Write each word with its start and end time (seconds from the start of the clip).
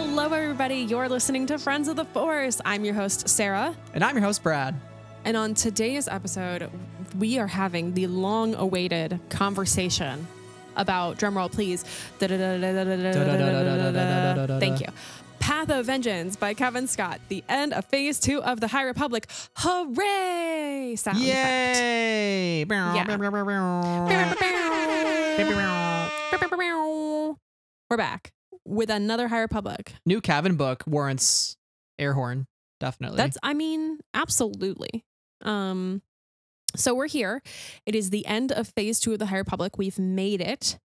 Hello, 0.00 0.32
everybody. 0.32 0.76
You're 0.76 1.08
listening 1.08 1.46
to 1.46 1.58
Friends 1.58 1.88
of 1.88 1.96
the 1.96 2.04
Force. 2.04 2.60
I'm 2.64 2.84
your 2.84 2.94
host, 2.94 3.28
Sarah. 3.28 3.74
And 3.92 4.04
I'm 4.04 4.14
your 4.14 4.24
host, 4.24 4.44
Brad. 4.44 4.76
And 5.24 5.36
on 5.36 5.54
today's 5.54 6.06
episode, 6.06 6.70
we 7.18 7.40
are 7.40 7.48
having 7.48 7.94
the 7.94 8.06
long 8.06 8.54
awaited 8.54 9.18
conversation 9.28 10.24
about, 10.76 11.18
drumroll 11.18 11.50
please. 11.50 11.82
Thank 14.60 14.80
you. 14.82 14.86
Path 15.40 15.68
of 15.70 15.86
Vengeance 15.86 16.36
by 16.36 16.54
Cavan 16.54 16.86
Scott, 16.86 17.20
the 17.26 17.42
end 17.48 17.72
of 17.72 17.84
phase 17.86 18.20
two 18.20 18.40
of 18.40 18.60
the 18.60 18.68
High 18.68 18.84
Republic. 18.84 19.28
Hooray! 19.56 20.94
Sound 20.96 21.18
effect. 21.18 21.76
Yay! 21.76 22.64
We're 27.90 27.96
back 27.96 28.32
with 28.68 28.90
another 28.90 29.28
High 29.28 29.40
Republic. 29.40 29.94
New 30.04 30.20
Cavan 30.20 30.56
book 30.56 30.84
warrants 30.86 31.56
air 31.98 32.14
horn, 32.14 32.46
definitely. 32.80 33.16
That's, 33.16 33.38
I 33.42 33.54
mean, 33.54 33.98
absolutely. 34.14 35.04
Um, 35.42 36.02
so 36.76 36.94
we're 36.94 37.08
here. 37.08 37.42
It 37.86 37.94
is 37.94 38.10
the 38.10 38.26
end 38.26 38.52
of 38.52 38.68
phase 38.68 39.00
two 39.00 39.12
of 39.12 39.18
the 39.18 39.26
High 39.26 39.38
Republic. 39.38 39.78
We've 39.78 39.98
made 39.98 40.40
it. 40.40 40.78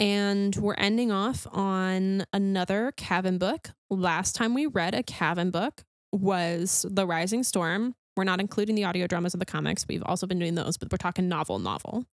And 0.00 0.54
we're 0.54 0.74
ending 0.74 1.10
off 1.10 1.46
on 1.50 2.24
another 2.32 2.92
Cavan 2.96 3.38
book. 3.38 3.70
Last 3.90 4.36
time 4.36 4.54
we 4.54 4.66
read 4.66 4.94
a 4.94 5.02
Cavan 5.02 5.50
book 5.50 5.82
was 6.12 6.86
The 6.88 7.04
Rising 7.04 7.42
Storm. 7.42 7.94
We're 8.16 8.24
not 8.24 8.40
including 8.40 8.76
the 8.76 8.84
audio 8.84 9.06
dramas 9.08 9.34
of 9.34 9.40
the 9.40 9.46
comics. 9.46 9.86
We've 9.88 10.02
also 10.04 10.26
been 10.26 10.38
doing 10.38 10.54
those, 10.54 10.76
but 10.76 10.92
we're 10.92 10.98
talking 10.98 11.28
novel, 11.28 11.58
novel. 11.58 12.04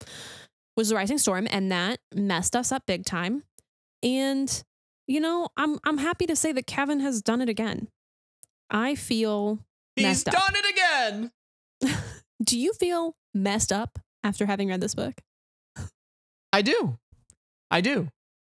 Was 0.75 0.89
The 0.89 0.95
Rising 0.95 1.19
Storm, 1.19 1.47
and 1.51 1.71
that 1.71 1.99
messed 2.13 2.55
us 2.55 2.71
up 2.71 2.83
big 2.87 3.05
time. 3.05 3.43
And 4.01 4.63
you 5.07 5.19
know, 5.19 5.49
I'm 5.57 5.77
I'm 5.83 5.97
happy 5.97 6.25
to 6.27 6.35
say 6.35 6.51
that 6.51 6.67
Cavan 6.67 6.99
has 7.01 7.21
done 7.21 7.41
it 7.41 7.49
again. 7.49 7.87
I 8.69 8.95
feel 8.95 9.59
He's 9.95 10.03
messed 10.05 10.27
up. 10.27 10.33
done 10.33 10.53
it 10.55 10.65
again. 10.71 11.31
Do 12.43 12.59
you 12.59 12.73
feel 12.73 13.15
messed 13.33 13.71
up 13.71 13.99
after 14.23 14.45
having 14.45 14.69
read 14.69 14.81
this 14.81 14.95
book? 14.95 15.13
I 16.51 16.61
do. 16.61 16.97
I 17.69 17.81
do. 17.81 18.09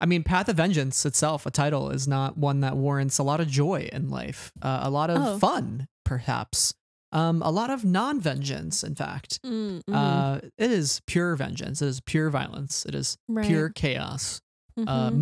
I 0.00 0.06
mean, 0.06 0.22
Path 0.22 0.48
of 0.50 0.56
Vengeance 0.56 1.06
itself, 1.06 1.46
a 1.46 1.50
title, 1.50 1.90
is 1.90 2.06
not 2.06 2.36
one 2.36 2.60
that 2.60 2.76
warrants 2.76 3.18
a 3.18 3.22
lot 3.22 3.40
of 3.40 3.48
joy 3.48 3.88
in 3.92 4.10
life, 4.10 4.52
uh, 4.60 4.80
a 4.82 4.90
lot 4.90 5.08
of 5.08 5.16
Oh. 5.22 5.38
fun, 5.38 5.88
perhaps, 6.04 6.74
um, 7.12 7.40
a 7.42 7.50
lot 7.50 7.70
of 7.70 7.84
non 7.84 8.20
vengeance, 8.20 8.84
in 8.84 8.94
fact. 8.94 9.40
Mm, 9.42 9.82
mm, 9.84 9.94
Uh, 9.94 10.40
it 10.58 10.70
is 10.70 11.00
pure 11.06 11.34
vengeance. 11.36 11.80
It 11.80 11.88
is 11.88 12.00
pure 12.00 12.28
violence. 12.28 12.84
It 12.84 12.94
is 12.94 13.16
right. 13.28 13.46
pure 13.46 13.70
chaos. 13.70 14.40
uh, 14.78 15.08
Mhm. 15.10 15.16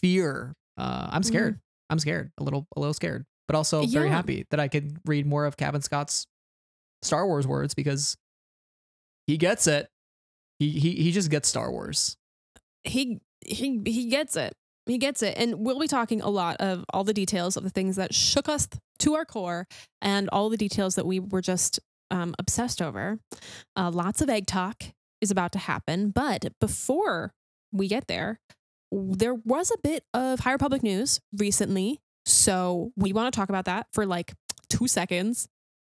Fear. 0.00 0.54
Uh, 0.76 1.08
I'm 1.10 1.22
scared. 1.22 1.60
I'm 1.88 1.98
scared, 1.98 2.32
a 2.38 2.42
little, 2.42 2.66
a 2.76 2.80
little 2.80 2.94
scared, 2.94 3.24
but 3.46 3.56
also 3.56 3.86
very 3.86 4.10
happy 4.10 4.44
that 4.50 4.58
I 4.60 4.68
could 4.68 4.98
read 5.06 5.26
more 5.26 5.46
of 5.46 5.56
Cavan 5.56 5.82
Scott's 5.82 6.26
Star 7.02 7.26
Wars 7.26 7.46
words 7.46 7.74
because 7.74 8.16
he 9.26 9.36
gets 9.36 9.66
it. 9.66 9.88
He 10.58 10.70
he 10.70 10.94
he 10.96 11.12
just 11.12 11.30
gets 11.30 11.48
Star 11.48 11.70
Wars. 11.70 12.16
he 12.84 13.20
he 13.44 13.80
he 13.84 14.08
gets 14.08 14.36
it. 14.36 14.54
He 14.86 14.98
gets 14.98 15.22
it. 15.22 15.34
And 15.36 15.56
we'll 15.60 15.80
be 15.80 15.88
talking 15.88 16.20
a 16.20 16.28
lot 16.28 16.56
of 16.60 16.84
all 16.90 17.04
the 17.04 17.12
details 17.12 17.56
of 17.56 17.64
the 17.64 17.70
things 17.70 17.96
that 17.96 18.14
shook 18.14 18.48
us 18.48 18.68
to 19.00 19.14
our 19.14 19.24
core 19.24 19.66
and 20.00 20.28
all 20.30 20.48
the 20.48 20.56
details 20.56 20.94
that 20.94 21.04
we 21.06 21.18
were 21.18 21.42
just 21.42 21.80
um, 22.10 22.34
obsessed 22.38 22.80
over. 22.80 23.18
Uh, 23.76 23.90
lots 23.90 24.20
of 24.20 24.30
egg 24.30 24.46
talk 24.46 24.84
is 25.20 25.30
about 25.30 25.52
to 25.52 25.58
happen. 25.58 26.10
But 26.10 26.52
before 26.60 27.32
we 27.72 27.88
get 27.88 28.06
there, 28.06 28.38
there 28.96 29.34
was 29.34 29.70
a 29.70 29.78
bit 29.82 30.04
of 30.14 30.40
High 30.40 30.52
Republic 30.52 30.82
news 30.82 31.20
recently. 31.36 32.00
So 32.24 32.92
we 32.96 33.12
want 33.12 33.32
to 33.32 33.38
talk 33.38 33.48
about 33.48 33.66
that 33.66 33.86
for 33.92 34.06
like 34.06 34.32
two 34.68 34.88
seconds. 34.88 35.48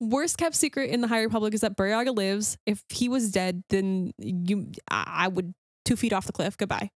Worst 0.01 0.39
kept 0.39 0.55
secret 0.55 0.91
in 0.91 1.01
the 1.01 1.09
High 1.09 1.23
Republic 1.23 1.55
is 1.55 1.63
that 1.63 1.77
Burryaga 1.77 2.15
lives. 2.15 2.57
If 2.67 2.85
he 2.89 3.09
was 3.09 3.31
dead, 3.31 3.65
then 3.69 4.13
you, 4.19 4.71
I 4.89 5.29
would 5.29 5.55
two 5.85 5.97
feet 5.97 6.13
off 6.13 6.27
the 6.27 6.33
cliff. 6.33 6.57
Goodbye. 6.57 6.91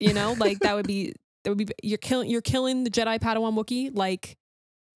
You 0.00 0.12
know, 0.12 0.34
like 0.38 0.58
that 0.60 0.74
would 0.74 0.86
be 0.86 1.14
that 1.44 1.50
would 1.50 1.58
be 1.58 1.68
you're 1.82 1.98
killing 1.98 2.28
you're 2.28 2.42
killing 2.42 2.84
the 2.84 2.90
Jedi 2.90 3.18
Padawan 3.18 3.54
Wookiee. 3.54 3.90
Like 3.94 4.36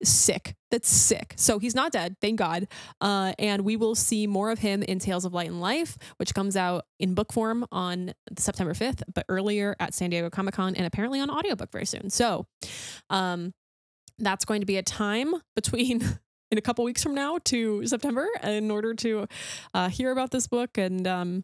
sick. 0.03 0.55
That's 0.71 0.89
sick. 0.89 1.33
So 1.35 1.59
he's 1.59 1.75
not 1.75 1.91
dead, 1.91 2.15
thank 2.21 2.37
God. 2.39 2.67
Uh, 3.01 3.33
and 3.39 3.63
we 3.63 3.75
will 3.75 3.95
see 3.95 4.27
more 4.27 4.51
of 4.51 4.59
him 4.59 4.83
in 4.83 4.99
Tales 4.99 5.25
of 5.25 5.33
Light 5.33 5.47
and 5.49 5.59
Life, 5.61 5.97
which 6.17 6.33
comes 6.33 6.55
out 6.55 6.85
in 6.99 7.13
book 7.15 7.33
form 7.33 7.65
on 7.71 8.13
September 8.37 8.73
5th, 8.73 9.01
but 9.13 9.25
earlier 9.29 9.75
at 9.79 9.93
San 9.93 10.09
Diego 10.11 10.29
Comic 10.29 10.53
Con 10.53 10.75
and 10.75 10.85
apparently 10.85 11.19
on 11.19 11.29
audiobook 11.29 11.71
very 11.71 11.85
soon. 11.85 12.09
So 12.09 12.45
um, 13.09 13.53
that's 14.19 14.45
going 14.45 14.61
to 14.61 14.65
be 14.67 14.77
a 14.77 14.83
time 14.83 15.33
between 15.55 16.01
in 16.51 16.57
a 16.57 16.61
couple 16.61 16.83
weeks 16.85 17.03
from 17.03 17.13
now 17.15 17.37
to 17.45 17.85
September 17.85 18.27
in 18.43 18.71
order 18.71 18.93
to 18.95 19.27
uh, 19.73 19.89
hear 19.89 20.11
about 20.11 20.31
this 20.31 20.47
book 20.47 20.77
and 20.77 21.07
um, 21.07 21.43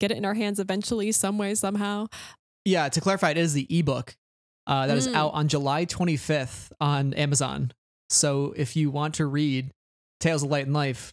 get 0.00 0.10
it 0.10 0.16
in 0.18 0.24
our 0.24 0.34
hands 0.34 0.60
eventually, 0.60 1.12
some 1.12 1.38
way, 1.38 1.54
somehow. 1.54 2.06
Yeah, 2.64 2.88
to 2.88 3.00
clarify, 3.00 3.30
it 3.30 3.38
is 3.38 3.52
the 3.54 3.66
ebook 3.70 4.16
uh, 4.66 4.88
that 4.88 4.96
is 4.96 5.06
Mm. 5.08 5.14
out 5.14 5.34
on 5.34 5.46
July 5.48 5.86
25th 5.86 6.72
on 6.80 7.14
Amazon. 7.14 7.72
So 8.08 8.54
if 8.56 8.76
you 8.76 8.90
want 8.90 9.14
to 9.16 9.26
read 9.26 9.72
Tales 10.20 10.42
of 10.42 10.50
Light 10.50 10.66
and 10.66 10.74
Life 10.74 11.12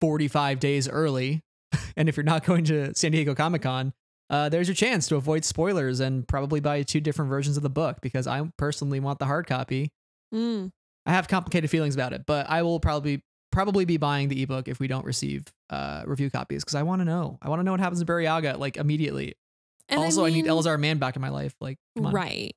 45 0.00 0.60
days 0.60 0.88
early, 0.88 1.42
and 1.96 2.08
if 2.08 2.16
you're 2.16 2.24
not 2.24 2.44
going 2.44 2.64
to 2.64 2.94
San 2.94 3.12
Diego 3.12 3.34
Comic 3.34 3.62
Con, 3.62 3.92
uh, 4.28 4.48
there's 4.48 4.68
your 4.68 4.74
chance 4.74 5.06
to 5.08 5.16
avoid 5.16 5.44
spoilers 5.44 6.00
and 6.00 6.26
probably 6.26 6.60
buy 6.60 6.82
two 6.82 7.00
different 7.00 7.28
versions 7.28 7.56
of 7.56 7.62
the 7.62 7.70
book 7.70 7.98
because 8.02 8.26
I 8.26 8.50
personally 8.56 9.00
want 9.00 9.18
the 9.18 9.26
hard 9.26 9.46
copy. 9.46 9.92
Mm. 10.34 10.72
I 11.06 11.12
have 11.12 11.28
complicated 11.28 11.70
feelings 11.70 11.94
about 11.94 12.12
it, 12.12 12.24
but 12.26 12.50
I 12.50 12.62
will 12.62 12.80
probably 12.80 13.22
probably 13.52 13.84
be 13.84 13.96
buying 13.96 14.28
the 14.28 14.42
ebook 14.42 14.68
if 14.68 14.80
we 14.80 14.88
don't 14.88 15.04
receive 15.04 15.44
uh, 15.70 16.02
review 16.04 16.28
copies 16.28 16.64
because 16.64 16.74
I 16.74 16.82
want 16.82 17.00
to 17.00 17.04
know. 17.04 17.38
I 17.40 17.48
want 17.48 17.60
to 17.60 17.64
know 17.64 17.70
what 17.70 17.80
happens 17.80 18.00
to 18.00 18.06
Burryaga 18.06 18.58
like 18.58 18.76
immediately. 18.76 19.34
And 19.88 20.00
also, 20.00 20.24
I, 20.24 20.30
need 20.30 20.44
mean- 20.44 20.52
Elzar 20.52 20.78
Mann 20.78 20.98
back 20.98 21.14
in 21.14 21.22
my 21.22 21.28
life. 21.28 21.54
Like. 21.60 21.78
Right. 21.96 22.54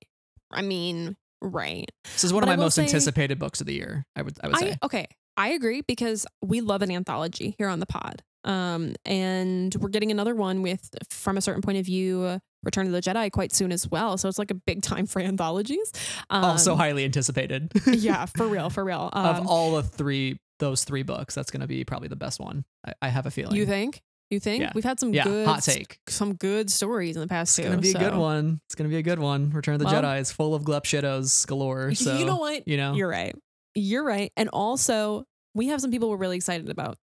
I 0.52 0.64
mean, 0.64 1.16
right. 1.42 1.90
This 2.04 2.24
is 2.24 2.34
one 2.34 2.42
But 2.42 2.50
of 2.50 2.58
my 2.58 2.64
most 2.64 2.76
say- 2.76 2.84
anticipated 2.84 3.40
books 3.40 3.62
of 3.62 3.68
the 3.68 3.74
year. 3.74 4.06
I 4.16 4.22
would 4.22 4.38
I 4.44 4.48
would 4.48 4.56
I 4.56 4.60
say. 4.60 4.78
okay. 4.84 5.08
I 5.38 5.50
agree 5.50 5.82
because 5.88 6.26
we 6.42 6.60
love 6.60 6.82
an 6.82 6.92
anthology 6.92 7.56
here 7.58 7.70
on 7.70 7.80
the 7.80 7.86
pod. 7.86 8.22
Um, 8.44 8.96
and 9.06 9.74
we're 9.76 9.90
getting 9.90 10.12
another 10.12 10.36
one 10.36 10.62
with 10.62 10.90
from 11.10 11.38
a 11.38 11.42
certain 11.42 11.62
point 11.62 11.78
of 11.78 11.86
view, 11.86 12.40
Return 12.64 12.88
of 12.88 12.92
the 12.92 13.02
Jedi 13.02 13.32
quite 13.32 13.54
soon 13.54 13.72
as 13.72 13.88
well. 13.90 14.18
So 14.18 14.28
it's 14.28 14.38
like 14.40 14.52
a 14.52 14.56
big 14.56 14.82
time 14.82 15.06
for 15.06 15.22
anthologies. 15.22 15.94
Um, 16.30 16.44
also 16.44 16.76
highly 16.76 17.06
anticipated. 17.06 17.72
yeah, 17.88 18.26
for 18.38 18.48
real, 18.48 18.70
for 18.70 18.84
real. 18.84 19.10
Um, 19.14 19.26
of 19.26 19.48
all 19.48 19.76
the 19.76 19.84
three 19.84 20.40
those 20.60 20.84
three 20.84 21.04
books, 21.04 21.36
that's 21.36 21.52
going 21.52 21.62
to 21.62 21.68
be 21.68 21.86
probably 21.86 22.10
the 22.10 22.18
best 22.18 22.42
one. 22.42 22.66
I, 22.86 22.92
I 23.04 23.08
have 23.10 23.26
a 23.26 23.32
feeling. 23.32 23.56
you 23.56 23.66
think? 23.66 24.02
You 24.30 24.40
think 24.40 24.62
Yeah. 24.62 24.72
we've 24.76 24.84
had 24.84 25.00
some 25.00 25.12
Yeah, 25.14 25.24
good 25.24 25.48
hot 25.48 25.64
take. 25.64 26.00
some 26.08 26.36
good 26.36 26.70
stories 26.70 27.16
in 27.16 27.22
the 27.22 27.28
past 27.28 27.58
It's 27.58 27.68
two. 27.68 27.74
to 27.76 27.82
be 27.82 27.92
a 27.92 27.94
good 28.00 28.16
one. 28.16 28.62
It's 28.68 28.76
going 28.76 28.88
to 28.88 28.94
be 28.94 28.98
a 29.00 29.02
good 29.04 29.18
one. 29.20 29.50
Return 29.52 29.74
of 29.76 29.80
the 29.80 29.86
Well- 29.86 30.04
Jedi 30.04 30.20
is 30.22 30.32
full 30.32 30.54
of 30.54 30.64
glup 30.64 30.84
shittos 30.86 31.48
galore. 31.48 31.96
So 31.96 32.16
you 32.18 32.26
know 32.26 32.38
what? 32.38 32.68
You 32.68 32.78
know, 32.78 32.94
You're 32.94 33.08
right. 33.10 33.36
You're 33.76 34.04
right. 34.04 34.32
And 34.38 34.50
also, 34.50 35.26
we 35.56 35.68
have 35.68 35.82
some 35.82 35.90
people 35.92 36.10
we're 36.10 36.18
really 36.18 36.36
excited 36.38 36.70
about 36.70 36.98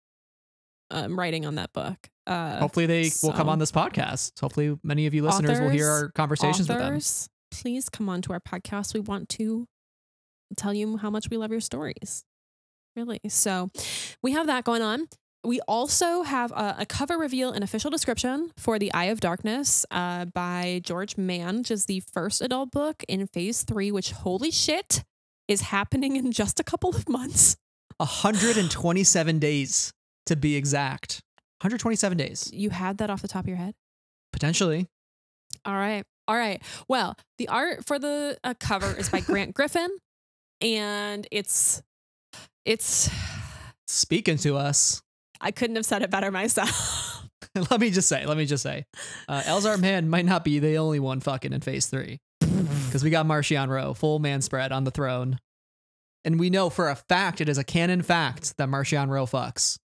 um, 0.90 1.18
writing 1.18 1.46
on 1.46 1.54
that 1.54 1.72
book. 1.72 1.96
Uh, 2.26 2.58
hopefully 2.58 2.86
they 2.86 3.10
will 3.22 3.32
come 3.32 3.48
on 3.48 3.58
this 3.58 3.72
podcast. 3.72 4.38
Hopefully 4.40 4.78
many 4.82 5.06
of 5.06 5.14
you 5.14 5.22
listeners 5.22 5.60
will 5.60 5.70
hear 5.70 5.88
our 5.88 6.08
conversations 6.12 6.68
with 6.68 6.78
them. 6.78 7.00
please 7.50 7.88
come 7.88 8.08
on 8.08 8.20
to 8.22 8.32
our 8.32 8.40
podcast. 8.40 8.92
We 8.94 9.00
want 9.00 9.28
to 9.30 9.66
tell 10.56 10.74
you 10.74 10.96
how 10.98 11.08
much 11.10 11.30
we 11.30 11.36
love 11.38 11.50
your 11.50 11.60
stories. 11.60 12.24
Really. 12.96 13.20
So 13.28 13.70
we 14.22 14.32
have 14.32 14.46
that 14.46 14.64
going 14.64 14.82
on. 14.82 15.08
We 15.44 15.60
also 15.68 16.22
have 16.22 16.52
a, 16.52 16.76
a 16.80 16.86
cover 16.86 17.18
reveal 17.18 17.52
and 17.52 17.62
official 17.62 17.90
description 17.90 18.50
for 18.56 18.78
The 18.78 18.92
Eye 18.94 19.06
of 19.06 19.20
Darkness 19.20 19.84
uh, 19.90 20.24
by 20.26 20.80
George 20.82 21.16
Mann, 21.18 21.58
which 21.58 21.70
is 21.70 21.84
the 21.84 22.00
first 22.00 22.40
adult 22.40 22.70
book 22.70 23.04
in 23.08 23.26
phase 23.26 23.62
three, 23.62 23.92
which, 23.92 24.12
holy 24.12 24.50
shit, 24.50 25.04
is 25.46 25.60
happening 25.60 26.16
in 26.16 26.32
just 26.32 26.60
a 26.60 26.64
couple 26.64 26.90
of 26.90 27.08
months. 27.08 27.56
127 27.98 29.38
days 29.38 29.92
to 30.26 30.34
be 30.34 30.56
exact. 30.56 31.20
127 31.60 32.16
days. 32.16 32.50
You 32.52 32.70
had 32.70 32.98
that 32.98 33.10
off 33.10 33.22
the 33.22 33.28
top 33.28 33.44
of 33.44 33.48
your 33.48 33.58
head? 33.58 33.74
Potentially. 34.32 34.88
All 35.64 35.74
right. 35.74 36.04
All 36.26 36.36
right. 36.36 36.62
Well, 36.88 37.16
the 37.36 37.48
art 37.48 37.84
for 37.84 37.98
the 37.98 38.38
uh, 38.42 38.54
cover 38.58 38.94
is 38.96 39.10
by 39.10 39.20
Grant 39.20 39.54
Griffin, 39.54 39.90
and 40.62 41.26
it's 41.30 41.82
it's 42.64 43.10
Speaking 43.86 44.38
to 44.38 44.56
us. 44.56 45.02
I 45.44 45.50
couldn't 45.50 45.76
have 45.76 45.84
said 45.84 46.02
it 46.02 46.10
better 46.10 46.30
myself. 46.30 47.28
let 47.70 47.78
me 47.78 47.90
just 47.90 48.08
say, 48.08 48.24
let 48.24 48.38
me 48.38 48.46
just 48.46 48.62
say, 48.62 48.86
uh, 49.28 49.42
Elzar 49.42 49.78
Mann 49.78 50.08
might 50.08 50.24
not 50.24 50.42
be 50.42 50.58
the 50.58 50.78
only 50.78 50.98
one 50.98 51.20
fucking 51.20 51.52
in 51.52 51.60
phase 51.60 51.86
three. 51.86 52.18
Because 52.40 53.04
we 53.04 53.10
got 53.10 53.26
Marchion 53.26 53.68
Ro, 53.68 53.92
full 53.92 54.18
man 54.18 54.40
spread 54.40 54.72
on 54.72 54.84
the 54.84 54.90
throne. 54.90 55.38
And 56.24 56.40
we 56.40 56.48
know 56.48 56.70
for 56.70 56.88
a 56.88 56.96
fact, 56.96 57.42
it 57.42 57.48
is 57.50 57.58
a 57.58 57.64
canon 57.64 58.00
fact 58.00 58.56
that 58.56 58.68
Marchion 58.68 59.10
Ro 59.10 59.26
fucks. 59.26 59.78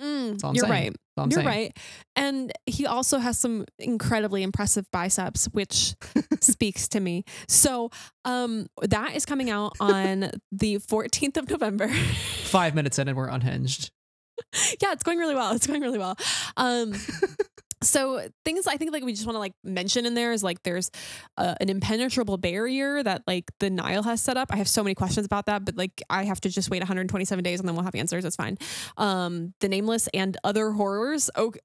Mm. 0.00 0.40
You're 0.54 0.54
saying. 0.54 0.70
right. 0.70 0.90
That's 0.92 0.98
all 1.16 1.24
I'm 1.24 1.30
You're 1.30 1.36
saying. 1.38 1.46
right. 1.48 1.78
And 2.14 2.52
he 2.66 2.86
also 2.86 3.18
has 3.18 3.38
some 3.38 3.64
incredibly 3.78 4.42
impressive 4.42 4.86
biceps, 4.92 5.46
which 5.46 5.94
speaks 6.40 6.86
to 6.88 7.00
me. 7.00 7.24
So 7.48 7.90
um, 8.24 8.66
that 8.82 9.16
is 9.16 9.26
coming 9.26 9.50
out 9.50 9.72
on 9.80 10.30
the 10.52 10.76
14th 10.76 11.36
of 11.38 11.50
November. 11.50 11.88
Five 11.88 12.74
minutes 12.76 12.98
in 13.00 13.08
and 13.08 13.16
we're 13.16 13.28
unhinged. 13.28 13.90
yeah, 14.82 14.92
it's 14.92 15.02
going 15.02 15.18
really 15.18 15.34
well. 15.34 15.54
It's 15.54 15.66
going 15.66 15.82
really 15.82 15.98
well. 15.98 16.16
Um, 16.56 16.94
so 17.82 18.26
things 18.44 18.66
I 18.66 18.76
think 18.76 18.92
like 18.92 19.04
we 19.04 19.12
just 19.12 19.26
want 19.26 19.36
to 19.36 19.40
like 19.40 19.52
mention 19.62 20.06
in 20.06 20.14
there 20.14 20.32
is 20.32 20.42
like 20.42 20.62
there's 20.62 20.90
uh, 21.36 21.54
an 21.60 21.68
impenetrable 21.68 22.36
barrier 22.36 23.02
that 23.02 23.22
like 23.26 23.50
the 23.60 23.70
Nihil 23.70 24.02
has 24.04 24.20
set 24.22 24.36
up. 24.36 24.48
I 24.52 24.56
have 24.56 24.68
so 24.68 24.82
many 24.82 24.94
questions 24.94 25.26
about 25.26 25.46
that, 25.46 25.64
but 25.64 25.76
like 25.76 26.02
I 26.08 26.24
have 26.24 26.40
to 26.42 26.48
just 26.48 26.70
wait 26.70 26.80
127 26.80 27.42
days 27.42 27.60
and 27.60 27.68
then 27.68 27.74
we'll 27.74 27.84
have 27.84 27.94
answers. 27.94 28.24
It's 28.24 28.36
fine. 28.36 28.58
Um, 28.96 29.54
the 29.60 29.68
nameless 29.68 30.08
and 30.14 30.36
other 30.44 30.70
horrors. 30.70 31.30
Okay. 31.36 31.60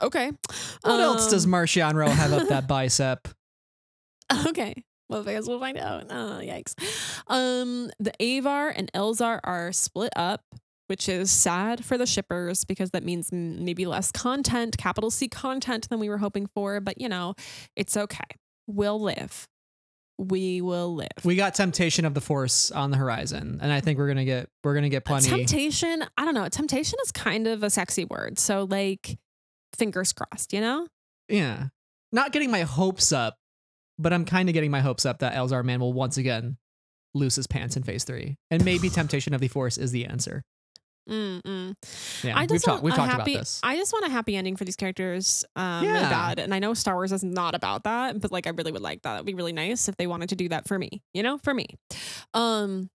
Okay. 0.00 0.32
What 0.82 1.00
else 1.00 1.30
does 1.30 1.46
Um, 1.46 1.52
Marchion 1.52 1.94
Ro 1.94 2.08
have 2.08 2.32
up 2.32 2.48
that 2.48 2.68
bicep? 2.68 3.28
Okay. 4.46 4.84
Well, 5.08 5.28
I 5.28 5.34
guess 5.34 5.46
we'll 5.46 5.60
find 5.60 5.76
out. 5.76 6.06
Oh, 6.10 6.40
yikes. 6.42 6.74
Um, 7.26 7.90
the 7.98 8.12
Avar 8.18 8.70
and 8.70 8.90
Elzar 8.92 9.40
are 9.44 9.72
split 9.72 10.12
up, 10.16 10.42
which 10.92 11.08
is 11.08 11.30
sad 11.30 11.82
for 11.82 11.96
the 11.96 12.04
shippers 12.04 12.64
because 12.64 12.90
that 12.90 13.02
means 13.02 13.32
maybe 13.32 13.86
less 13.86 14.12
content, 14.12 14.76
capital 14.76 15.10
C 15.10 15.26
content 15.26 15.88
than 15.88 15.98
we 15.98 16.10
were 16.10 16.18
hoping 16.18 16.46
for. 16.46 16.80
But 16.80 17.00
you 17.00 17.08
know, 17.08 17.32
it's 17.74 17.96
okay. 17.96 18.18
We'll 18.66 19.00
live. 19.00 19.48
We 20.18 20.60
will 20.60 20.94
live. 20.94 21.24
We 21.24 21.34
got 21.34 21.54
Temptation 21.54 22.04
of 22.04 22.12
the 22.12 22.20
Force 22.20 22.70
on 22.70 22.90
the 22.90 22.98
horizon, 22.98 23.58
and 23.62 23.72
I 23.72 23.80
think 23.80 23.98
we're 23.98 24.06
gonna 24.06 24.26
get 24.26 24.50
we're 24.62 24.74
gonna 24.74 24.90
get 24.90 25.06
plenty. 25.06 25.30
Temptation. 25.30 26.04
I 26.18 26.26
don't 26.26 26.34
know. 26.34 26.46
Temptation 26.50 26.98
is 27.02 27.10
kind 27.10 27.46
of 27.46 27.62
a 27.62 27.70
sexy 27.70 28.04
word. 28.04 28.38
So 28.38 28.64
like, 28.68 29.18
fingers 29.74 30.12
crossed. 30.12 30.52
You 30.52 30.60
know. 30.60 30.88
yeah, 31.26 31.68
not 32.12 32.32
getting 32.32 32.50
my 32.50 32.64
hopes 32.64 33.12
up, 33.12 33.38
but 33.98 34.12
I'm 34.12 34.26
kind 34.26 34.50
of 34.50 34.52
getting 34.52 34.70
my 34.70 34.80
hopes 34.80 35.06
up 35.06 35.20
that 35.20 35.32
Elzar 35.32 35.64
Mann 35.64 35.80
will 35.80 35.94
once 35.94 36.18
again 36.18 36.58
lose 37.14 37.34
his 37.34 37.46
pants 37.46 37.78
in 37.78 37.82
Phase 37.82 38.04
Three, 38.04 38.36
and 38.50 38.62
maybe 38.62 38.90
Temptation 38.90 39.32
of 39.32 39.40
the 39.40 39.48
Force 39.48 39.78
is 39.78 39.90
the 39.90 40.04
answer. 40.04 40.42
Mm-mm. 41.08 41.74
Yeah, 42.22 42.36
I 42.36 42.42
we've 42.42 42.50
just 42.50 42.64
talked 42.64 42.82
want 42.82 42.84
we've 42.84 42.92
a 42.92 42.96
talked 42.96 43.10
happy, 43.10 43.32
about 43.32 43.40
this. 43.40 43.60
I 43.62 43.76
just 43.76 43.92
want 43.92 44.06
a 44.06 44.10
happy 44.10 44.36
ending 44.36 44.56
for 44.56 44.64
these 44.64 44.76
characters. 44.76 45.44
Um, 45.56 45.84
really 45.84 45.98
Yeah. 46.00 46.08
bad. 46.10 46.38
And 46.38 46.54
I 46.54 46.58
know 46.58 46.74
Star 46.74 46.94
Wars 46.94 47.12
is 47.12 47.24
not 47.24 47.54
about 47.54 47.84
that, 47.84 48.20
but 48.20 48.30
like 48.30 48.46
I 48.46 48.50
really 48.50 48.72
would 48.72 48.82
like 48.82 49.02
that. 49.02 49.14
It'd 49.14 49.26
be 49.26 49.34
really 49.34 49.52
nice 49.52 49.88
if 49.88 49.96
they 49.96 50.06
wanted 50.06 50.28
to 50.30 50.36
do 50.36 50.48
that 50.50 50.68
for 50.68 50.78
me. 50.78 51.02
You 51.14 51.22
know, 51.22 51.38
for 51.38 51.52
me. 51.54 51.66
Um, 52.34 52.88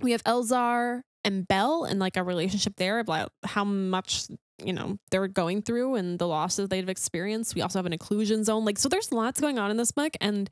we 0.00 0.12
have 0.12 0.24
Elzar 0.24 1.02
and 1.24 1.46
Bell 1.46 1.84
and 1.84 2.00
like 2.00 2.16
a 2.16 2.22
relationship 2.22 2.74
there 2.76 2.98
about 2.98 3.30
how 3.44 3.64
much 3.64 4.26
you 4.62 4.72
know 4.72 4.98
they're 5.10 5.28
going 5.28 5.62
through 5.62 5.96
and 5.96 6.18
the 6.18 6.26
losses 6.26 6.68
they've 6.68 6.88
experienced. 6.88 7.54
We 7.54 7.62
also 7.62 7.78
have 7.78 7.86
an 7.86 7.96
Occlusion 7.96 8.44
Zone. 8.44 8.64
Like 8.64 8.78
so, 8.78 8.88
there's 8.88 9.12
lots 9.12 9.40
going 9.40 9.58
on 9.58 9.70
in 9.70 9.76
this 9.76 9.92
book, 9.92 10.14
and 10.20 10.48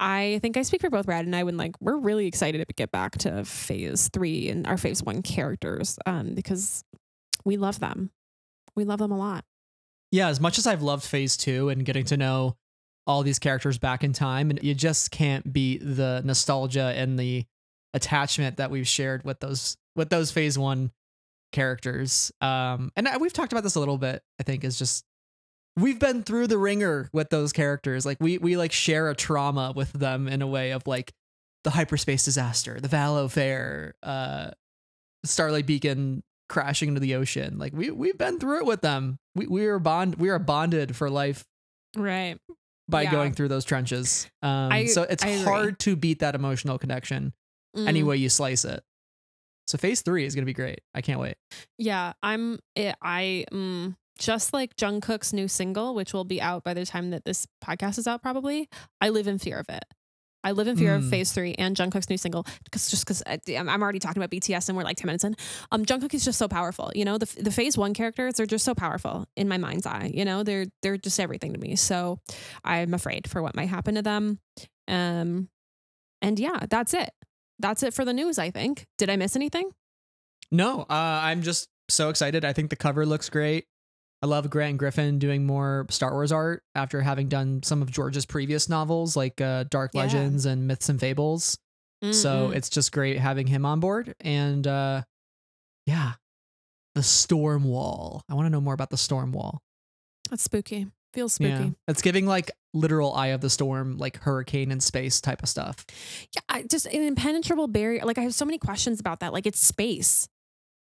I 0.00 0.38
think 0.42 0.56
I 0.56 0.62
speak 0.62 0.80
for 0.80 0.90
both 0.90 1.06
Brad 1.06 1.24
and 1.24 1.36
I 1.36 1.44
when 1.44 1.56
like 1.56 1.74
we're 1.80 1.98
really 1.98 2.26
excited 2.26 2.66
to 2.66 2.74
get 2.74 2.90
back 2.90 3.18
to 3.18 3.44
Phase 3.44 4.08
Three 4.12 4.48
and 4.48 4.66
our 4.66 4.76
Phase 4.76 5.02
One 5.02 5.22
characters, 5.22 5.98
um, 6.06 6.34
because 6.34 6.84
we 7.44 7.56
love 7.56 7.80
them. 7.80 8.10
We 8.74 8.84
love 8.84 9.00
them 9.00 9.12
a 9.12 9.18
lot. 9.18 9.44
yeah, 10.10 10.28
as 10.28 10.40
much 10.40 10.58
as 10.58 10.66
I've 10.66 10.82
loved 10.82 11.04
Phase 11.04 11.36
Two 11.36 11.68
and 11.68 11.84
getting 11.84 12.04
to 12.06 12.16
know 12.16 12.56
all 13.06 13.22
these 13.22 13.38
characters 13.38 13.78
back 13.78 14.04
in 14.04 14.12
time, 14.12 14.50
and 14.50 14.62
you 14.62 14.74
just 14.74 15.10
can't 15.10 15.52
beat 15.52 15.78
the 15.82 16.22
nostalgia 16.24 16.94
and 16.96 17.18
the 17.18 17.44
attachment 17.94 18.56
that 18.56 18.70
we've 18.70 18.88
shared 18.88 19.24
with 19.24 19.40
those 19.40 19.76
with 19.94 20.08
those 20.08 20.30
Phase 20.30 20.58
One 20.58 20.90
characters. 21.52 22.32
Um, 22.40 22.90
and 22.96 23.06
I, 23.08 23.16
we've 23.18 23.32
talked 23.32 23.52
about 23.52 23.62
this 23.64 23.74
a 23.74 23.78
little 23.80 23.98
bit. 23.98 24.22
I 24.40 24.42
think 24.42 24.64
is 24.64 24.78
just 24.78 25.04
we've 25.76 25.98
been 25.98 26.22
through 26.22 26.48
the 26.48 26.58
ringer 26.58 27.08
with 27.12 27.30
those 27.30 27.52
characters. 27.52 28.04
Like 28.04 28.18
we 28.20 28.38
we 28.38 28.56
like 28.56 28.72
share 28.72 29.08
a 29.10 29.14
trauma 29.14 29.72
with 29.74 29.92
them 29.92 30.28
in 30.28 30.42
a 30.42 30.46
way 30.46 30.72
of 30.72 30.86
like 30.86 31.12
the 31.64 31.70
hyperspace 31.70 32.24
disaster, 32.24 32.80
the 32.80 32.88
Valo 32.88 33.30
Fair, 33.30 33.94
uh, 34.02 34.50
Starlight 35.24 35.66
Beacon 35.66 36.22
crashing 36.48 36.88
into 36.88 37.00
the 37.00 37.14
ocean. 37.14 37.58
Like 37.58 37.72
we 37.72 37.90
we've 37.90 38.18
been 38.18 38.38
through 38.38 38.58
it 38.58 38.66
with 38.66 38.80
them. 38.80 39.18
We 39.34 39.46
we 39.46 39.66
are 39.66 39.78
bond 39.78 40.16
we 40.16 40.28
are 40.28 40.38
bonded 40.38 40.96
for 40.96 41.08
life 41.08 41.44
Right. 41.96 42.38
by 42.88 43.02
Yeah. 43.02 43.10
going 43.12 43.32
through 43.32 43.48
those 43.48 43.64
trenches. 43.64 44.26
Um, 44.42 44.72
I- 44.72 44.86
so 44.86 45.02
it's 45.02 45.22
I 45.24 45.28
agree. 45.28 45.44
hard 45.44 45.78
to 45.80 45.94
beat 45.96 46.18
that 46.18 46.34
emotional 46.34 46.78
connection 46.78 47.32
any 47.76 48.02
Mm. 48.02 48.06
way 48.06 48.16
you 48.18 48.28
slice 48.28 48.64
it. 48.66 48.82
So 49.72 49.78
phase 49.78 50.02
three 50.02 50.26
is 50.26 50.34
gonna 50.34 50.44
be 50.44 50.52
great. 50.52 50.82
I 50.94 51.00
can't 51.00 51.18
wait. 51.18 51.36
Yeah, 51.78 52.12
I'm. 52.22 52.58
It, 52.76 52.94
I 53.00 53.46
mm, 53.50 53.96
just 54.18 54.52
like 54.52 54.76
Jungkook's 54.76 55.32
new 55.32 55.48
single, 55.48 55.94
which 55.94 56.12
will 56.12 56.24
be 56.24 56.42
out 56.42 56.62
by 56.62 56.74
the 56.74 56.84
time 56.84 57.08
that 57.12 57.24
this 57.24 57.46
podcast 57.64 57.96
is 57.96 58.06
out. 58.06 58.20
Probably, 58.20 58.68
I 59.00 59.08
live 59.08 59.26
in 59.26 59.38
fear 59.38 59.58
of 59.58 59.70
it. 59.70 59.82
I 60.44 60.52
live 60.52 60.68
in 60.68 60.76
fear 60.76 60.94
of 60.94 61.04
Mm. 61.04 61.08
Phase 61.08 61.32
Three 61.32 61.54
and 61.54 61.74
Jungkook's 61.74 62.10
new 62.10 62.18
single 62.18 62.44
because 62.64 62.90
just 62.90 63.06
because 63.06 63.22
I'm 63.48 63.66
I'm 63.66 63.82
already 63.82 63.98
talking 63.98 64.22
about 64.22 64.30
BTS 64.30 64.68
and 64.68 64.76
we're 64.76 64.84
like 64.84 64.98
ten 64.98 65.06
minutes 65.06 65.24
in. 65.24 65.36
Um, 65.70 65.86
Jungkook 65.86 66.12
is 66.12 66.22
just 66.22 66.38
so 66.38 66.48
powerful. 66.48 66.92
You 66.94 67.06
know, 67.06 67.16
the 67.16 67.34
the 67.40 67.50
Phase 67.50 67.78
One 67.78 67.94
characters 67.94 68.38
are 68.40 68.46
just 68.46 68.66
so 68.66 68.74
powerful 68.74 69.24
in 69.38 69.48
my 69.48 69.56
mind's 69.56 69.86
eye. 69.86 70.10
You 70.12 70.26
know, 70.26 70.42
they're 70.42 70.66
they're 70.82 70.98
just 70.98 71.18
everything 71.18 71.54
to 71.54 71.58
me. 71.58 71.76
So 71.76 72.18
I'm 72.62 72.92
afraid 72.92 73.26
for 73.26 73.40
what 73.40 73.56
might 73.56 73.70
happen 73.70 73.94
to 73.94 74.02
them. 74.02 74.38
Um, 74.86 75.48
and 76.20 76.38
yeah, 76.38 76.66
that's 76.68 76.92
it. 76.92 77.08
That's 77.62 77.82
it 77.82 77.94
for 77.94 78.04
the 78.04 78.12
news. 78.12 78.38
I 78.38 78.50
think. 78.50 78.84
Did 78.98 79.08
I 79.08 79.16
miss 79.16 79.34
anything? 79.36 79.70
No, 80.50 80.82
uh, 80.82 80.84
I'm 80.90 81.40
just 81.42 81.68
so 81.88 82.10
excited. 82.10 82.44
I 82.44 82.52
think 82.52 82.68
the 82.68 82.76
cover 82.76 83.06
looks 83.06 83.30
great. 83.30 83.64
I 84.22 84.26
love 84.26 84.50
Grant 84.50 84.76
Griffin 84.76 85.18
doing 85.18 85.46
more 85.46 85.86
Star 85.90 86.12
Wars 86.12 86.30
art 86.30 86.62
after 86.74 87.00
having 87.00 87.28
done 87.28 87.62
some 87.64 87.82
of 87.82 87.90
George's 87.90 88.24
previous 88.26 88.68
novels 88.68 89.16
like 89.16 89.40
uh, 89.40 89.64
Dark 89.70 89.92
Yeah. 89.94 90.02
Legends 90.02 90.44
and 90.46 90.66
Myths 90.68 90.88
and 90.88 91.00
Fables. 91.00 91.58
So 92.10 92.48
Mm-mm. 92.50 92.54
it's 92.56 92.68
just 92.68 92.92
great 92.92 93.18
having 93.18 93.46
him 93.46 93.64
on 93.64 93.80
board. 93.80 94.14
And 94.20 94.66
uh, 94.66 95.02
yeah, 95.86 96.12
the 96.94 97.02
Storm 97.02 97.64
Wall. 97.64 98.22
I 98.28 98.34
want 98.34 98.46
to 98.46 98.50
know 98.50 98.60
more 98.60 98.74
about 98.74 98.90
the 98.90 98.96
Storm 98.96 99.32
Wall. 99.32 99.60
that's 100.30 100.42
spooky. 100.42 100.86
Feels 101.14 101.34
spooky. 101.34 101.50
Yeah, 101.50 101.70
it's 101.88 102.00
giving 102.02 102.26
like 102.26 102.50
literal 102.72 103.12
Eye 103.14 103.28
of 103.28 103.40
the 103.42 103.50
Storm, 103.50 103.98
like 103.98 104.16
hurricane 104.18 104.70
in 104.72 104.80
space 104.80 105.20
type 105.20 105.42
of 105.42 105.48
stuff. 105.48 105.84
Yeah, 106.34 106.40
I 106.48 106.62
just 106.62 106.86
an 106.86 107.02
impenetrable 107.02 107.66
barrier. 107.68 108.02
Like 108.04 108.16
I 108.18 108.22
have 108.22 108.34
so 108.34 108.44
many 108.46 108.56
questions 108.58 108.98
about 108.98 109.20
that. 109.20 109.32
Like 109.32 109.46
it's 109.46 109.60
space. 109.60 110.28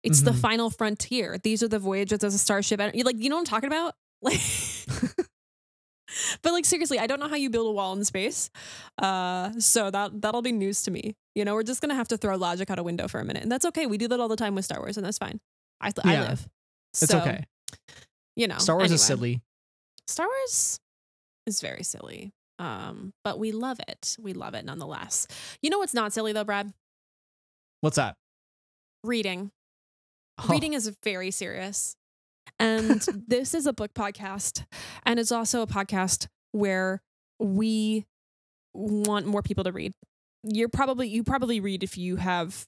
It's 0.03 0.21
the 0.21 0.31
Mhm. 0.31 0.39
final 0.39 0.69
frontier. 0.69 1.37
These 1.43 1.61
are 1.63 1.67
the 1.67 1.79
voyages 1.79 2.23
as 2.23 2.33
a 2.33 2.37
starship. 2.39 2.79
I 2.81 2.91
like 3.03 3.17
you 3.19 3.29
know 3.29 3.35
what 3.35 3.41
I'm 3.41 3.45
talking 3.45 3.67
about? 3.67 3.93
Like 4.21 4.39
But 6.43 6.53
like 6.53 6.65
seriously, 6.65 6.97
I 6.99 7.07
don't 7.07 7.19
know 7.19 7.27
how 7.27 7.35
you 7.35 7.49
build 7.49 7.67
a 7.67 7.71
wall 7.71 7.93
in 7.93 8.05
space. 8.05 8.49
Uh 9.01 9.51
so 9.59 9.91
that 9.91 10.21
that'll 10.21 10.41
be 10.43 10.51
news 10.51 10.83
to 10.83 10.91
me. 10.91 11.15
You 11.33 11.43
know, 11.45 11.53
we're 11.55 11.63
just 11.63 11.81
going 11.81 11.89
to 11.89 11.95
have 11.95 12.07
to 12.09 12.17
throw 12.17 12.35
logic 12.37 12.69
out 12.69 12.79
a 12.79 12.83
window 12.83 13.07
for 13.09 13.19
a 13.19 13.25
minute. 13.25 13.43
And 13.43 13.51
that's 13.51 13.65
okay. 13.65 13.85
We 13.87 13.97
do 13.97 14.07
that 14.07 14.19
all 14.21 14.29
the 14.29 14.37
time 14.37 14.55
with 14.55 14.63
Star 14.65 14.79
Wars 14.79 14.95
and 14.97 15.05
that's 15.05 15.17
fine. 15.17 15.39
I 15.81 15.91
I 16.03 16.13
Yeah. 16.13 16.21
live. 16.29 16.47
It's 16.93 17.07
So, 17.11 17.19
okay. 17.19 17.43
You 18.37 18.47
know. 18.47 18.57
Star 18.59 18.77
Wars 18.77 18.91
is 18.91 19.01
anyway. 19.09 19.17
silly. 19.35 19.41
Star 20.07 20.27
Wars 20.27 20.79
is 21.47 21.61
very 21.61 21.83
silly. 21.83 22.33
Um, 22.57 23.13
but 23.23 23.37
we 23.37 23.51
love 23.51 23.79
it. 23.87 24.15
We 24.19 24.33
love 24.33 24.53
it 24.53 24.65
nonetheless. 24.65 25.27
You 25.61 25.69
know 25.69 25.79
what's 25.79 25.93
not 25.93 26.13
silly 26.13 26.33
though, 26.33 26.43
Brad? 26.43 26.73
What's 27.81 27.97
that? 27.97 28.15
Reading. 29.03 29.51
Oh, 30.37 30.47
Reading 30.49 30.73
is 30.73 30.91
very 31.03 31.31
serious. 31.31 31.95
And 32.59 33.01
this 33.27 33.53
is 33.53 33.67
a 33.67 33.73
book 33.73 33.93
podcast. 33.93 34.65
And 35.03 35.19
it's 35.19 35.31
also 35.31 35.61
a 35.61 35.67
podcast 35.67 36.27
where 36.51 37.01
we 37.39 38.05
want 38.73 39.25
more 39.25 39.41
people 39.41 39.63
to 39.65 39.71
read. 39.71 39.93
You're 40.43 40.69
probably 40.69 41.07
you 41.07 41.23
probably 41.23 41.59
read 41.59 41.83
if 41.83 41.97
you 41.97 42.17
have 42.17 42.65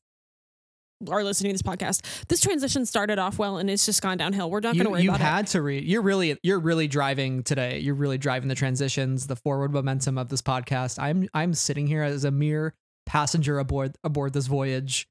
are 1.09 1.23
listening 1.23 1.49
to 1.49 1.53
this 1.53 1.61
podcast. 1.61 2.01
This 2.27 2.41
transition 2.41 2.85
started 2.85 3.19
off 3.19 3.37
well 3.37 3.57
and 3.57 3.69
it's 3.69 3.85
just 3.85 4.01
gone 4.01 4.17
downhill. 4.17 4.49
We're 4.49 4.59
not 4.59 4.77
gonna 4.77 4.89
worry 4.89 5.03
you 5.03 5.09
about 5.09 5.21
had 5.21 5.47
to 5.47 5.61
read. 5.61 5.83
You're 5.83 6.01
really 6.01 6.37
you're 6.43 6.59
really 6.59 6.87
driving 6.87 7.43
today. 7.43 7.79
You're 7.79 7.95
really 7.95 8.17
driving 8.17 8.49
the 8.49 8.55
transitions, 8.55 9.27
the 9.27 9.35
forward 9.35 9.71
momentum 9.71 10.17
of 10.17 10.29
this 10.29 10.41
podcast. 10.41 10.99
I'm 10.99 11.27
I'm 11.33 11.53
sitting 11.53 11.87
here 11.87 12.03
as 12.03 12.23
a 12.23 12.31
mere 12.31 12.73
passenger 13.05 13.59
aboard 13.59 13.95
aboard 14.03 14.33
this 14.33 14.47
voyage, 14.47 15.07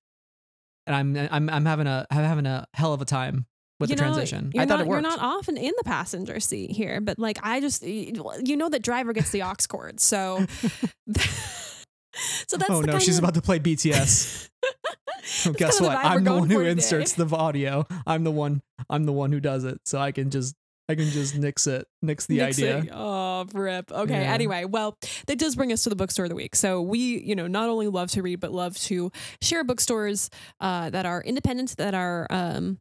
and 0.86 0.96
I'm 0.96 1.28
I'm 1.30 1.48
I'm 1.48 1.64
having 1.64 1.86
a 1.86 2.06
I'm 2.10 2.24
having 2.24 2.46
a 2.46 2.66
hell 2.74 2.92
of 2.92 3.00
a 3.00 3.06
time 3.06 3.46
with 3.78 3.90
You 3.90 3.96
the 3.96 4.02
know, 4.02 4.08
transition. 4.08 4.52
I 4.56 4.60
thought 4.60 4.78
not, 4.78 4.80
it 4.80 4.86
worked. 4.86 5.02
You're 5.02 5.10
not 5.10 5.20
often 5.20 5.56
in 5.56 5.72
the 5.76 5.84
passenger 5.84 6.40
seat 6.40 6.70
here, 6.70 7.00
but 7.00 7.18
like 7.18 7.38
I 7.42 7.60
just, 7.60 7.82
you 7.82 8.56
know, 8.56 8.68
that 8.68 8.82
driver 8.82 9.12
gets 9.12 9.30
the 9.30 9.42
aux 9.42 9.54
cord, 9.68 10.00
so. 10.00 10.46
so 12.46 12.56
that's 12.56 12.70
oh 12.70 12.80
the 12.80 12.86
no, 12.86 12.98
she's 12.98 13.18
of, 13.18 13.24
about 13.24 13.34
to 13.34 13.42
play 13.42 13.58
BTS. 13.58 14.48
Guess 15.56 15.80
what? 15.80 15.90
the 15.90 15.96
vibe 15.96 16.04
we're 16.04 16.10
I'm 16.10 16.24
the 16.24 16.32
one 16.32 16.50
who 16.50 16.58
today. 16.58 16.70
inserts 16.70 17.12
the 17.14 17.26
audio. 17.34 17.86
I'm 18.06 18.24
the 18.24 18.30
one. 18.30 18.62
I'm 18.88 19.04
the 19.04 19.12
one 19.12 19.32
who 19.32 19.40
does 19.40 19.64
it. 19.64 19.80
So 19.84 19.98
I 19.98 20.12
can 20.12 20.30
just 20.30 20.54
I 20.88 20.94
can 20.94 21.06
just 21.06 21.36
nix 21.36 21.66
it, 21.66 21.86
nix 22.00 22.26
the 22.26 22.42
idea. 22.42 22.86
Oh, 22.92 23.44
rip. 23.52 23.90
Okay. 23.90 24.22
Yeah. 24.22 24.32
Anyway, 24.32 24.64
well, 24.64 24.96
that 25.26 25.38
does 25.38 25.56
bring 25.56 25.72
us 25.72 25.82
to 25.82 25.90
the 25.90 25.96
bookstore 25.96 26.26
of 26.26 26.28
the 26.28 26.36
week. 26.36 26.54
So 26.54 26.80
we, 26.80 27.20
you 27.20 27.34
know, 27.34 27.48
not 27.48 27.68
only 27.68 27.88
love 27.88 28.10
to 28.12 28.22
read, 28.22 28.38
but 28.38 28.52
love 28.52 28.76
to 28.82 29.10
share 29.42 29.64
bookstores 29.64 30.30
uh, 30.60 30.90
that 30.90 31.04
are 31.04 31.22
independent, 31.22 31.76
that 31.78 31.94
are 31.94 32.28
um, 32.30 32.78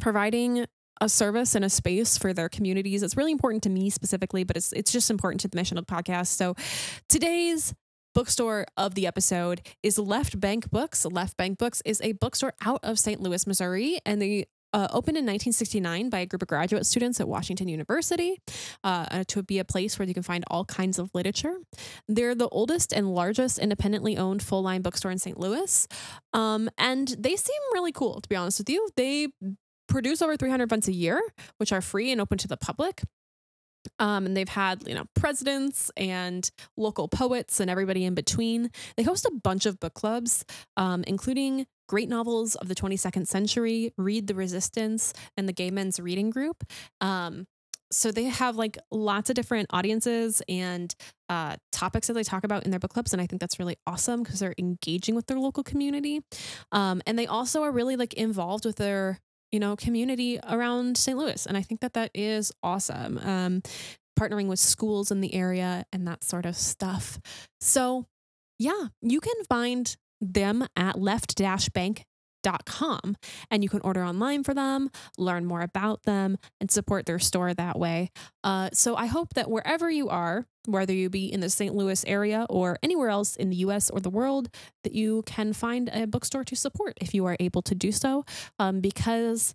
providing 0.00 0.66
a 1.00 1.08
service 1.08 1.54
and 1.54 1.64
a 1.64 1.70
space 1.70 2.18
for 2.18 2.32
their 2.32 2.48
communities. 2.50 3.02
It's 3.02 3.16
really 3.16 3.32
important 3.32 3.62
to 3.64 3.70
me 3.70 3.88
specifically, 3.90 4.44
but 4.44 4.56
it's 4.56 4.72
it's 4.72 4.92
just 4.92 5.10
important 5.10 5.40
to 5.40 5.48
the 5.48 5.56
mission 5.56 5.78
of 5.78 5.86
the 5.86 5.92
podcast. 5.92 6.28
So 6.28 6.54
today's 7.08 7.74
bookstore 8.14 8.66
of 8.76 8.94
the 8.94 9.06
episode 9.06 9.60
is 9.82 9.98
Left 9.98 10.38
Bank 10.38 10.70
Books. 10.70 11.04
Left 11.04 11.36
Bank 11.36 11.58
Books 11.58 11.82
is 11.84 12.00
a 12.02 12.12
bookstore 12.12 12.54
out 12.64 12.80
of 12.82 12.98
St. 12.98 13.20
Louis, 13.20 13.46
Missouri, 13.46 13.98
and 14.06 14.22
they 14.22 14.46
uh, 14.72 14.88
opened 14.90 15.16
in 15.16 15.24
1969 15.24 16.10
by 16.10 16.18
a 16.18 16.26
group 16.26 16.42
of 16.42 16.48
graduate 16.48 16.86
students 16.86 17.20
at 17.20 17.28
Washington 17.28 17.68
University 17.68 18.40
uh, 18.82 19.22
to 19.28 19.42
be 19.42 19.58
a 19.58 19.64
place 19.64 19.98
where 19.98 20.06
you 20.06 20.14
can 20.14 20.22
find 20.22 20.44
all 20.48 20.64
kinds 20.64 20.98
of 20.98 21.10
literature. 21.14 21.54
They're 22.08 22.34
the 22.34 22.48
oldest 22.48 22.92
and 22.92 23.14
largest 23.14 23.58
independently 23.58 24.16
owned 24.16 24.42
full 24.42 24.62
line 24.62 24.82
bookstore 24.82 25.12
in 25.12 25.18
St. 25.18 25.38
Louis. 25.38 25.86
Um, 26.32 26.68
and 26.76 27.08
they 27.18 27.36
seem 27.36 27.60
really 27.72 27.92
cool, 27.92 28.20
to 28.20 28.28
be 28.28 28.36
honest 28.36 28.58
with 28.58 28.70
you. 28.70 28.88
They 28.96 29.28
produce 29.88 30.22
over 30.22 30.36
300 30.36 30.64
events 30.64 30.88
a 30.88 30.92
year, 30.92 31.22
which 31.58 31.72
are 31.72 31.80
free 31.80 32.10
and 32.10 32.20
open 32.20 32.38
to 32.38 32.48
the 32.48 32.56
public. 32.56 33.02
Um, 33.98 34.26
and 34.26 34.36
they've 34.36 34.48
had, 34.48 34.86
you 34.86 34.94
know, 34.94 35.04
presidents 35.14 35.90
and 35.96 36.50
local 36.76 37.08
poets 37.08 37.60
and 37.60 37.70
everybody 37.70 38.04
in 38.04 38.14
between. 38.14 38.70
They 38.96 39.02
host 39.02 39.24
a 39.24 39.30
bunch 39.30 39.66
of 39.66 39.80
book 39.80 39.94
clubs, 39.94 40.44
um, 40.76 41.04
including 41.06 41.66
great 41.88 42.08
novels 42.08 42.54
of 42.56 42.68
the 42.68 42.74
22nd 42.74 43.26
century, 43.26 43.92
Read 43.96 44.26
the 44.26 44.34
Resistance, 44.34 45.12
and 45.36 45.48
the 45.48 45.52
Gay 45.52 45.70
Men's 45.70 46.00
Reading 46.00 46.30
Group. 46.30 46.64
Um, 47.00 47.46
so 47.92 48.10
they 48.10 48.24
have 48.24 48.56
like 48.56 48.76
lots 48.90 49.30
of 49.30 49.36
different 49.36 49.68
audiences 49.70 50.42
and 50.48 50.94
uh, 51.28 51.56
topics 51.72 52.08
that 52.08 52.14
they 52.14 52.22
talk 52.22 52.44
about 52.44 52.64
in 52.64 52.70
their 52.70 52.80
book 52.80 52.92
clubs 52.92 53.12
and 53.12 53.22
i 53.22 53.26
think 53.26 53.40
that's 53.40 53.58
really 53.58 53.76
awesome 53.86 54.22
because 54.22 54.40
they're 54.40 54.54
engaging 54.58 55.14
with 55.14 55.26
their 55.26 55.38
local 55.38 55.62
community 55.62 56.20
um, 56.72 57.00
and 57.06 57.18
they 57.18 57.26
also 57.26 57.62
are 57.62 57.70
really 57.70 57.96
like 57.96 58.14
involved 58.14 58.64
with 58.64 58.76
their 58.76 59.20
you 59.54 59.60
know 59.60 59.76
community 59.76 60.38
around 60.50 60.98
st 60.98 61.16
louis 61.16 61.46
and 61.46 61.56
i 61.56 61.62
think 61.62 61.80
that 61.80 61.94
that 61.94 62.10
is 62.12 62.52
awesome 62.62 63.18
um, 63.18 63.62
partnering 64.18 64.46
with 64.46 64.58
schools 64.58 65.10
in 65.10 65.20
the 65.20 65.34
area 65.34 65.84
and 65.92 66.06
that 66.06 66.24
sort 66.24 66.46
of 66.46 66.56
stuff. 66.56 67.18
So 67.60 68.06
yeah 68.58 68.86
you 69.02 69.20
can 69.20 69.34
find 69.48 69.96
them 70.20 70.66
at 70.76 70.96
left-bank.com 72.44 73.16
and 73.50 73.62
you 73.62 73.68
can 73.68 73.80
order 73.82 74.04
online 74.04 74.44
for 74.44 74.54
them, 74.54 74.90
learn 75.18 75.44
more 75.44 75.60
about 75.60 76.02
them, 76.04 76.36
and 76.60 76.70
support 76.70 77.06
their 77.06 77.18
store 77.18 77.54
that 77.54 77.78
way. 77.78 78.10
Uh, 78.42 78.70
so 78.72 78.96
I 78.96 79.06
hope 79.06 79.34
that 79.34 79.50
wherever 79.50 79.90
you 79.90 80.08
are, 80.08 80.46
whether 80.66 80.92
you 80.92 81.10
be 81.10 81.32
in 81.32 81.40
the 81.40 81.50
St. 81.50 81.74
Louis 81.74 82.04
area 82.06 82.46
or 82.48 82.78
anywhere 82.82 83.10
else 83.10 83.36
in 83.36 83.50
the 83.50 83.56
US 83.56 83.90
or 83.90 84.00
the 84.00 84.10
world, 84.10 84.48
that 84.82 84.92
you 84.92 85.22
can 85.26 85.52
find 85.52 85.90
a 85.92 86.06
bookstore 86.06 86.44
to 86.44 86.56
support 86.56 86.94
if 87.00 87.14
you 87.14 87.26
are 87.26 87.36
able 87.40 87.62
to 87.62 87.74
do 87.74 87.92
so, 87.92 88.24
um, 88.58 88.80
because 88.80 89.54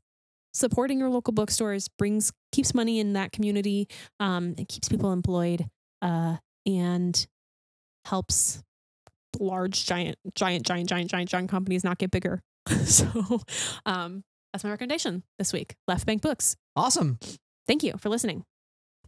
supporting 0.54 1.00
your 1.00 1.10
local 1.10 1.34
bookstores 1.34 1.88
brings 1.88 2.32
keeps 2.52 2.74
money 2.74 3.00
in 3.00 3.14
that 3.14 3.32
community, 3.32 3.88
um, 4.20 4.56
it 4.58 4.68
keeps 4.68 4.90
people 4.90 5.12
employed, 5.12 5.66
uh, 6.02 6.38
and 6.66 7.28
helps 8.06 8.64
large, 9.40 9.86
giant, 9.86 10.18
giant, 10.34 10.66
giant, 10.66 10.90
giant, 10.90 11.10
giant, 11.10 11.30
giant 11.30 11.50
companies 11.50 11.84
not 11.84 11.98
get 11.98 12.10
bigger. 12.12 12.42
so 12.86 13.42
um, 13.86 14.24
that's 14.54 14.64
my 14.64 14.70
recommendation 14.72 15.24
this 15.38 15.54
week. 15.54 15.76
Left 15.88 16.06
Bank 16.06 16.22
Books. 16.22 16.56
Awesome. 16.76 17.20
Thank 17.68 17.84
you 17.84 17.94
for 18.00 18.10
listening. 18.10 18.46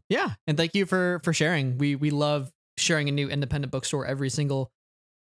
Yeah, 0.09 0.31
and 0.45 0.57
thank 0.57 0.75
you 0.75 0.85
for 0.85 1.21
for 1.23 1.33
sharing. 1.33 1.77
We 1.77 1.95
we 1.95 2.09
love 2.11 2.51
sharing 2.77 3.09
a 3.09 3.11
new 3.11 3.29
independent 3.29 3.71
bookstore 3.71 4.05
every 4.05 4.29
single 4.29 4.71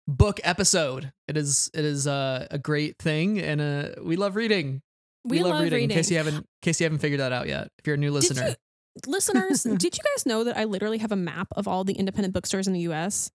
book 0.08 0.40
episode. 0.44 1.12
It 1.28 1.38
is 1.38 1.70
it 1.74 1.86
is 1.86 2.08
uh, 2.08 2.48
a 2.50 2.58
great 2.58 2.98
thing, 2.98 3.40
and 3.40 3.62
uh, 3.62 3.90
we 4.02 4.16
love 4.16 4.36
reading. 4.36 4.82
We, 5.26 5.44
love, 5.44 5.62
reading, 5.62 5.84
In 5.84 5.90
case 5.90 6.10
you 6.10 6.18
haven't 6.18 6.38
in 6.38 6.46
case 6.62 6.80
you 6.80 6.86
haven't 6.86 7.00
figured 7.00 7.20
that 7.20 7.32
out 7.32 7.48
yet, 7.48 7.70
if 7.78 7.86
you're 7.86 7.96
a 7.96 8.00
new 8.00 8.12
listener. 8.12 8.42
Did 8.42 8.58
you, 9.06 9.12
listeners, 9.12 9.64
did 9.78 9.98
you 9.98 10.04
guys 10.16 10.26
know 10.26 10.46
that 10.46 10.58
I 10.58 10.64
literally 10.64 10.98
have 11.00 11.12
a 11.12 11.18
map 11.18 11.50
of 11.56 11.68
all 11.68 11.84
the 11.84 11.94
independent 11.94 12.34
bookstores 12.34 12.68
in 12.68 12.74
the 12.74 12.80
U.S. 12.82 13.30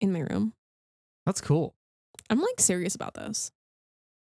in 0.00 0.12
my 0.12 0.20
room? 0.20 0.54
That's 1.26 1.40
cool. 1.40 1.74
I'm 2.30 2.40
like 2.40 2.60
serious 2.60 2.94
about 2.94 3.14
this. 3.14 3.52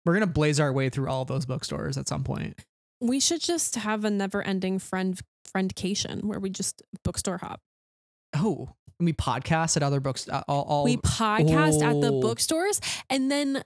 We're 0.06 0.14
gonna 0.14 0.28
blaze 0.28 0.60
our 0.60 0.72
way 0.74 0.90
through 0.90 1.10
all 1.10 1.26
those 1.26 1.46
bookstores 1.46 1.98
at 1.98 2.08
some 2.08 2.24
point. 2.24 2.60
We 3.00 3.20
should 3.20 3.42
just 3.42 3.76
have 3.76 4.04
a 4.06 4.10
never-ending 4.10 4.80
friend 4.80 5.20
friendcation 5.56 6.24
where 6.24 6.40
we 6.40 6.50
just 6.50 6.82
bookstore 7.04 7.38
hop. 7.40 7.60
Oh, 8.36 8.70
and 9.00 9.06
we 9.06 9.14
podcast 9.14 9.76
at 9.78 9.84
other 9.84 10.00
books. 10.00 10.30
uh, 10.30 10.44
All, 10.48 10.64
all 10.64 10.84
we 10.84 10.98
podcast 10.98 11.82
at 11.84 12.00
the 12.02 12.12
Oh. 12.14 12.22
bookstores, 12.22 12.80
and 13.10 13.30
then 13.32 13.64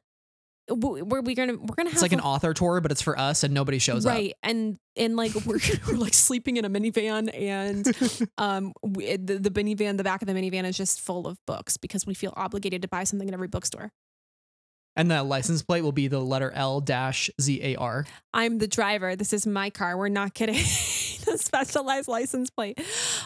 we're 0.67 1.21
we 1.21 1.35
gonna 1.35 1.53
we're 1.53 1.75
gonna 1.75 1.89
have 1.89 1.93
it's 1.97 2.01
like 2.01 2.11
an 2.11 2.19
author 2.21 2.53
tour, 2.53 2.81
but 2.81 2.91
it's 2.91 3.01
for 3.01 3.17
us, 3.19 3.43
and 3.43 3.53
nobody 3.53 3.77
shows 3.77 4.05
up. 4.05 4.13
right, 4.13 4.33
and 4.41 4.77
and 4.95 5.15
like 5.15 5.33
we're 5.45 5.59
we're 5.87 5.97
like 5.97 6.13
sleeping 6.15 6.57
in 6.57 6.65
a 6.65 6.69
minivan, 6.69 7.29
and 7.39 8.29
um 8.39 8.73
we, 8.81 9.15
the 9.17 9.37
the 9.37 9.51
minivan, 9.51 9.97
the 9.97 10.03
back 10.03 10.21
of 10.23 10.27
the 10.27 10.33
minivan 10.33 10.63
is 10.65 10.75
just 10.75 11.01
full 11.01 11.27
of 11.27 11.37
books 11.45 11.77
because 11.77 12.07
we 12.07 12.13
feel 12.15 12.33
obligated 12.35 12.81
to 12.81 12.87
buy 12.87 13.03
something 13.03 13.27
at 13.27 13.33
every 13.33 13.47
bookstore. 13.47 13.91
And 14.95 15.09
the 15.11 15.23
license 15.23 15.61
plate 15.61 15.81
will 15.81 15.91
be 15.91 16.07
the 16.07 16.19
letter 16.19 16.51
L 16.51 16.81
dash 16.81 17.29
Z 17.41 17.61
A 17.63 17.75
R. 17.75 18.05
I'm 18.33 18.57
the 18.59 18.67
driver. 18.67 19.15
This 19.15 19.33
is 19.33 19.45
my 19.45 19.69
car. 19.69 19.97
We're 19.97 20.09
not 20.09 20.33
kidding. 20.33 20.55
the 21.25 21.37
specialized 21.39 22.07
license 22.07 22.49
plate. 22.49 22.79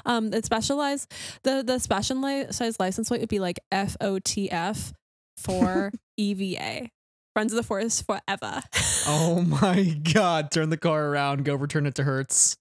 Um, 0.05 0.29
the 0.29 0.41
specialized 0.43 1.11
the 1.43 1.63
the 1.65 1.79
specialized 1.79 2.79
license 2.79 3.09
plate 3.09 3.21
would 3.21 3.29
be 3.29 3.39
like 3.39 3.59
F 3.71 3.95
O 4.01 4.19
T 4.19 4.49
F 4.51 4.93
for 5.37 5.91
EVA. 6.17 6.89
Friends 7.33 7.53
of 7.53 7.57
the 7.57 7.63
Forest 7.63 8.05
forever. 8.05 8.61
Oh 9.07 9.41
my 9.61 9.83
God! 10.13 10.51
Turn 10.51 10.69
the 10.69 10.77
car 10.77 11.05
around. 11.07 11.45
Go 11.45 11.55
return 11.55 11.85
it 11.85 11.95
to 11.95 12.03
Hertz. 12.03 12.57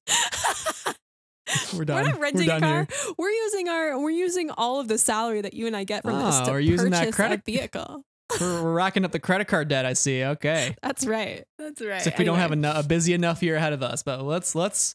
We're 1.74 1.84
done. 1.86 1.96
We're 2.04 2.10
not 2.10 2.20
renting 2.20 2.46
We're 2.46 2.56
a 2.56 2.60
car. 2.60 2.86
here. 2.90 3.14
We're 3.16 3.30
using 3.30 3.68
our 3.68 3.98
we're 3.98 4.10
using 4.10 4.50
all 4.50 4.80
of 4.80 4.88
the 4.88 4.98
salary 4.98 5.40
that 5.40 5.54
you 5.54 5.66
and 5.66 5.74
I 5.74 5.84
get 5.84 6.02
from 6.02 6.18
this 6.22 6.38
Oh, 6.40 6.44
to 6.44 6.50
we're 6.52 6.60
using 6.60 6.90
that 6.90 7.12
credit- 7.14 7.40
a 7.40 7.42
vehicle. 7.50 8.02
We're, 8.40 8.62
we're 8.62 8.73
racking 8.75 9.04
up 9.04 9.12
the 9.12 9.18
credit 9.21 9.47
card 9.49 9.68
debt. 9.68 9.85
I 9.87 9.92
see. 9.95 10.25
Okay. 10.25 10.76
That's 10.83 11.07
right. 11.07 11.45
That's 11.59 11.80
right. 11.80 12.00
As 12.00 12.07
if 12.07 12.18
we 12.18 12.25
don't 12.25 12.38
have 12.38 12.52
Anyway. 12.52 12.73
a 12.75 12.83
busy 12.83 13.14
enough 13.14 13.42
year 13.42 13.57
ahead 13.57 13.73
of 13.73 13.83
us, 13.83 14.02
but 14.02 14.23
let's 14.23 14.54
let's 14.54 14.95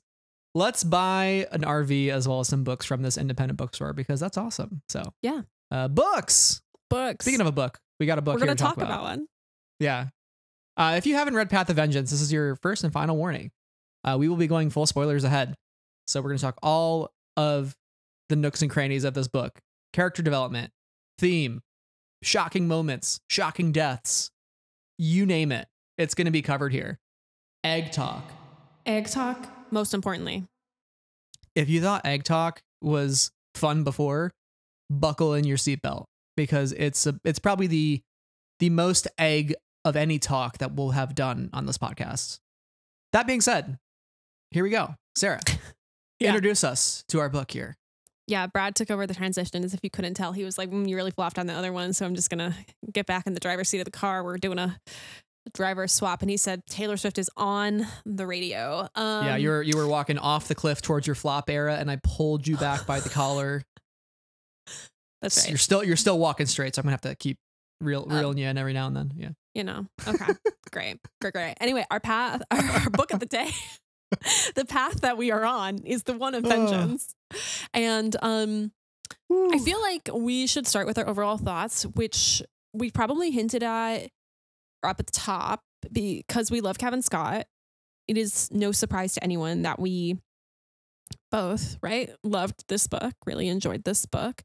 let's 0.55 0.83
buy 0.83 1.47
an 1.51 1.61
RV 1.61 2.09
as 2.09 2.27
well 2.27 2.39
as 2.39 2.47
some 2.47 2.63
books 2.63 2.85
from 2.85 3.01
this 3.01 3.17
independent 3.17 3.57
bookstore 3.57 3.93
because 3.93 4.19
that's 4.19 4.37
awesome. 4.37 4.81
So 4.89 5.01
Yeah. 5.21 5.41
uh, 5.71 5.87
books. 5.87 6.61
books. 6.89 7.25
Speaking 7.25 7.41
of 7.41 7.47
a 7.47 7.51
book, 7.51 7.79
we 7.99 8.05
got 8.05 8.17
a 8.19 8.21
book 8.21 8.35
we're 8.35 8.39
gonna 8.41 8.55
to 8.55 8.63
talk 8.63 8.75
talk 8.75 8.83
about 8.83 9.01
one. 9.03 9.27
Yeah. 9.79 10.07
Uh, 10.77 10.95
if 10.97 11.05
you 11.05 11.15
haven't 11.15 11.35
read 11.35 11.49
Path 11.49 11.69
of 11.69 11.75
Vengeance, 11.75 12.11
this 12.11 12.21
is 12.21 12.31
your 12.33 12.55
first 12.57 12.83
and 12.83 12.91
final 12.93 13.15
warning. 13.17 13.51
Uh, 14.03 14.15
we 14.19 14.27
will 14.27 14.35
be 14.35 14.47
going 14.47 14.69
full 14.69 14.85
spoilers 14.85 15.23
ahead. 15.23 15.55
So 16.07 16.19
we're 16.21 16.29
going 16.29 16.37
to 16.39 16.43
talk 16.43 16.57
all 16.63 17.11
of 17.37 17.75
the 18.29 18.35
nooks 18.35 18.61
and 18.61 18.69
crannies 18.71 19.03
of 19.03 19.13
this 19.13 19.27
book 19.27 19.59
character 19.93 20.21
development, 20.23 20.71
theme, 21.19 21.61
shocking 22.23 22.67
moments, 22.67 23.19
shocking 23.29 23.71
deaths, 23.71 24.31
you 24.97 25.25
name 25.25 25.51
it. 25.51 25.67
It's 25.97 26.13
going 26.15 26.25
to 26.25 26.31
be 26.31 26.41
covered 26.41 26.71
here. 26.73 26.99
Egg 27.63 27.91
Talk. 27.91 28.23
Egg 28.85 29.07
talk. 29.07 29.47
Most 29.71 29.93
importantly, 29.93 30.43
If 31.55 31.69
you 31.69 31.81
thought 31.81 32.05
Egg 32.05 32.23
Talk 32.23 32.61
was 32.81 33.31
fun 33.55 33.83
before, 33.83 34.31
buckle 34.89 35.33
in 35.33 35.45
your 35.45 35.57
seatbelt 35.57 36.05
because 36.35 36.73
it's 36.73 37.07
a, 37.07 37.17
it's 37.23 37.39
probably 37.39 37.67
the 37.67 38.01
the 38.59 38.69
most 38.69 39.07
egg 39.17 39.55
of 39.85 39.95
any 39.95 40.19
talk 40.19 40.57
that 40.59 40.73
we'll 40.73 40.91
have 40.91 41.15
done 41.15 41.49
on 41.53 41.65
this 41.65 41.77
podcast. 41.77 42.39
That 43.13 43.27
being 43.27 43.41
said, 43.41 43.77
here 44.51 44.63
we 44.63 44.69
go. 44.69 44.95
Sarah, 45.15 45.39
Yeah. 46.19 46.29
introduce 46.29 46.63
us 46.63 47.03
to 47.09 47.19
our 47.19 47.29
book 47.29 47.51
here. 47.51 47.75
Yeah, 48.27 48.47
Brad 48.47 48.75
took 48.75 48.89
over 48.91 49.05
the 49.07 49.13
transition. 49.13 49.63
As 49.63 49.73
if 49.73 49.79
you 49.83 49.89
couldn't 49.89 50.13
tell, 50.13 50.31
he 50.33 50.43
was 50.43 50.57
like, 50.57 50.69
mm, 50.69 50.87
"You 50.87 50.95
really 50.95 51.11
flopped 51.11 51.37
on 51.39 51.47
the 51.47 51.53
other 51.53 51.73
one." 51.73 51.93
So 51.93 52.05
I'm 52.05 52.15
just 52.15 52.29
gonna 52.29 52.55
get 52.91 53.05
back 53.05 53.27
in 53.27 53.33
the 53.33 53.39
driver's 53.39 53.69
seat 53.69 53.79
of 53.79 53.85
the 53.85 53.91
car. 53.91 54.23
We're 54.23 54.37
doing 54.37 54.59
a 54.59 54.79
driver 55.53 55.87
swap, 55.89 56.21
and 56.21 56.29
he 56.31 56.37
said 56.37 56.65
Taylor 56.67 56.95
Swift 56.97 57.17
is 57.17 57.29
on 57.35 57.85
the 58.05 58.25
radio. 58.25 58.87
Um, 58.95 59.25
yeah, 59.25 59.35
you 59.35 59.49
were 59.49 59.61
you 59.61 59.75
were 59.75 59.87
walking 59.87 60.17
off 60.17 60.47
the 60.47 60.55
cliff 60.55 60.81
towards 60.81 61.05
your 61.05 61.15
flop 61.15 61.49
era, 61.49 61.75
and 61.75 61.91
I 61.91 61.99
pulled 62.03 62.47
you 62.47 62.55
back 62.57 62.85
by 62.85 62.99
the 63.01 63.09
collar. 63.19 63.61
That's 65.21 65.37
right. 65.39 65.49
You're 65.49 65.57
still 65.57 65.83
you're 65.83 65.95
still 65.95 66.19
walking 66.19 66.45
straight, 66.45 66.75
so 66.75 66.79
I'm 66.79 66.83
gonna 66.83 66.93
have 66.93 67.01
to 67.01 67.15
keep 67.15 67.37
reel, 67.81 68.05
Um, 68.09 68.17
reeling 68.17 68.37
you 68.37 68.47
in 68.47 68.57
every 68.57 68.73
now 68.73 68.87
and 68.87 68.95
then. 68.95 69.11
Yeah. 69.15 69.29
you 69.53 69.63
know. 69.63 69.85
Okay, 70.07 70.25
great, 70.71 70.99
great, 71.21 71.33
great. 71.33 71.55
Anyway, 71.61 71.85
our 71.91 71.99
path, 71.99 72.41
our, 72.51 72.59
our 72.83 72.89
book 72.89 73.11
of 73.13 73.19
the 73.19 73.25
day, 73.25 73.49
the 74.55 74.65
path 74.65 75.01
that 75.01 75.17
we 75.17 75.31
are 75.31 75.45
on 75.45 75.79
is 75.79 76.03
the 76.03 76.17
one 76.17 76.35
of 76.35 76.43
vengeance, 76.43 77.15
and 77.73 78.15
um, 78.21 78.71
I 79.31 79.59
feel 79.59 79.81
like 79.81 80.09
we 80.13 80.47
should 80.47 80.67
start 80.67 80.87
with 80.87 80.97
our 80.97 81.07
overall 81.07 81.37
thoughts, 81.37 81.83
which 81.85 82.41
we 82.73 82.91
probably 82.91 83.31
hinted 83.31 83.63
at 83.63 84.09
up 84.83 84.99
at 84.99 85.05
the 85.05 85.11
top 85.11 85.61
because 85.91 86.51
we 86.51 86.61
love 86.61 86.77
Cavan 86.77 87.01
Scott. 87.01 87.45
It 88.07 88.17
is 88.17 88.49
no 88.51 88.71
surprise 88.71 89.13
to 89.13 89.23
anyone 89.23 89.61
that 89.61 89.79
we 89.79 90.17
both, 91.31 91.77
right, 91.81 92.09
loved 92.23 92.65
this 92.67 92.87
book, 92.87 93.13
really 93.25 93.47
enjoyed 93.47 93.83
this 93.83 94.05
book. 94.05 94.43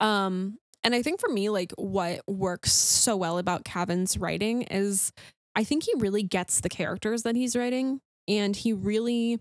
Um, 0.00 0.58
and 0.84 0.94
I 0.94 1.02
think 1.02 1.20
for 1.20 1.28
me, 1.28 1.48
like 1.48 1.72
what 1.76 2.20
works 2.26 2.72
so 2.72 3.16
well 3.16 3.38
about 3.38 3.64
Cavan's 3.64 4.16
writing 4.18 4.62
is 4.62 5.12
I 5.54 5.64
think 5.64 5.84
he 5.84 5.92
really 5.96 6.22
gets 6.22 6.60
the 6.60 6.68
characters 6.68 7.22
that 7.22 7.34
he's 7.34 7.56
writing. 7.56 8.00
And 8.28 8.54
he 8.54 8.72
really 8.72 9.40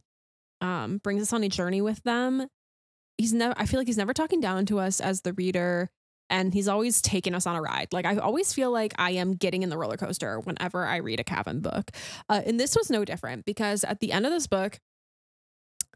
um, 0.62 0.98
brings 1.00 1.22
us 1.22 1.34
on 1.34 1.44
a 1.44 1.50
journey 1.50 1.82
with 1.82 2.02
them. 2.04 2.48
He's 3.18 3.34
never. 3.34 3.54
I 3.58 3.66
feel 3.66 3.80
like 3.80 3.88
he's 3.88 3.98
never 3.98 4.14
talking 4.14 4.40
down 4.40 4.66
to 4.68 4.80
us 4.80 5.00
as 5.02 5.22
the 5.22 5.34
reader, 5.34 5.90
and 6.30 6.54
he's 6.54 6.68
always 6.68 7.02
taking 7.02 7.36
us 7.36 7.46
on 7.46 7.56
a 7.56 7.62
ride. 7.62 7.92
Like 7.92 8.06
I 8.06 8.16
always 8.18 8.54
feel 8.54 8.72
like 8.72 8.94
I 8.98 9.12
am 9.12 9.34
getting 9.34 9.64
in 9.64 9.70
the 9.70 9.78
roller 9.78 9.98
coaster 9.98 10.40
whenever 10.40 10.86
I 10.86 10.98
read 10.98 11.20
a 11.20 11.24
Cavan 11.24 11.60
book, 11.60 11.92
uh, 12.30 12.42
and 12.46 12.60
this 12.60 12.76
was 12.76 12.90
no 12.90 13.06
different 13.06 13.46
because 13.46 13.84
at 13.84 14.00
the 14.00 14.12
end 14.12 14.26
of 14.26 14.32
this 14.32 14.48
book. 14.48 14.80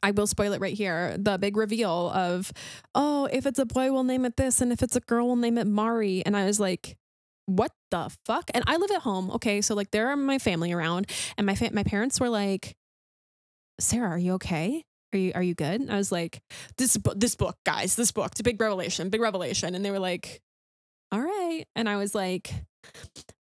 I 0.04 0.10
will 0.10 0.26
spoil 0.26 0.52
it 0.54 0.62
right 0.62 0.74
here. 0.74 1.16
The 1.16 1.38
big 1.38 1.56
reveal 1.56 2.10
of, 2.10 2.52
oh, 2.96 3.30
if 3.32 3.46
it's 3.46 3.60
a 3.60 3.68
boy, 3.68 3.92
we'll 3.92 4.04
name 4.04 4.26
it 4.26 4.36
this, 4.36 4.60
and 4.60 4.72
if 4.72 4.82
it's 4.82 4.96
a 4.96 5.00
girl, 5.00 5.28
we'll 5.28 5.36
name 5.36 5.60
it 5.60 5.68
Mari. 5.68 6.26
And 6.26 6.36
I 6.36 6.46
was 6.46 6.60
like, 6.60 6.98
what 7.46 7.72
the 7.92 8.10
fuck? 8.26 8.50
And 8.54 8.64
I 8.68 8.78
live 8.78 8.90
at 8.90 9.02
home. 9.02 9.30
Okay, 9.32 9.62
so 9.62 9.76
like 9.76 9.92
there 9.92 10.10
are 10.10 10.16
my 10.16 10.40
family 10.40 10.72
around, 10.72 11.08
and 11.38 11.46
my 11.46 11.54
fa- 11.54 11.70
my 11.72 11.84
parents 11.84 12.20
were 12.20 12.30
like, 12.30 12.76
Sarah, 13.82 14.10
are 14.10 14.18
you 14.18 14.34
okay? 14.34 14.84
Are 15.14 15.20
you 15.20 15.32
are 15.36 15.44
you 15.44 15.56
good? 15.56 15.82
And 15.82 15.92
I 15.92 15.98
was 15.98 16.12
like, 16.12 16.42
this 16.78 16.96
book, 16.98 17.16
this 17.18 17.36
book, 17.36 17.58
guys, 17.66 17.96
this 17.96 18.12
book, 18.12 18.32
it's 18.32 18.40
a 18.40 18.44
big 18.44 18.62
revelation, 18.62 19.10
big 19.10 19.22
revelation. 19.22 19.76
And 19.76 19.84
they 19.84 19.92
were 19.92 20.00
like, 20.00 20.42
all 21.12 21.22
right. 21.22 21.66
And 21.76 21.90
I 21.90 21.98
was 21.98 22.16
like, 22.16 22.54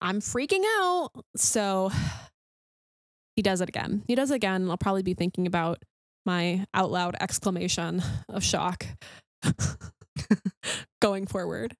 I'm 0.00 0.20
freaking 0.20 0.62
out. 0.78 1.10
So 1.36 1.90
he 3.36 3.42
does 3.42 3.60
it 3.60 3.68
again. 3.68 4.02
He 4.06 4.14
does 4.14 4.30
it 4.30 4.36
again. 4.36 4.68
I'll 4.70 4.76
probably 4.76 5.02
be 5.02 5.14
thinking 5.14 5.46
about 5.46 5.82
my 6.26 6.66
out 6.74 6.90
loud 6.90 7.16
exclamation 7.20 8.02
of 8.28 8.44
shock 8.44 8.86
going 11.00 11.26
forward. 11.26 11.74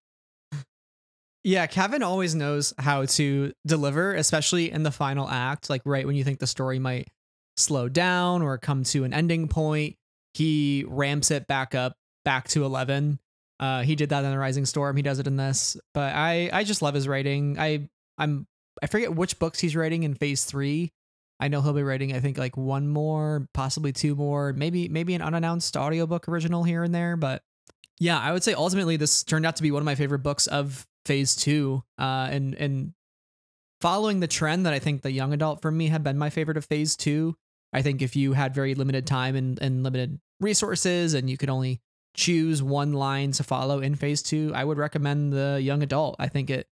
Yeah, 1.46 1.66
Cavan 1.66 2.02
always 2.02 2.34
knows 2.34 2.72
how 2.78 3.04
to 3.04 3.52
deliver, 3.66 4.14
especially 4.14 4.70
in 4.70 4.82
the 4.82 4.90
final 4.90 5.28
act, 5.28 5.68
like 5.68 5.82
right 5.84 6.06
when 6.06 6.16
you 6.16 6.24
think 6.24 6.38
the 6.38 6.46
story 6.46 6.78
might 6.78 7.08
slow 7.56 7.88
down 7.88 8.42
or 8.42 8.58
come 8.58 8.84
to 8.84 9.04
an 9.04 9.14
ending 9.14 9.48
point. 9.48 9.96
He 10.34 10.84
ramps 10.86 11.30
it 11.30 11.46
back 11.46 11.74
up, 11.74 11.96
back 12.24 12.48
to 12.48 12.64
11. 12.64 13.18
Uh, 13.60 13.82
he 13.82 13.94
did 13.94 14.08
that 14.08 14.24
in 14.24 14.30
the 14.30 14.38
Rising 14.38 14.66
Storm. 14.66 14.96
He 14.96 15.02
does 15.02 15.18
it 15.18 15.26
in 15.26 15.36
this, 15.36 15.76
but 15.92 16.14
I 16.14 16.50
I 16.52 16.64
just 16.64 16.82
love 16.82 16.94
his 16.94 17.06
writing. 17.06 17.56
I 17.58 17.88
I'm 18.18 18.46
I 18.82 18.88
forget 18.88 19.14
which 19.14 19.38
books 19.38 19.60
he's 19.60 19.76
writing 19.76 20.02
in 20.02 20.14
Phase 20.14 20.44
Three. 20.44 20.92
I 21.38 21.48
know 21.48 21.62
he'll 21.62 21.72
be 21.72 21.82
writing 21.82 22.12
I 22.14 22.20
think 22.20 22.36
like 22.36 22.56
one 22.56 22.88
more, 22.88 23.48
possibly 23.54 23.92
two 23.92 24.16
more, 24.16 24.52
maybe 24.52 24.88
maybe 24.88 25.14
an 25.14 25.22
unannounced 25.22 25.76
audiobook 25.76 26.28
original 26.28 26.64
here 26.64 26.82
and 26.82 26.94
there. 26.94 27.16
But 27.16 27.42
yeah, 28.00 28.18
I 28.18 28.32
would 28.32 28.42
say 28.42 28.54
ultimately 28.54 28.96
this 28.96 29.22
turned 29.22 29.46
out 29.46 29.56
to 29.56 29.62
be 29.62 29.70
one 29.70 29.80
of 29.80 29.86
my 29.86 29.94
favorite 29.94 30.24
books 30.24 30.48
of 30.48 30.86
Phase 31.06 31.36
Two. 31.36 31.84
Uh, 31.98 32.28
and 32.30 32.54
and 32.56 32.92
following 33.80 34.20
the 34.20 34.26
trend 34.26 34.66
that 34.66 34.74
I 34.74 34.78
think 34.78 35.02
the 35.02 35.12
young 35.12 35.32
adult 35.32 35.62
for 35.62 35.70
me 35.70 35.88
had 35.88 36.02
been 36.02 36.18
my 36.18 36.30
favorite 36.30 36.56
of 36.56 36.64
Phase 36.64 36.96
Two. 36.96 37.36
I 37.74 37.82
think 37.82 38.00
if 38.00 38.14
you 38.14 38.32
had 38.32 38.54
very 38.54 38.74
limited 38.74 39.06
time 39.06 39.34
and, 39.34 39.60
and 39.60 39.82
limited 39.82 40.20
resources 40.40 41.12
and 41.12 41.28
you 41.28 41.36
could 41.36 41.50
only 41.50 41.80
choose 42.14 42.62
one 42.62 42.92
line 42.92 43.32
to 43.32 43.42
follow 43.42 43.80
in 43.80 43.96
phase 43.96 44.22
two, 44.22 44.52
I 44.54 44.64
would 44.64 44.78
recommend 44.78 45.32
the 45.32 45.60
young 45.60 45.82
adult. 45.82 46.14
I 46.20 46.28
think 46.28 46.48
it 46.48 46.68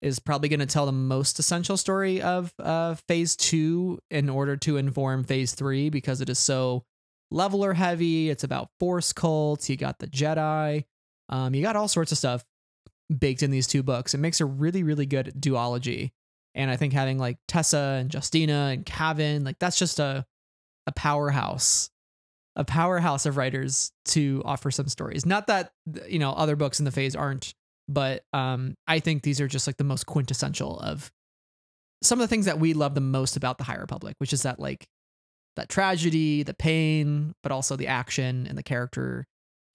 is 0.00 0.20
probably 0.20 0.48
going 0.48 0.60
to 0.60 0.66
tell 0.66 0.86
the 0.86 0.92
most 0.92 1.40
essential 1.40 1.76
story 1.76 2.22
of 2.22 2.54
uh, 2.60 2.94
phase 3.08 3.34
two 3.34 3.98
in 4.10 4.28
order 4.30 4.56
to 4.56 4.76
inform 4.76 5.24
phase 5.24 5.54
three 5.54 5.90
because 5.90 6.20
it 6.20 6.28
is 6.28 6.38
so 6.38 6.84
leveler 7.32 7.72
heavy. 7.72 8.30
It's 8.30 8.44
about 8.44 8.70
force 8.78 9.12
cults. 9.12 9.68
You 9.68 9.76
got 9.76 9.98
the 9.98 10.06
Jedi. 10.06 10.84
Um, 11.28 11.54
you 11.54 11.62
got 11.62 11.74
all 11.74 11.88
sorts 11.88 12.12
of 12.12 12.18
stuff 12.18 12.44
baked 13.16 13.42
in 13.42 13.50
these 13.50 13.66
two 13.66 13.82
books. 13.82 14.14
It 14.14 14.18
makes 14.18 14.40
a 14.40 14.46
really, 14.46 14.84
really 14.84 15.06
good 15.06 15.34
duology. 15.38 16.12
And 16.54 16.70
I 16.70 16.76
think 16.76 16.92
having 16.92 17.18
like 17.18 17.38
Tessa 17.46 17.98
and 18.00 18.12
Justina 18.12 18.70
and 18.72 18.84
Cavan, 18.84 19.44
like 19.44 19.58
that's 19.58 19.78
just 19.78 19.98
a 19.98 20.26
a 20.86 20.92
powerhouse, 20.92 21.90
a 22.56 22.64
powerhouse 22.64 23.26
of 23.26 23.36
writers 23.36 23.92
to 24.06 24.42
offer 24.44 24.70
some 24.70 24.88
stories. 24.88 25.26
Not 25.26 25.46
that 25.48 25.72
you 26.08 26.18
know 26.18 26.32
other 26.32 26.56
books 26.56 26.78
in 26.78 26.84
the 26.84 26.90
phase 26.90 27.14
aren't, 27.14 27.54
but 27.88 28.24
um, 28.32 28.74
I 28.86 29.00
think 29.00 29.22
these 29.22 29.40
are 29.40 29.48
just 29.48 29.66
like 29.66 29.76
the 29.76 29.84
most 29.84 30.06
quintessential 30.06 30.78
of 30.80 31.10
some 32.02 32.20
of 32.20 32.24
the 32.24 32.28
things 32.28 32.46
that 32.46 32.60
we 32.60 32.74
love 32.74 32.94
the 32.94 33.00
most 33.00 33.36
about 33.36 33.58
the 33.58 33.64
High 33.64 33.76
Republic, 33.76 34.14
which 34.18 34.32
is 34.32 34.42
that 34.42 34.60
like 34.60 34.86
that 35.56 35.68
tragedy, 35.68 36.42
the 36.42 36.54
pain, 36.54 37.34
but 37.42 37.52
also 37.52 37.76
the 37.76 37.88
action 37.88 38.46
and 38.46 38.56
the 38.56 38.62
character 38.62 39.26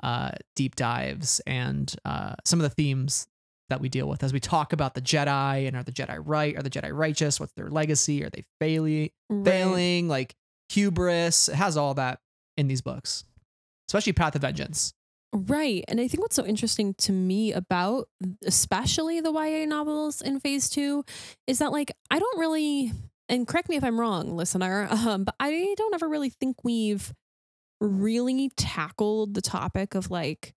uh, 0.01 0.31
deep 0.55 0.75
dives 0.75 1.41
and 1.45 1.95
uh, 2.05 2.35
some 2.45 2.59
of 2.59 2.63
the 2.63 2.75
themes 2.75 3.27
that 3.69 3.81
we 3.81 3.89
deal 3.89 4.07
with 4.07 4.23
as 4.23 4.33
we 4.33 4.39
talk 4.39 4.73
about 4.73 4.93
the 4.93 5.01
Jedi 5.01 5.67
and 5.67 5.75
are 5.75 5.83
the 5.83 5.91
Jedi 5.91 6.21
right? 6.23 6.55
Are 6.57 6.61
the 6.61 6.69
Jedi 6.69 6.91
righteous? 6.91 7.39
What's 7.39 7.53
their 7.53 7.69
legacy? 7.69 8.23
Are 8.23 8.29
they 8.29 8.43
failing? 8.59 9.09
Right. 9.29 9.45
Failing? 9.45 10.07
Like 10.07 10.35
hubris? 10.69 11.49
It 11.49 11.55
has 11.55 11.77
all 11.77 11.93
that 11.95 12.19
in 12.57 12.67
these 12.67 12.81
books, 12.81 13.23
especially 13.89 14.13
Path 14.13 14.35
of 14.35 14.41
Vengeance. 14.41 14.93
Right. 15.33 15.83
And 15.87 15.99
I 15.99 16.07
think 16.07 16.21
what's 16.21 16.35
so 16.35 16.45
interesting 16.45 16.93
to 16.99 17.11
me 17.11 17.53
about 17.53 18.07
especially 18.45 19.19
the 19.19 19.31
YA 19.31 19.65
novels 19.65 20.21
in 20.21 20.39
phase 20.39 20.69
two 20.69 21.03
is 21.47 21.57
that 21.59 21.71
like 21.71 21.91
I 22.11 22.19
don't 22.19 22.39
really 22.39 22.91
and 23.29 23.47
correct 23.47 23.69
me 23.69 23.75
if 23.75 23.83
I'm 23.83 23.99
wrong, 23.99 24.35
listener, 24.35 24.87
um, 24.91 25.23
but 25.23 25.35
I 25.39 25.73
don't 25.77 25.95
ever 25.95 26.07
really 26.07 26.29
think 26.29 26.63
we've 26.63 27.11
really 27.81 28.51
tackled 28.55 29.33
the 29.33 29.41
topic 29.41 29.95
of 29.95 30.11
like 30.11 30.53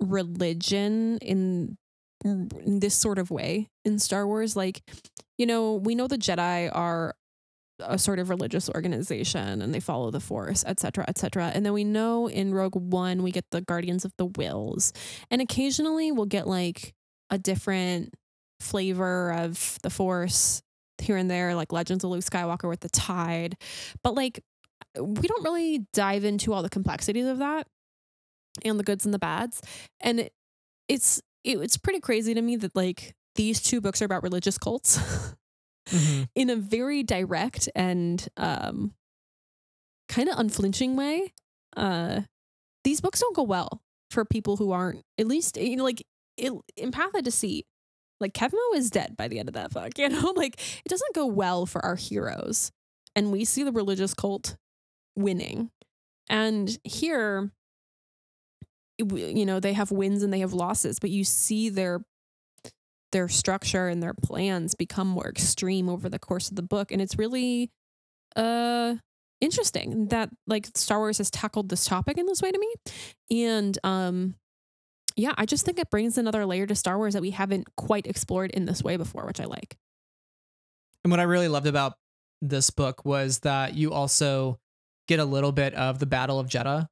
religion 0.00 1.18
in, 1.18 1.78
in 2.24 2.80
this 2.80 2.94
sort 2.94 3.18
of 3.18 3.30
way 3.30 3.68
in 3.84 3.98
Star 3.98 4.26
Wars. 4.26 4.56
Like, 4.56 4.82
you 5.38 5.46
know, 5.46 5.74
we 5.74 5.94
know 5.94 6.06
the 6.06 6.18
Jedi 6.18 6.70
are 6.72 7.14
a 7.80 7.98
sort 7.98 8.18
of 8.18 8.30
religious 8.30 8.68
organization 8.68 9.60
and 9.60 9.74
they 9.74 9.80
follow 9.80 10.10
the 10.10 10.20
force 10.20 10.62
et 10.66 10.78
cetera 10.78 11.04
et 11.08 11.18
cetera. 11.18 11.50
And 11.52 11.66
then 11.66 11.72
we 11.72 11.82
know 11.84 12.28
in 12.28 12.54
rogue 12.54 12.76
one 12.76 13.22
we 13.22 13.32
get 13.32 13.44
the 13.50 13.60
guardians 13.60 14.04
of 14.04 14.12
the 14.18 14.26
whills. 14.26 14.92
And 15.30 15.40
occasionally 15.40 16.12
we'll 16.12 16.26
get 16.26 16.46
like 16.46 16.94
a 17.30 17.38
different 17.38 18.14
flavor 18.60 19.32
of 19.32 19.78
the 19.82 19.90
force 19.90 20.62
here 20.98 21.16
and 21.16 21.28
there 21.28 21.56
like 21.56 21.72
legends 21.72 22.04
of 22.04 22.10
luke 22.10 22.22
skywalker 22.22 22.68
with 22.68 22.80
the 22.80 22.88
tide. 22.90 23.56
But 24.04 24.14
like 24.14 24.40
we 24.96 25.26
don't 25.26 25.42
really 25.42 25.86
dive 25.92 26.24
into 26.24 26.52
all 26.52 26.62
the 26.62 26.68
complexities 26.68 27.26
of 27.26 27.38
that 27.38 27.66
and 28.64 28.78
the 28.78 28.84
goods 28.84 29.04
and 29.04 29.14
the 29.14 29.18
bads. 29.18 29.60
And 30.00 30.20
it, 30.20 30.32
it's 30.88 31.20
it, 31.44 31.58
it's 31.58 31.76
pretty 31.76 32.00
crazy 32.00 32.34
to 32.34 32.42
me 32.42 32.56
that 32.56 32.74
like 32.76 33.14
these 33.34 33.60
two 33.60 33.80
books 33.80 34.02
are 34.02 34.06
about 34.06 34.22
religious 34.22 34.58
cults 34.58 34.98
Mm-hmm. 35.88 36.22
in 36.34 36.50
a 36.50 36.56
very 36.56 37.02
direct 37.02 37.68
and 37.74 38.26
um, 38.36 38.92
kind 40.08 40.28
of 40.28 40.38
unflinching 40.38 40.96
way. 40.96 41.32
Uh, 41.76 42.22
these 42.84 43.00
books 43.00 43.20
don't 43.20 43.36
go 43.36 43.42
well 43.42 43.82
for 44.10 44.24
people 44.24 44.56
who 44.56 44.72
aren't 44.72 45.02
at 45.18 45.26
least 45.26 45.56
you 45.56 45.76
know 45.76 45.84
like 45.84 46.04
it, 46.36 46.52
in 46.76 46.92
Path 46.92 47.14
of 47.14 47.24
Deceit. 47.24 47.66
Like 48.20 48.34
Kevmo 48.34 48.76
is 48.76 48.90
dead 48.90 49.16
by 49.16 49.26
the 49.26 49.40
end 49.40 49.48
of 49.48 49.54
that 49.54 49.72
book, 49.72 49.92
you 49.98 50.08
know. 50.08 50.32
Like 50.36 50.60
it 50.84 50.88
doesn't 50.88 51.14
go 51.14 51.26
well 51.26 51.66
for 51.66 51.84
our 51.84 51.96
heroes, 51.96 52.70
and 53.16 53.32
we 53.32 53.44
see 53.44 53.62
the 53.62 53.72
religious 53.72 54.14
cult 54.14 54.56
winning. 55.16 55.70
And 56.28 56.78
here, 56.84 57.50
you 59.04 59.46
know, 59.46 59.60
they 59.60 59.72
have 59.72 59.90
wins 59.90 60.22
and 60.22 60.32
they 60.32 60.40
have 60.40 60.52
losses, 60.52 60.98
but 60.98 61.10
you 61.10 61.24
see 61.24 61.68
their 61.68 62.02
their 63.12 63.28
structure 63.28 63.88
and 63.88 64.02
their 64.02 64.14
plans 64.14 64.74
become 64.74 65.06
more 65.06 65.28
extreme 65.28 65.88
over 65.88 66.08
the 66.08 66.18
course 66.18 66.48
of 66.48 66.56
the 66.56 66.62
book. 66.62 66.90
And 66.90 67.00
it's 67.00 67.18
really 67.18 67.70
uh 68.36 68.96
interesting 69.40 70.08
that 70.08 70.30
like 70.46 70.68
Star 70.74 70.98
Wars 70.98 71.18
has 71.18 71.30
tackled 71.30 71.68
this 71.68 71.84
topic 71.84 72.16
in 72.16 72.26
this 72.26 72.40
way 72.40 72.50
to 72.50 72.58
me. 72.58 73.46
And 73.46 73.78
um 73.84 74.34
yeah 75.14 75.34
I 75.36 75.44
just 75.44 75.66
think 75.66 75.78
it 75.78 75.90
brings 75.90 76.16
another 76.16 76.46
layer 76.46 76.66
to 76.66 76.74
Star 76.74 76.96
Wars 76.96 77.12
that 77.12 77.22
we 77.22 77.32
haven't 77.32 77.68
quite 77.76 78.06
explored 78.06 78.50
in 78.52 78.64
this 78.64 78.82
way 78.82 78.96
before 78.96 79.26
which 79.26 79.40
I 79.40 79.44
like. 79.44 79.76
And 81.04 81.10
what 81.10 81.20
I 81.20 81.24
really 81.24 81.48
loved 81.48 81.66
about 81.66 81.94
this 82.40 82.70
book 82.70 83.04
was 83.04 83.40
that 83.40 83.74
you 83.74 83.92
also 83.92 84.58
get 85.08 85.20
a 85.20 85.24
little 85.24 85.52
bit 85.52 85.74
of 85.74 85.98
the 85.98 86.06
Battle 86.06 86.38
of 86.38 86.48
Jedha, 86.48 86.86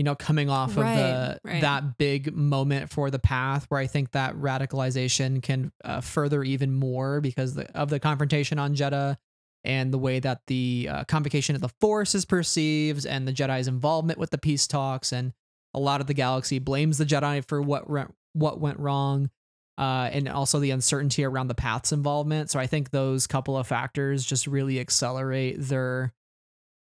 you 0.00 0.04
know, 0.04 0.14
coming 0.14 0.48
off 0.48 0.78
Right, 0.78 0.92
of 0.92 0.96
the 0.96 1.40
right. 1.44 1.60
that 1.60 1.98
big 1.98 2.34
moment 2.34 2.88
for 2.88 3.10
the 3.10 3.18
path, 3.18 3.66
where 3.68 3.78
I 3.78 3.86
think 3.86 4.12
that 4.12 4.34
radicalization 4.34 5.42
can 5.42 5.72
uh, 5.84 6.00
further 6.00 6.42
even 6.42 6.74
more 6.74 7.20
because 7.20 7.52
the, 7.52 7.70
of 7.76 7.90
the 7.90 8.00
confrontation 8.00 8.58
on 8.58 8.74
Jedha 8.74 9.18
and 9.62 9.92
the 9.92 9.98
way 9.98 10.18
that 10.18 10.40
the 10.46 10.88
uh, 10.90 11.04
convocation 11.04 11.54
of 11.54 11.60
the 11.60 11.68
Force 11.82 12.14
is 12.14 12.24
perceived, 12.24 13.04
and 13.04 13.28
the 13.28 13.32
Jedi's 13.32 13.68
involvement 13.68 14.18
with 14.18 14.30
the 14.30 14.38
peace 14.38 14.66
talks, 14.66 15.12
and 15.12 15.34
a 15.74 15.78
lot 15.78 16.00
of 16.00 16.06
the 16.06 16.14
galaxy 16.14 16.58
blames 16.58 16.96
the 16.96 17.04
Jedi 17.04 17.46
for 17.46 17.60
what 17.60 17.90
re- 17.90 18.06
what 18.32 18.58
went 18.58 18.78
wrong 18.78 19.28
uh, 19.76 20.08
and 20.12 20.30
also 20.30 20.60
the 20.60 20.70
uncertainty 20.70 21.24
around 21.24 21.48
the 21.48 21.54
path's 21.54 21.92
involvement. 21.92 22.48
So 22.48 22.58
I 22.58 22.66
think 22.66 22.88
those 22.88 23.26
couple 23.26 23.54
of 23.58 23.66
factors 23.66 24.24
just 24.24 24.46
really 24.46 24.80
accelerate 24.80 25.56
their 25.58 26.14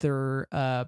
their 0.01 0.47
uh, 0.51 0.85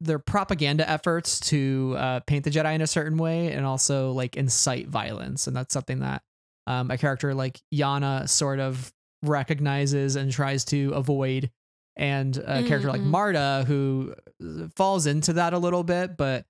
their 0.00 0.18
propaganda 0.18 0.88
efforts 0.88 1.40
to 1.40 1.94
uh, 1.98 2.20
paint 2.20 2.44
the 2.44 2.50
Jedi 2.50 2.74
in 2.74 2.80
a 2.80 2.86
certain 2.86 3.16
way 3.16 3.52
and 3.52 3.64
also 3.64 4.12
like 4.12 4.36
incite 4.36 4.88
violence. 4.88 5.46
And 5.46 5.56
that's 5.56 5.72
something 5.72 6.00
that 6.00 6.22
um, 6.66 6.90
a 6.90 6.98
character 6.98 7.34
like 7.34 7.60
Yana 7.74 8.28
sort 8.28 8.60
of 8.60 8.92
recognizes 9.22 10.16
and 10.16 10.30
tries 10.30 10.64
to 10.66 10.90
avoid 10.92 11.50
and 11.96 12.36
a 12.38 12.62
character 12.66 12.88
like 12.88 13.00
Mhm. 13.00 13.04
Marda 13.06 13.64
who 13.66 14.14
uh, 14.44 14.66
falls 14.74 15.06
into 15.06 15.34
that 15.34 15.52
a 15.54 15.58
little 15.58 15.84
bit, 15.84 16.16
but 16.16 16.44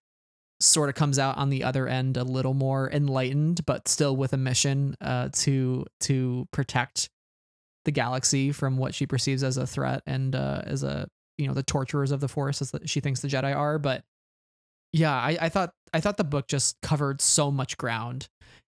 sort 0.60 0.88
of 0.88 0.94
comes 0.94 1.18
out 1.18 1.36
on 1.36 1.50
the 1.50 1.62
other 1.64 1.86
end 1.86 2.16
a 2.16 2.24
little 2.24 2.54
more 2.54 2.90
enlightened, 2.90 3.66
but 3.66 3.86
still 3.86 4.16
with 4.16 4.32
a 4.32 4.36
mission 4.38 4.96
uh, 5.00 5.28
to 5.34 5.84
to 6.00 6.48
protect 6.50 7.10
the 7.84 7.90
galaxy 7.90 8.50
from 8.52 8.78
what 8.78 8.94
she 8.94 9.06
perceives 9.06 9.42
as 9.44 9.56
a 9.58 9.66
threat 9.66 10.02
and 10.06 10.34
uh, 10.34 10.62
as 10.64 10.82
a 10.82 11.06
you 11.38 11.46
know 11.46 11.54
the 11.54 11.62
torturers 11.62 12.10
of 12.10 12.20
the 12.20 12.28
Force 12.28 12.62
as 12.62 12.72
she 12.86 13.00
thinks 13.00 13.20
the 13.20 13.28
Jedi 13.28 13.54
are. 13.54 13.78
But 13.78 14.04
yeah, 14.92 15.14
I, 15.14 15.36
I 15.40 15.48
thought 15.48 15.72
I 15.92 16.00
thought 16.00 16.16
the 16.16 16.24
book 16.24 16.46
just 16.48 16.80
covered 16.82 17.20
so 17.20 17.50
much 17.50 17.76
ground, 17.76 18.28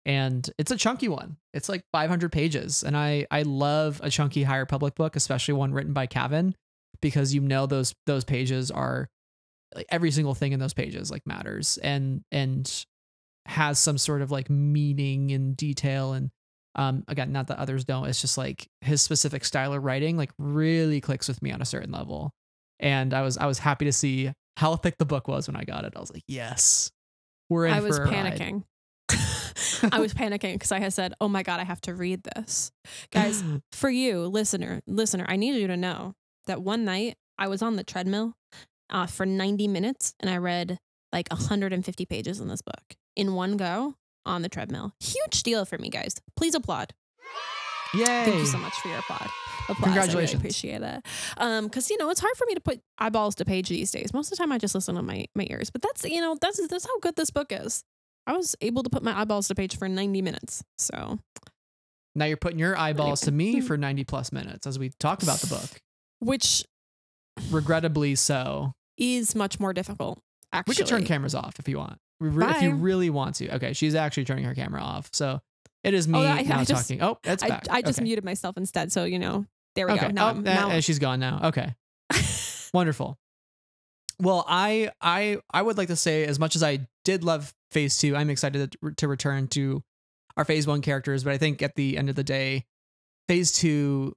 and 0.06 0.50
it's 0.58 0.72
a 0.72 0.78
chunky 0.78 1.08
one. 1.08 1.38
It's 1.54 1.69
like 1.69 1.84
500 1.91 2.32
pages, 2.32 2.84
and 2.84 2.95
I 2.98 3.26
I 3.32 3.43
love 3.43 4.02
a 4.04 4.10
chunky 4.10 4.43
High 4.43 4.58
Republic 4.58 4.95
book, 4.95 5.15
especially 5.15 5.54
one 5.54 5.74
written 5.74 5.93
by 5.93 6.08
Cavan, 6.08 6.56
because 7.02 7.34
you 7.34 7.41
know 7.41 7.65
those 7.65 7.93
those 8.06 8.24
pages 8.24 8.72
are 8.72 9.10
like 9.76 9.86
every 9.89 10.12
single 10.12 10.34
thing 10.34 10.52
in 10.52 10.60
those 10.60 10.74
pages 10.74 11.12
like 11.12 11.26
matters 11.26 11.78
and 11.84 12.24
and 12.32 12.86
has 13.45 13.80
some 13.80 13.98
sort 13.98 14.22
of 14.22 14.32
like 14.32 14.50
meaning 14.50 15.32
and 15.32 15.56
detail 15.56 16.13
and 16.13 16.30
um 16.76 17.04
again 17.08 17.32
not 17.32 17.48
that 17.48 17.58
others 17.58 17.84
don't 17.86 18.08
it's 18.08 18.22
just 18.22 18.38
like 18.38 18.67
his 18.82 19.02
specific 19.02 19.43
style 19.43 19.74
of 19.74 19.84
writing 19.84 20.17
like 20.17 20.32
really 20.38 21.02
clicks 21.02 21.28
with 21.28 21.41
me 21.41 21.52
on 21.52 21.62
a 21.62 21.65
certain 21.65 21.91
level 21.91 22.32
and 22.80 23.13
i 23.13 23.22
was 23.22 23.38
i 23.38 23.46
was 23.46 23.60
happy 23.60 23.86
to 23.86 23.94
see 23.94 24.32
how 24.58 24.76
thick 24.76 24.98
the 24.98 25.06
book 25.06 25.28
was 25.28 25.48
when 25.48 25.56
i 25.56 25.63
got 25.63 25.86
it 25.86 25.94
i 25.96 26.00
was 26.00 26.12
like 26.12 26.24
yes 26.28 26.92
we're 27.50 27.65
in 27.65 27.74
I 27.74 27.80
was 27.80 27.98
for 27.98 28.04
a 28.04 28.12
ride. 28.12 28.38
panicking. 28.39 28.63
I 29.92 30.00
was 30.00 30.13
panicking 30.13 30.54
because 30.54 30.72
I 30.72 30.80
had 30.80 30.94
said, 30.94 31.13
"Oh 31.20 31.28
my 31.28 31.42
god, 31.42 31.60
I 31.60 31.63
have 31.63 31.82
to 31.82 31.96
read 31.96 32.22
this." 32.36 32.72
Guys, 33.12 33.44
for 33.72 33.89
you, 33.89 34.28
listener, 34.28 34.82
listener, 34.88 35.26
I 35.28 35.36
need 35.36 35.56
you 35.60 35.68
to 35.68 35.78
know 35.78 36.13
that 36.48 36.62
one 36.62 36.86
night 36.86 37.15
I 37.38 37.48
was 37.48 37.62
on 37.62 37.76
the 37.76 37.84
treadmill 37.84 38.34
uh, 38.89 39.08
for 39.08 39.26
90 39.26 39.68
minutes 39.68 40.13
and 40.20 40.30
I 40.30 40.38
read 40.38 40.78
like 41.12 41.28
150 41.30 42.06
pages 42.06 42.39
in 42.39 42.48
this 42.48 42.62
book 42.62 42.96
in 43.15 43.34
one 43.34 43.58
go 43.58 43.96
on 44.26 44.42
the 44.42 44.50
treadmill. 44.50 44.94
Huge 45.00 45.44
deal 45.44 45.65
for 45.65 45.78
me, 45.78 45.89
guys. 45.89 46.15
Please 46.36 46.54
applaud. 46.54 46.94
yay 47.94 48.06
Thank 48.06 48.36
you 48.36 48.46
so 48.46 48.58
much 48.58 48.74
for 48.74 48.89
your 48.89 49.00
applaud. 49.00 49.30
Applause. 49.70 49.84
Congratulations. 49.86 50.16
I 50.16 50.38
really 50.38 50.42
appreciate 50.42 50.82
it. 50.82 51.06
Um, 51.38 51.66
because 51.66 51.90
you 51.90 51.98
know 51.98 52.10
it's 52.10 52.20
hard 52.20 52.36
for 52.36 52.46
me 52.48 52.56
to 52.56 52.62
put 52.62 52.82
eyeballs 52.98 53.36
to 53.36 53.46
page 53.46 53.70
these 53.70 53.92
days. 53.92 54.14
Most 54.14 54.28
of 54.32 54.38
the 54.38 54.44
time, 54.44 54.52
I 54.52 54.58
just 54.58 54.76
listen 54.76 54.98
on 54.98 55.06
my 55.06 55.26
my 55.36 55.46
ears. 55.50 55.70
But 55.70 55.82
that's 55.82 56.04
you 56.06 56.22
know 56.22 56.36
that's 56.40 56.66
that's 56.68 56.86
how 56.86 57.00
good 57.00 57.16
this 57.16 57.30
book 57.30 57.48
is. 57.52 57.84
I 58.28 58.34
was 58.34 58.56
able 58.62 58.84
to 58.84 58.90
put 58.90 59.04
my 59.04 59.20
eyeballs 59.20 59.48
to 59.48 59.56
page 59.56 59.78
for 59.78 59.88
90 59.88 60.22
minutes. 60.22 60.64
So 60.78 61.20
now 62.16 62.26
you're 62.26 62.38
putting 62.38 62.60
your 62.60 62.78
eyeballs 62.78 63.22
to 63.22 63.32
me 63.32 63.62
for 63.68 63.78
90 63.78 64.04
plus 64.04 64.32
minutes 64.32 64.68
as 64.68 64.78
we 64.78 64.90
talk 65.00 65.24
about 65.24 65.40
the 65.40 65.48
book 65.48 65.82
which 66.20 66.66
regrettably 67.50 68.16
so 68.16 68.74
is 68.98 69.36
much 69.36 69.60
more 69.60 69.74
difficult. 69.74 70.20
Actually, 70.52 70.72
We 70.72 70.76
could 70.78 70.88
turn 70.88 71.06
cameras 71.06 71.36
off 71.36 71.60
if 71.60 71.68
you 71.70 71.78
want. 71.78 71.98
Re- 72.20 72.50
if 72.50 72.62
you 72.62 72.72
really 72.74 73.10
want 73.10 73.36
to. 73.36 73.56
Okay, 73.56 73.74
she's 73.74 73.96
actually 73.96 74.26
turning 74.26 74.44
her 74.44 74.54
camera 74.56 74.82
off. 74.82 75.10
So 75.14 75.40
it 75.84 75.94
is 75.94 76.08
me 76.08 76.20
Oh, 76.20 76.24
I- 76.24 76.40
I 76.40 76.42
now 76.42 76.64
just- 76.64 76.90
talking. 76.90 77.02
Oh, 77.02 77.18
I, 77.24 77.36
back. 77.36 77.68
I 77.70 77.82
just 77.82 78.00
okay. 78.00 78.04
muted 78.04 78.26
myself 78.26 78.58
instead. 78.58 78.92
So, 78.92 79.06
you 79.06 79.20
know, 79.20 79.46
there 79.80 79.88
we 79.88 79.94
Okay. 79.94 80.08
go. 80.08 80.12
Now, 80.12 80.30
oh, 80.30 80.34
now 80.34 80.70
eh, 80.72 80.80
she's 80.82 81.00
gone 81.00 81.20
now. 81.20 81.39
Okay. 81.46 81.74
Wonderful. 82.74 83.18
Well, 84.20 84.46
I 84.48 84.92
I 85.02 85.39
I 85.52 85.62
would 85.62 85.78
like 85.78 85.88
to 85.88 85.96
say 85.96 86.26
as 86.26 86.38
much 86.39 86.56
as 86.56 86.63
I 86.63 86.88
did 87.06 87.24
love 87.24 87.54
Phase 87.72 87.98
2, 87.98 88.15
I'm 88.15 88.30
excited 88.30 88.76
to, 88.84 88.92
to 88.96 89.08
return 89.08 89.48
to 89.50 89.82
our 90.36 90.44
Phase 90.46 90.68
1 90.68 90.82
characters, 90.82 91.24
but 91.24 91.34
I 91.34 91.38
think 91.38 91.62
at 91.62 91.76
the 91.76 91.98
end 91.98 92.10
of 92.10 92.15
the 92.15 92.24
day 92.24 92.65
Phase 93.28 93.52
2 93.54 94.13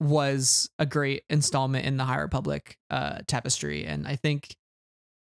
was 0.00 0.68
a 0.78 0.86
great 0.86 1.22
installment 1.30 1.86
in 1.86 1.96
the 1.96 2.04
High 2.04 2.18
Republic 2.18 2.76
uh 2.90 3.20
tapestry 3.28 3.86
and 3.86 4.08
I 4.08 4.16
think 4.16 4.56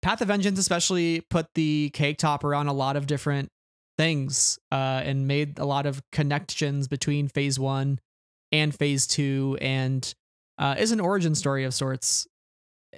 Path 0.03 0.21
of 0.21 0.27
Vengeance 0.27 0.59
especially 0.59 1.21
put 1.29 1.47
the 1.55 1.89
cake 1.93 2.17
topper 2.19 2.53
on 2.53 2.67
a 2.67 2.73
lot 2.73 2.95
of 2.95 3.07
different 3.07 3.49
things 3.97 4.59
uh 4.71 5.01
and 5.03 5.27
made 5.27 5.57
a 5.57 5.65
lot 5.65 5.85
of 5.87 6.01
connections 6.11 6.87
between 6.87 7.27
Phase 7.27 7.59
1 7.59 7.99
and 8.51 8.73
Phase 8.73 9.07
2 9.07 9.57
and 9.61 10.13
uh, 10.57 10.75
is 10.77 10.91
an 10.91 10.99
origin 10.99 11.35
story 11.35 11.63
of 11.63 11.73
sorts 11.73 12.27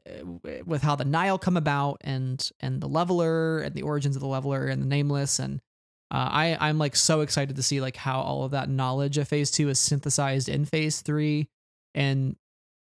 uh, 0.06 0.26
with 0.66 0.82
how 0.82 0.96
the 0.96 1.06
Nihil 1.06 1.38
come 1.38 1.58
about 1.58 1.98
and 2.02 2.50
and 2.60 2.82
the 2.82 2.88
leveler 2.88 3.60
and 3.60 3.76
the 3.76 3.82
origins 3.82 4.16
of 4.16 4.22
the 4.22 4.28
leveler 4.28 4.68
and 4.68 4.82
the 4.82 4.88
nameless 4.88 5.40
and 5.40 5.60
uh, 6.10 6.30
I 6.32 6.58
I'm 6.60 6.78
like 6.78 6.96
so 6.96 7.22
excited 7.22 7.56
to 7.56 7.64
see 7.64 7.82
like 7.82 7.96
how 7.96 8.20
all 8.22 8.44
of 8.44 8.52
that 8.52 8.70
knowledge 8.70 9.18
of 9.18 9.28
phase 9.28 9.52
two 9.52 9.70
is 9.70 9.80
synthesized 9.80 10.50
in 10.50 10.66
phase 10.66 11.02
three 11.02 11.48
and 11.94 12.36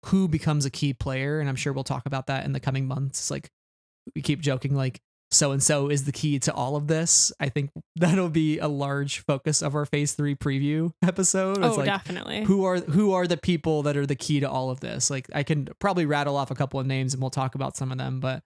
who 0.05 0.27
becomes 0.27 0.65
a 0.65 0.69
key 0.69 0.93
player 0.93 1.39
and 1.39 1.49
I'm 1.49 1.55
sure 1.55 1.73
we'll 1.73 1.83
talk 1.83 2.05
about 2.05 2.27
that 2.27 2.45
in 2.45 2.51
the 2.51 2.59
coming 2.59 2.87
months. 2.87 3.31
Like 3.31 3.49
we 4.15 4.21
keep 4.21 4.41
joking 4.41 4.75
like 4.75 5.01
so 5.35 5.51
and 5.51 5.61
so 5.61 5.89
is 5.89 6.05
the 6.05 6.11
key 6.11 6.39
to 6.39 6.53
all 6.53 6.75
of 6.75 6.87
this. 6.87 7.31
I 7.39 7.49
think 7.49 7.71
that'll 7.95 8.29
be 8.29 8.59
a 8.59 8.67
large 8.67 9.19
focus 9.25 9.61
of 9.61 9.75
our 9.75 9.85
phase 9.85 10.13
three 10.13 10.35
preview 10.35 10.91
episode. 11.03 11.63
Oh, 11.63 11.75
like 11.75 11.85
definitely. 11.85 12.43
who 12.43 12.65
are 12.65 12.77
who 12.77 13.13
are 13.13 13.27
the 13.27 13.37
people 13.37 13.83
that 13.83 13.97
are 13.97 14.05
the 14.05 14.15
key 14.15 14.39
to 14.39 14.49
all 14.49 14.69
of 14.69 14.79
this? 14.79 15.09
Like 15.09 15.27
i 15.33 15.43
can 15.43 15.67
probably 15.79 16.05
rattle 16.05 16.37
off 16.37 16.51
a 16.51 16.55
couple 16.55 16.79
of 16.79 16.87
names 16.87 17.13
and 17.13 17.21
we'll 17.21 17.29
talk 17.29 17.55
about 17.55 17.75
some 17.77 17.91
of 17.91 17.97
them 17.97 18.19
but 18.19 18.43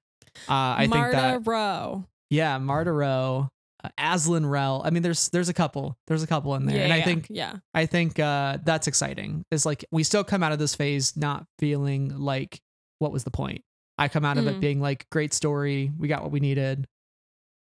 uh, 0.48 0.54
i 0.78 0.88
Marda 0.88 1.12
think 1.12 1.46
that 1.46 1.50
Ro. 1.50 2.06
yeah 2.30 2.58
marda 2.58 2.92
ro 2.92 3.50
uh, 3.84 3.90
azlin 3.98 4.50
rell. 4.50 4.82
I 4.84 4.90
mean 4.90 5.04
there's 5.04 5.30
there's 5.30 5.50
a 5.50 5.54
couple 5.54 5.98
there's 6.08 6.24
a 6.24 6.28
couple 6.28 6.54
in 6.56 6.66
there. 6.66 6.78
Yeah, 6.78 6.84
and 6.84 6.94
i 6.94 6.98
yeah, 6.98 7.06
think 7.06 7.28
yeah. 7.30 7.54
i 7.74 7.86
think 7.86 8.20
uh 8.20 8.58
that's 8.64 8.88
exciting. 8.88 9.46
It's 9.52 9.66
like 9.66 9.86
we 9.92 10.04
still 10.04 10.24
come 10.24 10.44
out 10.44 10.52
of 10.52 10.60
this 10.60 10.76
phase 10.76 11.16
not 11.16 11.46
feeling 11.60 12.18
like 12.18 12.60
what 13.00 13.12
was 13.12 13.24
the 13.24 13.32
point 13.32 13.64
i 14.00 14.08
come 14.08 14.26
out 14.26 14.38
of 14.38 14.48
it 14.48 14.56
Mm. 14.58 14.60
being 14.62 14.82
like 14.82 15.06
great 15.12 15.34
story 15.34 15.92
we 15.98 16.08
got 16.08 16.24
what 16.24 16.32
we 16.32 16.40
needed 16.40 16.88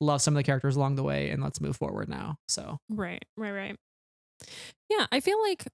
love 0.02 0.22
some 0.22 0.36
of 0.36 0.38
the 0.38 0.44
characters 0.44 0.76
along 0.76 0.96
the 0.96 1.04
way 1.04 1.30
and 1.30 1.42
let's 1.42 1.60
move 1.62 1.76
forward 1.78 2.10
now 2.10 2.38
so 2.48 2.78
Right, 2.90 3.24
right, 3.38 3.52
right. 3.52 3.76
Yeah, 4.90 5.08
I 5.12 5.20
feel 5.20 5.42
like 5.42 5.68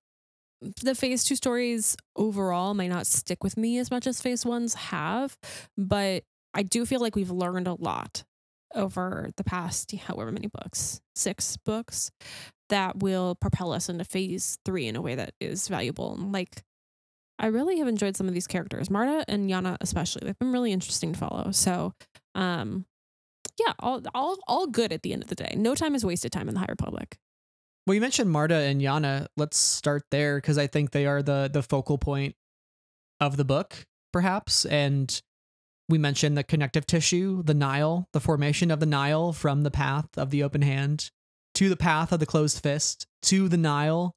the 0.84 0.94
phase 0.96 1.24
two 1.24 1.36
stories 1.36 1.98
overall 2.16 2.74
might 2.76 2.90
not 2.90 3.08
stick 3.08 3.44
with 3.44 3.58
me 3.58 3.80
as 3.80 3.90
much 3.90 4.06
as 4.06 4.22
phase 4.22 4.46
ones 4.46 4.76
have, 4.76 5.38
but 5.78 6.24
I 6.54 6.62
do 6.64 6.86
feel 6.86 7.02
like 7.02 7.16
we've 7.16 7.32
learned 7.32 7.68
a 7.68 7.74
lot 7.74 8.24
over 8.76 9.32
the 9.38 9.44
past 9.44 9.92
however 9.96 10.32
many 10.32 10.48
books, 10.48 11.02
six 11.16 11.58
books, 11.58 12.12
that 12.70 13.00
will 13.00 13.36
propel 13.36 13.74
us 13.74 13.90
into 13.90 14.06
phase 14.06 14.60
three 14.64 14.88
in 14.88 14.96
a 14.96 15.02
way 15.02 15.16
that 15.16 15.34
is 15.42 15.68
valuable. 15.68 16.16
Like, 16.16 16.62
I 17.42 17.48
really 17.48 17.80
have 17.80 17.88
enjoyed 17.88 18.16
some 18.16 18.28
of 18.28 18.34
these 18.34 18.48
characters, 18.48 18.90
Marda 18.90 19.26
and 19.28 19.50
Yana 19.50 19.76
especially. 19.82 20.22
They've 20.26 20.40
been 20.40 20.52
really 20.52 20.72
interesting 20.72 21.14
to 21.14 21.20
follow. 21.20 21.52
So, 21.52 21.94
um, 22.36 22.86
yeah, 23.60 23.74
all 23.80 24.02
all 24.14 24.38
all 24.48 24.68
good 24.68 24.94
at 24.94 25.02
the 25.02 25.12
end 25.12 25.24
of 25.24 25.30
the 25.30 25.36
day. 25.36 25.54
No 25.58 25.76
time 25.76 25.96
is 25.96 26.06
wasted 26.06 26.32
time 26.32 26.48
in 26.48 26.54
the 26.54 26.60
High 26.60 26.68
Republic. 26.70 27.18
Well, 27.88 27.96
you 27.96 28.02
mentioned 28.02 28.30
Marda 28.30 28.56
and 28.56 28.80
Yana. 28.80 29.26
Let's 29.36 29.58
start 29.58 30.04
there 30.12 30.38
because 30.38 30.58
I 30.58 30.68
think 30.68 30.92
they 30.92 31.08
are 31.08 31.24
the 31.24 31.50
the 31.52 31.64
focal 31.64 31.98
point 31.98 32.36
of 33.20 33.38
the 33.38 33.46
book, 33.46 33.86
perhaps. 34.14 34.66
And 34.66 35.22
we 35.90 35.98
mentioned 35.98 36.38
the 36.38 36.44
connective 36.44 36.86
tissue, 36.86 37.44
the 37.44 37.56
Nihil, 37.56 38.08
the 38.14 38.20
formation 38.20 38.70
of 38.70 38.80
the 38.80 38.86
Nihil 38.86 39.34
from 39.34 39.64
the 39.64 39.72
path 39.72 40.08
of 40.16 40.30
the 40.30 40.44
open 40.44 40.62
hand 40.62 41.10
to 41.56 41.70
the 41.70 41.78
path 41.78 42.12
of 42.12 42.20
the 42.20 42.26
closed 42.26 42.62
fist 42.62 43.08
to 43.24 43.50
the 43.50 43.58
Nihil. 43.58 44.14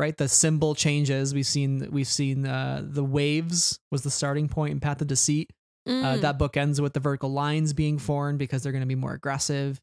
Right, 0.00 0.16
the 0.16 0.28
symbol 0.28 0.74
changes. 0.74 1.34
We've 1.34 1.46
seen 1.46 1.86
we've 1.90 2.08
seen 2.08 2.46
uh, 2.46 2.82
the 2.82 3.04
waves 3.04 3.78
was 3.92 4.00
the 4.00 4.10
starting 4.10 4.48
point 4.48 4.72
in 4.72 4.80
Path 4.80 5.02
of 5.02 5.08
Deceit. 5.08 5.50
Uh, 5.86 5.90
Mm. 5.90 6.20
that 6.22 6.38
book 6.38 6.56
ends 6.56 6.80
with 6.80 6.94
the 6.94 7.00
vertical 7.00 7.30
lines 7.30 7.74
being 7.74 7.98
formed 7.98 8.38
because 8.38 8.62
they're 8.62 8.72
going 8.72 8.80
to 8.80 8.86
be 8.86 8.94
more 8.94 9.12
aggressive, 9.12 9.78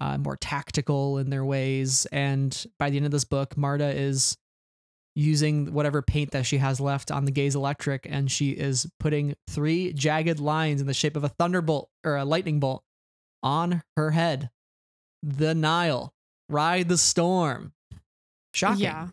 uh, 0.00 0.18
more 0.18 0.36
tactical 0.36 1.16
in 1.18 1.30
their 1.30 1.44
ways. 1.44 2.06
And 2.12 2.66
by 2.78 2.90
the 2.90 2.96
end 2.98 3.06
of 3.06 3.12
this 3.12 3.24
book, 3.24 3.56
Marda 3.56 3.88
is 3.88 4.36
using 5.14 5.72
whatever 5.72 6.02
paint 6.02 6.32
that 6.32 6.44
she 6.44 6.58
has 6.58 6.78
left 6.80 7.10
on 7.10 7.24
the 7.24 7.30
gaze 7.30 7.54
electric, 7.54 8.06
and 8.10 8.30
she 8.30 8.50
is 8.50 8.86
putting 9.00 9.34
three 9.48 9.92
jagged 9.94 10.40
lines 10.40 10.80
in 10.80 10.86
the 10.86 10.94
shape 10.94 11.16
of 11.16 11.24
a 11.24 11.28
thunderbolt 11.28 11.88
or 12.04 12.16
a 12.16 12.24
lightning 12.24 12.60
bolt 12.60 12.82
on 13.42 13.82
her 13.96 14.10
head. 14.10 14.50
The 15.22 15.54
Nihil, 15.54 16.12
ride 16.50 16.88
the 16.88 16.98
storm. 16.98 17.72
Shocking. 18.52 18.82
Yeah. 18.82 19.08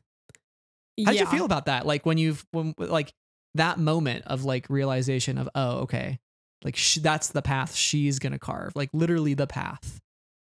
How'd 1.06 1.15
yeah. 1.15 1.21
you 1.21 1.27
feel 1.27 1.45
about 1.45 1.65
that? 1.65 1.86
Like 1.86 2.06
when 2.06 2.17
you've 2.17 2.45
when 2.51 2.73
like 2.77 3.13
that 3.56 3.80
moment 3.80 4.25
of 4.27 4.43
like 4.43 4.69
realization 4.69 5.38
of 5.38 5.49
oh 5.56 5.80
okay, 5.80 6.19
like 6.63 6.75
sh- 6.75 6.99
that's 7.01 7.30
the 7.30 7.41
path 7.41 7.75
she's 7.75 8.19
gonna 8.19 8.39
carve. 8.39 8.73
Like 8.75 8.89
literally 8.93 9.34
the 9.34 9.47
path. 9.47 9.99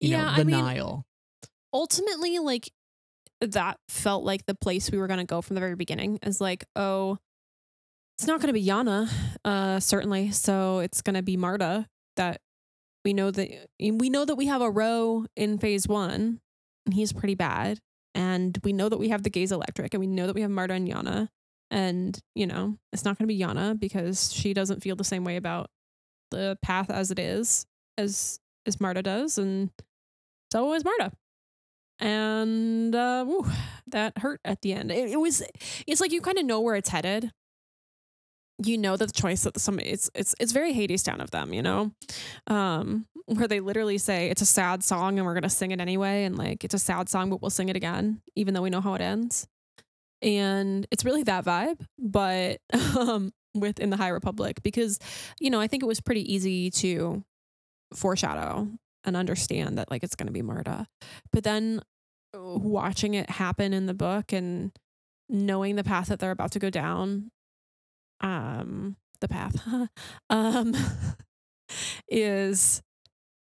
You 0.00 0.10
Yeah, 0.10 0.22
know, 0.22 0.28
I 0.28 0.36
the 0.38 0.44
mean, 0.44 0.64
Nihil. 0.64 1.04
Ultimately, 1.72 2.38
like 2.38 2.70
that 3.40 3.78
felt 3.88 4.24
like 4.24 4.46
the 4.46 4.54
place 4.54 4.90
we 4.90 4.98
were 4.98 5.06
gonna 5.06 5.24
go 5.24 5.42
from 5.42 5.54
the 5.54 5.60
very 5.60 5.76
beginning. 5.76 6.18
Is 6.22 6.40
like, 6.40 6.64
oh, 6.76 7.18
it's 8.18 8.26
not 8.26 8.40
gonna 8.40 8.52
be 8.52 8.64
Yana, 8.64 9.10
uh, 9.44 9.80
certainly. 9.80 10.30
So 10.32 10.80
it's 10.80 11.02
gonna 11.02 11.22
be 11.22 11.36
Marda. 11.36 11.88
That 12.16 12.40
we 13.04 13.12
know 13.14 13.30
that 13.30 13.48
we 13.80 14.10
know 14.10 14.24
that 14.24 14.36
we 14.36 14.46
have 14.46 14.60
a 14.62 14.70
row 14.70 15.26
in 15.36 15.58
phase 15.58 15.86
one, 15.88 16.40
and 16.84 16.94
he's 16.94 17.12
pretty 17.12 17.34
bad. 17.34 17.78
And 18.14 18.58
we 18.62 18.72
know 18.72 18.88
that 18.88 18.98
we 18.98 19.08
have 19.08 19.22
the 19.22 19.30
gaze 19.30 19.52
electric, 19.52 19.94
and 19.94 20.00
we 20.00 20.06
know 20.06 20.26
that 20.26 20.34
we 20.34 20.42
have 20.42 20.50
Marda 20.50 20.74
and 20.74 20.88
Yana. 20.88 21.28
And, 21.70 22.18
you 22.34 22.46
know, 22.46 22.76
it's 22.92 23.04
not 23.04 23.16
going 23.16 23.26
to 23.26 23.34
be 23.34 23.40
Yana 23.40 23.78
because 23.78 24.32
she 24.32 24.52
doesn't 24.52 24.82
feel 24.82 24.96
the 24.96 25.04
same 25.04 25.24
way 25.24 25.36
about 25.36 25.70
the 26.30 26.58
path 26.62 26.90
as 26.90 27.10
it 27.10 27.18
is 27.18 27.66
as 27.96 28.38
as 28.66 28.80
Marda 28.80 29.02
does. 29.02 29.38
And 29.38 29.70
so 30.52 30.74
is 30.74 30.84
Marda. 30.84 31.12
And 31.98 32.94
uh, 32.94 33.24
whew, 33.24 33.46
that 33.86 34.18
hurt 34.18 34.40
at 34.44 34.62
the 34.62 34.72
end. 34.72 34.90
It, 34.90 35.10
it 35.10 35.20
was, 35.20 35.42
it's 35.86 36.00
like 36.00 36.12
you 36.12 36.20
kind 36.20 36.38
of 36.38 36.44
know 36.44 36.60
where 36.60 36.74
it's 36.74 36.88
headed. 36.88 37.30
You 38.64 38.78
know 38.78 38.96
that 38.96 39.06
the 39.06 39.12
choice 39.12 39.44
that 39.44 39.58
some 39.60 39.78
it's 39.78 40.10
it's 40.14 40.34
it's 40.38 40.52
very 40.52 40.72
Hadestown 40.74 41.20
of 41.20 41.30
them, 41.30 41.52
you 41.52 41.62
know, 41.62 41.92
um, 42.46 43.06
where 43.26 43.48
they 43.48 43.60
literally 43.60 43.98
say 43.98 44.28
it's 44.30 44.42
a 44.42 44.46
sad 44.46 44.84
song 44.84 45.18
and 45.18 45.26
we're 45.26 45.34
gonna 45.34 45.50
sing 45.50 45.70
it 45.70 45.80
anyway, 45.80 46.24
and 46.24 46.36
like 46.36 46.64
it's 46.64 46.74
a 46.74 46.78
sad 46.78 47.08
song 47.08 47.30
but 47.30 47.40
we'll 47.42 47.50
sing 47.50 47.68
it 47.68 47.76
again, 47.76 48.20
even 48.36 48.54
though 48.54 48.62
we 48.62 48.70
know 48.70 48.80
how 48.80 48.94
it 48.94 49.00
ends. 49.00 49.48
And 50.20 50.86
it's 50.92 51.04
really 51.04 51.24
that 51.24 51.44
vibe 51.44 51.84
but 51.98 52.60
um 52.98 53.32
with 53.54 53.80
in 53.80 53.90
the 53.90 53.96
high 53.96 54.08
republic 54.08 54.62
because 54.62 54.98
you 55.38 55.50
know 55.50 55.60
i 55.60 55.66
think 55.66 55.82
it 55.82 55.86
was 55.86 56.00
pretty 56.00 56.32
easy 56.32 56.70
to 56.70 57.22
foreshadow 57.94 58.68
and 59.04 59.16
understand 59.16 59.78
that 59.78 59.90
like 59.90 60.02
it's 60.02 60.14
to 60.14 60.30
be 60.30 60.42
marda. 60.42 60.86
But 61.32 61.44
then 61.44 61.80
uh, 62.34 62.40
watching 62.40 63.14
it 63.14 63.30
happen 63.30 63.72
in 63.72 63.86
the 63.86 63.94
book 63.94 64.32
and 64.32 64.72
knowing 65.28 65.76
the 65.76 65.84
path 65.84 66.08
that 66.08 66.18
they're 66.18 66.30
about 66.30 66.52
to 66.52 66.58
go 66.58 66.70
down 66.70 67.30
um 68.22 68.96
the 69.20 69.28
path 69.28 69.56
um 70.30 70.74
is 72.08 72.82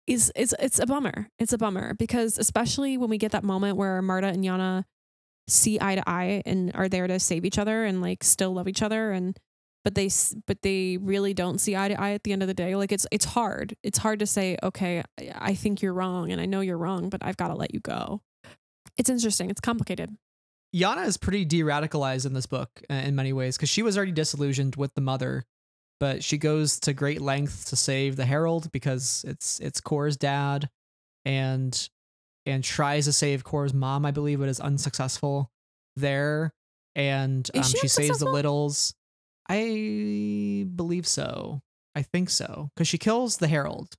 is 0.06 0.32
it's 0.34 0.54
it's 0.58 0.78
a 0.78 0.86
bummer. 0.86 1.28
It's 1.38 1.52
a 1.52 1.58
bummer 1.58 1.94
because 1.94 2.38
especially 2.38 2.96
when 2.96 3.10
we 3.10 3.18
get 3.18 3.32
that 3.32 3.44
moment 3.44 3.76
where 3.76 4.00
marda 4.02 4.28
and 4.28 4.42
yana 4.42 4.84
see 5.46 5.78
eye 5.80 5.94
to 5.94 6.08
eye 6.08 6.42
and 6.46 6.72
are 6.74 6.88
there 6.88 7.06
to 7.06 7.18
save 7.18 7.44
each 7.44 7.58
other 7.58 7.84
and 7.84 8.02
like 8.02 8.24
still 8.24 8.52
love 8.52 8.68
each 8.68 8.82
other 8.82 9.12
and 9.12 9.38
but 9.84 9.94
they 9.94 10.10
but 10.46 10.60
they 10.62 10.98
really 11.00 11.32
don't 11.34 11.58
see 11.60 11.76
eye 11.76 11.88
to 11.88 12.00
eye 12.00 12.12
at 12.12 12.24
the 12.24 12.32
end 12.32 12.42
of 12.42 12.48
the 12.48 12.54
day 12.54 12.74
like 12.74 12.92
it's 12.92 13.06
it's 13.12 13.26
hard. 13.26 13.74
It's 13.82 13.98
hard 13.98 14.18
to 14.20 14.26
say 14.26 14.56
okay 14.62 15.02
i 15.34 15.54
think 15.54 15.82
you're 15.82 15.94
wrong 15.94 16.32
and 16.32 16.40
i 16.40 16.46
know 16.46 16.60
you're 16.60 16.78
wrong 16.78 17.08
but 17.08 17.24
i've 17.24 17.36
got 17.36 17.48
to 17.48 17.54
let 17.54 17.74
you 17.74 17.80
go. 17.80 18.22
It's 18.96 19.10
interesting. 19.10 19.48
It's 19.50 19.60
complicated 19.60 20.16
Yana 20.74 21.06
is 21.06 21.16
pretty 21.16 21.44
de-radicalized 21.44 22.26
in 22.26 22.34
this 22.34 22.46
book 22.46 22.68
uh, 22.90 22.94
in 22.94 23.14
many 23.14 23.32
ways 23.32 23.56
because 23.56 23.68
she 23.70 23.82
was 23.82 23.96
already 23.96 24.12
disillusioned 24.12 24.76
with 24.76 24.94
the 24.94 25.00
mother, 25.00 25.44
but 25.98 26.22
she 26.22 26.36
goes 26.38 26.78
to 26.80 26.92
great 26.92 27.20
lengths 27.20 27.64
to 27.66 27.76
save 27.76 28.16
the 28.16 28.26
Herald 28.26 28.70
because 28.72 29.24
it's 29.26 29.58
it's 29.60 29.80
Kor's 29.80 30.16
dad, 30.16 30.68
and 31.24 31.88
and 32.44 32.62
tries 32.62 33.06
to 33.06 33.12
save 33.12 33.44
Kor's 33.44 33.72
mom, 33.74 34.04
I 34.04 34.10
believe, 34.10 34.40
but 34.40 34.48
is 34.48 34.60
unsuccessful 34.60 35.50
there. 35.96 36.52
And 36.94 37.48
um, 37.54 37.62
she 37.62 37.78
she, 37.78 37.88
saves 37.88 38.18
the 38.18 38.30
littles. 38.30 38.94
I 39.48 40.66
believe 40.74 41.06
so. 41.06 41.62
I 41.94 42.02
think 42.02 42.28
so 42.30 42.70
because 42.74 42.88
she 42.88 42.98
kills 42.98 43.38
the 43.38 43.48
Herald, 43.48 43.96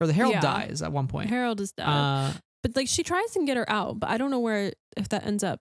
or 0.00 0.06
the 0.06 0.12
Herald 0.12 0.34
Yeah. 0.34 0.40
dies 0.40 0.82
at 0.82 0.92
one 0.92 1.08
point. 1.08 1.30
herald 1.30 1.60
is 1.60 1.72
dead 1.72 1.86
Uh, 1.88 2.32
but 2.62 2.74
like 2.76 2.88
she 2.88 3.02
tries 3.02 3.30
to 3.32 3.44
get 3.44 3.56
her 3.56 3.68
out 3.70 3.98
but 4.00 4.10
i 4.10 4.16
don't 4.18 4.30
know 4.30 4.40
where 4.40 4.72
if 4.96 5.08
that 5.08 5.26
ends 5.26 5.42
up 5.44 5.60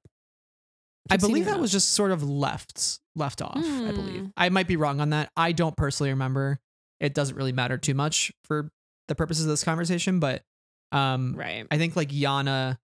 I 1.12 1.18
believe 1.18 1.46
that 1.46 1.60
was 1.60 1.72
just 1.72 1.94
sort 1.94 2.12
of 2.12 2.22
left 2.22 3.00
left 3.16 3.42
off. 3.42 3.58
I 3.58 3.92
believe 3.92 4.22
Hmm. 4.22 4.28
I 4.38 4.50
might 4.50 4.68
be 4.68 4.76
wrong 4.76 5.02
on 5.02 5.10
that. 5.10 5.32
I 5.36 5.54
don't 5.54 5.76
personally 5.76 6.12
remember. 6.12 6.60
It 7.00 7.16
doesn't 7.16 7.36
really 7.36 7.52
matter 7.52 7.80
too 7.80 7.96
much 7.96 8.32
for 8.44 8.70
the 9.08 9.16
purposes 9.16 9.46
of 9.46 9.50
this 9.50 9.64
conversation, 9.64 10.20
but 10.20 10.44
um, 10.92 11.34
right 11.36 11.66
I 11.72 11.78
think 11.80 11.96
like 11.96 12.10
Yana 12.10 12.78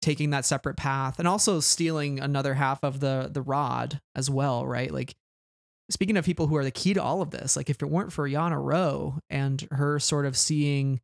taking 0.00 0.30
that 0.30 0.46
separate 0.46 0.76
path 0.78 1.18
and 1.18 1.28
also 1.28 1.60
stealing 1.60 2.20
another 2.20 2.54
half 2.54 2.82
of 2.82 3.00
the 3.00 3.28
the 3.30 3.42
rod 3.42 4.00
as 4.14 4.30
well, 4.30 4.66
right? 4.66 4.90
Like 4.90 5.14
speaking 5.90 6.16
of 6.16 6.24
people 6.24 6.46
who 6.46 6.56
are 6.56 6.64
the 6.64 6.70
key 6.70 6.94
to 6.94 7.02
all 7.02 7.20
of 7.20 7.32
this, 7.32 7.54
like 7.54 7.68
if 7.68 7.82
it 7.82 7.90
weren't 7.90 8.14
for 8.14 8.26
Yana 8.26 8.56
Ro 8.64 9.18
and 9.28 9.66
her 9.72 9.98
sort 9.98 10.24
of 10.24 10.38
seeing 10.38 11.00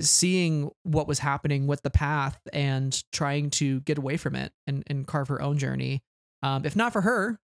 seeing 0.00 0.70
what 0.82 1.06
was 1.06 1.18
happening 1.18 1.66
with 1.66 1.82
the 1.82 1.90
path 1.90 2.38
and 2.52 3.02
trying 3.12 3.50
to 3.50 3.80
get 3.80 3.98
away 3.98 4.16
from 4.16 4.34
it 4.34 4.52
and, 4.66 4.82
and 4.86 5.06
carve 5.06 5.28
her 5.28 5.42
own 5.42 5.58
journey. 5.58 6.02
Um, 6.42 6.64
if 6.64 6.74
not 6.74 6.92
for 6.92 7.02
her, 7.02 7.38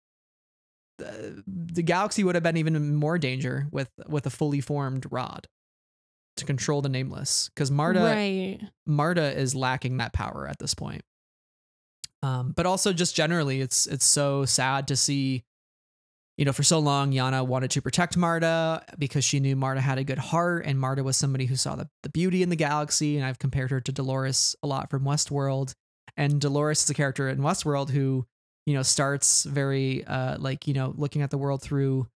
the, 0.98 1.44
the 1.48 1.82
galaxy 1.82 2.24
would 2.24 2.36
have 2.36 2.44
been 2.44 2.58
even 2.58 2.96
more 2.96 3.18
danger 3.18 3.68
with 3.72 3.90
with 4.08 4.26
a 4.26 4.30
fully 4.30 4.62
formed 4.62 5.06
rod 5.12 5.48
to 6.38 6.46
control 6.46 6.82
the 6.82 6.90
nameless 6.90 7.50
because 7.54 7.72
Marda 7.72 8.02
right 8.02 8.60
Marda 8.86 9.38
is 9.38 9.56
lacking 9.56 9.98
that 9.98 10.14
power 10.14 10.48
at 10.50 10.60
this 10.60 10.74
point. 10.74 11.02
Um, 12.24 12.54
but 12.56 12.66
also 12.66 12.94
just 12.94 13.16
generally, 13.16 13.62
it's 13.62 13.86
it's 13.88 14.06
so 14.06 14.46
sad 14.46 14.88
to 14.88 14.96
see. 14.96 15.44
You 16.38 16.44
know, 16.46 16.52
for 16.52 16.64
so 16.64 16.80
long, 16.80 17.14
Yana 17.14 17.48
wanted 17.48 17.72
to 17.72 17.82
protect 17.82 18.18
Marda 18.18 18.84
because 19.00 19.24
she 19.24 19.40
knew 19.40 19.56
Marda 19.56 19.80
had 19.80 19.98
a 19.98 20.04
good 20.04 20.18
heart, 20.18 20.66
and 20.66 20.80
Marda 20.80 21.02
was 21.04 21.16
somebody 21.16 21.46
who 21.46 21.56
saw 21.56 21.76
the, 21.76 21.88
the 22.04 22.10
beauty 22.10 22.44
in 22.44 22.50
the 22.50 22.58
galaxy. 22.58 23.16
And 23.16 23.26
I've 23.26 23.40
compared 23.40 23.72
her 23.72 23.80
to 23.80 23.92
Dolores 23.92 24.56
a 24.62 24.68
lot 24.68 24.90
from 24.90 25.04
Westworld. 25.04 25.74
And 26.18 26.42
Dolores 26.42 26.84
is 26.84 26.90
a 26.90 26.94
character 26.94 27.30
in 27.30 27.40
Westworld 27.40 27.90
who, 27.90 28.26
you 28.66 28.74
know, 28.74 28.84
starts 28.84 29.44
very 29.44 30.06
uh 30.06 30.38
like, 30.40 30.68
you 30.68 30.74
know, 30.74 30.94
looking 30.98 31.22
at 31.22 31.30
the 31.32 31.38
world 31.38 31.62
through 31.62 32.08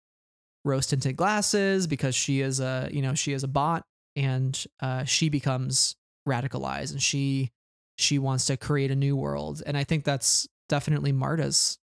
rose 0.65 0.87
tinted 0.87 1.15
glasses 1.15 1.87
because 1.87 2.15
she 2.15 2.41
is 2.41 2.59
a, 2.59 2.89
you 2.91 3.01
know, 3.01 3.13
she 3.13 3.33
is 3.33 3.43
a 3.43 3.47
bot 3.47 3.85
and 4.15 4.65
uh 4.81 5.03
she 5.03 5.29
becomes 5.29 5.95
radicalized 6.27 6.91
and 6.91 7.01
she 7.01 7.51
she 7.97 8.19
wants 8.19 8.45
to 8.45 8.57
create 8.57 8.91
a 8.91 8.95
new 8.95 9.15
world 9.15 9.61
and 9.65 9.77
i 9.77 9.83
think 9.83 10.03
that's 10.03 10.47
definitely 10.67 11.11
marda's 11.11 11.77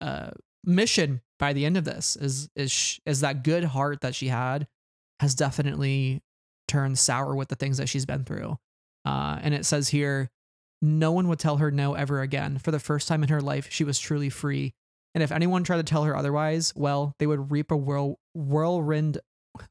uh 0.00 0.30
mission 0.64 1.20
by 1.40 1.52
the 1.52 1.64
end 1.64 1.76
of 1.76 1.84
this 1.84 2.14
is 2.16 2.48
is 2.54 3.00
is 3.04 3.20
that 3.20 3.42
good 3.42 3.64
heart 3.64 4.02
that 4.02 4.14
she 4.14 4.28
had 4.28 4.68
has 5.18 5.34
definitely 5.34 6.22
turned 6.68 6.98
sour 6.98 7.34
with 7.34 7.48
the 7.48 7.56
things 7.56 7.78
that 7.78 7.88
she's 7.88 8.06
been 8.06 8.22
through 8.22 8.56
uh 9.04 9.38
and 9.42 9.54
it 9.54 9.66
says 9.66 9.88
here 9.88 10.30
no 10.82 11.10
one 11.10 11.26
would 11.26 11.38
tell 11.38 11.56
her 11.56 11.70
no 11.70 11.94
ever 11.94 12.20
again 12.20 12.58
for 12.58 12.70
the 12.70 12.78
first 12.78 13.08
time 13.08 13.22
in 13.24 13.28
her 13.28 13.40
life 13.40 13.66
she 13.70 13.82
was 13.82 13.98
truly 13.98 14.30
free 14.30 14.72
and 15.14 15.24
if 15.24 15.32
anyone 15.32 15.64
tried 15.64 15.78
to 15.78 15.82
tell 15.82 16.04
her 16.04 16.16
otherwise 16.16 16.72
well 16.76 17.14
they 17.18 17.26
would 17.26 17.50
reap 17.50 17.72
a 17.72 17.76
whirl 17.76 18.20
whirlwind 18.34 19.18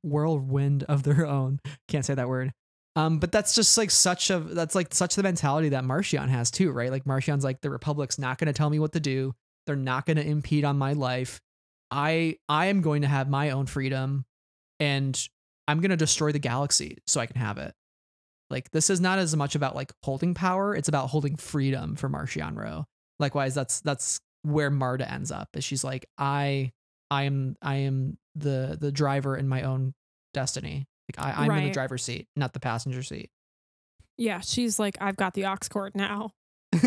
whirlwind 0.03 0.83
of 0.83 1.03
their 1.03 1.25
own 1.25 1.59
can't 1.87 2.05
say 2.05 2.15
that 2.15 2.27
word 2.27 2.51
um, 2.95 3.19
but 3.19 3.31
that's 3.31 3.55
just 3.55 3.77
like 3.77 3.91
such 3.91 4.29
a 4.29 4.39
that's 4.39 4.75
like 4.75 4.93
such 4.93 5.15
the 5.15 5.23
mentality 5.23 5.69
that 5.69 5.83
Marchion 5.83 6.27
has 6.27 6.51
too, 6.51 6.71
right? 6.71 6.91
Like 6.91 7.05
Marchion's 7.05 7.43
like 7.43 7.61
the 7.61 7.69
Republic's 7.69 8.19
not 8.19 8.39
going 8.39 8.47
to 8.47 8.53
tell 8.53 8.69
me 8.69 8.79
what 8.79 8.91
to 8.93 8.99
do. 8.99 9.35
They're 9.65 9.75
not 9.75 10.05
going 10.05 10.17
to 10.17 10.25
impede 10.25 10.65
on 10.65 10.77
my 10.77 10.93
life. 10.93 11.39
I 11.91 12.37
I 12.47 12.67
am 12.67 12.81
going 12.81 13.01
to 13.03 13.07
have 13.07 13.29
my 13.29 13.51
own 13.51 13.65
freedom, 13.65 14.25
and 14.79 15.19
I'm 15.67 15.79
going 15.81 15.91
to 15.91 15.97
destroy 15.97 16.31
the 16.31 16.39
galaxy 16.39 16.97
so 17.07 17.19
I 17.21 17.25
can 17.25 17.37
have 17.39 17.57
it. 17.57 17.73
Like 18.49 18.71
this 18.71 18.89
is 18.89 18.99
not 19.01 19.19
as 19.19 19.35
much 19.35 19.55
about 19.55 19.75
like 19.75 19.91
holding 20.03 20.33
power; 20.33 20.75
it's 20.75 20.87
about 20.89 21.09
holding 21.09 21.35
freedom 21.35 21.95
for 21.95 22.09
Marchion 22.09 22.55
Ro. 22.55 22.85
Likewise, 23.19 23.53
that's 23.55 23.81
that's 23.81 24.19
where 24.43 24.69
Marda 24.71 25.11
ends 25.11 25.31
up. 25.31 25.49
Is 25.55 25.63
she's 25.63 25.83
like 25.83 26.05
I 26.17 26.71
I 27.11 27.23
am 27.23 27.55
I 27.61 27.75
am 27.75 28.17
the 28.35 28.77
the 28.79 28.91
driver 28.91 29.35
in 29.37 29.47
my 29.47 29.63
own 29.63 29.93
destiny. 30.33 30.87
Like 31.15 31.25
I, 31.25 31.43
I'm 31.43 31.51
in 31.51 31.57
the 31.57 31.63
Right. 31.65 31.73
driver's 31.73 32.03
seat, 32.03 32.27
not 32.35 32.53
the 32.53 32.59
passenger 32.59 33.01
seat. 33.03 33.31
yeah 34.17 34.41
she's 34.41 34.77
like 34.79 34.97
i've 35.01 35.15
got 35.15 35.33
the 35.33 35.45
ox 35.45 35.67
cord 35.69 35.95
now 35.95 36.31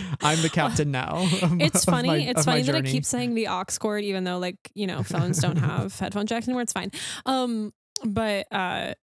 I'm 0.20 0.40
the 0.42 0.48
captain 0.50 0.90
now. 0.90 1.16
of- 1.42 1.60
it's 1.60 1.84
funny. 1.84 2.08
my- 2.08 2.16
it's 2.18 2.44
funny 2.44 2.62
that 2.62 2.74
I 2.74 2.82
keep 2.82 3.04
saying 3.04 3.34
the 3.34 3.48
aux 3.48 3.64
cord, 3.80 4.04
even 4.04 4.24
though 4.24 4.38
like 4.38 4.56
you 4.74 4.86
know 4.86 5.02
phones 5.02 5.38
don't 5.38 5.56
have 5.70 5.98
headphone 5.98 6.26
jacks 6.26 6.46
anymore. 6.48 6.62
It's 6.62 6.72
fine. 6.72 6.90
Um, 7.26 7.72
but 8.04 8.46
uh, 8.52 8.94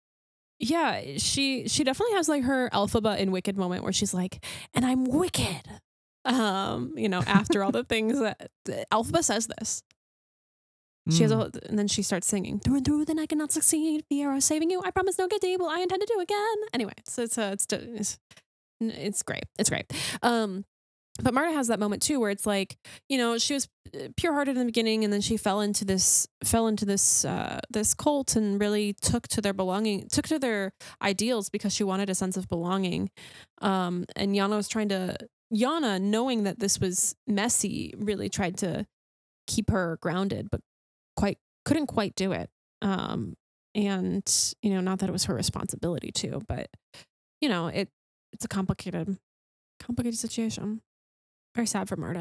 yeah, 0.58 1.02
she 1.18 1.68
she 1.68 1.84
definitely 1.84 2.14
has 2.16 2.28
like 2.28 2.42
her 2.44 2.68
Elphaba 2.70 3.18
in 3.18 3.30
Wicked 3.30 3.56
moment 3.56 3.82
where 3.84 3.92
she's 3.92 4.12
like, 4.14 4.44
"And 4.74 4.84
I'm 4.84 5.04
wicked." 5.04 5.62
Um, 6.24 6.92
you 6.96 7.08
know, 7.08 7.22
after 7.26 7.62
all 7.64 7.70
the 7.72 7.84
things 7.84 8.18
that 8.18 8.50
Elphaba 8.92 9.22
says 9.24 9.46
this, 9.46 9.82
she 11.10 11.22
has 11.22 11.30
a, 11.30 11.34
Mm. 11.34 11.38
whole- 11.38 11.50
and 11.70 11.78
then 11.78 11.88
she 11.88 12.02
starts 12.02 12.26
singing 12.26 12.58
through 12.60 12.76
and 12.76 12.84
through. 12.84 13.04
Then 13.06 13.18
I 13.18 13.24
cannot 13.26 13.50
succeed. 13.52 14.04
Fear 14.10 14.34
of 14.34 14.42
saving 14.42 14.68
you. 14.70 14.82
I 14.84 14.90
promise 14.90 15.16
no 15.18 15.26
good 15.26 15.40
deed 15.40 15.58
will 15.58 15.68
I 15.70 15.80
intend 15.80 16.02
to 16.02 16.12
do 16.12 16.20
again. 16.20 16.56
Anyway, 16.74 16.92
so 17.06 17.22
it's 17.22 17.38
uh, 17.38 17.50
it's 17.54 17.66
it's 17.70 18.18
it's 18.80 19.22
great. 19.22 19.44
It's 19.58 19.70
great. 19.70 19.86
Um, 20.22 20.64
but 21.22 21.34
Marda 21.34 21.52
has 21.52 21.68
that 21.68 21.80
moment 21.80 22.02
too, 22.02 22.20
where 22.20 22.30
it's 22.30 22.46
like, 22.46 22.76
you 23.08 23.18
know, 23.18 23.38
she 23.38 23.54
was 23.54 23.68
pure 24.16 24.32
hearted 24.32 24.52
in 24.52 24.58
the 24.58 24.66
beginning, 24.66 25.04
and 25.04 25.12
then 25.12 25.20
she 25.20 25.36
fell 25.36 25.60
into 25.60 25.84
this 25.84 26.26
fell 26.44 26.66
into 26.66 26.84
this 26.84 27.24
uh, 27.24 27.60
this 27.70 27.94
cult 27.94 28.36
and 28.36 28.60
really 28.60 28.92
took 28.92 29.26
to 29.28 29.40
their 29.40 29.52
belonging, 29.52 30.08
took 30.08 30.26
to 30.28 30.38
their 30.38 30.72
ideals 31.02 31.48
because 31.50 31.74
she 31.74 31.84
wanted 31.84 32.08
a 32.10 32.14
sense 32.14 32.36
of 32.36 32.48
belonging. 32.48 33.10
Um, 33.60 34.04
and 34.14 34.34
Yana 34.34 34.56
was 34.56 34.68
trying 34.68 34.90
to 34.90 35.16
Yana, 35.52 36.00
knowing 36.00 36.44
that 36.44 36.58
this 36.58 36.78
was 36.78 37.16
messy, 37.26 37.94
really 37.96 38.28
tried 38.28 38.58
to 38.58 38.86
keep 39.46 39.70
her 39.70 39.98
grounded, 40.00 40.50
but 40.50 40.60
quite 41.16 41.38
couldn't 41.64 41.86
quite 41.86 42.14
do 42.14 42.32
it. 42.32 42.50
Um, 42.82 43.34
and 43.74 44.54
you 44.62 44.70
know, 44.70 44.80
not 44.80 45.00
that 45.00 45.08
it 45.08 45.12
was 45.12 45.24
her 45.24 45.34
responsibility 45.34 46.12
to, 46.12 46.42
but 46.46 46.68
you 47.40 47.48
know, 47.48 47.68
it 47.68 47.88
it's 48.32 48.44
a 48.44 48.48
complicated, 48.48 49.16
complicated 49.80 50.18
situation. 50.18 50.82
Very 51.54 51.66
sad 51.66 51.88
for 51.88 51.96
Marda. 51.96 52.20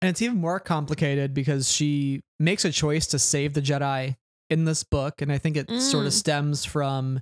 And 0.00 0.08
it's 0.10 0.22
even 0.22 0.36
more 0.38 0.60
complicated 0.60 1.34
because 1.34 1.70
she 1.70 2.22
makes 2.38 2.64
a 2.64 2.70
choice 2.70 3.06
to 3.08 3.18
save 3.18 3.54
the 3.54 3.60
Jedi 3.62 4.16
in 4.48 4.64
this 4.64 4.84
book. 4.84 5.20
And 5.20 5.32
I 5.32 5.38
think 5.38 5.56
it 5.56 5.68
sort 5.80 6.06
of 6.06 6.12
Mm. 6.12 6.16
stems 6.16 6.64
from 6.64 7.20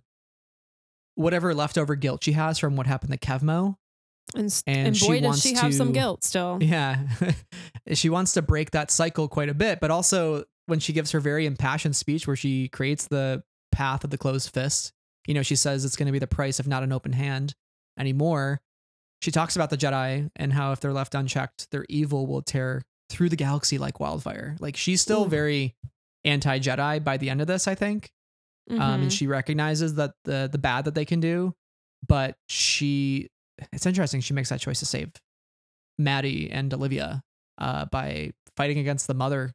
whatever 1.14 1.54
leftover 1.54 1.94
guilt 1.94 2.22
she 2.24 2.32
has 2.32 2.58
from 2.58 2.76
what 2.76 2.86
happened 2.86 3.12
to 3.12 3.18
Kevmo. 3.18 3.76
And, 4.34 4.62
And 4.66 4.88
and 4.88 4.96
she 4.96 5.06
boy, 5.06 5.14
does 5.20 5.24
wants 5.26 5.42
she 5.42 5.54
have 5.54 5.72
some 5.74 5.92
guilt 5.92 6.22
still. 6.24 6.58
Yeah. 6.60 7.08
she 7.94 8.10
wants 8.10 8.32
to 8.34 8.42
break 8.42 8.72
that 8.72 8.90
cycle 8.90 9.28
quite 9.28 9.48
a 9.48 9.54
bit. 9.54 9.80
But 9.80 9.90
also, 9.90 10.44
when 10.66 10.80
she 10.80 10.92
gives 10.92 11.12
her 11.12 11.20
very 11.20 11.46
impassioned 11.46 11.96
speech 11.96 12.26
where 12.26 12.36
she 12.36 12.68
creates 12.68 13.06
the 13.06 13.42
path 13.72 14.04
of 14.04 14.10
the 14.10 14.18
closed 14.18 14.52
fist, 14.52 14.92
you 15.26 15.32
know, 15.34 15.42
she 15.42 15.56
says 15.56 15.84
it's 15.84 15.96
going 15.96 16.06
to 16.06 16.12
be 16.12 16.18
the 16.18 16.26
price 16.26 16.58
of 16.60 16.66
not 16.66 16.82
an 16.82 16.92
open 16.92 17.12
hand 17.12 17.54
anymore. 17.98 18.60
She 19.22 19.30
talks 19.30 19.56
about 19.56 19.70
the 19.70 19.76
Jedi 19.78 20.30
and 20.36 20.52
how 20.52 20.72
if 20.72 20.80
they're 20.80 20.92
left 20.92 21.14
unchecked, 21.14 21.70
their 21.70 21.84
evil 21.88 22.26
will 22.26 22.42
tear 22.42 22.82
through 23.10 23.28
the 23.28 23.36
galaxy 23.36 23.78
like 23.78 23.98
wildfire. 24.00 24.56
Like 24.60 24.76
she's 24.76 25.00
still 25.00 25.24
very 25.24 25.74
anti 26.24 26.58
Jedi 26.58 27.02
by 27.02 27.16
the 27.16 27.30
end 27.30 27.40
of 27.40 27.46
this, 27.46 27.66
I 27.68 27.74
think. 27.74 28.10
Um, 28.68 28.78
Mhm. 28.78 29.02
and 29.02 29.12
she 29.12 29.26
recognizes 29.28 29.94
that 29.94 30.12
the 30.24 30.48
the 30.50 30.58
bad 30.58 30.84
that 30.86 30.94
they 30.94 31.04
can 31.04 31.20
do, 31.20 31.54
but 32.06 32.36
she 32.48 33.28
it's 33.72 33.86
interesting 33.86 34.20
she 34.20 34.34
makes 34.34 34.48
that 34.50 34.60
choice 34.60 34.80
to 34.80 34.86
save 34.86 35.12
Matty 35.98 36.50
and 36.50 36.72
Olivia 36.74 37.22
uh, 37.58 37.86
by 37.86 38.32
fighting 38.56 38.78
against 38.78 39.06
the 39.06 39.14
mother. 39.14 39.52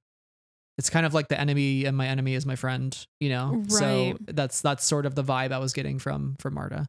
It's 0.78 0.89
kind 0.89 1.06
of 1.06 1.13
like 1.13 1.28
the 1.28 1.39
enemy 1.39 1.86
and 1.86 1.95
my 1.95 2.08
enemy 2.08 2.34
is 2.34 2.45
my 2.45 2.56
friend, 2.56 2.97
you 3.19 3.30
know. 3.30 3.63
Right. 3.69 3.71
So 3.71 4.17
that's 4.28 4.62
that's 4.62 4.86
sort 4.86 5.06
of 5.06 5.13
the 5.15 5.24
vibe 5.24 5.52
I 5.52 5.60
was 5.60 5.74
getting 5.74 6.00
from 6.00 6.36
from 6.39 6.54
Marda. 6.56 6.88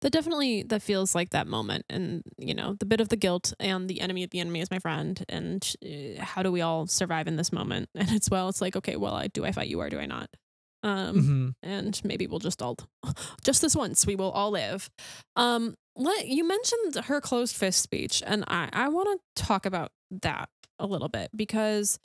That 0.00 0.10
definitely 0.12 0.62
that 0.62 0.82
feels 0.82 1.14
like 1.14 1.30
that 1.30 1.46
moment 1.46 1.84
and 1.90 2.22
you 2.38 2.54
know 2.54 2.74
the 2.78 2.86
bit 2.86 3.00
of 3.00 3.08
the 3.08 3.16
guilt 3.16 3.52
and 3.60 3.88
the 3.88 4.00
enemy 4.00 4.22
of 4.24 4.30
the 4.30 4.40
enemy 4.40 4.60
is 4.60 4.70
my 4.70 4.78
friend 4.78 5.24
and 5.28 5.74
uh, 5.84 6.22
how 6.22 6.42
do 6.42 6.50
we 6.52 6.60
all 6.60 6.86
survive 6.86 7.26
in 7.28 7.36
this 7.36 7.52
moment? 7.52 7.88
And 7.94 8.10
it's 8.10 8.30
well 8.30 8.48
it's 8.48 8.60
like 8.60 8.76
okay 8.76 8.96
well 8.96 9.14
i 9.14 9.26
do 9.28 9.44
i 9.44 9.52
fight 9.52 9.68
you 9.68 9.80
or 9.80 9.88
do 9.90 9.98
i 9.98 10.06
not? 10.06 10.28
Um 10.82 11.16
Mhm. 11.16 11.54
and 11.62 12.00
maybe 12.04 12.26
we'll 12.26 12.38
just 12.38 12.62
all 12.62 12.76
just 13.44 13.60
this 13.62 13.74
once 13.76 14.06
we 14.06 14.16
will 14.16 14.30
all 14.30 14.50
live. 14.50 14.88
Um 15.34 15.74
let 15.96 16.28
you 16.28 16.46
mentioned 16.46 17.04
her 17.06 17.20
closed 17.20 17.56
fist 17.56 17.80
speech 17.80 18.22
and 18.26 18.44
i 18.48 18.68
i 18.72 18.88
want 18.88 19.08
to 19.36 19.42
talk 19.42 19.64
about 19.66 19.90
that 20.22 20.48
a 20.78 20.86
little 20.86 21.08
bit 21.08 21.30
because 21.34 21.98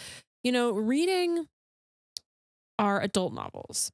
you 0.43 0.51
know 0.51 0.71
reading 0.71 1.45
our 2.79 3.01
adult 3.01 3.33
novels 3.33 3.91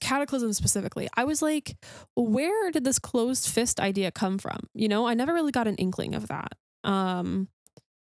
cataclysm 0.00 0.52
specifically 0.52 1.08
i 1.16 1.24
was 1.24 1.40
like 1.40 1.76
where 2.16 2.70
did 2.70 2.84
this 2.84 2.98
closed 2.98 3.48
fist 3.48 3.78
idea 3.80 4.10
come 4.10 4.38
from? 4.38 4.58
You 4.74 4.88
know 4.88 5.06
i 5.06 5.14
never 5.14 5.32
really 5.32 5.52
got 5.52 5.68
an 5.68 5.76
inkling 5.76 6.14
of 6.14 6.28
that 6.28 6.52
um 6.84 7.48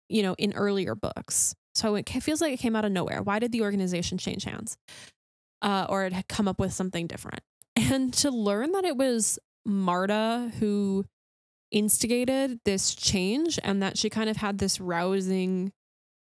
you 0.09 0.23
know 0.23 0.35
in 0.39 0.53
earlier 0.55 0.95
books. 0.95 1.55
So 1.75 1.97
it 1.97 2.09
feels 2.09 2.41
like 2.41 2.53
it 2.53 2.61
came 2.61 2.77
out 2.77 2.85
of 2.85 2.93
nowhere. 2.93 3.21
Why 3.23 3.41
did 3.41 3.51
the 3.51 3.63
organization 3.63 4.17
change 4.17 4.45
hands? 4.45 4.77
Uh, 5.61 5.87
or 5.89 6.05
it 6.05 6.13
had 6.13 6.29
come 6.29 6.47
up 6.47 6.61
with 6.61 6.73
something 6.73 7.07
different. 7.07 7.41
And 7.77 8.15
to 8.15 8.31
learn 8.31 8.71
that 8.73 8.85
it 8.85 8.97
was 8.97 9.39
marda 9.67 10.53
who 10.61 11.05
instigated 11.73 12.61
this 12.65 12.95
change 12.95 13.59
and 13.65 13.83
that 13.83 13.99
she 13.99 14.09
kind 14.09 14.31
of 14.31 14.37
had 14.37 14.59
this 14.59 14.79
rousing 14.79 15.73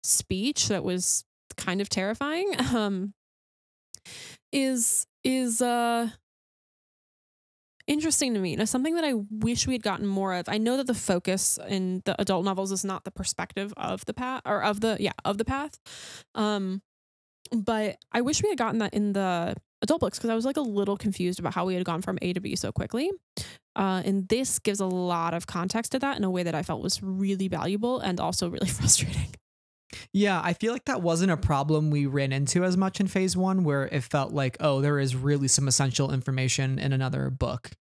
speech 0.04 0.68
that 0.68 0.84
was 0.84 1.24
kind 1.56 1.80
of 1.80 1.88
terrifying 1.88 2.54
um 2.76 3.14
is 4.52 5.08
is 5.28 5.62
uh 5.62 6.10
interesting 7.86 8.34
to 8.34 8.40
me. 8.40 8.56
Now 8.56 8.66
something 8.66 8.96
that 8.96 9.04
I 9.04 9.14
wish 9.30 9.68
we 9.68 9.74
had 9.74 9.84
gotten 9.84 10.08
more 10.08 10.34
of. 10.34 10.48
I 10.48 10.58
know 10.58 10.78
that 10.78 10.88
the 10.88 10.94
focus 10.94 11.60
in 11.68 12.02
the 12.06 12.20
adult 12.20 12.46
novels 12.46 12.72
is 12.72 12.84
not 12.86 13.04
the 13.04 13.12
perspective 13.12 13.74
of 13.78 14.06
the 14.06 14.14
path 14.14 14.42
or 14.46 14.64
of 14.64 14.80
the 14.80 14.98
yeah, 15.00 15.14
of 15.26 15.38
the 15.38 15.46
path. 15.46 15.78
Um 16.34 16.82
but 17.52 17.98
I 18.12 18.22
wish 18.22 18.42
we 18.42 18.50
had 18.50 18.58
gotten 18.58 18.80
that 18.80 18.94
in 18.94 19.14
the 19.14 19.56
adult 19.82 20.02
books 20.02 20.18
because 20.18 20.30
I 20.30 20.36
was 20.36 20.46
like 20.46 20.58
a 20.58 20.62
little 20.62 20.98
confused 20.98 21.40
about 21.40 21.54
how 21.54 21.66
we 21.66 21.76
had 21.76 21.86
gone 21.86 22.02
from 22.02 22.18
A 22.22 22.34
to 22.34 22.40
B 22.40 22.56
so 22.56 22.72
quickly. 22.72 23.10
Uh, 23.76 24.02
and 24.04 24.28
this 24.28 24.60
gives 24.60 24.80
a 24.80 24.86
lot 24.86 25.34
of 25.34 25.48
context 25.48 25.92
to 25.94 26.00
that 26.00 26.18
in 26.18 26.24
a 26.24 26.32
way 26.32 26.44
that 26.44 26.56
I 26.56 26.64
felt 26.64 26.82
was 26.82 27.02
really 27.02 27.48
valuable 27.48 28.00
and 28.00 28.20
also 28.20 28.50
really 28.50 28.68
frustrating. 28.80 29.34
Yeah, 30.12 30.42
I 30.44 30.54
feel 30.54 30.74
like 30.74 30.86
that 30.86 31.02
wasn't 31.02 31.32
a 31.32 31.38
problem 31.38 31.90
we 31.90 32.06
ran 32.06 32.32
into 32.34 32.64
as 32.64 32.76
much 32.76 33.00
in 33.00 33.08
phase 33.08 33.38
one, 33.38 33.64
where 33.64 33.86
it 33.88 34.04
felt 34.04 34.34
like, 34.34 34.58
oh, 34.60 34.82
there 34.82 35.00
is 35.00 35.16
really 35.16 35.48
some 35.48 35.68
essential 35.68 36.12
information 36.12 36.78
in 36.78 36.92
another 36.94 37.30
book. 37.30 37.72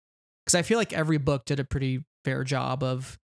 Because 0.44 0.54
I 0.54 0.62
feel 0.62 0.78
like 0.78 0.92
every 0.92 1.18
book 1.18 1.44
did 1.46 1.58
a 1.58 1.64
pretty 1.64 2.04
fair 2.24 2.44
job 2.44 2.82
of 2.84 3.18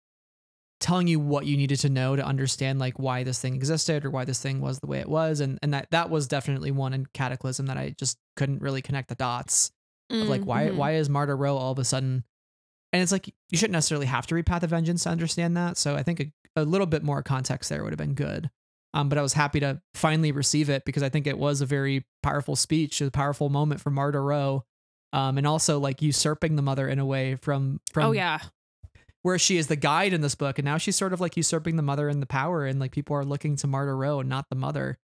telling 0.79 1.07
you 1.07 1.19
what 1.19 1.45
you 1.45 1.57
needed 1.57 1.77
to 1.81 1.89
know 1.89 2.15
to 2.15 2.25
understand 2.25 2.79
like 2.79 2.97
why 2.97 3.23
this 3.23 3.39
thing 3.41 3.53
existed 3.53 4.05
or 4.05 4.09
why 4.09 4.23
this 4.23 4.41
thing 4.41 4.61
was 4.61 4.79
the 4.79 4.87
way 4.87 4.99
it 4.99 5.09
was. 5.09 5.41
And 5.41 5.59
and 5.61 5.73
that 5.73 5.87
that 5.91 6.09
was 6.09 6.25
definitely 6.27 6.71
one 6.71 6.93
in 6.93 7.05
Cataclysm 7.13 7.65
that 7.65 7.77
I 7.77 7.93
just 7.99 8.17
couldn't 8.37 8.61
really 8.61 8.81
connect 8.81 9.09
the 9.09 9.15
dots 9.15 9.71
of 10.09 10.29
like 10.29 10.43
why 10.45 10.67
Mhm. 10.67 10.75
why 10.75 10.93
is 10.95 11.09
Marda 11.09 11.35
Ro 11.35 11.57
all 11.57 11.73
of 11.73 11.79
a 11.79 11.83
sudden 11.83 12.23
and 12.93 13.03
it's 13.03 13.11
like 13.11 13.27
you 13.49 13.57
shouldn't 13.57 13.73
necessarily 13.73 14.05
have 14.07 14.25
to 14.27 14.35
read 14.35 14.45
Path 14.45 14.63
of 14.63 14.69
Vengeance 14.69 15.03
to 15.03 15.09
understand 15.09 15.57
that. 15.57 15.77
So 15.77 15.95
I 15.97 16.03
think 16.03 16.21
a, 16.21 16.31
a 16.55 16.63
little 16.63 16.87
bit 16.87 17.03
more 17.03 17.21
context 17.21 17.69
there 17.69 17.83
would 17.83 17.91
have 17.91 17.97
been 17.99 18.13
good. 18.15 18.49
Um, 18.93 19.07
but 19.09 19.17
I 19.17 19.21
was 19.21 19.33
happy 19.33 19.59
to 19.59 19.81
finally 19.93 20.31
receive 20.31 20.69
it 20.69 20.83
because 20.85 21.03
I 21.03 21.09
think 21.09 21.27
it 21.27 21.37
was 21.37 21.61
a 21.61 21.65
very 21.65 22.05
powerful 22.23 22.55
speech, 22.55 23.01
a 23.01 23.11
powerful 23.11 23.49
moment 23.49 23.81
for 23.81 23.91
Marda 23.91 24.19
Ro. 24.19 24.63
Um, 25.11 25.37
and 25.37 25.47
also 25.47 25.79
like 25.79 26.01
usurping 26.01 26.55
the 26.55 26.61
mother 26.61 26.87
in 26.87 26.99
a 26.99 27.05
way 27.05 27.35
from 27.35 27.81
from 27.91 28.05
Oh 28.05 28.11
yeah. 28.11 28.39
where 29.23 29.39
she 29.39 29.57
is 29.57 29.67
the 29.67 29.75
guide 29.75 30.13
in 30.13 30.21
this 30.21 30.35
book, 30.35 30.59
and 30.59 30.65
now 30.65 30.77
she's 30.77 30.95
sort 30.95 31.13
of 31.13 31.21
like 31.21 31.35
usurping 31.35 31.75
the 31.77 31.83
mother 31.83 32.09
and 32.09 32.21
the 32.21 32.27
power, 32.27 32.65
and 32.65 32.79
like 32.79 32.91
people 32.91 33.15
are 33.15 33.25
looking 33.25 33.55
to 33.57 33.67
Marda 33.67 33.93
Ro 33.93 34.19
and 34.19 34.29
not 34.29 34.45
the 34.49 34.55
mother. 34.55 34.97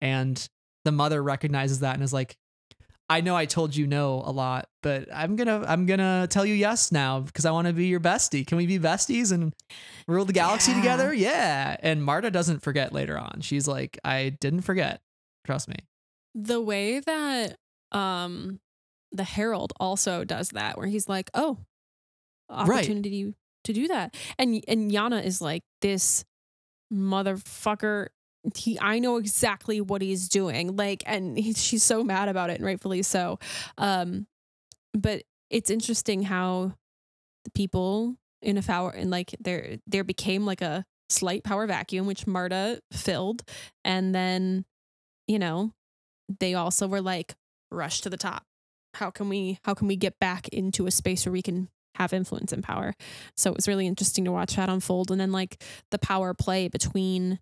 And 0.00 0.48
the 0.84 0.92
mother 0.92 1.22
recognizes 1.22 1.80
that 1.80 1.94
and 1.94 2.02
is 2.02 2.12
like, 2.12 2.36
I 3.12 3.20
know 3.20 3.36
I 3.36 3.46
told 3.46 3.76
you 3.76 3.86
no 3.86 4.22
a 4.24 4.32
lot, 4.32 4.68
but 4.82 5.08
I'm 5.14 5.36
gonna 5.36 5.64
I'm 5.66 5.86
gonna 5.86 6.26
tell 6.30 6.44
you 6.46 6.54
yes 6.54 6.90
now 6.92 7.20
because 7.20 7.44
I 7.44 7.50
want 7.50 7.66
to 7.68 7.72
be 7.72 7.86
your 7.86 8.00
bestie. 8.00 8.46
Can 8.46 8.56
we 8.58 8.66
be 8.66 8.78
besties 8.78 9.32
and 9.32 9.52
rule 10.08 10.24
the 10.24 10.32
galaxy 10.32 10.72
Yeah. 10.72 10.76
together? 10.78 11.12
Yeah. 11.14 11.76
And 11.80 12.02
Marda 12.02 12.30
doesn't 12.30 12.60
forget 12.60 12.92
later 12.92 13.18
on. 13.18 13.40
She's 13.40 13.68
like, 13.68 13.98
I 14.04 14.30
didn't 14.40 14.62
forget. 14.62 15.00
Trust 15.46 15.68
me. 15.68 15.76
the 16.34 16.60
way 16.60 17.00
that 17.00 17.56
um 17.92 18.58
the 19.10 19.24
herald 19.24 19.72
also 19.78 20.24
does 20.24 20.48
that 20.50 20.78
where 20.78 20.86
he's 20.86 21.06
like 21.08 21.28
oh 21.34 21.58
Right. 22.50 22.68
opportunity 22.78 23.34
to 23.64 23.72
do 23.74 23.88
that 23.88 24.16
and 24.38 24.64
and 24.66 24.90
yana 24.90 25.22
is 25.22 25.42
like 25.42 25.62
this 25.82 26.24
motherfucker 26.92 28.08
he 28.56 28.78
i 28.80 28.98
know 28.98 29.16
exactly 29.16 29.80
what 29.80 30.02
he's 30.02 30.28
doing 30.28 30.76
like 30.76 31.02
and 31.06 31.38
he, 31.38 31.52
she's 31.52 31.82
so 31.82 32.02
mad 32.02 32.28
about 32.28 32.50
it 32.50 32.56
and 32.56 32.64
rightfully 32.64 33.02
so 33.02 33.38
um 33.78 34.26
but 34.94 35.22
it's 35.50 35.70
interesting 35.70 36.22
how 36.22 36.72
the 37.44 37.50
people 37.50 38.16
in 38.40 38.58
a 38.58 38.62
power 38.62 38.90
and 38.90 39.10
like 39.10 39.34
there 39.40 39.78
there 39.86 40.04
became 40.04 40.44
like 40.44 40.60
a 40.60 40.84
slight 41.08 41.44
power 41.44 41.66
vacuum 41.66 42.06
which 42.06 42.26
marda 42.26 42.80
filled 42.92 43.42
and 43.84 44.14
then 44.14 44.64
you 45.28 45.38
know 45.38 45.72
they 46.40 46.54
also 46.54 46.86
were 46.86 47.00
like 47.00 47.34
rush 47.70 48.00
to 48.02 48.10
the 48.10 48.16
top. 48.16 48.44
How 48.94 49.10
can 49.10 49.28
we 49.28 49.58
how 49.64 49.74
can 49.74 49.88
we 49.88 49.96
get 49.96 50.18
back 50.18 50.48
into 50.48 50.86
a 50.86 50.90
space 50.90 51.24
where 51.24 51.32
we 51.32 51.42
can 51.42 51.68
have 51.94 52.12
influence 52.12 52.52
and 52.52 52.62
power? 52.62 52.94
So 53.36 53.50
it 53.50 53.56
was 53.56 53.68
really 53.68 53.86
interesting 53.86 54.24
to 54.24 54.32
watch 54.32 54.56
that 54.56 54.68
unfold 54.68 55.10
and 55.10 55.20
then 55.20 55.32
like 55.32 55.62
the 55.90 55.98
power 55.98 56.34
play 56.34 56.68
between 56.68 57.38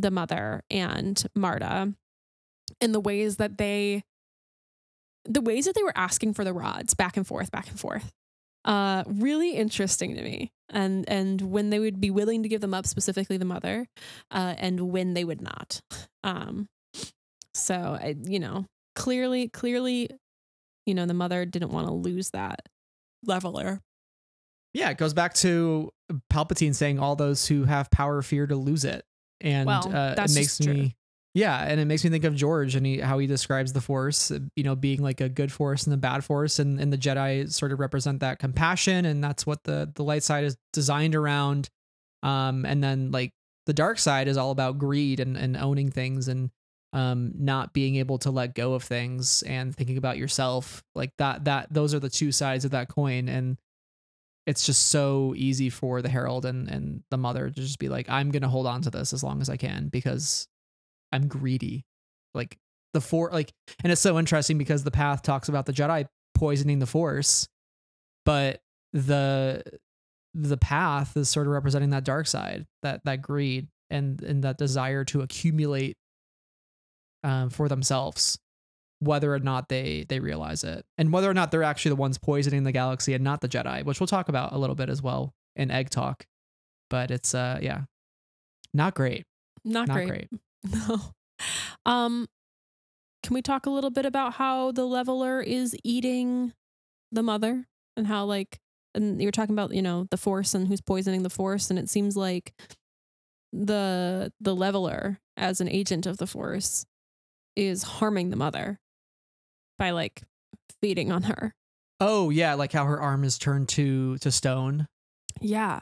the 0.00 0.10
mother 0.10 0.62
and 0.70 1.24
marda 1.34 1.92
and 2.80 2.94
the 2.94 3.00
ways 3.00 3.36
that 3.36 3.58
they 3.58 4.02
the 5.24 5.40
ways 5.40 5.66
that 5.66 5.74
they 5.74 5.82
were 5.82 5.96
asking 5.96 6.34
for 6.34 6.44
the 6.44 6.52
rods 6.52 6.94
back 6.94 7.16
and 7.16 7.26
forth 7.26 7.50
back 7.50 7.68
and 7.68 7.78
forth 7.78 8.12
uh 8.64 9.04
really 9.06 9.52
interesting 9.52 10.14
to 10.14 10.22
me 10.22 10.52
and 10.70 11.08
and 11.08 11.40
when 11.40 11.70
they 11.70 11.78
would 11.78 12.00
be 12.00 12.10
willing 12.10 12.42
to 12.42 12.48
give 12.48 12.60
them 12.60 12.74
up 12.74 12.86
specifically 12.86 13.36
the 13.36 13.44
mother 13.44 13.86
uh 14.30 14.54
and 14.58 14.80
when 14.80 15.14
they 15.14 15.24
would 15.24 15.40
not 15.40 15.80
um 16.24 16.68
so 17.58 17.98
I, 18.00 18.16
you 18.24 18.38
know, 18.38 18.66
clearly, 18.94 19.48
clearly, 19.48 20.10
you 20.86 20.94
know, 20.94 21.06
the 21.06 21.14
mother 21.14 21.44
didn't 21.44 21.70
want 21.70 21.86
to 21.88 21.92
lose 21.92 22.30
that 22.30 22.60
leveler. 23.24 23.80
Yeah, 24.74 24.90
it 24.90 24.98
goes 24.98 25.14
back 25.14 25.34
to 25.34 25.90
Palpatine 26.32 26.74
saying 26.74 26.98
all 26.98 27.16
those 27.16 27.46
who 27.46 27.64
have 27.64 27.90
power 27.90 28.22
fear 28.22 28.46
to 28.46 28.56
lose 28.56 28.84
it. 28.84 29.04
And 29.40 29.66
Well, 29.66 29.88
uh, 29.88 30.14
that's 30.14 30.32
it 30.32 30.38
makes 30.38 30.58
just 30.58 30.62
true. 30.62 30.74
me 30.74 30.96
Yeah, 31.34 31.62
and 31.62 31.78
it 31.78 31.84
makes 31.84 32.02
me 32.02 32.10
think 32.10 32.24
of 32.24 32.34
George 32.34 32.74
and 32.74 32.84
he, 32.84 32.98
how 32.98 33.18
he 33.18 33.26
describes 33.26 33.72
the 33.72 33.80
force, 33.80 34.30
uh, 34.30 34.40
you 34.56 34.64
know, 34.64 34.74
being 34.74 35.02
like 35.02 35.20
a 35.20 35.28
good 35.28 35.52
force 35.52 35.84
and 35.84 35.94
a 35.94 35.98
bad 35.98 36.24
force 36.24 36.58
and, 36.58 36.80
and 36.80 36.92
the 36.92 36.98
Jedi 36.98 37.52
sort 37.52 37.70
of 37.70 37.78
represent 37.78 38.20
that 38.20 38.38
compassion 38.38 39.04
and 39.04 39.22
that's 39.22 39.46
what 39.46 39.62
the 39.64 39.90
the 39.94 40.02
light 40.02 40.22
side 40.22 40.44
is 40.44 40.56
designed 40.72 41.14
around. 41.14 41.70
Um 42.22 42.64
and 42.64 42.82
then 42.82 43.10
like 43.10 43.32
the 43.66 43.74
dark 43.74 43.98
side 43.98 44.28
is 44.28 44.36
all 44.36 44.50
about 44.50 44.78
greed 44.78 45.20
and, 45.20 45.36
and 45.36 45.56
owning 45.56 45.90
things 45.90 46.26
and 46.28 46.50
um 46.94 47.32
not 47.36 47.74
being 47.74 47.96
able 47.96 48.18
to 48.18 48.30
let 48.30 48.54
go 48.54 48.72
of 48.72 48.82
things 48.82 49.42
and 49.42 49.76
thinking 49.76 49.98
about 49.98 50.16
yourself 50.16 50.82
like 50.94 51.12
that 51.18 51.44
that 51.44 51.66
those 51.70 51.92
are 51.92 52.00
the 52.00 52.08
two 52.08 52.32
sides 52.32 52.64
of 52.64 52.70
that 52.70 52.88
coin 52.88 53.28
and 53.28 53.58
it's 54.48 54.64
just 54.64 54.86
so 54.86 55.34
easy 55.36 55.68
for 55.68 56.00
the 56.00 56.08
herald 56.08 56.46
and 56.46 56.68
and 56.68 57.02
the 57.10 57.18
mother 57.18 57.50
to 57.50 57.54
just 57.54 57.78
be 57.78 57.88
like 57.88 58.08
i'm 58.08 58.30
gonna 58.30 58.48
hold 58.48 58.66
on 58.66 58.80
to 58.80 58.90
this 58.90 59.12
as 59.12 59.22
long 59.22 59.40
as 59.40 59.48
i 59.48 59.56
can 59.56 59.88
because 59.88 60.48
i'm 61.12 61.28
greedy. 61.28 61.84
Like 62.34 62.58
the 62.94 63.00
four 63.00 63.30
like 63.32 63.52
and 63.82 63.92
it's 63.92 64.00
so 64.00 64.18
interesting 64.18 64.58
because 64.58 64.84
the 64.84 64.90
path 64.90 65.22
talks 65.22 65.48
about 65.48 65.66
the 65.66 65.72
jedi 65.72 66.06
poisoning 66.34 66.78
the 66.78 66.86
force 66.86 67.48
but 68.24 68.60
the 68.92 69.62
the 70.34 70.56
path 70.56 71.16
is 71.16 71.28
sort 71.28 71.46
of 71.46 71.52
representing 71.52 71.90
that 71.90 72.04
dark 72.04 72.26
side 72.26 72.66
that 72.82 73.04
that 73.04 73.22
greed 73.22 73.68
and 73.90 74.22
and 74.22 74.44
that 74.44 74.56
desire 74.56 75.04
to 75.04 75.22
accumulate 75.22 75.96
um, 77.24 77.50
for 77.50 77.68
themselves 77.68 78.38
whether 79.00 79.32
or 79.32 79.38
not 79.38 79.68
they 79.68 80.04
they 80.08 80.18
realize 80.18 80.64
it 80.64 80.84
and 80.96 81.12
whether 81.12 81.30
or 81.30 81.34
not 81.34 81.50
they're 81.50 81.62
actually 81.62 81.90
the 81.90 81.96
ones 81.96 82.18
poisoning 82.18 82.64
the 82.64 82.72
galaxy 82.72 83.14
and 83.14 83.22
not 83.22 83.40
the 83.40 83.48
jedi 83.48 83.84
which 83.84 84.00
we'll 84.00 84.08
talk 84.08 84.28
about 84.28 84.52
a 84.52 84.58
little 84.58 84.74
bit 84.74 84.88
as 84.88 85.00
well 85.00 85.32
in 85.58 85.70
egg 85.70 85.90
talk. 85.90 86.26
But 86.88 87.10
it's 87.10 87.34
uh 87.34 87.58
yeah. 87.60 87.82
Not 88.72 88.94
great. 88.94 89.24
Not, 89.64 89.88
not 89.88 89.94
great. 89.94 90.08
great, 90.08 90.28
No. 90.88 91.00
Um, 91.84 92.26
can 93.22 93.34
we 93.34 93.42
talk 93.42 93.66
a 93.66 93.70
little 93.70 93.90
bit 93.90 94.06
about 94.06 94.34
how 94.34 94.72
the 94.72 94.84
leveler 94.84 95.40
is 95.40 95.74
eating 95.84 96.52
the 97.10 97.22
mother? 97.22 97.66
And 97.96 98.06
how 98.06 98.24
like 98.24 98.60
and 98.94 99.20
you 99.20 99.26
were 99.26 99.32
talking 99.32 99.54
about 99.54 99.74
you 99.74 99.82
know 99.82 100.06
the 100.10 100.16
force 100.16 100.54
and 100.54 100.68
who's 100.68 100.80
poisoning 100.80 101.22
the 101.22 101.30
force 101.30 101.68
and 101.68 101.78
it 101.78 101.90
seems 101.90 102.16
like 102.16 102.54
the 103.52 104.32
the 104.40 104.54
leveler 104.54 105.18
as 105.36 105.60
an 105.60 105.68
agent 105.68 106.06
of 106.06 106.18
the 106.18 106.26
force 106.26 106.86
is 107.56 107.82
harming 107.82 108.30
the 108.30 108.36
mother 108.36 108.78
by 109.78 109.90
like 109.90 110.22
feeding 110.80 111.10
on 111.12 111.22
her. 111.24 111.54
oh 112.00 112.30
yeah 112.30 112.54
like 112.54 112.72
how 112.72 112.84
her 112.84 113.00
arm 113.00 113.24
is 113.24 113.38
turned 113.38 113.68
to 113.70 114.18
to 114.18 114.30
stone 114.30 114.86
Yeah. 115.40 115.80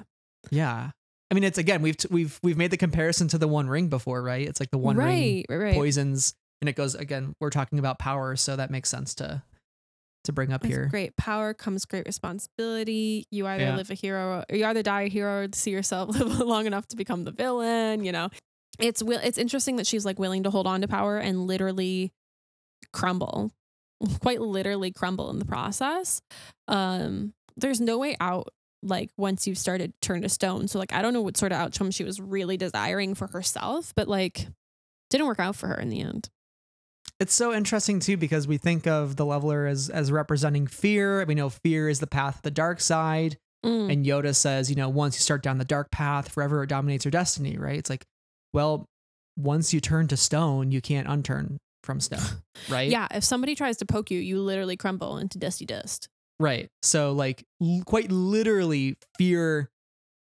yeah 0.51 0.91
i 1.31 1.35
mean 1.35 1.45
it's 1.45 1.59
again 1.59 1.83
we've 1.83 1.97
t- 1.97 2.09
we've 2.11 2.39
we've 2.43 2.57
made 2.57 2.71
the 2.71 2.77
comparison 2.77 3.29
to 3.29 3.39
the 3.39 3.49
one 3.49 3.69
ring 3.69 3.89
before 3.89 4.23
right 4.23 4.47
it's 4.47 4.61
like 4.61 4.71
the 4.71 4.79
one 4.79 4.97
ring 4.97 5.07
right, 5.09 5.47
right, 5.51 5.57
right. 5.65 5.75
poisons 5.75 6.35
and 6.63 6.69
it 6.69 6.77
goes 6.77 6.95
again 6.95 7.35
we're 7.41 7.51
talking 7.51 7.79
about 7.79 7.99
power 7.99 8.37
so 8.37 8.57
that 8.57 8.71
makes 8.71 8.89
sense 8.89 9.15
to 9.17 9.43
to 10.25 10.33
bring 10.33 10.53
up 10.53 10.65
here 10.65 10.87
great 10.91 11.17
power 11.17 11.55
comes 11.55 11.85
great 11.85 12.05
responsibility. 12.07 13.27
You 13.31 13.47
either 13.47 13.63
Yeah. 13.65 13.77
live 13.77 13.91
a 13.93 13.95
hero, 13.95 14.43
or 14.51 14.57
you 14.57 14.65
either 14.67 14.83
die 14.83 15.03
a 15.03 15.09
hero, 15.09 15.45
or 15.45 15.49
see 15.55 15.71
yourself 15.71 16.09
live 16.19 16.41
long 16.41 16.67
enough 16.67 16.89
to 16.89 16.97
become 16.97 17.23
the 17.23 17.31
villain. 17.31 18.03
You 18.05 18.11
know, 18.11 18.31
it's 18.81 19.05
it's 19.07 19.39
interesting 19.39 19.77
that 19.77 19.87
she's 19.87 20.05
like 20.05 20.19
willing 20.19 20.43
to 20.43 20.51
hold 20.51 20.67
on 20.67 20.81
to 20.81 20.89
power 20.89 21.17
and 21.19 21.47
literally 21.47 22.13
crumble, 22.93 23.53
quite 24.21 24.41
literally 24.41 24.91
crumble 24.93 25.31
in 25.31 25.39
the 25.39 25.45
process. 25.45 26.21
Um, 26.69 27.33
there's 27.57 27.81
no 27.81 27.99
way 27.99 28.17
out. 28.21 28.49
Like 28.83 29.11
once 29.17 29.47
you've 29.47 29.59
started 29.59 29.93
turn 30.01 30.23
to 30.23 30.29
stone. 30.29 30.69
So 30.69 30.79
like 30.79 30.93
I 30.93 31.03
don't 31.03 31.13
know 31.15 31.23
what 31.23 31.37
sort 31.37 31.51
of 31.53 31.59
outcome 31.59 31.91
she 31.91 32.05
was 32.05 32.21
really 32.21 32.57
desiring 32.57 33.15
for 33.15 33.27
herself, 33.29 33.93
but 33.97 34.07
like 34.07 34.47
didn't 35.11 35.27
work 35.27 35.41
out 35.41 35.57
for 35.57 35.67
her 35.69 35.75
in 35.81 35.89
the 35.89 36.01
end. 36.01 36.29
It's 37.19 37.35
so 37.35 37.53
interesting 37.55 37.99
too 37.99 38.17
because 38.17 38.47
we 38.47 38.59
think 38.59 38.87
of 38.87 39.17
the 39.17 39.25
leveler 39.25 39.67
as 39.67 39.89
as 39.89 40.13
representing 40.13 40.67
fear. 40.67 41.25
We 41.25 41.35
know 41.35 41.49
fear 41.49 41.89
is 41.89 41.99
the 42.01 42.07
path 42.07 42.37
of 42.37 42.43
the 42.43 42.51
dark 42.51 42.81
side, 42.81 43.39
Mm. 43.65 43.91
and 43.91 44.07
Yoda 44.07 44.37
says, 44.37 44.69
you 44.71 44.77
know, 44.77 44.89
once 44.91 45.17
you 45.17 45.21
start 45.23 45.43
down 45.43 45.57
the 45.59 45.65
dark 45.65 45.91
path, 45.91 46.29
forever 46.29 46.63
it 46.63 46.69
dominates 46.69 47.05
your 47.07 47.11
destiny. 47.11 47.57
Right? 47.57 47.79
It's 47.79 47.91
like, 47.91 48.05
well, 48.53 48.85
once 49.37 49.73
you 49.73 49.81
turn 49.81 50.07
to 50.09 50.17
stone, 50.17 50.71
you 50.71 50.81
can't 50.83 51.09
unturn 51.09 51.57
from 51.87 52.01
stone. 52.01 52.21
Right? 52.69 52.91
Yeah, 52.91 53.07
if 53.13 53.23
somebody 53.25 53.55
tries 53.55 53.77
to 53.79 53.87
poke 53.87 54.11
you, 54.11 54.19
you 54.19 54.41
literally 54.41 54.77
crumble 54.77 55.19
into 55.19 55.39
dusty 55.39 55.65
dust. 55.65 56.09
Right. 56.41 56.69
So 56.83 57.13
like 57.13 57.45
l- 57.63 57.83
quite 57.87 58.11
literally 58.11 58.97
fear 59.17 59.71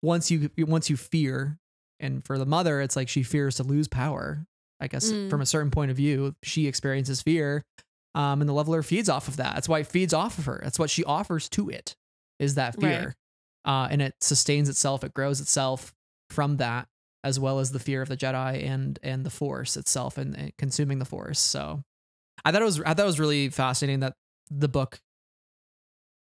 once 0.03 0.29
you 0.29 0.49
once 0.59 0.89
you 0.89 0.97
fear 0.97 1.57
and 1.99 2.23
for 2.25 2.37
the 2.37 2.45
mother 2.45 2.81
it's 2.81 2.95
like 2.95 3.07
she 3.09 3.23
fears 3.23 3.55
to 3.55 3.63
lose 3.63 3.87
power. 3.87 4.45
I 4.79 4.87
guess 4.87 5.11
Mm. 5.11 5.29
from 5.29 5.39
a 5.41 5.45
certain 5.45 5.71
point 5.71 5.89
of 5.91 5.97
view, 5.97 6.35
she 6.43 6.67
experiences 6.67 7.21
fear. 7.21 7.63
Um 8.13 8.41
and 8.41 8.49
the 8.49 8.53
leveler 8.53 8.83
feeds 8.83 9.07
off 9.09 9.27
of 9.29 9.37
that. 9.37 9.53
That's 9.55 9.69
why 9.69 9.79
it 9.79 9.87
feeds 9.87 10.13
off 10.13 10.37
of 10.37 10.45
her. 10.45 10.59
That's 10.63 10.77
what 10.77 10.89
she 10.89 11.03
offers 11.05 11.47
to 11.49 11.69
it 11.69 11.95
is 12.39 12.55
that 12.55 12.75
Right. 12.77 12.81
fear. 12.99 13.15
Uh 13.65 13.87
and 13.89 14.01
it 14.01 14.15
sustains 14.21 14.67
itself, 14.69 15.03
it 15.03 15.13
grows 15.13 15.39
itself 15.39 15.93
from 16.29 16.57
that 16.57 16.87
as 17.23 17.39
well 17.39 17.59
as 17.59 17.71
the 17.71 17.79
fear 17.79 18.01
of 18.01 18.09
the 18.09 18.17
Jedi 18.17 18.65
and 18.65 18.99
and 19.01 19.25
the 19.25 19.29
force 19.29 19.77
itself 19.77 20.17
and, 20.17 20.35
and 20.37 20.57
consuming 20.57 20.99
the 20.99 21.05
force. 21.05 21.39
So 21.39 21.83
I 22.43 22.51
thought 22.51 22.61
it 22.61 22.65
was 22.65 22.81
I 22.81 22.93
thought 22.93 23.03
it 23.03 23.05
was 23.05 23.19
really 23.19 23.49
fascinating 23.49 24.01
that 24.01 24.13
the 24.49 24.67
book 24.67 24.99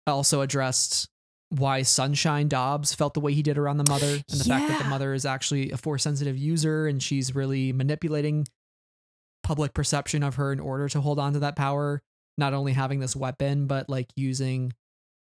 also 0.06 0.40
addressed 0.40 1.08
why 1.50 1.82
Sunshine 1.82 2.48
Dobbs 2.48 2.94
felt 2.94 3.14
the 3.14 3.20
way 3.20 3.34
he 3.34 3.42
did 3.42 3.58
around 3.58 3.76
the 3.76 3.90
mother 3.90 4.06
and 4.06 4.40
the 4.40 4.44
fact 4.44 4.68
that 4.68 4.82
the 4.82 4.88
mother 4.88 5.12
is 5.12 5.26
actually 5.26 5.70
a 5.70 5.76
force 5.76 6.02
sensitive 6.02 6.36
user 6.36 6.86
and 6.86 7.02
she's 7.02 7.34
really 7.34 7.72
manipulating 7.72 8.46
public 9.42 9.74
perception 9.74 10.22
of 10.22 10.36
her 10.36 10.52
in 10.52 10.60
order 10.60 10.88
to 10.88 11.00
hold 11.00 11.18
on 11.18 11.34
to 11.34 11.40
that 11.40 11.56
power, 11.56 12.00
not 12.38 12.54
only 12.54 12.72
having 12.72 13.00
this 13.00 13.14
weapon, 13.14 13.66
but 13.66 13.90
like 13.90 14.08
using 14.16 14.72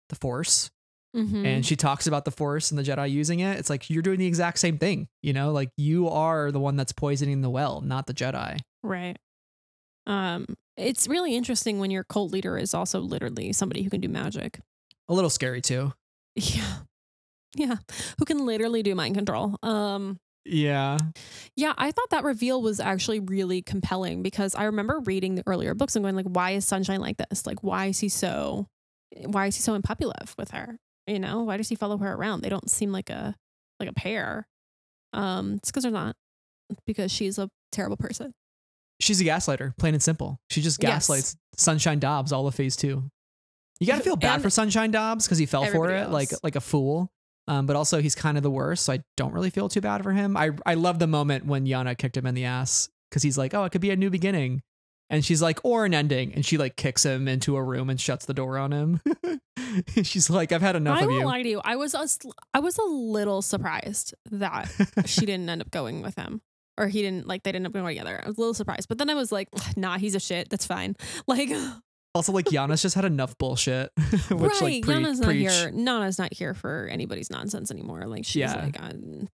the 0.09 0.15
force. 0.15 0.71
Mm-hmm. 1.17 1.45
And 1.45 1.67
she 1.67 1.75
talks 1.77 2.07
about 2.07 2.25
the 2.25 2.31
force 2.31 2.71
and 2.71 2.79
the 2.79 2.83
Jedi 2.85 3.11
using 3.11 3.41
it. 3.41 3.59
It's 3.59 3.69
like 3.69 3.91
you're 3.91 4.03
doing 4.03 4.19
the 4.21 4.27
exact 4.27 4.59
same 4.61 4.79
thing, 4.79 5.09
you 5.23 5.33
know, 5.33 5.51
like 5.51 5.71
you 5.77 6.09
are 6.09 6.53
the 6.53 6.61
one 6.61 6.77
that's 6.77 6.93
poisoning 6.93 7.41
the 7.41 7.51
well, 7.51 7.81
not 7.81 8.07
the 8.07 8.15
Jedi. 8.15 8.59
right. 8.83 9.17
Um, 10.07 10.47
it's 10.77 11.07
really 11.09 11.37
interesting 11.37 11.79
when 11.79 11.91
your 11.91 12.05
cult 12.05 12.33
leader 12.33 12.57
is 12.57 12.75
also 12.75 13.01
literally 13.01 13.53
somebody 13.53 13.83
who 13.83 13.91
can 13.91 14.01
do 14.01 14.09
magic. 14.09 14.61
A 15.09 15.15
little 15.15 15.31
scary 15.31 15.61
too. 15.61 15.93
Yeah. 16.37 16.77
Yeah. 17.57 17.77
Who 18.19 18.25
can 18.25 18.47
literally 18.47 18.83
do 18.83 18.95
mind 18.95 19.17
control. 19.17 19.57
Um, 19.63 20.19
Yeah. 20.45 20.97
yeah, 21.57 21.75
I 21.77 21.91
thought 21.91 22.11
that 22.11 22.25
reveal 22.25 22.63
was 22.63 22.81
actually 22.81 23.21
really 23.21 23.61
compelling 23.63 24.23
because 24.23 24.55
I 24.55 24.65
remember 24.65 25.01
reading 25.01 25.35
the 25.35 25.43
earlier 25.47 25.75
books 25.75 25.97
and 25.97 26.05
going 26.05 26.15
like, 26.17 26.27
why 26.27 26.53
is 26.53 26.65
Sunshine 26.65 27.01
like 27.01 27.17
this? 27.19 27.47
Like, 27.47 27.63
why 27.63 27.87
is 27.87 27.99
he 27.99 28.09
so, 28.09 28.67
why 29.27 29.47
is 29.47 29.57
he 29.57 29.63
so 29.63 29.75
in 29.75 29.83
puppy 29.83 30.07
love 30.07 30.35
with 30.39 30.53
her? 30.53 30.79
You 31.07 31.19
know, 31.19 31.43
why 31.43 31.57
does 31.57 31.69
he 31.69 31.75
follow 31.75 31.99
her 31.99 32.13
around? 32.13 32.43
They 32.43 32.49
don't 32.49 32.71
seem 32.71 32.93
like 32.93 33.11
a, 33.11 33.35
like 33.79 33.89
a 33.89 33.93
pair. 33.95 34.47
Um, 35.13 35.55
it's 35.55 35.71
because 35.71 35.83
they're 35.83 35.93
not. 35.93 36.15
Because 36.87 37.11
she's 37.11 37.39
a 37.39 37.49
terrible 37.73 37.97
person. 37.97 38.33
She's 39.01 39.21
a 39.21 39.25
gaslighter, 39.25 39.77
plain 39.79 39.95
and 39.95 40.03
simple. 40.03 40.39
She 40.51 40.61
just 40.63 40.81
Yes. 40.83 40.93
gaslights 41.09 41.37
Sunshine 41.57 41.99
Dobbs 41.99 42.33
all 42.33 42.47
of 42.47 42.55
phase 42.55 42.77
two. 42.77 43.11
You 43.81 43.87
gotta 43.87 44.03
feel 44.03 44.17
bad 44.17 44.35
And 44.35 44.43
for 44.43 44.51
Sunshine 44.51 44.91
Dobbs 44.91 45.25
because 45.27 45.39
he 45.39 45.47
fell 45.47 45.65
for 45.65 45.91
it 45.91 46.11
like 46.11 46.31
like 46.43 46.55
a 46.55 46.61
fool. 46.61 47.11
Um, 47.49 47.65
but 47.67 47.75
also 47.75 48.01
he's 48.01 48.15
kind 48.15 48.37
of 48.37 48.43
the 48.43 48.51
worst, 48.51 48.85
so 48.85 48.93
I 48.93 49.01
don't 49.17 49.33
really 49.33 49.51
feel 49.51 49.69
too 49.71 49.81
bad 49.81 50.03
for 50.03 50.13
him. 50.13 50.37
I 50.37 50.51
I 50.67 50.75
love 50.75 50.99
the 50.99 51.07
moment 51.07 51.47
when 51.47 51.65
Yana 51.67 51.97
kicked 51.97 52.17
him 52.17 52.27
in 52.27 52.35
the 52.35 52.45
ass 52.45 52.91
because 53.11 53.23
he's 53.23 53.39
like, 53.39 53.55
oh, 53.55 53.65
it 53.65 53.71
could 53.73 53.81
be 53.81 53.91
a 53.91 53.97
new 53.97 54.11
beginning, 54.11 54.61
and 55.09 55.25
she's 55.25 55.41
like, 55.41 55.59
or 55.65 55.87
an 55.87 55.95
ending, 55.95 56.35
and 56.35 56.45
she 56.45 56.59
like 56.59 56.77
kicks 56.77 57.03
him 57.05 57.27
into 57.27 57.57
a 57.57 57.63
room 57.63 57.89
and 57.91 57.99
shuts 57.99 58.27
the 58.27 58.35
door 58.35 58.59
on 58.59 58.71
him. 58.71 59.01
she's 60.03 60.29
like, 60.31 60.53
I've 60.53 60.63
had 60.63 60.77
enough 60.77 60.99
I 60.99 61.03
of 61.05 61.09
won't 61.09 61.25
lie 61.27 61.43
to 61.43 61.49
you. 61.49 61.61
I 61.65 61.77
was 61.77 61.95
a, 61.95 62.07
I 62.55 62.61
was 62.61 62.79
a 62.79 62.85
little 62.85 63.43
surprised 63.43 64.15
that 64.31 64.69
she 65.07 65.27
didn't 65.27 65.49
end 65.49 65.61
up 65.61 65.71
going 65.71 66.03
with 66.03 66.17
him, 66.17 66.41
or 66.79 66.89
he 66.89 67.03
didn't 67.03 67.27
like 67.27 67.43
they 67.43 67.53
didn't 67.53 67.67
end 67.67 67.75
up 67.77 67.81
going 67.83 67.87
together. 67.87 68.21
I 68.25 68.29
was 68.29 68.37
a 68.39 68.41
little 68.41 68.55
surprised, 68.55 68.89
but 68.89 68.99
then 68.99 69.11
I 69.11 69.15
was 69.15 69.31
like, 69.33 69.49
nah, 69.77 69.99
he's 69.99 70.15
a 70.15 70.21
shit. 70.21 70.49
That's 70.51 70.67
fine. 70.67 70.97
Like, 71.27 71.51
also, 72.13 72.33
like 72.33 72.51
Yana's 72.51 72.83
just 72.83 72.97
had 72.97 73.05
enough 73.05 73.39
bullshit, 73.39 73.91
which 74.31 74.31
right? 74.31 74.61
like 74.63 74.83
pre- 74.85 74.95
Nana's 74.95 75.21
not 75.21 75.27
preach. 75.29 75.49
here. 75.53 75.71
Nana's 75.71 76.19
not 76.19 76.33
here 76.35 76.55
for 76.55 76.89
anybody's 76.91 77.31
nonsense 77.31 77.71
anymore. 77.71 78.03
Like 78.07 78.25
she's 78.25 78.37
Yeah. 78.41 78.57
like, 78.65 78.81
I'm, 78.83 79.29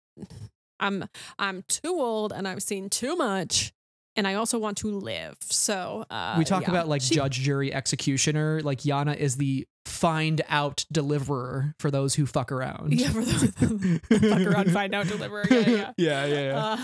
I'm, 0.79 1.05
I'm 1.39 1.63
too 1.69 1.95
old 1.99 2.33
and 2.35 2.47
I've 2.47 2.63
seen 2.63 2.91
too 2.91 3.17
much, 3.17 3.73
and 4.17 4.27
I 4.27 4.35
also 4.35 4.59
want 4.59 4.79
to 4.79 4.89
live. 4.91 5.37
So 5.43 6.05
uh, 6.11 6.35
we 6.39 6.45
talk 6.45 6.63
yeah. 6.63 6.71
about 6.71 6.89
like 6.89 7.03
She- 7.03 7.15
judge, 7.15 7.41
jury, 7.41 7.73
executioner. 7.73 8.61
Like 8.63 8.81
Yana 8.81 9.17
is 9.17 9.37
the 9.37 9.67
find 9.85 10.43
out 10.49 10.85
deliverer 10.91 11.75
for 11.79 11.91
those 11.91 12.15
who 12.15 12.27
fuck 12.27 12.51
around. 12.53 12.93
Yeah, 12.99 13.11
for 13.11 13.23
the 13.25 14.01
fuck 14.19 14.41
around, 14.47 14.73
find 14.73 14.95
out, 14.95 15.07
deliver. 15.09 15.45
Yeah, 15.51 15.59
yeah. 15.69 15.93
yeah, 15.97 16.25
yeah, 16.27 16.41
yeah. 16.43 16.59
Uh, 16.59 16.79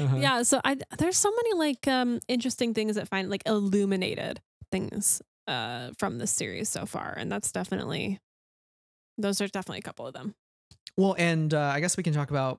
Uh-huh. 0.00 0.16
yeah 0.16 0.42
so 0.42 0.60
i 0.64 0.76
there's 0.98 1.16
so 1.16 1.30
many 1.30 1.52
like 1.54 1.86
um 1.86 2.18
interesting 2.26 2.74
things 2.74 2.96
that 2.96 3.06
find 3.06 3.30
like 3.30 3.42
illuminated 3.46 4.40
things 4.72 5.22
uh 5.46 5.90
from 5.96 6.18
this 6.18 6.32
series 6.32 6.68
so 6.68 6.86
far 6.86 7.14
and 7.16 7.30
that's 7.30 7.52
definitely 7.52 8.18
those 9.16 9.40
are 9.40 9.46
definitely 9.46 9.78
a 9.78 9.82
couple 9.82 10.08
of 10.08 10.12
them 10.12 10.34
Well, 10.96 11.14
and 11.18 11.54
uh, 11.54 11.60
I 11.72 11.78
guess 11.78 11.96
we 11.96 12.02
can 12.02 12.12
talk 12.12 12.30
about. 12.30 12.58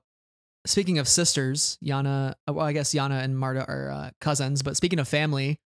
Speaking 0.64 0.98
of 0.98 1.08
sisters, 1.08 1.78
Yana. 1.84 2.34
uh, 2.48 2.52
Well, 2.52 2.64
I 2.64 2.72
guess 2.72 2.94
Yana 2.94 3.22
and 3.22 3.36
Marda 3.38 3.64
are 3.66 3.90
uh, 3.90 4.10
cousins. 4.20 4.62
But 4.62 4.76
speaking 4.76 4.98
of 4.98 5.08
family, 5.08 5.58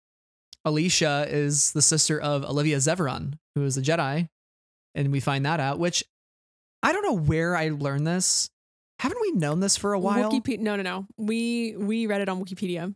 Elecia 0.65 1.27
is 1.29 1.73
the 1.73 1.81
sister 1.81 2.19
of 2.19 2.43
Olivia 2.43 2.77
Zeveron, 2.77 3.37
who 3.55 3.63
is 3.65 3.77
a 3.77 3.81
Jedi, 3.81 4.29
and 4.93 5.11
we 5.11 5.19
find 5.19 5.45
that 5.45 5.59
out. 5.59 5.79
Which 5.79 6.03
I 6.81 6.93
don't 6.93 7.03
know 7.03 7.17
where 7.17 7.55
I 7.55 7.69
learned 7.69 8.07
this. 8.07 8.49
Haven't 8.99 9.19
we 9.21 9.31
known 9.31 9.59
this 9.59 9.75
for 9.75 9.93
a 9.93 9.99
while? 9.99 10.31
Wikipedia 10.31 10.59
no 10.59 10.75
no 10.77 10.83
no 10.83 11.07
we 11.17 11.75
we 11.77 12.07
read 12.07 12.21
it 12.21 12.29
on 12.29 12.43
wikipedia 12.43 12.95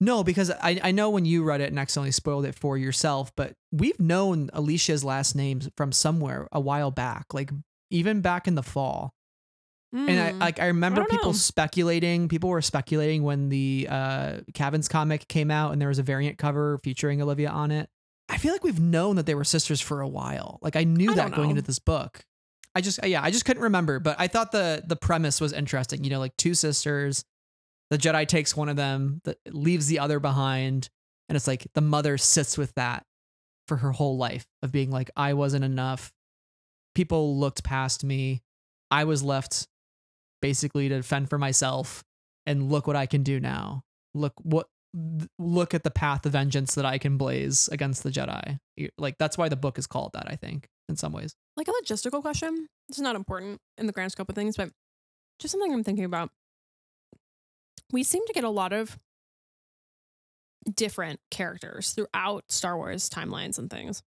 No, 0.00 0.22
because 0.22 0.50
I, 0.50 0.78
I 0.82 0.90
know 0.90 1.08
when 1.08 1.24
you 1.24 1.42
read 1.42 1.62
it 1.62 1.70
and 1.70 1.78
accidentally 1.78 2.10
spoiled 2.10 2.44
it 2.44 2.54
for 2.54 2.76
yourself, 2.76 3.32
but 3.34 3.54
we've 3.72 3.98
known 3.98 4.50
Elecia's 4.52 5.02
last 5.02 5.34
name 5.34 5.60
from 5.76 5.90
somewhere 5.92 6.46
a 6.52 6.60
while 6.60 6.90
back, 6.90 7.32
like 7.32 7.50
even 7.90 8.20
back 8.20 8.46
in 8.46 8.54
the 8.54 8.62
fall. 8.62 9.14
And 9.94 10.20
I 10.20 10.32
Mm. 10.32 10.40
like 10.40 10.60
I 10.60 10.66
remember 10.66 11.02
don't 11.02 11.10
people 11.10 11.28
know. 11.30 11.38
speculating, 11.38 12.28
people 12.28 12.50
were 12.50 12.60
speculating 12.62 13.22
when 13.22 13.48
the 13.48 13.86
uh 13.88 14.40
Cavan's 14.52 14.88
comic 14.88 15.28
came 15.28 15.50
out 15.50 15.72
and 15.72 15.80
there 15.80 15.88
was 15.88 16.00
a 16.00 16.02
variant 16.02 16.36
cover 16.36 16.78
featuring 16.82 17.22
Olivia 17.22 17.48
on 17.48 17.70
it. 17.70 17.88
I 18.28 18.38
feel 18.38 18.52
like 18.52 18.64
we've 18.64 18.80
known 18.80 19.16
that 19.16 19.26
they 19.26 19.34
were 19.36 19.44
sisters 19.44 19.80
for 19.80 20.00
a 20.00 20.08
while. 20.08 20.58
Like 20.62 20.74
I 20.76 20.82
knew 20.84 21.12
I 21.12 21.14
that 21.14 21.32
going 21.32 21.50
into 21.50 21.62
this 21.62 21.78
book. 21.78 22.24
I 22.74 22.80
just 22.80 22.98
yeah, 23.06 23.22
I 23.22 23.30
just 23.30 23.44
couldn't 23.44 23.62
remember, 23.62 24.00
but 24.00 24.16
I 24.18 24.26
thought 24.26 24.50
the 24.50 24.82
the 24.84 24.96
premise 24.96 25.40
was 25.40 25.52
interesting. 25.52 26.02
You 26.02 26.10
know, 26.10 26.18
like 26.18 26.36
two 26.36 26.54
sisters, 26.54 27.24
the 27.90 27.98
Jedi 27.98 28.26
takes 28.26 28.56
one 28.56 28.68
of 28.68 28.74
them, 28.76 29.20
that 29.24 29.38
leaves 29.46 29.86
the 29.86 30.00
other 30.00 30.18
behind, 30.18 30.88
and 31.28 31.36
it's 31.36 31.46
like 31.46 31.68
the 31.74 31.80
mother 31.80 32.18
sits 32.18 32.58
with 32.58 32.74
that 32.74 33.06
for 33.68 33.76
her 33.76 33.92
whole 33.92 34.16
life 34.16 34.46
of 34.62 34.72
being 34.72 34.90
like 34.90 35.10
I 35.16 35.34
wasn't 35.34 35.64
enough. 35.64 36.12
People 36.96 37.38
looked 37.38 37.62
past 37.62 38.02
me. 38.02 38.42
I 38.90 39.04
was 39.04 39.22
left 39.22 39.68
basically 40.44 40.90
to 40.90 41.02
fend 41.02 41.30
for 41.30 41.38
myself 41.38 42.04
and 42.44 42.70
look 42.70 42.86
what 42.86 42.96
I 42.96 43.06
can 43.06 43.22
do 43.22 43.40
now. 43.40 43.82
Look 44.12 44.34
what 44.42 44.66
look 45.38 45.72
at 45.72 45.84
the 45.84 45.90
path 45.90 46.26
of 46.26 46.32
vengeance 46.32 46.74
that 46.74 46.84
I 46.84 46.98
can 46.98 47.16
blaze 47.16 47.66
against 47.72 48.02
the 48.02 48.10
Jedi. 48.10 48.58
Like 48.98 49.16
that's 49.16 49.38
why 49.38 49.48
the 49.48 49.56
book 49.56 49.78
is 49.78 49.86
called 49.86 50.10
that, 50.12 50.26
I 50.30 50.36
think, 50.36 50.68
in 50.86 50.96
some 50.96 51.14
ways. 51.14 51.34
like 51.56 51.66
a 51.66 51.70
logistical 51.70 52.20
question. 52.20 52.68
Is 52.90 53.00
not 53.00 53.16
important 53.16 53.62
in 53.78 53.86
the 53.86 53.92
grand 53.94 54.12
scope 54.12 54.28
of 54.28 54.34
things, 54.34 54.54
but 54.54 54.68
just 55.38 55.52
something 55.52 55.72
I'm 55.72 55.82
thinking 55.82 56.04
about. 56.04 56.30
We 57.90 58.02
seem 58.02 58.26
to 58.26 58.34
get 58.34 58.44
a 58.44 58.50
lot 58.50 58.74
of 58.74 58.98
different 60.70 61.20
characters 61.30 61.92
throughout 61.92 62.44
Star 62.50 62.76
Wars 62.76 63.08
timelines 63.08 63.58
and 63.58 63.70
things. 63.70 64.02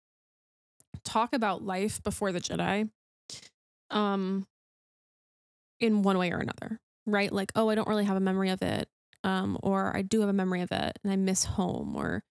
Talk 1.05 1.33
about 1.33 1.63
life 1.63 2.03
before 2.03 2.33
the 2.33 2.41
Jedi. 2.41 2.89
Um 3.89 4.47
in 5.79 6.01
one 6.01 6.17
way 6.17 6.31
or 6.31 6.37
another, 6.37 6.79
right? 7.05 7.31
Like, 7.31 7.51
oh, 7.55 7.69
I 7.69 7.75
don't 7.75 7.87
really 7.87 8.05
have 8.05 8.17
a 8.17 8.21
memory 8.21 8.49
of 8.49 8.61
it. 8.61 8.87
Um, 9.23 9.57
or 9.63 9.95
I 9.95 10.03
do 10.03 10.19
have 10.19 10.29
a 10.29 10.33
memory 10.33 10.61
of 10.61 10.71
it 10.71 10.99
and 11.03 11.11
I 11.11 11.15
miss 11.15 11.45
home 11.45 11.95
or 11.95 12.23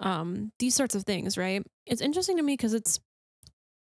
um 0.00 0.50
these 0.58 0.74
sorts 0.74 0.96
of 0.96 1.04
things, 1.04 1.38
right? 1.38 1.62
It's 1.86 2.00
interesting 2.00 2.36
to 2.38 2.42
me 2.42 2.54
because 2.54 2.74
it's 2.74 2.98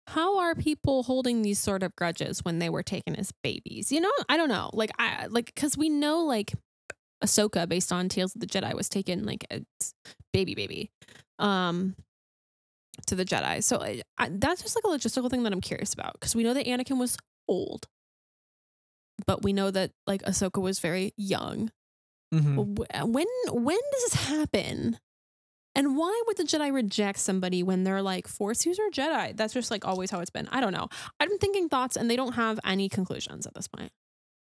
how 0.07 0.37
are 0.37 0.53
people 0.53 1.03
holding 1.03 1.41
these 1.41 1.59
sort 1.59 1.81
of 1.81 1.95
grudges 1.95 2.45
when 2.45 2.59
they 2.59 2.69
were 2.69 2.83
taken 2.83 3.15
as 3.15 3.31
babies? 3.43 3.91
You 3.91 4.01
know, 4.01 4.11
I 4.29 4.37
don't 4.37 4.49
know. 4.49 4.69
Like 4.73 4.91
I 4.99 5.25
like 5.27 5.47
because 5.47 5.75
we 5.75 5.89
know 5.89 6.19
like 6.19 6.53
Ahsoka 7.23 7.67
based 7.67 7.91
on 7.91 8.09
Tales 8.09 8.35
of 8.35 8.41
the 8.41 8.47
Jedi 8.47 8.73
was 8.75 8.89
taken 8.89 9.25
like 9.25 9.45
a 9.51 9.61
baby 10.31 10.53
baby 10.53 10.91
um 11.39 11.95
to 13.07 13.15
the 13.15 13.25
Jedi. 13.25 13.63
So 13.63 13.81
I, 13.81 14.01
I, 14.17 14.29
that's 14.31 14.61
just 14.61 14.75
like 14.75 14.83
a 14.85 14.97
logistical 14.97 15.29
thing 15.29 15.43
that 15.43 15.53
I'm 15.53 15.61
curious 15.61 15.93
about 15.93 16.13
because 16.13 16.35
we 16.35 16.43
know 16.43 16.53
that 16.53 16.65
Anakin 16.65 16.97
was 16.97 17.17
old, 17.47 17.87
but 19.26 19.43
we 19.43 19.53
know 19.53 19.72
that 19.72 19.91
like 20.07 20.22
Ahsoka 20.24 20.61
was 20.61 20.80
very 20.80 21.13
young. 21.18 21.72
Mhm. 22.34 22.55
When 23.07 23.28
when 23.49 23.78
does 23.91 24.03
this 24.11 24.13
happen? 24.26 24.99
And 25.78 25.97
why 25.97 26.24
would 26.26 26.38
the 26.38 26.43
Jedi 26.43 26.72
reject 26.74 27.20
somebody 27.20 27.61
when 27.61 27.84
they're 27.84 28.01
like 28.01 28.28
Force 28.28 28.66
user 28.66 28.84
Jedi? 28.93 29.36
That's 29.36 29.53
just 29.53 29.72
like 29.72 29.86
always 29.86 30.09
how 30.09 30.22
it's 30.22 30.30
been. 30.30 30.47
I 30.49 30.61
don't 30.61 30.72
know. 30.74 30.88
I'm 31.20 31.38
thinking 31.39 31.68
thoughts, 31.68 31.97
and 31.97 32.09
they 32.09 32.16
don't 32.16 32.34
have 32.34 32.59
any 32.63 32.88
conclusions 32.88 33.45
at 33.45 33.53
this 33.53 33.68
point. 33.68 33.91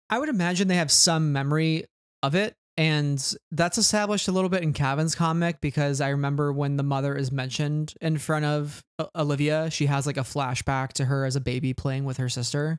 I 0.10 0.20
would 0.20 0.30
imagine 0.30 0.68
they 0.68 0.76
have 0.76 0.91
some 0.91 1.32
memory 1.32 1.86
of 2.22 2.36
it. 2.36 2.56
And 2.78 3.26
that's 3.51 3.78
established 3.78 4.28
a 4.28 4.34
little 4.34 4.49
bit 4.49 4.62
in 4.62 4.74
Cavan's 4.74 5.16
comic 5.16 5.62
because 5.62 6.01
I 6.01 6.10
remember 6.10 6.51
when 6.51 6.76
the 6.76 6.84
mother 6.84 7.16
is 7.16 7.32
mentioned 7.32 7.93
in 8.01 8.18
front 8.18 8.43
of 8.43 8.84
Olivia, 9.16 9.72
she 9.72 9.86
has 9.86 10.06
like 10.06 10.18
a 10.18 10.22
flashback 10.22 10.89
to 10.93 11.06
her 11.06 11.24
as 11.24 11.38
a 11.38 11.39
baby 11.39 11.74
playing 11.74 12.03
with 12.03 12.18
her 12.18 12.28
sister. 12.28 12.78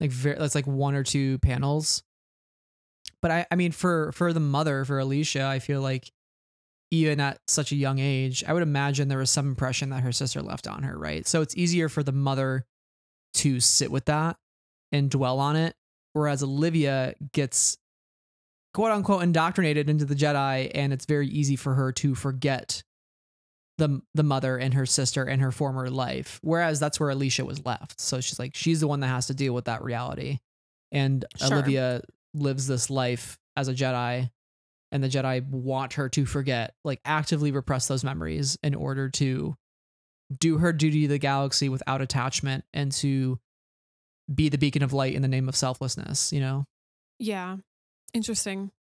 Like 0.00 0.10
very, 0.10 0.38
that's 0.38 0.54
like 0.54 0.66
one 0.66 0.94
or 0.94 1.04
two 1.04 1.38
panels. 1.38 2.02
But 3.22 3.30
I, 3.30 3.46
I 3.50 3.54
mean, 3.56 3.72
for 3.72 4.12
for 4.12 4.32
the 4.32 4.40
mother, 4.40 4.84
for 4.84 4.98
Elecia, 4.98 5.44
I 5.44 5.58
feel 5.58 5.82
like 5.82 6.10
even 6.90 7.20
at 7.20 7.38
such 7.46 7.70
a 7.70 7.76
young 7.76 7.98
age, 7.98 8.42
I 8.46 8.52
would 8.52 8.62
imagine 8.62 9.08
there 9.08 9.18
was 9.18 9.30
some 9.30 9.46
impression 9.46 9.90
that 9.90 10.02
her 10.02 10.12
sister 10.12 10.42
left 10.42 10.66
on 10.66 10.82
her, 10.82 10.98
right? 10.98 11.26
So 11.26 11.40
it's 11.40 11.56
easier 11.56 11.88
for 11.88 12.02
the 12.02 12.12
mother 12.12 12.64
to 13.34 13.60
sit 13.60 13.90
with 13.90 14.06
that 14.06 14.36
and 14.90 15.10
dwell 15.10 15.38
on 15.38 15.54
it 15.54 15.74
whereas 16.12 16.42
Olivia 16.42 17.14
gets 17.32 17.76
quote 18.74 18.90
unquote 18.90 19.22
indoctrinated 19.22 19.88
into 19.88 20.04
the 20.04 20.14
Jedi, 20.14 20.70
and 20.74 20.92
it's 20.92 21.06
very 21.06 21.28
easy 21.28 21.56
for 21.56 21.74
her 21.74 21.92
to 21.92 22.14
forget 22.14 22.82
the 23.80 24.00
the 24.14 24.22
mother 24.22 24.56
and 24.56 24.74
her 24.74 24.86
sister 24.86 25.24
and 25.24 25.42
her 25.42 25.50
former 25.50 25.90
life. 25.90 26.38
Whereas 26.42 26.78
that's 26.78 27.00
where 27.00 27.10
Elecia 27.10 27.44
was 27.44 27.64
left. 27.66 28.00
So 28.00 28.20
she's 28.20 28.38
like 28.38 28.54
she's 28.54 28.80
the 28.80 28.86
one 28.86 29.00
that 29.00 29.08
has 29.08 29.26
to 29.26 29.34
deal 29.34 29.52
with 29.54 29.64
that 29.64 29.82
reality, 29.82 30.38
and 30.92 31.24
Sure. 31.36 31.54
Olivia 31.54 32.02
lives 32.34 32.66
this 32.68 32.90
life 32.90 33.38
as 33.56 33.66
a 33.68 33.74
Jedi. 33.74 34.30
And 34.92 35.04
the 35.04 35.08
Jedi 35.08 35.48
want 35.48 35.92
her 35.92 36.08
to 36.08 36.26
forget, 36.26 36.74
like 36.84 37.00
actively 37.04 37.52
repress 37.52 37.86
those 37.86 38.02
memories 38.02 38.58
in 38.60 38.74
order 38.74 39.08
to 39.10 39.54
do 40.36 40.58
her 40.58 40.72
duty 40.72 41.02
to 41.02 41.08
the 41.08 41.18
galaxy 41.18 41.68
without 41.68 42.00
attachment 42.02 42.64
and 42.74 42.90
to 42.92 43.38
be 44.34 44.48
the 44.48 44.58
beacon 44.58 44.82
of 44.82 44.92
light 44.92 45.14
in 45.14 45.22
the 45.22 45.28
name 45.28 45.48
of 45.48 45.54
selflessness, 45.54 46.32
you 46.32 46.40
know? 46.40 46.64
Yeah, 47.20 47.58
interesting. 48.12 48.72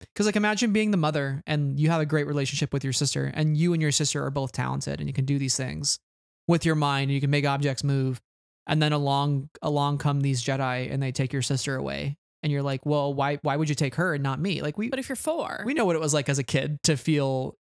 Because, 0.00 0.26
like, 0.26 0.36
imagine 0.36 0.72
being 0.72 0.90
the 0.90 0.96
mother 0.96 1.42
and 1.46 1.78
you 1.78 1.90
have 1.90 2.00
a 2.00 2.06
great 2.06 2.26
relationship 2.26 2.72
with 2.72 2.84
your 2.84 2.92
sister, 2.92 3.30
and 3.34 3.56
you 3.56 3.72
and 3.72 3.80
your 3.80 3.92
sister 3.92 4.24
are 4.24 4.30
both 4.30 4.52
talented 4.52 5.00
and 5.00 5.08
you 5.08 5.14
can 5.14 5.24
do 5.24 5.38
these 5.38 5.56
things 5.56 5.98
with 6.46 6.66
your 6.66 6.74
mind 6.74 7.04
and 7.04 7.12
you 7.12 7.20
can 7.20 7.30
make 7.30 7.46
objects 7.46 7.82
move. 7.84 8.20
And 8.66 8.82
then 8.82 8.92
along 8.92 9.50
along 9.60 9.98
come 9.98 10.20
these 10.20 10.42
Jedi 10.42 10.90
and 10.92 11.02
they 11.02 11.12
take 11.12 11.32
your 11.32 11.42
sister 11.42 11.76
away. 11.76 12.16
And 12.42 12.52
you're 12.52 12.62
like, 12.62 12.84
well, 12.84 13.12
why 13.12 13.38
why 13.42 13.56
would 13.56 13.68
you 13.68 13.74
take 13.74 13.94
her 13.96 14.14
and 14.14 14.22
not 14.22 14.40
me? 14.40 14.62
Like 14.62 14.78
we 14.78 14.88
But 14.88 14.98
if 14.98 15.08
you're 15.08 15.16
four, 15.16 15.62
we 15.66 15.74
know 15.74 15.84
what 15.84 15.96
it 15.96 16.00
was 16.00 16.14
like 16.14 16.28
as 16.28 16.38
a 16.38 16.42
kid 16.42 16.82
to 16.84 16.96
feel 16.96 17.56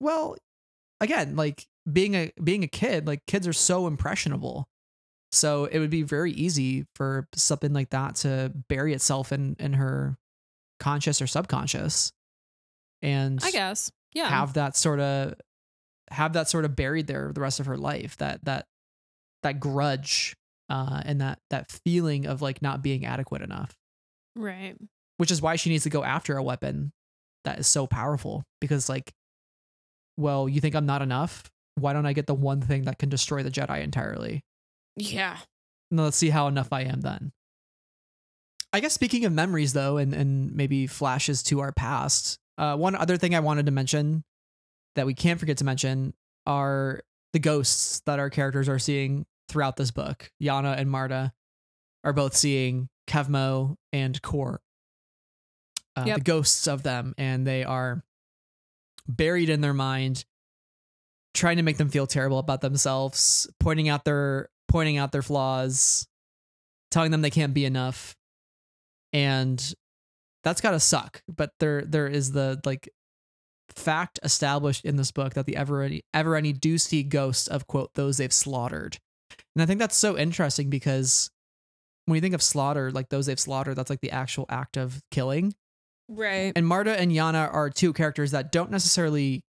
well 0.00 0.36
again 1.00 1.36
like 1.36 1.66
being 1.90 2.14
a 2.14 2.32
being 2.42 2.64
a 2.64 2.68
kid 2.68 3.06
like 3.06 3.24
kids 3.26 3.46
are 3.46 3.52
so 3.52 3.86
impressionable 3.86 4.68
so 5.32 5.66
it 5.66 5.78
would 5.78 5.90
be 5.90 6.02
very 6.02 6.32
easy 6.32 6.86
for 6.94 7.28
something 7.34 7.72
like 7.72 7.90
that 7.90 8.16
to 8.16 8.52
bury 8.68 8.92
itself 8.92 9.32
in 9.32 9.56
in 9.58 9.74
her 9.74 10.16
conscious 10.80 11.22
or 11.22 11.26
subconscious 11.28 12.12
and 13.02 13.38
I 13.42 13.50
guess. 13.52 13.90
Yeah. 14.12 14.28
have 14.28 14.54
that 14.54 14.76
sort 14.76 14.98
of 14.98 15.34
have 16.10 16.32
that 16.32 16.48
sort 16.48 16.64
of 16.64 16.74
buried 16.74 17.06
there 17.06 17.30
the 17.32 17.40
rest 17.40 17.60
of 17.60 17.66
her 17.66 17.76
life 17.76 18.16
that 18.16 18.44
that 18.44 18.66
that 19.44 19.60
grudge 19.60 20.34
uh 20.68 21.00
and 21.04 21.20
that 21.20 21.38
that 21.50 21.70
feeling 21.84 22.26
of 22.26 22.42
like 22.42 22.60
not 22.60 22.82
being 22.82 23.04
adequate 23.06 23.42
enough 23.42 23.72
right. 24.34 24.74
which 25.18 25.30
is 25.30 25.40
why 25.40 25.54
she 25.54 25.70
needs 25.70 25.84
to 25.84 25.90
go 25.90 26.02
after 26.02 26.36
a 26.36 26.42
weapon 26.42 26.90
that 27.44 27.60
is 27.60 27.68
so 27.68 27.86
powerful 27.86 28.42
because 28.60 28.88
like 28.88 29.12
well 30.16 30.48
you 30.48 30.60
think 30.60 30.74
i'm 30.74 30.86
not 30.86 31.00
enough 31.02 31.48
why 31.76 31.92
don't 31.92 32.06
i 32.06 32.12
get 32.12 32.26
the 32.26 32.34
one 32.34 32.60
thing 32.60 32.82
that 32.82 32.98
can 32.98 33.08
destroy 33.08 33.42
the 33.44 33.50
jedi 33.50 33.80
entirely 33.82 34.42
Yeah. 34.96 35.38
now 35.92 36.02
let's 36.04 36.16
see 36.16 36.30
how 36.30 36.48
enough 36.48 36.72
i 36.72 36.82
am 36.82 37.00
then 37.00 37.30
i 38.72 38.80
guess 38.80 38.92
speaking 38.94 39.24
of 39.24 39.32
memories 39.32 39.72
though 39.72 39.96
and, 39.96 40.14
and 40.14 40.54
maybe 40.54 40.86
flashes 40.86 41.42
to 41.42 41.60
our 41.60 41.72
past 41.72 42.38
uh, 42.58 42.76
one 42.76 42.94
other 42.94 43.16
thing 43.16 43.34
i 43.34 43.40
wanted 43.40 43.66
to 43.66 43.72
mention 43.72 44.22
that 44.96 45.06
we 45.06 45.14
can't 45.14 45.40
forget 45.40 45.56
to 45.58 45.64
mention 45.64 46.14
are 46.46 47.02
the 47.32 47.38
ghosts 47.38 48.00
that 48.06 48.18
our 48.18 48.30
characters 48.30 48.68
are 48.68 48.78
seeing 48.78 49.24
throughout 49.48 49.76
this 49.76 49.90
book 49.90 50.30
yana 50.42 50.76
and 50.78 50.90
marda 50.90 51.32
are 52.04 52.12
both 52.12 52.34
seeing 52.36 52.88
kevmo 53.06 53.76
and 53.92 54.20
kor 54.22 54.60
uh, 55.96 56.04
Yep. 56.06 56.18
the 56.18 56.22
ghosts 56.24 56.68
of 56.68 56.84
them, 56.84 57.14
and 57.18 57.44
they 57.44 57.64
are 57.64 58.04
buried 59.08 59.50
in 59.50 59.60
their 59.60 59.74
mind, 59.74 60.24
trying 61.34 61.56
to 61.56 61.64
make 61.64 61.78
them 61.78 61.88
feel 61.88 62.06
terrible 62.06 62.38
about 62.38 62.60
themselves, 62.60 63.50
pointing 63.58 63.88
out 63.88 64.04
their 64.04 64.48
pointing 64.68 64.98
out 64.98 65.10
their 65.10 65.20
flaws, 65.20 66.06
telling 66.92 67.10
them 67.10 67.22
they 67.22 67.28
can't 67.30 67.52
be 67.52 67.64
enough, 67.64 68.14
and 69.12 69.74
that's 70.44 70.60
gotta 70.60 70.80
suck. 70.80 71.22
But 71.28 71.50
there 71.60 71.82
there 71.82 72.06
is 72.06 72.32
the 72.32 72.60
like 72.64 72.88
fact 73.76 74.18
established 74.22 74.84
in 74.84 74.96
this 74.96 75.12
book 75.12 75.34
that 75.34 75.46
the 75.46 75.54
Evereni 75.54 76.00
ever 76.12 76.34
any 76.36 76.52
do 76.52 76.76
see 76.78 77.02
ghosts 77.02 77.46
of 77.46 77.66
quote 77.66 77.90
those 77.94 78.16
they've 78.16 78.32
slaughtered, 78.32 78.98
and 79.54 79.62
I 79.62 79.66
think 79.66 79.78
that's 79.78 79.96
so 79.96 80.16
interesting 80.18 80.70
because 80.70 81.30
when 82.06 82.16
you 82.16 82.20
think 82.20 82.34
of 82.34 82.42
slaughter, 82.42 82.90
like 82.90 83.08
those 83.10 83.26
they've 83.26 83.38
slaughtered, 83.38 83.76
that's 83.76 83.90
like 83.90 84.00
the 84.00 84.10
actual 84.10 84.46
act 84.48 84.76
of 84.76 85.00
killing. 85.10 85.54
Right. 86.08 86.52
And 86.56 86.66
Marda 86.66 86.98
and 86.98 87.12
Yana 87.12 87.52
are 87.52 87.70
two 87.70 87.92
characters 87.92 88.32
that 88.32 88.50
don't 88.50 88.70
necessarily 88.72 89.44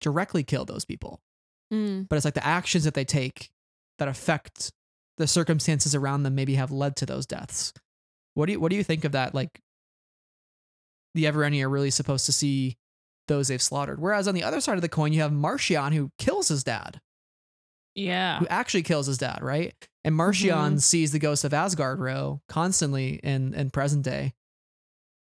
directly 0.00 0.42
kill 0.44 0.64
those 0.64 0.84
people, 0.86 1.20
Mm. 1.72 2.08
but 2.08 2.16
it's 2.16 2.24
like 2.24 2.34
the 2.34 2.46
actions 2.46 2.84
that 2.84 2.94
they 2.94 3.04
take 3.04 3.50
that 3.98 4.08
affect 4.08 4.72
the 5.18 5.26
circumstances 5.26 5.94
around 5.94 6.22
them 6.22 6.34
maybe 6.34 6.54
have 6.54 6.70
led 6.70 6.96
to 6.96 7.06
those 7.06 7.26
deaths. 7.26 7.74
What 8.36 8.46
do 8.46 8.52
you 8.52 8.60
what 8.60 8.70
do 8.70 8.76
you 8.76 8.84
think 8.84 9.04
of 9.04 9.12
that? 9.12 9.34
Like 9.34 9.60
the 11.14 11.24
Evereni 11.24 11.62
are 11.62 11.68
really 11.70 11.90
supposed 11.90 12.26
to 12.26 12.32
see 12.32 12.76
those 13.28 13.48
they've 13.48 13.62
slaughtered. 13.62 13.98
Whereas 14.00 14.28
on 14.28 14.34
the 14.34 14.44
other 14.44 14.60
side 14.60 14.76
of 14.76 14.82
the 14.82 14.88
coin, 14.88 15.12
you 15.12 15.22
have 15.22 15.32
Marchion 15.32 15.94
who 15.94 16.10
kills 16.18 16.48
his 16.48 16.62
dad, 16.62 17.00
Yeah. 17.94 18.38
who 18.38 18.46
actually 18.48 18.82
kills 18.82 19.06
his 19.06 19.18
dad, 19.18 19.38
right? 19.42 19.74
And 20.04 20.14
Marchion 20.14 20.74
Mhm. 20.74 20.82
sees 20.82 21.12
the 21.12 21.18
ghost 21.18 21.44
of 21.44 21.52
Asgar 21.52 21.98
Ro 21.98 22.42
constantly 22.48 23.14
in 23.22 23.54
in 23.54 23.70
present 23.70 24.04
day. 24.04 24.34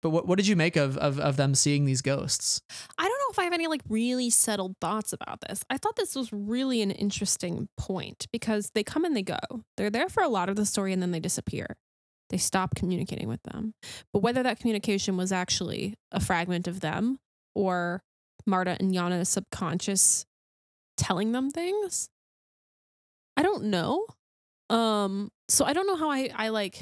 But 0.02 0.10
what 0.12 0.28
what 0.28 0.36
did 0.38 0.48
you 0.48 0.56
make 0.58 0.76
of 0.76 0.98
of 0.98 1.20
of 1.20 1.38
them 1.38 1.56
seeing 1.56 1.86
these 1.86 2.02
ghosts? 2.02 2.62
I 2.98 3.04
don't 3.04 3.18
know 3.18 3.32
if 3.32 3.40
I 3.40 3.46
have 3.46 3.54
any 3.54 3.68
like 3.68 3.82
really 3.88 4.30
settled 4.30 4.76
thoughts 4.82 5.14
about 5.14 5.40
this. 5.48 5.64
I 5.70 5.78
thought 5.78 5.96
this 5.96 6.16
was 6.16 6.32
really 6.34 6.82
an 6.82 6.92
interesting 6.92 7.70
point 7.78 8.28
because 8.34 8.72
they 8.76 8.84
come 8.84 9.06
and 9.06 9.16
they 9.16 9.24
go. 9.24 9.40
They're 9.78 9.90
there 9.90 10.10
for 10.10 10.22
a 10.22 10.30
lot 10.30 10.50
of 10.50 10.58
the 10.58 10.66
story 10.66 10.92
and 10.94 11.02
then 11.02 11.12
they 11.12 11.20
disappear. 11.22 11.78
They 12.30 12.38
stop 12.38 12.76
communicating 12.76 13.28
with 13.28 13.42
them. 13.44 13.74
But 14.14 14.20
whether 14.20 14.44
that 14.44 14.60
communication 14.60 15.18
was 15.18 15.32
actually 15.32 15.96
a 16.12 16.20
fragment 16.20 16.68
of 16.68 16.80
them 16.80 17.20
or 17.56 18.02
Marda 18.46 18.78
and 18.80 18.94
Yana's 18.94 19.30
subconscious 19.30 20.26
telling 20.98 21.32
them 21.32 21.50
things, 21.50 22.10
I 23.36 23.42
don't 23.42 23.66
know. 23.66 24.06
Um, 24.70 25.32
so 25.48 25.66
I 25.66 25.74
don't 25.74 25.88
know 25.88 25.96
how 25.96 26.12
I, 26.12 26.30
I 26.36 26.50
like 26.50 26.82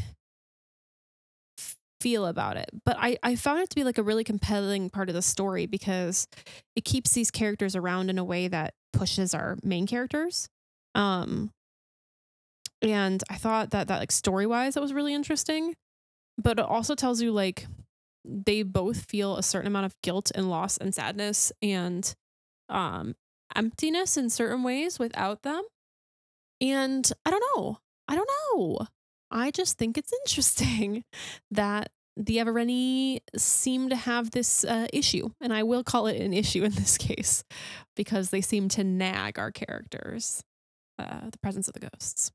feel 2.02 2.26
about 2.26 2.58
it. 2.58 2.70
But 2.86 2.98
I, 3.00 3.18
I 3.24 3.36
found 3.36 3.62
it 3.62 3.70
to 3.70 3.76
be 3.76 3.84
like 3.84 3.98
a 3.98 4.04
really 4.04 4.24
compelling 4.24 4.90
part 4.90 5.10
of 5.10 5.16
the 5.16 5.22
story 5.22 5.66
because 5.66 6.28
it 6.76 6.84
keeps 6.84 7.14
these 7.14 7.32
characters 7.32 7.76
around 7.76 8.10
in 8.10 8.18
a 8.18 8.24
way 8.24 8.48
that 8.48 8.74
pushes 8.94 9.34
our 9.34 9.58
main 9.64 9.88
characters. 9.88 10.50
Um 10.96 11.52
and 12.82 13.24
I 13.30 13.36
thought 13.36 13.72
that 13.72 13.88
that 13.88 14.00
like 14.00 14.12
story 14.12 14.46
wise 14.46 14.76
that 14.76 14.82
was 14.82 14.94
really 14.94 15.14
interesting. 15.14 15.76
But 16.38 16.60
it 16.60 16.66
also 16.66 16.96
tells 16.96 17.22
you 17.22 17.32
like 17.32 17.68
they 18.24 18.64
both 18.64 19.06
feel 19.10 19.38
a 19.38 19.44
certain 19.44 19.68
amount 19.68 19.86
of 19.86 19.96
guilt 20.04 20.32
and 20.36 20.50
loss 20.50 20.78
and 20.78 20.94
sadness 20.94 21.52
and 21.62 22.14
um 22.70 23.16
emptiness 23.56 24.18
in 24.18 24.30
certain 24.30 24.64
ways 24.64 25.00
without 25.00 25.44
them. 25.44 25.64
And 26.62 27.10
I 27.26 27.32
don't 27.32 27.44
know. 27.56 27.80
I 28.08 28.16
don't 28.16 28.30
know. 28.54 28.88
I 29.30 29.52
just 29.52 29.78
think 29.78 29.98
it's 29.98 30.14
interesting 30.26 31.04
that 31.52 31.90
the 32.16 32.38
Evereni 32.38 33.20
seem 33.36 33.90
to 33.90 33.96
have 33.96 34.32
this 34.32 34.66
uh, 34.66 34.88
issue, 34.92 35.30
and 35.40 35.54
I 35.54 35.62
will 35.64 35.84
call 35.84 36.08
it 36.08 36.20
an 36.20 36.34
issue 36.34 36.64
in 36.64 36.72
this 36.72 36.98
case 36.98 37.44
because 37.96 38.32
they 38.32 38.42
seem 38.42 38.70
to 38.70 38.84
nag 38.84 39.38
our 39.38 39.52
characters. 39.52 40.42
Uh, 41.00 41.30
the 41.30 41.38
presence 41.38 41.68
of 41.68 41.76
the 41.76 41.80
ghosts. 41.80 42.32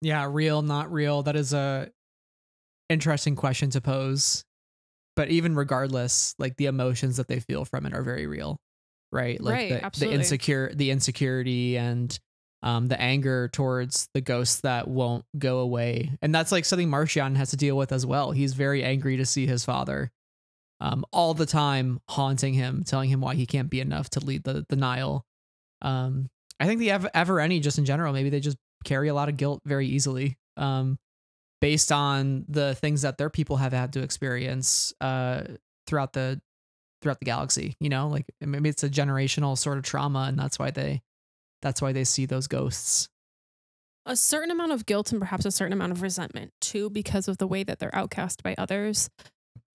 Yeah, 0.00 0.26
real, 0.30 0.62
not 0.62 0.92
real. 0.92 1.22
That 1.22 1.36
is 1.36 1.52
a 1.52 1.90
interesting 2.88 3.36
question 3.36 3.70
to 3.70 3.80
pose. 3.80 4.44
But 5.16 5.28
even 5.28 5.54
regardless, 5.54 6.34
like 6.38 6.56
the 6.56 6.66
emotions 6.66 7.16
that 7.18 7.28
they 7.28 7.40
feel 7.40 7.64
from 7.64 7.84
it 7.84 7.92
are 7.92 8.02
very 8.02 8.26
real, 8.26 8.58
right? 9.12 9.40
Like 9.40 9.70
Right, 9.70 9.92
the, 9.92 10.06
the 10.06 10.12
insecure, 10.12 10.72
the 10.74 10.90
insecurity, 10.90 11.76
and 11.76 12.18
um, 12.62 12.88
the 12.88 12.98
anger 13.00 13.48
towards 13.48 14.08
the 14.14 14.20
ghosts 14.20 14.60
that 14.60 14.88
won't 14.88 15.24
go 15.38 15.58
away, 15.58 16.16
and 16.22 16.34
that's 16.34 16.52
like 16.52 16.64
something 16.64 16.88
Marchion 16.88 17.36
has 17.36 17.50
to 17.50 17.56
deal 17.56 17.76
with 17.76 17.92
as 17.92 18.06
well. 18.06 18.30
He's 18.30 18.54
very 18.54 18.82
angry 18.84 19.16
to 19.18 19.26
see 19.26 19.46
his 19.46 19.64
father, 19.64 20.10
um, 20.80 21.04
all 21.12 21.34
the 21.34 21.46
time 21.46 22.00
haunting 22.08 22.54
him, 22.54 22.82
telling 22.84 23.10
him 23.10 23.20
why 23.20 23.34
he 23.34 23.46
can't 23.46 23.68
be 23.68 23.80
enough 23.80 24.08
to 24.10 24.20
lead 24.20 24.44
the 24.44 24.64
the 24.68 24.76
Nihil. 24.76 25.24
Um, 25.82 26.30
I 26.60 26.66
think 26.66 26.78
the 26.78 26.92
Ever- 26.92 27.10
Evereni, 27.14 27.60
just 27.60 27.78
in 27.78 27.84
general, 27.84 28.12
maybe 28.12 28.30
they 28.30 28.40
just 28.40 28.58
carry 28.84 29.08
a 29.08 29.14
lot 29.14 29.28
of 29.28 29.36
guilt 29.36 29.60
very 29.64 29.86
easily 29.86 30.36
um, 30.56 30.98
based 31.60 31.92
on 31.92 32.44
the 32.48 32.74
things 32.74 33.02
that 33.02 33.18
their 33.18 33.30
people 33.30 33.56
have 33.56 33.72
had 33.72 33.92
to 33.94 34.02
experience 34.02 34.92
uh, 35.00 35.42
throughout 35.86 36.12
the 36.12 36.40
throughout 37.02 37.18
the 37.18 37.24
galaxy 37.24 37.74
you 37.80 37.88
know 37.88 38.08
like 38.08 38.26
maybe 38.40 38.68
it's 38.68 38.82
a 38.84 38.90
generational 38.90 39.56
sort 39.56 39.78
of 39.78 39.84
trauma 39.84 40.26
and 40.28 40.38
that's 40.38 40.58
why 40.58 40.70
they 40.70 41.00
that's 41.62 41.80
why 41.80 41.92
they 41.92 42.04
see 42.04 42.26
those 42.26 42.46
ghosts 42.46 43.08
A 44.06 44.16
certain 44.16 44.50
amount 44.50 44.72
of 44.72 44.84
guilt 44.86 45.10
and 45.12 45.20
perhaps 45.20 45.44
a 45.46 45.50
certain 45.50 45.72
amount 45.72 45.92
of 45.92 46.02
resentment 46.02 46.52
too, 46.60 46.90
because 46.90 47.28
of 47.28 47.38
the 47.38 47.46
way 47.46 47.62
that 47.64 47.78
they're 47.78 47.94
outcast 47.94 48.42
by 48.42 48.54
others 48.58 49.08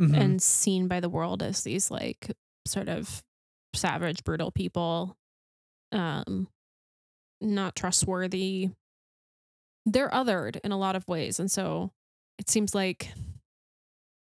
Mhm. 0.01 0.17
and 0.17 0.41
seen 0.41 0.87
by 0.87 0.99
the 0.99 1.09
world 1.09 1.41
as 1.41 1.63
these 1.63 1.89
like 1.89 2.31
sort 2.67 2.89
of 2.89 3.23
savage, 3.73 4.23
brutal 4.23 4.51
people, 4.51 5.15
um, 5.91 6.47
not 7.41 7.75
trustworthy. 7.75 8.69
They're 9.85 10.09
othered 10.09 10.59
in 10.63 10.71
a 10.71 10.77
lot 10.77 10.95
of 10.95 11.07
ways, 11.07 11.39
and 11.39 11.49
so 11.51 11.91
it 12.39 12.49
seems 12.49 12.73
like 12.75 13.11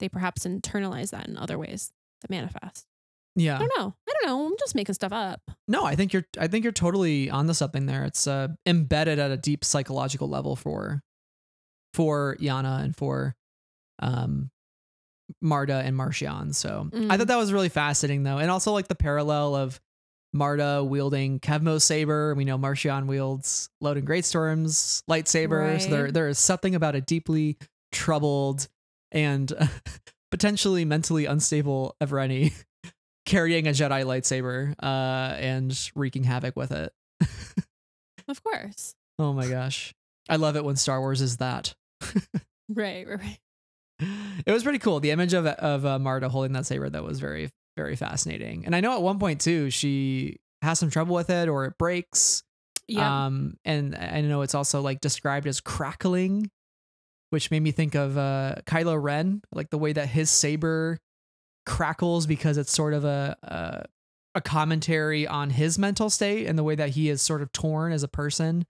they 0.01 0.09
perhaps 0.09 0.45
internalize 0.45 1.11
that 1.11 1.29
in 1.29 1.37
other 1.37 1.59
ways 1.59 1.93
that 2.23 2.31
manifest. 2.31 2.87
Yeah. 3.37 3.57
I 3.57 3.59
don't 3.59 3.73
know. 3.79 3.95
I 4.09 4.13
don't 4.13 4.27
know. 4.27 4.47
I'm 4.47 4.57
just 4.59 4.75
making 4.75 4.95
stuff 4.95 5.13
up. 5.13 5.41
no 5.69 5.85
i 5.85 5.95
think 5.97 6.13
you're 6.13 6.25
i 6.39 6.47
think 6.47 6.63
you're 6.65 6.73
totally 6.73 7.31
onto 7.31 7.53
something 7.53 7.87
there 7.87 8.05
it's 8.05 8.27
uh, 8.27 8.49
embedded 8.67 9.19
at 9.19 9.31
a 9.31 9.37
deep 9.37 9.65
psychological 9.65 10.29
level 10.29 10.55
for 10.57 11.03
for 11.95 12.37
yana 12.41 12.83
and 12.83 12.95
for 12.97 13.35
um 14.01 14.51
marda 15.41 15.77
and 15.85 15.97
marchion 15.97 16.55
so 16.55 16.89
i 16.93 16.97
Mm. 16.97 17.17
thought 17.19 17.27
that 17.29 17.37
was 17.37 17.53
really 17.53 17.69
fascinating 17.71 18.23
though 18.25 18.39
and 18.39 18.51
also 18.51 18.73
like 18.73 18.89
the 18.89 18.95
parallel 18.95 19.55
of 19.55 19.81
marda 20.35 20.85
wielding 20.85 21.41
kevmo's 21.41 21.85
saber 21.85 22.35
we 22.35 22.45
know 22.45 22.59
marchion 22.59 23.07
wields 23.07 23.71
Loden 23.83 24.05
Greatstorm's 24.05 25.03
lightsaber 25.09 25.81
so 25.81 25.89
there 25.89 26.11
there 26.11 26.29
is 26.29 26.39
something 26.39 26.75
about 26.75 26.95
a 26.95 27.01
deeply 27.01 27.57
troubled 27.93 28.69
and 29.13 29.53
potentially 30.31 30.85
mentally 30.85 31.25
unstable 31.27 31.97
Evereni 32.03 32.53
carrying 33.25 33.67
a 33.67 33.71
Jedi 33.71 34.05
lightsaber 34.05 34.75
uh, 34.83 35.37
and 35.37 35.91
wreaking 35.95 36.25
havoc 36.25 36.57
with 36.57 36.73
it. 36.73 36.93
Of 38.27 38.43
course. 38.43 38.95
Oh 39.19 39.35
my 39.35 39.47
gosh. 39.47 39.95
I 40.31 40.37
love 40.37 40.57
it 40.57 40.65
when 40.65 40.77
Star 40.77 40.99
Wars 40.99 41.21
is 41.21 41.37
that. 41.37 41.75
Right, 42.71 43.07
right, 43.07 43.21
right. 43.21 43.39
It 44.47 44.51
was 44.51 44.63
pretty 44.63 44.79
cool. 44.79 44.99
The 45.01 45.11
image 45.11 45.35
of 45.35 45.47
of 45.47 45.85
uh, 45.85 45.99
Marda 45.99 46.31
holding 46.31 46.53
that 46.53 46.65
saber 46.65 46.89
that 46.89 47.05
was 47.05 47.21
very 47.21 47.51
very 47.77 47.97
fascinating. 47.97 48.65
And 48.67 48.75
I 48.77 48.81
know 48.81 48.95
at 48.95 49.03
one 49.03 49.19
point 49.19 49.41
too 49.41 49.71
she 49.71 50.39
has 50.63 50.79
some 50.79 50.91
trouble 50.91 51.15
with 51.15 51.31
it 51.31 51.49
or 51.49 51.65
it 51.67 51.75
breaks. 51.79 52.43
Yeah. 52.89 53.27
Um 53.27 53.57
and 53.65 53.95
I 53.97 54.21
know 54.21 54.43
it's 54.43 54.55
also 54.55 54.81
like 54.81 55.01
described 55.01 55.47
as 55.47 55.61
crackling, 55.61 56.51
which 57.31 57.51
made 57.51 57.61
me 57.61 57.73
think 57.73 57.95
of 57.95 58.17
uh 58.19 58.57
Kylo 58.67 59.01
Ren, 59.03 59.43
like 59.53 59.71
the 59.71 59.79
way 59.79 59.93
that 59.93 60.09
his 60.09 60.31
saber 60.31 60.99
crackles 61.67 62.27
because 62.27 62.59
it's 62.59 62.73
sort 62.73 62.93
of 62.95 63.05
a 63.05 63.37
a, 63.43 63.85
a 64.37 64.41
commentary 64.41 65.27
on 65.27 65.51
his 65.51 65.79
mental 65.79 66.11
state 66.11 66.47
and 66.47 66.59
the 66.59 66.65
way 66.65 66.75
that 66.75 66.91
he 66.91 67.09
is 67.09 67.23
sort 67.23 67.41
of 67.43 67.53
torn 67.53 67.93
as 67.93 68.03
a 68.03 68.09
person 68.09 68.65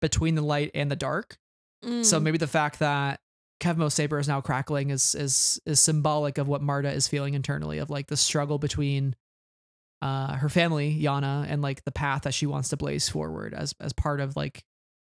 between 0.00 0.34
the 0.34 0.42
light 0.42 0.70
and 0.74 0.90
the 0.90 0.96
dark. 0.96 1.36
So 1.84 1.88
Mm. 2.18 2.22
maybe 2.22 2.38
the 2.38 2.46
fact 2.46 2.78
that 2.78 3.20
Kevmo's 3.62 3.94
saber 3.94 4.18
is 4.18 4.26
now 4.26 4.40
crackling 4.40 4.90
is 4.90 5.14
is 5.14 5.60
is 5.64 5.78
symbolic 5.78 6.36
of 6.36 6.48
what 6.48 6.62
Marda 6.62 6.90
is 6.92 7.06
feeling 7.06 7.34
internally 7.34 7.78
of 7.78 7.90
like 7.90 8.08
the 8.08 8.16
struggle 8.16 8.58
between 8.58 9.14
uh 10.02 10.34
her 10.34 10.48
family, 10.48 11.00
Yana, 11.00 11.46
and 11.48 11.62
like 11.62 11.84
the 11.84 11.92
path 11.92 12.22
that 12.22 12.34
she 12.34 12.44
wants 12.46 12.70
to 12.70 12.76
blaze 12.76 13.08
forward 13.08 13.54
as 13.54 13.72
as 13.80 13.92
part 13.92 14.20
of 14.20 14.34
like 14.34 14.64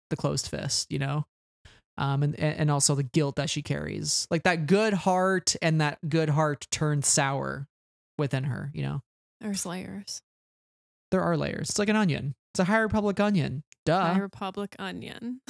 the 0.10 0.16
closed 0.16 0.48
fist, 0.48 0.90
you 0.90 1.00
know? 1.00 1.26
Um 1.98 2.24
and 2.24 2.40
and 2.40 2.72
also 2.72 2.96
the 2.96 3.04
guilt 3.04 3.36
that 3.36 3.50
she 3.50 3.62
carries. 3.62 4.26
Like 4.32 4.44
that 4.44 4.68
good 4.68 4.94
heart 4.94 5.58
and 5.62 5.82
that 5.82 5.98
good 6.08 6.30
heart 6.30 6.66
turned 6.72 7.04
sour 7.04 7.68
within 8.18 8.46
her, 8.46 8.72
you 8.74 8.84
know? 8.84 9.02
There's 9.42 9.66
layers. 9.66 10.22
There 11.12 11.22
are 11.22 11.36
layers. 11.36 11.72
It's 11.72 11.80
like 11.80 11.90
an 11.90 11.98
onion. 11.98 12.36
It's 12.54 12.62
a 12.62 12.64
High 12.64 12.80
Republic 12.80 13.20
onion. 13.20 13.64
Duh. 13.86 14.14
High 14.14 14.20
Republic 14.20 14.78
onion. 14.80 15.42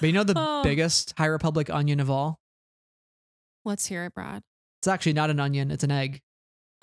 but 0.00 0.06
you 0.06 0.12
know 0.12 0.24
the 0.24 0.34
Oh. 0.36 0.62
biggest 0.62 1.14
High 1.18 1.26
Republic 1.26 1.70
onion 1.70 2.00
of 2.00 2.10
all? 2.10 2.38
Let's 3.64 3.86
hear 3.86 4.04
it, 4.04 4.14
Brad. 4.14 4.42
It's 4.80 4.88
actually 4.88 5.12
not 5.12 5.30
an 5.30 5.38
onion, 5.40 5.70
it's 5.70 5.84
an 5.84 5.90
egg. 5.92 6.20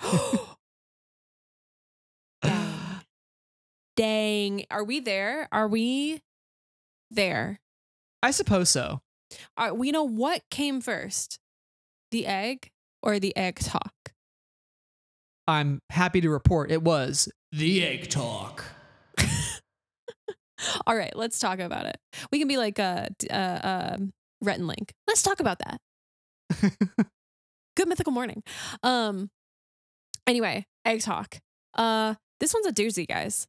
Dang. 2.42 3.00
Dang. 3.96 4.64
Are 4.70 4.84
we 4.84 5.00
there? 5.00 5.48
Are 5.52 5.68
we 5.68 6.22
there? 7.10 7.60
I 8.22 8.30
suppose 8.30 8.70
so. 8.70 9.00
Are, 9.56 9.74
we 9.74 9.90
know 9.92 10.04
what 10.04 10.42
came 10.50 10.80
first 10.80 11.38
the 12.10 12.26
egg 12.26 12.70
or 13.02 13.18
the 13.18 13.36
egg 13.36 13.58
talk? 13.60 13.92
I'm 15.46 15.80
happy 15.90 16.20
to 16.20 16.30
report 16.30 16.70
it 16.70 16.82
was 16.82 17.28
the 17.52 17.84
egg 17.84 18.08
talk. 18.08 18.64
All 20.86 20.96
right, 20.96 21.14
let's 21.14 21.38
talk 21.38 21.58
about 21.58 21.86
it. 21.86 21.96
We 22.30 22.38
can 22.38 22.48
be 22.48 22.56
like 22.56 22.78
uh, 22.78 23.06
d- 23.18 23.28
uh, 23.28 23.94
um, 23.96 24.12
Rhett 24.40 24.58
and 24.58 24.66
Link. 24.66 24.92
Let's 25.06 25.22
talk 25.22 25.40
about 25.40 25.58
that. 25.60 25.80
Good 27.76 27.88
mythical 27.88 28.12
morning. 28.12 28.42
Um. 28.82 29.30
Anyway, 30.26 30.66
egg 30.84 31.00
talk. 31.00 31.38
Uh, 31.74 32.14
this 32.40 32.54
one's 32.54 32.66
a 32.66 32.72
doozy, 32.72 33.06
guys. 33.08 33.46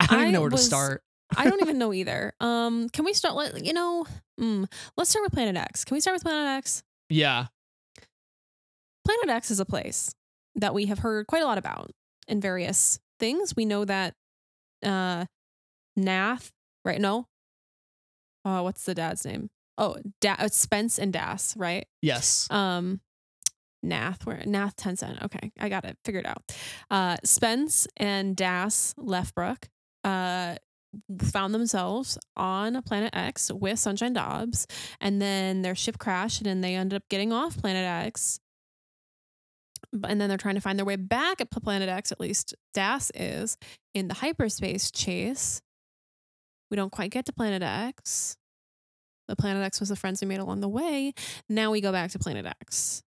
I 0.00 0.06
don't 0.06 0.16
even 0.20 0.28
I 0.28 0.30
know 0.32 0.40
where 0.42 0.50
to 0.50 0.58
start. 0.58 1.02
I 1.36 1.48
don't 1.48 1.60
even 1.60 1.78
know 1.78 1.92
either. 1.92 2.34
Um, 2.40 2.88
can 2.90 3.04
we 3.04 3.12
start? 3.12 3.34
Let 3.34 3.64
you 3.64 3.72
know. 3.72 4.06
Mm, 4.40 4.70
let's 4.96 5.10
start 5.10 5.24
with 5.24 5.32
Planet 5.32 5.56
X. 5.56 5.84
Can 5.84 5.94
we 5.94 6.00
start 6.00 6.14
with 6.14 6.22
Planet 6.22 6.58
X? 6.58 6.82
Yeah. 7.08 7.46
Planet 9.04 9.28
X 9.28 9.50
is 9.50 9.60
a 9.60 9.64
place 9.64 10.14
that 10.56 10.74
we 10.74 10.86
have 10.86 10.98
heard 11.00 11.26
quite 11.26 11.42
a 11.42 11.46
lot 11.46 11.58
about 11.58 11.90
in 12.28 12.40
various 12.40 12.98
things. 13.18 13.54
We 13.56 13.64
know 13.64 13.84
that 13.84 14.14
uh 14.84 15.26
Nath, 15.96 16.52
right? 16.84 17.00
No. 17.00 17.26
Oh, 18.44 18.62
what's 18.62 18.84
the 18.84 18.94
dad's 18.94 19.24
name? 19.24 19.50
Oh, 19.78 19.96
da- 20.20 20.36
uh, 20.38 20.48
Spence 20.48 20.98
and 20.98 21.12
Das, 21.12 21.54
right? 21.56 21.86
Yes. 22.02 22.46
Um 22.50 23.00
Nath, 23.82 24.24
where 24.26 24.42
Nath 24.46 24.76
Tencent. 24.76 25.22
Okay, 25.24 25.52
I 25.60 25.68
got 25.68 25.84
it 25.84 25.96
figured 26.04 26.26
out. 26.26 26.42
Uh 26.90 27.16
Spence 27.24 27.86
and 27.96 28.36
Dass 28.36 28.94
Leffbruk 28.98 29.64
uh 30.04 30.56
found 31.22 31.52
themselves 31.52 32.16
on 32.36 32.74
a 32.74 32.80
planet 32.82 33.10
X 33.14 33.50
with 33.52 33.78
Sunshine 33.78 34.12
Dobbs, 34.14 34.66
and 35.00 35.20
then 35.20 35.62
their 35.62 35.74
ship 35.74 35.98
crashed, 35.98 36.38
and 36.38 36.46
then 36.46 36.60
they 36.62 36.74
ended 36.74 36.96
up 36.96 37.08
getting 37.10 37.32
off 37.32 37.56
planet 37.58 37.84
X. 38.06 38.40
And 39.92 40.20
then 40.20 40.28
they're 40.28 40.38
trying 40.38 40.56
to 40.56 40.60
find 40.60 40.78
their 40.78 40.86
way 40.86 40.96
back 40.96 41.40
at 41.40 41.50
planet 41.50 41.88
X, 41.88 42.12
at 42.12 42.20
least 42.20 42.54
Das 42.74 43.10
is, 43.14 43.56
in 43.94 44.08
the 44.08 44.14
hyperspace 44.14 44.90
chase. 44.90 45.60
We 46.70 46.76
don't 46.76 46.92
quite 46.92 47.10
get 47.10 47.26
to 47.26 47.32
planet 47.32 47.62
X. 47.62 48.36
The 49.28 49.36
planet 49.36 49.62
X 49.64 49.80
was 49.80 49.88
the 49.88 49.96
friends 49.96 50.20
we 50.20 50.26
made 50.26 50.40
along 50.40 50.60
the 50.60 50.68
way. 50.68 51.12
Now 51.48 51.70
we 51.70 51.80
go 51.80 51.92
back 51.92 52.10
to 52.12 52.18
planet 52.18 52.46
X. 52.46 53.02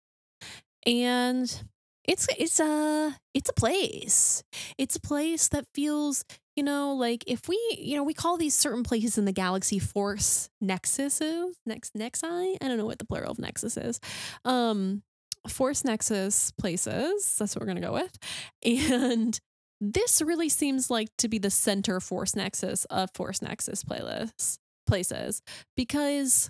And 0.86 1.64
it's 2.06 2.28
it's 2.38 2.60
a 2.60 3.16
it's 3.34 3.50
a 3.50 3.54
place. 3.54 4.44
It's 4.78 4.96
a 4.96 5.00
place 5.00 5.48
that 5.50 5.66
feels, 5.74 6.26
you 6.56 6.64
know, 6.64 6.94
like 6.94 7.24
if 7.28 7.48
we, 7.48 7.60
you 7.78 7.96
know, 7.96 8.04
we 8.04 8.14
call 8.14 8.38
these 8.38 8.56
certain 8.56 8.84
places 8.84 9.18
in 9.18 9.26
the 9.26 9.32
galaxy 9.32 9.80
force 9.80 10.50
nexuses, 10.64 11.52
next 11.66 11.94
nexi. 11.94 12.58
I 12.62 12.68
don't 12.68 12.78
know 12.78 12.86
what 12.86 13.00
the 13.00 13.06
plural 13.06 13.32
of 13.32 13.40
nexus 13.40 13.78
is. 13.78 14.00
Um 14.44 15.04
force 15.48 15.86
nexus 15.86 16.52
places. 16.52 17.36
That's 17.38 17.56
what 17.56 17.62
we're 17.62 17.68
gonna 17.68 17.82
go 17.82 17.94
with. 17.94 18.18
And 18.66 19.40
this 19.82 20.22
really 20.22 20.50
seems 20.50 20.90
like 20.90 21.10
to 21.18 21.28
be 21.28 21.38
the 21.38 21.50
center 21.50 22.00
force 22.00 22.36
nexus 22.36 22.86
of 22.86 23.10
force 23.14 23.42
nexus 23.42 23.84
playlists 23.84 24.58
places 24.88 25.42
because 25.78 26.50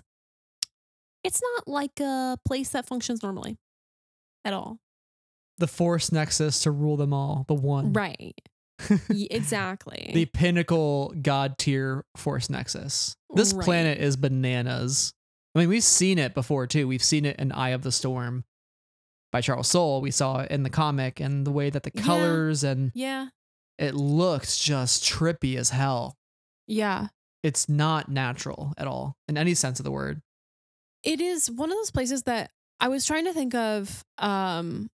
it's 1.22 1.40
not 1.42 1.68
like 1.68 2.00
a 2.00 2.38
place 2.46 2.70
that 2.70 2.86
functions 2.86 3.22
normally 3.22 3.58
at 4.44 4.52
all. 4.54 4.78
The 5.58 5.66
Force 5.66 6.10
Nexus 6.10 6.60
to 6.60 6.70
rule 6.70 6.96
them 6.96 7.12
all. 7.12 7.44
The 7.46 7.54
one. 7.54 7.92
Right. 7.92 8.34
Exactly. 9.10 10.10
The 10.14 10.24
pinnacle 10.24 11.12
god 11.20 11.58
tier 11.58 12.06
Force 12.16 12.48
Nexus. 12.48 13.14
This 13.34 13.52
Right. 13.52 13.62
planet 13.64 13.98
is 13.98 14.16
bananas. 14.16 15.12
I 15.54 15.58
mean, 15.58 15.68
we've 15.68 15.84
seen 15.84 16.18
it 16.18 16.32
before 16.32 16.66
too. 16.66 16.88
We've 16.88 17.04
seen 17.04 17.26
it 17.26 17.36
in 17.38 17.52
Eye 17.52 17.70
of 17.70 17.82
the 17.82 17.92
Storm 17.92 18.44
by 19.32 19.40
Charles 19.40 19.68
Soule. 19.68 20.00
We 20.00 20.10
saw 20.10 20.40
it 20.40 20.50
in 20.50 20.62
the 20.62 20.70
comic 20.70 21.20
and 21.20 21.46
the 21.46 21.50
way 21.52 21.70
that 21.70 21.82
the 21.84 21.92
Yeah. 21.94 22.02
colors 22.02 22.64
and 22.64 22.90
yeah. 22.94 23.28
it 23.78 23.94
looks 23.94 24.58
just 24.58 25.02
trippy 25.04 25.56
as 25.56 25.70
hell. 25.70 26.16
Yeah. 26.66 27.08
It's 27.42 27.68
not 27.68 28.08
natural 28.08 28.74
at 28.76 28.86
all 28.86 29.16
in 29.28 29.38
any 29.38 29.54
sense 29.54 29.80
of 29.80 29.84
the 29.84 29.90
word. 29.90 30.20
It 31.02 31.20
is 31.20 31.50
one 31.50 31.70
of 31.70 31.76
those 31.78 31.90
places 31.90 32.24
that 32.24 32.50
I 32.80 32.88
was 32.88 33.06
trying 33.06 33.24
to 33.24 33.32
think 33.32 33.54
of 33.54 34.04
um 34.18 34.88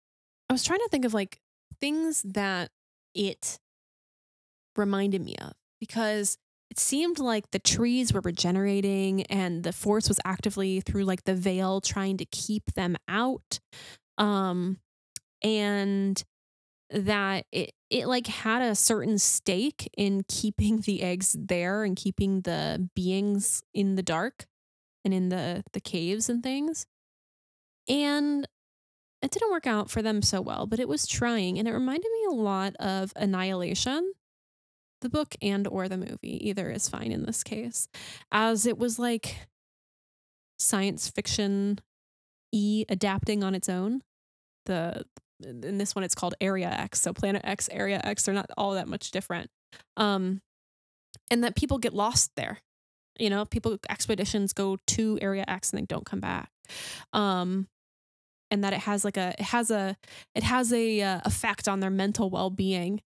I 0.48 0.52
was 0.52 0.64
trying 0.64 0.80
to 0.80 0.88
think 0.90 1.04
of 1.04 1.14
like 1.14 1.38
things 1.80 2.22
that 2.22 2.70
it 3.14 3.58
reminded 4.76 5.22
me 5.22 5.36
of 5.40 5.52
because 5.80 6.36
it 6.70 6.78
seemed 6.78 7.18
like 7.18 7.50
the 7.50 7.58
trees 7.58 8.12
were 8.12 8.20
regenerating 8.22 9.22
and 9.24 9.62
the 9.62 9.72
force 9.72 10.08
was 10.08 10.18
actively 10.24 10.80
through 10.80 11.04
like 11.04 11.24
the 11.24 11.34
veil 11.34 11.80
trying 11.80 12.16
to 12.16 12.24
keep 12.24 12.72
them 12.74 12.96
out 13.08 13.60
um 14.22 14.78
and 15.42 16.22
that 16.90 17.46
it 17.52 17.72
it 17.90 18.06
like 18.06 18.26
had 18.26 18.62
a 18.62 18.74
certain 18.74 19.18
stake 19.18 19.90
in 19.96 20.24
keeping 20.28 20.80
the 20.82 21.02
eggs 21.02 21.36
there 21.38 21.84
and 21.84 21.96
keeping 21.96 22.42
the 22.42 22.88
beings 22.94 23.62
in 23.74 23.96
the 23.96 24.02
dark 24.02 24.46
and 25.04 25.14
in 25.14 25.28
the 25.30 25.64
the 25.72 25.80
caves 25.80 26.28
and 26.28 26.42
things. 26.42 26.86
And 27.88 28.46
it 29.22 29.30
didn't 29.30 29.50
work 29.52 29.66
out 29.66 29.90
for 29.90 30.02
them 30.02 30.22
so 30.22 30.40
well 30.40 30.66
but 30.66 30.80
it 30.80 30.88
was 30.88 31.06
trying 31.06 31.58
and 31.58 31.68
it 31.68 31.72
reminded 31.72 32.10
me 32.12 32.24
a 32.30 32.34
lot 32.34 32.74
of 32.76 33.12
annihilation 33.16 34.12
the 35.00 35.08
book 35.08 35.36
and 35.42 35.66
or 35.68 35.88
the 35.88 35.98
movie 35.98 36.48
either 36.48 36.70
is 36.70 36.88
fine 36.88 37.12
in 37.12 37.24
this 37.24 37.42
case 37.42 37.88
as 38.32 38.66
it 38.66 38.78
was 38.78 38.98
like 38.98 39.48
science 40.58 41.08
fiction 41.08 41.78
e 42.52 42.84
adapting 42.88 43.44
on 43.44 43.54
its 43.54 43.68
own 43.68 44.02
the 44.66 45.04
in 45.44 45.78
this 45.78 45.94
one 45.94 46.04
it's 46.04 46.14
called 46.14 46.34
area 46.40 46.68
x. 46.68 47.00
So 47.00 47.12
planet 47.12 47.42
x 47.44 47.68
area 47.72 48.00
x 48.02 48.24
they're 48.24 48.34
not 48.34 48.50
all 48.56 48.72
that 48.72 48.88
much 48.88 49.10
different. 49.10 49.50
Um 49.96 50.40
and 51.30 51.44
that 51.44 51.56
people 51.56 51.78
get 51.78 51.94
lost 51.94 52.32
there. 52.36 52.58
You 53.18 53.30
know 53.30 53.44
people 53.44 53.78
expeditions 53.88 54.52
go 54.52 54.78
to 54.88 55.18
area 55.20 55.44
x 55.46 55.70
and 55.70 55.80
they 55.80 55.86
don't 55.86 56.06
come 56.06 56.20
back. 56.20 56.50
Um 57.12 57.68
and 58.50 58.62
that 58.64 58.72
it 58.72 58.80
has 58.80 59.04
like 59.04 59.16
a 59.16 59.34
it 59.38 59.46
has 59.46 59.70
a 59.70 59.96
it 60.34 60.42
has 60.42 60.72
a 60.72 61.00
uh, 61.00 61.20
effect 61.24 61.68
on 61.68 61.80
their 61.80 61.90
mental 61.90 62.30
well-being. 62.30 63.00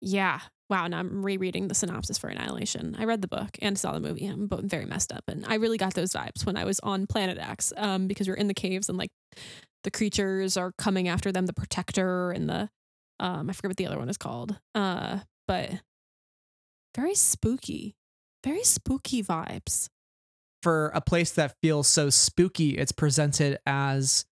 Yeah. 0.00 0.40
Wow 0.70 0.86
now 0.86 0.98
i'm 0.98 1.24
rereading 1.24 1.68
the 1.68 1.74
synopsis 1.74 2.18
for 2.18 2.28
annihilation. 2.28 2.94
I 2.98 3.04
read 3.04 3.22
the 3.22 3.28
book 3.28 3.56
and 3.62 3.78
saw 3.78 3.92
the 3.92 4.00
movie. 4.00 4.26
I'm 4.26 4.50
very 4.64 4.84
messed 4.84 5.12
up 5.12 5.24
and 5.28 5.46
i 5.46 5.54
really 5.54 5.78
got 5.78 5.94
those 5.94 6.12
vibes 6.12 6.44
when 6.44 6.58
i 6.58 6.64
was 6.64 6.78
on 6.80 7.06
planet 7.06 7.38
x 7.38 7.72
um 7.76 8.06
because 8.06 8.28
we 8.28 8.34
are 8.34 8.36
in 8.36 8.48
the 8.48 8.54
caves 8.54 8.90
and 8.90 8.98
like 8.98 9.10
the 9.84 9.90
creatures 9.90 10.56
are 10.56 10.72
coming 10.78 11.08
after 11.08 11.30
them 11.32 11.46
the 11.46 11.52
protector 11.52 12.30
and 12.30 12.48
the 12.48 12.68
um 13.20 13.48
i 13.48 13.52
forget 13.52 13.70
what 13.70 13.76
the 13.76 13.86
other 13.86 13.98
one 13.98 14.08
is 14.08 14.16
called 14.16 14.58
uh 14.74 15.18
but 15.46 15.70
very 16.96 17.14
spooky 17.14 17.96
very 18.44 18.64
spooky 18.64 19.22
vibes. 19.22 19.88
For 20.62 20.88
a 20.88 21.00
place 21.00 21.32
that 21.32 21.54
feels 21.62 21.86
so 21.86 22.10
spooky, 22.10 22.70
it's 22.70 22.92
presented 22.92 23.58
as 23.64 24.26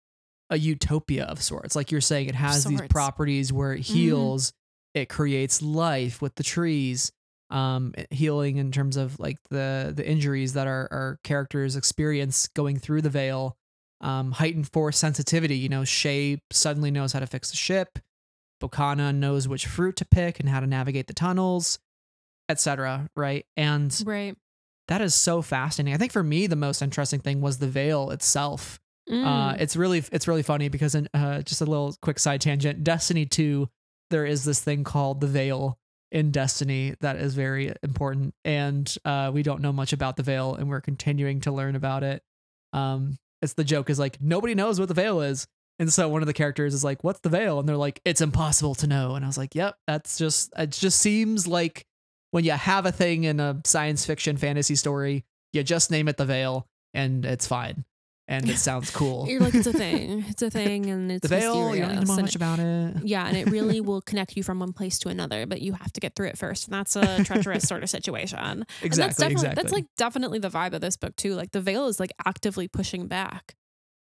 a 0.50 0.58
utopia 0.58 1.26
of 1.26 1.42
sorts. 1.42 1.76
Like 1.76 1.92
you're 1.92 2.02
saying, 2.02 2.30
it 2.30 2.36
has 2.36 2.66
these 2.66 2.82
properties 2.90 3.54
where 3.54 3.74
it 3.74 3.82
heals, 3.82 4.54
it 4.94 5.08
creates 5.08 5.62
life 5.62 6.22
with 6.22 6.36
the 6.36 6.44
trees, 6.44 7.12
um, 7.52 7.94
healing 8.10 8.58
in 8.58 8.72
terms 8.72 8.98
of 8.98 9.20
like 9.20 9.38
the 9.50 9.94
the 9.96 10.08
injuries 10.08 10.54
that 10.54 10.66
our, 10.66 10.88
our 10.92 11.20
characters 11.24 11.76
experience 11.76 12.48
going 12.50 12.80
through 12.80 13.02
the 13.04 13.10
veil, 13.10 13.56
um, 14.02 14.32
heightened 14.34 14.72
force 14.72 14.98
sensitivity. 14.98 15.58
You 15.58 15.70
know, 15.70 15.84
Shay 15.84 16.42
suddenly 16.52 16.92
knows 16.92 17.14
how 17.14 17.20
to 17.20 17.28
fix 17.28 17.50
the 17.50 17.58
ship. 17.58 18.00
Bokana 18.62 19.14
knows 19.14 19.48
which 19.48 19.66
fruit 19.68 19.96
to 19.98 20.06
pick 20.06 20.40
and 20.40 20.48
how 20.50 20.60
to 20.60 20.68
navigate 20.68 21.08
the 21.08 21.14
tunnels, 21.14 21.80
etc. 22.50 23.10
Right, 23.16 23.46
and 23.58 23.96
right 24.06 24.36
that 24.88 25.02
is 25.02 25.16
so 25.16 25.42
fascinating. 25.42 25.96
I 25.96 25.98
think 25.98 26.12
for 26.12 26.24
me, 26.24 26.46
the 26.48 26.56
most 26.56 26.82
interesting 26.82 27.20
thing 27.20 27.42
was 27.42 27.58
the 27.58 27.68
veil 27.68 28.12
itself. 28.12 28.80
Uh, 29.10 29.14
Mm. 29.14 29.60
it's 29.62 29.76
really 29.76 30.04
it's 30.12 30.28
really 30.28 30.42
funny 30.42 30.68
because 30.70 30.96
in 30.96 31.08
uh, 31.14 31.42
just 31.42 31.62
a 31.62 31.66
little 31.66 31.96
quick 32.02 32.18
side 32.18 32.42
tangent, 32.42 32.84
Destiny 32.84 33.26
Two, 33.26 33.70
there 34.10 34.26
is 34.26 34.46
this 34.46 34.62
thing 34.64 34.84
called 34.84 35.22
the 35.22 35.28
veil 35.28 35.78
in 36.12 36.32
Destiny 36.32 36.96
that 37.02 37.16
is 37.18 37.36
very 37.36 37.72
important, 37.84 38.34
and 38.44 38.96
uh, 39.06 39.30
we 39.34 39.44
don't 39.44 39.62
know 39.62 39.74
much 39.74 39.92
about 39.94 40.16
the 40.18 40.24
veil, 40.24 40.56
and 40.56 40.70
we're 40.70 40.82
continuing 40.82 41.42
to 41.42 41.52
learn 41.52 41.76
about 41.76 42.02
it. 42.04 42.24
Um, 42.74 43.18
it's 43.46 43.54
the 43.54 43.64
joke 43.64 43.90
is 43.90 43.98
like 43.98 44.22
nobody 44.22 44.54
knows 44.56 44.80
what 44.80 44.90
the 44.90 44.94
veil 44.94 45.22
is, 45.22 45.48
and 45.80 45.92
so 45.92 46.10
one 46.10 46.22
of 46.22 46.28
the 46.28 46.34
characters 46.34 46.74
is 46.74 46.84
like, 46.84 47.04
"What's 47.04 47.22
the 47.22 47.30
veil?" 47.30 47.60
And 47.60 47.70
they're 47.70 47.78
like, 47.78 48.02
"It's 48.04 48.22
impossible 48.22 48.76
to 48.76 48.88
know." 48.88 49.16
And 49.16 49.24
I 49.24 49.28
was 49.28 49.38
like, 49.38 49.56
"Yep, 49.56 49.78
that's 49.88 50.18
just 50.18 50.52
it. 50.58 50.72
Just 50.72 51.00
seems 51.00 51.48
like 51.48 51.86
when 52.32 52.44
you 52.44 52.52
have 52.52 52.86
a 52.86 52.92
thing 52.92 53.24
in 53.24 53.40
a 53.40 53.62
science 53.64 54.06
fiction 54.06 54.36
fantasy 54.36 54.76
story, 54.76 55.24
you 55.54 55.64
just 55.64 55.92
name 55.92 56.10
it 56.10 56.18
the 56.18 56.26
veil, 56.26 56.68
and 56.94 57.26
it's 57.26 57.48
fine, 57.48 57.86
and 58.28 58.50
it 58.50 58.58
sounds 58.58 58.90
cool." 58.92 59.28
You're 59.28 59.42
like, 59.42 59.54
it's 59.56 59.68
a 59.68 59.74
thing. 59.74 60.26
It's 60.28 60.42
a 60.42 60.50
thing, 60.50 60.88
and 60.88 61.12
it's 61.12 61.22
the 61.22 61.28
veil, 61.28 61.76
you 61.76 61.82
don't 61.84 62.04
know 62.08 62.16
much 62.16 62.36
about 62.36 62.60
it. 62.60 62.98
Yeah, 63.04 63.28
and 63.28 63.36
it 63.38 63.50
really 63.50 63.82
will 63.90 64.02
connect 64.02 64.36
you 64.38 64.44
from 64.44 64.60
one 64.60 64.74
place 64.74 64.98
to 65.00 65.10
another, 65.10 65.46
but 65.46 65.62
you 65.62 65.74
have 65.74 65.92
to 65.94 66.00
get 66.00 66.16
through 66.16 66.28
it 66.28 66.38
first. 66.38 66.68
And 66.68 66.74
that's 66.74 66.96
a 66.96 67.24
treacherous 67.26 67.68
sort 67.68 67.84
of 67.84 67.90
situation. 67.90 68.40
And 68.40 68.62
that's 68.62 68.84
Exactly, 68.84 69.14
definitely 69.14 69.34
exactly. 69.34 69.62
that's 69.64 69.74
like 69.74 69.86
definitely 69.98 70.40
the 70.40 70.50
vibe 70.50 70.74
of 70.74 70.82
this 70.82 70.98
book 70.98 71.16
too. 71.16 71.36
Like 71.36 71.52
the 71.52 71.62
veil 71.62 71.88
is 71.88 72.00
like 72.00 72.12
actively 72.26 72.68
pushing 72.68 73.08
back. 73.08 73.56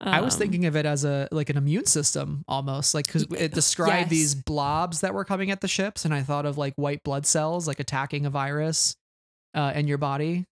I 0.02 0.22
was 0.22 0.36
Um, 0.36 0.40
thinking 0.40 0.66
of 0.66 0.78
it 0.78 0.86
as 0.86 1.04
a 1.04 1.28
like 1.30 1.50
an 1.50 1.58
immune 1.58 1.86
system 1.86 2.46
almost, 2.48 2.94
like 2.96 3.06
because 3.08 3.24
it 3.38 3.54
described 3.54 4.10
these 4.10 4.34
blobs 4.34 5.02
that 5.02 5.14
were 5.14 5.26
coming 5.26 5.52
at 5.52 5.60
the 5.60 5.68
ships, 5.68 6.06
and 6.06 6.14
I 6.14 6.22
thought 6.24 6.46
of 6.46 6.58
like 6.58 6.74
white 6.78 7.04
blood 7.04 7.26
cells 7.26 7.68
like 7.68 7.82
attacking 7.82 8.26
a 8.26 8.30
virus 8.30 8.96
uh, 9.54 9.74
in 9.76 9.90
your 9.90 9.98
body. 9.98 10.46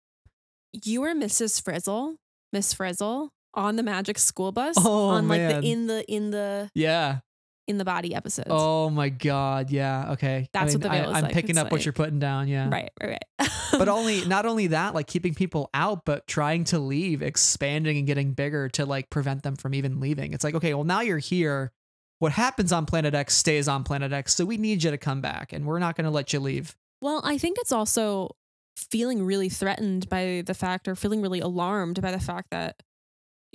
you 0.73 0.99
were 0.99 1.13
Mrs. 1.15 1.63
Frizzle, 1.63 2.17
Miss 2.51 2.73
Frizzle 2.73 3.29
on 3.57 3.75
the 3.75 3.83
magic 3.83 4.17
school 4.19 4.51
bus 4.53 4.75
Oh, 4.77 5.09
on 5.09 5.27
like 5.27 5.41
man. 5.41 5.61
the 5.61 5.67
in 5.71 5.87
the 5.87 6.11
in 6.11 6.29
the 6.31 6.69
Yeah. 6.75 7.19
in 7.67 7.77
the 7.77 7.83
body 7.83 8.15
episodes. 8.15 8.47
Oh 8.49 8.89
my 8.89 9.09
god. 9.09 9.69
Yeah. 9.71 10.11
Okay. 10.13 10.47
That's 10.53 10.73
what 10.73 10.83
the 10.83 10.89
veil 10.89 11.09
is 11.09 11.15
I, 11.15 11.17
am 11.17 11.23
like. 11.25 11.33
picking 11.33 11.49
It's 11.51 11.59
up 11.59 11.71
what 11.71 11.83
you're 11.85 11.91
putting 11.93 12.19
down. 12.19 12.47
Yeah. 12.47 12.69
Right, 12.69 12.89
right, 13.01 13.17
right. 13.41 13.49
But 13.77 13.89
only 13.89 14.23
not 14.25 14.45
only 14.45 14.67
that, 14.67 14.95
like 14.95 15.07
keeping 15.07 15.33
people 15.35 15.69
out, 15.73 16.05
but 16.05 16.25
trying 16.27 16.63
to 16.65 16.79
leave, 16.79 17.21
expanding 17.21 17.97
and 17.97 18.07
getting 18.07 18.31
bigger 18.33 18.69
to 18.69 18.85
like 18.85 19.09
prevent 19.09 19.43
them 19.43 19.55
from 19.57 19.73
even 19.73 19.99
leaving. 19.99 20.33
It's 20.33 20.43
like, 20.45 20.55
okay, 20.55 20.73
well 20.73 20.85
now 20.85 21.01
you're 21.01 21.17
here. 21.17 21.73
what 22.19 22.31
happens 22.31 22.71
on 22.71 22.85
Planet 22.85 23.13
X 23.13 23.35
stays 23.35 23.67
on 23.67 23.83
Planet 23.83 24.11
X. 24.13 24.33
So 24.35 24.45
we 24.45 24.57
need 24.57 24.83
you 24.83 24.91
to 24.91 24.97
come 24.97 25.19
back, 25.21 25.51
and 25.53 25.65
we're 25.65 25.77
not 25.79 25.95
going 25.95 26.05
to 26.05 26.11
let 26.11 26.31
you 26.33 26.39
leave. 26.39 26.75
Well, 27.01 27.21
I 27.23 27.37
think 27.37 27.57
it's 27.59 27.71
also 27.71 28.35
feeling 28.75 29.23
really 29.23 29.49
threatened 29.49 30.07
by 30.09 30.41
the 30.45 30.53
fact 30.53 30.87
or 30.87 30.95
feeling 30.95 31.21
really 31.21 31.39
alarmed 31.41 32.01
by 32.01 32.11
the 32.11 32.19
fact 32.19 32.47
that 32.51 32.81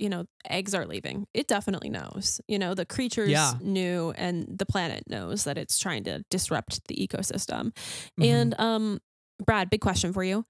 you 0.03 0.09
know 0.09 0.25
eggs 0.49 0.73
are 0.75 0.85
leaving. 0.85 1.25
It 1.33 1.47
definitely 1.47 1.89
knows. 1.89 2.41
You 2.47 2.59
know 2.59 2.73
the 2.75 2.85
creatures 2.85 3.29
Yeah. 3.29 3.53
knew 3.61 4.11
and 4.17 4.35
the 4.61 4.65
planet 4.65 5.03
knows 5.07 5.45
that 5.45 5.57
it's 5.57 5.79
trying 5.79 6.03
to 6.09 6.23
disrupt 6.29 6.85
the 6.89 6.95
ecosystem. 6.95 7.71
Mhm. 8.19 8.25
and 8.31 8.59
um 8.59 8.99
brad 9.47 9.69
big 9.69 9.81
question 9.81 10.11
for 10.13 10.23
you. 10.23 10.45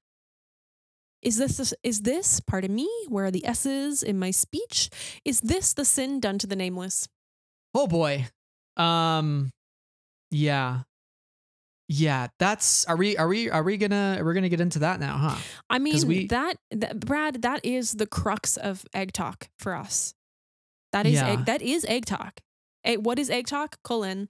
Is 1.21 1.37
this 1.37 1.73
is 1.83 2.01
this 2.01 2.39
pardon 2.41 2.75
me 2.75 2.89
where 3.07 3.25
are 3.25 3.31
the 3.31 3.45
s's 3.45 4.03
in 4.03 4.19
my 4.19 4.31
speech? 4.31 4.89
Is 5.23 5.39
this 5.39 5.73
the 5.73 5.85
sin 5.85 6.19
done 6.19 6.37
to 6.39 6.47
the 6.47 6.55
nameless? 6.55 7.07
Oh 7.73 7.87
boy, 7.87 8.27
um, 8.77 9.49
yeah, 10.31 10.81
yeah. 11.95 12.27
That's 12.39 12.85
are 12.85 12.97
we 12.97 13.17
are 13.17 13.27
we 13.27 13.49
are 13.49 13.63
we 13.63 13.77
gonna 13.77 14.19
we're 14.23 14.33
gonna 14.33 14.49
get 14.49 14.61
into 14.61 14.79
that 14.79 14.99
now, 14.99 15.17
huh? 15.17 15.37
i 15.69 15.77
mean 15.79 16.07
we- 16.07 16.27
that, 16.27 16.55
that 16.71 16.99
brad 16.99 17.41
that 17.43 17.63
is 17.63 17.93
the 17.93 18.07
crux 18.07 18.57
of 18.57 18.83
egg 18.93 19.11
talk 19.13 19.49
for 19.59 19.75
us 19.75 20.13
that 20.91 21.05
is 21.05 21.13
Yeah. 21.13 21.29
egg, 21.31 21.45
that 21.45 21.61
is 21.61 21.85
egg 21.85 22.05
talk 22.05 22.39
what 22.99 23.17
is 23.19 23.29
egg 23.29 23.47
talk 23.47 23.77
colon 23.83 24.29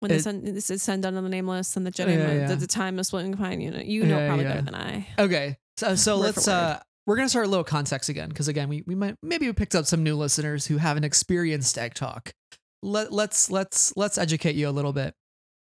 when 0.00 0.10
the 0.10 0.20
sun 0.20 0.44
this 0.44 0.70
is 0.70 0.82
send 0.82 1.02
done 1.02 1.16
on 1.16 1.22
the 1.24 1.30
nameless 1.30 1.76
and 1.76 1.86
the 1.86 1.90
Jedi 1.90 2.16
Yeah, 2.16 2.32
yeah. 2.32 2.46
the, 2.48 2.56
the 2.56 2.66
time 2.66 2.98
of 2.98 3.06
splitting 3.06 3.34
pine 3.34 3.60
you 3.60 3.70
know 3.70 3.78
you 3.80 4.04
know 4.04 4.26
probably 4.26 4.44
better 4.44 4.62
than 4.62 4.74
I 4.74 5.06
Okay, 5.18 5.56
so 5.76 5.94
so 6.04 6.16
Word 6.18 6.24
let's 6.24 6.48
uh 6.48 6.80
we're 7.06 7.16
gonna 7.16 7.28
start 7.28 7.46
a 7.46 7.48
little 7.48 7.64
context 7.64 8.08
again 8.08 8.28
because 8.28 8.48
again 8.48 8.68
we 8.68 8.82
we 8.86 8.94
might 8.94 9.16
maybe 9.22 9.46
we 9.46 9.52
picked 9.52 9.74
up 9.74 9.86
some 9.86 10.02
new 10.02 10.16
listeners 10.16 10.66
who 10.66 10.76
haven't 10.78 11.04
experienced 11.04 11.78
egg 11.78 11.94
talk. 11.94 12.32
Let 12.82 13.12
let's 13.12 13.50
let's 13.50 13.94
let's 13.96 14.18
educate 14.18 14.56
you 14.56 14.68
a 14.68 14.72
little 14.72 14.92
bit. 14.92 15.14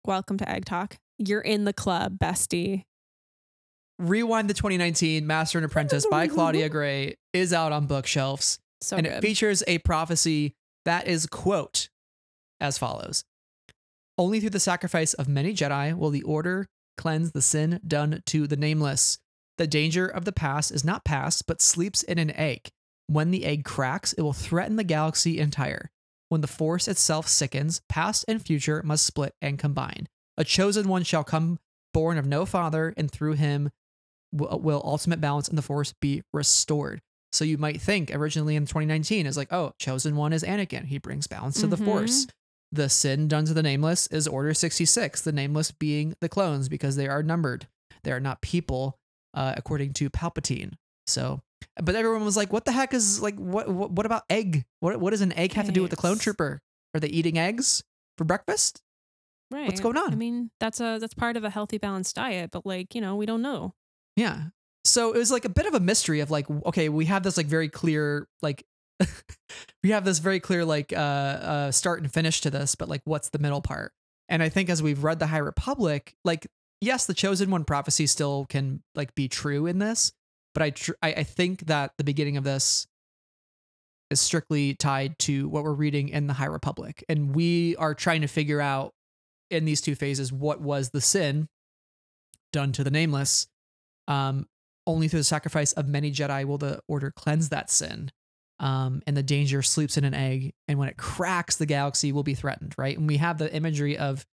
Welcome 0.05 0.37
to 0.37 0.49
egg 0.49 0.65
talk. 0.65 0.97
You're 1.17 1.41
in 1.41 1.65
the 1.65 1.73
club 1.73 2.17
bestie. 2.17 2.83
Rewind 3.99 4.49
the 4.49 4.53
2019, 4.53 5.27
Master 5.27 5.59
and 5.59 5.65
Apprentice 5.65 6.07
by 6.09 6.27
Claudia 6.27 6.69
Gray 6.71 7.17
is 7.33 7.53
out 7.53 7.71
on 7.71 7.85
bookshelves. 7.85 8.59
so 8.81 8.97
and 8.97 9.05
good. 9.05 9.17
it 9.17 9.21
features 9.21 9.63
a 9.67 9.77
prophecy 9.79 10.55
that 10.85 11.07
is 11.07 11.27
quote 11.27 11.89
as 12.59 12.77
follows. 12.77 13.23
Only 14.17 14.39
through 14.39 14.49
the 14.51 14.59
sacrifice 14.59 15.13
of 15.13 15.27
many 15.27 15.53
jedi 15.53 15.95
will 15.95 16.09
the 16.09 16.23
order 16.23 16.67
cleanse 16.97 17.31
the 17.31 17.41
sin 17.41 17.79
done 17.87 18.21
to 18.27 18.47
the 18.47 18.57
nameless. 18.57 19.19
The 19.57 19.67
danger 19.67 20.07
of 20.07 20.25
the 20.25 20.31
past 20.31 20.71
is 20.71 20.83
not 20.83 21.05
past 21.05 21.45
but 21.45 21.61
sleeps 21.61 22.01
in 22.01 22.17
an 22.17 22.31
egg. 22.31 22.69
When 23.07 23.29
the 23.29 23.45
egg 23.45 23.65
cracks 23.65 24.13
it 24.13 24.21
will 24.21 24.33
threaten 24.33 24.77
the 24.77 24.83
galaxy 24.83 25.37
entire 25.37 25.91
when 26.31 26.41
the 26.41 26.47
force 26.47 26.87
itself 26.87 27.27
sickens 27.27 27.81
past 27.89 28.23
and 28.27 28.41
future 28.41 28.81
must 28.83 29.05
split 29.05 29.35
and 29.41 29.59
combine 29.59 30.07
a 30.37 30.43
chosen 30.43 30.87
one 30.87 31.03
shall 31.03 31.23
come 31.23 31.59
born 31.93 32.17
of 32.17 32.25
no 32.25 32.45
father 32.45 32.93
and 32.95 33.11
through 33.11 33.33
him 33.33 33.69
will, 34.31 34.59
will 34.59 34.81
ultimate 34.85 35.19
balance 35.19 35.49
in 35.49 35.55
the 35.57 35.61
force 35.61 35.93
be 36.01 36.23
restored 36.33 37.01
so 37.33 37.45
you 37.45 37.57
might 37.57 37.79
think 37.81 38.13
originally 38.13 38.55
in 38.57 38.65
2019 38.65 39.25
is 39.25 39.37
like, 39.37 39.53
oh, 39.53 39.73
chosen 39.79 40.17
one 40.17 40.33
is 40.33 40.43
Anakin. 40.43 40.83
He 40.87 40.97
brings 40.97 41.27
balance 41.27 41.61
to 41.61 41.67
the 41.67 41.77
Mhm. 41.77 41.85
Force. 41.85 42.27
The 42.73 42.89
sin 42.89 43.29
done 43.29 43.45
to 43.45 43.53
the 43.53 43.63
nameless 43.63 44.07
is 44.07 44.27
Order 44.27 44.53
66, 44.53 45.21
the 45.21 45.31
nameless 45.31 45.71
being 45.71 46.13
the 46.19 46.27
clones 46.27 46.67
because 46.67 46.97
they 46.97 47.07
are 47.07 47.23
numbered. 47.23 47.67
They 48.03 48.11
are 48.11 48.19
not 48.19 48.41
people, 48.41 48.97
uh, 49.33 49.53
according 49.55 49.93
to 49.93 50.09
Palpatine. 50.09 50.73
So, 51.07 51.41
but 51.81 51.95
everyone 51.95 52.25
was 52.25 52.37
like, 52.37 52.51
what 52.51 52.65
the 52.65 52.71
heck 52.71 52.93
is 52.93 53.21
like, 53.21 53.35
what, 53.35 53.67
what, 53.69 53.91
what 53.91 54.05
about 54.05 54.23
egg? 54.29 54.65
What, 54.79 54.99
what 54.99 55.11
does 55.11 55.21
an 55.21 55.33
egg 55.33 55.53
have 55.53 55.65
to 55.65 55.71
do 55.71 55.81
with 55.81 55.91
the 55.91 55.97
clone 55.97 56.17
trooper? 56.17 56.61
Are 56.93 56.99
they 56.99 57.07
eating 57.07 57.37
eggs 57.37 57.83
for 58.17 58.25
breakfast? 58.25 58.81
right 59.51 59.67
What's 59.67 59.81
going 59.81 59.97
on? 59.97 60.11
I 60.11 60.15
mean 60.15 60.49
that's 60.59 60.79
a 60.79 60.97
that's 60.99 61.13
part 61.13 61.37
of 61.37 61.43
a 61.43 61.49
healthy 61.49 61.77
balanced 61.77 62.15
diet 62.15 62.51
but 62.51 62.65
like 62.65 62.95
you 62.95 63.01
know 63.01 63.15
we 63.15 63.25
don't 63.25 63.41
know 63.41 63.73
Yeah. 64.15 64.45
So 64.83 65.13
it 65.13 65.17
was 65.17 65.31
like 65.31 65.45
a 65.45 65.49
bit 65.49 65.67
of 65.67 65.75
a 65.75 65.79
mystery 65.79 66.21
of 66.21 66.31
like, 66.31 66.49
okay, 66.65 66.89
we 66.89 67.05
have 67.05 67.21
this 67.21 67.37
like 67.37 67.45
very 67.45 67.69
clear, 67.69 68.27
like, 68.41 68.65
we 69.83 69.91
have 69.91 70.05
this 70.05 70.19
very 70.19 70.39
clear, 70.39 70.65
like, 70.65 70.91
uh, 70.91 70.95
uh, 70.95 71.71
start 71.71 72.01
and 72.01 72.11
finish 72.11 72.41
to 72.41 72.49
this, 72.49 72.73
but 72.73 72.89
like, 72.89 73.01
what's 73.05 73.29
the 73.29 73.39
middle 73.39 73.61
part? 73.61 73.93
And 74.27 74.41
I 74.41 74.49
think 74.49 74.69
as 74.69 74.81
we've 74.81 75.03
read 75.03 75.19
the 75.19 75.27
High 75.27 75.37
Republic, 75.37 76.15
like, 76.25 76.47
yes, 76.79 77.05
the 77.05 77.13
chosen 77.13 77.51
one 77.51 77.63
prophecy 77.63 78.07
still 78.07 78.45
can 78.49 78.81
like 78.95 79.13
be 79.13 79.27
true 79.27 79.67
in 79.67 79.77
this, 79.77 80.13
but 80.53 80.63
I, 80.63 80.69
tr- 80.71 80.91
I, 81.01 81.13
I 81.13 81.23
think 81.23 81.67
that 81.67 81.91
the 81.97 82.03
beginning 82.03 82.37
of 82.37 82.43
this 82.43 82.87
is 84.09 84.19
strictly 84.19 84.75
tied 84.75 85.17
to 85.19 85.47
what 85.47 85.63
we're 85.63 85.73
reading 85.73 86.09
in 86.09 86.27
the 86.27 86.33
High 86.33 86.45
Republic. 86.45 87.03
And 87.07 87.33
we 87.33 87.75
are 87.77 87.93
trying 87.93 88.21
to 88.21 88.27
figure 88.27 88.59
out 88.59 88.93
in 89.49 89.65
these 89.65 89.81
two 89.81 89.95
phases 89.95 90.31
what 90.31 90.61
was 90.61 90.89
the 90.89 91.01
sin 91.01 91.47
done 92.51 92.71
to 92.73 92.83
the 92.83 92.91
nameless 92.91 93.47
um, 94.07 94.47
only 94.85 95.07
through 95.07 95.19
the 95.19 95.25
sacrifice 95.25 95.73
of 95.73 95.87
many 95.87 96.11
Jedi 96.11 96.45
will 96.45 96.57
the 96.57 96.81
Order 96.87 97.11
cleanse 97.15 97.49
that 97.49 97.69
sin. 97.69 98.11
Um, 98.59 99.01
and 99.07 99.17
the 99.17 99.23
danger 99.23 99.63
sleeps 99.63 99.97
in 99.97 100.03
an 100.03 100.13
egg, 100.13 100.53
and 100.67 100.77
when 100.77 100.87
it 100.87 100.97
cracks, 100.97 101.55
the 101.55 101.65
galaxy 101.65 102.11
will 102.11 102.21
be 102.21 102.35
threatened, 102.35 102.75
right? 102.77 102.95
And 102.95 103.07
we 103.07 103.17
have 103.17 103.39
the 103.39 103.51
imagery 103.51 103.97
of 103.97 104.23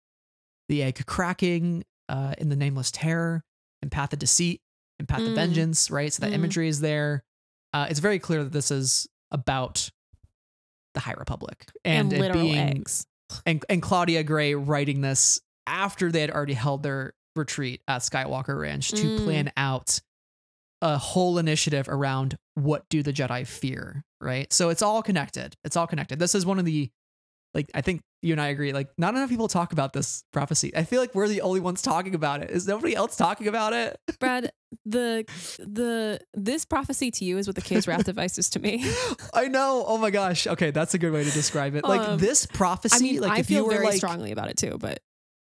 the 0.67 0.83
egg 0.83 1.03
cracking 1.07 1.83
uh, 2.09 2.35
in 2.37 2.49
the 2.49 2.55
Nameless 2.55 2.91
Terror 2.91 3.43
and 3.81 3.91
Path 3.91 4.13
of 4.13 4.19
Deceit 4.19 4.61
and 4.99 5.07
Path 5.07 5.21
of 5.21 5.29
Mm. 5.29 5.35
Vengeance, 5.35 5.89
right? 5.89 6.11
So 6.13 6.21
that 6.21 6.31
Mm. 6.31 6.35
imagery 6.35 6.67
is 6.67 6.81
there. 6.81 7.23
Uh, 7.73 7.87
it's 7.89 7.99
very 7.99 8.19
clear 8.19 8.43
that 8.43 8.51
this 8.51 8.69
is 8.71 9.07
about 9.31 9.89
the 10.93 10.99
High 10.99 11.13
Republic 11.17 11.65
and, 11.85 12.11
and, 12.11 12.21
literal 12.21 12.43
being 12.43 12.57
eggs 12.57 13.05
and 13.45 13.63
and 13.69 13.81
Claudia 13.81 14.23
Gray 14.23 14.55
writing 14.55 15.01
this 15.01 15.39
after 15.67 16.11
they 16.11 16.21
had 16.21 16.31
already 16.31 16.53
held 16.55 16.81
their 16.83 17.13
retreat 17.35 17.81
at 17.87 18.01
Skywalker 18.01 18.59
Ranch 18.59 18.89
to 18.89 18.97
Mm. 19.19 19.23
plan 19.23 19.51
out 19.55 20.01
a 20.81 20.97
whole 20.97 21.37
initiative 21.37 21.87
around 21.87 22.37
what 22.55 22.87
do 22.89 23.03
the 23.03 23.13
Jedi 23.13 23.45
fear, 23.45 24.03
right? 24.19 24.51
So 24.51 24.69
it's 24.69 24.81
all 24.81 25.03
connected. 25.03 25.55
It's 25.63 25.75
all 25.77 25.85
connected. 25.87 26.17
This 26.19 26.33
is 26.33 26.45
one 26.45 26.57
of 26.57 26.65
the 26.65 26.89
like 27.59 27.69
I 27.75 27.81
think 27.81 28.01
you 28.21 28.33
and 28.33 28.41
I 28.41 28.47
agree 28.47 28.73
like 28.73 28.89
not 28.97 29.15
enough 29.15 29.29
people 29.29 29.47
talk 29.47 29.73
about 29.73 29.93
this 29.93 30.23
prophecy. 30.31 30.75
I 30.75 30.83
feel 30.83 31.01
like 31.01 31.13
we're 31.13 31.27
the 31.27 31.41
only 31.41 31.59
ones 31.59 31.81
talking 31.81 32.15
about 32.15 32.41
it. 32.41 32.51
Is 32.51 32.67
nobody 32.67 32.95
else 32.95 33.15
talking 33.17 33.47
about 33.47 33.73
it? 33.73 33.99
Brad, 34.19 34.51
the 34.85 35.25
the 35.59 36.19
this 36.33 36.63
prophecy 36.65 37.11
to 37.11 37.25
you 37.25 37.37
is 37.37 37.47
what 37.47 37.55
the 37.55 37.61
K's 37.61 37.87
wrath 37.87 38.03
device 38.13 38.37
is 38.37 38.49
to 38.51 38.59
me. 38.59 38.89
I 39.33 39.47
know. 39.47 39.83
Oh 39.87 39.97
my 39.97 40.09
gosh. 40.09 40.47
Okay, 40.47 40.71
that's 40.71 40.93
a 40.93 40.97
good 40.97 41.11
way 41.11 41.23
to 41.23 41.31
describe 41.31 41.75
it. 41.75 41.83
Like 41.83 42.01
Um, 42.01 42.19
this 42.19 42.45
prophecy 42.45 42.95
I 42.95 42.99
mean, 42.99 43.21
like 43.21 43.31
I 43.31 43.39
if 43.39 43.49
you 43.49 43.57
feel 43.57 43.65
were 43.65 43.71
very 43.73 43.85
like 43.87 43.97
strongly 43.97 44.31
about 44.31 44.49
it 44.49 44.57
too, 44.57 44.77
but 44.79 44.99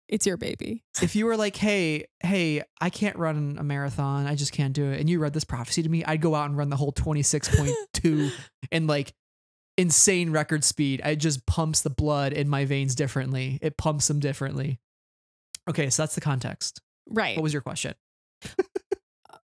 it's 0.10 0.28
your 0.28 0.38
baby. 0.38 0.84
if 1.02 1.16
you 1.16 1.26
were 1.26 1.38
like, 1.38 1.56
hey, 1.56 2.06
hey, 2.22 2.62
I 2.80 2.90
can't 2.92 3.16
run 3.16 3.58
a 3.58 3.64
marathon, 3.64 4.28
I 4.28 4.36
just 4.36 4.52
can't 4.52 4.74
do 4.74 4.92
it, 4.92 5.00
and 5.00 5.10
you 5.10 5.18
read 5.18 5.34
this 5.34 5.46
prophecy 5.46 5.82
to 5.82 5.90
me, 5.90 6.04
I'd 6.04 6.22
go 6.22 6.36
out 6.36 6.46
and 6.50 6.58
run 6.58 6.70
the 6.70 6.76
whole 6.76 6.92
26.2 6.92 8.32
in 8.72 8.86
like 8.86 9.14
insane 9.78 10.32
record 10.32 10.64
speed. 10.64 11.02
It 11.04 11.18
just 11.18 11.46
pumps 11.46 11.82
the 11.82 11.90
blood 11.90 12.34
in 12.34 12.50
my 12.50 12.66
veins 12.66 12.96
differently. 12.96 13.60
It 13.62 13.78
pumps 13.78 14.08
them 14.08 14.20
differently. 14.20 14.80
Okay, 15.70 15.90
so 15.90 16.04
that's 16.04 16.16
the 16.16 16.22
context. 16.22 16.82
Right. 17.10 17.36
What 17.36 17.44
was 17.44 17.54
your 17.54 17.62
question? 17.62 17.94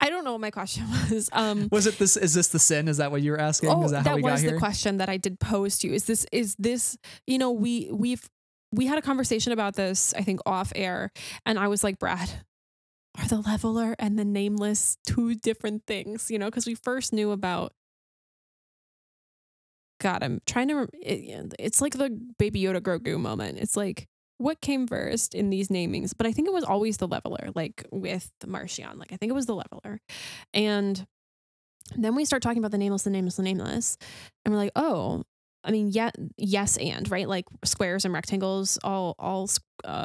I 0.00 0.10
don't 0.10 0.24
know 0.24 0.32
what 0.32 0.40
my 0.42 0.50
question 0.50 0.84
was. 1.10 1.30
Um 1.32 1.68
Was 1.72 1.86
it 1.86 1.98
this? 1.98 2.16
Is 2.16 2.34
this 2.34 2.48
the 2.48 2.58
sin? 2.58 2.88
Is 2.88 2.98
that 2.98 3.10
what 3.10 3.22
you 3.22 3.32
were 3.32 3.40
asking? 3.40 3.70
oh, 3.70 3.84
is 3.84 3.92
that, 3.92 4.06
how 4.06 4.16
we 4.16 4.22
got 4.22 4.32
was 4.32 4.42
the 4.42 4.58
question 4.58 4.98
that 4.98 5.08
I 5.08 5.16
did 5.16 5.40
pose 5.40 5.78
to 5.78 5.88
you. 5.88 5.94
Is 5.94 6.04
this 6.04 6.26
is 6.30 6.54
this, 6.58 6.96
you 7.26 7.38
know, 7.38 7.50
we 7.50 7.88
we've 7.90 8.28
we 8.70 8.86
had 8.86 8.98
a 8.98 9.02
conversation 9.02 9.52
about 9.52 9.76
this, 9.76 10.12
I 10.14 10.22
think, 10.22 10.40
off 10.44 10.72
air, 10.74 11.10
and 11.46 11.58
I 11.58 11.68
was 11.68 11.84
like, 11.84 11.98
Brad, 11.98 12.28
are 13.18 13.28
the 13.28 13.40
leveler 13.40 13.94
and 13.98 14.18
the 14.18 14.24
nameless 14.24 14.98
two 15.06 15.36
different 15.36 15.84
things? 15.86 16.30
You 16.30 16.38
know, 16.38 16.46
because 16.46 16.66
we 16.66 16.74
first 16.74 17.12
knew 17.12 17.30
about 17.30 17.72
God, 20.04 20.22
I'm 20.22 20.42
trying 20.46 20.68
to. 20.68 20.86
It, 21.00 21.54
it's 21.58 21.80
like 21.80 21.94
the 21.94 22.10
Baby 22.38 22.60
Yoda 22.60 22.78
Grogu 22.78 23.18
moment. 23.18 23.56
It's 23.56 23.74
like 23.74 24.06
what 24.36 24.60
came 24.60 24.86
first 24.86 25.34
in 25.34 25.48
these 25.48 25.68
namings, 25.68 26.12
but 26.14 26.26
I 26.26 26.32
think 26.32 26.46
it 26.46 26.52
was 26.52 26.62
always 26.62 26.98
the 26.98 27.08
leveler, 27.08 27.48
like 27.54 27.86
with 27.90 28.30
the 28.40 28.46
Martian. 28.46 28.98
Like 28.98 29.14
I 29.14 29.16
think 29.16 29.30
it 29.30 29.34
was 29.34 29.46
the 29.46 29.54
leveler, 29.54 30.02
and 30.52 31.06
then 31.96 32.14
we 32.14 32.26
start 32.26 32.42
talking 32.42 32.58
about 32.58 32.70
the 32.70 32.76
nameless, 32.76 33.04
the 33.04 33.10
nameless, 33.10 33.36
the 33.36 33.42
nameless, 33.42 33.96
and 34.44 34.52
we're 34.52 34.58
like, 34.58 34.72
oh, 34.76 35.24
I 35.64 35.70
mean, 35.70 35.88
yeah, 35.88 36.10
yes, 36.36 36.76
and 36.76 37.10
right, 37.10 37.26
like 37.26 37.46
squares 37.64 38.04
and 38.04 38.12
rectangles, 38.12 38.78
all 38.84 39.14
all 39.18 39.48
uh, 39.84 40.04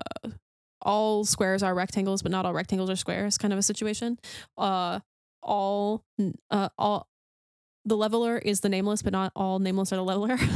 all 0.82 1.26
squares 1.26 1.62
are 1.62 1.76
rectangles, 1.76 2.22
but 2.22 2.32
not 2.32 2.46
all 2.46 2.54
rectangles 2.54 2.90
are 2.90 2.96
squares, 2.96 3.38
kind 3.38 3.52
of 3.52 3.60
a 3.60 3.64
situation. 3.64 4.18
Uh, 4.58 5.02
all 5.44 6.06
uh, 6.52 6.70
all 6.78 7.10
the 7.90 7.98
leveler 7.98 8.38
is 8.38 8.62
the 8.62 8.70
nameless, 8.70 9.02
but 9.02 9.12
not 9.14 9.32
all 9.36 9.60
nameless 9.60 9.92
are 9.92 9.98
the 9.98 10.04
leveler. 10.04 10.38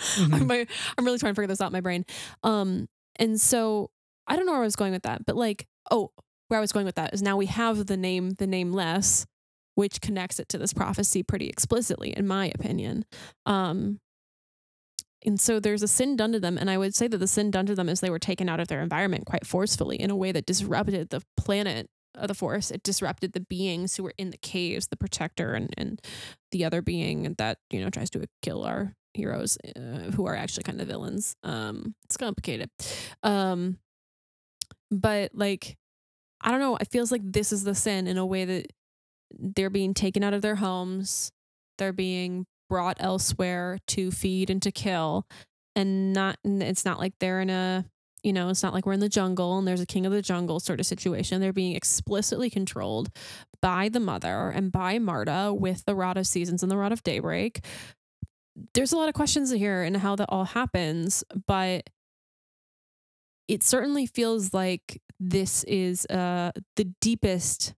Mhm. 0.00 0.32
I'm, 0.34 0.46
my- 0.46 0.66
I'm 0.96 1.04
really 1.04 1.18
trying 1.18 1.34
to 1.34 1.36
figure 1.36 1.46
this 1.46 1.60
out 1.60 1.66
in 1.66 1.72
my 1.74 1.82
brain. 1.82 2.06
Um, 2.42 2.88
and 3.16 3.38
so 3.38 3.90
I 4.26 4.34
don't 4.34 4.46
know 4.46 4.52
where 4.52 4.62
I 4.62 4.64
was 4.64 4.74
going 4.74 4.92
with 4.92 5.02
that, 5.02 5.26
but 5.26 5.36
like, 5.36 5.66
oh, 5.90 6.10
where 6.48 6.56
I 6.56 6.60
was 6.60 6.72
going 6.72 6.86
with 6.86 6.94
that 6.94 7.12
is 7.12 7.20
now 7.22 7.36
we 7.36 7.44
have 7.46 7.84
the 7.86 7.98
name, 7.98 8.30
the 8.38 8.46
nameless, 8.46 9.26
which 9.74 10.00
connects 10.00 10.40
it 10.40 10.48
to 10.48 10.58
this 10.58 10.72
prophecy 10.72 11.22
pretty 11.22 11.48
explicitly, 11.48 12.14
in 12.16 12.26
my 12.26 12.50
opinion. 12.54 13.04
Um, 13.44 14.00
and 15.24 15.38
so 15.38 15.60
there's 15.60 15.82
a 15.82 15.88
sin 15.88 16.16
done 16.16 16.32
to 16.32 16.40
them. 16.40 16.56
And 16.56 16.70
I 16.70 16.78
would 16.78 16.94
say 16.94 17.06
that 17.06 17.18
the 17.18 17.26
sin 17.26 17.50
done 17.50 17.66
to 17.66 17.74
them 17.74 17.88
is 17.90 18.00
they 18.00 18.08
were 18.10 18.18
taken 18.18 18.48
out 18.48 18.58
of 18.58 18.68
their 18.68 18.80
environment 18.80 19.26
quite 19.26 19.46
forcefully 19.46 20.00
in 20.00 20.10
a 20.10 20.16
way 20.16 20.32
that 20.32 20.46
disrupted 20.46 21.10
the 21.10 21.20
planet 21.36 21.88
of 22.14 22.28
the 22.28 22.34
forest. 22.34 22.70
It 22.70 22.82
disrupted 22.82 23.32
the 23.32 23.40
beings 23.40 23.96
who 23.96 24.02
were 24.02 24.14
in 24.18 24.30
the 24.30 24.36
caves, 24.36 24.88
the 24.88 24.96
protector 24.96 25.54
and, 25.54 25.72
and 25.76 26.00
the 26.50 26.64
other 26.64 26.82
being 26.82 27.34
that, 27.38 27.58
you 27.70 27.80
know, 27.80 27.90
tries 27.90 28.10
to 28.10 28.26
kill 28.42 28.64
our 28.64 28.94
heroes 29.14 29.58
uh, 29.76 30.10
who 30.14 30.26
are 30.26 30.34
actually 30.34 30.62
kind 30.64 30.80
of 30.80 30.88
villains. 30.88 31.36
Um, 31.42 31.94
it's 32.04 32.16
complicated. 32.16 32.70
Um, 33.22 33.78
but 34.90 35.32
like, 35.34 35.76
I 36.40 36.50
don't 36.50 36.60
know. 36.60 36.76
It 36.76 36.90
feels 36.90 37.12
like 37.12 37.22
this 37.24 37.52
is 37.52 37.64
the 37.64 37.74
sin 37.74 38.06
in 38.06 38.18
a 38.18 38.26
way 38.26 38.44
that 38.44 38.72
they're 39.38 39.70
being 39.70 39.94
taken 39.94 40.24
out 40.24 40.34
of 40.34 40.42
their 40.42 40.56
homes. 40.56 41.30
They're 41.78 41.92
being 41.92 42.46
brought 42.68 42.96
elsewhere 43.00 43.78
to 43.88 44.10
feed 44.10 44.50
and 44.50 44.62
to 44.62 44.72
kill. 44.72 45.26
And 45.76 46.12
not, 46.12 46.38
it's 46.44 46.84
not 46.84 46.98
like 46.98 47.14
they're 47.20 47.40
in 47.40 47.50
a, 47.50 47.84
you 48.22 48.32
know, 48.32 48.48
it's 48.48 48.62
not 48.62 48.74
like 48.74 48.86
we're 48.86 48.92
in 48.92 49.00
the 49.00 49.08
jungle 49.08 49.58
and 49.58 49.66
there's 49.66 49.80
a 49.80 49.86
king 49.86 50.06
of 50.06 50.12
the 50.12 50.22
jungle 50.22 50.60
sort 50.60 50.80
of 50.80 50.86
situation. 50.86 51.40
They're 51.40 51.52
being 51.52 51.74
explicitly 51.74 52.50
controlled 52.50 53.10
by 53.62 53.88
the 53.88 54.00
mother 54.00 54.50
and 54.50 54.70
by 54.70 54.98
Marda 54.98 55.54
with 55.54 55.84
the 55.84 55.94
Rod 55.94 56.16
of 56.16 56.26
Seasons 56.26 56.62
and 56.62 56.70
the 56.70 56.76
Rod 56.76 56.92
of 56.92 57.02
Daybreak. 57.02 57.64
There's 58.74 58.92
a 58.92 58.96
lot 58.96 59.08
of 59.08 59.14
questions 59.14 59.50
here 59.50 59.82
and 59.82 59.96
how 59.96 60.16
that 60.16 60.28
all 60.28 60.44
happens, 60.44 61.24
but 61.46 61.88
it 63.48 63.62
certainly 63.62 64.06
feels 64.06 64.52
like 64.52 65.00
this 65.18 65.64
is 65.64 66.06
uh, 66.06 66.52
the 66.76 66.84
deepest 67.00 67.74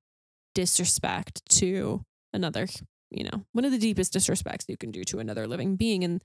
disrespect 0.55 1.43
to 1.49 2.05
another, 2.33 2.67
you 3.11 3.25
know, 3.25 3.45
one 3.53 3.65
of 3.65 3.73
the 3.73 3.79
deepest 3.79 4.13
disrespects 4.13 4.69
you 4.69 4.77
can 4.77 4.91
do 4.91 5.05
to 5.05 5.19
another 5.19 5.47
living 5.47 5.77
being. 5.77 6.05
And 6.05 6.23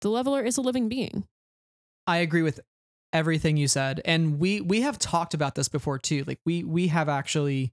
the 0.00 0.10
leveler 0.10 0.42
is 0.42 0.56
a 0.56 0.62
living 0.62 0.88
being. 0.88 1.26
I 2.06 2.18
agree 2.18 2.42
with 2.42 2.60
everything 3.12 3.56
you 3.56 3.68
said. 3.68 4.00
And 4.04 4.38
we 4.38 4.60
we 4.60 4.82
have 4.82 4.98
talked 4.98 5.34
about 5.34 5.54
this 5.54 5.68
before 5.68 5.98
too. 5.98 6.24
Like 6.26 6.40
we 6.44 6.64
we 6.64 6.88
have 6.88 7.08
actually 7.08 7.72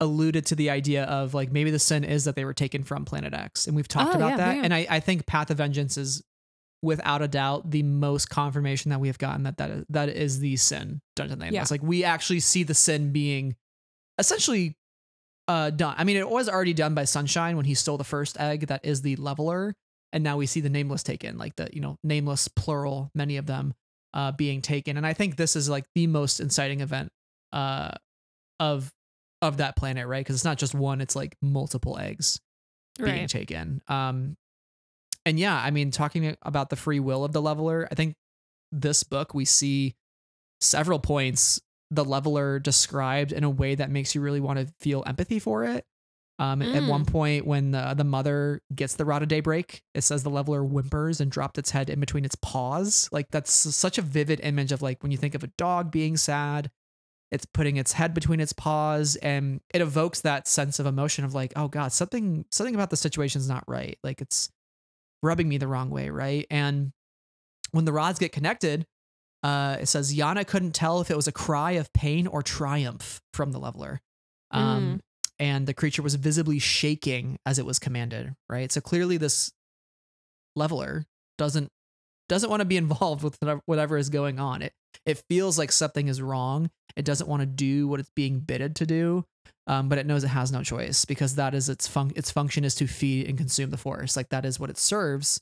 alluded 0.00 0.44
to 0.46 0.54
the 0.54 0.68
idea 0.68 1.04
of 1.04 1.32
like 1.32 1.50
maybe 1.50 1.70
the 1.70 1.78
sin 1.78 2.04
is 2.04 2.24
that 2.24 2.36
they 2.36 2.44
were 2.44 2.52
taken 2.52 2.82
from 2.84 3.04
Planet 3.04 3.32
X. 3.32 3.66
And 3.66 3.74
we've 3.74 3.88
talked 3.88 4.14
Oh, 4.14 4.16
about 4.16 4.30
yeah, 4.30 4.36
that. 4.36 4.64
And 4.64 4.74
I, 4.74 4.86
I 4.90 5.00
think 5.00 5.26
Path 5.26 5.50
of 5.50 5.56
Vengeance 5.56 5.96
is 5.96 6.22
without 6.82 7.22
a 7.22 7.28
doubt 7.28 7.70
the 7.70 7.82
most 7.82 8.28
confirmation 8.28 8.90
that 8.90 9.00
we 9.00 9.08
have 9.08 9.18
gotten 9.18 9.44
that 9.44 9.56
that 9.56 9.70
is, 9.70 9.84
that 9.88 10.08
is 10.10 10.40
the 10.40 10.56
sin 10.56 11.00
done 11.14 11.28
to 11.30 11.48
Yeah. 11.50 11.62
It's 11.62 11.70
like 11.70 11.82
we 11.82 12.04
actually 12.04 12.40
see 12.40 12.62
the 12.62 12.74
sin 12.74 13.12
being 13.12 13.56
essentially 14.18 14.76
uh 15.48 15.70
done. 15.70 15.94
I 15.96 16.04
mean, 16.04 16.16
it 16.16 16.28
was 16.28 16.48
already 16.48 16.74
done 16.74 16.94
by 16.94 17.04
Sunshine 17.04 17.56
when 17.56 17.64
he 17.64 17.74
stole 17.74 17.96
the 17.96 18.04
first 18.04 18.38
egg 18.38 18.66
that 18.66 18.84
is 18.84 19.02
the 19.02 19.16
leveler. 19.16 19.74
And 20.16 20.24
now 20.24 20.38
we 20.38 20.46
see 20.46 20.62
the 20.62 20.70
nameless 20.70 21.02
taken, 21.02 21.36
like 21.36 21.56
the, 21.56 21.68
you 21.74 21.82
know, 21.82 21.98
nameless 22.02 22.48
plural, 22.48 23.10
many 23.14 23.36
of 23.36 23.44
them 23.44 23.74
uh 24.14 24.32
being 24.32 24.62
taken. 24.62 24.96
And 24.96 25.06
I 25.06 25.12
think 25.12 25.36
this 25.36 25.56
is 25.56 25.68
like 25.68 25.84
the 25.94 26.06
most 26.06 26.40
inciting 26.40 26.80
event 26.80 27.10
uh 27.52 27.90
of 28.58 28.90
of 29.42 29.58
that 29.58 29.76
planet, 29.76 30.06
right? 30.06 30.24
Because 30.24 30.36
it's 30.36 30.44
not 30.44 30.56
just 30.56 30.74
one, 30.74 31.02
it's 31.02 31.14
like 31.14 31.36
multiple 31.42 31.98
eggs 31.98 32.40
being 32.98 33.20
Right. 33.20 33.28
taken. 33.28 33.82
Um, 33.88 34.36
and 35.26 35.38
yeah, 35.38 35.60
I 35.62 35.70
mean, 35.70 35.90
talking 35.90 36.34
about 36.40 36.70
the 36.70 36.76
free 36.76 37.00
will 37.00 37.24
of 37.24 37.32
the 37.32 37.42
leveler, 37.42 37.86
I 37.90 37.94
think 37.94 38.14
this 38.72 39.02
book 39.02 39.34
we 39.34 39.44
see 39.44 39.94
several 40.62 40.98
points 40.98 41.60
the 41.90 42.04
leveler 42.04 42.58
described 42.58 43.32
in 43.32 43.44
a 43.44 43.50
way 43.50 43.74
that 43.74 43.90
makes 43.90 44.14
you 44.14 44.22
really 44.22 44.40
want 44.40 44.58
to 44.58 44.72
feel 44.80 45.04
empathy 45.06 45.38
for 45.38 45.64
it. 45.64 45.84
Um, 46.38 46.60
At 46.60 46.82
Mm. 46.82 46.88
one 46.88 47.04
point, 47.06 47.46
when 47.46 47.70
the, 47.70 47.94
the 47.96 48.04
mother 48.04 48.60
gets 48.74 48.94
the 48.96 49.04
rod 49.06 49.22
of 49.22 49.28
daybreak, 49.28 49.82
it 49.94 50.02
says 50.02 50.22
the 50.22 50.30
leveler 50.30 50.62
whimpers 50.62 51.20
and 51.20 51.30
dropped 51.30 51.56
its 51.56 51.70
head 51.70 51.88
in 51.88 51.98
between 51.98 52.24
its 52.26 52.34
paws. 52.36 53.08
Like 53.10 53.30
that's 53.30 53.50
such 53.52 53.96
a 53.96 54.02
vivid 54.02 54.40
image 54.42 54.70
of 54.70 54.82
like 54.82 55.02
when 55.02 55.12
you 55.12 55.18
think 55.18 55.34
of 55.34 55.42
a 55.42 55.48
dog 55.56 55.90
being 55.90 56.16
sad, 56.18 56.70
it's 57.30 57.46
putting 57.46 57.76
its 57.76 57.92
head 57.92 58.14
between 58.14 58.38
its 58.40 58.52
paws 58.52 59.16
and 59.16 59.60
it 59.74 59.80
evokes 59.80 60.20
that 60.20 60.46
sense 60.46 60.78
of 60.78 60.86
emotion 60.86 61.24
of 61.24 61.34
like 61.34 61.52
oh 61.56 61.66
god 61.66 61.92
something 61.92 62.44
something 62.52 62.74
about 62.74 62.90
the 62.90 62.96
situation 62.96 63.40
is 63.40 63.48
not 63.48 63.64
right 63.66 63.98
like 64.04 64.20
it's 64.20 64.48
rubbing 65.24 65.48
me 65.48 65.58
the 65.58 65.66
wrong 65.66 65.90
way 65.90 66.08
right 66.08 66.46
and 66.52 66.92
when 67.72 67.84
the 67.84 67.92
rods 67.92 68.20
get 68.20 68.30
connected 68.30 68.86
uh 69.42 69.76
it 69.80 69.86
says 69.86 70.14
yana 70.14 70.46
couldn't 70.46 70.72
tell 70.72 71.00
if 71.00 71.10
it 71.10 71.16
was 71.16 71.26
a 71.26 71.32
cry 71.32 71.72
of 71.72 71.92
pain 71.92 72.28
or 72.28 72.42
triumph 72.42 73.20
from 73.32 73.50
the 73.50 73.58
leveler 73.58 74.00
um 74.52 75.00
and 75.38 75.66
the 75.66 75.74
creature 75.74 76.02
was 76.02 76.14
visibly 76.14 76.58
shaking 76.58 77.38
as 77.46 77.58
it 77.58 77.66
was 77.66 77.78
commanded 77.78 78.34
right 78.48 78.72
so 78.72 78.80
clearly 78.80 79.16
this 79.16 79.52
leveler 80.54 81.04
doesn't 81.38 81.68
doesn't 82.28 82.50
want 82.50 82.60
to 82.60 82.66
be 82.66 82.76
involved 82.84 83.22
with 83.22 83.38
whatever- 83.66 83.96
is 83.96 84.10
going 84.10 84.38
on 84.38 84.62
it 84.62 84.72
it 85.04 85.22
feels 85.28 85.58
like 85.58 85.70
something 85.70 86.08
is 86.08 86.22
wrong 86.22 86.70
it 86.96 87.04
doesn't 87.04 87.28
want 87.28 87.40
to 87.40 87.46
do 87.46 87.86
what 87.86 88.00
it's 88.00 88.10
being 88.16 88.40
bidded 88.40 88.76
to 88.76 88.86
do, 88.86 89.24
um, 89.66 89.88
but 89.88 89.98
it 89.98 90.06
knows 90.06 90.24
it 90.24 90.28
has 90.28 90.50
no 90.50 90.62
choice 90.62 91.04
because 91.04 91.34
that 91.34 91.54
is 91.54 91.68
its 91.68 91.86
fun- 91.86 92.12
its 92.16 92.30
function 92.30 92.64
is 92.64 92.74
to 92.76 92.86
feed 92.86 93.28
and 93.28 93.36
consume 93.36 93.70
the 93.70 93.76
forest. 93.76 94.16
Like 94.16 94.30
that 94.30 94.46
is 94.46 94.58
what 94.58 94.70
it 94.70 94.78
serves, 94.78 95.40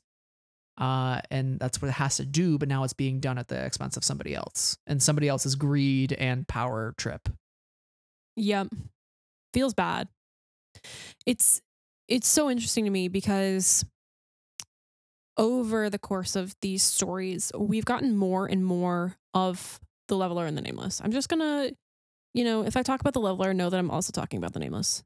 uh, 0.77 1.21
and 1.31 1.57
that's 1.57 1.81
what 1.81 1.87
it 1.87 1.93
has 1.93 2.17
to 2.17 2.25
do. 2.25 2.57
But 2.57 2.67
now 2.67 2.83
it's 2.83 2.93
being 2.93 3.21
done 3.21 3.37
at 3.37 3.47
the 3.47 3.65
expense 3.65 3.95
of 3.95 4.03
somebody 4.03 4.35
else 4.35 4.77
and 4.85 5.01
somebody 5.01 5.29
else's 5.29 5.55
greed 5.55 6.11
and 6.11 6.45
power 6.45 6.93
trip. 6.97 7.29
Yep. 8.35 8.67
Feels 9.55 9.73
bad. 9.73 10.09
It's 11.25 11.61
it's 12.09 12.27
so 12.27 12.49
interesting 12.49 12.83
to 12.83 12.91
me 12.91 13.07
because 13.07 13.85
over 15.37 15.89
the 15.89 15.97
course 15.97 16.35
of 16.35 16.53
these 16.61 16.83
stories, 16.83 17.53
we've 17.57 17.85
gotten 17.85 18.17
more 18.17 18.47
and 18.47 18.65
more 18.65 19.15
of 19.33 19.79
the 20.09 20.17
leveler 20.17 20.45
and 20.45 20.57
the 20.57 20.61
nameless. 20.61 20.99
I'm 21.01 21.13
just 21.13 21.29
gonna, 21.29 21.71
you 22.33 22.43
know, 22.43 22.65
if 22.65 22.75
I 22.75 22.83
talk 22.83 22.99
about 22.99 23.13
the 23.13 23.21
leveler, 23.21 23.53
know 23.53 23.69
that 23.69 23.77
I'm 23.77 23.89
also 23.89 24.11
talking 24.11 24.39
about 24.39 24.51
the 24.51 24.59
nameless. 24.59 25.05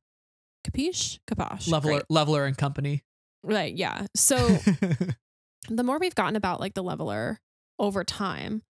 Capiche? 0.65 1.19
Caposh. 1.29 1.69
Leveler, 1.69 1.91
Great. 1.93 2.03
leveler 2.09 2.45
and 2.45 2.57
company. 2.57 3.03
Right, 3.43 3.75
yeah. 3.75 4.07
So 4.15 4.37
the 5.69 5.83
more 5.83 5.99
we've 5.99 6.15
gotten 6.15 6.35
about 6.35 6.59
like 6.59 6.73
the 6.73 6.83
leveler 6.83 7.39
over 7.77 8.03
time, 8.03 8.63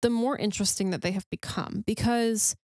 the 0.00 0.08
more 0.08 0.38
interesting 0.38 0.88
that 0.88 1.02
they 1.02 1.12
have 1.12 1.28
become 1.28 1.84
because 1.86 2.56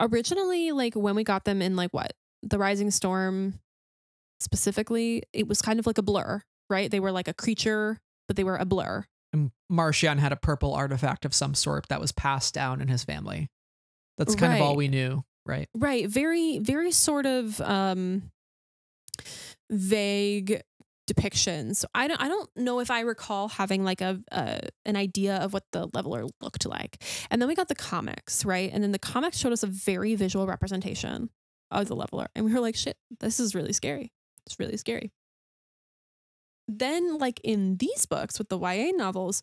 originally 0.00 0.72
like 0.72 0.94
when 0.94 1.14
we 1.14 1.24
got 1.24 1.44
them 1.44 1.62
in 1.62 1.76
like 1.76 1.92
what 1.92 2.12
the 2.42 2.58
rising 2.58 2.90
storm 2.90 3.58
specifically 4.40 5.22
it 5.32 5.48
was 5.48 5.62
kind 5.62 5.78
of 5.78 5.86
like 5.86 5.98
a 5.98 6.02
blur 6.02 6.42
right 6.68 6.90
they 6.90 7.00
were 7.00 7.12
like 7.12 7.28
a 7.28 7.34
creature 7.34 7.98
but 8.28 8.36
they 8.36 8.44
were 8.44 8.56
a 8.56 8.64
blur 8.64 9.04
and 9.32 9.50
Marchion 9.70 10.18
had 10.18 10.32
a 10.32 10.36
purple 10.36 10.74
artifact 10.74 11.24
of 11.24 11.34
some 11.34 11.54
sort 11.54 11.88
that 11.88 12.00
was 12.00 12.12
passed 12.12 12.54
down 12.54 12.80
in 12.80 12.88
his 12.88 13.04
family. 13.04 13.50
That's 14.18 14.34
kind 14.34 14.54
of 14.54 14.62
all 14.62 14.76
we 14.76 14.88
knew, 14.88 15.24
right? 15.44 15.68
right 15.74 16.08
very 16.08 16.58
very 16.58 16.90
sort 16.90 17.26
of 17.26 17.60
um 17.60 18.30
vague 19.70 20.62
depictions. 21.06 21.76
So 21.76 21.88
i 21.94 22.08
don't 22.08 22.20
i 22.20 22.28
don't 22.28 22.48
know 22.56 22.80
if 22.80 22.90
i 22.90 23.00
recall 23.00 23.48
having 23.48 23.84
like 23.84 24.00
a, 24.00 24.20
an 24.84 24.96
idea 24.96 25.36
of 25.36 25.52
what 25.52 25.64
the 25.72 25.88
leveler 25.92 26.26
looked 26.40 26.66
like. 26.66 27.02
And 27.30 27.40
then 27.40 27.48
we 27.48 27.54
got 27.54 27.68
the 27.68 27.74
comics 27.74 28.44
right? 28.44 28.70
And 28.72 28.82
then 28.82 28.92
the 28.92 28.98
comics 28.98 29.38
showed 29.38 29.52
us 29.52 29.62
a 29.62 29.68
very 29.68 30.14
visual 30.14 30.46
representation 30.46 31.30
of 31.70 31.88
the 31.88 31.96
leveler. 31.96 32.28
And 32.34 32.44
we 32.44 32.52
were 32.52 32.60
like 32.60 32.76
shit 32.76 32.96
this 33.20 33.40
is 33.40 33.54
really 33.54 33.72
scary. 33.72 34.12
It's 34.46 34.58
really 34.58 34.76
scary. 34.76 35.12
Then 36.68 37.18
like 37.18 37.40
in 37.44 37.76
these 37.76 38.06
books 38.06 38.38
with 38.38 38.48
the 38.48 38.58
YA 38.58 38.90
novels, 38.96 39.42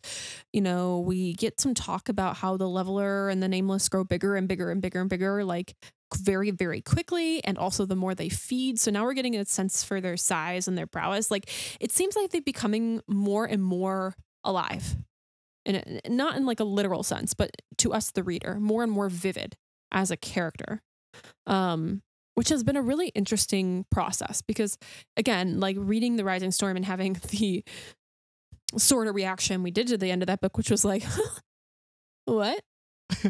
you 0.52 0.60
know, 0.60 1.00
we 1.00 1.32
get 1.32 1.58
some 1.58 1.72
talk 1.72 2.08
about 2.10 2.36
how 2.36 2.58
the 2.58 2.68
leveler 2.68 3.30
and 3.30 3.42
the 3.42 3.48
nameless 3.48 3.88
grow 3.88 4.04
bigger 4.04 4.36
and 4.36 4.46
bigger 4.46 4.70
and 4.70 4.82
bigger 4.82 5.00
and 5.00 5.08
bigger 5.08 5.42
like 5.44 5.74
very 6.16 6.50
very 6.50 6.80
quickly 6.80 7.42
and 7.44 7.58
also 7.58 7.86
the 7.86 7.96
more 7.96 8.14
they 8.14 8.28
feed. 8.28 8.78
So 8.78 8.90
now 8.90 9.04
we're 9.04 9.14
getting 9.14 9.36
a 9.36 9.44
sense 9.44 9.84
for 9.84 10.00
their 10.00 10.16
size 10.16 10.68
and 10.68 10.76
their 10.76 10.86
prowess. 10.86 11.30
Like 11.30 11.50
it 11.80 11.92
seems 11.92 12.16
like 12.16 12.30
they're 12.30 12.40
becoming 12.40 13.00
more 13.06 13.44
and 13.44 13.62
more 13.62 14.14
alive. 14.42 14.96
And 15.66 16.00
not 16.08 16.36
in 16.36 16.44
like 16.44 16.60
a 16.60 16.64
literal 16.64 17.02
sense, 17.02 17.32
but 17.32 17.50
to 17.78 17.94
us 17.94 18.10
the 18.10 18.22
reader, 18.22 18.60
more 18.60 18.82
and 18.82 18.92
more 18.92 19.08
vivid 19.08 19.56
as 19.90 20.10
a 20.10 20.16
character. 20.16 20.82
Um 21.46 22.02
which 22.34 22.48
has 22.48 22.64
been 22.64 22.76
a 22.76 22.82
really 22.82 23.08
interesting 23.08 23.86
process 23.90 24.42
because 24.42 24.76
again 25.16 25.60
like 25.60 25.76
reading 25.78 26.16
the 26.16 26.24
rising 26.24 26.50
storm 26.50 26.76
and 26.76 26.84
having 26.84 27.12
the 27.30 27.64
sort 28.76 29.06
of 29.06 29.14
reaction 29.14 29.62
we 29.62 29.70
did 29.70 29.86
to 29.86 29.96
the 29.96 30.10
end 30.10 30.22
of 30.22 30.26
that 30.26 30.40
book 30.40 30.56
which 30.56 30.70
was 30.70 30.84
like 30.84 31.04
what 32.24 32.60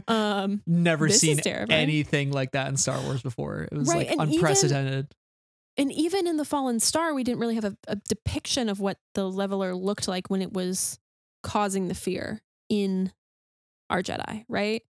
um 0.08 0.62
Never 0.66 1.08
seen 1.08 1.40
anything 1.70 2.30
like 2.32 2.52
that 2.52 2.68
in 2.68 2.76
Star 2.76 3.00
Wars 3.02 3.22
before. 3.22 3.62
It 3.70 3.72
was 3.76 3.88
Right, 3.88 3.98
like 3.98 4.10
and 4.10 4.20
even- 4.22 4.34
unprecedented. 4.34 5.14
and 5.76 5.92
even 5.92 6.26
in 6.26 6.36
the 6.36 6.44
fallen 6.44 6.78
star 6.80 7.14
we 7.14 7.24
didn't 7.24 7.40
really 7.40 7.56
have 7.56 7.64
a, 7.64 7.76
a 7.88 7.96
depiction 8.08 8.68
of 8.68 8.78
what 8.80 8.98
the 9.14 9.28
leveler 9.28 9.74
looked 9.74 10.06
like 10.08 10.30
when 10.30 10.40
it 10.42 10.52
was 10.52 10.98
causing 11.42 11.88
the 11.88 11.94
fear 11.94 12.40
in 12.68 13.12
our 13.90 14.02
jedi 14.02 14.44
right 14.48 14.82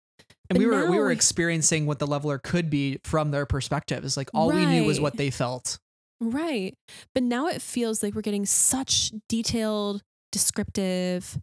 and 0.49 0.59
we 0.59 0.65
were 0.65 0.91
we 0.91 0.99
were 0.99 1.11
experiencing 1.11 1.85
what 1.85 1.99
the 1.99 2.05
leveler 2.07 2.37
could 2.37 2.69
be 2.69 2.99
from 3.03 3.31
their 3.31 3.45
perspective. 3.45 4.03
It's 4.05 4.17
like 4.17 4.29
all 4.33 4.51
we 4.51 4.65
knew 4.65 4.83
was 4.83 4.99
what 4.99 5.15
they 5.17 5.31
felt. 5.31 5.79
Right. 6.19 6.75
But 7.15 7.23
now 7.23 7.47
it 7.47 7.61
feels 7.61 8.03
like 8.03 8.13
we're 8.13 8.21
getting 8.21 8.45
such 8.45 9.11
detailed 9.29 10.03
descriptive 10.31 11.39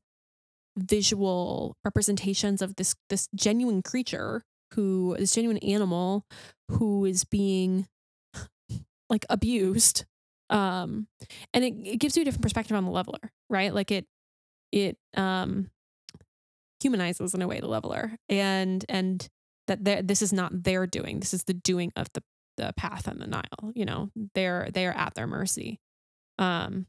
visual 0.77 1.77
representations 1.85 2.63
of 2.63 2.77
this 2.77 2.95
this 3.09 3.29
genuine 3.35 3.83
creature 3.83 4.45
who 4.75 5.17
this 5.19 5.35
genuine 5.35 5.59
animal 5.59 6.25
who 6.71 7.05
is 7.05 7.25
being 7.25 7.87
like 9.11 9.27
abused 9.29 10.05
um 10.49 11.07
and 11.53 11.65
it, 11.65 11.75
it 11.85 11.97
gives 11.99 12.17
you 12.17 12.23
a 12.23 12.25
different 12.25 12.43
perspective 12.43 12.77
on 12.77 12.85
the 12.85 12.91
leveler 12.91 13.33
right? 13.49 13.75
Like 13.75 13.91
it 13.91 14.07
it 14.73 14.97
um 15.17 15.71
humanizes 16.81 17.35
in 17.35 17.43
a 17.43 17.49
way 17.49 17.61
the 17.61 17.69
leveler 17.69 18.17
and 18.29 18.85
and 18.89 19.29
that 19.67 20.09
this 20.09 20.23
is 20.23 20.33
not 20.33 20.63
their 20.65 20.87
doing. 20.87 21.21
This 21.21 21.35
is 21.35 21.45
the 21.45 21.55
doing 21.55 21.93
of 21.97 22.09
the 22.15 22.23
the 22.57 22.73
path 22.77 23.07
and 23.07 23.21
the 23.21 23.27
Nihil 23.27 23.73
you 23.75 23.85
know? 23.85 24.11
They're 24.35 24.71
they're 24.73 24.97
at 24.97 25.15
their 25.15 25.27
mercy. 25.27 25.81
Um 26.39 26.87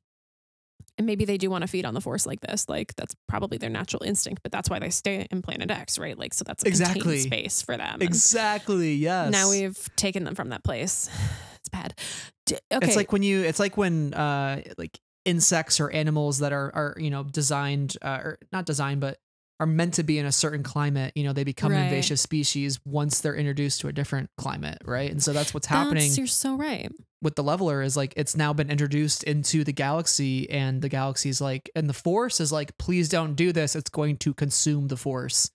and 0.98 1.08
maybe 1.08 1.26
they 1.26 1.38
do 1.38 1.50
want 1.50 1.62
to 1.64 1.68
feed 1.68 1.86
on 1.86 1.94
the 1.94 2.02
force 2.02 2.26
like 2.26 2.40
this 2.42 2.68
like 2.70 2.94
that's 2.96 3.16
probably 3.28 3.58
their 3.58 3.70
natural 3.70 4.04
instinct 4.04 4.42
but 4.44 4.52
that's 4.52 4.70
why 4.70 4.80
they 4.80 4.90
stay 4.90 5.26
in 5.32 5.42
planet 5.42 5.72
x 5.72 5.98
right 5.98 6.18
like 6.18 6.34
so 6.34 6.44
that's 6.46 6.64
a 6.64 6.68
Exactly. 6.68 7.02
contained 7.02 7.22
space 7.22 7.62
for 7.62 7.78
them 7.78 7.94
And 7.96 8.04
Exactly. 8.04 8.94
Yes. 8.96 9.32
now 9.32 9.50
we've 9.50 9.90
taken 9.96 10.24
them 10.24 10.36
from 10.36 10.50
that 10.50 10.64
place 10.64 11.10
it's 11.56 11.70
bad 11.70 11.94
D- 12.46 12.58
okay 12.74 12.86
It's 12.88 12.96
like 12.96 13.12
when 13.12 13.24
you. 13.24 13.42
It's 13.44 13.60
like 13.60 13.78
when 13.78 14.14
uh 14.14 14.62
like 14.78 15.00
insects 15.26 15.80
or 15.80 15.90
animals 15.92 16.40
that 16.40 16.52
are 16.52 16.72
are 16.74 16.96
you 17.00 17.10
know 17.12 17.24
designed 17.24 17.96
uh, 18.02 18.20
or 18.24 18.40
not 18.52 18.66
designed 18.66 19.00
but 19.02 19.20
are 19.62 19.66
meant 19.68 19.94
to 19.94 20.04
be 20.04 20.18
in 20.20 20.26
a 20.26 20.32
certain 20.32 20.64
climate. 20.64 21.14
You 21.16 21.24
know 21.24 21.34
they 21.34 21.44
become 21.46 21.72
an 21.72 21.84
invasive 21.86 22.20
species 22.20 22.80
once 22.84 23.22
they're 23.22 23.36
introduced 23.36 23.82
to 23.82 23.88
a 23.88 23.94
different 23.94 24.30
climate, 24.38 24.80
right? 24.84 25.10
And 25.12 25.22
so 25.24 25.32
that's 25.32 25.54
what's 25.54 25.68
happening 25.68 25.96
That's- 26.10 26.18
you're 26.18 26.28
so 26.28 26.56
right 26.56 26.92
with 27.22 27.36
the 27.36 27.44
leveler 27.44 27.84
is 27.84 27.96
like 27.96 28.14
it's 28.18 28.36
now 28.36 28.52
been 28.52 28.72
introduced 28.72 29.24
into 29.24 29.64
the 29.64 29.72
galaxy 29.72 30.50
and 30.50 30.82
the 30.82 30.90
galaxy's 30.90 31.40
like 31.40 31.70
and 31.76 31.88
the 31.88 31.94
force 31.94 32.40
is 32.42 32.52
like 32.52 32.76
please 32.80 33.10
don't 33.10 33.36
do 33.36 33.52
this 33.52 33.76
it's 33.76 33.92
going 33.92 34.18
to 34.18 34.34
consume 34.34 34.88
the 34.88 34.98
force 34.98 35.52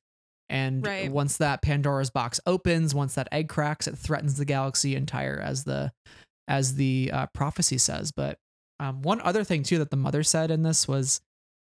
and 0.48 0.86
Right. 0.86 1.10
once 1.10 1.38
that 1.38 1.62
pandora's 1.62 2.08
box 2.10 2.38
opens 2.46 2.94
once 2.94 3.16
that 3.16 3.26
egg 3.32 3.48
cracks 3.48 3.88
it 3.88 3.98
threatens 3.98 4.36
the 4.36 4.44
galaxy 4.44 4.94
entire 4.94 5.40
as 5.40 5.64
the 5.64 5.90
as 6.46 6.76
the 6.76 7.10
uh, 7.12 7.26
prophecy 7.34 7.78
says 7.78 8.12
but 8.12 8.38
um, 8.78 9.02
one 9.02 9.20
other 9.22 9.42
thing 9.42 9.64
too 9.64 9.78
that 9.78 9.90
the 9.90 9.96
mother 9.96 10.22
said 10.22 10.52
in 10.52 10.62
this 10.62 10.86
was 10.86 11.20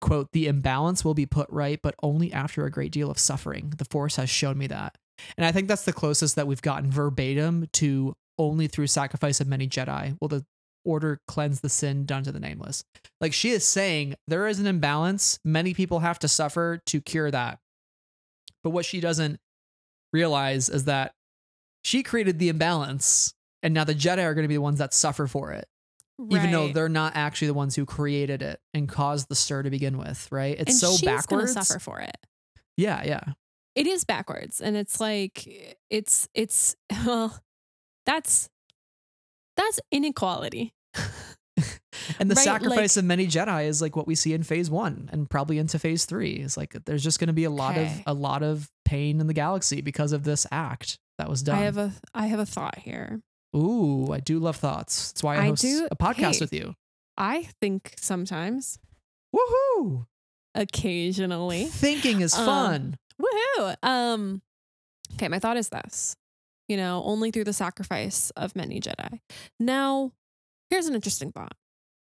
quote 0.00 0.32
the 0.32 0.46
imbalance 0.46 1.04
will 1.04 1.14
be 1.14 1.26
put 1.26 1.48
right 1.50 1.80
but 1.82 1.94
only 2.02 2.32
after 2.32 2.64
a 2.64 2.70
great 2.70 2.92
deal 2.92 3.10
of 3.10 3.18
suffering. 3.18 3.74
The 3.76 3.84
force 3.84 4.16
has 4.16 4.30
shown 4.30 4.58
me 4.58 4.66
that. 4.68 4.96
And 5.36 5.44
i 5.44 5.52
think 5.52 5.68
that's 5.68 5.84
the 5.84 5.92
closest 5.92 6.36
that 6.36 6.46
we've 6.46 6.62
gotten 6.62 6.90
verbatim 6.90 7.68
to 7.74 8.14
only 8.38 8.66
through 8.68 8.86
sacrifice 8.86 9.40
of 9.40 9.48
many 9.48 9.68
jedi. 9.68 10.16
Will 10.20 10.28
the 10.28 10.44
order 10.84 11.20
cleanse 11.26 11.60
the 11.60 11.68
sin 11.68 12.04
done 12.04 12.22
to 12.24 12.32
the 12.32 12.40
nameless. 12.40 12.84
Like 13.20 13.32
she 13.32 13.50
is 13.50 13.66
saying 13.66 14.14
there 14.26 14.46
is 14.46 14.58
an 14.58 14.66
imbalance. 14.66 15.38
Many 15.44 15.74
people 15.74 16.00
have 16.00 16.18
to 16.20 16.28
suffer 16.28 16.80
to 16.86 17.00
cure 17.00 17.30
that. 17.30 17.58
But 18.62 18.70
what 18.70 18.84
she 18.84 19.00
doesn't 19.00 19.38
realize 20.12 20.68
is 20.68 20.84
that 20.84 21.12
she 21.82 22.02
created 22.02 22.38
the 22.38 22.48
imbalance 22.48 23.34
and 23.62 23.74
now 23.74 23.84
the 23.84 23.94
jedi 23.94 24.24
are 24.24 24.34
going 24.34 24.44
to 24.44 24.48
be 24.48 24.54
the 24.54 24.60
ones 24.60 24.78
that 24.78 24.92
suffer 24.92 25.26
for 25.26 25.52
it 25.52 25.66
even 26.30 26.50
though 26.50 26.68
they're 26.72 26.88
not 26.88 27.14
actually 27.16 27.48
the 27.48 27.54
ones 27.54 27.74
who 27.76 27.86
created 27.86 28.42
it 28.42 28.60
and 28.74 28.88
caused 28.88 29.28
the 29.28 29.34
stir 29.34 29.62
to 29.62 29.70
begin 29.70 29.96
with, 29.98 30.28
right? 30.30 30.56
It's 30.58 30.70
and 30.70 30.74
so 30.78 30.90
she's 30.92 31.02
backwards. 31.02 31.54
gonna 31.54 31.64
suffer 31.64 31.78
for 31.80 32.00
it 32.00 32.16
Yeah, 32.76 33.02
yeah. 33.04 33.20
it 33.74 33.86
is 33.86 34.04
backwards 34.04 34.60
and 34.60 34.76
it's 34.76 35.00
like 35.00 35.48
it's 35.90 36.28
it's 36.34 36.76
well 37.06 37.38
that's 38.06 38.48
that's 39.56 39.80
inequality 39.92 40.72
And 42.18 42.30
the 42.30 42.34
Right, 42.34 42.44
sacrifice 42.44 42.96
like- 42.96 43.02
of 43.02 43.06
many 43.06 43.26
Jedi 43.26 43.66
is 43.66 43.82
like 43.82 43.94
what 43.96 44.06
we 44.06 44.14
see 44.14 44.32
in 44.32 44.42
phase 44.42 44.70
one 44.70 45.08
and 45.12 45.28
probably 45.28 45.58
into 45.58 45.78
phase 45.78 46.04
three. 46.06 46.32
It's 46.36 46.56
like 46.56 46.74
there's 46.86 47.02
just 47.04 47.20
gonna 47.20 47.32
be 47.34 47.44
a 47.44 47.50
lot 47.50 47.72
Okay. 47.76 48.02
of 48.06 48.16
a 48.16 48.18
lot 48.18 48.42
of 48.42 48.70
pain 48.84 49.20
in 49.20 49.26
the 49.26 49.34
galaxy 49.34 49.80
because 49.82 50.12
of 50.12 50.24
this 50.24 50.46
act 50.50 50.98
that 51.18 51.28
was 51.28 51.42
done. 51.42 51.58
i 51.58 51.62
have 51.62 51.76
a 51.76 51.92
i 52.14 52.26
have 52.26 52.40
a 52.40 52.46
thought 52.46 52.78
here 52.78 53.20
Ooh, 53.56 54.12
I 54.12 54.20
do 54.20 54.38
love 54.38 54.56
thoughts. 54.56 55.12
That's 55.12 55.22
why 55.22 55.36
I, 55.36 55.40
I 55.40 55.46
host 55.48 55.62
do- 55.62 55.88
a 55.90 55.96
podcast 55.96 56.34
hey. 56.34 56.40
with 56.40 56.52
you. 56.52 56.74
i 57.16 57.48
think 57.60 57.94
sometimes 57.98 58.78
Woohoo! 59.34 60.06
occasionally 60.54 61.64
Thinking 61.66 62.20
is 62.20 62.34
Um, 62.34 62.46
fun. 62.46 62.96
woohoo 63.20 63.76
um 63.82 64.42
okay 65.14 65.28
my 65.28 65.38
thought 65.38 65.56
is 65.56 65.68
this 65.68 66.16
you 66.68 66.76
know 66.76 67.02
only 67.04 67.30
through 67.30 67.44
the 67.44 67.52
sacrifice 67.52 68.30
of 68.36 68.54
many 68.56 68.80
jedi 68.80 69.18
now 69.58 70.12
here's 70.70 70.86
an 70.86 70.94
interesting 70.94 71.30
thought 71.32 71.52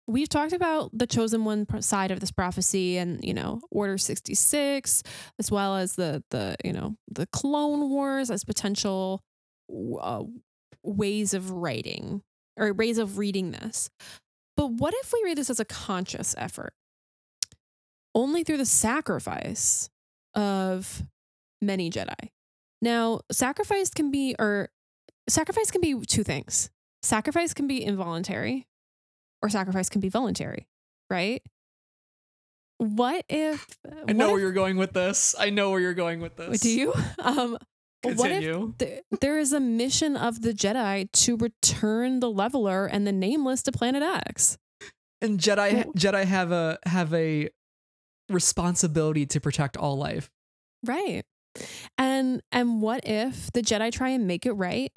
we've 0.07 0.29
talked 0.29 0.53
about 0.53 0.91
the 0.93 1.07
chosen 1.07 1.45
one 1.45 1.67
side 1.83 2.11
of 2.11 2.21
this 2.21 2.31
prophecy 2.31 2.97
and 2.97 3.23
you 3.25 3.35
know 3.35 3.61
order 3.71 3.99
66 3.99 5.03
as 5.39 5.51
well 5.51 5.77
as 5.77 5.97
the 5.97 6.23
the 6.31 6.57
you 6.65 6.73
know 6.73 6.97
the 7.11 7.27
clone 7.27 7.91
wars 7.91 8.31
as 8.31 8.45
potential 8.45 9.23
uh, 10.01 10.23
ways 10.85 11.35
of 11.35 11.51
writing 11.51 12.23
or 12.57 12.73
ways 12.73 12.99
of 12.99 13.19
reading 13.19 13.51
this 13.51 13.91
but 14.57 14.69
what 14.69 14.95
if 14.99 15.13
we 15.13 15.23
read 15.25 15.39
this 15.39 15.51
as 15.51 15.59
a 15.59 15.65
conscious 15.65 16.35
effort 16.39 16.73
only 18.15 18.45
through 18.45 18.59
the 18.59 18.67
sacrifice 18.67 19.91
of 20.35 21.03
many 21.61 21.91
Jedi. 21.91 22.31
Now, 22.81 23.21
sacrifice 23.33 23.91
can 23.91 24.11
be, 24.11 24.37
or 24.39 24.69
sacrifice 25.29 25.71
can 25.71 25.81
be 25.81 25.99
two 26.07 26.23
things. 26.23 26.71
Sacrifice 27.03 27.55
can 27.55 27.67
be 27.67 27.85
involuntary, 27.85 28.67
or 29.43 29.49
sacrifice 29.49 29.89
can 29.89 30.01
be 30.01 30.09
voluntary, 30.09 30.67
right? 31.11 31.43
What 32.79 33.25
if? 33.29 33.67
I 34.07 34.13
know 34.13 34.29
where 34.29 34.37
if- 34.39 34.43
you're 34.43 34.53
going 34.53 34.77
with 34.77 34.93
this. 34.93 35.35
I 35.39 35.51
know 35.51 35.71
where 35.71 35.81
you're 35.81 35.95
going 35.95 36.21
with 36.21 36.37
this. 36.37 36.61
Do 36.61 36.71
you? 36.71 36.95
Um, 37.19 37.59
what 38.05 38.31
if 38.31 38.79
th- 38.79 39.03
there 39.21 39.39
is 39.39 39.53
a 39.53 39.61
mission 39.61 40.17
of 40.17 40.43
the 40.43 40.53
Jedi 40.53 41.11
to 41.13 41.37
return 41.37 42.21
the 42.21 42.31
Leveler 42.31 42.87
and 42.87 43.07
the 43.07 43.13
Nameless 43.13 43.63
to 43.65 43.73
Planet 43.73 44.03
X? 44.03 44.59
and 45.25 45.41
Jedi 45.41 45.85
Jedi 45.95 46.25
have 46.25 46.53
a 46.53 46.79
have 46.85 47.13
a 47.15 47.49
responsibility 48.29 49.27
to 49.27 49.41
protect 49.41 49.77
all 49.77 49.97
life. 49.97 50.31
Right. 50.85 51.23
And 51.97 52.43
and 52.53 52.83
what 52.83 53.01
if 53.05 53.51
the 53.53 53.63
Jedi 53.63 53.91
try 53.91 54.11
and 54.11 54.27
make 54.27 54.45
it 54.45 54.53
right 54.53 54.93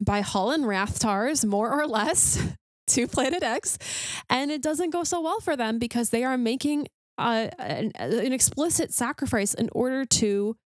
by 0.00 0.20
hauling 0.20 0.62
Rathtars 0.62 1.44
more 1.44 1.70
or 1.70 1.86
less 1.86 2.40
to 2.88 3.08
Planet 3.08 3.42
X, 3.42 3.78
and 4.30 4.50
it 4.50 4.62
doesn't 4.62 4.90
go 4.90 5.04
so 5.04 5.20
well 5.20 5.40
for 5.40 5.56
them 5.56 5.78
because 5.78 6.10
they 6.10 6.24
are 6.24 6.38
making 6.38 6.88
uh, 7.18 7.48
an, 7.58 7.92
an 7.96 8.32
explicit 8.32 8.94
sacrifice 8.94 9.54
in 9.54 9.68
order 9.72 10.04
to. 10.04 10.56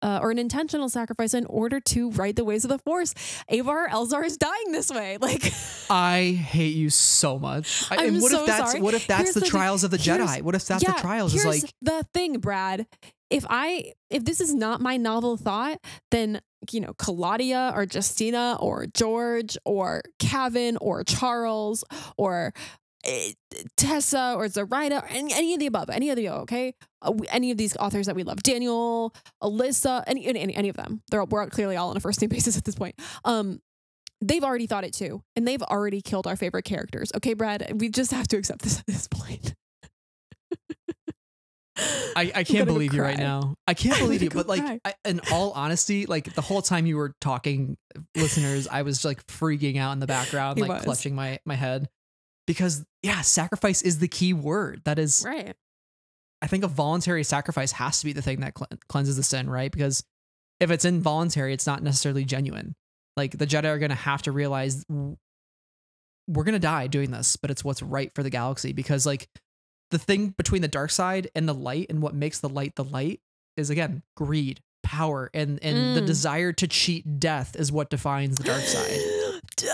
Uh, 0.00 0.20
or 0.22 0.30
an 0.30 0.38
intentional 0.38 0.88
sacrifice 0.88 1.34
in 1.34 1.44
order 1.46 1.80
to 1.80 2.10
right 2.12 2.36
the 2.36 2.44
ways 2.44 2.64
of 2.64 2.68
the 2.68 2.78
Force. 2.78 3.14
Avar 3.50 3.88
Elzar 3.88 4.24
is 4.24 4.36
dying 4.36 4.72
this 4.72 4.90
way. 4.90 5.18
Like, 5.28 5.52
I 5.90 6.30
hate 6.30 6.74
you 6.74 6.88
so 6.88 7.38
much. 7.38 7.84
I, 7.90 7.96
I'm 7.96 8.14
and 8.14 8.22
what 8.22 8.30
so 8.32 8.40
if 8.40 8.46
that's 8.46 8.70
sorry. 8.70 8.80
what 8.80 8.94
if 8.94 9.06
that's 9.06 9.22
Here's 9.24 9.34
the 9.34 9.40
the 9.40 9.46
trials 9.46 9.84
of 9.84 9.90
the 9.90 9.98
Jedi? 9.98 10.40
What 10.42 10.54
if 10.54 10.64
that's 10.64 10.82
yeah, 10.82 10.92
the 10.92 11.00
trials? 11.00 11.34
Is 11.34 11.44
like 11.44 11.74
the 11.82 12.06
thing, 12.14 12.38
Brad. 12.38 12.86
If 13.28 13.44
I 13.50 13.92
if 14.08 14.24
this 14.24 14.40
is 14.40 14.54
not 14.54 14.80
my 14.80 14.96
novel 14.96 15.36
thought, 15.36 15.78
then 16.10 16.40
you 16.72 16.80
know 16.80 16.94
Claudia 16.94 17.72
or 17.74 17.86
Justina 17.90 18.56
or 18.60 18.86
George 18.86 19.56
or 19.64 20.02
Kevin 20.18 20.76
or 20.80 21.04
Charles 21.04 21.84
or 22.16 22.52
eh, 23.04 23.32
Tessa 23.76 24.34
or 24.36 24.48
Zoraida 24.48 25.02
or 25.02 25.08
any, 25.08 25.32
any 25.32 25.54
of 25.54 25.60
the 25.60 25.66
above, 25.66 25.90
any 25.90 26.10
of 26.10 26.16
the 26.16 26.28
okay, 26.30 26.74
uh, 27.02 27.12
any 27.30 27.50
of 27.50 27.56
these 27.58 27.76
authors 27.76 28.06
that 28.06 28.16
we 28.16 28.22
love, 28.22 28.42
Daniel, 28.42 29.14
Alyssa, 29.42 30.04
any 30.06 30.26
any, 30.26 30.54
any 30.54 30.68
of 30.68 30.76
them. 30.76 31.02
They're 31.10 31.20
all, 31.20 31.26
we're 31.26 31.46
clearly 31.48 31.76
all 31.76 31.90
on 31.90 31.96
a 31.96 32.00
first 32.00 32.20
name 32.20 32.28
basis 32.30 32.56
at 32.56 32.64
this 32.64 32.74
point. 32.74 32.94
Um, 33.24 33.60
they've 34.20 34.44
already 34.44 34.66
thought 34.66 34.84
it 34.84 34.92
too, 34.94 35.22
and 35.36 35.46
they've 35.46 35.62
already 35.62 36.00
killed 36.00 36.26
our 36.26 36.36
favorite 36.36 36.64
characters. 36.64 37.12
Okay, 37.16 37.34
Brad, 37.34 37.72
we 37.80 37.88
just 37.88 38.12
have 38.12 38.28
to 38.28 38.36
accept 38.36 38.62
this 38.62 38.78
at 38.80 38.86
this 38.86 39.06
point. 39.08 39.54
I, 42.16 42.32
I 42.34 42.44
can't 42.44 42.66
believe 42.66 42.92
you 42.92 43.02
right 43.02 43.16
now. 43.18 43.54
I 43.66 43.74
can't 43.74 43.98
believe 43.98 44.22
you. 44.22 44.30
But 44.30 44.48
like. 44.48 44.80
I, 44.84 44.94
in 45.04 45.20
all 45.32 45.52
honesty, 45.52 46.06
like 46.06 46.34
the 46.34 46.40
whole 46.42 46.62
time 46.62 46.86
you 46.86 46.96
were 46.96 47.14
talking, 47.20 47.76
listeners, 48.16 48.66
I 48.66 48.82
was 48.82 49.04
like 49.04 49.24
freaking 49.26 49.78
out 49.78 49.92
in 49.92 50.00
the 50.00 50.06
background, 50.06 50.58
He 50.58 50.62
like 50.62 50.70
was. 50.70 50.82
clutching 50.82 51.14
my 51.14 51.38
my 51.44 51.54
head, 51.54 51.88
because 52.48 52.84
yeah, 53.02 53.20
sacrifice 53.20 53.82
is 53.82 54.00
the 54.00 54.08
key 54.08 54.32
word. 54.32 54.82
That 54.86 54.98
is, 54.98 55.22
Right. 55.24 55.54
I 56.40 56.46
think 56.46 56.62
a 56.64 56.68
voluntary 56.68 57.24
sacrifice 57.24 57.72
has 57.72 57.98
to 58.00 58.04
be 58.06 58.12
the 58.12 58.22
thing 58.22 58.40
that 58.40 58.54
cle- 58.54 58.68
cleanses 58.88 59.16
the 59.16 59.22
sin, 59.22 59.50
right? 59.50 59.70
Because 59.72 60.04
if 60.60 60.70
it's 60.70 60.84
involuntary, 60.84 61.52
it's 61.52 61.66
not 61.66 61.82
necessarily 61.82 62.24
genuine. 62.24 62.74
Like 63.16 63.38
the 63.38 63.46
Jedi 63.46 63.64
are 63.64 63.78
going 63.78 63.88
to 63.90 63.94
have 63.96 64.22
to 64.22 64.32
realize 64.32 64.84
we're 64.88 66.44
going 66.44 66.52
to 66.52 66.58
die 66.58 66.86
doing 66.86 67.10
this, 67.10 67.36
but 67.36 67.50
it's 67.50 67.64
what's 67.64 67.82
right 67.82 68.12
for 68.14 68.22
the 68.22 68.30
galaxy. 68.30 68.72
Because 68.72 69.06
like 69.06 69.28
the 69.90 69.98
thing 69.98 70.34
between 70.36 70.62
the 70.62 70.68
dark 70.68 70.90
side 70.90 71.28
and 71.34 71.48
the 71.48 71.54
light, 71.54 71.86
and 71.90 72.02
what 72.02 72.14
makes 72.14 72.38
the 72.40 72.48
light 72.48 72.74
the 72.76 72.84
light, 72.84 73.20
is 73.56 73.70
again 73.70 74.02
greed, 74.16 74.60
power, 74.82 75.30
and 75.34 75.58
and 75.62 75.96
the 75.96 76.02
Mm. 76.02 76.06
desire 76.06 76.52
to 76.52 76.68
cheat 76.68 77.18
death 77.18 77.56
is 77.56 77.72
what 77.72 77.90
defines 77.90 78.36
the 78.36 78.44
dark 78.44 78.62
side. 78.62 79.00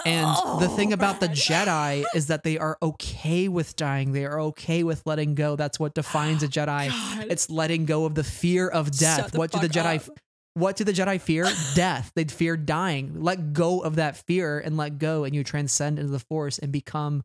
And 0.06 0.28
the 0.60 0.68
thing 0.68 0.92
about 0.92 1.20
the 1.20 1.28
Jedi 1.28 2.04
is 2.14 2.28
that 2.28 2.42
they 2.42 2.58
are 2.58 2.78
okay 2.82 3.48
with 3.48 3.76
dying. 3.76 4.12
They 4.12 4.24
are 4.24 4.40
okay 4.40 4.82
with 4.82 5.02
letting 5.06 5.34
go. 5.34 5.56
That's 5.56 5.78
what 5.78 5.94
defines 5.94 6.42
a 6.42 6.48
Jedi. 6.48 6.88
God. 6.88 7.26
It's 7.30 7.50
letting 7.50 7.84
go 7.84 8.04
of 8.04 8.14
the 8.14 8.24
fear 8.24 8.68
of 8.68 8.90
death. 8.90 9.36
What 9.36 9.50
do 9.50 9.60
the 9.60 9.68
Jedi 9.68 10.08
up. 10.08 10.18
what 10.54 10.76
do 10.76 10.84
the 10.84 10.92
Jedi 10.92 11.20
fear? 11.20 11.48
Death. 11.74 12.12
They'd 12.14 12.32
fear 12.32 12.56
dying. 12.56 13.22
Let 13.22 13.52
go 13.52 13.80
of 13.80 13.96
that 13.96 14.16
fear 14.16 14.58
and 14.58 14.76
let 14.76 14.98
go 14.98 15.24
and 15.24 15.34
you 15.34 15.44
transcend 15.44 15.98
into 15.98 16.12
the 16.12 16.18
force 16.18 16.58
and 16.58 16.72
become 16.72 17.22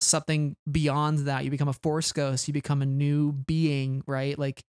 something 0.00 0.56
beyond 0.70 1.20
that. 1.20 1.44
You 1.44 1.50
become 1.50 1.68
a 1.68 1.74
force 1.74 2.12
ghost. 2.12 2.48
You 2.48 2.54
become 2.54 2.82
a 2.82 2.86
new 2.86 3.32
being, 3.32 4.02
right? 4.06 4.38
Like 4.38 4.62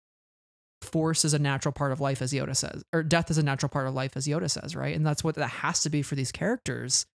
force 0.83 1.25
is 1.25 1.35
a 1.35 1.39
natural 1.39 1.73
part 1.73 1.93
of 1.93 2.01
life 2.01 2.23
as 2.23 2.33
Yoda 2.33 2.57
says. 2.57 2.85
Or 2.93 3.03
death 3.03 3.31
is 3.31 3.39
a 3.39 3.43
natural 3.43 3.69
part 3.69 3.87
of 3.87 3.95
life 3.95 4.17
as 4.17 4.27
Yoda 4.27 4.51
says, 4.51 4.75
right? 4.77 4.95
And 4.95 5.07
that's 5.07 5.25
what 5.25 5.37
that 5.37 5.49
has 5.49 5.83
to 5.83 5.91
be 5.91 6.03
for 6.03 6.15
these 6.15 6.33
characters. 6.33 7.07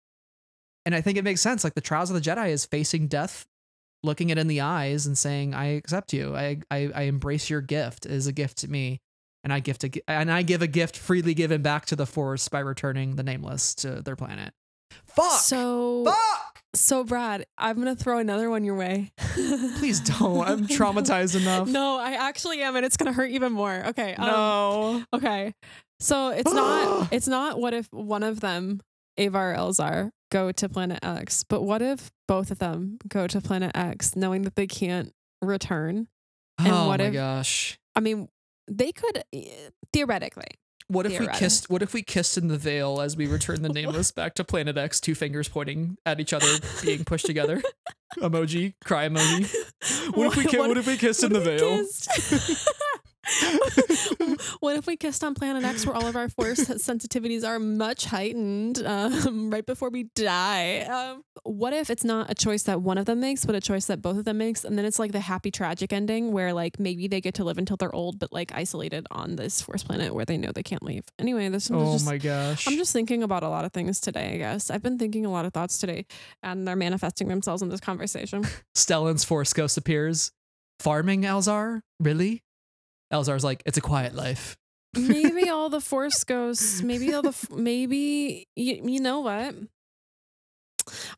And 0.86 0.96
I 0.96 1.02
think 1.02 1.18
it 1.18 1.24
makes 1.24 1.42
sense. 1.42 1.64
Like 1.64 1.76
the 1.76 1.82
trials 1.82 2.10
of 2.10 2.16
the 2.16 2.22
Jedi 2.22 2.50
is 2.50 2.66
facing 2.66 3.08
death, 3.08 3.46
looking 4.04 4.30
it 4.30 4.38
in 4.38 4.48
the 4.48 4.62
eyes 4.62 5.06
and 5.06 5.18
saying, 5.18 5.54
"I 5.54 5.66
accept 5.76 6.14
you. 6.14 6.36
I 6.36 6.60
I, 6.72 6.92
I 6.96 7.02
embrace 7.04 7.50
your 7.50 7.62
gift 7.62 8.06
as 8.06 8.26
a 8.26 8.32
gift 8.32 8.60
to 8.60 8.70
me, 8.70 9.02
and 9.44 9.52
I 9.52 9.60
gift 9.60 9.84
a, 9.84 9.92
and 10.08 10.32
I 10.32 10.44
give 10.44 10.62
a 10.62 10.68
gift 10.68 10.96
freely 10.98 11.34
given 11.34 11.62
back 11.62 11.88
to 11.88 11.96
the 11.96 12.06
Force 12.06 12.48
by 12.48 12.60
returning 12.60 13.16
the 13.18 13.24
Nameless 13.24 13.76
to 13.76 14.02
their 14.02 14.16
planet." 14.16 14.54
Fuck. 15.06 15.42
So 15.42 16.06
Fuck. 16.06 16.57
So 16.74 17.04
Brad, 17.04 17.46
I'm 17.58 17.78
gonna 17.78 17.96
throw 17.96 18.18
another 18.20 18.50
one 18.50 18.64
your 18.64 18.76
way. 18.76 19.12
Please 19.18 20.00
don't. 20.00 20.48
I'm 20.48 20.68
traumatized 20.68 21.40
enough. 21.40 21.68
No, 21.68 21.98
I 21.98 22.14
actually 22.14 22.62
am, 22.62 22.76
and 22.76 22.86
it's 22.86 22.98
gonna 22.98 23.14
hurt 23.14 23.32
even 23.32 23.52
more. 23.54 23.84
Okay. 23.88 24.16
um, 24.16 24.28
No. 24.28 25.04
Okay. 25.14 25.54
So 26.00 26.30
it's 26.30 26.54
not 26.54 27.08
it's 27.12 27.28
not 27.28 27.60
what 27.60 27.74
if 27.74 27.88
one 27.92 28.24
of 28.24 28.40
them, 28.40 28.82
Avar 29.18 29.54
or 29.54 29.58
Elzar, 29.58 30.10
go 30.32 30.52
to 30.52 30.70
planet 30.70 31.00
X, 31.04 31.44
but 31.44 31.62
what 31.64 31.82
if 31.82 32.12
both 32.28 32.52
of 32.52 32.60
them 32.60 32.98
go 33.08 33.28
to 33.28 33.42
planet 33.42 33.72
X 33.76 34.16
knowing 34.16 34.44
that 34.44 34.56
they 34.56 34.68
can't 34.68 35.12
return? 35.42 36.08
And 36.60 36.68
oh 36.70 36.88
what 36.88 37.00
my 37.00 37.08
if- 37.08 37.14
gosh. 37.14 37.80
I 37.96 38.00
mean, 38.00 38.28
they 38.68 38.92
could 38.92 39.24
eh, 39.34 39.70
theoretically. 39.94 40.50
What 40.90 41.06
if 41.06 41.20
we 41.20 41.28
kissed? 41.28 41.70
What 41.70 41.82
if 41.82 41.94
we 41.94 42.02
kissed 42.02 42.38
in 42.38 42.48
the 42.48 42.58
veil 42.58 43.02
as 43.02 43.18
we 43.18 43.28
return 43.28 43.62
the 43.62 43.70
nameless 43.70 44.12
back 44.12 44.36
to 44.36 44.46
Planet 44.46 44.78
X? 44.78 45.02
Two 45.02 45.16
fingers 45.16 45.50
pointing 45.50 45.98
at 46.06 46.20
each 46.22 46.32
other, 46.32 46.48
being 46.82 47.04
pushed 47.04 47.26
together. 47.26 47.62
Emoji, 48.20 48.74
cry 48.84 49.08
emoji. 49.10 49.54
What, 50.14 50.28
if 50.28 50.38
we 50.38 50.46
ki- 50.46 50.58
what, 50.58 50.78
if 50.78 50.88
we 50.88 50.98
kissed 50.98 51.24
in 51.24 51.34
the 51.34 51.40
what 51.40 51.46
veil? 51.46 51.86
what 54.60 54.76
if 54.76 54.88
we 54.88 54.96
kissed 54.98 55.24
on 55.24 55.34
planet 55.36 55.64
X 55.64 55.86
where 55.86 55.96
all 55.96 56.08
of 56.08 56.16
our 56.16 56.30
force 56.30 56.60
sensitivities 56.60 57.46
are 57.48 57.60
much 57.60 58.06
heightened 58.06 58.84
um, 58.86 59.50
right 59.50 59.66
before 59.66 59.90
we 59.90 60.04
die? 60.16 60.82
Um, 60.82 61.24
what 61.44 61.74
if 61.74 61.90
it's 61.90 62.04
not 62.04 62.30
a 62.30 62.36
choice 62.36 62.64
that 62.64 62.82
one 62.82 62.98
of 62.98 63.06
them 63.06 63.20
makes, 63.20 63.46
but 63.46 63.56
a 63.56 63.62
choice 63.62 63.86
that 63.86 64.02
both 64.02 64.18
of 64.18 64.26
them 64.26 64.38
makes? 64.38 64.64
And 64.64 64.78
then 64.78 64.86
it's 64.86 65.00
like 65.00 65.12
the 65.12 65.20
happy 65.20 65.52
tragic 65.52 65.94
ending 65.94 66.32
where 66.32 66.54
like 66.54 66.80
maybe 66.80 67.08
they 67.08 67.22
get 67.22 67.36
to 67.36 67.44
live 67.44 67.58
until 67.58 67.78
they're 67.78 67.94
old, 67.94 68.20
but 68.20 68.32
like 68.32 68.52
isolated 68.54 69.08
on 69.12 69.36
this 69.36 69.62
force 69.62 69.84
planet 69.84 70.14
where 70.14 70.26
they 70.26 70.38
know 70.38 70.52
they 70.52 70.64
can't 70.64 70.84
leave. 70.84 71.04
Anyway, 71.20 71.50
this 71.50 71.66
is 71.66 71.72
Oh 71.72 71.94
just, 71.94 72.06
my 72.06 72.18
gosh. 72.18 72.68
I'm 72.68 72.76
just 72.76 72.94
thinking 72.94 73.24
about 73.24 73.44
a 73.44 73.50
lot 73.50 73.66
of 73.66 73.74
things 73.74 74.00
today, 74.00 74.34
I 74.34 74.38
guess. 74.38 74.70
I've 74.70 74.84
been 74.84 74.98
thinking 74.98 75.26
a 75.26 75.32
lot 75.32 75.46
of 75.46 75.54
thoughts 75.54 75.78
today, 75.78 76.06
and 76.44 76.68
they're 76.68 76.76
manifesting 76.76 77.28
themselves 77.28 77.62
in 77.62 77.70
this 77.70 77.80
conversation. 77.80 78.44
Stellan's 78.76 79.24
Force 79.24 79.54
Ghost 79.54 79.78
appears. 79.78 80.32
Farming 80.80 81.24
Elzar? 81.24 81.82
Really? 82.00 82.44
Elzar's 83.12 83.44
like, 83.44 83.64
it's 83.66 83.78
a 83.78 83.82
quiet 83.82 84.16
life. 84.16 84.58
maybe 84.96 85.50
all 85.50 85.70
the 85.70 85.82
force 85.82 86.24
ghosts 86.24 86.82
maybe 86.82 87.14
all 87.14 87.22
the 87.22 87.30
f- 87.30 87.50
maybe 87.56 88.48
you, 88.56 88.82
you 88.84 89.00
know 89.00 89.20
what? 89.22 89.54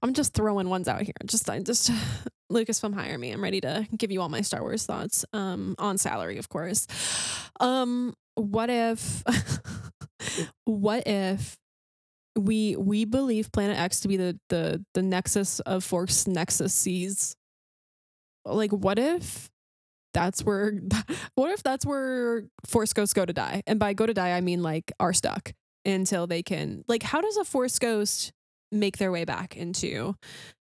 I'm 0.02 0.14
just 0.14 0.34
throwing 0.34 0.70
ones 0.70 0.88
out 0.88 1.02
here. 1.04 1.14
Just 1.26 1.50
i 1.50 1.60
just 1.60 1.92
lucasfilm 2.52 2.96
hire 2.96 3.18
me. 3.18 3.32
I'm 3.32 3.44
ready 3.44 3.62
to 3.62 3.88
give 3.96 4.12
you 4.12 4.22
all 4.22 4.30
my 4.30 4.42
star 4.42 4.62
wars 4.62 4.86
thoughts 4.86 5.24
um 5.34 5.76
on 5.78 5.98
salary 5.98 6.38
of 6.38 6.50
course. 6.50 6.88
Um 7.60 8.16
what 8.36 8.70
if 8.70 9.24
what 10.66 11.04
if 11.08 11.58
we 12.38 12.76
we 12.76 13.06
believe 13.06 13.52
planet 13.52 13.78
x 13.78 14.00
to 14.02 14.08
be 14.08 14.18
the 14.18 14.40
the 14.50 14.84
the 14.94 15.02
nexus 15.02 15.60
of 15.62 15.84
force 15.84 16.26
nexus 16.28 16.74
seas 16.74 17.36
like 18.46 18.72
what 18.72 18.98
if 18.98 19.49
that's 20.14 20.44
where 20.44 20.74
what 21.36 21.52
if 21.52 21.64
that's 21.64 21.86
where 21.86 22.44
force 22.66 22.94
ghosts 22.94 23.14
go 23.14 23.26
to 23.26 23.34
die? 23.34 23.64
And 23.68 23.80
by 23.80 23.94
go 23.94 24.06
to 24.06 24.14
die 24.14 24.32
i 24.32 24.42
mean 24.42 24.64
like 24.64 24.92
are 25.00 25.14
stuck 25.14 25.54
until 25.86 26.28
they 26.28 26.44
can 26.44 26.84
like 26.88 27.04
how 27.04 27.22
does 27.22 27.38
a 27.38 27.46
force 27.46 27.80
ghost 27.80 28.34
make 28.72 28.98
their 28.98 29.12
way 29.12 29.26
back 29.26 29.56
into 29.58 30.16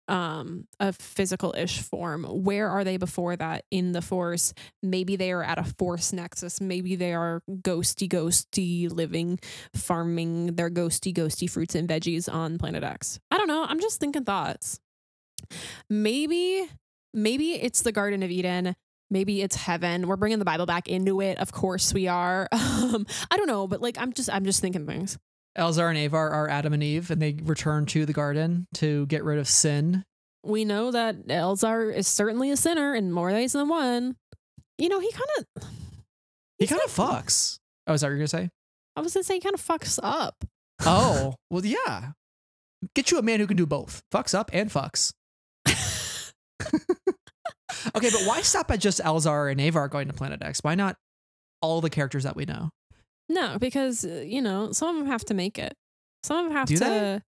um 0.08 0.66
a 0.80 0.94
physical-ish 0.94 1.82
form? 1.82 2.24
Where 2.24 2.70
are 2.70 2.84
they 2.84 2.98
before 2.98 3.36
that 3.36 3.66
in 3.72 3.92
the 3.92 4.02
force? 4.02 4.54
Maybe 4.82 5.16
they 5.16 5.32
are 5.32 5.44
at 5.44 5.58
a 5.58 5.66
force 5.78 6.14
nexus. 6.14 6.62
Maybe 6.62 6.96
they 6.96 7.14
are 7.14 7.42
ghosty 7.50 8.08
ghosty 8.08 8.90
living 8.90 9.40
farming 9.76 10.56
their 10.56 10.70
ghosty 10.70 11.14
ghosty 11.14 11.50
fruits 11.50 11.76
and 11.76 11.90
veggies 11.90 12.32
on 12.32 12.58
planet 12.58 12.84
x. 12.84 13.20
I 13.32 13.38
don't 13.38 13.48
know. 13.48 13.66
I'm 13.68 13.82
just 13.82 14.00
thinking 14.00 14.24
thoughts. 14.24 14.80
Maybe 15.90 16.70
maybe 17.14 17.54
it's 17.54 17.82
the 17.82 17.92
garden 17.92 18.24
of 18.24 18.32
eden 18.32 18.76
maybe 19.10 19.42
it's 19.42 19.56
heaven 19.56 20.08
we're 20.08 20.16
bringing 20.18 20.40
the 20.40 20.46
bible 20.46 20.66
back 20.66 20.88
into 20.88 21.22
it 21.22 21.38
of 21.40 21.52
course 21.52 21.94
we 21.94 22.08
are 22.08 22.48
um 22.52 23.06
i 23.32 23.38
don't 23.38 23.48
know 23.48 23.68
but 23.68 23.82
like 23.82 23.98
i'm 24.00 24.12
just 24.14 24.30
i'm 24.32 24.46
just 24.46 24.62
thinking 24.62 24.86
things 24.86 25.18
Elzar 25.58 25.90
and 25.90 25.98
Avar 25.98 26.30
are 26.30 26.48
Adam 26.50 26.72
and 26.74 26.84
Eve, 26.84 27.10
and 27.10 27.20
they 27.20 27.36
return 27.42 27.88
to 27.88 28.06
the 28.06 28.14
garden 28.14 28.68
to 28.76 29.08
get 29.08 29.24
rid 29.24 29.40
of 29.40 29.48
sin. 29.48 30.04
we 30.44 30.64
know 30.66 30.92
that 30.92 31.26
elzar 31.30 31.92
is 31.92 32.08
certainly 32.08 32.52
a 32.52 32.56
sinner 32.58 32.94
in 32.94 33.12
more 33.12 33.32
ways 33.32 33.54
than 33.54 33.68
one 33.68 34.16
you 34.78 34.88
know 34.88 35.00
he 35.00 35.12
kind 35.12 35.30
of 35.40 35.64
He 36.60 36.68
kind 36.68 36.82
of 36.86 36.92
fucks. 36.92 37.58
Oh, 37.88 37.94
is 37.94 38.02
that 38.02 38.08
what 38.08 38.10
you're 38.12 38.18
gonna 38.20 38.28
say? 38.28 38.50
i 38.96 39.02
was 39.02 39.16
gonna 39.16 39.24
say 39.24 39.34
he 39.36 39.40
kind 39.40 39.56
of 39.56 39.62
fucks 39.62 39.98
up 40.04 40.36
Oh, 40.86 41.34
well, 41.50 41.66
yeah. 41.66 42.12
Get 42.94 43.10
you 43.10 43.18
a 43.18 43.24
man 43.24 43.40
who 43.40 43.48
can 43.48 43.58
do 43.58 43.66
both. 43.66 44.04
Fucks 44.14 44.36
up 44.38 44.52
and 44.54 44.70
fucks. 44.70 45.12
okay, 47.96 48.10
but 48.10 48.22
why 48.26 48.42
stop 48.42 48.72
at 48.72 48.80
just 48.80 49.00
Elzar 49.02 49.52
and 49.52 49.60
Avar 49.62 49.88
going 49.88 50.08
to 50.08 50.14
Planet 50.14 50.42
X? 50.42 50.60
Why 50.62 50.76
not 50.76 50.96
all 51.62 51.82
the 51.82 51.90
characters 51.90 52.24
that 52.24 52.36
we 52.36 52.46
know? 52.46 52.70
no 53.30 53.58
because 53.60 54.06
uh, 54.06 54.24
you 54.26 54.42
know 54.42 54.72
some 54.72 54.88
of 54.96 54.96
them 55.04 55.08
have 55.12 55.26
to 55.26 55.34
make 55.34 55.60
it 55.60 55.74
some 56.24 56.38
of 56.38 56.46
them 56.46 56.54
have 56.54 56.68
Do 56.70 56.76
to 56.78 56.80
they? 56.80 57.22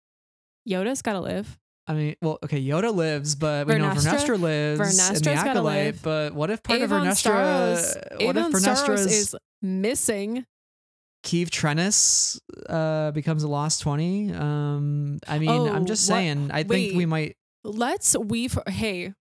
yoda's 0.66 1.02
gotta 1.02 1.20
live 1.20 1.58
I 1.86 1.92
mean, 1.92 2.14
well, 2.22 2.38
okay, 2.44 2.62
Yoda 2.62 2.94
lives, 2.94 3.34
but 3.34 3.66
we 3.66 3.74
know 3.74 3.86
Vernestra- 3.90 4.36
Vernestra 4.36 4.40
lives 4.40 4.80
in 4.80 4.96
the 4.96 5.12
Vernestra's 5.30 5.42
gotta 5.42 5.50
Acolyte. 5.50 5.84
live. 5.86 6.02
But 6.02 6.34
what 6.34 6.48
if 6.50 6.62
part 6.62 6.80
Avon 6.80 7.00
of 7.08 7.14
Vernestra? 7.14 7.32
Staros- 7.74 8.26
what 8.26 8.36
if 8.36 8.46
Avon 8.46 8.52
Starros 8.52 8.86
Vernestra's 8.86 9.06
is 9.12 9.36
missing 9.60 10.46
Keeve 11.24 11.48
Trennis 11.50 12.38
uh, 12.68 13.10
becomes 13.10 13.42
a 13.42 13.48
lost 13.48 13.82
twenty? 13.82 14.32
Um, 14.32 15.18
I 15.26 15.38
mean, 15.40 15.48
Oh, 15.50 15.68
I'm 15.68 15.84
just 15.84 16.08
what- 16.08 16.14
saying. 16.16 16.50
I 16.52 16.62
think 16.62 16.94
we 16.96 17.06
might. 17.06 17.36
let's 17.64 18.16
weave 18.16 18.56
hey 18.68 19.12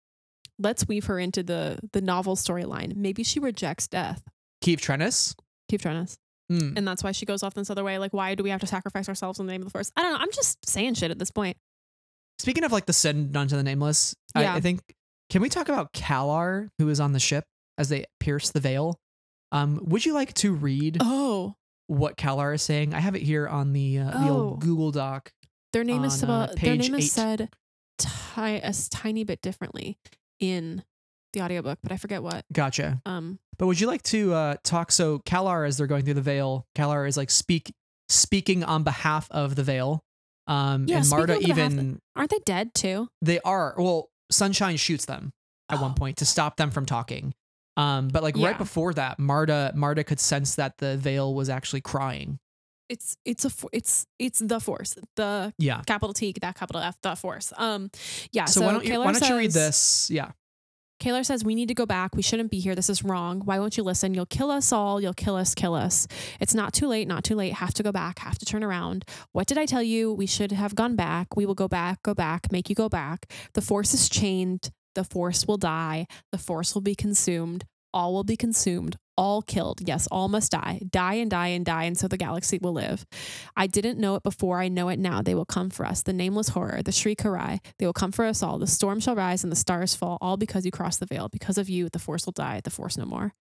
let's 0.60 0.88
weave 0.88 1.06
her 1.06 1.18
into 1.20 1.42
the 1.44 1.80
the 1.94 2.02
novel 2.02 2.36
storyline 2.36 2.96
maybe 2.96 3.24
she 3.24 3.40
rejects 3.40 3.88
death 3.88 4.22
Keith 4.62 4.80
Trennis. 4.82 5.36
Keith 5.70 5.82
to 5.82 6.18
Hmm. 6.52 6.74
and 6.76 6.88
that's 6.88 7.04
why 7.04 7.12
she 7.12 7.26
goes 7.28 7.44
off 7.44 7.54
this 7.54 7.70
other 7.70 7.84
way 7.84 7.98
like 8.00 8.12
why 8.14 8.34
do 8.36 8.44
we 8.44 8.50
have 8.50 8.60
to 8.62 8.68
sacrifice 8.68 9.08
ourselves 9.08 9.40
in 9.40 9.46
the 9.46 9.52
name 9.52 9.62
of 9.62 9.66
the 9.68 9.72
force 9.72 9.92
i 9.96 10.02
don't 10.02 10.14
know 10.14 10.18
i'm 10.20 10.32
just 10.32 10.58
saying 10.68 10.96
shit 10.96 11.12
at 11.12 11.20
this 11.20 11.32
point 11.32 11.56
Speaking 12.40 12.64
of 12.64 12.72
like 12.72 12.86
the 12.86 12.94
sin 12.94 13.32
done 13.34 13.48
to 13.50 13.58
the 13.58 13.64
nameless, 13.64 14.16
I, 14.34 14.44
Yeah. 14.44 14.56
I 14.56 14.62
think 14.62 14.80
can 15.30 15.42
we 15.42 15.50
talk 15.50 15.68
about 15.68 15.92
Kalar 15.94 16.70
who 16.78 16.88
is 16.90 17.00
on 17.02 17.12
the 17.12 17.20
ship 17.20 17.44
as 17.78 17.90
they 17.90 18.06
pierce 18.22 18.50
the 18.52 18.62
veil? 18.62 18.98
Um, 19.52 19.80
would 19.84 20.06
you 20.06 20.14
like 20.14 20.34
to 20.36 20.54
read 20.54 20.98
oh 21.02 21.56
what 21.88 22.16
Kalar 22.16 22.56
is 22.56 22.62
saying? 22.62 22.94
I 22.94 23.00
have 23.02 23.14
it 23.16 23.24
here 23.24 23.46
on 23.48 23.74
the 23.74 24.00
uh, 24.00 24.12
the 24.12 24.30
Oh. 24.30 24.38
old 24.52 24.62
Google 24.62 24.92
Doc. 24.92 25.32
their 25.74 25.84
name 25.84 26.06
is 26.06 26.24
On, 26.24 26.30
uh, 26.30 26.54
their 26.60 26.78
name 26.78 26.96
eight. 26.96 27.00
is 27.04 27.12
said 27.12 27.50
ti- 27.98 28.08
a 28.64 28.74
tiny 28.90 29.24
bit 29.26 29.42
differently 29.42 29.98
in 30.40 30.84
the 31.34 31.42
audiobook 31.42 31.78
but 31.84 31.92
i 31.92 31.98
forget 31.98 32.24
what 32.24 32.44
Gotcha. 32.52 33.02
um 33.06 33.40
But 33.58 33.68
would 33.68 33.80
you 33.80 33.88
like 33.88 34.04
to 34.04 34.34
uh, 34.34 34.56
talk? 34.64 34.92
So 34.92 35.20
Kalar, 35.20 35.68
as 35.68 35.78
they're 35.78 35.86
going 35.88 36.06
through 36.06 36.14
the 36.16 36.22
veil, 36.22 36.66
Kalar 36.76 37.08
is 37.08 37.18
like 37.18 37.30
speak 37.30 37.74
speaking 38.08 38.64
on 38.64 38.84
behalf 38.84 39.28
of 39.32 39.56
the 39.56 39.64
veil. 39.64 40.02
Um, 40.48 40.86
Yeah, 40.88 40.98
and 41.00 41.10
Marda 41.10 41.34
on 41.36 41.40
behalf 41.42 41.58
of- 41.58 41.74
even 41.74 42.00
aren't 42.16 42.32
they 42.32 42.40
dead 42.46 42.74
too 42.74 43.10
they 43.22 43.40
are 43.42 43.76
well. 43.78 44.10
Sunshine 44.32 44.78
shoots 44.78 45.06
them 45.06 45.32
at 45.70 45.80
one 45.82 45.92
Oh. 45.92 45.96
point 45.96 46.18
to 46.18 46.26
stop 46.26 46.56
them 46.58 46.72
from 46.72 46.86
talking. 46.86 47.34
Um, 47.78 48.08
but 48.08 48.24
like 48.24 48.36
Yeah. 48.38 48.48
right 48.48 48.58
before 48.58 48.94
that, 48.96 49.20
Marda 49.20 49.72
Marda 49.76 50.04
could 50.04 50.20
sense 50.20 50.56
that 50.56 50.78
the 50.80 50.98
veil 50.98 51.34
was 51.36 51.50
actually 51.50 51.82
crying. 51.82 52.40
It's 52.90 53.18
it's 53.26 53.46
a 53.46 53.52
it's 53.72 54.06
it's 54.18 54.40
the 54.40 54.60
force 54.60 54.98
the 55.16 55.54
Yeah. 55.58 55.82
capital 55.86 56.14
T 56.14 56.34
that 56.42 56.56
capital 56.56 56.82
F 56.82 56.98
the 57.02 57.16
force 57.16 57.54
um 57.58 57.92
yeah 58.32 58.46
So, 58.46 58.60
so, 58.62 58.66
why 58.66 58.72
don't 58.74 58.86
you 58.86 59.00
why 59.00 59.12
don't 59.12 59.30
you 59.30 59.38
read 59.38 59.52
this? 59.52 60.10
Yeah. 60.12 60.32
Kaylor 61.02 61.26
says, 61.26 61.46
We 61.46 61.56
need 61.56 61.70
to 61.70 61.74
go 61.74 61.86
back. 61.86 62.14
We 62.14 62.22
shouldn't 62.22 62.52
be 62.52 62.60
here. 62.60 62.76
This 62.76 62.90
is 62.90 63.06
wrong. 63.06 63.42
Why 63.46 63.58
won't 63.60 63.78
you 63.78 63.84
listen? 63.84 64.14
You'll 64.14 64.26
kill 64.26 64.52
us 64.52 64.74
all. 64.74 65.00
You'll 65.00 65.14
kill 65.14 65.38
us, 65.38 65.56
kill 65.56 65.74
us. 65.74 66.08
It's 66.42 66.54
not 66.54 66.74
too 66.74 66.88
late, 66.88 67.08
not 67.08 67.24
too 67.24 67.36
late. 67.36 67.54
Have 67.54 67.74
to 67.76 67.84
go 67.84 67.94
back, 67.94 68.20
have 68.20 68.38
to 68.40 68.46
turn 68.46 68.66
around. 68.66 69.06
What 69.32 69.48
did 69.48 69.58
I 69.58 69.66
tell 69.66 69.82
you? 69.82 70.12
We 70.12 70.26
should 70.26 70.52
have 70.52 70.76
gone 70.76 70.98
back. 70.98 71.38
We 71.38 71.46
will 71.46 71.56
go 71.56 71.70
back, 71.70 72.04
go 72.04 72.14
back, 72.14 72.52
make 72.52 72.68
you 72.70 72.76
go 72.76 72.90
back. 72.90 73.32
The 73.54 73.62
force 73.62 73.94
is 73.94 74.10
chained. 74.10 74.72
The 74.96 75.06
force 75.06 75.48
will 75.48 75.58
die. 75.58 76.06
The 76.34 76.38
force 76.38 76.74
will 76.74 76.82
be 76.82 76.96
consumed. 76.96 77.64
All 77.94 78.14
will 78.14 78.26
be 78.26 78.36
consumed. 78.36 78.98
All 79.20 79.42
killed. 79.42 79.82
Yes, 79.86 80.08
all 80.08 80.30
must 80.30 80.54
die. 80.54 80.80
Die 80.90 81.14
and 81.16 81.30
die 81.30 81.48
and 81.50 81.66
die, 81.66 81.84
and 81.84 81.98
so 81.98 82.08
the 82.08 82.16
galaxy 82.16 82.58
will 82.58 82.72
live. 82.72 83.06
I 83.58 83.68
didn't 83.68 84.00
know 84.00 84.16
it 84.16 84.24
before. 84.24 84.62
I 84.62 84.70
know 84.70 84.88
it 84.88 84.98
now. 84.98 85.22
They 85.22 85.36
will 85.36 85.44
come 85.46 85.70
for 85.70 85.86
us. 85.86 86.04
The 86.04 86.14
nameless 86.14 86.50
horror, 86.50 86.82
the 86.82 86.92
Shrii 86.92 87.18
Ka 87.18 87.28
Rai. 87.28 87.60
They 87.80 87.86
will 87.86 87.92
come 87.92 88.14
for 88.14 88.24
us 88.24 88.42
all. 88.42 88.58
The 88.60 88.66
storm 88.66 89.02
shall 89.02 89.16
rise 89.16 89.44
and 89.44 89.52
the 89.52 89.58
stars 89.58 89.94
fall, 89.94 90.18
all 90.22 90.38
because 90.38 90.66
you 90.66 90.72
crossed 90.72 91.02
the 91.02 91.06
veil. 91.06 91.28
Because 91.28 91.58
of 91.58 91.68
you, 91.68 91.90
the 91.90 92.00
force 92.00 92.26
will 92.26 92.32
die. 92.32 92.62
The 92.64 92.70
force 92.70 92.98
no 92.98 93.06
more. 93.06 93.34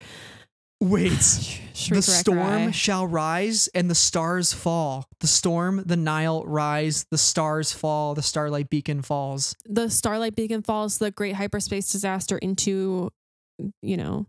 Wait. 0.80 1.12
The 1.90 2.02
storm 2.02 2.72
shall 2.72 3.06
rise 3.06 3.68
and 3.68 3.88
the 3.88 3.94
stars 3.94 4.52
fall. 4.52 5.06
The 5.20 5.28
storm, 5.28 5.84
the 5.86 5.96
Nihil 5.96 6.44
rise, 6.44 7.06
the 7.12 7.16
stars 7.16 7.72
fall, 7.72 8.16
the 8.16 8.22
starlight 8.22 8.68
beacon 8.68 9.02
falls. 9.02 9.54
the 9.64 9.88
Starlight 9.88 10.34
Beacon 10.34 10.62
falls, 10.62 10.98
the 10.98 11.12
great 11.12 11.36
hyperspace 11.36 11.92
disaster 11.92 12.36
into, 12.36 13.10
you 13.80 13.96
know, 13.96 14.26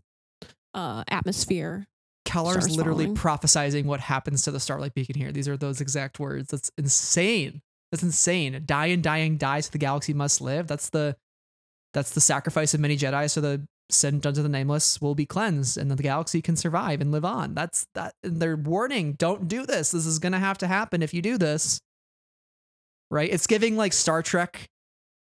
uh, 0.74 1.04
atmosphere. 1.08 1.86
Stars 2.28 2.76
literally 2.76 3.06
falling. 3.06 3.16
prophesizing 3.16 3.84
what 3.86 3.98
happens 3.98 4.42
to 4.42 4.52
the 4.52 4.60
starlight 4.60 4.94
beacon 4.94 5.16
here. 5.16 5.32
These 5.32 5.48
are 5.48 5.56
those 5.56 5.80
exact 5.80 6.20
words. 6.20 6.50
That's 6.50 6.70
insane. 6.78 7.60
That's 7.90 8.04
insane. 8.04 8.62
Die 8.66 8.86
and 8.86 9.02
dying 9.02 9.36
die 9.36 9.60
so 9.60 9.70
the 9.72 9.78
galaxy 9.78 10.14
must 10.14 10.40
live. 10.40 10.68
That's 10.68 10.90
the 10.90 11.16
that's 11.92 12.12
the 12.12 12.20
sacrifice 12.20 12.72
of 12.72 12.78
many 12.78 12.96
Jedi 12.96 13.28
so 13.28 13.40
the 13.40 13.66
sin 13.90 14.20
done 14.20 14.34
to 14.34 14.42
the 14.42 14.48
nameless 14.48 15.00
will 15.00 15.16
be 15.16 15.26
cleansed 15.26 15.76
and 15.76 15.90
the 15.90 16.00
galaxy 16.00 16.40
can 16.40 16.54
survive 16.54 17.00
and 17.00 17.10
live 17.10 17.24
on. 17.24 17.54
That's 17.54 17.86
that 17.94 18.14
and 18.22 18.40
they're 18.40 18.56
warning, 18.56 19.14
don't 19.14 19.48
do 19.48 19.66
this. 19.66 19.90
This 19.90 20.06
is 20.06 20.20
gonna 20.20 20.38
have 20.38 20.58
to 20.58 20.68
happen 20.68 21.02
if 21.02 21.12
you 21.12 21.22
do 21.22 21.36
this. 21.36 21.80
Right? 23.10 23.32
It's 23.32 23.48
giving 23.48 23.76
like 23.76 23.92
Star 23.92 24.22
Trek. 24.22 24.68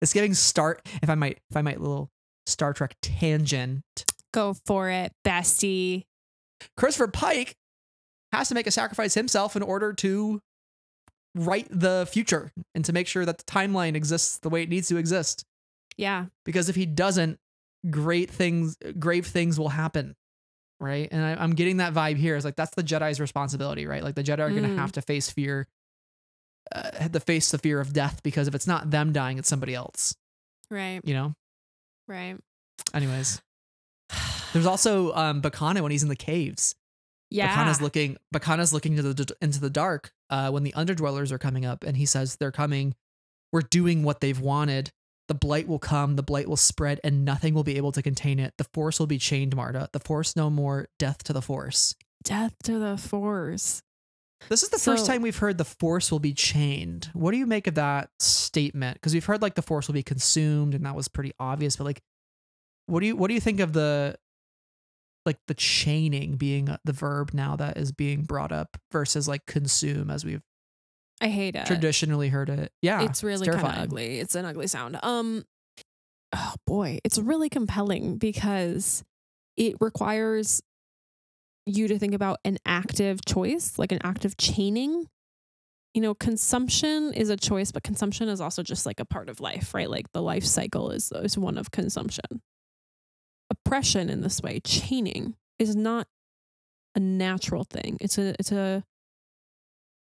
It's 0.01 0.11
giving 0.11 0.33
start 0.33 0.81
if 1.01 1.09
I 1.09 1.15
might 1.15 1.39
if 1.49 1.55
I 1.55 1.61
might 1.61 1.79
little 1.79 2.09
Star 2.47 2.73
Trek 2.73 2.95
tangent. 3.01 3.81
Go 4.37 4.53
for 4.67 4.89
it, 4.91 5.11
bestie. 5.25 6.03
Christopher 6.77 7.07
Pike 7.07 7.55
has 8.31 8.49
to 8.49 8.53
make 8.55 8.67
a 8.67 8.71
sacrifice 8.71 9.15
himself 9.15 9.55
in 9.55 9.63
order 9.63 9.93
to 9.93 10.39
write 11.33 11.67
the 11.71 12.07
future 12.11 12.51
and 12.75 12.85
to 12.85 12.93
make 12.93 13.07
sure 13.07 13.25
that 13.25 13.39
the 13.39 13.43
timeline 13.45 13.95
exists 13.95 14.37
the 14.37 14.49
way 14.49 14.61
it 14.61 14.69
needs 14.69 14.89
to 14.89 14.97
exist. 14.97 15.43
Yeah. 15.97 16.25
Because 16.45 16.69
if 16.69 16.75
he 16.75 16.85
doesn't, 16.85 17.39
great 17.89 18.29
things, 18.29 18.77
grave 18.99 19.25
things 19.25 19.57
will 19.59 19.69
happen. 19.69 20.15
Right. 20.79 21.07
And 21.11 21.23
I, 21.25 21.31
I'm 21.43 21.55
getting 21.55 21.77
that 21.77 21.95
vibe 21.95 22.17
here. 22.17 22.35
It's 22.35 22.45
like 22.45 22.55
that's 22.55 22.75
the 22.75 22.83
Jedi's 22.83 23.19
responsibility, 23.19 23.87
right? 23.87 24.03
Like 24.03 24.13
the 24.13 24.23
Jedi 24.23 24.39
are 24.41 24.49
going 24.51 24.61
to 24.63 24.69
Mm. 24.69 24.77
have 24.77 24.91
to 24.91 25.01
face 25.01 25.31
fear, 25.31 25.67
uh, 26.71 26.91
to 27.07 27.19
face 27.19 27.49
the 27.49 27.57
fear 27.57 27.79
of 27.79 27.91
death 27.91 28.21
because 28.21 28.47
if 28.47 28.53
it's 28.53 28.67
not 28.67 28.91
them 28.91 29.13
dying, 29.13 29.39
it's 29.39 29.49
somebody 29.49 29.73
else, 29.73 30.13
Right. 30.69 31.01
you 31.03 31.15
know? 31.15 31.33
Right. 32.07 32.37
Anyways, 32.93 33.41
there's 34.57 34.67
also 34.67 35.13
um, 35.13 35.41
Bakana 35.41 35.81
when 35.81 35.91
he's 35.91 36.03
in 36.03 36.09
the 36.09 36.15
caves. 36.15 36.75
Yeah. 37.29 37.53
Bakana's 37.53 37.81
looking 37.81 38.17
Bakana's 38.33 38.73
looking 38.73 38.97
into 38.97 39.13
the 39.13 39.35
into 39.41 39.59
the 39.59 39.69
dark 39.69 40.11
uh, 40.29 40.49
when 40.49 40.63
the 40.63 40.71
underdwellers 40.73 41.31
are 41.31 41.37
coming 41.37 41.65
up, 41.65 41.83
and 41.83 41.97
he 41.97 42.05
says 42.05 42.37
they're 42.37 42.51
coming. 42.51 42.95
We're 43.51 43.61
doing 43.61 44.03
what 44.03 44.21
they've 44.21 44.39
wanted. 44.39 44.91
The 45.27 45.33
blight 45.35 45.67
will 45.67 45.79
come, 45.79 46.15
the 46.15 46.23
blight 46.23 46.47
will 46.47 46.55
spread, 46.55 47.01
and 47.03 47.25
nothing 47.25 47.53
will 47.53 47.63
be 47.63 47.75
able 47.75 47.91
to 47.91 48.01
contain 48.01 48.39
it. 48.39 48.53
The 48.57 48.63
force 48.73 48.97
will 48.97 49.07
be 49.07 49.17
chained, 49.17 49.55
Marda. 49.55 49.89
The 49.91 49.99
force 49.99 50.35
no 50.37 50.49
more. 50.49 50.87
Death 50.97 51.23
to 51.25 51.33
the 51.33 51.41
force. 51.41 51.95
Death 52.23 52.55
to 52.63 52.79
the 52.79 52.97
force. 52.97 53.83
This 54.49 54.63
is 54.63 54.69
the 54.69 54.79
first 54.79 55.05
time 55.05 55.21
we've 55.21 55.37
heard 55.37 55.57
the 55.57 55.65
force 55.65 56.11
will 56.11 56.19
be 56.19 56.33
chained. 56.33 57.09
What 57.13 57.31
do 57.31 57.37
you 57.37 57.45
make 57.45 57.67
of 57.67 57.75
that 57.75 58.09
statement? 58.19 58.95
Because 58.95 59.13
we've 59.13 59.25
heard 59.25 59.41
like 59.41 59.55
the 59.55 59.61
force 59.61 59.87
will 59.87 59.93
be 59.93 60.03
consumed, 60.03 60.75
and 60.75 60.85
that 60.85 60.95
was 60.95 61.07
pretty 61.07 61.33
obvious. 61.39 61.75
But 61.75 61.85
like, 61.85 62.01
what 62.85 63.01
do 63.01 63.07
you 63.07 63.15
what 63.15 63.27
do 63.27 63.33
you 63.33 63.41
think 63.41 63.59
of 63.59 63.73
the 63.73 64.17
like 65.27 65.37
the 65.47 65.53
chaining 65.53 66.37
being 66.37 66.75
the 66.83 66.93
verb 66.93 67.31
now 67.33 67.55
that 67.55 67.77
is 67.77 67.91
being 67.91 68.23
brought 68.23 68.51
up 68.51 68.77
versus 68.91 69.27
like 69.27 69.45
consume 69.45 70.09
as 70.09 70.25
we've 70.25 70.41
I 71.21 71.27
hate 71.27 71.55
it. 71.55 71.65
traditionally 71.65 72.29
heard 72.29 72.49
it? 72.49 72.71
Yeah, 72.81 73.03
it's 73.03 73.23
really 73.23 73.47
kind 73.47 73.59
of 73.59 73.83
ugly. 73.83 74.19
It's 74.19 74.33
an 74.33 74.45
ugly 74.45 74.67
sound. 74.67 74.97
Um 75.03 75.45
oh 76.33 76.53
boy, 76.65 76.99
it's 77.03 77.19
really 77.19 77.49
compelling 77.49 78.17
because 78.17 79.03
it 79.57 79.75
requires 79.79 80.61
you 81.65 81.87
to 81.89 81.99
think 81.99 82.13
about 82.13 82.39
an 82.45 82.57
active 82.65 83.25
choice, 83.25 83.77
like 83.77 83.91
an 83.91 83.99
active 84.03 84.37
chaining. 84.37 85.07
You 85.93 86.01
know, 86.01 86.13
consumption 86.13 87.13
is 87.13 87.29
a 87.29 87.35
choice, 87.37 87.71
but 87.71 87.83
consumption 87.83 88.29
is 88.29 88.39
also 88.39 88.63
just 88.63 88.85
like 88.85 88.99
a 88.99 89.05
part 89.05 89.29
of 89.29 89.41
life, 89.41 89.73
right? 89.73 89.89
Like 89.89 90.05
the 90.13 90.21
life 90.21 90.45
cycle 90.45 90.91
is 90.91 91.11
is 91.11 91.37
one 91.37 91.57
of 91.57 91.71
consumption. 91.71 92.41
Oppression 93.49 94.09
in 94.09 94.21
this 94.21 94.41
way, 94.41 94.59
chaining 94.59 95.35
is 95.59 95.75
not 95.75 96.07
a 96.95 96.99
natural 96.99 97.63
thing. 97.63 97.97
It's 98.01 98.17
a 98.17 98.35
it's 98.39 98.51
a 98.51 98.83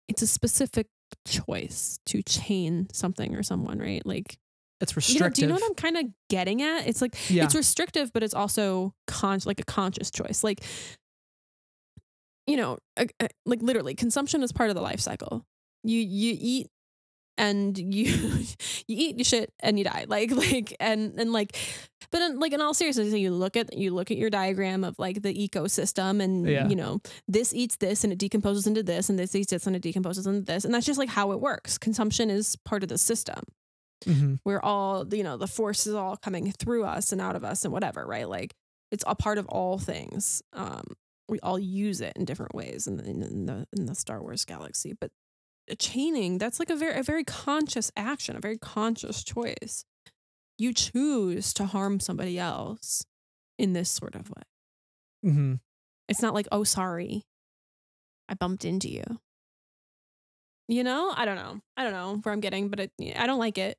it's 0.08 0.22
a 0.22 0.26
specific 0.26 0.88
choice 1.26 1.98
to 2.06 2.22
chain 2.22 2.88
something 2.92 3.34
or 3.34 3.42
someone, 3.42 3.78
right? 3.78 4.04
Like 4.04 4.38
It's 4.80 4.92
you 4.92 4.94
know, 4.94 5.26
restrictive. 5.26 5.34
do 5.34 5.42
you 5.42 5.46
know 5.48 5.54
what 5.54 5.64
I'm 5.64 5.74
kind 5.74 5.96
of 5.96 6.04
getting 6.28 6.62
at? 6.62 6.86
It's 6.88 7.00
like 7.00 7.16
yeah, 7.30 7.44
it's 7.44 7.54
restrictive, 7.54 8.12
but 8.12 8.22
it's 8.22 8.34
also 8.34 8.94
con- 9.06 9.40
like 9.44 9.60
a 9.60 9.64
conscious 9.64 10.10
choice. 10.10 10.42
Like, 10.42 10.64
you 12.46 12.56
know, 12.56 12.78
like 13.46 13.62
literally, 13.62 13.94
consumption 13.94 14.42
is 14.42 14.52
part 14.52 14.70
of 14.70 14.76
the 14.76 14.82
life 14.82 15.00
cycle. 15.00 15.44
You 15.84 16.00
you 16.00 16.36
eat 16.38 16.68
and 17.40 17.76
you 17.78 18.04
you 18.86 18.96
eat 18.96 19.18
you 19.18 19.24
shit 19.24 19.52
and 19.60 19.78
you 19.78 19.84
die. 19.84 20.04
Like 20.08 20.30
like 20.46 20.76
and 20.78 21.18
and 21.18 21.32
like, 21.32 21.56
but 22.12 22.22
in, 22.22 22.38
like 22.38 22.52
in 22.52 22.60
all 22.60 22.74
seriousness, 22.74 23.12
you 23.14 23.30
look 23.32 23.56
at 23.56 23.76
you 23.76 23.92
look 23.92 24.10
at 24.10 24.16
your 24.16 24.30
diagram 24.30 24.84
of 24.84 24.98
like 24.98 25.22
the 25.22 25.34
ecosystem, 25.48 26.22
and 26.22 26.46
Yeah. 26.48 26.68
you 26.68 26.76
know 26.76 27.00
this 27.28 27.52
eats 27.54 27.76
this 27.76 28.04
and 28.04 28.12
it 28.12 28.18
decomposes 28.18 28.66
into 28.66 28.82
this, 28.82 29.08
and 29.08 29.18
this 29.18 29.34
eats 29.34 29.50
this 29.50 29.66
and 29.66 29.74
it 29.74 29.82
decomposes 29.82 30.26
into 30.26 30.42
this, 30.42 30.64
and 30.64 30.72
that's 30.74 30.86
just 30.86 30.98
like 30.98 31.08
how 31.10 31.32
it 31.32 31.40
works. 31.40 31.78
Consumption 31.78 32.30
is 32.30 32.56
part 32.64 32.82
of 32.82 32.88
the 32.88 32.98
system 32.98 33.42
Mhm. 34.06 34.38
we're 34.46 34.60
all 34.62 35.06
you 35.14 35.22
know 35.22 35.36
the 35.36 35.46
force 35.46 35.86
is 35.86 35.94
all 35.94 36.16
coming 36.16 36.50
through 36.52 36.84
us 36.84 37.12
and 37.12 37.20
out 37.20 37.36
of 37.36 37.44
us 37.44 37.64
and 37.66 37.72
whatever 37.72 38.06
right 38.06 38.26
like 38.30 38.54
it's 38.90 39.04
a 39.06 39.14
part 39.14 39.36
of 39.36 39.44
all 39.48 39.76
things 39.76 40.42
um 40.54 40.84
we 41.28 41.38
all 41.40 41.58
use 41.58 42.00
it 42.00 42.14
in 42.16 42.24
different 42.24 42.54
ways 42.54 42.86
in 42.86 42.96
the, 42.96 43.04
in 43.04 43.44
the 43.44 43.66
in 43.76 43.84
the 43.84 43.94
star 43.94 44.22
wars 44.22 44.46
galaxy 44.46 44.94
but 44.98 45.10
chaining 45.76 46.38
that's 46.38 46.58
like 46.58 46.70
a 46.70 46.76
very 46.76 46.98
a 46.98 47.02
very 47.02 47.24
conscious 47.24 47.90
action 47.96 48.36
a 48.36 48.40
very 48.40 48.58
conscious 48.58 49.22
choice. 49.24 49.84
You 50.58 50.74
choose 50.74 51.54
to 51.54 51.64
harm 51.66 52.00
somebody 52.00 52.38
else 52.38 53.04
in 53.58 53.72
this 53.72 53.90
sort 53.90 54.14
of 54.14 54.28
way. 54.30 54.42
Mhm. 55.26 55.60
it's 56.08 56.22
not 56.22 56.34
like 56.34 56.48
oh 56.50 56.64
sorry 56.64 57.22
i 58.28 58.34
bumped 58.34 58.64
into 58.64 58.88
you. 58.88 59.04
You 60.68 60.84
know? 60.84 61.12
I 61.16 61.24
don't 61.24 61.34
know. 61.36 61.60
I 61.76 61.82
don't 61.82 61.92
know 61.92 62.16
where 62.22 62.32
i'm 62.32 62.40
getting 62.40 62.68
but 62.68 62.80
it, 62.80 62.92
i 63.16 63.26
don't 63.26 63.38
like 63.38 63.58
it. 63.58 63.76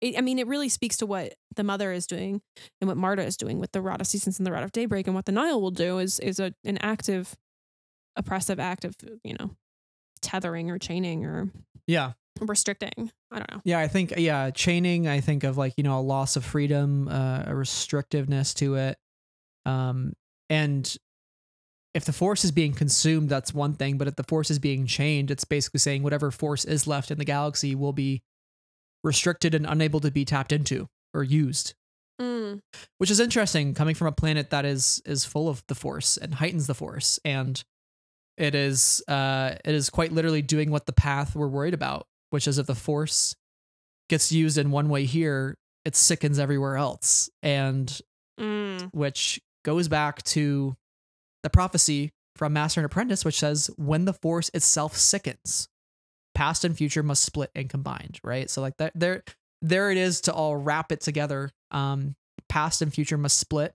it 0.00 0.18
i 0.18 0.20
mean 0.20 0.38
it 0.38 0.46
really 0.46 0.68
speaks 0.68 0.96
to 0.98 1.06
what 1.06 1.34
the 1.56 1.64
mother 1.64 1.92
is 1.92 2.06
doing 2.06 2.42
and 2.80 2.88
what 2.88 2.96
marda 2.96 3.24
is 3.24 3.36
doing 3.36 3.58
with 3.60 3.72
the 3.72 3.80
rod 3.80 4.00
of 4.00 4.06
seasons 4.06 4.38
and 4.38 4.46
the 4.46 4.52
rod 4.52 4.64
of 4.64 4.72
daybreak 4.72 5.06
and 5.06 5.14
what 5.14 5.24
the 5.26 5.32
Nihil 5.32 5.60
will 5.62 5.70
do 5.70 5.98
is 5.98 6.18
is 6.20 6.38
a, 6.40 6.52
an 6.64 6.78
active 6.78 7.36
oppressive 8.16 8.58
act 8.60 8.84
of 8.84 8.94
you 9.22 9.34
know 9.38 9.50
tethering 10.24 10.70
or 10.70 10.78
chaining 10.78 11.24
or 11.24 11.48
yeah. 11.86 12.12
restricting 12.40 13.12
i 13.30 13.38
don't 13.38 13.50
know 13.52 13.60
Yeah, 13.64 13.78
I 13.78 13.88
think 13.88 14.14
yeah, 14.16 14.50
chaining. 14.50 15.06
I 15.06 15.20
think 15.20 15.44
of 15.44 15.56
like 15.56 15.74
you 15.76 15.84
know 15.84 15.98
a 15.98 16.02
loss 16.02 16.36
of 16.36 16.44
freedom, 16.44 17.08
uh, 17.08 17.44
a 17.46 17.52
restrictiveness 17.52 18.54
to 18.56 18.74
it, 18.76 18.98
um, 19.66 20.14
and 20.50 20.96
if 21.94 22.04
the 22.04 22.12
force 22.12 22.44
is 22.44 22.50
being 22.50 22.72
consumed, 22.72 23.28
that's 23.28 23.54
one 23.54 23.74
thing. 23.74 23.98
But 23.98 24.08
if 24.08 24.16
the 24.16 24.24
force 24.24 24.50
is 24.50 24.58
being 24.58 24.86
chained, 24.86 25.30
it's 25.30 25.44
basically 25.44 25.78
saying 25.78 26.02
whatever 26.02 26.30
force 26.32 26.64
is 26.64 26.86
left 26.88 27.10
in 27.10 27.18
the 27.18 27.24
galaxy 27.24 27.74
will 27.76 27.92
be 27.92 28.22
restricted 29.04 29.54
and 29.54 29.64
unable 29.66 30.00
to 30.00 30.10
be 30.10 30.24
tapped 30.24 30.50
into 30.50 30.88
or 31.12 31.22
used. 31.22 31.74
mm. 32.20 32.60
Which 32.98 33.10
is 33.10 33.20
interesting, 33.20 33.74
coming 33.74 33.94
from 33.94 34.08
a 34.08 34.12
planet 34.12 34.50
that 34.50 34.64
is 34.64 35.00
is 35.06 35.24
full 35.24 35.48
of 35.48 35.62
the 35.68 35.74
force 35.74 36.16
and 36.16 36.34
heightens 36.34 36.66
the 36.66 36.74
force, 36.74 37.20
and 37.24 37.62
it 38.36 38.54
is 38.54 39.02
uh, 39.08 39.54
it 39.64 39.74
is 39.74 39.90
quite 39.90 40.12
literally 40.12 40.42
doing 40.42 40.70
what 40.70 40.86
the 40.86 40.92
path 40.92 41.34
we're 41.36 41.48
worried 41.48 41.74
about, 41.74 42.06
which 42.30 42.46
is 42.48 42.58
if 42.58 42.66
the 42.66 42.74
force 42.74 43.34
gets 44.08 44.30
used 44.32 44.58
in 44.58 44.70
one 44.70 44.88
way 44.88 45.04
here, 45.04 45.56
it 45.84 45.96
sickens 45.96 46.38
everywhere 46.38 46.76
else, 46.76 47.30
and 47.42 48.00
Mm. 48.40 48.92
which 48.92 49.40
goes 49.64 49.86
back 49.86 50.20
to 50.24 50.74
the 51.44 51.50
prophecy 51.50 52.10
from 52.34 52.52
Master 52.52 52.80
and 52.80 52.86
Apprentice, 52.86 53.24
which 53.24 53.38
says 53.38 53.70
when 53.76 54.06
the 54.06 54.12
force 54.12 54.50
itself 54.52 54.96
sickens, 54.96 55.68
past 56.34 56.64
and 56.64 56.76
future 56.76 57.04
must 57.04 57.22
split 57.22 57.50
and 57.54 57.70
combined, 57.70 58.18
right? 58.24 58.50
So 58.50 58.60
like 58.60 58.76
that 58.78 58.90
there 58.96 59.22
there 59.62 59.92
it 59.92 59.96
is 59.98 60.20
to 60.22 60.32
all 60.32 60.56
wrap 60.56 60.90
it 60.90 61.00
together. 61.00 61.50
Um 61.70 62.16
past 62.48 62.82
and 62.82 62.92
future 62.92 63.16
must 63.16 63.38
split 63.38 63.72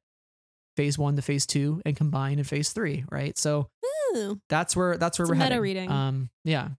phase 0.76 0.98
one 0.98 1.16
to 1.16 1.22
phase 1.22 1.46
two 1.46 1.82
and 1.86 1.96
combine 1.96 2.38
in 2.38 2.44
phase 2.44 2.74
three, 2.74 3.06
right? 3.10 3.38
So 3.38 3.70
Ooh. 4.16 4.40
that's 4.50 4.76
where 4.76 4.98
that's 4.98 5.18
where 5.20 5.24
It's 5.26 5.30
we're 5.30 5.36
heading. 5.36 5.60
reading. 5.60 5.92
Um, 5.92 6.30
yeah, 6.44 6.70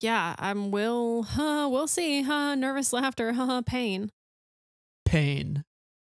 Yeah, 0.00 0.34
I'm 0.38 0.70
will 0.70 1.22
huh, 1.24 1.68
we'll 1.70 1.88
see. 1.88 2.22
Huh, 2.22 2.54
nervous 2.54 2.92
laughter, 2.92 3.32
huh, 3.34 3.62
pain. 3.66 4.10
pain. 5.04 5.64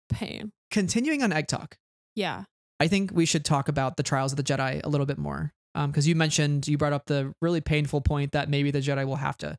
Pain. 0.09 0.51
Continuing 0.71 1.23
on 1.23 1.31
egg 1.31 1.47
talk, 1.47 1.77
Yeah. 2.15 2.43
I 2.79 2.87
think 2.89 3.11
we 3.13 3.25
should 3.25 3.45
talk 3.45 3.69
about 3.69 3.95
the 3.95 4.03
trials 4.03 4.33
of 4.33 4.37
the 4.37 4.43
Jedi 4.43 4.81
a 4.83 4.89
little 4.89 5.05
bit 5.05 5.17
more. 5.17 5.53
Um, 5.75 5.91
because 5.91 6.07
you 6.07 6.15
mentioned 6.15 6.67
you 6.67 6.77
brought 6.77 6.93
up 6.93 7.05
the 7.05 7.33
really 7.41 7.61
painful 7.61 8.01
point 8.01 8.31
that 8.33 8.49
maybe 8.49 8.71
the 8.71 8.79
Jedi 8.79 9.05
will 9.05 9.15
have 9.17 9.37
to 9.39 9.57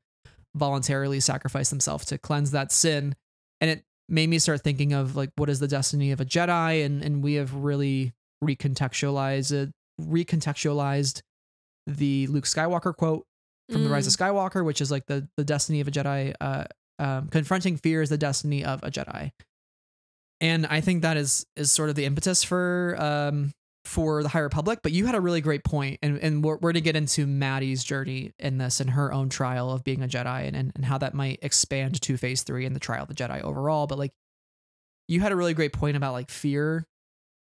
voluntarily 0.55 1.21
sacrifice 1.21 1.71
themselves 1.71 2.05
to 2.07 2.19
cleanse 2.19 2.51
that 2.53 2.73
sin, 2.73 3.15
and 3.61 3.71
it 3.71 3.85
made 4.09 4.29
me 4.29 4.39
start 4.39 4.63
thinking 4.63 4.93
of 4.95 5.15
like 5.17 5.31
what 5.37 5.49
is 5.51 5.61
the 5.61 5.69
destiny 5.69 6.13
of 6.13 6.21
a 6.21 6.25
Jedi, 6.25 6.85
and 6.85 7.03
and 7.03 7.23
we 7.23 7.35
have 7.35 7.55
really 7.55 8.13
recontextualized 8.45 9.53
it, 9.53 9.73
recontextualized 10.01 11.23
the 11.87 12.27
Luke 12.27 12.45
Skywalker 12.45 12.95
quote 12.95 13.25
from 13.71 13.85
the 13.85 13.91
Rise 13.91 14.07
of 14.07 14.13
Mm. 14.13 14.19
Skywalker, 14.19 14.65
which 14.65 14.81
is 14.81 14.91
like 14.91 15.07
the 15.07 15.29
the 15.37 15.45
destiny 15.45 15.81
of 15.81 15.89
a 15.89 15.91
Jedi. 15.91 16.35
Uh, 16.41 16.65
um, 16.99 17.29
confronting 17.29 17.77
fear 17.77 18.03
is 18.03 18.09
the 18.09 18.19
destiny 18.19 18.65
of 18.65 18.83
a 18.83 18.91
Jedi, 18.91 19.33
and 20.41 20.67
I 20.67 20.81
think 20.81 21.03
that 21.03 21.17
is 21.17 21.47
is 21.57 21.73
sort 21.73 21.89
of 21.89 21.95
the 21.95 22.05
impetus 22.05 22.43
for 22.43 22.97
um 22.99 23.53
for 23.85 24.23
the 24.23 24.29
High 24.29 24.41
Republic. 24.41 24.81
But 24.83 24.93
you 24.93 25.07
had 25.07 25.15
a 25.15 25.21
really 25.21 25.41
great 25.41 25.65
point, 25.65 25.99
and 26.03 26.19
and 26.19 26.45
we're, 26.45 26.57
we're 26.57 26.73
to 26.73 26.81
get 26.81 26.97
into 26.97 27.27
Matty's 27.27 27.85
journey 27.85 28.33
in 28.39 28.59
this 28.59 28.81
and 28.81 28.91
her 28.91 29.13
own 29.13 29.29
trial 29.29 29.71
of 29.71 29.85
being 29.85 30.03
a 30.03 30.09
Jedi, 30.09 30.47
and 30.47 30.57
and, 30.57 30.73
and 30.75 30.85
how 30.85 30.99
that 30.99 31.15
might 31.15 31.39
expand 31.43 32.01
to 32.03 32.17
Phase 32.17 32.43
Three 32.43 32.67
and 32.67 32.75
the 32.75 32.81
trial 32.81 33.03
of 33.03 33.09
the 33.09 33.15
Jedi 33.15 33.43
overall. 33.43 33.87
But 33.87 33.99
like, 33.99 34.13
you 35.09 35.21
had 35.21 35.33
a 35.33 35.37
really 35.37 35.55
great 35.55 35.73
point 35.73 35.97
about 35.97 36.13
like 36.13 36.31
fear. 36.31 36.85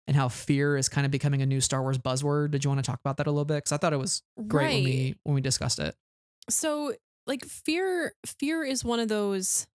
And 0.07 0.17
how 0.17 0.29
fear 0.29 0.77
is 0.77 0.89
kind 0.89 1.05
of 1.05 1.11
becoming 1.13 1.41
a 1.43 1.47
new 1.47 1.61
Star 1.61 1.83
Wars 1.83 1.99
buzzword. 1.99 2.51
Did 2.51 2.65
you 2.65 2.71
want 2.71 2.85
to 2.85 2.91
talk 2.91 2.99
about 3.01 3.19
that 3.19 3.27
a 3.29 3.31
little 3.31 3.45
bit? 3.45 3.59
Because 3.59 3.73
I 3.73 3.77
thought 3.77 3.93
it 3.93 3.99
was 3.99 4.23
great 4.49 4.75
when 4.75 4.85
we 4.85 5.15
when 5.23 5.35
we 5.37 5.41
discussed 5.41 5.79
it. 5.79 5.95
so 6.49 6.93
like 7.27 7.45
fear 7.45 8.13
fear 8.27 8.65
is 8.65 8.85
one 8.85 8.99
of 8.99 9.09
those 9.09 9.67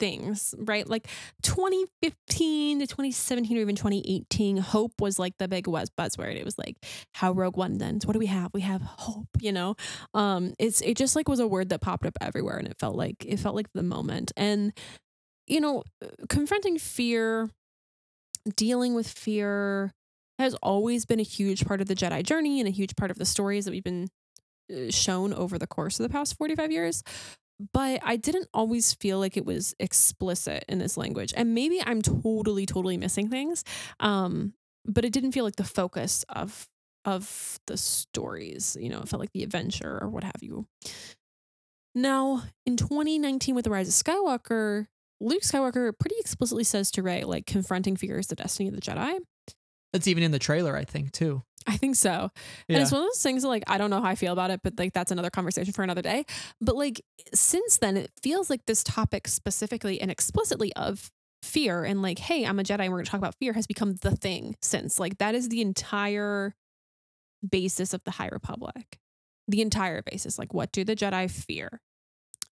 things 0.00 0.54
right 0.58 0.88
like 0.88 1.06
2015 1.42 2.80
to 2.80 2.86
2017 2.86 3.56
or 3.56 3.60
even 3.60 3.76
2018 3.76 4.56
hope 4.56 4.92
was 5.00 5.20
like 5.20 5.32
the 5.38 5.46
big 5.46 5.66
buzzword 5.66 6.34
it 6.36 6.44
was 6.44 6.58
like 6.58 6.76
how 7.12 7.30
rogue 7.30 7.56
one 7.56 7.80
ends 7.80 8.04
what 8.04 8.12
do 8.12 8.18
we 8.18 8.26
have 8.26 8.50
we 8.52 8.60
have 8.60 8.82
hope 8.82 9.28
you 9.40 9.52
know 9.52 9.76
um 10.12 10.52
it's 10.58 10.80
it 10.80 10.96
just 10.96 11.14
like 11.14 11.28
was 11.28 11.38
a 11.38 11.46
word 11.46 11.68
that 11.68 11.80
popped 11.80 12.04
up 12.04 12.18
everywhere 12.20 12.56
and 12.56 12.66
it 12.66 12.76
felt 12.78 12.96
like 12.96 13.24
it 13.24 13.38
felt 13.38 13.54
like 13.54 13.68
the 13.72 13.84
moment 13.84 14.32
and 14.36 14.72
you 15.46 15.60
know 15.60 15.84
confronting 16.28 16.76
fear 16.76 17.48
dealing 18.56 18.94
with 18.94 19.08
fear 19.08 19.92
has 20.38 20.54
always 20.56 21.04
been 21.04 21.20
a 21.20 21.24
huge 21.24 21.64
part 21.64 21.80
of 21.80 21.88
the 21.88 21.94
jedi 21.94 22.22
journey 22.22 22.60
and 22.60 22.68
a 22.68 22.72
huge 22.72 22.96
part 22.96 23.10
of 23.10 23.18
the 23.18 23.24
stories 23.24 23.64
that 23.64 23.70
we've 23.70 23.84
been 23.84 24.08
uh, 24.72 24.90
shown 24.90 25.32
over 25.32 25.58
the 25.58 25.66
course 25.66 25.98
of 25.98 26.04
the 26.04 26.12
past 26.12 26.36
45 26.36 26.72
years 26.72 27.02
but 27.72 28.00
i 28.04 28.16
didn't 28.16 28.48
always 28.52 28.94
feel 28.94 29.18
like 29.18 29.36
it 29.36 29.44
was 29.46 29.74
explicit 29.78 30.64
in 30.68 30.78
this 30.78 30.96
language 30.96 31.32
and 31.36 31.54
maybe 31.54 31.80
i'm 31.86 32.02
totally 32.02 32.66
totally 32.66 32.96
missing 32.96 33.28
things 33.28 33.64
um 34.00 34.52
but 34.84 35.04
it 35.04 35.12
didn't 35.12 35.32
feel 35.32 35.44
like 35.44 35.56
the 35.56 35.64
focus 35.64 36.24
of 36.28 36.68
of 37.04 37.58
the 37.66 37.76
stories 37.76 38.76
you 38.80 38.88
know 38.88 39.00
it 39.00 39.08
felt 39.08 39.20
like 39.20 39.32
the 39.32 39.42
adventure 39.42 39.98
or 40.00 40.08
what 40.08 40.24
have 40.24 40.42
you. 40.42 40.66
Now 41.94 42.42
in 42.66 42.76
2019 42.76 43.54
with 43.54 43.64
the 43.64 43.70
rise 43.70 43.88
of 43.88 43.94
skywalker 43.94 44.86
luke 45.20 45.42
skywalker 45.42 45.92
pretty 45.98 46.16
explicitly 46.18 46.64
says 46.64 46.90
to 46.90 47.02
Rey 47.02 47.24
like 47.24 47.46
confronting 47.46 47.96
fear 47.96 48.18
is 48.18 48.26
the 48.26 48.34
destiny 48.36 48.68
of 48.68 48.74
the 48.74 48.80
jedi 48.80 49.18
That's 49.92 50.08
even 50.08 50.22
in 50.24 50.30
the 50.32 50.38
trailer, 50.38 50.76
I 50.76 50.84
think, 50.84 51.12
too. 51.12 51.42
i 51.66 51.76
think 51.76 51.96
so 51.96 52.30
Yeah. 52.68 52.76
and 52.76 52.82
it's 52.82 52.92
one 52.92 53.00
of 53.02 53.06
those 53.08 53.22
things 53.22 53.42
that, 53.42 53.48
like, 53.48 53.62
I 53.68 53.78
don't 53.78 53.90
know 53.90 54.00
how 54.00 54.08
I 54.08 54.14
feel 54.16 54.32
about 54.32 54.50
it, 54.50 54.60
but 54.62 54.78
like, 54.78 54.92
that's 54.92 55.10
another 55.12 55.30
conversation 55.30 55.72
for 55.72 55.82
another 55.82 56.02
day. 56.02 56.24
But 56.60 56.76
like, 56.76 57.00
since 57.32 57.78
then, 57.78 57.96
it 57.96 58.10
feels 58.22 58.50
like 58.50 58.66
this 58.66 58.82
topic 58.84 59.28
specifically 59.28 60.00
and 60.00 60.10
explicitly 60.10 60.72
of 60.74 61.10
fear 61.42 61.84
and 61.84 62.02
like, 62.02 62.18
hey, 62.18 62.44
I'm 62.44 62.58
a 62.58 62.62
Jedi 62.62 62.80
and 62.80 62.90
we're 62.90 62.98
going 62.98 63.04
to 63.04 63.10
talk 63.10 63.18
about 63.18 63.36
fear 63.38 63.52
has 63.54 63.66
become 63.66 63.94
the 64.02 64.16
thing 64.16 64.56
since. 64.62 64.98
Like, 64.98 65.18
that 65.18 65.34
is 65.34 65.48
the 65.48 65.60
entire 65.60 66.54
basis 67.48 67.94
of 67.94 68.02
the 68.04 68.10
High 68.12 68.28
Republic. 68.32 68.98
The 69.46 69.60
entire 69.62 70.02
basis. 70.02 70.38
Like, 70.38 70.52
what 70.54 70.72
do 70.72 70.84
the 70.84 70.96
Jedi 70.96 71.30
fear? 71.30 71.80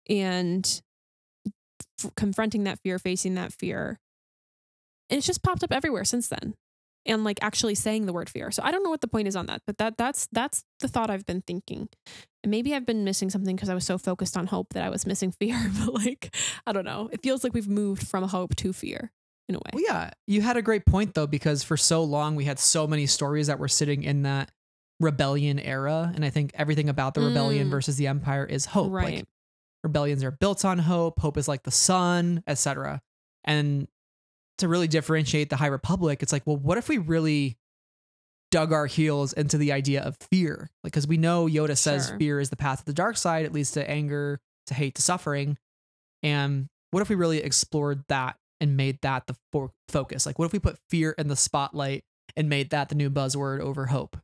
And 0.09 0.83
f- 2.05 2.11
confronting 2.17 2.65
that 2.65 2.79
fear, 2.83 2.99
facing 2.99 3.35
that 3.35 3.53
fear. 3.53 3.99
And 5.11 5.19
it's 5.19 5.27
just 5.27 5.43
popped 5.43 5.63
up 5.63 5.73
everywhere 5.73 6.05
since 6.05 6.29
then 6.29 6.55
and 7.05 7.25
like 7.25 7.39
actually 7.43 7.75
saying 7.75 8.07
the 8.07 8.13
word 8.13 8.31
fear. 8.31 8.51
So 8.51 8.63
I 8.65 8.71
don't 8.71 8.83
know 8.83 8.91
what 8.91 9.01
the 9.01 9.09
point 9.09 9.29
is 9.29 9.37
on 9.37 9.47
that, 9.47 9.63
but 9.67 9.79
that 9.79 9.97
that's 9.97 10.29
that's 10.33 10.65
the 10.81 10.89
thought 10.89 11.11
I've 11.11 11.27
been 11.27 11.43
thinking. 11.43 11.89
And 12.45 12.51
maybe 12.51 12.75
I've 12.75 12.87
been 12.87 13.05
missing 13.05 13.29
something 13.31 13.55
because 13.55 13.69
I 13.69 13.75
was 13.75 13.85
so 13.87 13.99
focused 13.99 14.37
on 14.37 14.47
hope 14.47 14.69
that 14.75 14.83
I 14.83 14.89
was 14.89 15.05
missing 15.07 15.31
fear. 15.41 15.71
But 15.85 15.95
like 15.95 16.35
I 16.67 16.73
don't 16.73 16.85
know. 16.85 17.09
It 17.13 17.23
feels 17.23 17.45
like 17.45 17.53
we've 17.55 17.69
moved 17.69 18.07
from 18.07 18.27
hope 18.29 18.55
to 18.57 18.73
fear 18.73 19.11
in 19.49 19.55
a 19.57 19.59
way. 19.59 19.71
Well, 19.75 19.83
yeah, 19.87 20.11
you 20.27 20.41
had 20.41 20.57
a 20.57 20.63
great 20.63 20.87
point 20.87 21.15
though, 21.15 21.27
because 21.27 21.63
for 21.63 21.77
so 21.77 22.03
long 22.05 22.37
we 22.37 22.45
had 22.45 22.59
so 22.59 22.87
many 22.87 23.07
stories 23.07 23.49
that 23.49 23.59
were 23.59 23.69
sitting 23.69 24.03
in 24.05 24.23
that 24.23 24.51
rebellion 25.01 25.59
era, 25.59 26.13
and 26.15 26.25
I 26.25 26.31
think 26.31 26.53
everything 26.55 26.89
about 26.89 27.15
the 27.15 27.21
rebellion 27.23 27.67
Mm. 27.67 27.71
versus 27.73 27.97
the 27.97 28.07
empire 28.07 28.45
is 28.47 28.67
hope. 28.67 28.93
right. 28.93 29.17
Like 29.17 29.25
rebellions 29.83 30.23
are 30.25 30.31
built 30.31 30.65
on 30.65 30.79
hope. 30.79 31.19
Hope 31.21 31.37
is 31.37 31.49
like 31.49 31.63
the 31.63 31.71
sun, 31.71 32.43
etc. 32.47 33.01
And 33.45 33.89
to 34.59 34.69
really 34.69 34.89
differentiate 34.89 35.51
the 35.51 35.57
High 35.57 35.67
Republic, 35.67 36.23
it's 36.23 36.33
like, 36.33 36.47
well, 36.47 36.57
what 36.57 36.79
if 36.79 36.89
we 36.89 36.99
really 36.99 37.57
dug 38.51 38.73
our 38.73 38.87
heels 38.87 39.33
into 39.33 39.57
the 39.59 39.73
idea 39.73 40.03
of 40.03 40.17
fear? 40.31 40.71
Like, 40.85 40.93
because 40.93 41.07
we 41.09 41.17
know 41.17 41.47
Yoda 41.47 41.77
says 41.77 42.09
Sure. 42.09 42.19
fear 42.19 42.41
is 42.41 42.51
the 42.51 42.57
path 42.57 42.81
of 42.81 42.85
the 42.85 42.93
dark 42.93 43.17
side. 43.17 43.45
It 43.45 43.53
leads 43.53 43.73
to 43.73 43.91
anger, 43.91 44.41
to 44.67 44.75
hate, 44.75 44.95
to 44.97 45.03
suffering. 45.03 45.59
And 46.23 46.69
what 46.91 47.01
if 47.01 47.09
we 47.09 47.17
really 47.17 47.39
explored 47.43 48.05
that 48.09 48.37
and 48.61 48.77
made 48.77 49.01
that 49.03 49.27
the 49.27 49.35
fo- 49.51 49.73
focus? 49.89 50.27
Like, 50.27 50.39
what 50.39 50.45
if 50.47 50.53
we 50.53 50.59
put 50.59 50.79
fear 50.91 51.13
in 51.19 51.29
the 51.29 51.37
spotlight 51.37 52.05
and 52.37 52.49
made 52.49 52.71
that 52.71 52.89
the 52.91 52.95
new 52.95 53.11
buzzword 53.11 53.61
over 53.61 53.87
hope? 53.87 54.17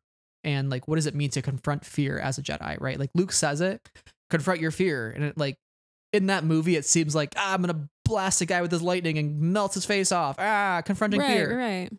And 0.44 0.70
like, 0.70 0.86
what 0.86 0.96
does 0.96 1.06
it 1.06 1.14
mean 1.16 1.30
to 1.30 1.42
confront 1.42 1.84
fear 1.84 2.18
as 2.18 2.38
a 2.38 2.42
Jedi, 2.42 2.80
right? 2.80 2.98
Like, 2.98 3.10
Luke 3.14 3.32
says 3.32 3.60
it, 3.60 3.90
confront 4.30 4.60
your 4.60 4.70
fear. 4.70 5.10
And 5.10 5.24
it, 5.24 5.38
like, 5.38 5.56
in 6.12 6.26
that 6.26 6.44
movie, 6.44 6.76
it 6.76 6.84
seems 6.86 7.14
like, 7.14 7.34
ah, 7.36 7.54
I'm 7.54 7.62
going 7.62 7.74
to 7.74 7.88
blast 8.04 8.40
a 8.40 8.46
guy 8.46 8.62
with 8.62 8.70
his 8.72 8.82
lightning 8.82 9.18
and 9.18 9.38
melts 9.40 9.74
his 9.74 9.84
face 9.84 10.10
off. 10.12 10.36
Ah, 10.38 10.82
confronting 10.84 11.20
Right, 11.20 11.36
fear. 11.36 11.58
right. 11.58 11.90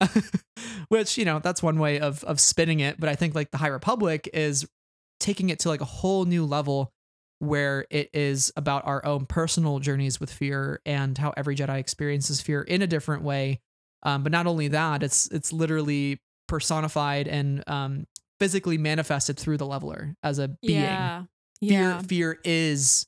Which, 0.88 1.16
you 1.16 1.24
know, 1.24 1.38
that's 1.38 1.62
one 1.62 1.78
way 1.78 1.98
of 2.00 2.22
of 2.24 2.40
spinning 2.40 2.80
it. 2.80 3.00
But 3.00 3.08
I 3.08 3.14
think 3.14 3.34
like 3.34 3.50
the 3.50 3.58
High 3.58 3.68
Republic 3.68 4.28
is 4.34 4.66
taking 5.20 5.48
it 5.48 5.60
to 5.60 5.68
like 5.68 5.80
a 5.80 5.86
whole 5.86 6.24
new 6.26 6.44
level 6.44 6.92
where 7.38 7.86
it 7.90 8.10
is 8.12 8.52
about 8.56 8.86
our 8.86 9.04
own 9.04 9.26
personal 9.26 9.78
journeys 9.78 10.20
with 10.20 10.32
fear 10.32 10.80
and 10.84 11.16
how 11.16 11.32
every 11.36 11.56
Jedi 11.56 11.78
experiences 11.78 12.40
fear 12.40 12.62
in 12.62 12.82
a 12.82 12.86
different 12.86 13.22
way. 13.22 13.60
Um, 14.02 14.22
but 14.22 14.32
not 14.32 14.46
only 14.46 14.68
that, 14.68 15.02
it's 15.02 15.28
it's 15.28 15.52
literally 15.52 16.20
personified 16.48 17.26
and 17.26 17.64
um, 17.66 18.06
physically 18.38 18.76
manifested 18.76 19.38
through 19.38 19.56
the 19.56 19.66
leveler 19.66 20.14
as 20.22 20.38
a 20.38 20.48
being. 20.62 20.82
Yeah. 20.82 21.24
Fear 21.68 21.80
Yeah. 21.80 22.02
fear 22.02 22.38
is 22.44 23.06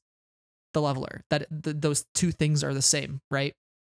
the 0.75 0.83
leveler. 0.83 1.23
That 1.31 1.47
th- 1.63 1.77
those 1.79 2.05
two 2.15 2.33
things 2.33 2.63
are 2.65 2.75
the 2.75 2.83
same, 2.83 3.21
right? 3.31 3.55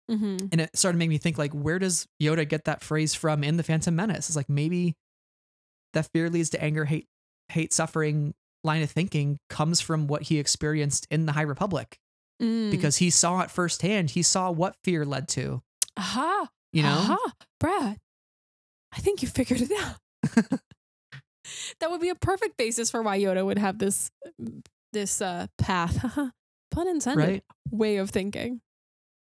hmm 0.09 0.37
and 0.53 0.61
it 0.61 0.71
started 0.77 0.95
to 0.95 0.99
make 1.01 1.09
me 1.09 1.19
think 1.19 1.37
like 1.37 1.51
where 1.53 1.81
does 1.81 2.07
yoda 2.23 2.49
get 2.49 2.63
that 2.67 2.81
phrase 2.81 3.13
from 3.13 3.43
in 3.43 3.57
the 3.57 3.65
phantom 3.65 3.97
menace 3.97 4.29
it's 4.29 4.37
like 4.37 4.49
maybe 4.49 4.95
that 5.95 6.07
fear 6.15 6.31
leads 6.31 6.49
to 6.51 6.63
anger 6.63 6.85
hate 6.85 7.07
hate 7.49 7.73
suffering 7.73 8.33
line 8.63 8.83
of 8.83 8.91
thinking 8.93 9.37
comes 9.51 9.81
from 9.81 10.07
what 10.07 10.23
he 10.23 10.39
experienced 10.39 11.09
in 11.11 11.27
the 11.27 11.33
high 11.33 11.43
republic 11.43 11.99
Mm. 12.41 12.71
because 12.71 12.99
he 12.99 13.11
saw 13.11 13.41
it 13.41 13.51
firsthand 13.51 14.11
he 14.11 14.23
saw 14.23 14.49
what 14.49 14.77
fear 14.85 15.05
led 15.05 15.27
to 15.31 15.61
aha, 15.97 16.47
you 16.73 16.85
know 16.85 16.89
aha, 16.99 17.33
Brad. 17.59 17.97
I 18.93 18.99
think 19.01 19.23
you 19.23 19.29
figured 19.29 19.61
it 19.63 19.73
out. 19.73 20.61
that 21.81 21.91
would 21.91 22.01
be 22.01 22.09
a 22.09 22.15
perfect 22.15 22.57
basis 22.57 22.91
for 22.91 23.03
why 23.03 23.19
Yoda 23.19 23.45
would 23.45 23.59
have 23.59 23.79
this 23.79 24.11
this 24.93 25.21
uh 25.21 25.47
path, 25.59 26.19
pun 26.71 26.89
intended, 26.89 27.29
right. 27.29 27.45
way 27.71 27.97
of 27.97 28.11
thinking. 28.11 28.61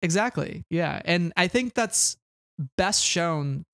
exactly. 0.03 0.65
Yeah. 0.70 1.01
And 1.05 1.32
i 1.36 1.49
think 1.49 1.74
that's 1.74 2.16
best 2.77 3.05
shown 3.05 3.65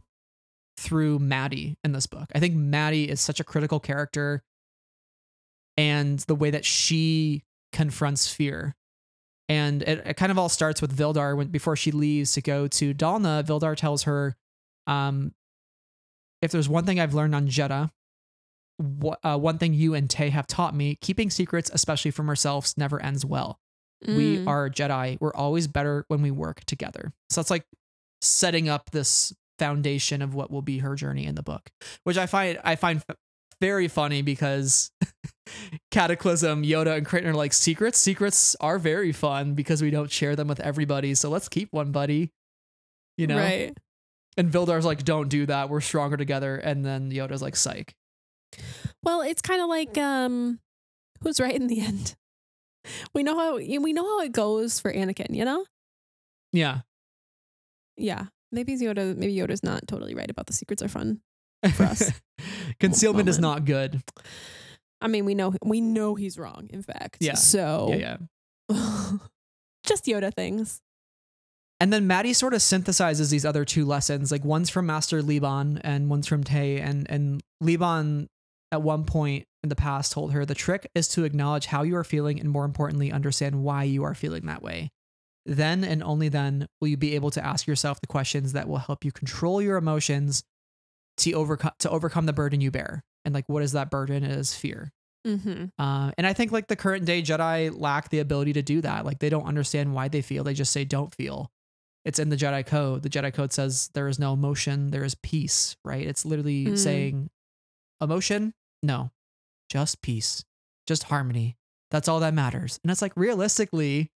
through 0.77 1.19
Matty 1.21 1.77
in 1.85 1.93
this 1.93 2.07
book. 2.07 2.27
I 2.35 2.41
think 2.41 2.55
Matty 2.55 3.05
is 3.05 3.21
such 3.21 3.41
a 3.41 3.45
critical 3.45 3.81
character 3.81 4.43
and 5.77 6.19
the 6.21 6.35
way 6.35 6.51
that 6.51 6.65
she 6.65 7.45
confronts 7.73 8.33
fear. 8.33 8.75
And 9.49 9.83
it, 9.83 10.03
it 10.07 10.16
kind 10.16 10.33
of 10.33 10.39
all 10.39 10.49
starts 10.49 10.81
with 10.81 10.97
Vildar 10.97 11.37
when 11.37 11.49
before 11.49 11.77
she 11.77 11.91
leaves 11.93 12.33
to 12.33 12.43
go 12.43 12.66
to 12.69 12.95
Dalna. 12.95 13.45
Vildar 13.45 13.77
tells 13.77 14.05
her, 14.05 14.37
um, 14.87 15.35
"If 16.41 16.51
there's 16.51 16.69
one 16.69 16.87
thing 16.87 16.99
I've 16.99 17.12
learned 17.15 17.35
on 17.35 17.47
Jedha, 17.49 17.91
what, 18.77 19.19
uh, 19.23 19.39
one 19.39 19.59
thing 19.59 19.75
you 19.75 19.95
and 19.95 20.09
Tey 20.11 20.31
have 20.31 20.47
taught 20.47 20.75
me: 20.75 20.97
keeping 21.01 21.31
secrets, 21.31 21.71
especially 21.73 22.11
from 22.11 22.29
ourselves, 22.29 22.75
never 22.77 23.01
ends 23.03 23.25
well." 23.25 23.59
We 24.07 24.39
Mm. 24.39 24.47
are 24.49 24.69
Jedi. 24.69 25.17
We're 25.21 25.33
always 25.35 25.67
better 25.67 26.05
when 26.09 26.21
we 26.21 26.31
work 26.31 26.65
together. 26.67 27.13
So 27.31 27.41
that's 27.41 27.51
like 27.51 27.65
setting 28.21 28.69
up 28.69 28.91
this 28.91 29.33
foundation 29.59 30.21
of 30.21 30.35
what 30.35 30.51
will 30.51 30.61
be 30.63 30.79
her 30.79 30.95
journey 30.95 31.25
in 31.25 31.37
the 31.37 31.43
book, 31.43 31.71
which 32.03 32.19
I 32.19 32.27
find 32.27 32.59
I 32.65 32.77
find 32.77 33.03
f- 33.09 33.17
very 33.61 33.89
funny 33.89 34.21
because 34.21 34.91
Cataclysm, 35.91 36.63
Yoda, 36.65 36.97
and 36.97 37.07
Creighton 37.07 37.31
are 37.31 37.35
like 37.35 37.53
secrets. 37.53 37.99
Secrets 37.99 38.57
are 38.61 38.79
very 38.79 39.13
fun 39.13 39.55
because 39.55 39.81
we 39.83 39.91
don't 39.91 40.11
share 40.11 40.37
them 40.37 40.49
with 40.49 40.61
everybody. 40.61 41.15
So 41.15 41.31
let's 41.31 41.49
keep 41.49 41.73
one, 41.73 41.93
buddy. 41.93 42.33
You 43.17 43.27
know, 43.29 43.39
Right. 43.39 43.77
and 44.37 44.51
Vildar's 44.51 44.85
like, 44.85 45.05
don't 45.05 45.29
do 45.29 45.47
that. 45.47 45.69
We're 45.71 45.81
stronger 45.81 46.17
together. 46.17 46.57
And 46.57 46.85
then 46.85 47.11
Yoda's 47.13 47.43
like, 47.43 47.55
psych. 47.57 47.95
Well, 49.02 49.20
it's 49.22 49.43
kind 49.43 49.60
of 49.60 49.68
like 49.68 49.97
um, 49.98 50.60
who's 51.22 51.40
right 51.40 51.55
in 51.55 51.66
the 51.66 51.81
end. 51.81 52.14
We 53.14 53.22
know 53.22 53.36
how 53.36 53.56
we 53.56 53.93
know 53.93 54.05
how 54.05 54.20
it 54.20 54.32
goes 54.32 54.78
for 54.81 54.93
Anakin. 54.93 55.35
You 55.35 55.44
know. 55.44 55.64
Yeah. 56.52 56.81
Yeah. 57.97 58.26
Maybe 58.52 58.76
Yoda. 58.76 59.16
Maybe 59.16 59.35
Yoda's 59.35 59.62
not 59.62 59.86
totally 59.89 60.14
right 60.14 60.31
about 60.31 60.47
the 60.47 60.52
secrets 60.52 60.82
are 60.82 60.89
fun. 60.89 61.20
For 61.74 61.85
us. 61.85 62.12
Concealment 62.81 63.28
is 63.28 63.39
not 63.39 63.64
good. 63.64 64.02
I 65.01 65.09
mean, 65.09 65.24
we 65.24 65.35
know 65.35 65.55
we 65.64 65.81
know 65.81 66.14
he's 66.14 66.39
wrong. 66.39 66.68
In 66.70 66.82
fact. 66.82 67.18
Yeah. 67.20 67.35
So. 67.35 67.89
Yeah, 67.90 68.18
yeah. 68.70 69.10
just 69.85 70.05
Yoda 70.05 70.32
things. 70.32 70.81
And 71.81 71.93
then 71.93 72.06
Matty 72.06 72.32
sort 72.32 72.55
of 72.55 72.60
synthesizes 72.60 73.31
these 73.31 73.44
other 73.44 73.64
two 73.64 73.85
lessons. 73.85 74.31
Like 74.31 74.44
one's 74.44 74.70
from 74.70 74.86
Master 74.86 75.22
Liban 75.22 75.78
and 75.78 76.09
one's 76.09 76.26
from 76.26 76.44
Tey. 76.44 76.81
And 76.81 77.10
and 77.10 77.43
Liban 77.60 78.28
at 78.73 78.82
one 78.82 79.05
point 79.05 79.45
in 79.62 79.69
the 79.69 79.77
past 79.77 80.12
told 80.12 80.32
her 80.32 80.45
the 80.45 80.55
trick 80.55 80.91
is 80.95 81.09
to 81.09 81.24
acknowledge 81.24 81.66
how 81.66 81.82
you 81.82 81.97
are 81.97 82.05
feeling 82.05 82.41
and 82.41 82.51
more 82.51 82.65
importantly 82.65 83.11
understand 83.12 83.62
why 83.62 83.85
you 83.85 84.03
are 84.05 84.15
feeling 84.15 84.47
that 84.47 84.62
way. 84.62 84.91
Then 85.47 85.85
and 85.85 86.03
only 86.03 86.28
then 86.28 86.66
will 86.81 86.89
you 86.89 86.97
be 86.97 87.15
able 87.15 87.31
to 87.32 87.45
ask 87.45 87.66
yourself 87.66 88.01
the 88.01 88.07
questions 88.07 88.53
that 88.55 88.69
will 88.69 88.78
help 88.78 89.05
you 89.05 89.12
control 89.12 89.61
your 89.62 89.77
emotions 89.77 90.43
to 91.19 91.32
overcome 91.32 91.73
to 91.81 91.91
overcome 91.91 92.27
the 92.27 92.32
burden 92.32 92.61
you 92.61 92.70
bear. 92.70 93.03
And 93.24 93.35
like 93.35 93.49
what 93.49 93.62
is 93.62 93.73
that 93.73 93.91
burden? 93.91 94.24
It 94.24 94.32
is 94.32 94.55
fear. 94.55 94.91
Mm-hmm. 95.27 95.66
Uh, 95.78 96.11
and 96.19 96.27
I 96.27 96.32
think 96.35 96.53
like 96.53 96.66
the 96.66 96.77
current 96.77 97.05
day 97.07 97.23
Jedi 97.23 97.73
lack 97.78 98.11
the 98.11 98.19
ability 98.19 98.55
to 98.55 98.62
do 98.62 98.81
that. 98.82 99.05
Like 99.05 99.20
they 99.20 99.31
don't 99.31 99.47
understand 99.47 99.95
why 99.95 100.09
they 100.09 100.20
feel. 100.23 100.45
They 100.45 100.55
just 100.55 100.73
say 100.73 100.85
don't 100.85 101.15
feel. 101.15 101.51
It's 102.05 102.19
in 102.19 102.28
the 102.28 102.36
Jedi 102.36 102.66
code. 102.66 103.03
The 103.03 103.09
Jedi 103.09 103.32
code 103.32 103.53
says 103.53 103.89
there 103.95 104.09
is 104.09 104.19
no 104.19 104.35
emotion, 104.35 104.91
there 104.91 105.05
is 105.05 105.15
peace, 105.15 105.77
right? 105.85 106.07
It's 106.07 106.27
literally 106.27 106.66
Mm. 106.66 106.78
saying 106.78 107.31
emotion, 108.05 108.55
no, 108.82 109.10
just 109.68 110.02
peace, 110.02 110.44
just 110.86 111.05
harmony. 111.05 111.56
That's 111.90 112.09
all 112.09 112.20
that 112.20 112.35
matters. 112.35 112.78
And 112.85 112.90
it's 112.90 113.02
like 113.02 113.16
realistically, 113.16 114.10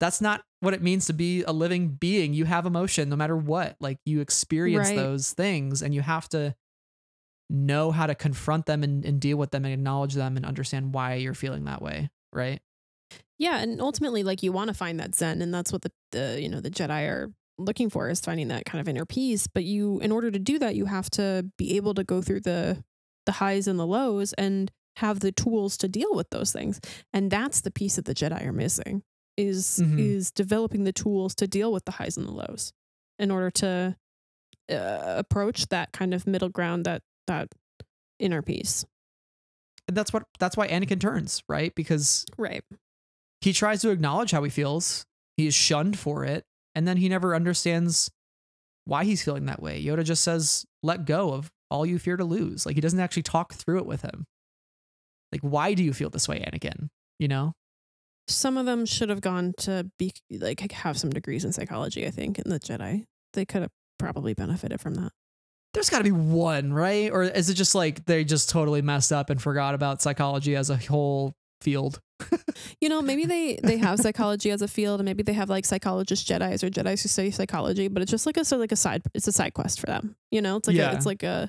that's 0.00 0.20
not 0.20 0.42
what 0.60 0.74
it 0.74 0.82
means 0.82 1.06
to 1.06 1.12
be 1.12 1.42
a 1.42 1.52
living 1.52 1.88
being. 1.88 2.32
You 2.34 2.44
have 2.44 2.66
emotion 2.66 3.08
no 3.08 3.16
matter 3.16 3.36
what. 3.36 3.76
Like 3.80 3.98
you 4.04 4.20
experience 4.20 4.88
Right. 4.88 4.96
those 4.96 5.32
things 5.32 5.82
and 5.82 5.94
you 5.94 6.02
have 6.02 6.28
to 6.30 6.54
know 7.50 7.90
how 7.90 8.06
to 8.06 8.14
confront 8.14 8.66
them 8.66 8.82
and, 8.82 9.04
and 9.04 9.20
deal 9.20 9.36
with 9.36 9.50
them 9.50 9.64
and 9.64 9.72
acknowledge 9.74 10.14
them 10.14 10.36
and 10.36 10.44
understand 10.46 10.94
why 10.94 11.14
you're 11.14 11.34
feeling 11.34 11.64
that 11.64 11.82
way. 11.82 12.10
Right. 12.32 12.60
Yeah, 13.38 13.58
and 13.60 13.80
ultimately, 13.80 14.22
like 14.22 14.42
you 14.42 14.52
want 14.52 14.68
to 14.68 14.74
find 14.74 14.98
that 15.00 15.14
Zen, 15.14 15.40
and 15.42 15.54
that's 15.54 15.72
what 15.72 15.82
the, 15.82 15.92
the 16.12 16.38
you 16.42 16.48
know 16.48 16.60
the 16.60 16.70
Jedi 16.70 17.08
are 17.08 17.32
looking 17.56 17.88
for 17.88 18.08
is 18.08 18.20
finding 18.20 18.48
that 18.48 18.64
kind 18.66 18.80
of 18.80 18.88
inner 18.88 19.06
peace. 19.06 19.46
But 19.46 19.64
you, 19.64 20.00
in 20.00 20.10
order 20.12 20.30
to 20.30 20.38
do 20.38 20.58
that, 20.58 20.74
you 20.74 20.86
have 20.86 21.08
to 21.10 21.46
be 21.56 21.76
able 21.76 21.94
to 21.94 22.04
go 22.04 22.20
through 22.20 22.40
the 22.40 22.82
the 23.28 23.32
highs 23.32 23.68
and 23.68 23.78
the 23.78 23.86
lows 23.86 24.32
and 24.32 24.72
have 24.96 25.20
the 25.20 25.30
tools 25.30 25.76
to 25.76 25.86
deal 25.86 26.14
with 26.14 26.30
those 26.30 26.50
things. 26.50 26.80
And 27.12 27.30
that's 27.30 27.60
the 27.60 27.70
piece 27.70 27.96
that 27.96 28.06
the 28.06 28.14
Jedi 28.14 28.42
are 28.44 28.52
missing 28.52 29.02
is 29.36 29.78
Mhm. 29.80 29.98
is 30.00 30.30
developing 30.32 30.82
the 30.84 30.92
tools 30.92 31.34
to 31.36 31.46
deal 31.46 31.70
with 31.72 31.84
the 31.84 31.92
highs 31.92 32.16
and 32.16 32.26
the 32.26 32.32
lows 32.32 32.72
in 33.18 33.30
order 33.30 33.50
to 33.50 33.96
uh, 34.70 35.14
approach 35.16 35.68
that 35.68 35.92
kind 35.92 36.12
of 36.14 36.26
middle 36.26 36.48
ground 36.48 36.84
that 36.84 37.02
that 37.26 37.48
inner 38.18 38.42
peace. 38.42 38.84
And 39.86 39.96
that's 39.96 40.12
what 40.12 40.24
that's 40.38 40.56
why 40.56 40.68
Anakin 40.68 41.00
turns, 41.00 41.42
right? 41.48 41.74
Because 41.74 42.24
Right. 42.36 42.64
he 43.40 43.52
tries 43.52 43.80
to 43.82 43.90
acknowledge 43.90 44.30
how 44.32 44.42
he 44.42 44.50
feels. 44.50 45.06
He 45.36 45.46
is 45.46 45.54
shunned 45.54 45.98
for 45.98 46.24
it, 46.24 46.44
and 46.74 46.86
then 46.88 46.96
he 46.98 47.08
never 47.08 47.34
understands 47.34 48.10
why 48.84 49.04
he's 49.04 49.22
feeling 49.22 49.46
that 49.46 49.62
way. 49.62 49.82
Yoda 49.82 50.02
just 50.04 50.22
says, 50.24 50.66
"Let 50.82 51.04
go 51.06 51.32
of 51.32 51.50
all 51.70 51.84
you 51.86 51.98
fear 51.98 52.16
to 52.16 52.24
lose." 52.24 52.66
Like 52.66 52.74
he 52.74 52.80
doesn't 52.80 53.00
actually 53.00 53.22
talk 53.24 53.54
through 53.54 53.78
it 53.78 53.86
with 53.86 54.02
him. 54.02 54.24
Like, 55.32 55.42
why 55.42 55.74
do 55.74 55.84
you 55.84 55.92
feel 55.92 56.10
this 56.10 56.28
way, 56.28 56.40
Anakin? 56.40 56.88
You 57.18 57.28
know? 57.28 57.52
some 58.30 58.58
of 58.58 58.66
them 58.66 58.84
should 58.84 59.08
have 59.08 59.22
gone 59.22 59.54
to 59.56 59.90
be 59.98 60.12
like 60.30 60.60
have 60.70 60.98
some 60.98 61.08
degrees 61.08 61.46
in 61.46 61.52
psychology 61.52 62.06
i 62.06 62.10
think 62.10 62.38
in 62.38 62.50
the 62.50 62.60
jedi 62.60 63.02
they 63.32 63.46
could 63.46 63.62
have 63.62 63.70
probably 63.98 64.34
benefited 64.34 64.78
from 64.82 64.96
that 64.96 65.10
There's 65.72 65.88
got 65.88 65.98
to 65.98 66.04
be 66.04 66.12
one, 66.12 66.72
right? 66.74 67.10
Or 67.10 67.22
is 67.22 67.48
it 67.48 67.54
just 67.54 67.74
like 67.74 68.04
they 68.04 68.24
just 68.24 68.50
totally 68.50 68.82
messed 68.82 69.12
up 69.12 69.30
and 69.30 69.40
forgot 69.40 69.74
about 69.74 70.02
psychology 70.02 70.56
as 70.56 70.68
a 70.68 70.76
whole 70.76 71.32
field? 71.62 72.00
you 72.82 72.88
know 72.90 73.00
maybe 73.00 73.24
they 73.24 73.58
they 73.62 73.78
have 73.78 73.98
psychology 73.98 74.50
as 74.50 74.60
a 74.60 74.68
field 74.68 75.00
and 75.00 75.06
maybe 75.06 75.22
they 75.22 75.32
have 75.32 75.48
like 75.48 75.64
psychologist 75.64 76.28
jedis 76.28 76.62
or 76.62 76.68
jedis 76.68 77.02
who 77.02 77.08
study 77.08 77.30
psychology 77.30 77.88
but 77.88 78.02
it's 78.02 78.10
just 78.10 78.26
like 78.26 78.36
a 78.36 78.44
so 78.44 78.56
like 78.58 78.72
a 78.72 78.76
side 78.76 79.02
it's 79.14 79.26
a 79.28 79.32
side 79.32 79.54
quest 79.54 79.80
for 79.80 79.86
them 79.86 80.16
you 80.30 80.42
know 80.42 80.56
it's 80.56 80.68
like 80.68 80.76
Yeah. 80.76 80.90
a, 80.90 80.94
it's 80.96 81.06
like 81.06 81.22
a 81.22 81.48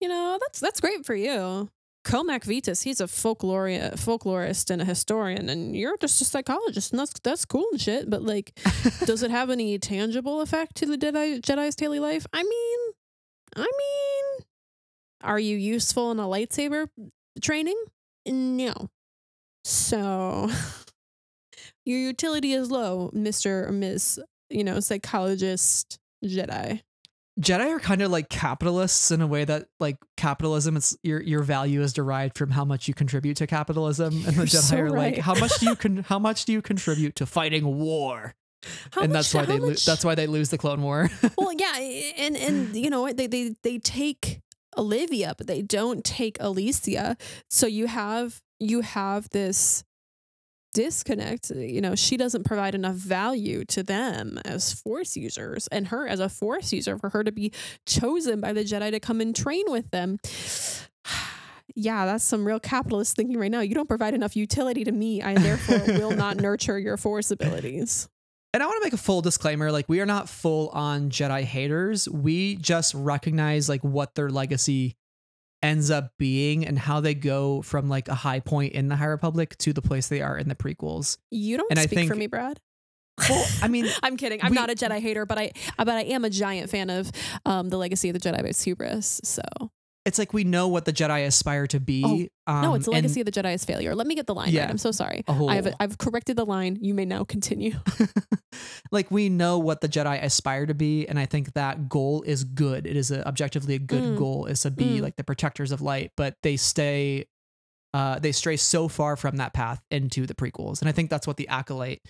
you 0.00 0.08
know 0.08 0.38
that's 0.40 0.60
that's 0.60 0.80
great 0.80 1.04
for 1.06 1.14
you 1.14 1.68
Cohmac 2.06 2.44
Vitus, 2.44 2.82
he's 2.82 3.00
a 3.00 3.08
folklore 3.08 3.66
folklorist 3.96 4.70
and 4.70 4.80
a 4.80 4.84
historian, 4.84 5.48
and 5.48 5.76
you're 5.76 5.96
just 5.96 6.20
a 6.20 6.24
psychologist, 6.24 6.92
and 6.92 7.00
that's 7.00 7.12
that's 7.24 7.44
cool 7.44 7.66
and 7.72 7.80
shit. 7.80 8.08
But 8.08 8.22
like, 8.22 8.56
does 9.04 9.24
it 9.24 9.30
have 9.32 9.50
any 9.50 9.76
tangible 9.80 10.40
effect 10.40 10.76
to 10.76 10.86
the 10.86 10.96
Jedi 10.96 11.40
Jedi's 11.40 11.74
daily 11.74 11.98
life? 11.98 12.24
I 12.32 12.44
mean, 12.44 12.78
I 13.56 13.66
mean, 13.66 14.46
are 15.24 15.40
you 15.40 15.56
useful 15.56 16.12
in 16.12 16.20
a 16.20 16.26
lightsaber 16.26 16.86
training? 17.42 17.82
No. 18.24 18.88
So 19.64 20.48
your 21.84 21.98
utility 21.98 22.52
is 22.52 22.70
low, 22.70 23.10
Mister 23.14 23.66
or 23.66 23.72
Miss, 23.72 24.20
you 24.48 24.62
know, 24.62 24.78
psychologist 24.78 25.98
Jedi. 26.24 26.82
Jedi 27.40 27.68
are 27.70 27.78
kind 27.80 28.00
of 28.00 28.10
like 28.10 28.28
capitalists 28.30 29.10
in 29.10 29.20
a 29.20 29.26
way 29.26 29.44
that 29.44 29.66
like 29.78 29.98
capitalism 30.16 30.76
it's 30.76 30.96
your 31.02 31.20
your 31.22 31.42
value 31.42 31.82
is 31.82 31.92
derived 31.92 32.38
from 32.38 32.50
how 32.50 32.64
much 32.64 32.88
you 32.88 32.94
contribute 32.94 33.36
to 33.36 33.46
capitalism 33.46 34.14
and 34.14 34.24
the 34.24 34.32
You're 34.32 34.46
Jedi 34.46 34.62
so 34.62 34.76
are 34.78 34.90
like 34.90 35.18
how 35.18 35.34
much 35.34 35.58
do 35.58 35.66
you 35.66 35.76
con- 35.76 36.04
how 36.08 36.18
much 36.18 36.46
do 36.46 36.52
you 36.52 36.62
contribute 36.62 37.14
to 37.16 37.26
fighting 37.26 37.78
war? 37.78 38.34
How 38.92 39.02
and 39.02 39.12
much- 39.12 39.30
that's 39.30 39.34
why 39.34 39.44
they 39.44 39.58
lo- 39.58 39.74
that's 39.74 40.04
why 40.04 40.14
they 40.14 40.26
lose 40.26 40.48
the 40.48 40.58
clone 40.58 40.80
war. 40.82 41.10
Well, 41.36 41.52
yeah, 41.58 41.76
and 42.16 42.36
and 42.36 42.74
you 42.74 42.88
know 42.88 43.12
they 43.12 43.26
they 43.26 43.54
they 43.62 43.78
take 43.78 44.40
Olivia, 44.78 45.34
but 45.36 45.46
they 45.46 45.62
don't 45.62 46.04
take 46.04 46.38
Alicia. 46.40 47.16
So 47.50 47.66
you 47.66 47.86
have 47.86 48.40
you 48.58 48.80
have 48.80 49.28
this 49.30 49.84
disconnect. 50.76 51.50
You 51.50 51.80
know, 51.80 51.94
she 51.94 52.18
doesn't 52.18 52.44
provide 52.44 52.74
enough 52.74 52.96
value 52.96 53.64
to 53.64 53.82
them 53.82 54.38
as 54.44 54.74
Force 54.74 55.16
users, 55.16 55.68
and 55.68 55.88
her 55.88 56.06
as 56.06 56.20
a 56.20 56.28
Force 56.28 56.70
user 56.70 56.98
for 56.98 57.08
her 57.10 57.24
to 57.24 57.32
be 57.32 57.50
chosen 57.86 58.42
by 58.42 58.52
the 58.52 58.62
Jedi 58.62 58.90
to 58.90 59.00
come 59.00 59.22
and 59.22 59.34
train 59.34 59.64
with 59.68 59.90
them. 59.90 60.18
Yeah, 61.78 62.06
that's 62.06 62.24
some 62.24 62.46
real 62.46 62.60
capitalist 62.60 63.16
thinking 63.16 63.36
right 63.36 63.50
now. 63.50 63.60
You 63.60 63.74
don't 63.74 63.88
provide 63.88 64.14
enough 64.14 64.34
utility 64.34 64.82
to 64.84 64.92
me. 64.92 65.20
I 65.20 65.34
therefore 65.34 65.80
will 65.98 66.12
not 66.12 66.38
nurture 66.38 66.78
your 66.78 66.96
force 66.96 67.30
abilities. 67.30 68.08
And 68.54 68.62
I 68.62 68.66
want 68.66 68.80
to 68.80 68.86
make 68.86 68.94
a 68.94 69.02
full 69.02 69.20
disclaimer 69.20 69.70
like 69.70 69.86
we 69.86 70.00
are 70.00 70.06
not 70.06 70.26
full 70.26 70.70
on 70.70 71.10
Jedi 71.10 71.42
haters. 71.42 72.08
We 72.08 72.56
just 72.56 72.94
recognize 72.94 73.68
like 73.68 73.84
what 73.84 74.14
their 74.14 74.30
legacy 74.30 74.96
ends 75.66 75.90
up 75.90 76.12
being 76.18 76.64
and 76.66 76.78
how 76.78 77.00
they 77.00 77.14
go 77.14 77.62
from 77.62 77.88
like 77.88 78.08
a 78.08 78.14
high 78.14 78.40
point 78.40 78.72
in 78.72 78.88
the 78.88 78.96
High 78.96 79.06
Republic 79.06 79.56
to 79.58 79.72
the 79.72 79.82
place 79.82 80.08
they 80.08 80.22
are 80.22 80.38
in 80.38 80.48
the 80.48 80.54
prequels. 80.54 81.18
You 81.30 81.56
don't 81.58 81.70
And 81.70 81.78
I 81.78 81.86
speak 81.86 82.08
for 82.08 82.14
me, 82.14 82.26
Brad. 82.26 82.60
Well, 83.28 83.46
I 83.62 83.68
mean, 83.68 83.86
I'm 84.02 84.16
kidding. 84.16 84.40
I'm 84.42 84.50
We- 84.50 84.54
not 84.56 84.70
a 84.70 84.74
Jedi 84.74 85.00
hater, 85.00 85.24
but 85.26 85.38
I 85.38 85.52
but 85.78 85.88
I 85.88 86.02
am 86.02 86.24
a 86.24 86.30
giant 86.30 86.70
fan 86.70 86.90
of 86.90 87.10
um, 87.44 87.68
the 87.70 87.76
Legacy 87.78 88.08
of 88.10 88.14
the 88.14 88.20
Jedi 88.20 88.42
by 88.42 88.52
Hubris. 88.64 89.20
So 89.24 89.42
it's 90.06 90.18
like 90.18 90.32
we 90.32 90.44
know 90.44 90.68
what 90.68 90.84
the 90.86 90.92
Jedi 90.92 91.26
aspire 91.26 91.66
to 91.66 91.80
be. 91.80 92.30
um, 92.46 92.62
no, 92.62 92.74
it's 92.74 92.86
the 92.86 92.92
and- 92.92 92.98
Legacy 93.02 93.20
of 93.20 93.26
the 93.26 93.32
Jedi's 93.32 93.64
failure. 93.64 93.94
Let 93.94 94.06
me 94.06 94.14
get 94.14 94.26
the 94.26 94.34
line 94.34 94.50
Yeah. 94.50 94.62
right. 94.62 94.70
I'm 94.70 94.78
so 94.78 94.92
sorry. 94.92 95.24
Oh. 95.28 95.48
I 95.48 95.56
have 95.56 95.74
I've 95.80 95.98
corrected 95.98 96.36
the 96.36 96.46
line. 96.46 96.78
You 96.80 96.94
may 96.94 97.04
now 97.04 97.24
continue. 97.24 97.72
like 98.92 99.10
we 99.10 99.28
know 99.28 99.58
what 99.58 99.80
the 99.80 99.88
Jedi 99.88 100.22
aspire 100.22 100.66
to 100.66 100.74
be, 100.74 101.06
and 101.06 101.18
I 101.18 101.26
think 101.26 101.52
that 101.54 101.88
goal 101.88 102.22
is 102.22 102.44
good. 102.44 102.86
It 102.86 102.96
is 102.96 103.10
a, 103.10 103.26
objectively 103.26 103.74
a 103.74 103.78
good 103.78 104.02
Mm. 104.02 104.16
goal, 104.18 104.46
is 104.46 104.60
to 104.60 104.70
be 104.70 104.98
Mm. 104.98 105.02
like 105.02 105.16
the 105.16 105.24
protectors 105.24 105.72
of 105.72 105.82
light, 105.82 106.12
but 106.16 106.34
they 106.42 106.56
stay, 106.56 107.26
uh, 107.94 108.18
they 108.18 108.32
stray 108.32 108.56
so 108.56 108.88
far 108.88 109.16
from 109.16 109.36
that 109.36 109.52
path 109.54 109.82
into 109.90 110.26
the 110.26 110.34
prequels, 110.34 110.80
and 110.80 110.88
I 110.88 110.92
think 110.92 111.10
that's 111.10 111.26
what 111.26 111.36
the 111.36 111.48
acolyte 111.48 112.02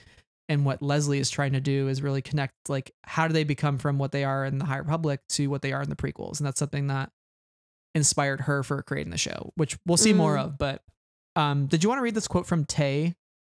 and 0.48 0.64
what 0.64 0.80
Leslye 0.80 1.18
is 1.18 1.28
trying 1.30 1.54
to 1.54 1.60
do 1.60 1.88
is 1.88 2.02
really 2.02 2.22
connect. 2.22 2.52
Like, 2.68 2.92
how 3.04 3.26
do 3.26 3.32
they 3.32 3.42
become 3.44 3.78
from 3.78 3.98
what 3.98 4.12
they 4.12 4.22
are 4.22 4.44
in 4.44 4.58
the 4.58 4.64
High 4.66 4.76
Republic 4.78 5.20
to 5.30 5.48
what 5.48 5.62
they 5.62 5.72
are 5.72 5.82
in 5.82 5.88
the 5.90 5.96
prequels, 5.96 6.38
and 6.38 6.46
that's 6.46 6.58
something 6.58 6.86
that 6.88 7.10
inspired 7.96 8.42
her 8.42 8.62
for 8.62 8.80
creating 8.82 9.10
the 9.10 9.18
show, 9.18 9.50
which 9.56 9.76
we'll 9.86 9.96
see 9.96 10.12
more 10.12 10.36
Mm. 10.36 10.44
of. 10.44 10.58
But 10.58 10.82
um, 11.34 11.66
did 11.66 11.82
you 11.82 11.88
want 11.88 11.98
to 11.98 12.02
read 12.02 12.14
this 12.14 12.28
quote 12.28 12.46
from 12.46 12.64
Tey 12.64 13.14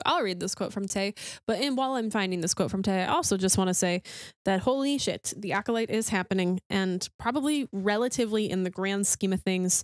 I'll 0.05 0.21
read 0.21 0.39
this 0.39 0.53
quote 0.53 0.71
from 0.71 0.87
Tey. 0.87 1.15
But 1.47 1.59
in, 1.59 1.75
while 1.75 1.93
I'm 1.95 2.11
finding 2.11 2.39
this 2.41 2.53
quote 2.53 2.69
from 2.69 2.83
Tey, 2.83 3.01
I 3.01 3.07
also 3.07 3.35
just 3.35 3.57
want 3.57 3.69
to 3.69 3.73
say 3.73 4.03
that 4.45 4.59
holy 4.59 4.99
shit, 4.99 5.33
the 5.35 5.53
acolyte 5.53 5.89
is 5.89 6.09
happening 6.09 6.59
and 6.69 7.07
probably 7.17 7.67
relatively 7.71 8.47
in 8.47 8.61
the 8.63 8.69
grand 8.69 9.07
scheme 9.07 9.33
of 9.33 9.41
things 9.41 9.83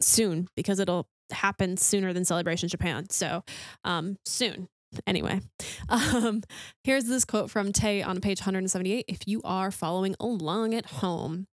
soon 0.00 0.48
because 0.56 0.78
it'll 0.78 1.06
happen 1.30 1.76
sooner 1.76 2.14
than 2.14 2.24
Celebration 2.24 2.70
Japan. 2.70 3.10
So 3.10 3.44
um, 3.84 4.16
soon. 4.24 4.66
Anyway, 5.06 5.40
um, 5.90 6.42
here's 6.82 7.04
this 7.04 7.26
quote 7.26 7.50
from 7.50 7.70
Tay 7.70 8.00
on 8.02 8.22
page 8.22 8.40
178. 8.40 9.04
If 9.08 9.26
you 9.28 9.42
are 9.44 9.70
following 9.70 10.16
along 10.18 10.72
at 10.72 10.86
home, 10.86 11.48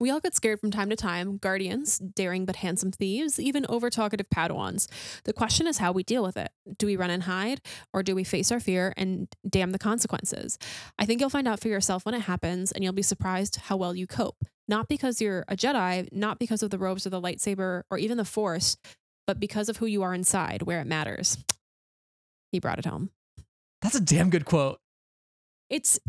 we 0.00 0.10
all 0.10 0.20
get 0.20 0.34
scared 0.34 0.60
from 0.60 0.70
time 0.70 0.90
to 0.90 0.96
time 0.96 1.38
guardians, 1.38 1.98
daring 1.98 2.44
but 2.44 2.56
handsome 2.56 2.92
thieves, 2.92 3.40
even 3.40 3.66
over 3.68 3.90
talkative 3.90 4.28
Padawans. 4.30 4.88
The 5.24 5.32
question 5.32 5.66
is 5.66 5.78
how 5.78 5.92
we 5.92 6.02
deal 6.02 6.22
with 6.22 6.36
it. 6.36 6.50
Do 6.78 6.86
we 6.86 6.96
run 6.96 7.10
and 7.10 7.24
hide, 7.24 7.60
or 7.92 8.02
do 8.02 8.14
we 8.14 8.24
face 8.24 8.52
our 8.52 8.60
fear 8.60 8.94
and 8.96 9.28
damn 9.48 9.72
the 9.72 9.78
consequences? 9.78 10.58
I 10.98 11.04
think 11.04 11.20
you'll 11.20 11.30
find 11.30 11.48
out 11.48 11.60
for 11.60 11.68
yourself 11.68 12.04
when 12.06 12.14
it 12.14 12.22
happens, 12.22 12.72
and 12.72 12.84
you'll 12.84 12.92
be 12.92 13.02
surprised 13.02 13.56
how 13.56 13.76
well 13.76 13.94
you 13.94 14.06
cope. 14.06 14.44
Not 14.68 14.88
because 14.88 15.20
you're 15.20 15.44
a 15.48 15.56
Jedi, 15.56 16.12
not 16.12 16.38
because 16.38 16.62
of 16.62 16.70
the 16.70 16.78
robes 16.78 17.06
or 17.06 17.10
the 17.10 17.20
lightsaber 17.20 17.82
or 17.90 17.98
even 17.98 18.18
the 18.18 18.24
Force, 18.24 18.76
but 19.26 19.40
because 19.40 19.68
of 19.68 19.78
who 19.78 19.86
you 19.86 20.02
are 20.02 20.14
inside, 20.14 20.62
where 20.62 20.80
it 20.80 20.86
matters. 20.86 21.38
He 22.52 22.60
brought 22.60 22.78
it 22.78 22.86
home. 22.86 23.10
That's 23.82 23.94
a 23.94 24.00
damn 24.00 24.30
good 24.30 24.44
quote. 24.44 24.78
It's 25.70 26.00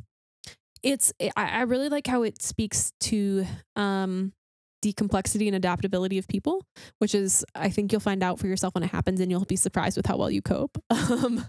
it's 0.83 1.13
I, 1.21 1.31
I 1.35 1.61
really 1.61 1.89
like 1.89 2.07
how 2.07 2.23
it 2.23 2.41
speaks 2.41 2.91
to 3.01 3.45
um 3.75 4.33
the 4.81 4.93
complexity 4.93 5.47
and 5.47 5.55
adaptability 5.55 6.17
of 6.17 6.27
people, 6.27 6.65
which 6.99 7.13
is 7.13 7.45
I 7.55 7.69
think 7.69 7.91
you'll 7.91 7.99
find 8.01 8.23
out 8.23 8.39
for 8.39 8.47
yourself 8.47 8.75
when 8.75 8.83
it 8.83 8.91
happens 8.91 9.19
and 9.19 9.29
you'll 9.29 9.45
be 9.45 9.57
surprised 9.57 9.97
with 9.97 10.05
how 10.05 10.17
well 10.17 10.31
you 10.31 10.41
cope. 10.41 10.77
Um 10.91 11.45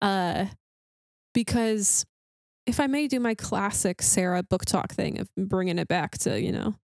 uh 0.00 0.46
because 1.34 2.06
if 2.66 2.80
I 2.80 2.86
may 2.86 3.08
do 3.08 3.20
my 3.20 3.34
classic 3.34 4.00
Sarah 4.00 4.42
book 4.42 4.64
talk 4.64 4.92
thing 4.92 5.20
of 5.20 5.28
bringing 5.36 5.78
it 5.78 5.86
back 5.86 6.16
to, 6.18 6.40
you 6.40 6.50
know, 6.50 6.74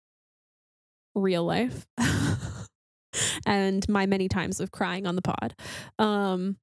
real 1.15 1.45
life 1.45 1.87
and 3.47 3.89
my 3.89 4.07
many 4.07 4.29
times 4.29 4.61
of 4.61 4.71
crying 4.71 5.07
on 5.07 5.17
the 5.17 5.23
pod. 5.23 5.55
Um 5.99 6.57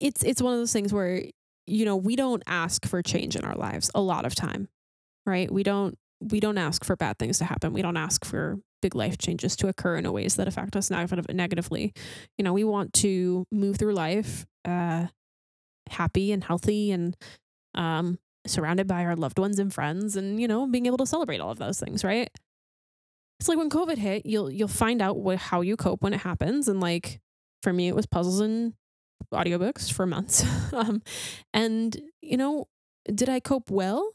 it's 0.00 0.22
it's 0.22 0.42
one 0.42 0.52
of 0.52 0.60
those 0.60 0.72
things 0.72 0.92
where 0.92 1.24
you 1.66 1.84
know, 1.84 1.96
we 1.96 2.16
don't 2.16 2.42
ask 2.46 2.86
for 2.86 3.02
change 3.02 3.36
in 3.36 3.44
our 3.44 3.54
lives 3.54 3.90
a 3.94 4.00
lot 4.00 4.24
of 4.24 4.34
time, 4.34 4.68
right? 5.24 5.50
We 5.50 5.62
don't 5.62 5.96
we 6.20 6.40
don't 6.40 6.58
ask 6.58 6.84
for 6.84 6.96
bad 6.96 7.18
things 7.18 7.38
to 7.38 7.44
happen. 7.44 7.72
We 7.72 7.82
don't 7.82 7.96
ask 7.96 8.24
for 8.24 8.58
big 8.80 8.94
life 8.94 9.18
changes 9.18 9.56
to 9.56 9.68
occur 9.68 9.96
in 9.96 10.10
ways 10.12 10.36
that 10.36 10.48
affect 10.48 10.76
us 10.76 10.90
negative, 10.90 11.26
negatively. 11.34 11.92
You 12.38 12.44
know, 12.44 12.52
we 12.52 12.64
want 12.64 12.92
to 12.94 13.46
move 13.50 13.76
through 13.76 13.94
life 13.94 14.46
uh, 14.64 15.06
happy 15.88 16.32
and 16.32 16.42
healthy 16.42 16.90
and 16.90 17.16
um, 17.74 18.18
surrounded 18.46 18.86
by 18.86 19.04
our 19.04 19.16
loved 19.16 19.38
ones 19.38 19.58
and 19.58 19.72
friends, 19.72 20.16
and 20.16 20.40
you 20.40 20.48
know, 20.48 20.66
being 20.66 20.86
able 20.86 20.98
to 20.98 21.06
celebrate 21.06 21.40
all 21.40 21.50
of 21.50 21.58
those 21.58 21.78
things, 21.78 22.04
right? 22.04 22.30
It's 23.38 23.48
like 23.48 23.58
when 23.58 23.70
COVID 23.70 23.98
hit, 23.98 24.24
you'll 24.24 24.50
you'll 24.50 24.68
find 24.68 25.02
out 25.02 25.18
what 25.18 25.38
how 25.38 25.60
you 25.60 25.76
cope 25.76 26.02
when 26.02 26.14
it 26.14 26.20
happens, 26.20 26.68
and 26.68 26.80
like 26.80 27.20
for 27.62 27.72
me, 27.72 27.88
it 27.88 27.94
was 27.94 28.06
puzzles 28.06 28.40
and 28.40 28.74
audiobooks 29.32 29.92
for 29.92 30.06
months. 30.06 30.44
um, 30.72 31.02
and, 31.52 31.96
you 32.20 32.36
know, 32.36 32.66
did 33.12 33.28
I 33.28 33.40
cope 33.40 33.70
well? 33.70 34.12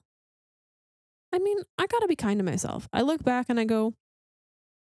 I 1.33 1.39
mean, 1.39 1.57
I 1.77 1.87
got 1.87 1.99
to 1.99 2.07
be 2.07 2.15
kind 2.15 2.39
to 2.39 2.43
myself. 2.43 2.89
I 2.91 3.01
look 3.01 3.23
back 3.23 3.45
and 3.49 3.59
I 3.59 3.63
go, 3.63 3.93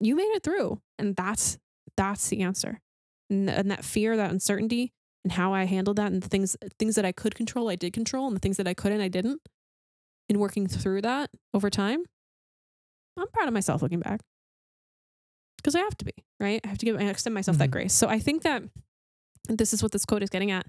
you 0.00 0.16
made 0.16 0.32
it 0.34 0.42
through. 0.42 0.80
And 0.98 1.14
that's 1.14 1.58
that's 1.96 2.28
the 2.28 2.42
answer. 2.42 2.80
And, 3.28 3.48
and 3.48 3.70
that 3.70 3.84
fear, 3.84 4.16
that 4.16 4.30
uncertainty, 4.30 4.92
and 5.24 5.32
how 5.32 5.52
I 5.52 5.64
handled 5.64 5.96
that 5.96 6.10
and 6.12 6.22
the 6.22 6.28
things 6.28 6.56
things 6.78 6.96
that 6.96 7.04
I 7.04 7.12
could 7.12 7.34
control, 7.34 7.68
I 7.68 7.76
did 7.76 7.92
control, 7.92 8.26
and 8.26 8.34
the 8.34 8.40
things 8.40 8.56
that 8.56 8.66
I 8.66 8.74
couldn't, 8.74 9.00
I 9.00 9.08
didn't. 9.08 9.40
In 10.28 10.38
working 10.38 10.68
through 10.68 11.02
that 11.02 11.30
over 11.52 11.70
time, 11.70 12.04
I'm 13.18 13.26
proud 13.32 13.48
of 13.48 13.54
myself 13.54 13.82
looking 13.82 14.00
back. 14.00 14.20
Because 15.56 15.74
I 15.74 15.80
have 15.80 15.96
to 15.98 16.04
be, 16.04 16.12
right? 16.38 16.60
I 16.64 16.68
have 16.68 16.78
to 16.78 16.86
give 16.86 16.96
I 16.96 17.04
extend 17.04 17.34
myself 17.34 17.56
mm-hmm. 17.56 17.62
that 17.62 17.70
grace. 17.70 17.92
So 17.92 18.08
I 18.08 18.18
think 18.18 18.42
that 18.42 18.62
this 19.58 19.72
is 19.72 19.82
what 19.82 19.92
this 19.92 20.04
quote 20.04 20.22
is 20.22 20.30
getting 20.30 20.50
at. 20.50 20.66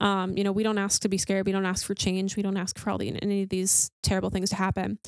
Um, 0.00 0.36
you 0.36 0.44
know, 0.44 0.52
we 0.52 0.62
don't 0.62 0.78
ask 0.78 1.02
to 1.02 1.08
be 1.08 1.18
scared. 1.18 1.46
We 1.46 1.52
don't 1.52 1.66
ask 1.66 1.84
for 1.86 1.94
change. 1.94 2.36
We 2.36 2.42
don't 2.42 2.56
ask 2.56 2.78
for 2.78 2.90
all 2.90 2.98
the 2.98 3.16
any 3.22 3.42
of 3.42 3.48
these 3.48 3.90
terrible 4.02 4.30
things 4.30 4.50
to 4.50 4.56
happen. 4.56 4.98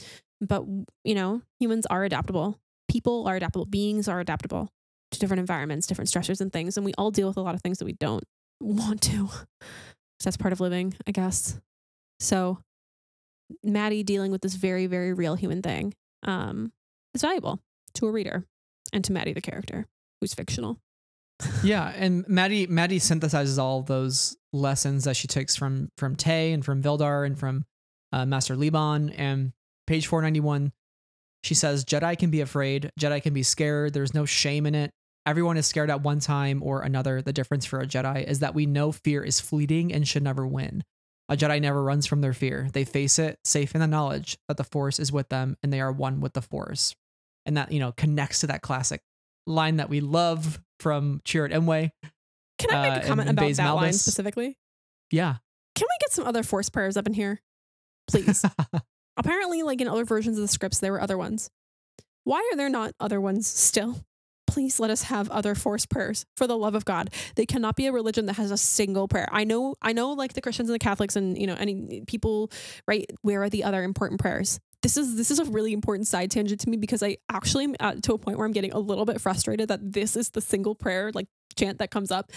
But 0.41 0.65
you 1.05 1.15
know, 1.15 1.43
humans 1.59 1.87
are 1.87 2.05
adaptable. 2.05 2.59
People 2.89 3.27
are 3.27 3.37
adaptable. 3.37 3.67
Beings 3.67 4.09
are 4.09 4.21
adaptable 4.21 4.71
to 5.11 5.19
different 5.19 5.41
environments, 5.41 5.87
different 5.87 6.11
stressors 6.11 6.41
and 6.41 6.53
things, 6.53 6.77
and 6.77 6.85
we 6.85 6.93
all 6.99 7.11
deal 7.11 7.29
with 7.29 7.37
a 7.37 7.43
lot 7.43 7.55
of 7.55 7.63
things 7.63 7.79
that 7.79 7.85
we 7.85 7.95
don't 7.95 8.25
want 8.61 9.01
to. 9.03 9.29
that's 10.25 10.37
part 10.37 10.53
of 10.53 10.61
living, 10.61 10.95
I 11.07 11.13
guess. 11.13 11.59
So, 12.21 12.59
Matty 13.63 14.03
dealing 14.03 14.31
with 14.33 14.43
this 14.43 14.55
very, 14.55 14.87
very 14.87 15.13
real 15.13 15.35
human 15.35 15.63
thing 15.63 15.95
um, 16.25 16.73
is 17.15 17.23
valuable 17.23 17.61
to 17.95 18.07
a 18.07 18.11
reader 18.11 18.45
and 18.93 19.05
to 19.05 19.13
Matty, 19.13 19.33
the 19.33 19.41
character, 19.41 19.87
who's 20.21 20.35
fictional 20.35 20.79
yeah, 21.63 21.93
and 21.95 22.27
Matty 22.29 22.67
Matty 22.67 22.99
synthesizes 22.99 23.59
all 23.59 23.83
those 23.83 24.37
lessons 24.53 25.05
that 25.05 25.17
she 25.17 25.29
takes 25.29 25.57
from 25.57 25.91
from 25.97 26.17
Tey 26.17 26.53
and 26.53 26.65
from 26.65 26.83
Vildar 26.83 27.27
and 27.27 27.39
from 27.39 27.65
uh, 28.13 28.27
Master 28.27 28.57
Liban. 28.57 29.11
And 29.11 29.53
page 29.87 30.07
four 30.07 30.23
ninety 30.23 30.41
one, 30.41 30.73
she 31.43 31.55
says 31.55 31.85
Jedi 31.85 32.19
can 32.19 32.31
be 32.31 32.41
afraid, 32.41 32.91
Jedi 32.99 33.23
can 33.23 33.35
be 33.35 33.43
scared. 33.43 33.93
There's 33.93 34.15
no 34.15 34.25
shame 34.25 34.67
in 34.67 34.75
it. 34.75 34.91
Everyone 35.27 35.59
is 35.59 35.67
scared 35.67 35.91
at 35.91 36.03
one 36.03 36.21
time 36.21 36.63
or 36.63 36.81
another. 36.81 37.21
The 37.21 37.33
difference 37.35 37.67
for 37.67 37.81
a 37.81 37.87
Jedi 37.87 38.25
is 38.25 38.39
that 38.39 38.55
we 38.55 38.67
know 38.67 38.93
fear 38.93 39.23
is 39.23 39.41
fleeting 39.41 39.93
and 39.93 40.09
should 40.09 40.23
never 40.23 40.47
win. 40.47 40.83
A 41.29 41.37
Jedi 41.37 41.61
never 41.61 41.83
runs 41.83 42.07
from 42.07 42.23
their 42.23 42.33
fear. 42.33 42.69
They 42.73 42.85
face 42.85 43.19
it, 43.19 43.39
safe 43.45 43.75
in 43.75 43.83
the 43.83 43.87
knowledge 43.87 44.39
that 44.49 44.57
the 44.57 44.65
Force 44.65 44.99
is 44.99 45.13
with 45.13 45.29
them 45.29 45.59
and 45.63 45.71
they 45.71 45.81
are 45.81 45.93
one 45.93 46.21
with 46.21 46.33
the 46.33 46.41
Force. 46.41 46.95
And 47.45 47.59
that, 47.59 47.71
you 47.71 47.79
know, 47.79 47.93
connects 47.93 48.41
to 48.41 48.47
that 48.47 48.63
classic 48.63 49.03
line 49.47 49.77
that 49.77 49.91
we 49.91 50.01
love 50.01 50.61
from 50.81 51.21
Chirrut 51.25 51.53
Îmwe. 51.53 51.91
Can 52.59 52.71
I 52.75 52.89
make 52.89 53.03
a 53.03 53.05
uh, 53.05 53.07
comment 53.07 53.31
about 53.31 53.49
that 53.55 53.57
Malbus. 53.57 53.75
line 53.75 53.93
specifically? 53.93 54.57
Yeah. 55.11 55.37
Can 55.75 55.87
we 55.89 55.97
get 56.01 56.13
some 56.13 56.27
other 56.27 56.43
force 56.43 56.69
prayers 56.69 56.97
up 56.97 57.07
in 57.07 57.15
here? 57.15 57.41
Please. 58.09 58.45
Apparently, 59.17 59.63
like 59.63 59.81
in 59.81 59.89
other 59.89 60.05
versions 60.05 60.37
of 60.39 60.43
the 60.43 60.49
scripts, 60.49 60.79
there 60.79 60.93
were 60.93 61.01
other 61.01 61.19
ones. 61.19 61.51
Why 62.25 62.49
are 62.53 62.57
there 62.57 62.69
not 62.69 62.93
other 63.01 63.21
ones 63.21 63.47
still? 63.47 64.05
Please 64.47 64.81
let 64.81 64.91
us 64.91 65.05
have 65.05 65.31
other 65.31 65.55
force 65.55 65.87
prayers 65.87 66.25
for 66.37 66.47
the 66.47 66.57
love 66.57 66.75
of 66.75 66.85
God. 66.85 67.11
They 67.35 67.47
cannot 67.47 67.77
be 67.77 67.87
a 67.87 67.93
religion 67.93 68.27
that 68.27 68.37
has 68.37 68.51
a 68.51 68.57
single 68.57 69.07
prayer. 69.07 69.29
I 69.31 69.45
know, 69.45 69.75
I 69.83 69.93
know, 69.93 70.13
like 70.13 70.33
the 70.33 70.41
Christians 70.41 70.69
and 70.69 70.75
the 70.75 70.79
Catholics 70.79 71.17
and 71.17 71.39
you 71.39 71.47
know 71.47 71.57
any 71.59 72.03
people, 72.07 72.51
right? 72.87 73.07
Where 73.23 73.43
are 73.43 73.51
the 73.51 73.65
other 73.65 73.83
important 73.83 74.21
prayers? 74.21 74.59
This 74.83 74.97
is 74.97 75.17
this 75.17 75.31
is 75.31 75.39
a 75.39 75.45
really 75.45 75.73
important 75.73 76.07
side 76.07 76.31
tangent 76.31 76.61
to 76.61 76.69
me 76.71 76.77
because 76.77 77.03
I 77.03 77.17
actually 77.29 77.65
am 77.65 77.75
at, 77.81 78.03
to 78.05 78.13
a 78.15 78.19
point 78.19 78.39
where 78.39 78.47
I'm 78.47 78.53
getting 78.53 78.73
a 78.73 78.79
little 78.79 79.05
bit 79.05 79.21
frustrated 79.21 79.69
that 79.69 79.93
this 79.93 80.17
is 80.17 80.31
the 80.31 80.41
single 80.41 80.75
prayer 80.75 81.11
like 81.13 81.27
chant 81.57 81.79
that 81.79 81.91
comes 81.91 82.11
up 82.11 82.31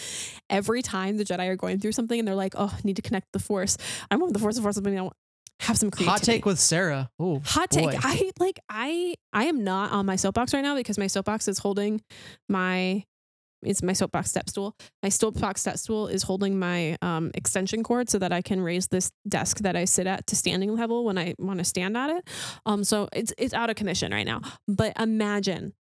every 0.49 0.81
time 0.81 1.17
the 1.17 1.23
Jedi 1.23 1.47
are 1.47 1.55
going 1.55 1.79
through 1.79 1.91
something 1.91 2.17
and 2.17 2.27
they're 2.27 2.35
like, 2.35 2.53
oh, 2.57 2.73
I 2.75 2.79
need 2.83 2.95
to 2.95 3.01
connect 3.01 3.31
the 3.33 3.39
Force. 3.39 3.77
I'm 4.09 4.19
with 4.19 4.33
the 4.33 4.39
Force, 4.39 4.55
the 4.55 4.61
Force, 4.61 4.75
something 4.75 4.99
I 4.99 5.09
have 5.61 5.77
some 5.77 5.91
creativity. 5.91 6.09
Hot 6.09 6.23
take 6.23 6.45
with 6.45 6.59
Sarah. 6.59 7.11
Oh, 7.19 7.39
hot 7.45 7.69
boy. 7.69 7.91
take. 7.91 7.99
I 8.03 8.31
like 8.39 8.59
I 8.69 9.15
I 9.31 9.45
am 9.45 9.63
not 9.63 9.91
on 9.91 10.05
my 10.05 10.15
soapbox 10.15 10.53
right 10.53 10.63
now 10.63 10.75
because 10.75 10.97
my 10.97 11.07
soapbox 11.07 11.47
is 11.47 11.59
holding 11.59 12.01
my 12.49 13.03
it's 13.63 13.83
my 13.83 13.93
soapbox 13.93 14.29
step 14.29 14.49
stool. 14.49 14.75
My 15.03 15.09
soapbox 15.09 15.61
step 15.61 15.77
stool 15.77 16.07
is 16.07 16.23
holding 16.23 16.57
my 16.57 16.97
um, 17.01 17.31
extension 17.33 17.83
cord 17.83 18.09
so 18.09 18.19
that 18.19 18.31
I 18.31 18.41
can 18.41 18.61
raise 18.61 18.87
this 18.87 19.11
desk 19.27 19.59
that 19.59 19.75
I 19.75 19.85
sit 19.85 20.07
at 20.07 20.27
to 20.27 20.35
standing 20.35 20.75
level 20.75 21.05
when 21.05 21.17
I 21.17 21.35
want 21.37 21.59
to 21.59 21.65
stand 21.65 21.95
at 21.97 22.09
it. 22.09 22.27
Um, 22.65 22.83
so 22.83 23.07
it's 23.13 23.33
it's 23.37 23.53
out 23.53 23.69
of 23.69 23.75
commission 23.75 24.11
right 24.11 24.25
now. 24.25 24.41
But 24.67 24.99
imagine 24.99 25.73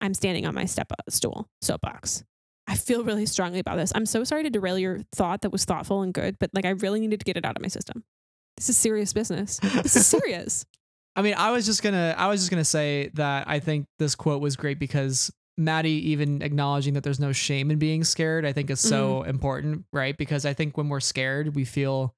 I'm 0.00 0.14
standing 0.14 0.46
on 0.46 0.54
my 0.54 0.64
step 0.64 0.90
uh, 0.92 0.96
stool 1.08 1.48
soapbox. 1.62 2.24
I 2.66 2.76
feel 2.76 3.04
really 3.04 3.26
strongly 3.26 3.58
about 3.58 3.76
this. 3.76 3.92
I'm 3.94 4.06
so 4.06 4.24
sorry 4.24 4.42
to 4.44 4.50
derail 4.50 4.78
your 4.78 5.00
thought 5.14 5.42
that 5.42 5.50
was 5.50 5.64
thoughtful 5.64 6.02
and 6.02 6.14
good, 6.14 6.36
but 6.38 6.50
like 6.54 6.64
I 6.64 6.70
really 6.70 7.00
needed 7.00 7.20
to 7.20 7.24
get 7.24 7.36
it 7.36 7.44
out 7.44 7.56
of 7.56 7.62
my 7.62 7.68
system. 7.68 8.04
This 8.56 8.68
is 8.68 8.76
serious 8.76 9.12
business. 9.12 9.58
This 9.58 9.96
is 9.96 10.06
serious. 10.06 10.64
I 11.16 11.22
mean, 11.22 11.34
I 11.36 11.52
was 11.52 11.66
just 11.66 11.82
gonna 11.82 12.14
I 12.18 12.26
was 12.26 12.40
just 12.40 12.50
gonna 12.50 12.64
say 12.64 13.10
that 13.14 13.48
I 13.48 13.60
think 13.60 13.86
this 13.98 14.14
quote 14.14 14.40
was 14.40 14.56
great 14.56 14.78
because 14.78 15.32
Matty 15.56 16.10
even 16.10 16.42
acknowledging 16.42 16.94
that 16.94 17.04
there's 17.04 17.20
no 17.20 17.32
shame 17.32 17.70
in 17.70 17.78
being 17.78 18.04
scared, 18.04 18.44
I 18.44 18.52
think 18.52 18.70
is 18.70 18.80
so 18.80 19.22
mm. 19.22 19.28
important, 19.28 19.84
right? 19.92 20.16
Because 20.16 20.44
I 20.44 20.52
think 20.52 20.76
when 20.76 20.88
we're 20.88 21.00
scared, 21.00 21.54
we 21.54 21.64
feel 21.64 22.14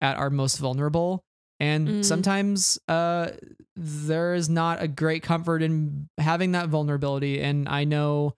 at 0.00 0.16
our 0.16 0.30
most 0.30 0.58
vulnerable. 0.58 1.24
And 1.60 1.88
mm. 1.88 2.04
sometimes 2.04 2.78
uh, 2.88 3.30
there 3.76 4.34
is 4.34 4.48
not 4.48 4.82
a 4.82 4.88
great 4.88 5.22
comfort 5.22 5.62
in 5.62 6.08
having 6.18 6.52
that 6.52 6.68
vulnerability. 6.68 7.40
And 7.40 7.68
I 7.68 7.84
know 7.84 8.34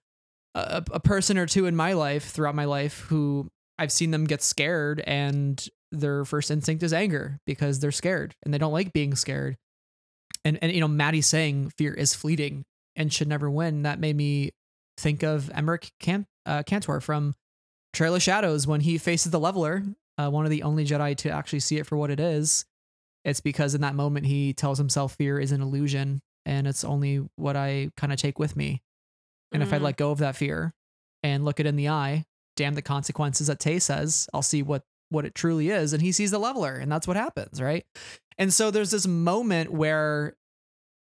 a, 0.54 0.84
a 0.92 1.00
person 1.00 1.38
or 1.38 1.46
two 1.46 1.64
in 1.64 1.74
my 1.74 1.94
life, 1.94 2.24
throughout 2.24 2.54
my 2.54 2.66
life, 2.66 3.00
who 3.08 3.48
I've 3.78 3.92
seen 3.92 4.10
them 4.10 4.26
get 4.26 4.42
scared 4.42 5.02
and 5.06 5.66
their 5.90 6.24
first 6.24 6.50
instinct 6.50 6.82
is 6.82 6.92
anger 6.92 7.40
because 7.46 7.80
they're 7.80 7.92
scared 7.92 8.34
and 8.42 8.52
they 8.52 8.58
don't 8.58 8.72
like 8.72 8.92
being 8.92 9.14
scared. 9.14 9.56
And, 10.44 10.58
and 10.60 10.70
you 10.72 10.80
know, 10.80 10.88
Matty 10.88 11.22
saying 11.22 11.72
fear 11.78 11.94
is 11.94 12.14
fleeting 12.14 12.64
and 12.96 13.12
should 13.12 13.28
never 13.28 13.50
win, 13.50 13.82
that 13.82 13.98
made 13.98 14.16
me 14.16 14.50
think 14.98 15.22
of 15.22 15.50
Emeric 15.54 15.90
Can- 16.00 16.26
uh, 16.46 16.62
Cantor 16.62 17.00
from 17.00 17.34
Trail 17.92 18.14
of 18.14 18.22
Shadows 18.22 18.66
when 18.66 18.80
he 18.80 18.98
faces 18.98 19.30
the 19.32 19.40
leveler, 19.40 19.82
uh, 20.18 20.30
one 20.30 20.44
of 20.44 20.50
the 20.50 20.62
only 20.62 20.84
Jedi 20.84 21.16
to 21.18 21.30
actually 21.30 21.60
see 21.60 21.78
it 21.78 21.86
for 21.86 21.96
what 21.96 22.10
it 22.10 22.20
is. 22.20 22.64
It's 23.24 23.40
because 23.40 23.74
in 23.74 23.80
that 23.80 23.94
moment 23.94 24.26
he 24.26 24.52
tells 24.52 24.78
himself 24.78 25.14
fear 25.16 25.38
is 25.40 25.50
an 25.52 25.62
illusion 25.62 26.20
and 26.44 26.66
it's 26.66 26.84
only 26.84 27.26
what 27.36 27.56
I 27.56 27.90
kind 27.96 28.12
of 28.12 28.18
take 28.18 28.38
with 28.38 28.54
me. 28.56 28.82
And 29.52 29.62
if 29.62 29.72
I 29.72 29.78
Mm. 29.78 29.82
let 29.82 29.96
go 29.96 30.10
of 30.10 30.18
that 30.18 30.36
fear 30.36 30.74
and 31.22 31.44
look 31.44 31.58
it 31.58 31.66
in 31.66 31.76
the 31.76 31.88
eye, 31.88 32.24
damn 32.56 32.74
the 32.74 32.82
consequences 32.82 33.46
that 33.46 33.58
Tey 33.60 33.78
says, 33.78 34.28
I'll 34.34 34.42
see 34.42 34.62
what 34.62 34.82
what 35.10 35.24
it 35.24 35.34
truly 35.34 35.68
is. 35.70 35.92
And 35.92 36.02
he 36.02 36.10
sees 36.10 36.32
the 36.32 36.38
leveler, 36.38 36.74
and 36.74 36.90
that's 36.90 37.06
what 37.06 37.16
happens, 37.16 37.60
right? 37.60 37.84
And 38.36 38.52
so 38.52 38.70
there's 38.72 38.90
this 38.90 39.06
moment 39.06 39.70
where 39.70 40.34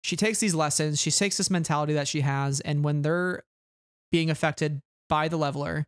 she 0.04 0.16
takes 0.16 0.38
these 0.38 0.54
lessons, 0.54 1.00
she 1.00 1.10
takes 1.10 1.38
this 1.38 1.48
mentality 1.48 1.94
that 1.94 2.06
she 2.06 2.20
has, 2.20 2.60
and 2.60 2.84
when 2.84 3.00
they're 3.00 3.42
being 4.12 4.28
affected 4.28 4.82
by 5.08 5.28
the 5.28 5.38
leveler, 5.38 5.86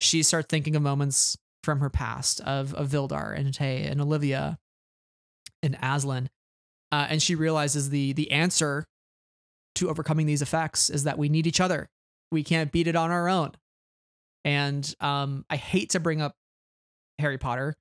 she 0.00 0.24
starts 0.24 0.48
thinking 0.48 0.74
of 0.74 0.82
moments 0.82 1.38
from 1.62 1.78
her 1.78 1.90
past 1.90 2.40
of 2.40 2.74
of 2.74 2.88
Vildar 2.88 3.36
and 3.36 3.54
Tey 3.54 3.84
and 3.84 4.00
Olivia 4.00 4.58
and 5.62 5.78
Azlin. 5.78 6.26
Uh, 6.90 7.06
and 7.08 7.22
she 7.22 7.36
realizes 7.36 7.90
the 7.90 8.12
the 8.14 8.32
answer 8.32 8.84
to 9.76 9.88
overcoming 9.88 10.26
these 10.26 10.42
effects 10.42 10.90
is 10.90 11.04
that 11.04 11.16
we 11.16 11.28
need 11.28 11.46
each 11.46 11.60
other. 11.60 11.88
We 12.32 12.42
can't 12.42 12.72
beat 12.72 12.88
it 12.88 12.96
on 12.96 13.12
our 13.12 13.28
own. 13.28 13.52
And 14.44 14.92
um, 14.98 15.44
I 15.48 15.54
hate 15.54 15.90
to 15.90 16.00
bring 16.00 16.20
up 16.20 16.34
Harry 17.20 17.38
Potter, 17.38 17.76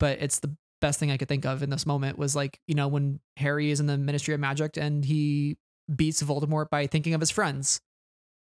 but 0.00 0.22
it's 0.22 0.38
the 0.38 0.56
best 0.84 1.00
thing 1.00 1.10
I 1.10 1.16
could 1.16 1.28
think 1.28 1.46
of 1.46 1.62
in 1.62 1.70
this 1.70 1.86
moment 1.86 2.18
was 2.18 2.36
like, 2.36 2.60
you 2.66 2.74
know, 2.74 2.88
when 2.88 3.18
Harry 3.38 3.70
is 3.70 3.80
in 3.80 3.86
the 3.86 3.96
Ministry 3.96 4.34
of 4.34 4.40
Magic 4.40 4.76
and 4.76 5.02
he 5.02 5.56
beats 5.94 6.22
Voldemort 6.22 6.68
by 6.68 6.86
thinking 6.86 7.14
of 7.14 7.20
his 7.20 7.30
friends 7.30 7.80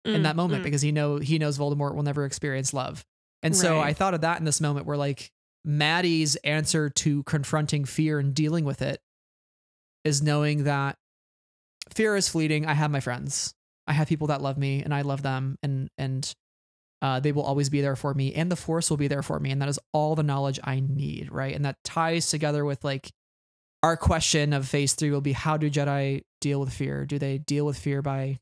in 0.05 0.15
Mm, 0.15 0.23
that 0.25 0.35
moment 0.35 0.63
mm. 0.63 0.65
because 0.65 0.83
he 0.83 0.91
know 0.91 1.19
he 1.19 1.39
knows 1.39 1.57
Voldemort 1.57 1.95
will 1.95 2.03
never 2.03 2.25
experience 2.25 2.75
love. 2.75 3.05
And 3.45 3.57
so 3.57 3.79
I 3.79 3.93
thought 3.93 4.15
of 4.15 4.23
that 4.23 4.41
in 4.41 4.45
this 4.45 4.61
moment 4.61 4.87
where 4.87 4.97
like 4.97 5.31
Matty's 5.65 6.35
answer 6.37 6.91
to 6.91 7.23
confronting 7.23 7.85
fear 7.85 8.19
and 8.19 8.35
dealing 8.35 8.65
with 8.65 8.83
it 8.83 9.01
is 10.05 10.21
knowing 10.21 10.65
that 10.65 10.97
fear 11.95 12.17
is 12.17 12.29
fleeting. 12.29 12.67
I 12.67 12.75
have 12.75 12.91
my 12.91 12.99
friends. 12.99 13.55
I 13.87 13.93
have 13.93 14.09
people 14.09 14.29
that 14.29 14.43
love 14.43 14.59
me 14.59 14.83
and 14.83 14.93
I 14.93 15.03
love 15.03 15.23
them 15.23 15.59
and 15.63 15.89
and 15.97 16.33
uh, 17.03 17.21
they 17.21 17.33
will 17.33 17.43
always 17.43 17.69
be 17.69 17.83
there 17.83 17.97
for 17.97 18.15
me 18.15 18.33
and 18.33 18.51
the 18.51 18.57
force 18.57 18.89
will 18.89 18.97
be 18.97 19.09
there 19.09 19.23
for 19.23 19.39
me 19.39 19.51
and 19.51 19.61
that 19.61 19.69
is 19.69 19.79
all 19.93 20.15
the 20.15 20.23
knowledge 20.23 20.59
I 20.65 20.81
need, 20.81 21.31
right? 21.31 21.55
And 21.55 21.65
that 21.65 21.77
ties 21.85 22.29
together 22.31 22.65
with 22.65 22.83
like 22.83 23.13
our 23.83 23.97
question 23.97 24.53
of 24.55 24.67
phase 24.67 24.95
3 24.95 25.11
will 25.11 25.21
be 25.21 25.33
how 25.33 25.57
do 25.57 25.69
Jedi 25.69 26.23
deal 26.41 26.61
with 26.61 26.73
fear? 26.73 27.05
Do 27.05 27.19
they 27.19 27.39
deal 27.39 27.67
with 27.67 27.77
fear 27.77 28.01
by 28.01 28.39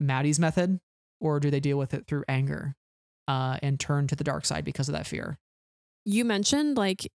Matty's 0.00 0.38
method 0.38 0.80
or 1.20 1.40
do 1.40 1.50
they 1.50 1.60
deal 1.60 1.76
with 1.76 1.92
it 1.92 2.06
through 2.06 2.24
anger 2.28 2.76
uh, 3.28 3.58
and 3.62 3.78
turn 3.78 4.06
to 4.06 4.16
the 4.16 4.24
dark 4.24 4.46
side 4.46 4.64
because 4.64 4.88
of 4.88 4.94
that 4.94 5.06
fear? 5.06 5.38
you 6.06 6.24
mentioned 6.24 6.78
like 6.78 7.10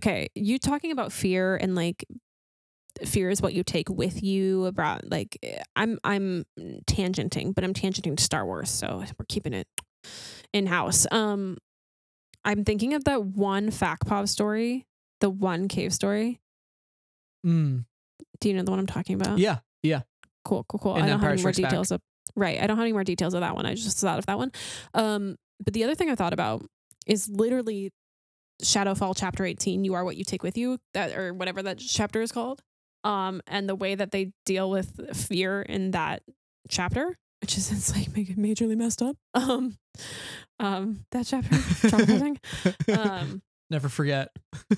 okay 0.00 0.28
you 0.34 0.58
talking 0.58 0.90
about 0.90 1.12
fear 1.12 1.54
and 1.56 1.76
like 1.76 2.04
fear 3.04 3.30
is 3.30 3.42
what 3.42 3.54
you 3.54 3.62
take 3.64 3.88
with 3.88 4.22
you 4.22 4.66
about 4.66 5.10
like 5.10 5.36
i'm 5.74 5.98
i'm 6.04 6.44
tangenting 6.86 7.54
but 7.54 7.64
i'm 7.64 7.74
tangenting 7.74 8.16
to 8.16 8.22
star 8.22 8.46
wars 8.46 8.70
so 8.70 9.02
we're 9.18 9.26
keeping 9.28 9.52
it 9.52 9.66
in 10.52 10.66
house 10.66 11.06
um 11.10 11.56
i'm 12.44 12.64
thinking 12.64 12.94
of 12.94 13.04
that 13.04 13.24
one 13.24 13.70
fact 13.70 14.06
pop 14.06 14.28
story 14.28 14.86
the 15.24 15.30
one 15.30 15.68
cave 15.68 15.92
story. 15.94 16.40
Mm, 17.46 17.86
do 18.40 18.48
you 18.48 18.54
know 18.54 18.62
the 18.62 18.70
one 18.70 18.78
i'm 18.78 18.86
talking 18.86 19.14
about? 19.14 19.38
Yeah, 19.38 19.58
yeah. 19.82 20.02
cool 20.44 20.64
cool 20.68 20.78
cool. 20.78 20.94
And 20.96 21.04
i 21.04 21.08
don't 21.08 21.20
have 21.20 21.32
any 21.32 21.42
more 21.42 21.52
Back. 21.52 21.56
details 21.56 21.90
of 21.90 22.00
right 22.36 22.60
i 22.60 22.66
don't 22.66 22.76
have 22.76 22.84
any 22.84 22.92
more 22.92 23.04
details 23.04 23.32
of 23.32 23.40
that 23.40 23.54
one. 23.54 23.64
I 23.66 23.74
just 23.74 23.98
thought 23.98 24.18
of 24.18 24.26
that 24.26 24.36
one. 24.38 24.52
Um 24.92 25.36
but 25.64 25.72
the 25.72 25.84
other 25.84 25.94
thing 25.94 26.10
i 26.10 26.14
thought 26.14 26.32
about 26.34 26.64
is 27.06 27.28
literally 27.28 27.90
shadowfall 28.62 29.14
chapter 29.16 29.44
18 29.44 29.84
you 29.84 29.94
are 29.94 30.04
what 30.04 30.16
you 30.16 30.24
take 30.24 30.42
with 30.42 30.56
you 30.56 30.78
that 30.94 31.16
or 31.16 31.34
whatever 31.34 31.62
that 31.62 31.78
chapter 31.78 32.22
is 32.22 32.30
called 32.30 32.62
um 33.04 33.40
and 33.46 33.68
the 33.68 33.74
way 33.74 33.94
that 33.94 34.10
they 34.10 34.32
deal 34.44 34.70
with 34.70 35.16
fear 35.16 35.62
in 35.62 35.92
that 35.92 36.22
chapter 36.68 37.16
which 37.40 37.56
is 37.56 37.70
it's 37.76 37.94
like 37.94 38.08
majorly 38.36 38.76
messed 38.76 39.02
up 39.02 39.16
um 39.34 39.76
um 40.58 41.04
that 41.12 41.26
chapter 41.26 41.54
traumatizing 41.56 42.38
um 42.96 43.42
Never 43.70 43.88
forget. 43.88 44.28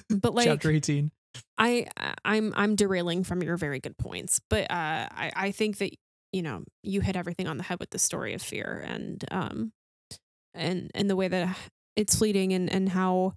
but 0.09 0.33
like 0.35 0.47
Chapter 0.47 0.71
18. 0.71 1.11
I 1.59 1.87
I'm 2.25 2.53
I'm 2.57 2.77
derailing 2.77 3.25
from 3.25 3.43
your 3.43 3.57
very 3.57 3.81
good 3.81 3.99
points, 3.99 4.41
but 4.49 4.71
uh, 4.71 5.09
I 5.11 5.33
I 5.35 5.51
think 5.51 5.79
that 5.79 5.91
you 6.33 6.41
know 6.43 6.63
you 6.83 7.01
hit 7.01 7.17
everything 7.17 7.49
on 7.49 7.57
the 7.57 7.65
head 7.65 7.79
with 7.81 7.91
the 7.91 7.99
story 7.99 8.33
of 8.33 8.41
fear 8.41 8.85
and 8.87 9.25
um 9.31 9.73
and 10.55 10.91
and 10.95 11.11
the 11.11 11.17
way 11.17 11.29
that 11.29 11.57
it's 11.97 12.17
fleeting 12.17 12.53
and 12.53 12.73
and 12.73 12.89
how 12.89 13.35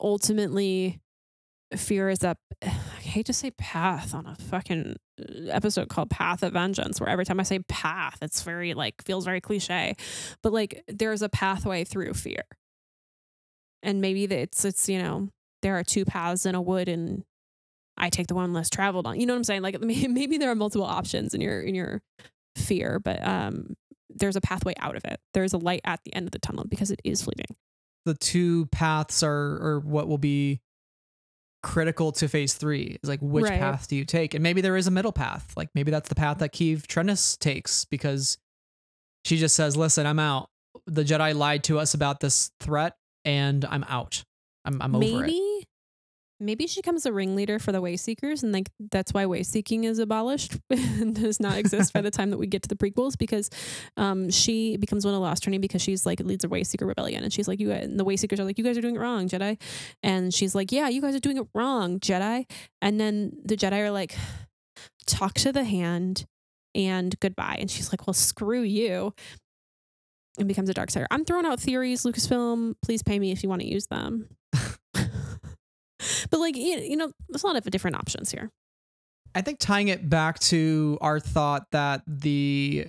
ultimately 0.00 1.00
fear 1.76 2.08
is 2.08 2.20
that 2.20 2.38
I 2.62 2.68
hate 2.68 3.26
to 3.26 3.32
say 3.32 3.50
path 3.52 4.14
on 4.14 4.26
a 4.26 4.36
fucking 4.36 4.96
uh, 5.20 5.50
episode 5.50 5.88
called 5.88 6.10
Path 6.10 6.42
of 6.42 6.52
Vengeance 6.52 7.00
where 7.00 7.08
every 7.08 7.24
time 7.24 7.40
I 7.40 7.44
say 7.44 7.60
path 7.60 8.18
it's 8.22 8.42
very 8.42 8.74
like 8.74 9.02
feels 9.04 9.24
very 9.24 9.40
cliche 9.40 9.96
but 10.42 10.52
like 10.52 10.82
there's 10.88 11.22
a 11.22 11.28
pathway 11.28 11.84
through 11.84 12.14
fear 12.14 12.42
and 13.82 14.00
maybe 14.00 14.24
it's 14.24 14.64
it's 14.64 14.88
you 14.88 15.00
know 15.00 15.28
there 15.62 15.78
are 15.78 15.84
two 15.84 16.04
paths 16.04 16.46
in 16.46 16.54
a 16.54 16.62
wood 16.62 16.88
and 16.88 17.24
I 17.96 18.08
take 18.08 18.26
the 18.26 18.34
one 18.34 18.52
less 18.52 18.70
traveled 18.70 19.06
on. 19.06 19.20
You 19.20 19.26
know 19.26 19.34
what 19.34 19.38
I'm 19.38 19.44
saying? 19.44 19.62
Like 19.62 19.80
maybe 19.80 20.38
there 20.38 20.50
are 20.50 20.54
multiple 20.54 20.86
options 20.86 21.34
in 21.34 21.40
your 21.40 21.60
in 21.60 21.74
your 21.74 22.02
fear, 22.56 22.98
but 22.98 23.26
um 23.26 23.74
there's 24.14 24.36
a 24.36 24.40
pathway 24.40 24.74
out 24.78 24.96
of 24.96 25.04
it. 25.04 25.20
There's 25.32 25.52
a 25.52 25.58
light 25.58 25.80
at 25.84 26.00
the 26.04 26.14
end 26.14 26.26
of 26.26 26.32
the 26.32 26.38
tunnel 26.38 26.64
because 26.68 26.90
it 26.90 27.00
is 27.04 27.22
fleeting. 27.22 27.56
The 28.04 28.14
two 28.14 28.66
paths 28.66 29.22
are, 29.22 29.30
are 29.30 29.80
what 29.80 30.08
will 30.08 30.18
be 30.18 30.60
critical 31.62 32.12
to 32.12 32.28
phase 32.28 32.54
three. 32.54 32.98
Is 33.02 33.08
like, 33.08 33.20
which 33.20 33.44
Right. 33.44 33.58
path 33.58 33.88
do 33.88 33.96
you 33.96 34.04
take? 34.04 34.34
And 34.34 34.42
maybe 34.42 34.60
there 34.60 34.76
is 34.76 34.86
a 34.86 34.90
middle 34.90 35.12
path. 35.12 35.52
Like, 35.56 35.68
maybe 35.74 35.90
that's 35.90 36.08
the 36.08 36.14
path 36.14 36.38
that 36.38 36.52
Keeve 36.52 36.82
Trennis 36.86 37.38
takes 37.38 37.84
because 37.84 38.38
she 39.24 39.36
just 39.36 39.54
says, 39.54 39.76
listen, 39.76 40.06
I'm 40.06 40.18
out. 40.18 40.48
The 40.86 41.04
Jedi 41.04 41.34
lied 41.34 41.64
to 41.64 41.78
us 41.78 41.94
about 41.94 42.20
this 42.20 42.50
threat 42.60 42.96
and 43.24 43.64
I'm 43.64 43.84
out. 43.84 44.24
I'm, 44.64 44.80
I'm 44.82 44.94
over 44.94 45.04
it. 45.04 45.28
Maybe 46.42 46.66
she 46.66 46.80
becomes 46.80 47.06
a 47.06 47.12
ringleader 47.12 47.58
for 47.58 47.72
the 47.72 47.80
way 47.80 47.96
seekers 47.96 48.42
and 48.42 48.52
like 48.52 48.70
that's 48.90 49.12
why 49.12 49.24
way 49.24 49.42
seeking 49.42 49.84
is 49.84 49.98
abolished 49.98 50.56
and 50.70 51.14
does 51.14 51.40
not 51.40 51.56
exist 51.56 51.92
by 51.92 52.00
the 52.00 52.10
time 52.10 52.30
that 52.30 52.38
we 52.38 52.46
get 52.46 52.62
to 52.62 52.68
the 52.68 52.76
prequels 52.76 53.16
because 53.16 53.48
um 53.96 54.30
she 54.30 54.76
becomes 54.76 55.04
one 55.04 55.14
of 55.14 55.20
the 55.20 55.24
lost 55.24 55.42
training 55.42 55.60
because 55.60 55.80
she's 55.80 56.04
like 56.04 56.20
leads 56.20 56.44
a 56.44 56.48
way 56.48 56.64
seeker 56.64 56.86
rebellion 56.86 57.22
and 57.22 57.32
she's 57.32 57.48
like 57.48 57.60
you 57.60 57.68
guys, 57.68 57.84
and 57.84 57.98
the 57.98 58.04
way 58.04 58.16
seekers 58.16 58.40
are 58.40 58.44
like 58.44 58.58
you 58.58 58.64
guys 58.64 58.76
are 58.76 58.82
doing 58.82 58.96
it 58.96 59.00
wrong 59.00 59.28
jedi. 59.28 59.60
And 60.02 60.34
she's 60.34 60.54
like 60.54 60.72
yeah 60.72 60.88
you 60.88 61.00
guys 61.00 61.14
are 61.14 61.20
doing 61.20 61.38
it 61.38 61.46
wrong 61.54 62.00
jedi. 62.00 62.50
And 62.80 63.00
then 63.00 63.32
the 63.44 63.56
jedi 63.56 63.78
are 63.78 63.90
like 63.90 64.16
talk 65.06 65.34
to 65.34 65.52
the 65.52 65.64
hand 65.64 66.26
and 66.74 67.18
goodbye. 67.20 67.56
And 67.58 67.70
she's 67.70 67.92
like 67.92 68.06
well 68.06 68.14
screw 68.14 68.62
you 68.62 69.14
and 70.38 70.48
becomes 70.48 70.68
a 70.68 70.74
dark 70.74 70.90
sider 70.90 71.06
i'm 71.10 71.24
throwing 71.24 71.44
out 71.44 71.60
theories 71.60 72.04
lucasfilm 72.04 72.74
please 72.82 73.02
pay 73.02 73.18
me 73.18 73.32
if 73.32 73.42
you 73.42 73.48
want 73.48 73.60
to 73.60 73.68
use 73.68 73.86
them 73.88 74.28
but 76.30 76.40
like 76.40 76.56
you, 76.56 76.96
know 76.96 77.10
there's 77.28 77.42
a 77.42 77.46
lot 77.46 77.56
of 77.56 77.64
different 77.64 77.96
options 77.96 78.30
here 78.30 78.50
I 79.34 79.40
think 79.40 79.58
tying 79.58 79.88
it 79.88 80.10
back 80.10 80.38
to 80.40 80.98
our 81.00 81.18
thought 81.18 81.64
that 81.72 82.02
the 82.06 82.86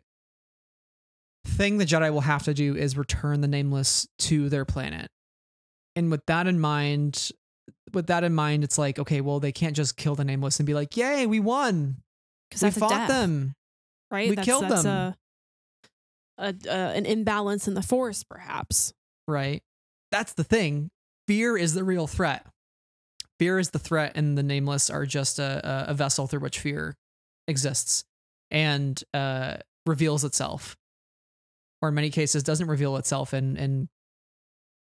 thing 1.47 1.77
the 1.77 1.85
Jedi 1.85 2.11
will 2.11 2.21
have 2.21 2.43
to 2.43 2.53
do 2.53 2.75
is 2.75 2.97
return 2.97 3.39
the 3.39 3.47
nameless 3.47 4.07
to 4.19 4.49
their 4.49 4.65
planet. 4.65 5.07
And 5.95 6.11
with 6.11 6.25
that 6.25 6.47
in 6.47 6.59
mind, 6.59 7.31
with 7.93 8.07
that 8.07 8.25
in 8.25 8.33
mind, 8.33 8.65
it's 8.65 8.77
like, 8.77 8.99
okay, 8.99 9.21
well, 9.21 9.39
they 9.39 9.53
can't 9.53 9.73
just 9.73 9.95
kill 9.95 10.15
the 10.15 10.25
nameless 10.25 10.59
and 10.59 10.67
be 10.67 10.73
like, 10.73 10.97
yay, 10.97 11.25
we 11.27 11.39
won. 11.39 11.97
because 12.49 12.61
We 12.61 12.71
fought 12.71 12.89
death, 12.89 13.07
them. 13.07 13.53
right 14.11 14.29
we 14.29 14.35
that's, 14.35 14.45
killed 14.45 14.65
that's 14.65 14.83
them. 14.83 15.15
A, 16.37 16.45
a, 16.45 16.55
a 16.67 16.73
an 16.95 17.05
imbalance 17.05 17.69
in 17.69 17.73
the 17.73 17.81
force 17.81 18.23
perhaps 18.23 18.93
Right. 19.27 19.63
That's 20.11 20.33
the 20.33 20.43
thing. 20.43 20.89
Fear 21.27 21.57
is 21.57 21.73
the 21.73 21.83
real 21.83 22.07
threat. 22.07 22.45
Fear 23.39 23.59
is 23.59 23.71
the 23.71 23.79
threat, 23.79 24.13
and 24.15 24.37
the 24.37 24.43
nameless 24.43 24.89
are 24.89 25.05
just 25.05 25.39
a, 25.39 25.85
a, 25.89 25.93
vessel 25.93 26.27
through 26.27 26.41
which 26.41 26.59
fear 26.59 26.95
exists 27.47 28.05
and 28.51 29.03
uh, 29.13 29.57
reveals 29.85 30.23
itself. 30.23 30.77
Or 31.81 31.89
in 31.89 31.95
many 31.95 32.09
cases, 32.09 32.43
doesn't 32.43 32.67
reveal 32.67 32.95
itself 32.97 33.33
and 33.33 33.57
and 33.57 33.89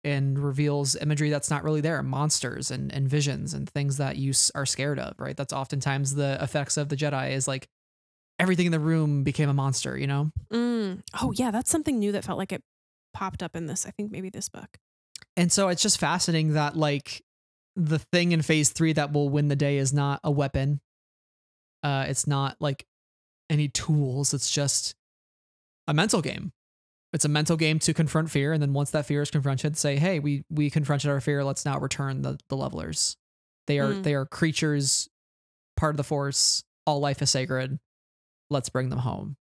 and 0.05 0.37
reveals 0.37 0.95
imagery 0.97 1.29
that's 1.29 1.49
not 1.49 1.63
really 1.63 1.81
there, 1.81 2.03
monsters 2.03 2.69
and, 2.71 2.91
and 2.93 3.07
visions 3.07 3.53
and 3.53 3.69
things 3.69 3.97
that 3.97 4.17
you 4.17 4.33
are 4.53 4.65
scared 4.65 4.99
of, 4.99 5.17
right? 5.17 5.37
That's 5.37 5.53
oftentimes 5.53 6.15
the 6.15 6.37
effects 6.41 6.75
of 6.75 6.89
the 6.89 6.97
Jedi 6.97 7.31
is 7.31 7.47
like 7.47 7.69
everything 8.37 8.65
in 8.65 8.73
the 8.73 8.79
room 8.79 9.23
became 9.23 9.47
a 9.49 9.53
monster, 9.53 9.97
you 9.97 10.07
know? 10.07 10.31
mm. 10.51 11.01
oh 11.21 11.31
yeah 11.35 11.51
that's 11.51 11.71
something 11.71 11.99
new 11.99 12.11
that 12.11 12.23
felt 12.23 12.37
like 12.37 12.51
it 12.51 12.63
popped 13.13 13.43
up 13.43 13.55
in 13.55 13.67
this 13.67 13.85
i 13.85 13.91
think 13.91 14.11
maybe 14.11 14.29
this 14.29 14.49
book 14.49 14.77
And 15.35 15.51
so 15.51 15.69
it's 15.69 15.81
just 15.81 15.99
fascinating 15.99 16.53
that 16.53 16.75
like 16.75 17.23
the 17.75 17.99
thing 17.99 18.31
in 18.31 18.41
phase 18.41 18.69
three 18.69 18.93
that 18.93 19.11
will 19.11 19.29
win 19.29 19.47
the 19.47 19.55
day 19.55 19.77
is 19.77 19.93
not 19.93 20.19
a 20.23 20.31
weapon. 20.31 20.79
Uh, 21.81 22.05
it's 22.07 22.27
not 22.27 22.55
like 22.59 22.85
any 23.49 23.67
tools. 23.67 24.33
It's 24.33 24.49
just 24.51 24.95
a 25.87 25.93
mental 25.93 26.21
game. 26.21 26.51
It's 27.11 27.25
a 27.25 27.29
mental 27.29 27.57
game 27.57 27.77
to 27.79 27.93
confront 27.93 28.31
fear, 28.31 28.53
and 28.53 28.61
then 28.61 28.73
once 28.73 28.91
that 28.91 29.05
fear 29.05 29.21
is 29.21 29.29
confronted, 29.29 29.77
say, 29.77 29.97
"Hey, 29.97 30.19
we 30.19 30.43
we 30.49 30.69
confronted 30.69 31.09
our 31.11 31.21
fear. 31.21 31.43
Let's 31.43 31.65
now 31.65 31.77
return 31.79 32.21
the 32.21 32.39
the 32.49 32.57
levelers. 32.57 33.17
They 33.67 33.79
are 33.79 33.93
Mm. 33.93 34.03
they 34.03 34.15
are 34.15 34.25
creatures, 34.25 35.07
part 35.77 35.93
of 35.93 35.97
the 35.97 36.03
force. 36.03 36.63
All 36.87 36.99
life 36.99 37.21
is 37.21 37.29
sacred. 37.29 37.79
Let's 38.49 38.69
bring 38.69 38.89
them 38.89 38.99
home." 38.99 39.37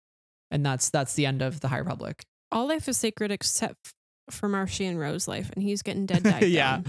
And 0.50 0.66
that's 0.66 0.90
that's 0.90 1.14
the 1.14 1.28
end 1.28 1.42
of 1.44 1.60
the 1.60 1.68
High 1.68 1.78
Republic. 1.78 2.24
All 2.52 2.68
life 2.68 2.88
is 2.88 2.98
sacred 2.98 3.30
except 3.32 3.94
for 4.32 4.50
Marchion 4.50 4.98
Ro's 4.98 5.28
life, 5.28 5.52
and 5.54 5.62
he's 5.62 5.84
getting 5.84 6.08
dead. 6.08 6.24
Died 6.24 6.44
yeah, 6.46 6.78
down, 6.78 6.86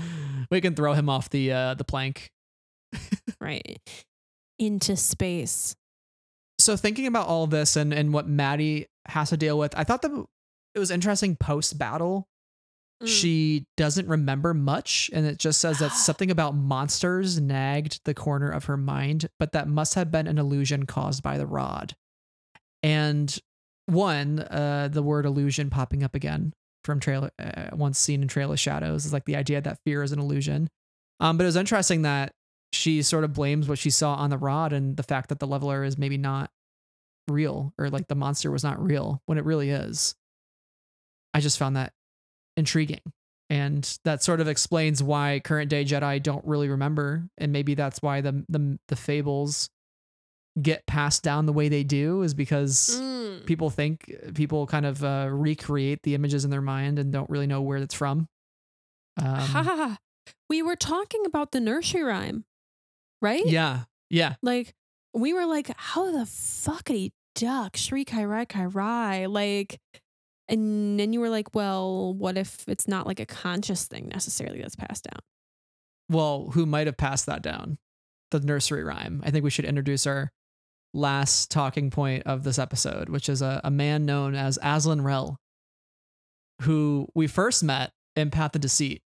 we 0.51 0.60
can 0.60 0.74
throw 0.74 0.94
him 0.94 1.09
off 1.09 1.31
the 1.31 1.52
uh, 1.52 1.74
the 1.74 1.85
plank. 1.85 2.31
right 3.40 3.78
into 4.59 4.97
space. 4.97 5.74
so 6.59 6.77
thinking 6.77 7.06
about 7.06 7.27
all 7.27 7.44
of 7.44 7.51
this 7.51 7.77
and 7.77 7.93
and 7.94 8.12
what 8.12 8.28
Matty 8.28 8.86
has 9.06 9.31
to 9.31 9.36
deal 9.36 9.59
with, 9.59 9.77
I 9.77 9.85
thought 9.85 10.02
that 10.02 10.27
it 10.74 10.78
was 10.78 10.90
interesting 10.90 11.36
post 11.36 11.78
battle. 11.78 12.28
Mm. 13.02 13.09
She 13.09 13.66
doesn't 13.77 14.06
remember 14.09 14.52
much, 14.52 15.10
and 15.12 15.24
it 15.24 15.39
just 15.39 15.60
says 15.60 15.78
that 15.78 15.93
something 15.93 16.31
about 16.31 16.55
monsters 16.55 17.40
nagged 17.40 18.01
the 18.05 18.14
corner 18.14 18.51
of 18.51 18.66
her 18.66 18.77
mind, 18.77 19.28
but 19.39 19.52
that 19.52 19.68
must 19.68 19.94
have 19.94 20.10
been 20.10 20.27
an 20.27 20.39
illusion 20.39 20.85
caused 20.85 21.22
by 21.22 21.39
the 21.39 21.47
rod. 21.47 21.94
And 22.82 23.36
one, 23.86 24.40
uh, 24.40 24.89
the 24.93 25.02
word 25.02 25.27
illusion 25.27 25.70
popping 25.70 26.02
up 26.02 26.14
again 26.14 26.52
from 26.85 27.01
trailer 27.01 27.31
uh, 27.39 27.69
once 27.73 27.98
seen 27.98 28.23
in 28.23 28.28
Trail 28.28 28.52
of 28.52 28.61
Shadows 28.61 29.05
is 29.05 29.12
like 29.12 29.24
the 29.24 29.36
idea 29.36 29.61
that 29.61 29.78
fear 29.85 30.02
is 30.02 30.12
an 30.12 30.19
illusion. 30.19 30.69
Um, 31.20 31.36
but 31.36 31.44
it 31.44 31.47
was 31.47 31.57
interesting 31.57 32.02
that 32.02 32.32
she 32.73 33.02
sort 33.02 33.24
of 33.24 33.32
blames 33.32 33.69
what 33.69 33.78
she 33.78 33.90
saw 33.90 34.15
on 34.15 34.31
the 34.31 34.39
rod 34.39 34.73
and 34.73 34.97
the 34.97 35.02
fact 35.02 35.28
that 35.28 35.39
the 35.39 35.47
leveler 35.47 35.85
is 35.85 35.98
maybe 35.98 36.16
not 36.16 36.51
real 37.28 37.73
or 37.78 37.90
like 37.90 38.09
the 38.09 38.15
monster 38.15 38.51
was 38.51 38.65
not 38.65 38.82
real 38.82 39.23
when 39.27 39.39
it 39.39 39.44
really 39.44 39.70
is. 39.70 40.15
I 41.35 41.40
just 41.40 41.59
found 41.59 41.77
that 41.77 41.93
intriguing. 42.57 43.01
And 43.48 43.98
that 44.05 44.23
sort 44.23 44.40
of 44.40 44.47
explains 44.47 45.02
why 45.02 45.40
current 45.43 45.70
day 45.70 45.85
Jedi 45.85 46.23
don't 46.23 46.44
really 46.44 46.69
remember. 46.69 47.28
And 47.36 47.52
maybe 47.52 47.74
that's 47.74 48.01
why 48.01 48.20
the 48.20 48.44
the, 48.48 48.78
the 48.89 48.97
fables 48.97 49.70
get 50.60 50.85
passed 50.86 51.22
down 51.22 51.47
the 51.47 51.52
way 51.52 51.68
they 51.68 51.85
do 51.85 52.22
is 52.22 52.35
because 52.35 52.98
Mm. 53.01 53.47
people 53.47 53.70
think 53.70 54.12
people 54.35 54.66
kind 54.66 54.85
of 54.86 55.02
uh, 55.05 55.28
recreate 55.31 56.02
the 56.02 56.14
images 56.14 56.44
in 56.44 56.51
their 56.51 56.60
mind 56.60 56.98
and 56.98 57.12
don't 57.12 57.31
really 57.31 57.47
know 57.47 57.62
where 57.62 57.78
it's 57.78 57.94
from. 57.94 58.28
Um, 59.16 59.27
ha. 59.39 59.98
We 60.48 60.62
were 60.62 60.77
talking 60.77 61.24
about 61.27 61.52
the 61.52 61.60
nursery 61.60 62.02
rhyme, 62.02 62.44
right? 63.22 63.47
yeah, 63.47 63.85
yeah, 64.10 64.35
Like 64.43 64.74
we 65.14 65.32
were 65.32 65.47
like, 65.47 65.70
how 65.77 66.10
the 66.10 66.24
fuckity 66.24 67.12
duck 67.35 67.74
Shrii 67.77 68.06
Ka 68.06 68.22
Rai 68.22 68.47
kai 68.47 68.64
rai 68.64 69.27
like, 69.28 69.78
and 70.48 70.98
then 70.98 71.12
you 71.12 71.20
were 71.20 71.31
like, 71.31 71.55
well, 71.55 72.12
what 72.14 72.36
if 72.36 72.64
it's 72.68 72.89
not 72.89 73.06
like 73.06 73.20
a 73.20 73.27
conscious 73.27 73.86
thing 73.86 74.09
necessarily 74.09 74.60
that's 74.60 74.77
passed 74.77 75.05
down? 75.05 75.20
well, 76.09 76.51
who 76.55 76.66
might 76.66 76.89
have 76.89 76.97
passed 76.97 77.27
that 77.27 77.40
down? 77.43 77.78
The 78.32 78.40
nursery 78.40 78.82
rhyme. 78.82 79.22
I 79.24 79.31
think 79.31 79.44
we 79.44 79.51
should 79.51 79.64
introduce 79.64 80.06
our 80.09 80.32
last 80.92 81.50
talking 81.50 81.90
point 81.90 82.24
of 82.26 82.42
this 82.42 82.58
episode, 82.58 83.08
which 83.08 83.28
is 83.28 83.42
a, 83.42 83.60
a 83.64 83.70
man 83.70 84.04
known 84.04 84.34
as 84.34 84.58
Azlin 84.58 85.04
Rell, 85.04 85.36
who 86.62 87.08
we 87.14 87.26
first 87.26 87.62
met 87.62 87.92
in 88.16 88.30
Path 88.30 88.54
of 88.54 88.60
Deceit 88.60 89.02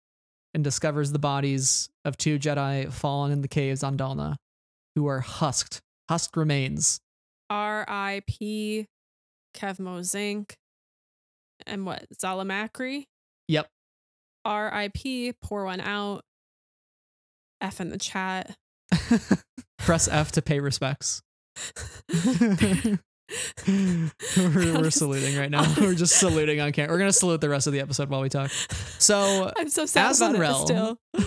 and 0.53 0.63
discovers 0.63 1.11
the 1.11 1.19
bodies 1.19 1.89
of 2.05 2.17
two 2.17 2.37
Jedi 2.37 2.91
fallen 2.91 3.31
in 3.31 3.41
the 3.41 3.47
caves 3.47 3.83
on 3.83 3.97
Dalna, 3.97 4.35
who 4.95 5.07
are 5.07 5.21
husked, 5.21 5.81
husked 6.09 6.35
remains. 6.37 6.99
R.I.P. 7.49 8.87
Kevmo 9.53 10.03
Zink, 10.03 10.57
and 11.65 11.85
what 11.85 12.05
Zallah 12.17 12.45
Macri. 12.45 13.05
Yep. 13.47 13.67
R.I.P. 14.45 15.33
Pour 15.41 15.65
one 15.65 15.81
out. 15.81 16.23
F 17.59 17.79
in 17.79 17.89
the 17.89 17.97
chat. 17.97 18.55
Press 19.77 20.07
F 20.07 20.31
to 20.33 20.41
pay 20.41 20.59
respects. 20.59 21.21
We're, 23.67 24.73
we're 24.81 24.89
saluting 24.89 25.37
right 25.37 25.49
now. 25.49 25.65
We're 25.79 25.95
just 25.95 26.19
saluting 26.19 26.59
on 26.59 26.71
camera. 26.71 26.93
We're 26.93 26.99
gonna 26.99 27.13
salute 27.13 27.41
the 27.41 27.49
rest 27.49 27.67
of 27.67 27.73
the 27.73 27.79
episode 27.79 28.09
while 28.09 28.21
we 28.21 28.29
talk. 28.29 28.49
So 28.99 29.51
I'm 29.57 29.69
so 29.69 29.85
sad 29.85 30.11
Azlin 30.11 30.29
about 30.31 30.39
Rell. 30.39 30.65
still. 30.65 30.97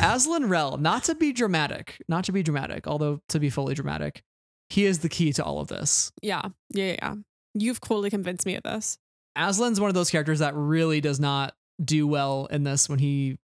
Azlin 0.00 0.48
Rell, 0.48 0.78
not 0.78 1.04
to 1.04 1.14
be 1.14 1.32
dramatic, 1.32 2.02
not 2.08 2.24
to 2.24 2.32
be 2.32 2.42
dramatic, 2.42 2.86
although 2.86 3.20
to 3.28 3.38
be 3.38 3.50
fully 3.50 3.74
dramatic, 3.74 4.22
he 4.70 4.86
is 4.86 5.00
the 5.00 5.08
key 5.08 5.32
to 5.34 5.44
all 5.44 5.60
of 5.60 5.68
this. 5.68 6.12
Yeah, 6.22 6.42
yeah, 6.70 6.84
yeah, 6.84 6.96
yeah. 7.02 7.14
You've 7.54 7.78
fully 7.84 8.08
convinced 8.10 8.46
me 8.46 8.56
of 8.56 8.62
this. 8.62 8.98
Azlin's 9.36 9.80
one 9.80 9.88
of 9.88 9.94
those 9.94 10.10
characters 10.10 10.38
that 10.40 10.54
really 10.54 11.00
does 11.00 11.20
not 11.20 11.54
do 11.82 12.06
well 12.06 12.46
in 12.46 12.64
this 12.64 12.88
when 12.88 12.98
he 12.98 13.38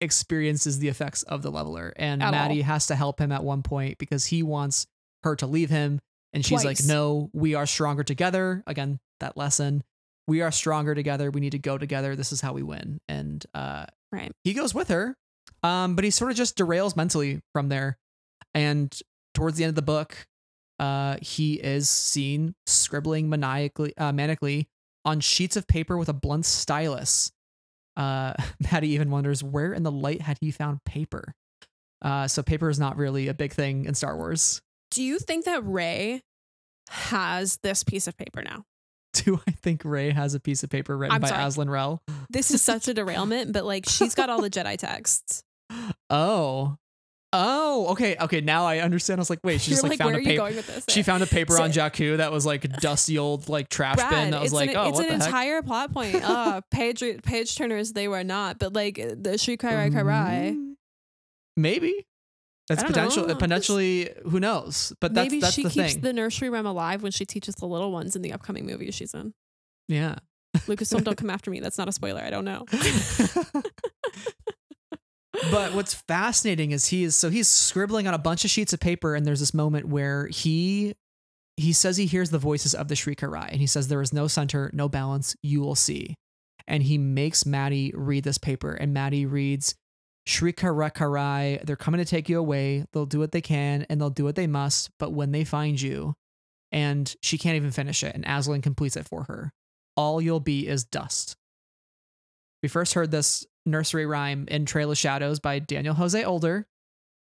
experiences 0.00 0.78
the 0.78 0.88
effects 0.88 1.22
of 1.24 1.42
the 1.42 1.50
leveler. 1.50 1.92
And 1.96 2.22
At 2.22 2.30
Matty 2.32 2.60
all. 2.60 2.66
has 2.66 2.86
to 2.88 2.96
help 2.96 3.20
him 3.20 3.32
at 3.32 3.42
one 3.44 3.62
point 3.62 3.98
because 3.98 4.26
he 4.26 4.42
wants 4.42 4.86
her 5.24 5.36
to 5.36 5.46
leave 5.46 5.70
him. 5.70 6.00
And 6.32 6.44
she's 6.44 6.64
like, 6.64 6.78
no, 6.84 7.30
we 7.32 7.54
are 7.54 7.66
stronger 7.66 8.04
together. 8.04 8.62
Again, 8.66 8.98
that 9.20 9.36
lesson. 9.36 9.82
We 10.26 10.42
are 10.42 10.52
stronger 10.52 10.94
together. 10.94 11.30
We 11.30 11.40
need 11.40 11.52
to 11.52 11.58
go 11.58 11.78
together. 11.78 12.14
This 12.14 12.32
is 12.32 12.40
how 12.40 12.52
we 12.52 12.62
win. 12.62 13.00
And 13.08 13.44
uh, 13.54 13.86
Right. 14.12 14.30
he 14.44 14.52
goes 14.52 14.74
with 14.74 14.88
her. 14.88 15.16
Um, 15.62 15.94
but 15.96 16.04
he 16.04 16.10
sort 16.10 16.30
of 16.30 16.36
just 16.36 16.56
derails 16.56 16.96
mentally 16.96 17.40
from 17.54 17.68
there. 17.70 17.96
And 18.54 18.94
towards 19.34 19.56
the 19.56 19.64
end 19.64 19.70
of 19.70 19.74
the 19.74 19.82
book, 19.82 20.26
uh, 20.78 21.16
he 21.22 21.54
is 21.54 21.88
seen 21.88 22.54
scribbling 22.66 23.28
maniacally, 23.28 23.94
uh, 23.96 24.12
manically 24.12 24.66
on 25.04 25.20
sheets 25.20 25.56
of 25.56 25.66
paper 25.66 25.96
with 25.96 26.08
a 26.08 26.12
blunt 26.12 26.44
stylus. 26.44 27.32
Uh, 27.96 28.34
Matty 28.70 28.90
even 28.90 29.10
wonders 29.10 29.42
where 29.42 29.72
in 29.72 29.82
the 29.82 29.90
light 29.90 30.20
had 30.20 30.38
he 30.40 30.50
found 30.50 30.84
paper. 30.84 31.34
Uh, 32.02 32.28
so 32.28 32.42
paper 32.42 32.68
is 32.70 32.78
not 32.78 32.96
really 32.96 33.26
a 33.28 33.34
big 33.34 33.52
thing 33.52 33.86
in 33.86 33.94
Star 33.94 34.16
Wars. 34.16 34.60
Do 34.98 35.04
you 35.04 35.20
think 35.20 35.44
that 35.44 35.64
Rey 35.64 36.22
has 36.90 37.58
this 37.62 37.84
piece 37.84 38.08
of 38.08 38.16
paper 38.16 38.42
now? 38.42 38.64
Do 39.12 39.40
I 39.46 39.52
think 39.52 39.84
Rey 39.84 40.10
has 40.10 40.34
a 40.34 40.40
piece 40.40 40.64
of 40.64 40.70
paper 40.70 40.96
written 40.96 41.14
I'm 41.14 41.20
by 41.20 41.28
sorry. 41.28 41.44
Azlin 41.44 41.70
Rell? 41.70 42.02
This 42.30 42.50
is 42.50 42.62
such 42.62 42.88
a 42.88 42.94
derailment, 43.00 43.52
but 43.52 43.64
like 43.64 43.88
she's 43.88 44.16
got 44.16 44.28
all 44.28 44.42
the 44.42 44.50
Jedi 44.50 44.76
texts. 44.76 45.44
Oh, 46.10 46.78
oh, 47.32 47.86
okay, 47.92 48.16
okay. 48.20 48.40
Now 48.40 48.66
I 48.66 48.78
understand. 48.80 49.20
I 49.20 49.22
was 49.22 49.30
like, 49.30 49.38
wait, 49.44 49.60
she 49.60 49.70
You're 49.70 49.76
just 49.76 49.82
like, 49.84 49.90
like, 49.90 49.98
found 50.00 50.14
where 50.14 50.16
a 50.16 50.18
are 50.18 50.20
you 50.22 50.26
paper. 50.30 50.38
going 50.42 50.56
with 50.56 50.66
this? 50.66 50.84
She 50.88 51.04
found 51.04 51.22
a 51.22 51.26
paper 51.26 51.52
So- 51.54 51.62
on 51.62 51.70
Jakku 51.70 52.16
that 52.16 52.32
was 52.32 52.44
like 52.44 52.64
a 52.64 52.68
dusty 52.80 53.18
old 53.18 53.48
like 53.48 53.68
trash 53.68 53.98
bin. 53.98 54.08
Brad, 54.08 54.32
That 54.32 54.40
was 54.42 54.52
like, 54.52 54.70
an, 54.70 54.76
oh, 54.78 54.88
it's 54.88 54.96
what 54.98 55.08
an 55.08 55.18
the 55.20 55.24
heck? 55.24 55.32
entire 55.32 55.62
plot 55.62 55.92
point. 55.94 56.16
Uh, 56.24 56.60
page 56.72 57.04
page 57.22 57.54
turners 57.54 57.92
they 57.92 58.08
were 58.08 58.24
not, 58.24 58.58
but 58.58 58.72
like 58.72 58.96
the 58.96 59.36
Shrii 59.38 59.60
Ka 59.60 59.68
Rai 59.68 59.90
Kai 59.90 60.02
Rai. 60.02 60.54
Mm, 60.56 60.74
Maybe. 61.56 62.04
That's 62.68 62.84
potential. 62.84 63.26
know. 63.26 63.34
Potentially, 63.34 64.10
who 64.24 64.38
knows? 64.40 64.92
But 65.00 65.14
that's 65.14 65.30
Maybe 65.30 65.40
that's 65.40 65.54
she 65.54 65.62
the 65.62 65.70
keeps 65.70 65.92
thing. 65.94 66.02
the 66.02 66.12
nursery 66.12 66.50
rhyme 66.50 66.66
alive 66.66 67.02
when 67.02 67.12
she 67.12 67.24
teaches 67.24 67.54
the 67.54 67.66
little 67.66 67.90
ones 67.92 68.14
in 68.14 68.22
the 68.22 68.32
upcoming 68.32 68.66
movie 68.66 68.90
she's 68.90 69.14
in. 69.14 69.32
yeah. 69.88 70.16
Lucasfilm, 70.66 71.04
don't 71.04 71.16
come 71.16 71.30
after 71.30 71.50
me. 71.50 71.60
That's 71.60 71.78
not 71.78 71.88
a 71.88 71.92
spoiler. 71.92 72.20
I 72.20 72.30
don't 72.30 72.44
know. 72.44 72.64
but 75.50 75.72
what's 75.74 75.94
fascinating 75.94 76.72
is 76.72 76.86
he 76.86 77.04
is 77.04 77.14
so 77.16 77.30
he's 77.30 77.48
scribbling 77.48 78.06
on 78.08 78.14
a 78.14 78.18
bunch 78.18 78.44
of 78.44 78.50
sheets 78.50 78.72
of 78.72 78.80
paper, 78.80 79.14
and 79.14 79.24
there's 79.26 79.40
this 79.40 79.54
moment 79.54 79.86
where 79.88 80.26
he 80.28 80.94
he 81.56 81.72
says 81.72 81.96
he 81.96 82.06
hears 82.06 82.30
the 82.30 82.38
voices 82.38 82.74
of 82.74 82.88
the 82.88 82.94
Shrii 82.94 83.16
Ka 83.16 83.26
Rai, 83.26 83.48
and 83.50 83.60
he 83.60 83.66
says 83.66 83.88
there 83.88 84.02
is 84.02 84.12
no 84.12 84.26
center, 84.26 84.70
no 84.72 84.88
balance. 84.88 85.36
You 85.42 85.60
will 85.60 85.74
see, 85.74 86.14
and 86.66 86.82
he 86.82 86.98
makes 86.98 87.46
Matty 87.46 87.92
read 87.94 88.24
this 88.24 88.38
paper, 88.38 88.72
and 88.72 88.92
Matty 88.92 89.26
reads. 89.26 89.74
Shrii 90.28 90.54
Ka 90.54 90.68
Rai 90.68 90.90
Ka 90.90 91.06
Rai, 91.06 91.58
they're 91.64 91.74
coming 91.74 91.98
to 91.98 92.04
take 92.04 92.28
you 92.28 92.38
away. 92.38 92.84
They'll 92.92 93.06
do 93.06 93.18
what 93.18 93.32
they 93.32 93.40
can 93.40 93.86
and 93.88 93.98
they'll 93.98 94.10
do 94.10 94.24
what 94.24 94.36
they 94.36 94.46
must. 94.46 94.90
But 94.98 95.12
when 95.12 95.32
they 95.32 95.42
find 95.42 95.80
you, 95.80 96.14
and 96.70 97.16
she 97.22 97.38
can't 97.38 97.56
even 97.56 97.70
finish 97.70 98.02
it, 98.02 98.14
and 98.14 98.26
Azlin 98.26 98.62
completes 98.62 98.94
it 98.96 99.08
for 99.08 99.22
her, 99.24 99.54
all 99.96 100.20
you'll 100.20 100.38
be 100.38 100.68
is 100.68 100.84
dust. 100.84 101.36
We 102.62 102.68
first 102.68 102.92
heard 102.92 103.10
this 103.10 103.46
nursery 103.64 104.04
rhyme 104.04 104.44
in 104.48 104.66
Trail 104.66 104.90
of 104.90 104.98
Shadows 104.98 105.40
by 105.40 105.60
Daniel 105.60 105.94
Jose 105.94 106.22
Older, 106.22 106.66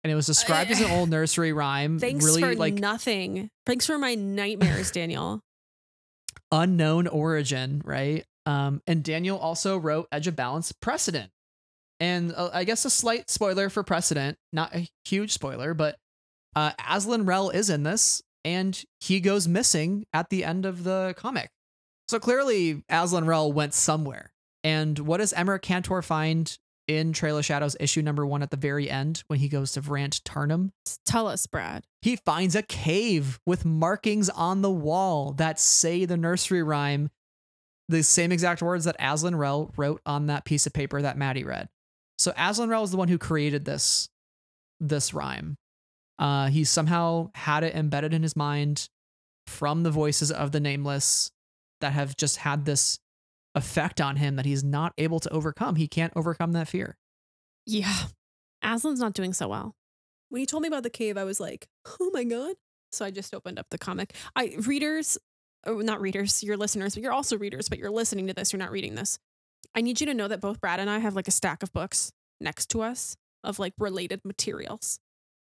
and 0.02 0.10
it 0.10 0.16
was 0.16 0.26
described 0.26 0.72
as 0.72 0.80
an 0.80 0.90
old 0.90 1.10
nursery 1.10 1.52
rhyme. 1.52 2.00
Thanks 2.00 2.24
really 2.24 2.42
for 2.42 2.56
like 2.56 2.74
nothing. 2.74 3.50
Thanks 3.66 3.86
for 3.86 3.98
my 3.98 4.16
nightmares, 4.16 4.90
Daniel. 4.90 5.42
unknown 6.50 7.06
origin, 7.06 7.82
right? 7.84 8.24
Um, 8.46 8.82
and 8.88 9.04
Daniel 9.04 9.38
also 9.38 9.78
wrote 9.78 10.08
Edge 10.10 10.26
of 10.26 10.34
Balance 10.34 10.72
Precedent. 10.72 11.30
And 12.00 12.32
uh, 12.34 12.50
I 12.52 12.64
guess 12.64 12.84
a 12.84 12.90
slight 12.90 13.30
spoiler 13.30 13.68
for 13.68 13.82
Precedent, 13.82 14.38
not 14.52 14.74
a 14.74 14.88
huge 15.04 15.32
spoiler, 15.32 15.74
but 15.74 15.96
uh, 16.56 16.72
Azlin 16.80 17.28
Rell 17.28 17.50
is 17.50 17.68
in 17.70 17.82
this, 17.82 18.22
and 18.44 18.82
he 19.00 19.20
goes 19.20 19.46
missing 19.46 20.06
at 20.12 20.30
the 20.30 20.44
end 20.44 20.64
of 20.64 20.84
the 20.84 21.14
comic. 21.16 21.50
So 22.08 22.18
clearly, 22.18 22.82
Azlin 22.90 23.26
Rell 23.26 23.52
went 23.52 23.74
somewhere. 23.74 24.32
And 24.64 24.98
what 24.98 25.18
does 25.18 25.32
Emerick 25.32 25.62
Cantor 25.62 26.02
find 26.02 26.58
in 26.88 27.12
Trail 27.12 27.38
of 27.38 27.44
Shadows 27.44 27.76
issue 27.78 28.02
number 28.02 28.26
one 28.26 28.42
at 28.42 28.50
the 28.50 28.56
very 28.56 28.90
end 28.90 29.22
when 29.28 29.38
he 29.38 29.48
goes 29.48 29.72
to 29.72 29.80
Vrant 29.80 30.20
Tarnum? 30.24 30.72
Tell 31.06 31.28
us, 31.28 31.46
Brad. 31.46 31.84
he 32.02 32.16
finds 32.16 32.56
a 32.56 32.62
cave 32.62 33.38
with 33.46 33.64
markings 33.64 34.28
on 34.28 34.62
the 34.62 34.70
wall 34.70 35.32
that 35.34 35.60
say 35.60 36.04
the 36.04 36.16
nursery 36.16 36.62
rhyme 36.62 37.10
the 37.90 38.02
same 38.02 38.32
exact 38.32 38.62
words 38.62 38.84
that 38.84 38.98
Azlin 38.98 39.36
Rell 39.36 39.72
wrote 39.76 40.00
on 40.06 40.26
that 40.26 40.44
piece 40.44 40.66
of 40.66 40.72
paper 40.72 41.02
that 41.02 41.18
Matty 41.18 41.44
read. 41.44 41.68
So 42.20 42.32
Azlin 42.32 42.68
Rell 42.68 42.84
is 42.84 42.90
the 42.90 42.98
one 42.98 43.08
who 43.08 43.16
created 43.16 43.64
this 43.64 44.10
this 44.78 45.14
rhyme. 45.14 45.56
Uh, 46.18 46.48
he 46.48 46.64
somehow 46.64 47.30
had 47.34 47.64
it 47.64 47.74
embedded 47.74 48.12
in 48.12 48.22
his 48.22 48.36
mind 48.36 48.90
from 49.46 49.84
the 49.84 49.90
voices 49.90 50.30
of 50.30 50.52
the 50.52 50.60
nameless 50.60 51.30
that 51.80 51.94
have 51.94 52.14
just 52.18 52.36
had 52.36 52.66
this 52.66 52.98
effect 53.54 54.02
on 54.02 54.16
him 54.16 54.36
that 54.36 54.44
he's 54.44 54.62
not 54.62 54.92
able 54.98 55.18
to 55.18 55.30
overcome. 55.30 55.76
He 55.76 55.88
can't 55.88 56.12
overcome 56.14 56.52
that 56.52 56.68
fear. 56.68 56.98
Yeah. 57.66 57.94
Azlin's 58.62 59.00
not 59.00 59.14
doing 59.14 59.32
so 59.32 59.48
well. 59.48 59.74
When 60.28 60.40
he 60.40 60.46
told 60.46 60.62
me 60.62 60.68
about 60.68 60.82
the 60.82 60.90
cave, 60.90 61.16
I 61.16 61.24
was 61.24 61.40
like, 61.40 61.68
oh 62.00 62.10
my 62.12 62.24
God. 62.24 62.54
So 62.92 63.06
I 63.06 63.10
just 63.10 63.34
opened 63.34 63.58
up 63.58 63.66
the 63.70 63.78
comic. 63.78 64.14
I 64.36 64.56
readers, 64.66 65.16
oh, 65.64 65.78
not 65.78 66.02
readers, 66.02 66.42
you're 66.42 66.58
listeners, 66.58 66.94
but 66.94 67.02
you're 67.02 67.12
also 67.12 67.38
readers, 67.38 67.70
but 67.70 67.78
you're 67.78 67.90
listening 67.90 68.26
to 68.26 68.34
this, 68.34 68.52
you're 68.52 68.60
not 68.60 68.72
reading 68.72 68.94
this. 68.94 69.18
I 69.74 69.80
need 69.82 70.00
you 70.00 70.06
to 70.06 70.14
know 70.14 70.28
that 70.28 70.40
both 70.40 70.60
Brad 70.60 70.80
and 70.80 70.90
I 70.90 70.98
have 70.98 71.14
like 71.14 71.28
a 71.28 71.32
stack 71.32 71.62
of 71.62 71.72
books 71.72 72.12
next 72.40 72.66
to 72.70 72.82
us 72.82 73.16
of 73.44 73.58
like 73.58 73.72
related 73.78 74.20
materials. 74.24 74.98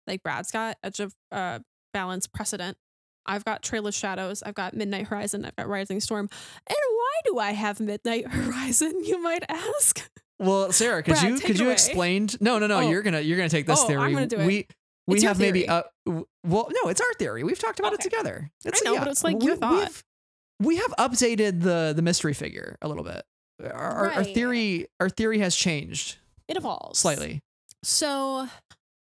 Like 0.07 0.23
Brad's 0.23 0.51
got 0.51 0.77
Edge 0.83 0.99
of 0.99 1.13
uh, 1.31 1.59
Balance 1.93 2.27
Precedent. 2.27 2.77
I've 3.25 3.43
got 3.43 3.61
Trail 3.61 3.85
of 3.87 3.93
Shadows. 3.93 4.41
I've 4.41 4.55
got 4.55 4.73
Midnight 4.73 5.07
Horizon. 5.07 5.43
I've 5.45 5.55
got 5.55 5.67
Rising 5.67 5.99
Storm. 5.99 6.29
And 6.67 6.77
why 6.95 7.11
do 7.25 7.39
I 7.39 7.51
have 7.51 7.79
Midnight 7.79 8.27
Horizon, 8.31 9.03
you 9.03 9.21
might 9.21 9.43
ask? 9.49 10.09
Well, 10.39 10.71
Sarah, 10.71 11.03
could 11.03 11.15
Brad, 11.15 11.23
you 11.29 11.39
could 11.39 11.59
you 11.59 11.69
explain? 11.71 12.29
No, 12.39 12.57
no, 12.59 12.67
no. 12.67 12.77
Oh. 12.77 12.89
You're 12.89 13.01
gonna 13.01 13.21
you're 13.21 13.37
gonna 13.37 13.49
take 13.49 13.65
this 13.65 13.79
Oh, 13.79 13.83
I'm 13.83 13.87
theory. 13.87 14.13
gonna 14.13 14.27
do 14.27 14.39
it. 14.39 14.45
We 14.45 14.67
we 15.07 15.15
It's 15.15 15.23
have 15.23 15.39
maybe 15.39 15.67
uh 15.67 15.83
well 16.05 16.69
no, 16.71 16.89
it's 16.89 17.01
our 17.01 17.13
theory. 17.17 17.43
We've 17.43 17.57
talked 17.59 17.79
about 17.79 17.93
it 17.93 18.01
together. 18.01 18.49
It's, 18.63 18.81
I 18.85 18.89
know, 18.89 18.99
but 18.99 19.07
it's 19.09 19.23
like 19.23 19.41
your 19.43 19.55
thought. 19.55 19.79
We've, 19.89 20.03
we 20.59 20.75
have 20.77 20.93
updated 20.99 21.61
the 21.61 21.93
the 21.95 22.01
mystery 22.03 22.33
figure 22.33 22.77
a 22.81 22.87
little 22.87 23.03
bit. 23.03 23.23
Our, 23.63 23.71
our, 23.71 24.11
our 24.11 24.23
theory 24.23 24.87
our 24.99 25.09
theory 25.09 25.39
has 25.39 25.55
changed 25.55 26.17
It 26.47 26.57
evolves 26.57 26.99
slightly. 26.99 27.41
So, 27.83 28.47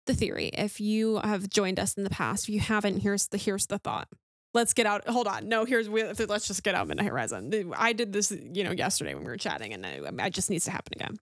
the 0.05 0.13
theory, 0.13 0.47
if 0.53 0.79
you 0.79 1.17
have 1.17 1.49
joined 1.49 1.79
us 1.79 1.93
in 1.95 2.03
the 2.03 2.09
past, 2.09 2.45
if 2.47 2.53
you 2.53 2.59
haven't, 2.59 2.99
here's 3.01 3.27
the 3.27 3.37
here's 3.37 3.65
the 3.67 3.77
thought. 3.77 4.07
Let's 4.53 4.73
get 4.73 4.87
out. 4.87 5.07
Hold 5.07 5.27
on. 5.27 5.47
No, 5.47 5.65
here's 5.65 5.87
we- 5.89 6.03
let's 6.03 6.47
just 6.47 6.63
get 6.63 6.73
out 6.73 6.83
of 6.83 6.87
Midnight 6.87 7.07
Horizon. 7.07 7.71
I 7.77 7.93
did 7.93 8.13
this, 8.13 8.31
you 8.31 8.63
know, 8.63 8.71
yesterday 8.71 9.13
when 9.13 9.23
we 9.23 9.29
were 9.29 9.37
chatting, 9.37 9.73
and 9.73 9.85
I, 9.85 9.99
I 10.19 10.29
just 10.29 10.49
needs 10.49 10.65
to 10.65 10.71
happen 10.71 10.93
again. 10.95 11.17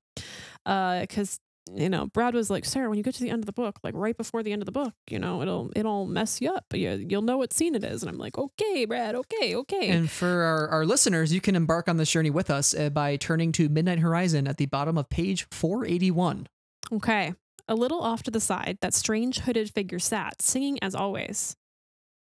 Uh, 0.66 1.02
because 1.02 1.40
you 1.76 1.90
know, 1.90 2.08
Brad 2.08 2.34
was 2.34 2.50
like, 2.50 2.66
Sarah, 2.66 2.90
when 2.90 2.98
you 2.98 3.04
get 3.04 3.16
to 3.16 3.24
the 3.24 3.30
end 3.30 3.42
of 3.42 3.46
the 3.46 3.54
book, 3.54 3.80
like 3.84 3.94
right 3.96 4.16
before 4.16 4.44
the 4.44 4.52
end 4.52 4.62
of 4.62 4.66
the 4.66 4.72
book, 4.72 4.94
you 5.10 5.20
know, 5.20 5.42
it'll 5.42 5.72
it'll 5.76 6.06
mess 6.06 6.42
you 6.42 6.52
up. 6.52 6.66
But 6.70 6.80
you, 6.80 7.06
you'll 7.08 7.22
know 7.22 7.38
what 7.38 7.54
scene 7.54 7.76
it 7.76 7.84
is. 7.84 8.04
And 8.04 8.10
I'm 8.10 8.18
like, 8.18 8.38
okay, 8.38 8.86
Brad, 8.86 9.16
okay, 9.16 9.56
okay. 9.56 9.90
And 9.90 10.10
for 10.10 10.28
our, 10.28 10.68
our 10.70 10.86
listeners, 10.86 11.34
you 11.34 11.42
can 11.42 11.56
embark 11.56 11.88
on 11.88 11.98
this 11.98 12.12
journey 12.12 12.30
with 12.30 12.50
us 12.50 12.74
uh, 12.74 12.90
by 12.90 13.16
turning 13.16 13.52
to 13.54 13.70
Midnight 13.70 14.00
Horizon 14.00 14.48
at 14.48 14.58
the 14.58 14.66
bottom 14.66 14.98
of 14.98 15.10
page 15.10 15.48
481. 15.52 16.48
Okay. 16.92 17.34
A 17.68 17.76
little 17.76 18.00
off 18.02 18.24
to 18.24 18.32
the 18.32 18.40
side, 18.40 18.78
that 18.82 18.94
strange 18.94 19.40
hooded 19.40 19.74
figure 19.74 20.00
sat, 20.00 20.42
singing 20.42 20.82
as 20.82 20.96
always. 20.96 21.58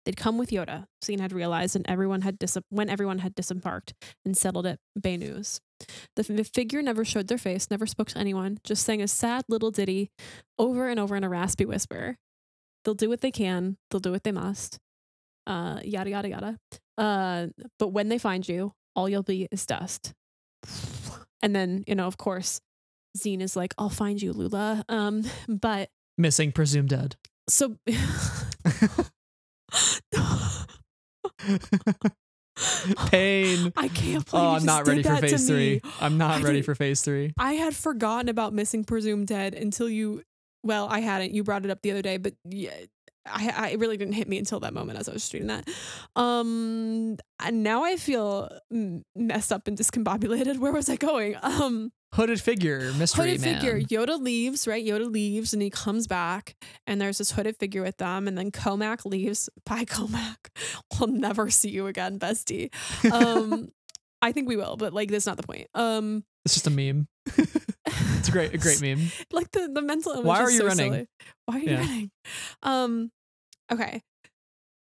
They'd 0.05 0.15
come 0.17 0.37
with 0.37 0.51
Yoda, 0.51 0.85
Zeen 1.03 1.19
had 1.19 1.33
realized, 1.33 1.75
and 1.75 1.83
everyone 1.89 2.21
had 2.21 2.37
dis- 2.37 2.57
when 2.69 2.89
everyone 2.89 3.19
had 3.19 3.33
disembarked 3.33 3.93
and 4.23 4.37
settled 4.37 4.67
at 4.67 4.79
Bay 4.99 5.17
News. 5.17 5.59
The, 6.15 6.21
f- 6.21 6.27
the 6.27 6.43
figure 6.43 6.81
never 6.83 7.03
showed 7.03 7.27
their 7.27 7.39
face, 7.39 7.71
never 7.71 7.87
spoke 7.87 8.09
to 8.09 8.19
anyone, 8.19 8.59
just 8.63 8.85
sang 8.85 9.01
a 9.01 9.07
sad 9.07 9.43
little 9.49 9.71
ditty 9.71 10.11
over 10.59 10.87
and 10.87 10.99
over 10.99 11.15
in 11.15 11.23
a 11.23 11.29
raspy 11.29 11.65
whisper. 11.65 12.17
They'll 12.83 12.93
do 12.93 13.09
what 13.09 13.21
they 13.21 13.31
can, 13.31 13.77
they'll 13.89 13.99
do 13.99 14.11
what 14.11 14.23
they 14.23 14.31
must. 14.31 14.77
Uh, 15.47 15.79
yada, 15.83 16.11
yada, 16.11 16.29
yada. 16.29 16.57
Uh, 16.97 17.47
but 17.79 17.87
when 17.89 18.09
they 18.09 18.17
find 18.19 18.47
you, 18.47 18.73
all 18.95 19.09
you'll 19.09 19.23
be 19.23 19.47
is 19.51 19.65
dust. 19.65 20.13
And 21.41 21.55
then, 21.55 21.83
you 21.85 21.93
know, 21.93 22.07
of 22.07 22.17
course, 22.17 22.59
Zeen 23.15 23.39
is 23.39 23.55
like, 23.55 23.75
I'll 23.77 23.89
find 23.89 24.19
you, 24.19 24.33
Lula. 24.33 24.83
Um, 24.89 25.23
but 25.47 25.89
Missing, 26.17 26.53
presumed 26.53 26.89
dead. 26.89 27.17
so 27.47 27.75
Pain. 33.09 33.73
I 33.77 33.87
can't 33.89 34.29
believe 34.29 34.43
Oh, 34.45 34.51
I'm 34.55 34.65
not 34.65 34.87
ready 34.87 35.03
for 35.03 35.17
phase 35.17 35.47
three. 35.47 35.81
I'm 35.99 36.17
not 36.17 36.39
I 36.39 36.41
ready 36.41 36.61
for 36.61 36.75
phase 36.75 37.01
three. 37.01 37.33
I 37.37 37.53
had 37.53 37.75
forgotten 37.75 38.29
about 38.29 38.53
missing 38.53 38.83
presumed 38.83 39.27
dead 39.27 39.53
until 39.53 39.89
you 39.89 40.23
well, 40.63 40.87
I 40.89 40.99
hadn't. 40.99 41.33
You 41.33 41.43
brought 41.43 41.63
it 41.63 41.69
up 41.69 41.81
the 41.83 41.91
other 41.91 42.01
day, 42.01 42.17
but 42.17 42.33
yeah, 42.43 42.73
I, 43.25 43.53
I 43.55 43.67
it 43.69 43.79
really 43.79 43.97
didn't 43.97 44.13
hit 44.13 44.27
me 44.27 44.37
until 44.37 44.59
that 44.61 44.73
moment 44.73 44.99
as 44.99 45.09
I 45.09 45.13
was 45.13 45.31
reading 45.33 45.47
that. 45.47 45.67
Um, 46.15 47.17
and 47.39 47.63
now 47.63 47.83
I 47.83 47.97
feel 47.97 48.49
messed 49.15 49.51
up 49.51 49.67
and 49.67 49.77
discombobulated. 49.77 50.57
Where 50.59 50.71
was 50.71 50.89
I 50.89 50.95
going? 50.95 51.35
Um, 51.41 51.91
Hooded 52.15 52.41
figure, 52.41 52.91
mystery 52.93 53.29
hooded 53.31 53.41
man. 53.41 53.55
figure. 53.61 53.79
Yoda 53.81 54.19
leaves, 54.21 54.67
right? 54.67 54.85
Yoda 54.85 55.11
leaves 55.11 55.53
and 55.53 55.61
he 55.61 55.69
comes 55.69 56.07
back, 56.07 56.55
and 56.87 56.99
there's 57.01 57.17
this 57.17 57.31
hooded 57.31 57.57
figure 57.57 57.81
with 57.81 57.97
them. 57.97 58.27
And 58.27 58.37
then 58.37 58.51
Cohmac 58.51 59.05
leaves. 59.05 59.49
Bye, 59.65 59.85
Cohmac. 59.85 60.37
We'll 60.99 61.09
never 61.09 61.49
see 61.49 61.69
you 61.69 61.87
again, 61.87 62.17
bestie. 62.19 62.69
Um, 63.11 63.69
I 64.21 64.31
think 64.31 64.47
we 64.47 64.55
will, 64.55 64.77
but 64.77 64.93
like 64.93 65.09
that's 65.11 65.25
not 65.25 65.37
the 65.37 65.43
point. 65.43 65.67
Um, 65.75 66.23
It's 66.45 66.53
just 66.55 66.67
a 66.67 66.71
meme. 66.71 67.07
It's 68.17 68.29
a 68.29 68.31
great, 68.31 68.53
a 68.53 68.57
great 68.57 68.81
meme. 68.81 69.11
like 69.31 69.51
the 69.51 69.69
the 69.71 69.81
mental 69.81 70.13
image. 70.13 70.25
Why 70.25 70.39
are 70.41 70.49
you 70.49 70.57
so 70.59 70.65
running? 70.67 70.91
silly. 70.93 71.07
Why 71.45 71.55
are 71.57 71.59
you 71.59 71.69
Yeah. 71.71 71.79
running? 71.79 72.11
Um, 72.63 73.11
okay, 73.71 74.01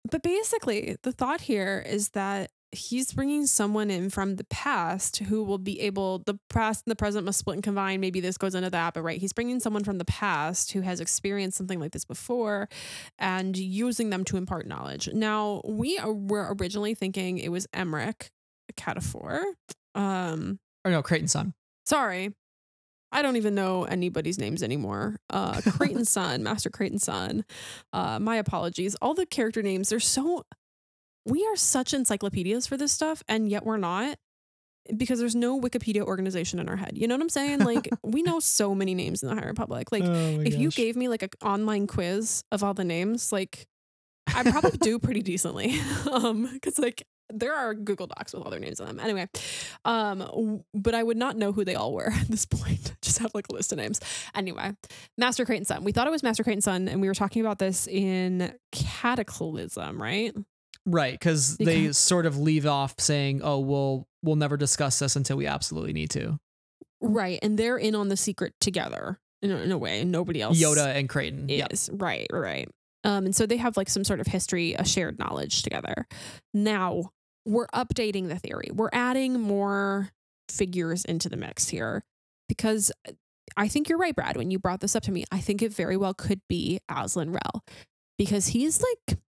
but 0.08 0.22
basically, 0.22 0.96
the 1.02 1.10
thought 1.12 1.40
here 1.42 1.82
is 1.84 2.10
that 2.10 2.50
he's 2.72 3.12
bringing 3.12 3.46
someone 3.46 3.90
in 3.90 4.08
from 4.10 4.36
the 4.36 4.44
past 4.44 5.18
who 5.18 5.44
will 5.44 5.58
be 5.58 5.80
able. 5.80 6.20
The 6.24 6.38
past 6.48 6.84
and 6.86 6.90
the 6.90 6.96
present 6.96 7.24
must 7.26 7.38
split 7.38 7.54
and 7.56 7.62
combine. 7.62 8.00
Maybe 8.00 8.20
this 8.20 8.38
goes 8.38 8.54
into 8.54 8.70
that, 8.70 8.94
but 8.94 9.02
right, 9.02 9.20
he's 9.20 9.32
bringing 9.32 9.60
someone 9.60 9.84
from 9.84 9.98
the 9.98 10.04
past 10.06 10.72
who 10.72 10.80
has 10.80 11.00
experienced 11.00 11.58
something 11.58 11.78
like 11.78 11.92
this 11.92 12.04
before, 12.04 12.68
and 13.18 13.56
using 13.56 14.10
them 14.10 14.24
to 14.24 14.36
impart 14.36 14.66
knowledge. 14.66 15.08
Now, 15.12 15.60
we 15.66 15.98
are, 15.98 16.12
were 16.12 16.54
originally 16.58 16.94
thinking 16.94 17.38
it 17.38 17.50
was 17.50 17.66
Emerick 17.74 18.30
Cataphor. 18.76 19.42
Um, 19.94 20.58
Or 20.84 20.90
no, 20.90 21.02
Creighton 21.02 21.28
Sun. 21.28 21.52
sorry. 21.86 22.32
I 23.14 23.20
don't 23.20 23.36
even 23.36 23.54
know 23.54 23.84
anybody's 23.84 24.38
names 24.38 24.62
anymore. 24.62 25.16
Uh 25.28 25.60
Creighton's 25.72 26.08
son, 26.18 26.42
Master 26.42 26.70
Creighton 26.70 26.98
Sun. 26.98 27.44
Uh 27.92 28.18
my 28.18 28.36
apologies. 28.36 28.94
All 29.02 29.12
the 29.12 29.26
character 29.26 29.60
names, 29.62 29.90
they're 29.90 30.00
so 30.00 30.44
we 31.24 31.46
are 31.46 31.56
such 31.56 31.94
encyclopedias 31.94 32.66
for 32.66 32.76
this 32.76 32.92
stuff, 32.92 33.22
and 33.28 33.48
yet 33.48 33.64
we're 33.64 33.76
not 33.76 34.18
because 34.96 35.20
there's 35.20 35.36
no 35.36 35.60
Wikipedia 35.60 36.02
organization 36.02 36.58
in 36.58 36.68
our 36.68 36.76
head. 36.76 36.98
You 36.98 37.06
know 37.06 37.14
what 37.14 37.22
I'm 37.22 37.28
saying? 37.28 37.60
Like 37.60 37.88
we 38.02 38.22
know 38.22 38.40
so 38.40 38.74
many 38.74 38.94
names 38.94 39.22
in 39.22 39.28
the 39.28 39.34
High 39.34 39.46
Republic. 39.46 39.92
Like 39.92 40.02
Oh 40.04 40.40
if 40.40 40.56
you 40.56 40.70
gave 40.70 40.96
me 40.96 41.08
like 41.08 41.22
an 41.22 41.30
online 41.42 41.86
quiz 41.86 42.42
of 42.50 42.64
all 42.64 42.74
the 42.74 42.84
names, 42.84 43.32
like 43.32 43.66
I 44.34 44.42
probably 44.42 44.78
do 44.78 44.98
pretty 44.98 45.22
decently. 45.22 45.78
Um, 46.12 46.50
because 46.52 46.78
like 46.78 47.06
there 47.32 47.54
are 47.54 47.74
Google 47.74 48.06
Docs 48.06 48.34
with 48.34 48.42
all 48.42 48.50
their 48.50 48.60
names 48.60 48.80
on 48.80 48.88
them. 48.88 49.00
Anyway, 49.00 49.28
um, 49.84 50.62
but 50.74 50.94
I 50.94 51.02
would 51.02 51.16
not 51.16 51.36
know 51.36 51.52
who 51.52 51.64
they 51.64 51.74
all 51.74 51.92
were 51.94 52.12
at 52.20 52.28
this 52.28 52.44
point. 52.44 52.94
Just 53.00 53.18
have 53.18 53.30
like 53.34 53.46
a 53.50 53.54
list 53.54 53.72
of 53.72 53.78
names. 53.78 54.00
Anyway, 54.34 54.74
Master 55.16 55.44
Creighton 55.44 55.64
Sun. 55.64 55.84
We 55.84 55.92
thought 55.92 56.06
it 56.06 56.10
was 56.10 56.22
Master 56.22 56.44
Creighton 56.44 56.60
Sun, 56.60 56.88
and 56.88 57.00
we 57.00 57.08
were 57.08 57.14
talking 57.14 57.40
about 57.40 57.58
this 57.58 57.86
in 57.86 58.52
Cataclysm, 58.72 60.00
right? 60.02 60.34
Right, 60.84 61.12
because 61.12 61.56
they 61.58 61.92
sort 61.92 62.26
of 62.26 62.38
leave 62.38 62.66
off 62.66 62.94
saying, 62.98 63.40
"Oh, 63.42 63.60
we'll 63.60 64.08
we'll 64.22 64.36
never 64.36 64.56
discuss 64.56 64.98
this 64.98 65.14
until 65.14 65.36
we 65.36 65.46
absolutely 65.46 65.92
need 65.92 66.10
to." 66.10 66.38
Right, 67.00 67.38
and 67.42 67.58
they're 67.58 67.78
in 67.78 67.94
on 67.94 68.08
the 68.08 68.16
secret 68.16 68.54
together 68.60 69.18
in 69.42 69.50
a, 69.50 69.56
in 69.56 69.72
a 69.72 69.78
way. 69.78 70.04
Nobody 70.04 70.40
else. 70.40 70.60
Yoda 70.60 70.94
and 70.94 71.08
Creighton. 71.08 71.48
Yep. 71.48 71.72
right 71.92 72.26
right 72.32 72.68
um 73.04 73.24
and 73.26 73.34
so 73.34 73.46
they 73.46 73.56
have 73.56 73.76
like 73.76 73.88
some 73.88 74.04
sort 74.04 74.20
of 74.20 74.26
history 74.26 74.74
a 74.74 74.84
shared 74.84 75.18
knowledge 75.18 75.62
together 75.62 76.06
now 76.54 77.10
we're 77.44 77.66
updating 77.68 78.28
the 78.28 78.38
theory 78.38 78.68
we're 78.72 78.90
adding 78.92 79.40
more 79.40 80.10
figures 80.48 81.04
into 81.04 81.28
the 81.28 81.36
mix 81.36 81.68
here 81.68 82.04
because 82.48 82.92
i 83.56 83.66
think 83.68 83.88
you're 83.88 83.98
right 83.98 84.14
brad 84.14 84.36
when 84.36 84.50
you 84.50 84.58
brought 84.58 84.80
this 84.80 84.94
up 84.94 85.02
to 85.02 85.12
me 85.12 85.24
i 85.32 85.38
think 85.38 85.62
it 85.62 85.72
very 85.72 85.96
well 85.96 86.14
could 86.14 86.40
be 86.48 86.78
azlin 86.90 87.32
rell 87.32 87.64
because 88.18 88.48
he's 88.48 88.82
like 88.82 89.18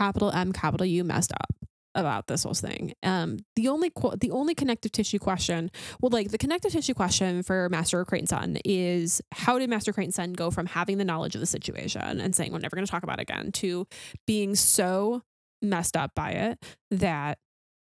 capital 0.00 0.30
m 0.32 0.52
capital 0.52 0.86
u 0.86 1.04
messed 1.04 1.32
up 1.32 1.54
about 1.96 2.28
this 2.28 2.44
whole 2.44 2.54
thing 2.54 2.92
um 3.02 3.38
the 3.56 3.66
only 3.66 3.90
qu- 3.90 4.16
the 4.20 4.30
only 4.30 4.54
connective 4.54 4.92
tissue 4.92 5.18
question 5.18 5.70
well, 6.00 6.10
like 6.10 6.30
the 6.30 6.38
connective 6.38 6.72
tissue 6.72 6.94
question 6.94 7.42
for 7.42 7.68
Master 7.68 8.04
Creighton 8.04 8.28
Sun 8.28 8.58
is 8.64 9.20
how 9.32 9.58
did 9.58 9.68
Master 9.68 9.92
Creighton 9.92 10.12
Sun 10.12 10.34
go 10.34 10.50
from 10.50 10.66
having 10.66 10.98
the 10.98 11.04
knowledge 11.04 11.34
of 11.34 11.40
the 11.40 11.46
situation 11.46 12.20
and 12.20 12.34
saying 12.34 12.52
we're 12.52 12.58
never 12.58 12.76
going 12.76 12.86
to 12.86 12.90
talk 12.90 13.02
about 13.02 13.18
it 13.18 13.22
again 13.22 13.50
to 13.52 13.86
being 14.26 14.54
so 14.54 15.22
messed 15.62 15.96
up 15.96 16.12
by 16.14 16.30
it 16.30 16.64
that 16.90 17.38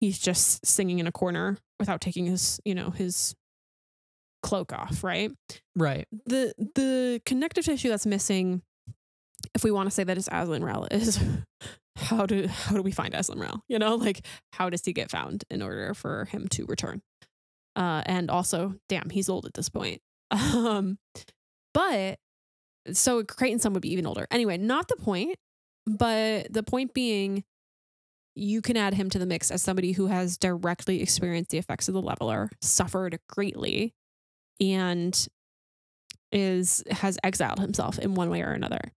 he's 0.01 0.19
just 0.19 0.65
singing 0.65 0.99
in 0.99 1.07
a 1.07 1.13
corner 1.13 1.57
without 1.79 2.01
taking 2.01 2.27
his, 2.27 2.61
you 2.65 2.75
know, 2.75 2.91
his 2.91 3.35
cloak 4.43 4.73
off, 4.73 5.03
right? 5.03 5.31
Right. 5.75 6.07
The 6.27 6.55
the 6.75 7.21
connective 7.27 7.65
tissue 7.65 7.89
that's 7.89 8.07
missing, 8.07 8.63
if 9.55 9.65
we 9.65 9.71
want 9.71 9.89
to 9.89 9.91
say 9.91 10.05
that 10.05 10.17
it's 10.17 10.29
Azlin 10.29 10.63
Rell, 10.63 10.87
is 10.91 11.19
how 11.97 12.27
do 12.27 12.47
how 12.47 12.77
do 12.77 12.83
we 12.83 12.93
find 12.93 13.15
Azlin 13.15 13.41
Rell? 13.41 13.63
You 13.69 13.79
know, 13.79 13.97
like 13.97 14.25
how 14.53 14.71
does 14.71 14.85
he 14.85 14.93
get 14.93 15.11
found 15.11 15.45
in 15.51 15.63
order 15.63 15.95
for 15.95 16.27
him 16.27 16.49
to 16.49 16.65
return? 16.67 17.03
Uh, 17.75 18.03
and 18.07 18.31
also, 18.31 18.75
damn, 18.89 19.11
he's 19.11 19.29
old 19.29 19.47
at 19.47 19.55
this 19.55 19.69
point. 19.69 20.01
Um, 20.33 20.99
but 21.73 22.19
so 22.93 23.23
Creighton 23.23 23.59
Sun 23.59 23.75
would 23.75 23.83
be 23.83 23.93
even 23.93 24.07
older. 24.07 24.27
Anyway, 24.31 24.57
not 24.57 24.89
the 24.89 24.97
point, 24.97 25.37
but 25.87 26.53
the 26.53 26.63
point 26.63 26.95
being, 26.95 27.45
you 28.35 28.63
can 28.63 28.77
add 28.77 28.95
him 28.95 29.11
to 29.11 29.19
the 29.19 29.27
mix 29.27 29.51
as 29.51 29.63
somebody 29.63 29.93
who 29.93 30.07
has 30.07 30.39
directly 30.39 31.03
experienced 31.03 31.51
the 31.51 31.59
effects 31.59 31.89
of 31.89 31.95
the 31.95 32.03
leveler, 32.03 32.51
suffered 32.61 33.19
greatly, 33.29 33.93
and 34.61 35.29
is 36.33 36.83
has 36.91 37.19
exiled 37.23 37.61
himself 37.61 37.99
in 37.99 38.15
one 38.15 38.31
way 38.31 38.43
or 38.43 38.53
another. 38.53 38.93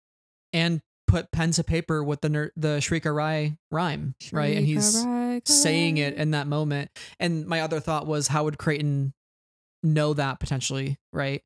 And 0.54 0.82
put 1.08 1.32
pen 1.32 1.52
to 1.52 1.64
paper 1.64 2.04
with 2.04 2.22
the 2.22 2.30
ner- 2.30 2.52
the 2.56 2.78
Shrii 2.78 3.02
Ka 3.02 3.10
Rai 3.10 3.58
rhyme, 3.72 4.16
right? 4.32 4.58
And 4.58 4.66
he's 4.66 5.06
saying 5.46 5.98
it 5.98 6.16
in 6.16 6.32
that 6.32 6.48
moment. 6.48 6.92
And 7.20 7.46
my 7.48 7.62
other 7.62 7.80
thought 7.80 8.06
was, 8.06 8.28
how 8.28 8.44
would 8.44 8.58
Creighton 8.58 9.14
know 9.84 10.14
that 10.14 10.40
potentially, 10.40 10.98
right? 11.14 11.42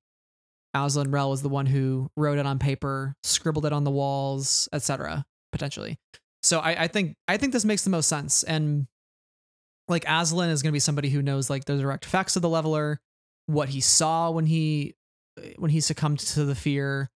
Azlin 0.76 1.14
Rell 1.14 1.30
was 1.30 1.42
the 1.42 1.50
one 1.50 1.66
who 1.66 2.10
wrote 2.16 2.38
it 2.38 2.46
on 2.46 2.58
paper, 2.58 3.16
scribbled 3.24 3.66
it 3.66 3.74
on 3.74 3.84
the 3.84 3.92
walls, 3.92 4.70
etc. 4.74 5.26
Potentially. 5.52 6.00
So 6.44 6.60
I, 6.60 6.84
I 6.84 6.88
think 6.88 7.16
I 7.28 7.38
think 7.38 7.54
this 7.54 7.66
makes 7.66 7.84
the 7.84 7.90
most 7.90 8.08
sense. 8.08 8.44
And 8.44 8.88
like 9.88 10.06
Azlin 10.06 10.50
is 10.50 10.62
going 10.62 10.72
to 10.72 10.74
be 10.76 10.80
somebody 10.80 11.10
who 11.10 11.22
knows 11.22 11.50
like 11.50 11.66
the 11.66 11.78
direct 11.78 12.06
effects 12.06 12.36
of 12.36 12.42
the 12.42 12.50
leveler, 12.50 13.00
what 13.46 13.70
he 13.70 13.82
saw 13.82 14.32
when 14.32 14.46
he 14.46 14.96
when 15.58 15.72
he 15.72 15.82
succumbed 15.82 16.20
to 16.20 16.46
the 16.46 16.56
fear, 16.56 17.10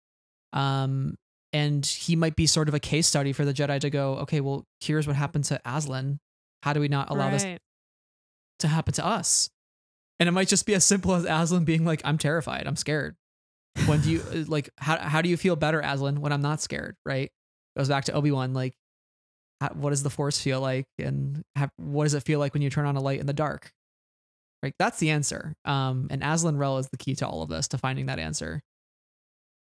um, 0.53 1.15
and 1.55 1.85
he 1.85 2.17
might 2.17 2.35
be 2.35 2.47
sort 2.47 2.67
of 2.67 2.73
a 2.73 2.81
case 2.81 3.07
study 3.07 3.31
for 3.31 3.45
the 3.45 3.53
Jedi 3.53 3.79
to 3.79 3.89
go, 3.89 4.15
okay, 4.15 4.41
well, 4.41 4.65
here's 4.81 5.07
what 5.07 5.15
happened 5.15 5.45
to 5.45 5.61
Azlin. 5.65 6.19
How 6.63 6.73
do 6.73 6.81
we 6.81 6.89
not 6.89 7.09
allow 7.09 7.29
right. 7.29 7.31
this 7.31 7.59
to 8.59 8.67
happen 8.67 8.93
to 8.95 9.05
us? 9.05 9.49
And 10.19 10.27
it 10.27 10.33
might 10.33 10.49
just 10.49 10.65
be 10.65 10.73
as 10.73 10.83
simple 10.83 11.15
as 11.15 11.23
Azlin 11.23 11.63
being 11.63 11.85
like, 11.85 12.01
I'm 12.03 12.17
terrified, 12.17 12.67
I'm 12.67 12.75
scared. 12.75 13.15
When 13.85 14.01
do 14.01 14.11
you 14.11 14.21
uh, 14.33 14.43
like 14.49 14.69
how 14.77 14.99
how 14.99 15.21
do 15.21 15.29
you 15.29 15.37
feel 15.37 15.55
better, 15.55 15.81
Azlin, 15.81 16.19
when 16.19 16.33
I'm 16.33 16.41
not 16.41 16.59
scared? 16.59 16.97
Right? 17.05 17.31
Goes 17.77 17.87
back 17.87 18.03
to 18.05 18.13
Obi 18.13 18.31
Wan, 18.31 18.53
like, 18.53 18.73
how, 19.61 19.69
what 19.69 19.91
does 19.91 20.03
the 20.03 20.09
Force 20.09 20.37
feel 20.37 20.59
like, 20.59 20.87
and 20.99 21.41
have, 21.55 21.69
what 21.77 22.03
does 22.03 22.15
it 22.15 22.23
feel 22.23 22.39
like 22.39 22.53
when 22.53 22.63
you 22.63 22.69
turn 22.69 22.85
on 22.85 22.97
a 22.97 23.01
light 23.01 23.21
in 23.21 23.27
the 23.27 23.33
dark? 23.33 23.71
Right? 24.61 24.73
That's 24.77 24.99
the 24.99 25.11
answer. 25.11 25.53
Um, 25.63 26.07
and 26.09 26.21
Azlin 26.21 26.57
Rell 26.57 26.79
is 26.79 26.89
the 26.89 26.97
key 26.97 27.15
to 27.15 27.27
all 27.27 27.43
of 27.43 27.49
this, 27.49 27.69
to 27.69 27.77
finding 27.77 28.07
that 28.07 28.19
answer. 28.19 28.61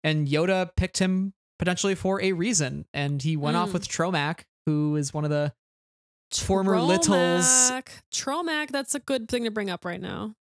And 0.03 0.27
Yoda 0.27 0.71
picked 0.77 0.99
him 0.99 1.35
potentially 1.59 1.95
for 1.95 2.21
a 2.21 2.33
reason, 2.33 2.87
and 2.95 3.23
he 3.23 3.37
went 3.37 3.57
off 3.57 3.71
Mm. 3.71 3.73
with 3.75 3.89
Tromac, 3.89 4.41
who 4.67 4.97
is 4.97 5.13
one 5.15 5.25
of 5.25 5.31
the 5.31 5.53
former 6.33 6.81
littles 6.81 7.45
Tromac. 7.47 7.87
Tromac, 8.13 8.71
that's 8.71 8.95
a 8.95 9.01
good 9.01 9.29
thing 9.29 9.45
to 9.45 9.51
bring 9.51 9.71
up 9.71 9.85
right 9.85 10.01
now. 10.01 10.35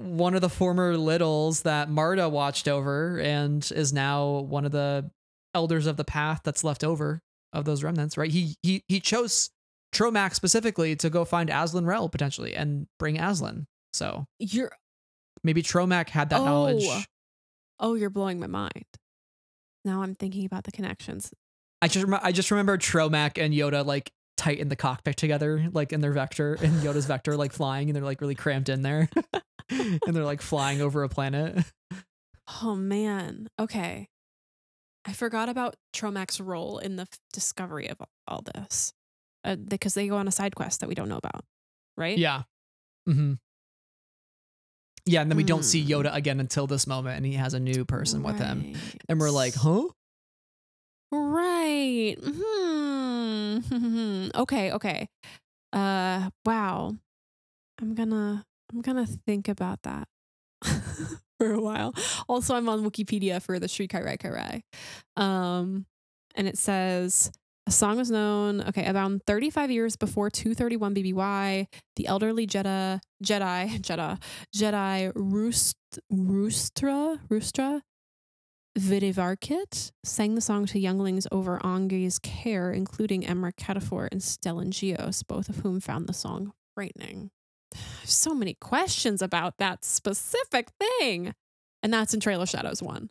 one 0.00 0.34
of 0.36 0.40
the 0.40 0.48
former 0.48 0.96
littles 0.96 1.62
that 1.62 1.88
Marda 1.90 2.28
watched 2.28 2.68
over 2.68 3.18
and 3.18 3.68
is 3.74 3.92
now 3.92 4.28
one 4.42 4.64
of 4.64 4.70
the 4.70 5.10
elders 5.54 5.86
of 5.86 5.96
the 5.96 6.04
path 6.04 6.40
that's 6.44 6.62
left 6.62 6.84
over 6.84 7.20
of 7.52 7.64
those 7.64 7.82
remnants, 7.82 8.16
right? 8.16 8.30
He 8.30 8.54
he 8.62 8.84
he 8.86 9.00
chose 9.00 9.50
Tromac 9.92 10.34
specifically 10.34 10.94
to 10.96 11.10
go 11.10 11.24
find 11.24 11.48
Azlin 11.50 11.84
Rell 11.86 12.08
potentially 12.08 12.54
and 12.54 12.86
bring 13.00 13.16
Azlin. 13.16 13.66
So 13.92 14.26
You're 14.38 14.70
maybe 15.42 15.62
Tromac 15.64 16.10
had 16.10 16.30
that 16.30 16.40
Oh. 16.42 16.44
knowledge. 16.44 17.08
oh, 17.80 17.94
you're 17.94 18.10
blowing 18.10 18.38
my 18.38 18.46
mind. 18.46 18.84
Now 19.88 20.02
I'm 20.02 20.14
thinking 20.14 20.44
about 20.44 20.64
the 20.64 20.70
connections. 20.70 21.32
I 21.80 21.88
just 21.88 22.04
rem- 22.04 22.20
I 22.22 22.30
just 22.30 22.50
remember 22.50 22.76
Tromac 22.76 23.42
and 23.42 23.54
Yoda 23.54 23.86
like 23.86 24.12
tight 24.36 24.58
in 24.58 24.68
the 24.68 24.76
cockpit 24.76 25.16
together, 25.16 25.66
like 25.72 25.94
in 25.94 26.02
their 26.02 26.12
vector, 26.12 26.56
in 26.60 26.72
Yoda's 26.80 27.06
vector, 27.06 27.38
like 27.38 27.54
flying, 27.54 27.88
and 27.88 27.96
they're 27.96 28.04
like 28.04 28.20
really 28.20 28.34
cramped 28.34 28.68
in 28.68 28.82
there, 28.82 29.08
and 29.70 30.00
they're 30.08 30.26
like 30.26 30.42
flying 30.42 30.82
over 30.82 31.04
a 31.04 31.08
planet. 31.08 31.64
Oh 32.62 32.74
man. 32.74 33.48
Okay. 33.58 34.08
I 35.06 35.12
forgot 35.14 35.48
about 35.48 35.76
Tromac's 35.94 36.38
role 36.38 36.78
in 36.78 36.96
the 36.96 37.02
f- 37.02 37.18
discovery 37.32 37.88
of 37.88 38.02
all 38.26 38.42
this. 38.54 38.92
Uh, 39.42 39.56
because 39.56 39.94
they 39.94 40.06
go 40.08 40.16
on 40.16 40.28
a 40.28 40.32
side 40.32 40.54
quest 40.54 40.80
that 40.80 40.88
we 40.88 40.94
don't 40.94 41.08
know 41.08 41.16
about, 41.16 41.44
right? 41.96 42.18
Yeah. 42.18 42.42
Mm-hmm. 43.08 43.34
Yeah, 45.08 45.22
and 45.22 45.30
then 45.30 45.36
we 45.36 45.44
don't 45.44 45.64
see 45.64 45.82
Hmm. 45.82 45.90
Yoda 45.90 46.14
again 46.14 46.40
until 46.40 46.66
this 46.66 46.86
moment, 46.86 47.16
and 47.16 47.26
he 47.26 47.34
has 47.34 47.54
a 47.54 47.60
new 47.60 47.84
person 47.84 48.22
with 48.22 48.38
him, 48.38 48.74
and 49.08 49.18
we're 49.18 49.30
like, 49.30 49.54
huh? 49.54 49.88
Right. 51.10 52.16
Hmm. 52.22 54.28
okay, 54.34 54.72
okay. 54.72 55.08
Uh 55.72 56.30
wow. 56.44 56.94
I'm 57.80 57.94
gonna 57.94 58.44
I'm 58.72 58.80
gonna 58.82 59.06
think 59.06 59.48
about 59.48 59.82
that 59.82 60.08
for 61.38 61.52
a 61.52 61.60
while. 61.60 61.94
Also, 62.28 62.54
I'm 62.54 62.68
on 62.68 62.84
Wikipedia 62.84 63.42
for 63.42 63.58
the 63.58 63.68
Sri 63.68 63.88
Kai 63.88 64.16
Kai 64.16 64.62
Um 65.16 65.86
and 66.34 66.46
it 66.46 66.58
says 66.58 67.32
a 67.68 67.70
song 67.70 67.98
was 67.98 68.10
known, 68.10 68.62
okay, 68.62 68.90
around 68.90 69.22
35 69.26 69.70
years 69.70 69.94
before 69.94 70.30
231 70.30 70.94
BBY, 70.94 71.66
the 71.96 72.06
elderly 72.06 72.46
Jedi, 72.46 72.98
Jedi, 73.22 73.78
Jedi, 73.82 74.18
Jedi 74.56 75.12
Roost, 75.14 75.76
Roostra, 76.10 77.20
Roostra 77.28 77.82
Vidivarkit 78.78 79.92
sang 80.02 80.34
the 80.34 80.40
song 80.40 80.64
to 80.64 80.78
younglings 80.78 81.26
over 81.30 81.58
Angi's 81.58 82.18
care, 82.18 82.72
including 82.72 83.22
Emra 83.22 83.52
Catafor 83.52 84.08
and 84.10 84.22
Stellan 84.22 84.70
Gios, 84.70 85.22
both 85.26 85.50
of 85.50 85.56
whom 85.56 85.78
found 85.78 86.06
the 86.06 86.14
song 86.14 86.52
frightening. 86.74 87.30
So 88.04 88.34
many 88.34 88.54
questions 88.54 89.20
about 89.20 89.58
that 89.58 89.84
specific 89.84 90.70
thing. 90.80 91.34
And 91.82 91.92
that's 91.92 92.14
in 92.14 92.20
Trail 92.20 92.40
of 92.40 92.48
Shadows 92.48 92.82
1. 92.82 93.10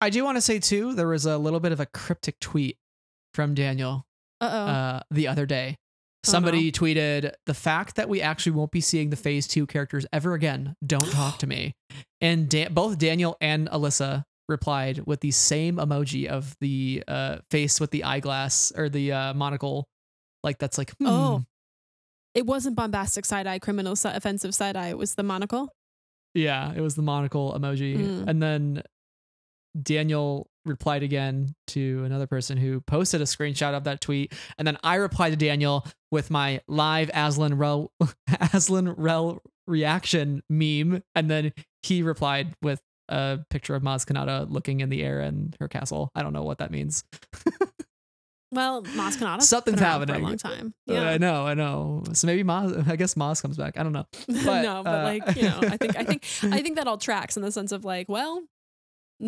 I 0.00 0.08
do 0.08 0.24
want 0.24 0.36
to 0.36 0.40
say 0.40 0.58
too, 0.58 0.94
there 0.94 1.06
was 1.06 1.26
a 1.26 1.36
little 1.36 1.60
bit 1.60 1.72
of 1.72 1.80
a 1.80 1.86
cryptic 1.86 2.40
tweet 2.40 2.78
from 3.34 3.54
Daniel 3.54 4.04
uh, 4.40 5.00
the 5.10 5.28
other 5.28 5.46
day. 5.46 5.76
Oh, 6.24 6.30
Somebody 6.30 6.70
tweeted 6.70 7.32
the 7.46 7.54
fact 7.54 7.96
that 7.96 8.08
we 8.08 8.22
actually 8.22 8.52
won't 8.52 8.70
be 8.70 8.80
seeing 8.80 9.10
the 9.10 9.16
Phase 9.16 9.48
Two 9.48 9.66
characters 9.66 10.06
ever 10.12 10.34
again. 10.34 10.76
Don't 10.86 11.00
talk 11.12 11.38
to 11.38 11.46
me. 11.46 11.74
And 12.20 12.48
both 12.72 12.98
Daniel 12.98 13.36
and 13.40 13.68
Alyssa 13.68 14.24
replied 14.48 15.00
with 15.06 15.20
the 15.20 15.30
same 15.30 15.76
emoji 15.76 16.26
of 16.26 16.54
the 16.60 17.02
uh, 17.08 17.38
face 17.50 17.80
with 17.80 17.90
the 17.90 18.04
eyeglass 18.04 18.72
or 18.76 18.88
the 18.88 19.12
uh, 19.12 19.34
monocle, 19.34 19.88
like 20.44 20.58
that's 20.58 20.78
like 20.78 20.92
hmm. 20.98 21.06
Oh. 21.06 21.44
it 22.34 22.46
wasn't 22.46 22.76
bombastic 22.76 23.24
side 23.24 23.46
eye, 23.46 23.58
criminal 23.58 23.96
si- 23.96 24.10
offensive 24.10 24.54
side 24.54 24.76
eye. 24.76 24.88
It 24.88 24.98
was 24.98 25.16
the 25.16 25.24
monocle. 25.24 25.70
Yeah, 26.34 26.72
it 26.74 26.80
was 26.80 26.94
the 26.94 27.02
monocle 27.02 27.52
emoji. 27.58 27.96
Mm. 27.98 28.28
And 28.28 28.42
then 28.42 28.82
Daniel 29.80 30.48
replied 30.64 31.02
again 31.02 31.54
to 31.68 32.02
another 32.04 32.26
person 32.26 32.56
who 32.56 32.80
posted 32.82 33.20
a 33.20 33.24
screenshot 33.24 33.74
of 33.74 33.84
that 33.84 34.00
tweet. 34.00 34.32
And 34.58 34.66
then 34.66 34.78
I 34.82 34.96
replied 34.96 35.30
to 35.30 35.36
Daniel 35.36 35.86
with 36.10 36.30
my 36.30 36.60
live 36.68 37.10
Azlin 37.10 37.58
Rell 37.58 37.92
Azlin 38.28 38.94
Rell 38.96 39.42
reaction 39.66 40.42
meme. 40.48 41.02
And 41.14 41.30
then 41.30 41.52
he 41.82 42.02
replied 42.02 42.54
with 42.62 42.80
a 43.08 43.40
picture 43.50 43.74
of 43.74 43.82
Maz 43.82 44.06
Kanata 44.06 44.50
looking 44.50 44.80
in 44.80 44.88
the 44.88 45.02
air 45.02 45.20
in 45.20 45.54
her 45.60 45.68
castle. 45.68 46.10
I 46.14 46.22
don't 46.22 46.32
know 46.32 46.44
what 46.44 46.58
that 46.58 46.70
means. 46.70 47.04
Well, 48.52 48.82
Maz 48.82 49.16
Kanata. 49.16 49.40
Something's 49.40 49.80
around 49.80 50.06
for 50.06 50.14
a 50.14 50.18
long 50.18 50.36
time. 50.36 50.74
Uh, 50.88 50.92
Yeah. 50.92 51.08
I 51.08 51.16
know, 51.18 51.46
I 51.46 51.54
know. 51.54 52.02
So 52.12 52.26
maybe 52.26 52.44
Maz 52.44 52.86
I 52.86 52.96
guess 52.96 53.14
Maz 53.14 53.40
comes 53.40 53.56
back. 53.56 53.78
I 53.78 53.82
don't 53.82 53.92
know. 53.92 54.04
But, 54.26 54.62
no, 54.62 54.82
but 54.84 54.94
uh, 54.94 55.02
like, 55.04 55.36
you 55.36 55.44
know, 55.44 55.58
I 55.62 55.76
think 55.78 55.96
I 55.96 56.04
think 56.04 56.24
I 56.42 56.60
think 56.60 56.76
that 56.76 56.86
all 56.86 56.98
tracks 56.98 57.36
in 57.38 57.42
the 57.42 57.50
sense 57.50 57.72
of 57.72 57.84
like, 57.86 58.10
well, 58.10 58.42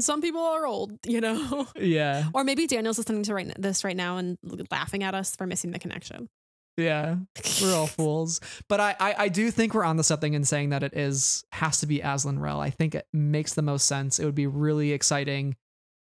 some 0.02 0.20
people 0.20 0.40
are 0.40 0.66
old, 0.66 0.98
you 1.06 1.20
know. 1.20 1.66
Yeah. 1.76 2.24
or 2.34 2.44
maybe 2.44 2.66
Daniel's 2.66 2.98
listening 2.98 3.22
to 3.24 3.34
right 3.34 3.52
this 3.60 3.84
right 3.84 3.96
now 3.96 4.16
and 4.16 4.38
laughing 4.70 5.02
at 5.02 5.14
us 5.14 5.36
for 5.36 5.46
missing 5.46 5.70
the 5.70 5.78
connection. 5.78 6.28
Yeah. 6.76 7.16
we're 7.62 7.74
all 7.74 7.86
fools. 7.98 8.40
But 8.68 8.80
I, 8.80 8.96
I 8.98 9.14
I 9.18 9.28
do 9.28 9.50
think 9.50 9.74
we're 9.74 9.84
on 9.84 9.96
to 9.98 10.02
something 10.02 10.34
in 10.34 10.44
saying 10.44 10.70
that 10.70 10.82
it 10.82 10.94
is 10.96 11.44
has 11.52 11.78
to 11.80 11.86
be 11.86 12.00
Azlin 12.00 12.40
Rell. 12.40 12.60
I 12.60 12.70
think 12.70 12.94
it 12.94 13.06
makes 13.12 13.54
the 13.54 13.62
most 13.62 13.86
sense. 13.86 14.18
It 14.18 14.24
would 14.24 14.34
be 14.34 14.46
really 14.46 14.92
exciting 14.92 15.56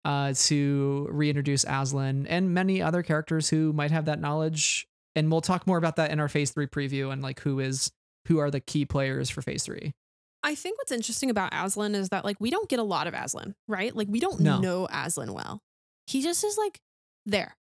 uh 0.06 0.34
to 0.34 1.08
reintroduce 1.12 1.66
Azlin 1.66 2.26
and 2.30 2.54
many 2.54 2.82
other 2.82 3.04
characters 3.04 3.49
who 3.49 3.74
might 3.74 3.91
have 3.91 4.06
that 4.06 4.20
knowledge. 4.20 4.88
And 5.16 5.32
we'll 5.32 5.41
talk 5.41 5.66
more 5.68 5.78
about 5.78 5.95
that 5.98 6.12
in 6.12 6.20
our 6.20 6.30
phase 6.30 6.52
three 6.52 6.68
preview 6.68 7.12
and 7.12 7.22
like 7.22 7.40
who 7.41 7.60
is 7.60 7.91
who 8.28 8.40
are 8.40 8.49
the 8.52 8.60
key 8.60 8.86
players 8.86 9.30
for 9.30 9.41
phase 9.41 9.64
three. 9.64 9.94
I 10.43 10.55
think 10.55 10.77
what's 10.77 10.91
interesting 10.91 11.30
about 11.30 11.51
Azlin 11.51 11.95
is 11.95 12.09
that 12.09 12.23
like 12.23 12.38
we 12.39 12.49
don't 12.49 12.69
get 12.69 12.80
a 12.80 12.84
lot 12.84 13.07
of 13.07 13.14
Azlin, 13.14 13.53
right? 13.68 13.95
Like 13.95 14.07
we 14.09 14.19
don't 14.19 14.39
No. 14.39 14.59
know 14.59 14.88
Azlin 14.91 15.31
well. 15.31 15.61
He 16.05 16.22
just 16.22 16.43
is 16.43 16.57
like 16.57 16.80
there 17.26 17.55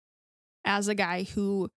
as 0.64 0.88
a 0.88 0.94
guy 0.94 1.22
who 1.22 1.70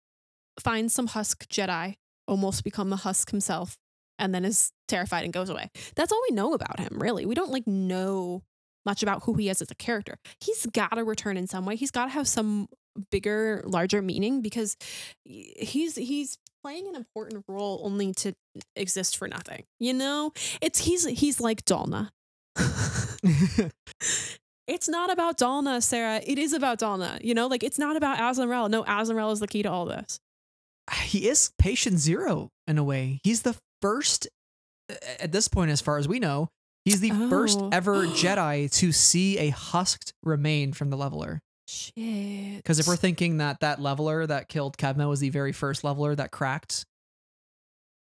finds 0.60 0.92
some 0.94 1.06
husk 1.06 1.46
Jedi, 1.48 1.96
almost 2.26 2.64
become 2.64 2.92
a 2.92 2.96
husk 2.96 3.30
himself, 3.30 3.78
and 4.18 4.34
then 4.34 4.44
is 4.44 4.72
terrified 4.88 5.24
and 5.24 5.32
goes 5.32 5.48
away. 5.48 5.70
That's 5.94 6.12
all 6.12 6.20
we 6.28 6.34
know 6.34 6.52
about 6.52 6.80
him, 6.80 6.98
really. 7.00 7.24
We 7.26 7.34
don't 7.34 7.50
like 7.52 7.66
know 7.66 8.42
much 8.84 9.02
about 9.02 9.22
who 9.24 9.34
he 9.34 9.48
is 9.48 9.62
as 9.62 9.70
a 9.70 9.74
character. 9.74 10.18
He's 10.40 10.66
got 10.66 10.94
to 10.94 11.04
return 11.04 11.36
in 11.36 11.46
some 11.46 11.64
way. 11.64 11.76
He's 11.76 11.90
got 11.90 12.06
to 12.06 12.10
have 12.10 12.26
some 12.26 12.68
bigger, 13.10 13.62
larger 13.66 14.02
meaning 14.02 14.40
because 14.42 14.76
he's 15.24 15.94
he's 15.96 16.38
playing 16.68 16.86
an 16.88 16.94
important 16.94 17.44
role 17.48 17.80
only 17.82 18.12
to 18.12 18.34
exist 18.76 19.16
for 19.16 19.26
nothing. 19.26 19.64
You 19.80 19.94
know, 19.94 20.32
it's 20.60 20.80
he's 20.80 21.06
he's 21.06 21.40
like 21.40 21.64
Dalna. 21.64 22.10
it's 24.66 24.88
not 24.88 25.10
about 25.10 25.38
Dalna, 25.38 25.82
Sarah. 25.82 26.20
It 26.26 26.38
is 26.38 26.52
about 26.52 26.78
Dalna. 26.78 27.24
You 27.24 27.32
know, 27.32 27.46
like 27.46 27.62
it's 27.62 27.78
not 27.78 27.96
about 27.96 28.18
Azlin 28.18 28.50
Rell. 28.50 28.68
No, 28.68 28.84
Azlin 28.84 29.14
Rell 29.14 29.30
is 29.30 29.40
the 29.40 29.46
key 29.48 29.62
to 29.62 29.70
all 29.70 29.86
this. 29.86 30.20
he 31.04 31.26
is 31.28 31.52
patient 31.58 31.98
zero 31.98 32.50
in 32.66 32.76
a 32.76 32.84
way. 32.84 33.20
He's 33.24 33.42
the 33.42 33.56
first 33.80 34.28
at 35.20 35.32
this 35.32 35.48
point, 35.48 35.70
as 35.70 35.80
far 35.80 35.96
as 35.96 36.06
we 36.06 36.18
know, 36.18 36.48
he's 36.84 37.00
the 37.00 37.10
first 37.30 37.58
Oh. 37.60 37.70
ever 37.72 38.06
Jedi 38.22 38.70
to 38.72 38.92
see 38.92 39.38
a 39.38 39.48
husked 39.50 40.12
remain 40.22 40.72
from 40.74 40.90
the 40.90 40.96
leveler. 40.98 41.40
Shit. 41.68 42.56
Because 42.56 42.78
if 42.78 42.86
we're 42.86 42.96
thinking 42.96 43.38
that 43.38 43.60
that 43.60 43.78
leveler 43.80 44.26
that 44.26 44.48
killed 44.48 44.78
Kevmo 44.78 45.08
was 45.08 45.20
the 45.20 45.28
very 45.28 45.52
first 45.52 45.84
leveler 45.84 46.14
that 46.14 46.30
cracked 46.30 46.86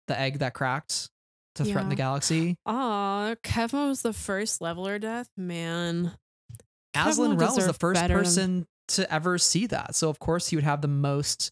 the 0.07 0.19
egg 0.19 0.40
that 0.40 0.53
cracked 0.53 1.10
to 1.56 1.64
threaten 1.64 1.88
the 1.90 1.95
galaxy, 1.95 2.57
Aw, 2.65 3.36
Kevin 3.44 3.88
was 3.88 4.02
the 4.02 4.11
first 4.11 4.60
leveler 4.61 4.99
death, 4.99 5.30
man. 5.38 6.11
Azlin 6.94 7.40
Rell 7.40 7.56
was 7.56 7.65
the 7.65 7.73
first 7.73 7.99
better 7.99 8.15
than- 8.15 8.23
person 8.23 8.68
to 8.90 9.11
ever 9.11 9.38
see 9.38 9.68
that. 9.68 9.95
So 9.95 10.10
of 10.10 10.19
course 10.19 10.49
he 10.49 10.57
would 10.57 10.65
have 10.65 10.82
the 10.82 10.90
most 10.90 11.52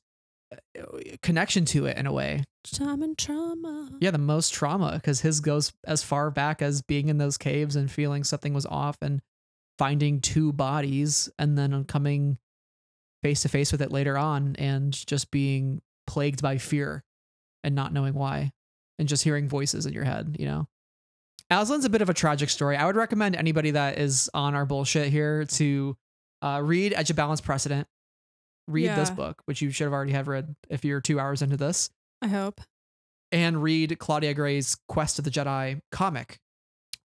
uh, 0.53 0.81
connection 1.21 1.63
to 1.65 1.85
it 1.85 1.97
in 1.97 2.05
a 2.05 2.11
way. 2.11 2.43
Time 2.65 3.01
and 3.01 3.17
trauma. 3.17 3.89
Yeah, 4.01 4.11
the 4.11 4.17
most 4.17 4.53
trauma 4.53 4.93
because 4.95 5.21
his 5.21 5.39
goes 5.39 5.71
as 5.85 6.03
far 6.03 6.29
back 6.31 6.61
as 6.61 6.81
being 6.81 7.07
in 7.07 7.17
those 7.17 7.37
caves 7.37 7.77
and 7.77 7.89
feeling 7.89 8.25
something 8.25 8.53
was 8.53 8.65
off 8.65 8.97
and 9.01 9.21
finding 9.83 10.21
two 10.21 10.53
bodies 10.53 11.29
and 11.37 11.57
then 11.57 11.83
coming 11.83 12.37
face 13.21 13.41
to 13.41 13.49
face 13.49 13.69
with 13.69 13.81
it 13.81 13.91
later 13.91 14.17
on 14.17 14.55
and 14.57 14.93
just 14.93 15.29
being 15.29 15.81
plagued 16.07 16.41
by 16.41 16.57
fear 16.57 17.03
and 17.65 17.75
not 17.75 17.91
knowing 17.91 18.13
why 18.13 18.53
and 18.97 19.09
just 19.09 19.25
hearing 19.25 19.49
voices 19.49 19.85
in 19.85 19.91
your 19.91 20.05
head, 20.05 20.37
you 20.39 20.45
know. 20.45 20.69
Azlin's 21.51 21.83
a 21.83 21.89
bit 21.89 22.01
of 22.01 22.09
a 22.09 22.13
tragic 22.13 22.49
story. 22.49 22.77
I 22.77 22.85
would 22.85 22.95
recommend 22.95 23.35
anybody 23.35 23.71
that 23.71 23.99
is 23.99 24.29
on 24.33 24.55
our 24.55 24.65
bullshit 24.65 25.09
here 25.09 25.43
to 25.43 25.97
uh, 26.41 26.61
read 26.63 26.93
Edge 26.95 27.09
of 27.09 27.17
Balance 27.17 27.41
Precedent. 27.41 27.85
Read 28.69 28.91
this 28.91 29.09
book, 29.09 29.41
which 29.47 29.61
you 29.61 29.69
should 29.71 29.83
have 29.83 29.93
already 29.93 30.13
have 30.13 30.29
read 30.29 30.55
if 30.69 30.85
you're 30.85 31.01
two 31.01 31.19
hours 31.19 31.41
into 31.41 31.57
this 31.57 31.89
I 32.21 32.27
hope. 32.27 32.61
and 33.33 33.61
read 33.61 33.99
Claudia 33.99 34.33
Gray's 34.33 34.77
Quest 34.87 35.19
of 35.19 35.25
the 35.25 35.31
Jedi 35.31 35.81
comic, 35.91 36.39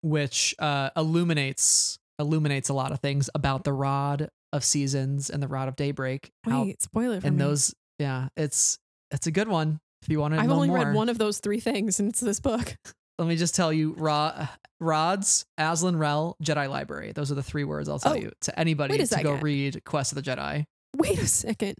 which 0.00 0.54
uh, 0.60 0.90
illuminates 0.96 1.98
illuminates 2.18 2.68
a 2.68 2.74
lot 2.74 2.92
of 2.92 3.00
things 3.00 3.28
about 3.34 3.64
the 3.64 3.72
Rod 3.72 4.28
of 4.52 4.64
Seasons 4.64 5.30
and 5.30 5.42
the 5.42 5.48
Rod 5.48 5.68
of 5.68 5.76
Daybreak. 5.76 6.30
Wait, 6.46 6.80
spoil 6.82 7.12
it 7.12 7.20
for 7.20 7.26
and 7.28 7.36
me. 7.36 7.44
those, 7.44 7.74
yeah, 7.98 8.28
it's 8.36 8.78
it's 9.10 9.26
a 9.26 9.30
good 9.30 9.48
one 9.48 9.78
if 10.02 10.08
you 10.08 10.20
want 10.20 10.34
to 10.34 10.40
I've 10.40 10.50
only 10.50 10.68
more. 10.68 10.78
read 10.78 10.94
one 10.94 11.08
of 11.08 11.18
those 11.18 11.38
three 11.40 11.60
things, 11.60 12.00
and 12.00 12.08
it's 12.10 12.20
this 12.20 12.40
book. 12.40 12.76
Let 13.18 13.26
me 13.28 13.36
just 13.36 13.54
tell 13.56 13.72
you, 13.72 13.94
Rod, 13.98 14.48
Rod's 14.80 15.44
Azlin 15.58 15.98
Rell 15.98 16.36
Jedi 16.42 16.68
Library. 16.70 17.10
Those 17.12 17.32
are 17.32 17.34
the 17.34 17.42
three 17.42 17.64
words 17.64 17.88
I'll 17.88 17.98
tell 17.98 18.12
Oh, 18.12 18.16
you 18.16 18.30
to 18.42 18.58
anybody 18.58 18.96
to 19.04 19.22
go 19.22 19.34
read 19.34 19.84
Quest 19.84 20.12
of 20.12 20.16
the 20.16 20.22
Jedi. 20.30 20.64
Wait 20.96 21.18
a 21.18 21.26
second. 21.26 21.74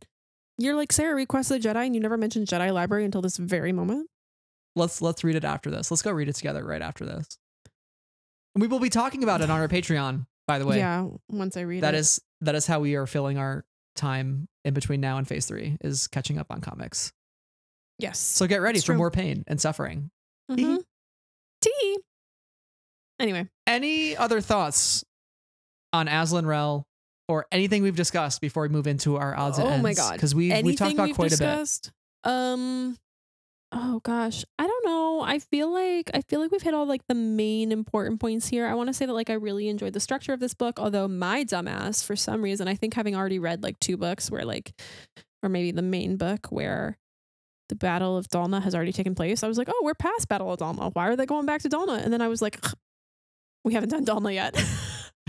You're 0.59 0.75
like 0.75 0.93
Sarah 0.93 1.15
request 1.15 1.53
of 1.53 1.63
the 1.63 1.69
Jedi, 1.69 1.87
and 1.87 1.95
you 1.95 2.01
never 2.01 2.17
mentioned 2.17 2.49
Jedi 2.49 2.73
Library 2.73 3.05
until 3.05 3.23
this 3.23 3.37
very 3.37 3.73
moment. 3.73 4.09
Let's 4.75 5.01
let's 5.01 5.23
read 5.23 5.37
it 5.37 5.45
after 5.45 5.71
this. 5.71 5.91
Let's 5.91 6.03
go 6.03 6.11
read 6.11 6.29
it 6.29 6.35
together 6.35 6.65
right 6.65 6.83
after 6.83 7.05
this. 7.07 7.27
And 8.55 8.63
we 8.63 8.69
will 8.69 8.81
be 8.81 8.89
talking 8.91 9.23
about 9.23 9.41
it 9.41 9.51
on 9.51 9.61
our 9.61 9.69
Patreon, 9.69 10.27
by 10.47 10.59
the 10.59 10.67
way. 10.67 10.79
Yeah, 10.79 11.07
once 11.29 11.57
I 11.57 11.61
read 11.63 11.83
That 11.83 11.95
it. 11.95 11.99
is 11.99 12.21
that 12.41 12.55
is 12.55 12.67
how 12.67 12.81
we 12.81 12.95
are 12.97 13.07
filling 13.07 13.39
our 13.39 13.65
time 13.97 14.49
in 14.65 14.75
between 14.75 15.01
now 15.01 15.19
and 15.19 15.27
phase 15.27 15.47
three 15.47 15.77
is 15.81 16.07
catching 16.09 16.39
up 16.39 16.47
on 16.51 16.61
comics. 16.61 17.13
yes. 17.99 18.19
So 18.19 18.47
get 18.47 18.61
ready 18.63 18.79
It's 18.79 18.87
for 18.87 18.93
true. 18.93 18.99
more 18.99 19.11
pain 19.11 19.45
and 19.47 19.61
suffering. 19.61 20.11
Mm-hmm. 20.51 20.77
Tea. 21.61 21.99
Anyway, 23.21 23.49
Any 23.67 24.17
other 24.17 24.41
thoughts 24.41 25.05
on 25.93 26.07
Azlin 26.07 26.47
Rell 26.47 26.87
or 27.27 27.47
anything 27.51 27.83
we've 27.83 27.97
discussed 27.97 28.41
before 28.41 28.63
we 28.63 28.69
move 28.69 28.87
into 28.87 29.17
our 29.17 29.37
odds 29.37 29.59
and 29.59 29.67
Oh 29.67 29.71
ends? 29.73 29.83
my 29.83 29.95
God. 29.95 30.13
Because 30.13 30.35
we 30.35 30.51
anything 30.53 30.67
we've 30.67 30.77
talked 30.79 30.95
about 30.95 31.07
we've 31.09 31.17
quite 31.17 31.31
discussed? 31.31 31.91
Um. 32.25 32.97
Oh 33.71 34.01
gosh, 34.03 34.45
I 34.59 34.67
don't 34.67 34.87
know. 34.87 35.21
I 35.21 35.39
feel 35.39 35.71
like 35.71 36.11
I 36.15 36.23
feel 36.23 36.41
like 36.41 36.51
we've 36.51 36.63
hit 36.63 36.73
all 36.73 36.87
like 36.87 37.07
the 37.07 37.15
main 37.15 37.71
important 37.71 38.19
points 38.19 38.49
here. 38.49 38.67
I 38.67 38.75
want 38.75 38.89
to 38.89 38.95
say 38.95 39.05
that 39.05 39.13
like 39.13 39.29
I 39.29 39.35
really 39.35 39.69
enjoyed 39.69 39.93
the 39.93 40.01
structure 40.01 40.33
of 40.33 40.41
this 40.41 40.55
book, 40.55 40.79
although 40.81 41.07
my 41.07 41.45
dumbass 41.45 42.03
for 42.03 42.17
some 42.17 42.41
reason 42.43 42.67
I 42.67 42.75
think 42.75 42.95
having 42.95 43.15
already 43.15 43.39
read 43.39 43.63
like 43.63 43.79
two 43.79 43.99
books 43.99 44.31
where 44.31 44.45
like, 44.45 44.73
or 45.43 45.51
maybe 45.51 45.71
the 45.71 45.83
main 45.83 46.17
book 46.17 46.47
where 46.51 46.97
the 47.69 47.77
Battle 47.77 48.17
of 48.17 48.29
Dalna 48.29 48.63
has 48.63 48.75
already 48.75 48.93
taken 48.93 49.15
place. 49.15 49.43
I 49.43 49.49
was 49.49 49.59
like, 49.59 49.69
oh, 49.71 49.81
we're 49.85 49.95
past 49.95 50.29
Battle 50.29 50.51
of 50.53 50.59
Dalna. 50.59 50.91
Why 50.95 51.09
are 51.09 51.17
they 51.17 51.27
going 51.27 51.45
back 51.47 51.61
to 51.63 51.69
Dalna? 51.69 52.03
And 52.03 52.11
then 52.13 52.23
I 52.23 52.29
was 52.29 52.41
like, 52.41 52.65
we 53.65 53.75
haven't 53.75 53.91
done 53.91 54.07
Dalna 54.07 54.33
yet. 54.33 54.57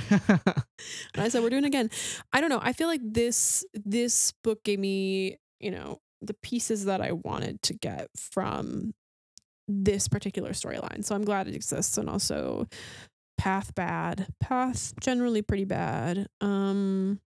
And 1.13 1.23
I 1.23 1.29
said, 1.29 1.43
we're 1.43 1.49
doing 1.49 1.65
it 1.65 1.67
again. 1.67 1.89
I 2.31 2.39
don't 2.41 2.49
know. 2.49 2.59
I 2.61 2.73
feel 2.73 2.87
like 2.87 3.01
this 3.03 3.65
this 3.73 4.33
book 4.43 4.63
gave 4.63 4.79
me, 4.79 5.37
you 5.59 5.71
know, 5.71 5.99
the 6.21 6.33
pieces 6.33 6.85
that 6.85 7.01
I 7.01 7.11
wanted 7.11 7.61
to 7.63 7.73
get 7.73 8.07
from 8.15 8.93
this 9.67 10.07
particular 10.07 10.51
storyline. 10.51 11.03
So 11.05 11.15
I'm 11.15 11.23
glad 11.23 11.47
it 11.47 11.55
exists. 11.55 11.97
And 11.97 12.09
also 12.09 12.67
path 13.37 13.73
bad. 13.75 14.27
Path 14.39 14.93
generally 14.99 15.41
pretty 15.41 15.65
bad. 15.65 16.27
Um 16.41 17.19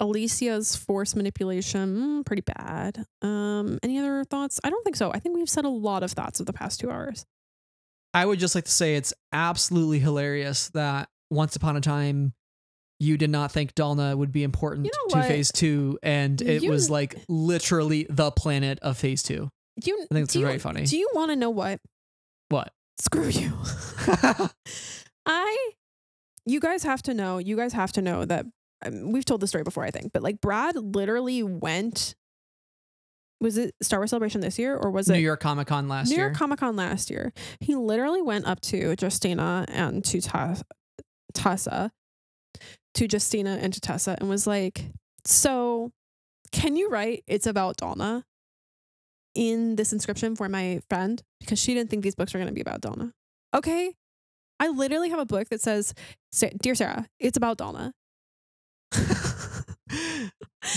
Elecia's 0.00 0.76
force 0.76 1.16
manipulation, 1.16 2.22
pretty 2.24 2.42
bad. 2.42 3.04
Um, 3.22 3.78
any 3.82 3.98
other 3.98 4.24
thoughts? 4.24 4.60
I 4.62 4.68
don't 4.68 4.84
think 4.84 4.96
so. 4.96 5.10
I 5.10 5.18
think 5.18 5.36
we've 5.36 5.48
said 5.48 5.64
a 5.64 5.70
lot 5.70 6.02
of 6.02 6.12
thoughts 6.12 6.38
of 6.38 6.44
the 6.44 6.52
past 6.52 6.80
two 6.80 6.90
hours. 6.90 7.24
I 8.12 8.26
would 8.26 8.38
just 8.38 8.54
like 8.54 8.64
to 8.64 8.70
say 8.70 8.96
it's 8.96 9.14
absolutely 9.32 9.98
hilarious 9.98 10.68
that 10.70 11.08
once 11.30 11.56
upon 11.56 11.76
a 11.76 11.80
time 11.80 12.34
you 12.98 13.16
did 13.18 13.30
not 13.30 13.52
think 13.52 13.74
Dalna 13.74 14.16
would 14.16 14.32
be 14.32 14.42
important 14.42 14.86
You 14.86 14.92
know 15.14 15.20
to 15.22 15.28
phase 15.28 15.52
two, 15.52 15.98
and 16.02 16.40
it 16.40 16.62
You- 16.62 16.70
was 16.70 16.88
like 16.90 17.16
literally 17.28 18.06
the 18.08 18.30
planet 18.30 18.78
of 18.80 18.96
phase 18.96 19.22
two. 19.22 19.50
You 19.84 20.06
I 20.10 20.14
think 20.14 20.24
it's 20.24 20.32
do 20.32 20.40
you- 20.40 20.46
very 20.46 20.58
funny. 20.58 20.84
Do 20.84 20.96
you 20.96 21.08
want 21.14 21.30
to 21.30 21.36
know 21.36 21.50
what? 21.50 21.80
What? 22.48 22.72
Screw 22.98 23.28
you. 23.28 23.52
I, 25.26 25.70
you 26.46 26.60
guys 26.60 26.82
have 26.84 27.02
to 27.02 27.14
know, 27.14 27.38
you 27.38 27.56
guys 27.56 27.72
have 27.72 27.92
to 27.92 28.02
know 28.02 28.24
that 28.24 28.46
um, 28.84 29.12
we've 29.12 29.24
told 29.24 29.40
the 29.40 29.46
story 29.46 29.64
before, 29.64 29.84
I 29.84 29.90
think, 29.90 30.12
but 30.12 30.22
like 30.22 30.40
Brad 30.40 30.76
literally 30.76 31.42
went, 31.42 32.14
was 33.40 33.58
it 33.58 33.74
Star 33.82 33.98
Wars 33.98 34.10
Celebration 34.10 34.40
this 34.40 34.58
year 34.58 34.76
or 34.76 34.90
was 34.90 35.08
New 35.08 35.14
it 35.14 35.18
New 35.18 35.24
York 35.24 35.40
Comic 35.40 35.66
Con 35.66 35.88
last 35.88 36.08
New 36.08 36.14
year. 36.16 36.24
New 36.24 36.28
York 36.28 36.38
Comic 36.38 36.58
Con 36.60 36.76
last 36.76 37.10
year? 37.10 37.32
He 37.60 37.74
literally 37.74 38.22
went 38.22 38.46
up 38.46 38.60
to 38.62 38.94
Justina 39.00 39.64
and 39.68 40.04
to 40.06 40.20
Ta- 40.20 40.60
Tessa, 41.34 41.90
to 42.96 43.06
Justina 43.10 43.58
and 43.62 43.72
to 43.72 43.80
Tessa 43.80 44.16
and 44.20 44.28
was 44.28 44.46
like, 44.46 44.84
so 45.24 45.92
can 46.52 46.76
you 46.76 46.88
write 46.88 47.24
it's 47.26 47.46
about 47.46 47.76
Dalna 47.78 48.22
in 49.34 49.76
this 49.76 49.92
inscription 49.92 50.36
for 50.36 50.48
my 50.48 50.80
friend? 50.90 51.22
Because 51.40 51.58
she 51.58 51.74
didn't 51.74 51.90
think 51.90 52.02
these 52.02 52.14
books 52.14 52.32
were 52.34 52.38
going 52.38 52.48
to 52.48 52.54
be 52.54 52.60
about 52.60 52.80
Dalna. 52.82 53.12
Okay. 53.54 53.94
I 54.58 54.68
literally 54.68 55.10
have 55.10 55.18
a 55.18 55.26
book 55.26 55.48
that 55.50 55.60
says, 55.60 55.92
Dear 56.62 56.74
Sarah, 56.74 57.06
it's 57.20 57.36
about 57.36 57.58
Dalna. 57.58 57.92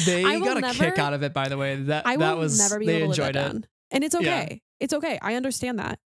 they 0.05 0.23
got 0.23 0.57
a 0.57 0.61
never- 0.61 0.73
kick 0.91 0.99
out 0.99 1.13
of 1.13 1.23
it, 1.23 1.33
by 1.33 1.47
the 1.49 1.57
way. 1.57 1.75
That 1.83 2.05
I 2.05 2.17
will 2.17 2.19
that 2.21 2.37
was 2.37 2.57
never 2.59 2.79
be 2.79 2.85
they 2.85 2.95
able 3.03 3.13
to 3.13 3.21
enjoyed 3.21 3.35
it. 3.35 3.39
down. 3.39 3.65
And 3.91 4.03
it's 4.03 4.15
Yeah. 4.19 4.19
okay. 4.41 4.61
It's 4.79 4.93
okay. 4.93 5.17
I 5.21 5.35
understand 5.35 5.79
that. 5.79 5.99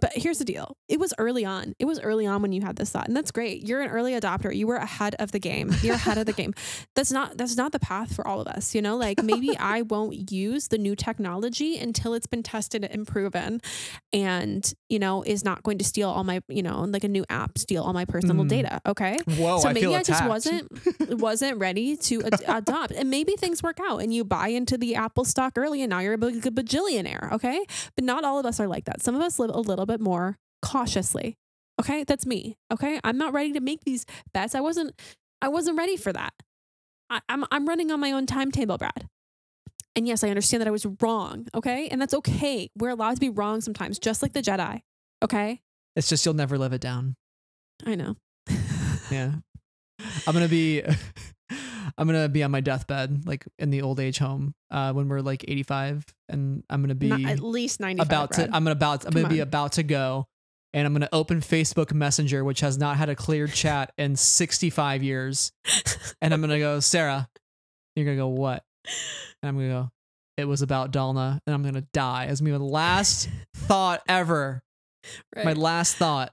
But 0.00 0.12
here's 0.14 0.38
the 0.38 0.44
deal. 0.44 0.76
It 0.88 1.00
was 1.00 1.12
early 1.18 1.44
on. 1.44 1.74
It 1.78 1.84
was 1.86 1.98
early 2.00 2.24
on 2.26 2.40
when 2.42 2.52
you 2.52 2.60
had 2.62 2.76
this 2.76 2.90
thought. 2.90 3.08
And 3.08 3.16
that's 3.16 3.30
great. 3.32 3.66
You're 3.66 3.80
an 3.80 3.90
early 3.90 4.12
adopter. 4.12 4.54
You 4.54 4.66
were 4.68 4.76
ahead 4.76 5.16
of 5.18 5.32
the 5.32 5.40
game. 5.40 5.74
You're 5.82 5.94
ahead 5.96 6.18
of 6.18 6.26
the 6.26 6.32
game. 6.32 6.54
That's 6.94 7.10
not 7.12 7.36
that's 7.36 7.56
not 7.56 7.72
the 7.72 7.78
path 7.78 8.14
for 8.14 8.26
all 8.26 8.40
of 8.40 8.46
us. 8.48 8.74
You 8.74 8.82
know, 8.82 8.96
like 8.96 9.22
maybe 9.22 9.56
I 9.58 9.82
won't 9.82 10.30
use 10.32 10.68
the 10.68 10.78
new 10.78 10.94
technology 10.96 11.78
until 11.78 12.12
it's 12.14 12.26
been 12.26 12.42
tested 12.42 12.84
and 12.84 13.06
proven 13.06 13.60
and, 14.12 14.72
you 14.88 14.98
know, 14.98 15.22
is 15.22 15.44
not 15.44 15.62
going 15.62 15.78
to 15.78 15.84
steal 15.84 16.08
all 16.10 16.24
my, 16.24 16.42
you 16.48 16.62
know, 16.62 16.82
like 16.82 17.04
a 17.04 17.08
new 17.08 17.24
app 17.30 17.56
steal 17.58 17.82
all 17.84 17.92
my 17.92 18.04
personal 18.04 18.44
Mm. 18.44 18.48
data. 18.48 18.80
Okay. 18.86 19.18
Whoa, 19.26 19.58
so 19.58 19.68
I 19.68 19.72
maybe 19.72 19.86
feel 19.86 19.94
I 19.94 20.02
just 20.02 20.24
wasn't 20.26 20.68
wasn't 21.20 21.58
ready 21.58 21.96
to 21.96 22.22
ad- 22.24 22.42
adopt, 22.46 22.92
and 22.92 23.10
maybe 23.10 23.34
things 23.36 23.62
work 23.62 23.78
out, 23.80 24.02
and 24.02 24.12
you 24.14 24.24
buy 24.24 24.48
into 24.48 24.76
the 24.78 24.94
Apple 24.94 25.24
stock 25.24 25.54
early, 25.56 25.82
and 25.82 25.90
now 25.90 25.98
you're 26.00 26.14
a 26.14 26.18
bajillionaire. 26.18 27.32
Okay, 27.32 27.64
but 27.94 28.04
not 28.04 28.24
all 28.24 28.38
of 28.38 28.46
us 28.46 28.60
are 28.60 28.66
like 28.68 28.84
that. 28.84 29.02
Some 29.02 29.14
of 29.14 29.20
us 29.22 29.38
live 29.38 29.50
a 29.50 29.60
little 29.60 29.77
bit 29.86 30.00
more 30.00 30.36
cautiously. 30.62 31.36
Okay, 31.80 32.04
that's 32.04 32.26
me. 32.26 32.56
Okay, 32.72 32.98
I'm 33.04 33.16
not 33.18 33.32
ready 33.32 33.52
to 33.52 33.60
make 33.60 33.84
these 33.84 34.04
bets. 34.32 34.54
I 34.54 34.60
wasn't. 34.60 34.98
I 35.40 35.48
wasn't 35.48 35.78
ready 35.78 35.96
for 35.96 36.12
that. 36.12 36.32
I, 37.08 37.20
I'm 37.28 37.44
I'm 37.52 37.66
running 37.68 37.90
on 37.90 38.00
my 38.00 38.10
own 38.12 38.26
timetable, 38.26 38.78
Brad. 38.78 39.06
And 39.94 40.06
yes, 40.06 40.22
I 40.22 40.28
understand 40.28 40.60
that 40.60 40.68
I 40.68 40.72
was 40.72 40.86
wrong. 41.00 41.46
Okay, 41.54 41.88
and 41.88 42.00
that's 42.00 42.14
okay. 42.14 42.68
We're 42.76 42.90
allowed 42.90 43.14
to 43.14 43.20
be 43.20 43.30
wrong 43.30 43.60
sometimes, 43.60 43.98
just 43.98 44.22
like 44.22 44.32
the 44.32 44.42
Jedi. 44.42 44.80
Okay, 45.24 45.60
It's 45.96 46.08
just 46.08 46.24
you'll 46.24 46.34
never 46.34 46.58
live 46.58 46.72
it 46.72 46.80
down. 46.80 47.14
I 47.86 47.94
know. 47.94 48.16
Yeah. 49.10 49.32
I'm 50.26 50.34
gonna 50.34 50.48
be 50.48 50.82
I'm 51.50 52.06
gonna 52.06 52.28
be 52.28 52.42
on 52.42 52.50
my 52.50 52.60
deathbed, 52.60 53.26
like 53.26 53.46
in 53.58 53.70
the 53.70 53.82
old 53.82 54.00
age 54.00 54.18
home, 54.18 54.54
uh, 54.70 54.92
when 54.92 55.08
we're 55.08 55.20
like 55.20 55.44
85, 55.48 56.04
and 56.28 56.62
I'm 56.68 56.82
gonna 56.82 56.94
be 56.94 57.08
Not- 57.08 57.24
at 57.24 57.40
least 57.40 57.80
95. 57.80 58.06
about 58.06 58.32
to. 58.32 58.44
I'm 58.44 58.50
gonna 58.64 58.70
about. 58.72 59.04
I'm 59.06 59.12
Come 59.12 59.22
gonna 59.22 59.34
be 59.34 59.40
on. 59.40 59.48
about 59.48 59.72
to 59.72 59.82
go, 59.82 60.26
and 60.72 60.86
I'm 60.86 60.92
gonna 60.92 61.08
open 61.12 61.40
Facebook 61.40 61.92
Messenger, 61.92 62.44
which 62.44 62.60
has 62.60 62.76
not 62.78 62.96
had 62.96 63.08
a 63.08 63.16
cleared 63.16 63.52
chat 63.54 63.92
in 63.98 64.16
65 64.16 65.02
years, 65.02 65.52
and 66.20 66.32
I'm 66.34 66.40
gonna 66.40 66.58
go, 66.58 66.80
Sarah. 66.80 67.28
You're 67.96 68.04
gonna 68.04 68.16
go 68.16 68.28
what? 68.28 68.62
And 69.42 69.48
I'm 69.48 69.56
gonna 69.56 69.68
go. 69.68 69.90
It 70.36 70.44
was 70.44 70.62
about 70.62 70.92
Dalna, 70.92 71.40
and 71.46 71.54
I'm 71.54 71.62
gonna 71.64 71.84
die. 71.92 72.26
It's 72.26 72.40
gonna 72.40 72.52
be 72.52 72.58
my 72.58 72.64
last 72.64 73.28
thought 73.56 74.02
ever. 74.06 74.62
Right. 75.34 75.44
My 75.46 75.52
last 75.54 75.96
thought, 75.96 76.32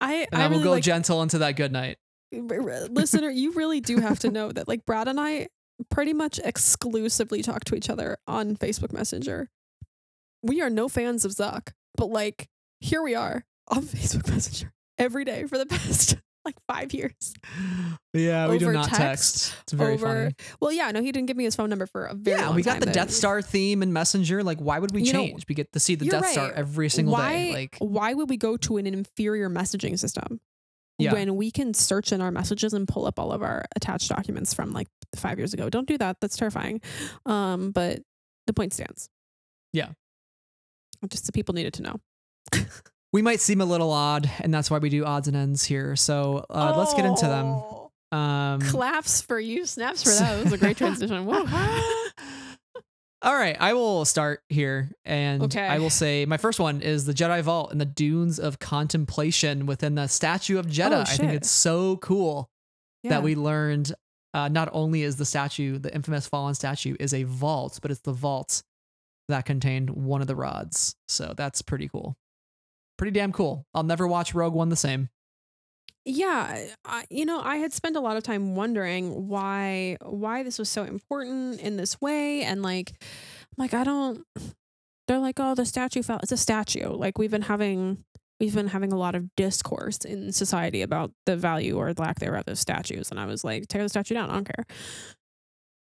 I, 0.00 0.26
and 0.32 0.40
I 0.40 0.44
I, 0.44 0.46
will 0.46 0.52
really 0.58 0.64
go 0.64 0.70
like, 0.72 0.82
gentle 0.84 1.20
into 1.22 1.38
that 1.38 1.56
good 1.56 1.72
night. 1.72 1.98
Listener, 2.40 3.30
you 3.30 3.52
really 3.52 3.80
do 3.80 3.98
have 3.98 4.18
to 4.20 4.30
know 4.30 4.52
that 4.52 4.68
like 4.68 4.84
Brad 4.86 5.08
and 5.08 5.20
I 5.20 5.48
pretty 5.90 6.12
much 6.12 6.38
exclusively 6.38 7.42
talk 7.42 7.64
to 7.64 7.74
each 7.74 7.90
other 7.90 8.18
on 8.26 8.56
Facebook 8.56 8.92
Messenger. 8.92 9.50
We 10.42 10.60
are 10.60 10.70
no 10.70 10.88
fans 10.88 11.24
of 11.24 11.32
Zuck, 11.32 11.72
but 11.96 12.06
like 12.10 12.48
here 12.80 13.02
we 13.02 13.14
are 13.14 13.44
on 13.68 13.82
Facebook 13.82 14.28
Messenger 14.28 14.72
every 14.98 15.24
day 15.24 15.44
for 15.44 15.58
the 15.58 15.66
past 15.66 16.16
like 16.44 16.56
five 16.68 16.92
years. 16.92 17.34
Yeah, 18.12 18.48
we 18.48 18.58
do 18.58 18.70
not 18.70 18.88
text. 18.88 18.98
text, 18.98 19.56
It's 19.62 19.72
very 19.72 19.94
over 19.94 20.06
funny. 20.06 20.34
Well, 20.60 20.72
yeah, 20.72 20.90
no, 20.90 21.00
he 21.00 21.10
didn't 21.10 21.26
give 21.26 21.36
me 21.36 21.44
his 21.44 21.56
phone 21.56 21.70
number 21.70 21.86
for 21.86 22.04
a 22.04 22.14
very 22.14 22.38
Yeah, 22.38 22.54
we 22.54 22.62
got 22.62 22.80
the 22.80 22.86
Death 22.86 23.10
Star 23.10 23.42
theme 23.42 23.82
in 23.82 23.92
Messenger. 23.92 24.42
Like, 24.42 24.58
why 24.58 24.78
would 24.78 24.92
we 24.92 25.02
You 25.02 25.12
know, 25.12 25.20
change? 25.20 25.46
we 25.48 25.54
get 25.54 25.72
to 25.72 25.80
see 25.80 25.94
the 25.94 26.04
Death 26.06 26.28
Star 26.28 26.52
every 26.52 26.88
single 26.88 27.14
why, 27.14 27.32
day. 27.32 27.52
Like, 27.52 27.76
why 27.78 28.14
would 28.14 28.28
we 28.28 28.36
go 28.36 28.56
to 28.58 28.76
an 28.76 28.86
inferior 28.86 29.48
messaging 29.48 29.98
system 29.98 30.40
Yeah. 30.98 31.12
when 31.12 31.34
we 31.36 31.50
can 31.50 31.74
search 31.74 32.12
in 32.12 32.20
our 32.20 32.30
messages 32.30 32.72
and 32.72 32.86
pull 32.86 33.06
up 33.06 33.18
all 33.18 33.32
of 33.32 33.42
our 33.42 33.64
attached 33.74 34.08
documents 34.08 34.54
from 34.54 34.72
like 34.72 34.88
five 35.16 35.38
years 35.38 35.52
ago? 35.52 35.68
Don't 35.68 35.88
do 35.88 35.98
that. 35.98 36.18
That's 36.20 36.36
terrifying. 36.36 36.80
Um, 37.26 37.72
but 37.72 38.00
the 38.46 38.52
point 38.52 38.72
stands. 38.72 39.08
Yeah. 39.72 39.90
Just 41.08 41.26
the 41.26 41.32
people 41.32 41.54
needed 41.54 41.74
to 41.74 41.82
know. 41.82 42.00
we 43.12 43.22
might 43.22 43.40
seem 43.40 43.60
a 43.60 43.64
little 43.64 43.90
odd, 43.92 44.30
and 44.40 44.54
that's 44.54 44.70
why 44.70 44.78
we 44.78 44.88
do 44.88 45.04
odds 45.04 45.28
and 45.28 45.36
ends 45.36 45.64
here. 45.64 45.96
So 45.96 46.46
uh, 46.48 46.74
let's 46.76 46.94
get 46.94 47.04
into 47.04 47.26
them. 47.26 47.46
Oh. 47.46 47.90
Um, 48.12 48.60
Claps 48.60 49.20
for 49.22 49.40
you, 49.40 49.66
snaps 49.66 50.04
for 50.04 50.10
that. 50.10 50.38
It 50.38 50.44
was 50.44 50.52
a 50.52 50.58
great 50.58 50.76
transition. 50.78 51.26
Whoa. 51.26 51.44
All 53.24 53.34
right, 53.34 53.56
I 53.58 53.72
will 53.72 54.04
start 54.04 54.42
here, 54.50 54.90
and 55.06 55.44
Okay. 55.44 55.66
I 55.66 55.78
will 55.78 55.88
say 55.90 56.26
my 56.26 56.36
first 56.36 56.60
one 56.60 56.82
is 56.82 57.06
the 57.06 57.14
Jedi 57.14 57.40
Vault 57.42 57.72
and 57.72 57.80
the 57.80 57.86
Dunes 57.86 58.38
of 58.38 58.58
Contemplation 58.58 59.64
within 59.64 59.94
the 59.94 60.06
Statue 60.08 60.58
of 60.58 60.66
Jedha. 60.66 60.98
Oh, 60.98 61.00
I 61.00 61.04
think 61.16 61.32
it's 61.32 61.50
so 61.50 61.96
cool 61.96 62.50
Yeah. 63.02 63.10
that 63.10 63.22
we 63.22 63.34
learned 63.34 63.94
uh, 64.34 64.48
not 64.48 64.68
only 64.72 65.02
is 65.02 65.16
the 65.16 65.24
statue, 65.24 65.78
the 65.78 65.94
infamous 65.94 66.26
fallen 66.26 66.54
statue, 66.54 66.96
is 67.00 67.14
a 67.14 67.22
vault, 67.22 67.78
but 67.80 67.90
it's 67.90 68.00
the 68.00 68.12
vault 68.12 68.62
that 69.28 69.46
contained 69.46 69.88
one 69.90 70.20
of 70.20 70.26
the 70.26 70.36
rods. 70.36 70.94
So 71.08 71.32
that's 71.34 71.62
pretty 71.62 71.88
cool. 71.88 72.16
Pretty 72.98 73.12
damn 73.12 73.32
cool. 73.32 73.64
I'll 73.72 73.84
never 73.84 74.06
watch 74.06 74.34
Rogue 74.34 74.52
One 74.52 74.68
the 74.68 74.76
same. 74.76 75.08
Yeah 76.04 76.66
I, 76.84 77.04
you 77.08 77.24
know 77.24 77.40
i 77.40 77.56
had 77.56 77.72
spent 77.72 77.96
a 77.96 78.00
lot 78.00 78.16
of 78.16 78.22
time 78.22 78.54
wondering 78.56 79.28
why 79.28 79.96
why 80.02 80.42
this 80.42 80.58
was 80.58 80.68
so 80.68 80.84
important 80.84 81.60
in 81.60 81.76
this 81.76 82.00
way 82.00 82.42
and 82.42 82.62
like 82.62 82.92
like 83.56 83.72
i 83.72 83.84
don't 83.84 84.24
they're 85.08 85.18
like 85.18 85.40
oh 85.40 85.54
the 85.54 85.64
statue 85.64 86.02
fell 86.02 86.20
it's 86.22 86.32
a 86.32 86.36
statue 86.36 86.88
like 86.88 87.18
we've 87.18 87.30
been 87.30 87.42
having 87.42 88.04
we've 88.40 88.54
been 88.54 88.68
having 88.68 88.92
a 88.92 88.98
lot 88.98 89.14
of 89.14 89.34
discourse 89.36 89.98
in 89.98 90.32
society 90.32 90.82
about 90.82 91.10
the 91.24 91.36
value 91.36 91.76
or 91.76 91.92
lack 91.94 92.18
thereof 92.18 92.44
of 92.48 92.58
statues 92.58 93.10
and 93.10 93.18
i 93.18 93.24
was 93.24 93.44
like 93.44 93.66
tear 93.68 93.82
the 93.82 93.88
statue 93.88 94.14
down 94.14 94.30
i 94.30 94.34
don't 94.34 94.44
care. 94.44 94.66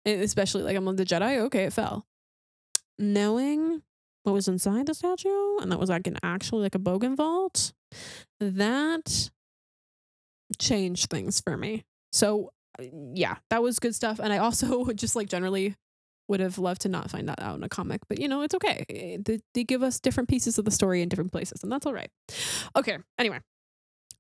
And 0.05 0.23
especially 0.23 0.63
like 0.63 0.77
i'm 0.77 0.85
like 0.85 0.97
the 0.97 1.05
jedi 1.05 1.39
okay 1.39 1.65
it 1.65 1.73
fell. 1.73 2.07
Knowing 2.99 3.83
what 4.23 4.33
was 4.33 4.49
inside 4.49 4.87
the 4.87 4.95
statue 4.95 5.59
and 5.61 5.71
that 5.71 5.79
was 5.79 5.91
like 5.91 6.07
an 6.07 6.19
actually 6.23 6.63
like 6.63 6.75
a 6.75 6.79
bogan 6.79 7.17
vault 7.17 7.73
that 8.41 9.31
changed 10.59 11.11
things 11.11 11.41
for 11.41 11.57
me. 11.57 11.85
So 12.13 12.51
uh, 12.81 12.85
yeah, 13.15 13.37
that 13.51 13.63
was 13.63 13.79
good 13.79 13.95
stuff. 13.95 14.19
And 14.19 14.33
I 14.33 14.39
also 14.39 14.85
just 14.95 15.17
like 15.17 15.29
generally 15.29 15.75
would 16.29 16.41
have 16.41 16.59
loved 16.59 16.83
to 16.83 16.89
not 16.89 17.11
find 17.11 17.29
that 17.29 17.41
out 17.41 17.57
in 17.57 17.65
a 17.65 17.69
comic, 17.69 18.03
but 18.09 18.19
you 18.21 18.29
know, 18.29 18.43
it's 18.43 18.55
okay. 18.55 18.85
Eh, 18.91 19.19
They, 19.25 19.41
they 19.55 19.65
give 19.65 19.83
us 19.83 19.99
different 19.99 20.29
pieces 20.29 20.59
of 20.59 20.65
the 20.67 20.71
story 20.71 21.01
in 21.03 21.09
different 21.09 21.33
places, 21.33 21.63
and 21.63 21.73
that's 21.73 21.87
all 21.87 21.95
right. 21.95 22.11
Okay, 22.77 22.99
anyway. 23.19 23.41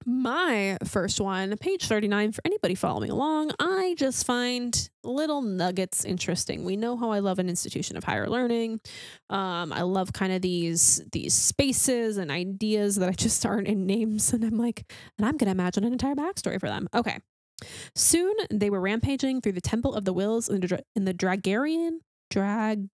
My 0.06 0.78
first 0.84 1.20
one, 1.20 1.56
page 1.58 1.86
39, 1.86 2.32
for 2.32 2.40
anybody 2.44 2.74
following 2.74 3.10
along, 3.10 3.50
I 3.58 3.94
just 3.98 4.24
find 4.24 4.88
little 5.02 5.42
nuggets 5.42 6.04
interesting. 6.04 6.64
We 6.64 6.76
know 6.76 6.96
how 6.96 7.10
I 7.10 7.18
love 7.18 7.38
an 7.38 7.48
institution 7.48 7.96
of 7.96 8.04
higher 8.04 8.28
learning. 8.28 8.80
Um, 9.28 9.72
I 9.72 9.82
love 9.82 10.12
kind 10.12 10.32
of 10.32 10.40
these 10.40 11.02
these 11.12 11.34
spaces 11.34 12.16
and 12.16 12.30
ideas 12.30 12.96
that 12.96 13.08
I 13.08 13.12
just 13.12 13.44
aren't 13.44 13.68
in 13.68 13.86
names, 13.86 14.32
and 14.32 14.44
I'm 14.44 14.56
like, 14.56 14.84
and 15.18 15.26
I'm 15.26 15.36
gonna 15.36 15.50
imagine 15.50 15.84
an 15.84 15.92
entire 15.92 16.14
backstory 16.14 16.60
for 16.60 16.68
them. 16.68 16.88
Okay. 16.94 17.18
Soon 17.96 18.34
they 18.52 18.70
were 18.70 18.80
rampaging 18.80 19.40
through 19.40 19.52
the 19.52 19.60
Temple 19.60 19.94
of 19.94 20.04
the 20.04 20.14
Whills 20.14 20.48
in 20.48 20.60
the, 20.60 20.84
in 20.94 21.04
the 21.06 21.14
Dragarian 21.14 21.98
drag 22.30 22.88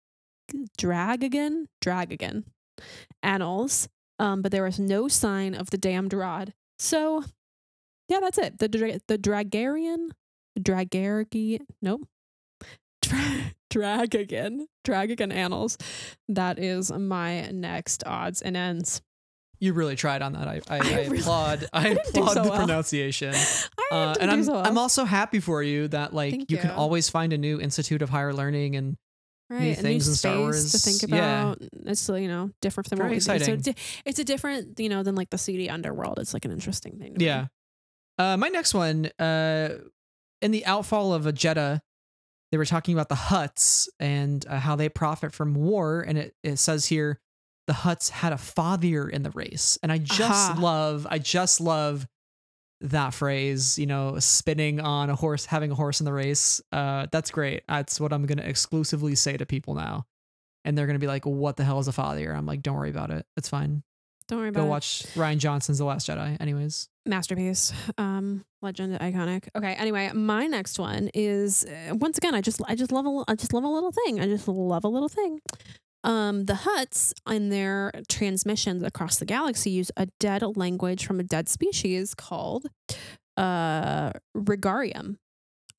Dragagon 0.77 1.65
Dragagon 1.83 2.43
annals, 3.23 3.89
um, 4.19 4.41
but 4.41 4.51
there 4.51 4.63
was 4.63 4.79
no 4.79 5.07
sign 5.07 5.55
of 5.55 5.71
the 5.71 5.77
damned 5.77 6.13
rod. 6.13 6.53
So, 6.81 7.23
yeah, 8.09 8.19
that's 8.19 8.39
it. 8.39 8.57
The 8.57 8.67
dra- 8.67 8.99
the 9.07 9.17
Dragarian 9.19 10.09
Dragargi 10.59 11.59
nope. 11.81 12.07
Dra- 13.03 13.51
Dragagon 13.71 14.61
Dragagon 14.85 15.31
annals. 15.31 15.77
That 16.27 16.57
is 16.59 16.91
my 16.91 17.49
next 17.51 18.03
odds 18.05 18.41
and 18.41 18.57
ends. 18.57 19.01
You 19.59 19.73
really 19.73 19.95
tried 19.95 20.23
on 20.23 20.33
that. 20.33 20.47
I, 20.47 20.55
I, 20.55 20.59
I 20.69 20.77
I 20.77 20.79
really- 21.05 21.19
applaud. 21.19 21.67
I, 21.73 21.87
applaud 21.89 22.33
so 22.33 22.43
the 22.43 22.49
well. 22.49 22.57
pronunciation. 22.57 23.33
I 23.35 23.87
Uh, 23.91 24.15
and 24.19 24.31
I'm 24.31 24.43
so 24.43 24.53
well. 24.53 24.65
I'm 24.65 24.77
also 24.79 25.05
happy 25.05 25.39
for 25.39 25.61
you 25.61 25.87
that 25.89 26.13
like 26.15 26.31
Thank 26.31 26.49
you, 26.51 26.57
can 26.57 26.71
always 26.71 27.09
find 27.09 27.31
a 27.31 27.37
new 27.37 27.61
institute 27.61 28.01
of 28.01 28.09
higher 28.09 28.33
learning 28.33 28.75
and 28.75 28.97
right, 29.55 29.61
a 29.61 29.65
new 29.67 29.75
things 29.75 30.07
in 30.07 30.15
Star 30.15 30.53
space 30.53 30.71
to 30.71 30.77
think 30.79 31.11
Wars. 31.11 31.19
Yeah. 31.21 31.41
about. 31.41 31.61
It's 31.85 32.09
you 32.09 32.27
know 32.27 32.51
different 32.61 32.89
from 32.89 32.97
Very 32.97 33.09
what 33.09 33.11
we 33.11 33.19
do. 33.19 33.31
exciting. 33.33 33.63
So 33.63 33.71
it's, 33.71 34.01
it's 34.05 34.19
a 34.19 34.23
different 34.23 34.79
you 34.79 34.89
know 34.89 35.03
than 35.03 35.15
like 35.15 35.29
the 35.29 35.37
CD 35.37 35.69
underworld. 35.69 36.19
It's 36.19 36.33
like 36.33 36.45
an 36.45 36.51
interesting 36.51 36.97
thing. 36.97 37.13
To 37.13 37.19
me. 37.19 37.25
Yeah. 37.25 37.47
Uh, 38.17 38.37
my 38.37 38.49
next 38.49 38.73
one, 38.73 39.07
uh, 39.19 39.77
in 40.41 40.51
the 40.51 40.65
outfall 40.65 41.13
of 41.13 41.25
a 41.25 41.33
Jedha, 41.33 41.81
they 42.51 42.57
were 42.57 42.65
talking 42.65 42.93
about 42.93 43.09
the 43.09 43.15
Hutts 43.15 43.87
and 43.99 44.45
uh, 44.47 44.59
how 44.59 44.75
they 44.75 44.89
profit 44.89 45.33
from 45.33 45.55
war. 45.55 46.01
And 46.01 46.17
it, 46.17 46.35
it 46.43 46.57
says 46.57 46.85
here, 46.85 47.19
the 47.67 47.73
Hutts 47.73 48.09
had 48.09 48.33
a 48.33 48.35
fathier 48.35 49.09
in 49.09 49.23
the 49.23 49.31
race. 49.31 49.79
And 49.81 49.91
I 49.91 49.97
just 49.97 50.51
Aha. 50.51 50.57
love, 50.59 51.07
I 51.09 51.17
just 51.17 51.61
love 51.61 52.05
that 52.81 53.13
phrase, 53.13 53.77
you 53.79 53.85
know, 53.85 54.19
spinning 54.19 54.79
on 54.79 55.09
a 55.09 55.15
horse, 55.15 55.45
having 55.45 55.71
a 55.71 55.75
horse 55.75 55.99
in 56.01 56.05
the 56.05 56.13
race. 56.13 56.61
Uh, 56.71 57.07
that's 57.11 57.31
great. 57.31 57.63
That's 57.67 57.99
what 57.99 58.11
I'm 58.13 58.25
going 58.25 58.37
to 58.39 58.47
exclusively 58.47 59.15
say 59.15 59.37
to 59.37 59.45
people 59.45 59.75
now. 59.75 60.05
And 60.65 60.77
they're 60.77 60.85
going 60.85 60.95
to 60.95 60.99
be 60.99 61.07
like, 61.07 61.25
what 61.25 61.57
the 61.57 61.63
hell 61.63 61.79
is 61.79 61.87
a 61.87 61.91
fathier? 61.91 62.35
I'm 62.35 62.45
like, 62.45 62.61
don't 62.61 62.75
worry 62.75 62.89
about 62.89 63.09
it. 63.11 63.25
It's 63.37 63.49
fine. 63.49 63.83
Don't 64.27 64.39
worry 64.39 64.49
about 64.49 64.59
it. 64.59 64.63
Go 64.63 64.67
it. 64.67 64.69
watch 64.69 65.03
Rian 65.15 65.37
Johnson's 65.37 65.79
The 65.79 65.85
Last 65.85 66.07
Jedi. 66.07 66.37
Anyways. 66.39 66.87
masterpiece 67.07 67.73
um 67.97 68.45
legend 68.61 68.99
iconic 68.99 69.47
okay 69.55 69.73
anyway 69.73 70.11
my 70.13 70.45
next 70.45 70.77
one 70.77 71.09
is 71.15 71.65
uh, 71.65 71.95
once 71.95 72.19
again 72.19 72.35
i 72.35 72.41
just 72.41 72.61
i 72.67 72.75
just 72.75 72.91
love 72.91 73.07
a 73.07 73.23
i 73.27 73.33
just 73.33 73.53
love 73.53 73.63
a 73.63 73.67
little 73.67 73.91
thing 73.91 74.19
i 74.19 74.25
just 74.25 74.47
love 74.47 74.83
a 74.83 74.87
little 74.87 75.09
thing 75.09 75.39
um 76.03 76.45
the 76.45 76.53
Hutts 76.53 77.13
in 77.29 77.49
their 77.49 77.91
transmissions 78.09 78.83
across 78.83 79.17
the 79.17 79.25
galaxy 79.25 79.69
use 79.69 79.91
a 79.97 80.07
dead 80.19 80.43
language 80.55 81.05
from 81.05 81.19
a 81.19 81.23
dead 81.23 81.47
species 81.49 82.13
called 82.13 82.65
uh 83.37 84.11
regarium. 84.35 85.17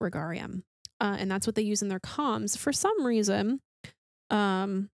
Regarium. 0.02 0.62
Uh, 1.00 1.16
and 1.18 1.30
that's 1.30 1.46
what 1.46 1.56
they 1.56 1.62
use 1.62 1.82
in 1.82 1.88
their 1.88 2.00
comms. 2.00 2.56
For 2.56 2.72
some 2.72 3.04
reason 3.04 3.60
um 4.30 4.90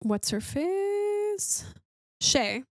what's 0.00 0.30
her 0.30 0.40
face? 0.40 1.64
Shay. 2.20 2.64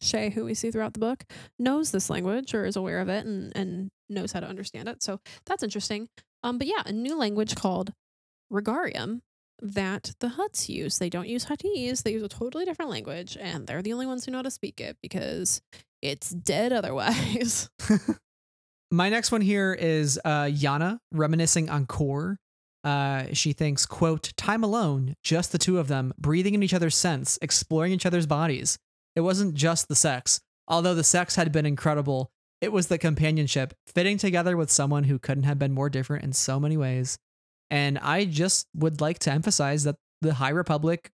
Shay, 0.00 0.30
who 0.30 0.44
we 0.44 0.54
see 0.54 0.70
throughout 0.70 0.94
the 0.94 1.00
book, 1.00 1.24
knows 1.58 1.90
this 1.90 2.08
language 2.08 2.54
or 2.54 2.64
is 2.64 2.76
aware 2.76 3.00
of 3.00 3.08
it 3.08 3.26
and, 3.26 3.52
and 3.56 3.90
knows 4.08 4.32
how 4.32 4.40
to 4.40 4.46
understand 4.46 4.88
it. 4.88 5.02
So 5.02 5.20
that's 5.46 5.62
interesting. 5.62 6.08
Um, 6.44 6.58
but 6.58 6.68
yeah, 6.68 6.82
a 6.86 6.92
new 6.92 7.18
language 7.18 7.56
called 7.56 7.92
Regarium 8.52 9.22
that 9.60 10.12
the 10.20 10.28
Hutts 10.28 10.68
use. 10.68 10.98
They 10.98 11.10
don't 11.10 11.28
use 11.28 11.46
Huttese, 11.46 12.02
they 12.02 12.12
use 12.12 12.22
a 12.22 12.28
totally 12.28 12.64
different 12.64 12.90
language, 12.90 13.36
and 13.40 13.66
they're 13.66 13.82
the 13.82 13.92
only 13.92 14.06
ones 14.06 14.24
who 14.24 14.30
know 14.30 14.38
how 14.38 14.42
to 14.42 14.50
speak 14.50 14.80
it 14.80 14.96
because 15.02 15.60
it's 16.02 16.30
dead 16.30 16.72
otherwise. 16.78 17.68
My 18.90 19.10
next 19.10 19.30
one 19.32 19.42
here 19.42 19.74
is 19.74 20.18
uh, 20.24 20.44
Yana 20.44 20.98
reminiscing 21.12 21.68
on 21.68 21.86
Core. 21.86 22.38
Uh, 22.84 23.26
she 23.32 23.52
thinks, 23.52 23.84
quote, 23.84 24.32
time 24.36 24.64
alone, 24.64 25.14
just 25.22 25.52
the 25.52 25.58
two 25.58 25.78
of 25.78 25.88
them, 25.88 26.14
breathing 26.18 26.54
in 26.54 26.62
each 26.62 26.72
other's 26.72 26.94
scents, 26.96 27.38
exploring 27.42 27.92
each 27.92 28.06
other's 28.06 28.26
bodies. 28.26 28.78
It 29.14 29.20
wasn't 29.20 29.54
just 29.54 29.88
the 29.88 29.96
sex. 29.96 30.40
Although 30.68 30.94
the 30.94 31.04
sex 31.04 31.34
had 31.36 31.50
been 31.52 31.66
incredible, 31.66 32.30
It 32.60 32.72
was 32.72 32.88
the 32.88 32.98
companionship, 32.98 33.74
fitting 33.86 34.18
together 34.18 34.56
with 34.56 34.70
someone 34.70 35.04
who 35.04 35.18
couldn't 35.20 35.44
have 35.44 35.58
been 35.60 35.72
more 35.72 35.88
different 35.88 36.24
in 36.24 36.32
so 36.32 36.58
many 36.58 36.76
ways. 36.76 37.16
And 37.70 37.98
I 37.98 38.24
just 38.24 38.66
would 38.74 39.00
like 39.00 39.18
to 39.20 39.32
emphasize 39.32 39.84
that 39.84 39.96
the 40.22 40.34
High 40.34 40.50
Republic 40.50 41.10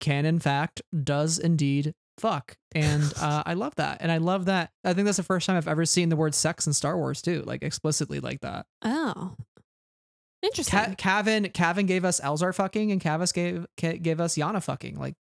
can, 0.00 0.24
in 0.26 0.38
fact, 0.38 0.82
does 1.04 1.38
indeed 1.38 1.92
fuck. 2.18 2.56
And 2.74 3.12
uh, 3.20 3.42
I 3.46 3.54
love 3.54 3.74
that. 3.76 3.98
And 4.00 4.12
I 4.12 4.18
love 4.18 4.44
that. 4.44 4.70
I 4.84 4.92
think 4.94 5.06
that's 5.06 5.16
the 5.16 5.22
first 5.22 5.46
time 5.46 5.56
I've 5.56 5.68
ever 5.68 5.84
seen 5.84 6.08
the 6.08 6.16
word 6.16 6.34
sex 6.34 6.66
in 6.66 6.72
Star 6.72 6.96
Wars, 6.96 7.20
too, 7.22 7.42
like 7.46 7.62
explicitly 7.62 8.20
like 8.20 8.40
that. 8.42 8.66
Oh, 8.82 9.34
interesting. 10.42 10.78
Ca- 10.78 10.94
Cavan, 10.96 11.48
Cavan 11.50 11.86
gave 11.86 12.04
us 12.04 12.20
Elzar 12.20 12.54
fucking, 12.54 12.92
and 12.92 13.00
Cavis 13.00 13.32
gave 13.32 13.66
ca- 13.78 13.98
gave 13.98 14.20
us 14.20 14.36
Yana 14.36 14.62
fucking. 14.62 14.98
Like, 14.98 15.14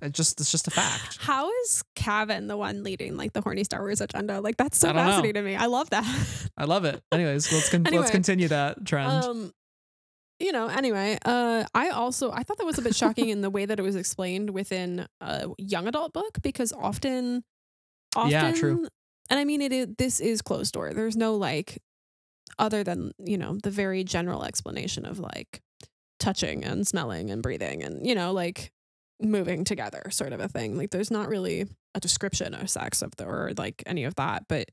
it 0.00 0.12
just 0.12 0.40
it's 0.40 0.50
just 0.52 0.68
a 0.68 0.70
fact. 0.70 1.18
How 1.20 1.50
is 1.62 1.82
Cavan 1.96 2.46
the 2.46 2.56
one 2.56 2.84
leading 2.84 3.16
like 3.16 3.32
the 3.32 3.40
horny 3.40 3.64
Star 3.64 3.80
Wars 3.80 4.00
agenda? 4.00 4.40
Like 4.40 4.56
that's 4.56 4.78
so 4.78 4.88
don't 4.88 4.96
know. 4.96 5.02
fascinating 5.02 5.34
to 5.34 5.42
me. 5.42 5.56
I 5.56 5.66
love 5.66 5.90
that. 5.90 6.50
I 6.56 6.64
love 6.64 6.84
it. 6.84 7.02
Anyways, 7.10 7.52
let's 7.52 7.68
con- 7.68 7.82
Anyway. 7.86 8.00
let's 8.02 8.12
continue 8.12 8.46
that 8.48 8.84
trend. 8.86 9.10
um, 9.24 9.52
you 10.40 10.52
know. 10.52 10.68
Anyway, 10.68 11.18
uh, 11.24 11.64
I 11.74 11.88
also 11.88 12.30
I 12.30 12.42
thought 12.42 12.58
that 12.58 12.66
was 12.66 12.78
a 12.78 12.82
bit 12.82 12.94
shocking 12.94 13.28
in 13.28 13.40
the 13.40 13.50
way 13.50 13.66
that 13.66 13.78
it 13.78 13.82
was 13.82 13.96
explained 13.96 14.50
within 14.50 15.06
a 15.20 15.48
young 15.58 15.88
adult 15.88 16.12
book 16.12 16.38
because 16.42 16.72
often, 16.72 17.44
often, 18.14 18.30
Yeah, 18.30 18.52
true. 18.52 18.86
And 19.30 19.38
I 19.38 19.44
mean, 19.44 19.60
it 19.60 19.72
is 19.72 19.88
this 19.98 20.20
is 20.20 20.42
closed 20.42 20.72
door. 20.72 20.92
There's 20.94 21.16
no 21.16 21.34
like, 21.34 21.78
other 22.58 22.82
than 22.84 23.12
you 23.18 23.38
know 23.38 23.58
the 23.62 23.70
very 23.70 24.04
general 24.04 24.44
explanation 24.44 25.04
of 25.04 25.18
like 25.18 25.60
touching 26.18 26.64
and 26.64 26.86
smelling 26.86 27.30
and 27.30 27.42
breathing 27.42 27.82
and 27.82 28.06
you 28.06 28.14
know 28.14 28.32
like 28.32 28.72
moving 29.20 29.64
together 29.64 30.02
sort 30.10 30.32
of 30.32 30.40
a 30.40 30.48
thing 30.48 30.76
like 30.76 30.90
there's 30.90 31.10
not 31.10 31.28
really 31.28 31.64
a 31.94 32.00
description 32.00 32.54
of 32.54 32.70
sex 32.70 33.02
of 33.02 33.14
the 33.16 33.24
or 33.24 33.52
like 33.56 33.82
any 33.86 34.04
of 34.04 34.14
that 34.16 34.44
but 34.48 34.68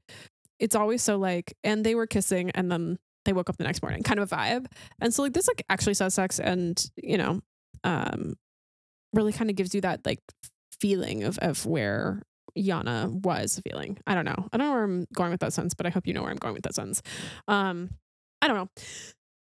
it's 0.59 0.75
always 0.75 1.01
so 1.01 1.17
like 1.17 1.53
and 1.63 1.83
they 1.85 1.95
were 1.95 2.07
kissing 2.07 2.51
and 2.51 2.71
then 2.71 2.97
they 3.25 3.33
woke 3.33 3.49
up 3.49 3.57
the 3.57 3.63
next 3.63 3.81
morning 3.81 4.03
kind 4.03 4.19
of 4.19 4.31
a 4.31 4.35
vibe 4.35 4.65
and 5.01 5.13
so 5.13 5.21
like 5.21 5.33
this 5.33 5.47
like 5.47 5.63
actually 5.69 5.93
says 5.93 6.13
sex 6.13 6.39
and 6.39 6.89
you 6.95 7.17
know 7.17 7.41
um 7.83 8.35
really 9.13 9.33
kind 9.33 9.49
of 9.49 9.55
gives 9.55 9.73
you 9.73 9.81
that 9.81 10.05
like 10.05 10.19
feeling 10.79 11.23
of 11.23 11.37
of 11.39 11.65
where 11.65 12.21
Yana 12.57 13.09
was 13.09 13.61
feeling. 13.67 13.97
I 14.07 14.15
don't 14.15 14.25
know. 14.25 14.47
I 14.53 14.57
don't 14.57 14.67
know 14.67 14.73
where 14.73 14.83
I'm 14.83 15.07
going 15.13 15.31
with 15.31 15.41
that 15.41 15.53
sentence, 15.53 15.73
but 15.73 15.85
I 15.85 15.89
hope 15.89 16.07
you 16.07 16.13
know 16.13 16.21
where 16.21 16.31
I'm 16.31 16.37
going 16.37 16.53
with 16.53 16.63
that 16.63 16.75
sentence. 16.75 17.01
Um, 17.47 17.89
I 18.41 18.47
don't 18.47 18.57
know. 18.57 18.69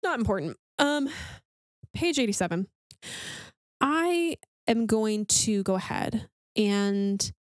Not 0.02 0.18
important. 0.18 0.56
Um, 0.78 1.08
page 1.94 2.18
87. 2.18 2.66
I 3.80 4.36
am 4.66 4.86
going 4.86 5.26
to 5.26 5.62
go 5.62 5.74
ahead 5.74 6.28
and 6.56 7.32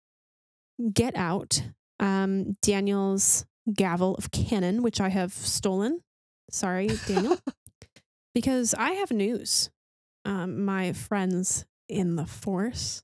get 0.93 1.15
out 1.15 1.63
um, 1.99 2.57
Daniel's 2.61 3.45
gavel 3.73 4.15
of 4.15 4.31
canon, 4.31 4.81
which 4.81 4.99
I 4.99 5.09
have 5.09 5.33
stolen. 5.33 6.01
Sorry, 6.51 6.87
Daniel. 7.07 7.37
because 8.35 8.73
I 8.73 8.91
have 8.91 9.11
news. 9.11 9.69
Um, 10.25 10.63
my 10.65 10.93
friends 10.93 11.65
in 11.89 12.15
the 12.15 12.25
force. 12.27 13.01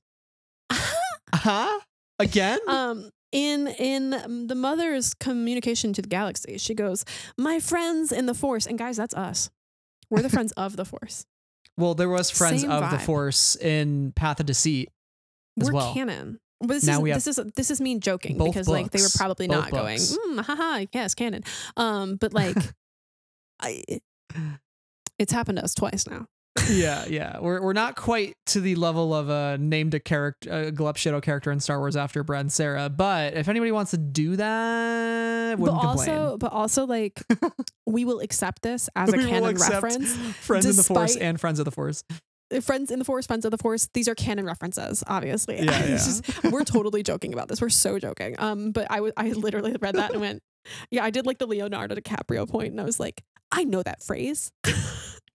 huh? 1.34 1.78
Again? 2.18 2.58
um 2.68 3.10
in 3.30 3.68
in 3.68 4.14
um, 4.14 4.46
the 4.46 4.54
mother's 4.54 5.12
communication 5.14 5.92
to 5.92 6.00
the 6.00 6.08
galaxy 6.08 6.56
she 6.56 6.74
goes 6.74 7.04
my 7.36 7.60
friends 7.60 8.10
in 8.10 8.24
the 8.24 8.32
force 8.32 8.66
and 8.66 8.78
guys 8.78 8.96
that's 8.96 9.12
us 9.12 9.50
we're 10.08 10.22
the 10.22 10.30
friends 10.30 10.50
of 10.56 10.76
the 10.76 10.84
force 10.86 11.26
well, 11.76 11.94
there 11.94 12.08
was 12.08 12.30
friends 12.30 12.62
same 12.62 12.70
of 12.72 12.90
the. 12.90 12.98
Force 12.98 13.54
in 13.54 14.12
Path 14.16 14.40
of 14.40 14.46
Deceit 14.46 14.88
as 15.60 15.66
we're 15.68 15.74
well. 15.74 15.92
canon 15.94 16.40
but 16.60 16.68
this 16.68 16.84
Now 16.86 16.94
is 16.94 17.00
we 17.00 17.10
have 17.10 17.22
this 17.22 17.38
is 17.38 17.44
this 17.54 17.70
is 17.70 17.80
me 17.82 17.98
joking 17.98 18.38
both 18.38 18.48
because 18.48 18.66
like 18.66 18.90
they 18.90 19.02
were 19.02 19.08
probably 19.14 19.46
Both 19.46 19.56
not 19.56 19.70
going 19.70 19.98
books. 19.98 20.16
mm, 20.26 20.40
haha 20.44 20.86
yes 20.92 21.14
canon 21.14 21.44
um 21.76 22.16
but 22.16 22.32
like 22.32 22.56
I, 23.60 23.82
it's 25.18 25.32
happened 25.32 25.58
to 25.58 25.64
us 25.64 25.74
twice 25.74 26.06
now 26.06 26.26
yeah, 26.70 27.04
yeah. 27.08 27.38
We're 27.38 27.62
we're 27.62 27.72
not 27.72 27.94
quite 27.96 28.34
to 28.46 28.60
the 28.60 28.74
level 28.74 29.14
of 29.14 29.28
a 29.28 29.56
named 29.58 29.94
a 29.94 30.00
character, 30.00 30.50
a 30.50 30.72
Glup 30.72 30.96
Shitto 30.96 31.22
character 31.22 31.50
in 31.52 31.60
Star 31.60 31.78
Wars 31.78 31.96
after 31.96 32.24
Brad 32.24 32.40
and 32.42 32.52
Sarah. 32.52 32.88
But 32.88 33.34
if 33.34 33.48
anybody 33.48 33.70
wants 33.72 33.92
to 33.92 33.96
do 33.98 34.36
that, 34.36 35.58
but 35.58 35.70
also 35.70 36.04
complain. 36.04 36.38
but 36.38 36.52
also 36.52 36.86
like 36.86 37.22
we 37.86 38.04
will 38.04 38.20
accept 38.20 38.62
this 38.62 38.88
as 38.96 39.12
a 39.12 39.16
We 39.16 39.26
canon 39.26 39.56
reference 39.56 40.14
Friends 40.40 40.66
in 40.66 40.76
the 40.76 40.82
Force 40.82 41.16
and 41.16 41.40
Friends 41.40 41.58
of 41.58 41.64
the 41.64 41.70
Force. 41.70 42.02
friends 42.62 42.90
in 42.90 42.98
the 42.98 43.04
force 43.04 43.26
friends 43.26 43.44
of 43.44 43.50
the 43.50 43.58
force 43.58 43.90
these 43.92 44.08
are 44.08 44.14
canon 44.14 44.46
references 44.46 45.04
obviously 45.06 45.56
Yeah, 45.58 45.84
yeah. 45.84 45.96
just- 45.96 46.42
we're 46.44 46.64
totally 46.64 47.02
joking 47.02 47.34
about 47.34 47.48
this 47.48 47.60
we're 47.60 47.68
so 47.68 47.98
joking 47.98 48.36
um 48.38 48.72
but 48.72 48.86
i 48.90 49.00
was 49.00 49.12
i 49.18 49.28
literally 49.32 49.76
read 49.82 49.94
that 49.96 50.12
and 50.12 50.20
went 50.22 50.42
yeah 50.90 51.04
i 51.04 51.10
did 51.10 51.26
like 51.26 51.36
the 51.36 51.46
leonardo 51.46 51.94
dicaprio 51.94 52.48
point 52.48 52.70
and 52.70 52.80
i 52.80 52.84
was 52.84 52.98
like 52.98 53.22
i 53.52 53.64
know 53.64 53.82
that 53.82 54.02
phrase 54.02 54.52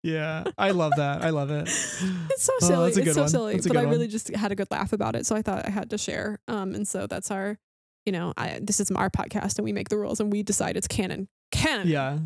Yeah, 0.05 0.43
I 0.57 0.71
love 0.71 0.91
that. 0.97 1.21
I 1.23 1.29
love 1.29 1.49
it. 1.49 1.61
it's 1.69 2.43
so 2.43 2.51
Oh, 2.61 2.67
silly 2.67 2.91
a 2.91 3.05
it's 3.05 3.13
so 3.13 3.21
one. 3.21 3.29
silly 3.29 3.53
That's 3.53 3.67
but 3.69 3.77
i 3.77 3.79
good 3.79 3.85
one. 3.85 3.93
really 3.93 4.07
just 4.09 4.35
had 4.35 4.51
a 4.51 4.55
good 4.55 4.67
laugh 4.69 4.91
about 4.91 5.15
it 5.15 5.25
so 5.25 5.33
i 5.33 5.41
thought 5.41 5.65
i 5.65 5.69
had 5.69 5.89
to 5.91 5.97
share 5.97 6.39
um 6.49 6.75
and 6.75 6.85
so 6.85 7.07
that's 7.07 7.31
our 7.31 7.57
you 8.05 8.11
know 8.11 8.33
I, 8.35 8.59
this 8.61 8.81
is 8.81 8.91
our 8.91 9.09
podcast 9.09 9.57
and 9.59 9.63
we 9.63 9.71
make 9.71 9.87
the 9.87 9.97
rules 9.97 10.19
and 10.19 10.29
we 10.29 10.43
decide 10.43 10.75
it's 10.75 10.89
canon 10.89 11.29
canon 11.51 11.87
Yeah. 11.87 12.17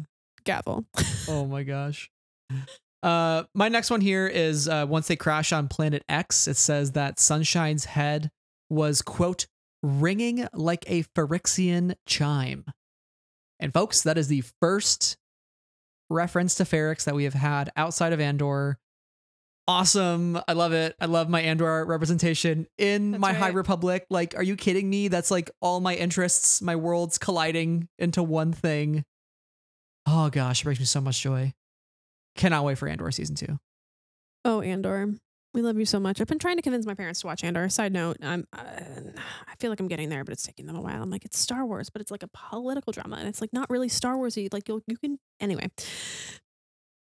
gavel 0.43 0.85
Oh 1.29 1.45
my 1.51 1.61
gosh. 1.61 2.09
Uh, 3.03 3.43
my 3.53 3.69
next 3.69 3.91
one 3.91 4.01
here 4.01 4.25
is 4.25 4.67
uh, 4.67 4.87
once 4.89 5.07
they 5.07 5.15
crash 5.15 5.53
on 5.53 5.67
planet 5.67 6.03
X, 6.09 6.47
it 6.47 6.57
says 6.57 6.93
that 6.93 7.19
Sunshine's 7.19 7.85
head 7.85 8.31
was, 8.71 9.01
quote, 9.03 9.45
ringing 9.83 10.47
like 10.53 10.83
a 10.87 11.03
Ferrixian 11.15 11.93
chime. 12.07 12.65
And 13.59 13.71
folks, 13.71 14.01
that 14.01 14.17
is 14.17 14.29
the 14.29 14.43
first 14.61 15.15
reference 16.09 16.55
to 16.55 16.63
Ferrix 16.63 17.03
that 17.05 17.15
we 17.15 17.23
have 17.25 17.33
had 17.33 17.71
outside 17.75 18.13
of 18.13 18.19
Andor. 18.19 18.77
Awesome. 19.67 20.39
I 20.47 20.53
love 20.53 20.71
it. 20.71 20.95
I 21.01 21.07
love 21.07 21.27
my 21.27 21.41
Andor 21.41 21.83
representation 21.85 22.67
in 22.77 23.11
That's 23.11 23.21
my 23.21 23.33
High. 23.33 23.49
Republic. 23.49 24.05
Like, 24.09 24.33
are 24.37 24.43
you 24.43 24.55
kidding 24.55 24.89
me? 24.89 25.09
That's 25.09 25.29
like 25.29 25.51
all 25.61 25.81
my 25.81 25.93
interests, 25.95 26.61
my 26.61 26.77
worlds 26.77 27.17
colliding 27.17 27.89
into 27.99 28.23
one 28.23 28.53
thing. 28.53 29.03
Oh 30.05 30.29
gosh, 30.29 30.61
it 30.61 30.63
brings 30.63 30.79
me 30.79 30.85
so 30.85 31.01
much 31.01 31.21
joy. 31.21 31.53
Cannot 32.37 32.63
wait 32.63 32.77
for 32.77 32.87
Andor 32.87 33.11
season 33.11 33.35
two. 33.35 33.59
Oh, 34.45 34.61
Andor. 34.61 35.15
We 35.57 35.63
love 35.63 35.79
you 35.79 35.87
so 35.87 35.99
much. 35.99 36.21
I've 36.21 36.27
been 36.27 36.37
trying 36.37 36.57
to 36.57 36.61
convince 36.61 36.85
my 36.85 36.93
parents 36.93 37.21
to 37.21 37.25
watch 37.25 37.43
Andor. 37.43 37.67
Side 37.67 37.91
note, 37.91 38.17
I'm, 38.21 38.45
uh, 38.53 38.59
I 38.59 39.55
feel 39.57 39.71
like 39.71 39.79
I'm 39.79 39.87
getting 39.87 40.07
there, 40.07 40.23
but 40.23 40.31
it's 40.31 40.45
taking 40.45 40.67
them 40.67 40.75
a 40.75 40.81
while. 40.81 41.01
I'm 41.01 41.09
like, 41.09 41.25
it's 41.25 41.39
Star 41.39 41.65
Wars, 41.65 41.89
but 41.89 41.99
it's 41.99 42.11
like 42.11 42.21
a 42.21 42.27
political 42.27 42.93
drama, 42.93 43.15
and 43.15 43.27
it's 43.27 43.41
like 43.41 43.51
not 43.51 43.67
really 43.67 43.89
Star 43.89 44.13
Warsy. 44.17 44.53
Like 44.53 44.67
you'll, 44.67 44.83
you 44.85 44.97
can 44.97 45.17
anyway. 45.39 45.67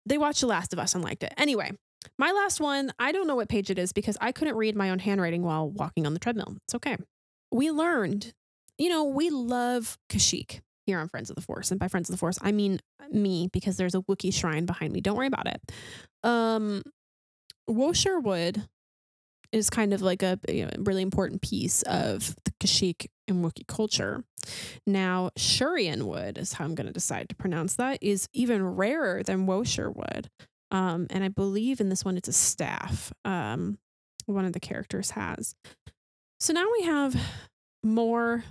They 0.06 0.18
watched 0.18 0.40
The 0.40 0.48
Last 0.48 0.72
of 0.72 0.80
Us 0.80 0.96
and 0.96 1.04
liked 1.04 1.24
it. 1.24 1.34
Anyway, 1.36 1.74
my 2.18 2.32
last 2.32 2.62
one. 2.62 2.94
I 2.98 3.12
don't 3.12 3.28
know 3.28 3.36
what 3.36 3.50
page 3.50 3.70
it 3.70 3.78
is 3.78 3.92
because 3.92 4.16
I 4.22 4.32
couldn't 4.32 4.56
read 4.56 4.78
my 4.78 4.92
own 4.92 5.00
handwriting 5.00 5.44
while 5.44 5.70
walking 5.70 6.06
on 6.06 6.14
the 6.14 6.20
treadmill. 6.20 6.56
It's 6.64 6.76
okay. 6.76 6.96
We 7.52 7.70
learned, 7.70 8.34
you 8.78 8.88
know, 8.88 9.04
we 9.04 9.30
love 9.30 9.98
Kashyyyk 10.10 10.62
here 10.86 11.00
on 11.00 11.10
Friends 11.10 11.30
of 11.30 11.36
the 11.36 11.42
Force, 11.42 11.70
and 11.70 11.82
by 11.82 11.90
Friends 11.90 12.10
of 12.10 12.14
the 12.14 12.18
Force, 12.18 12.40
I 12.42 12.54
mean 12.54 12.80
me 13.12 13.50
because 13.52 13.76
there's 13.76 13.94
a 13.94 14.00
Wookiee 14.04 14.34
shrine 14.34 14.66
behind 14.66 14.94
me. 14.94 15.02
Don't 15.02 15.18
worry 15.18 15.28
about 15.28 15.48
it. 15.48 15.62
Um, 16.24 16.84
Wroshyr 17.70 18.22
Wood 18.22 18.68
is 19.52 19.70
kind 19.70 19.94
of 19.94 20.02
like 20.02 20.24
a 20.24 20.40
you 20.48 20.66
know, 20.66 20.72
really 20.80 21.02
important 21.02 21.42
piece 21.42 21.82
of 21.84 22.36
the 22.44 22.52
Kashyyyk 22.60 23.08
and 23.28 23.44
Wookiee 23.44 23.68
culture. 23.68 24.24
Now, 24.86 25.32
Shurian 25.38 26.04
wood 26.04 26.38
is 26.38 26.54
how 26.54 26.66
I'm 26.66 26.76
going 26.76 26.88
to 26.88 26.94
decide 26.94 27.30
to 27.30 27.36
pronounce 27.36 27.76
that, 27.76 28.00
is 28.02 28.28
even 28.34 28.64
rarer 28.64 29.24
than 29.24 29.46
Wosher 29.46 29.90
wood. 29.92 30.30
Um, 30.72 31.08
and 31.10 31.24
I 31.24 31.30
believe 31.30 31.80
in 31.80 31.90
this 31.90 32.04
one 32.04 32.18
it's 32.18 32.28
a 32.28 32.34
staff. 32.34 33.12
Um, 33.26 33.78
one 34.26 34.46
of 34.46 34.54
the 34.54 34.60
characters 34.60 35.12
has. 35.12 35.56
So 36.40 36.54
now 36.54 36.66
we 36.80 36.86
have 36.86 37.16
more 37.84 38.44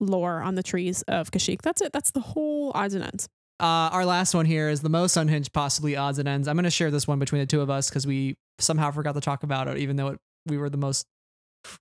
lore 0.00 0.40
on 0.40 0.56
the 0.56 0.62
trees 0.62 1.02
of 1.02 1.30
Kashyyyk. 1.30 1.62
That's 1.62 1.80
it. 1.80 1.92
That's 1.92 2.10
the 2.10 2.20
whole 2.20 2.72
odds 2.74 2.94
and 2.94 3.04
ends. 3.04 3.28
Uh, 3.60 3.90
our 3.92 4.04
last 4.06 4.34
one 4.34 4.46
here 4.46 4.68
is 4.68 4.80
the 4.80 4.88
most 4.88 5.16
unhinged, 5.16 5.52
possibly 5.52 5.94
odds 5.96 6.18
and 6.18 6.26
ends. 6.26 6.48
I'm 6.48 6.56
going 6.56 6.64
to 6.64 6.70
share 6.70 6.90
this 6.90 7.06
one 7.06 7.18
between 7.18 7.40
the 7.40 7.46
two 7.46 7.60
of 7.60 7.68
us 7.70 7.88
because 7.90 8.06
we 8.06 8.36
somehow 8.58 8.90
forgot 8.90 9.14
to 9.14 9.20
talk 9.20 9.42
about 9.42 9.68
it, 9.68 9.78
even 9.78 9.96
though 9.96 10.08
it, 10.08 10.18
we 10.46 10.56
were 10.58 10.70
the 10.70 10.78
most 10.78 11.06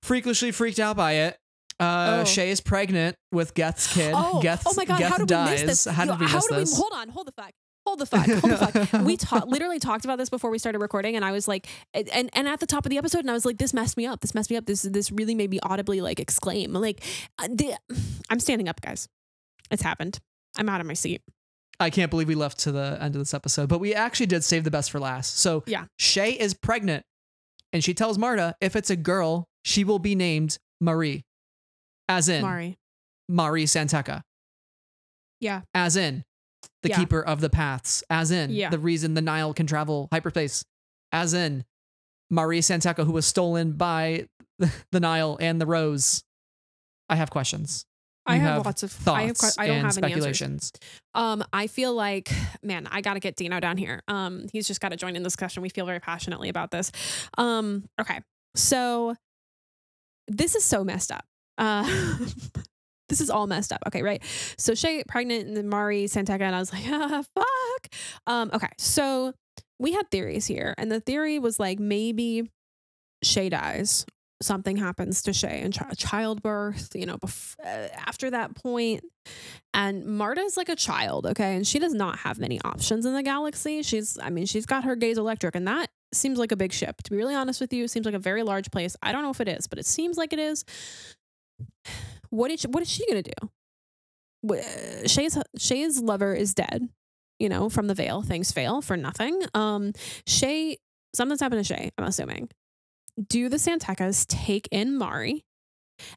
freakishly 0.04 0.52
freaked 0.52 0.80
out 0.80 0.98
by 0.98 1.14
it. 1.14 1.38
Uh, 1.80 2.18
Oh. 2.22 2.26
Shay 2.26 2.50
is 2.52 2.60
pregnant 2.60 3.16
with 3.32 3.54
Geth's 3.54 3.94
kid. 3.94 4.14
Oh, 4.16 4.42
Geth, 4.42 4.64
oh 4.68 4.74
my 4.76 4.84
god! 4.84 5.00
Geth 5.00 5.12
how 5.12 5.18
did 5.18 5.28
dies. 5.30 5.62
we 5.62 5.68
miss 5.68 5.84
this? 5.86 5.94
How 5.96 6.04
Yo, 6.04 6.12
did 6.12 6.20
we 6.20 6.26
miss 6.34 6.48
did 6.48 6.58
this? 6.58 6.78
Hold 6.78 6.92
on, 6.94 7.08
hold 7.08 7.28
the 7.28 7.32
fuck. 7.32 7.52
Hold 7.88 8.00
the 8.00 8.06
fuck. 8.06 8.26
Hold 8.28 8.42
the 8.42 8.58
fuck. 8.86 9.02
we 9.06 9.16
ta- 9.16 9.46
literally 9.48 9.80
talked 9.80 10.04
about 10.04 10.18
this 10.18 10.30
before 10.30 10.50
we 10.52 10.58
started 10.60 10.80
recording, 10.80 11.16
and 11.16 11.24
I 11.24 11.32
was 11.32 11.48
like, 11.48 11.68
and 11.94 12.30
and 12.34 12.48
at 12.50 12.60
the 12.60 12.68
top 12.68 12.86
of 12.86 12.90
the 12.90 12.98
episode, 12.98 13.20
and 13.20 13.32
I 13.32 13.34
was 13.34 13.46
like, 13.46 13.58
this 13.60 13.74
messed 13.74 13.96
me 13.96 14.06
up. 14.06 14.20
This 14.20 14.36
messed 14.36 14.50
me 14.50 14.58
up. 14.58 14.66
This 14.66 14.82
this 14.82 15.10
really 15.10 15.36
made 15.36 15.50
me 15.50 15.60
audibly 15.64 16.02
like 16.02 16.20
exclaim. 16.20 16.74
Like, 16.74 17.02
uh, 17.38 17.48
the, 17.48 17.78
I'm 18.30 18.42
standing 18.42 18.68
up, 18.68 18.82
guys. 18.82 19.08
It's 19.72 19.82
happened. 19.82 20.20
I'm 20.58 20.68
out 20.68 20.82
of 20.82 20.88
my 20.88 20.94
seat. 20.96 21.22
I 21.80 21.90
can't 21.90 22.12
believe 22.12 22.28
we 22.28 22.36
left 22.36 22.60
to 22.60 22.72
the 22.72 22.98
end 23.02 23.16
of 23.16 23.20
this 23.22 23.34
episode, 23.34 23.70
but 23.70 23.80
we 23.80 23.94
actually 23.96 24.26
did 24.26 24.44
save 24.44 24.64
the 24.66 24.72
best 24.72 24.92
for 24.92 25.00
last. 25.00 25.38
So 25.40 25.64
Yeah. 25.66 25.86
Shay 25.98 26.32
is 26.32 26.54
pregnant, 26.54 27.06
and 27.72 27.84
she 27.84 27.94
tells 27.94 28.18
Marda 28.18 28.56
if 28.60 28.76
it's 28.76 28.90
a 28.90 28.96
girl, 28.98 29.48
she 29.64 29.84
will 29.84 30.00
be 30.00 30.14
named 30.16 30.58
Marie, 30.82 31.24
as 32.10 32.28
in 32.30 32.42
Mari. 32.42 32.78
Marie 33.30 33.66
San 33.66 33.88
Tekka. 33.88 34.22
Yeah. 35.40 35.62
As 35.74 35.96
in 35.96 36.24
the 36.84 36.90
Yeah. 36.90 36.98
keeper 36.98 37.22
of 37.22 37.40
the 37.42 37.50
paths. 37.50 38.04
As 38.10 38.32
in 38.32 38.50
Yeah. 38.52 38.70
the 38.70 38.80
reason 38.80 39.14
the 39.14 39.22
Nihil 39.22 39.54
can 39.54 39.68
travel 39.68 40.08
hyperspace. 40.12 40.66
As 41.12 41.34
in 41.34 41.64
Maria 42.30 42.62
San 42.62 42.80
Tekka, 42.82 43.06
who 43.06 43.12
was 43.14 43.26
stolen 43.26 43.74
by 43.74 44.28
the 44.92 45.00
Nihil 45.00 45.38
and 45.40 45.62
the 45.62 45.66
Ros. 45.66 46.24
I 47.10 47.16
have 47.16 47.30
questions. 47.32 47.86
I 48.30 48.38
have, 48.38 48.56
have 48.56 48.66
lots 48.66 48.84
of 48.84 48.92
Thoughts 48.92 49.18
I 49.18 49.24
have 49.24 49.38
I 49.58 49.68
don't 49.68 49.78
and 49.78 49.86
have 49.88 49.98
any 49.98 50.14
answers. 50.14 50.38
speculations. 50.38 50.72
Um, 51.16 51.44
I 51.52 51.68
feel 51.68 51.94
like, 51.94 52.32
man, 52.64 52.88
I 52.92 53.02
got 53.02 53.16
to 53.16 53.20
get 53.20 53.36
Dino 53.36 53.60
down 53.60 53.78
here. 53.78 54.02
Um, 54.08 54.46
he's 54.54 54.68
just 54.68 54.82
got 54.82 54.90
to 54.90 54.96
join 54.98 55.16
in 55.16 55.24
the 55.24 55.28
discussion. 55.28 55.62
We 55.64 55.70
feel 55.70 55.86
very 55.86 56.00
passionately 56.00 56.50
about 56.50 56.72
this. 56.72 56.92
Um, 57.38 57.86
okay, 58.00 58.20
so 58.56 59.16
this 60.28 60.56
is 60.56 60.64
so 60.64 60.84
messed 60.84 61.12
up. 61.12 61.26
Uh, 61.58 61.84
this 63.10 63.22
is 63.22 63.30
all 63.30 63.48
messed 63.48 63.74
up. 63.74 63.82
Okay, 63.88 64.04
right. 64.04 64.24
So 64.58 64.76
Shay 64.76 65.04
pregnant 65.08 65.48
and 65.48 65.58
then 65.58 65.68
Mari 65.68 66.08
San 66.08 66.26
Tekka, 66.26 66.42
and 66.42 66.56
I 66.56 66.60
was 66.60 66.72
like, 66.72 66.84
ah, 66.90 67.24
fuck. 67.36 67.94
Um, 68.28 68.52
okay, 68.54 68.70
so 68.78 69.34
we 69.80 69.94
had 69.94 70.10
theories 70.12 70.46
here, 70.46 70.76
and 70.78 70.92
the 70.92 71.00
theory 71.00 71.40
was 71.40 71.60
like 71.60 71.80
maybe 71.80 72.50
Shay 73.24 73.50
dies. 73.50 74.06
Something 74.42 74.78
happens 74.78 75.22
to 75.24 75.34
Shay 75.34 75.62
in 75.62 75.74
chi- 75.74 75.92
childbirth, 75.98 76.96
you 76.96 77.06
know, 77.06 77.18
bef- 77.18 77.56
uh, 77.60 77.90
after 77.94 78.30
that 78.32 78.56
point. 78.56 79.04
And 79.74 80.06
Marda 80.06 80.42
is 80.42 80.56
like 80.56 80.70
a 80.70 80.78
child, 80.78 81.26
okay? 81.28 81.56
And 81.56 81.68
she 81.68 81.78
does 81.78 81.94
not 81.94 82.20
have 82.20 82.40
many 82.40 82.60
options 82.64 83.06
in 83.06 83.14
the 83.14 83.22
galaxy. 83.22 83.84
She's, 83.84 84.18
I 84.22 84.30
mean, 84.30 84.46
she's 84.46 84.66
got 84.66 84.86
her 84.86 84.96
gaze 84.96 85.18
electric, 85.18 85.56
and 85.56 85.68
that 85.68 85.90
seems 86.14 86.40
like 86.40 86.54
a 86.54 86.56
big 86.56 86.72
ship. 86.72 87.04
To 87.04 87.12
be 87.12 87.18
really 87.18 87.36
honest 87.36 87.60
with 87.60 87.74
you, 87.74 87.84
it 87.84 87.90
seems 87.90 88.06
like 88.06 88.16
a 88.16 88.20
very 88.20 88.44
large 88.44 88.72
place. 88.72 88.96
I 89.04 89.12
don't 89.12 89.24
know 89.24 89.30
if 89.30 89.42
it 89.42 89.50
is, 89.50 89.68
but 89.68 89.78
it 89.78 89.86
seems 89.86 90.16
like 90.18 90.32
it 90.32 90.40
is. 90.40 90.64
What 92.30 92.50
is 92.52 92.64
what 92.64 92.82
is 92.82 92.90
she 92.90 93.06
gonna 93.08 93.24
do? 93.24 93.32
Wh- 94.48 95.08
Shay's 95.08 95.38
Shay's 95.58 96.00
lover 96.00 96.34
is 96.34 96.54
dead. 96.54 96.88
You 97.40 97.50
know, 97.50 97.70
from 97.70 97.88
the 97.88 97.94
veil, 97.96 98.22
things 98.22 98.52
fail 98.52 98.82
for 98.82 98.96
nothing. 98.98 99.42
Um, 99.54 99.94
Shay, 100.28 100.78
something's 101.16 101.40
happened 101.42 101.66
to 101.66 101.74
Shay. 101.74 101.92
I'm 101.98 102.06
assuming. 102.06 102.50
Do 103.28 103.50
the 103.50 103.60
San 103.60 103.80
Tekkas 103.80 104.26
take 104.28 104.68
in 104.72 104.98
Mari, 104.98 105.44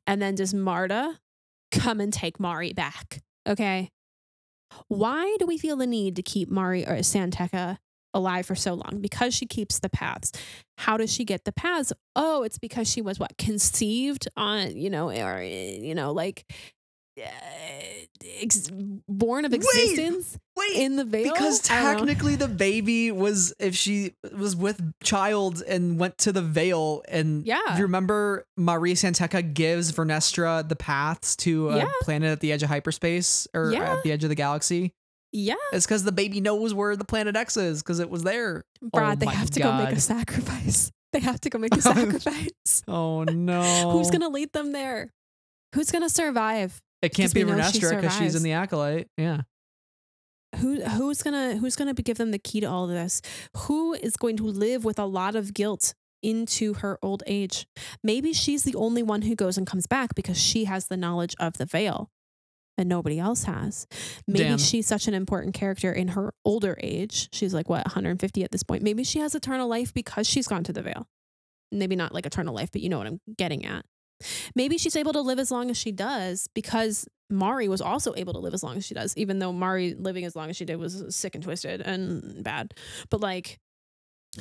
and 0.06 0.22
then 0.22 0.34
does 0.34 0.54
Marda 0.54 1.18
come 1.72 2.00
and 2.00 2.12
take 2.12 2.38
Mari 2.38 2.72
back? 2.72 3.22
Okay. 3.48 3.90
Why 4.88 5.36
do 5.38 5.46
we 5.46 5.58
feel 5.58 5.76
the 5.76 5.86
need 5.86 6.16
to 6.16 6.22
keep 6.22 6.48
Mari 6.50 6.86
or 6.86 7.02
San 7.02 7.30
Tekka 7.30 7.78
alive 8.14 8.46
for 8.46 8.54
so 8.54 8.74
long? 8.74 9.00
Because 9.00 9.34
she 9.34 9.46
keeps 9.46 9.80
the 9.80 9.88
paths. 9.88 10.32
How 10.78 10.96
does 10.96 11.12
she 11.12 11.24
get 11.24 11.44
the 11.44 11.52
paths? 11.52 11.92
Oh, 12.14 12.42
it's 12.42 12.58
because 12.58 12.88
she 12.88 13.02
was 13.02 13.18
what 13.18 13.36
conceived 13.36 14.28
on, 14.36 14.76
you 14.76 14.90
know, 14.90 15.10
or 15.10 15.42
you 15.42 15.94
know, 15.94 16.12
like 16.12 16.44
Uh, 17.18 18.06
ex- 18.40 18.70
born 19.08 19.44
of 19.44 19.52
existence 19.52 20.38
Wait, 20.56 20.76
in 20.76 20.96
the 20.96 21.04
veil. 21.04 21.32
because 21.32 21.70
I 21.70 21.74
don't 21.82 21.84
know. 21.92 21.98
technically 22.06 22.36
the 22.36 22.48
baby 22.48 23.10
was 23.12 23.52
if 23.58 23.74
she 23.76 24.14
was 24.36 24.56
with 24.56 24.80
child 25.02 25.62
and 25.62 25.98
went 25.98 26.16
to 26.18 26.32
the 26.32 26.42
veil 26.42 27.02
and 27.08 27.44
Yeah. 27.46 27.76
you 27.76 27.82
remember 27.82 28.46
Marie 28.56 28.94
San 28.94 29.12
Tekka 29.12 29.52
gives 29.54 29.92
Vernestra 29.92 30.66
the 30.66 30.76
paths 30.76 31.36
to 31.36 31.70
a 31.70 31.76
Yeah. 31.78 31.90
planet 32.02 32.30
at 32.30 32.40
the 32.40 32.50
edge 32.52 32.62
of 32.62 32.68
hyperspace 32.70 33.46
or 33.54 33.72
Yeah. 33.72 33.94
at 33.96 34.02
the 34.02 34.12
edge 34.12 34.22
of 34.24 34.28
the 34.30 34.34
galaxy. 34.34 34.92
yeah, 35.32 35.54
It's 35.72 35.86
because 35.86 36.04
the 36.04 36.12
baby 36.12 36.40
knows 36.40 36.72
where 36.74 36.96
the 36.96 37.04
planet 37.04 37.36
X 37.36 37.56
is 37.56 37.82
because 37.82 38.00
it 38.00 38.08
was 38.10 38.22
there. 38.22 38.64
Brad, 38.80 39.18
Oh 39.22 39.26
they 39.26 39.34
have 39.34 39.50
to 39.50 39.60
go 39.60 39.72
make 39.74 39.90
a 39.96 40.00
sacrifice. 40.00 40.90
They 41.12 41.20
have 41.20 41.40
to 41.42 41.50
go 41.50 41.58
make 41.58 41.72
a 41.74 41.78
oh, 41.78 41.80
sacrifice. 41.80 42.82
Oh 42.88 43.24
no! 43.24 43.90
Who's 43.92 44.10
gonna 44.10 44.28
lead 44.30 44.52
them 44.52 44.72
there? 44.72 45.10
Who's 45.74 45.90
gonna 45.90 46.08
survive? 46.10 46.80
It 47.02 47.14
can't 47.14 47.34
be 47.34 47.44
we 47.44 47.52
know 47.52 47.70
she 47.70 47.80
because 47.80 48.16
she's 48.16 48.34
in 48.34 48.42
the 48.42 48.52
acolyte. 48.52 49.08
Yeah. 49.16 49.42
who 50.56 50.80
who's 50.82 51.22
gonna 51.22 51.56
who's 51.56 51.76
gonna 51.76 51.94
give 51.94 52.16
them 52.18 52.30
the 52.30 52.38
key 52.38 52.60
to 52.60 52.66
all 52.66 52.84
of 52.84 52.90
this? 52.90 53.20
Who 53.56 53.94
is 53.94 54.16
going 54.16 54.36
to 54.38 54.44
live 54.44 54.84
with 54.84 54.98
a 54.98 55.04
lot 55.04 55.34
of 55.34 55.52
guilt 55.52 55.94
into 56.22 56.74
her 56.74 56.98
old 57.02 57.24
age? 57.26 57.66
Maybe 58.04 58.32
she's 58.32 58.62
the 58.62 58.76
only 58.76 59.02
one 59.02 59.22
who 59.22 59.34
goes 59.34 59.58
and 59.58 59.66
comes 59.66 59.86
back 59.86 60.14
because 60.14 60.40
she 60.40 60.66
has 60.66 60.86
the 60.86 60.96
knowledge 60.96 61.34
of 61.40 61.58
the 61.58 61.66
veil 61.66 62.10
and 62.78 62.88
nobody 62.88 63.18
else 63.18 63.44
has. 63.44 63.86
Maybe 64.28 64.44
Damn. 64.44 64.58
she's 64.58 64.86
such 64.86 65.08
an 65.08 65.14
important 65.14 65.54
character 65.54 65.92
in 65.92 66.08
her 66.08 66.32
older 66.44 66.78
age. 66.80 67.28
She's 67.32 67.52
like 67.52 67.68
what 67.68 67.84
150 67.86 68.44
at 68.44 68.52
this 68.52 68.62
point. 68.62 68.82
Maybe 68.84 69.02
she 69.02 69.18
has 69.18 69.34
eternal 69.34 69.68
life 69.68 69.92
because 69.92 70.28
she's 70.28 70.46
gone 70.46 70.62
to 70.64 70.72
the 70.72 70.82
veil. 70.82 71.08
Maybe 71.72 71.96
not 71.96 72.12
like 72.14 72.26
eternal 72.26 72.54
life 72.54 72.70
but 72.70 72.82
you 72.82 72.90
know 72.90 72.98
what 72.98 73.06
i'm 73.06 73.18
getting 73.38 73.64
at 73.64 73.86
maybe 74.54 74.78
she's 74.78 74.96
able 74.96 75.12
to 75.12 75.20
live 75.20 75.38
as 75.38 75.50
long 75.50 75.70
as 75.70 75.76
she 75.76 75.92
does 75.92 76.48
because 76.54 77.06
Mari 77.30 77.68
was 77.68 77.80
also 77.80 78.12
able 78.16 78.32
to 78.34 78.38
live 78.38 78.54
as 78.54 78.62
long 78.62 78.76
as 78.76 78.84
she 78.84 78.94
does, 78.94 79.16
even 79.16 79.38
though 79.38 79.52
Mari 79.52 79.94
living 79.94 80.24
as 80.24 80.36
long 80.36 80.50
as 80.50 80.56
she 80.56 80.64
did 80.64 80.76
was 80.76 81.14
sick 81.14 81.34
and 81.34 81.42
twisted 81.42 81.80
and 81.80 82.44
bad. 82.44 82.74
But 83.10 83.20
like, 83.20 83.58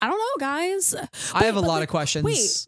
I 0.00 0.08
don't 0.08 0.18
know, 0.18 0.40
guys. 0.40 0.94
I 1.32 1.44
have 1.44 1.56
a 1.56 1.60
lot 1.60 1.74
like, 1.74 1.84
of 1.84 1.88
questions. 1.88 2.24
wait. 2.24 2.66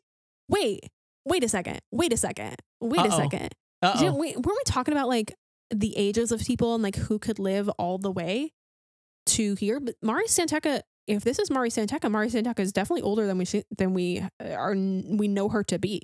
Wait, 0.48 0.90
wait 1.24 1.42
a 1.42 1.48
second. 1.48 1.80
Wait 1.90 2.12
a 2.12 2.16
second. 2.16 2.56
Wait 2.80 3.00
a 3.00 3.04
Uh-oh. 3.04 3.16
second. 3.18 3.48
Uh 3.82 3.98
Didn't 3.98 4.18
we, 4.18 4.32
weren't 4.32 4.46
we 4.46 4.62
talking 4.66 4.92
about 4.92 5.08
like 5.08 5.34
the 5.70 5.96
ages 5.96 6.30
of 6.32 6.40
people 6.40 6.74
and 6.74 6.82
like 6.82 6.96
who 6.96 7.18
could 7.18 7.38
live 7.38 7.68
all 7.70 7.98
the 7.98 8.10
way 8.12 8.52
to 9.26 9.54
here? 9.56 9.80
But 9.80 9.94
Mari 10.02 10.28
San 10.28 10.46
Tekka, 10.46 10.82
if 11.06 11.22
this 11.24 11.38
is 11.38 11.50
Mari 11.50 11.70
San 11.70 11.86
Tekka, 11.86 12.10
Mari 12.10 12.28
San 12.30 12.44
Tekka 12.44 12.60
is 12.60 12.72
definitely 12.72 13.02
older 13.02 13.26
than 13.26 13.38
we 13.38 13.44
see, 13.44 13.64
than 13.76 13.94
we 13.94 14.22
are 14.40 14.74
we 14.74 15.28
know 15.28 15.48
her 15.48 15.62
to 15.64 15.78
be. 15.78 16.02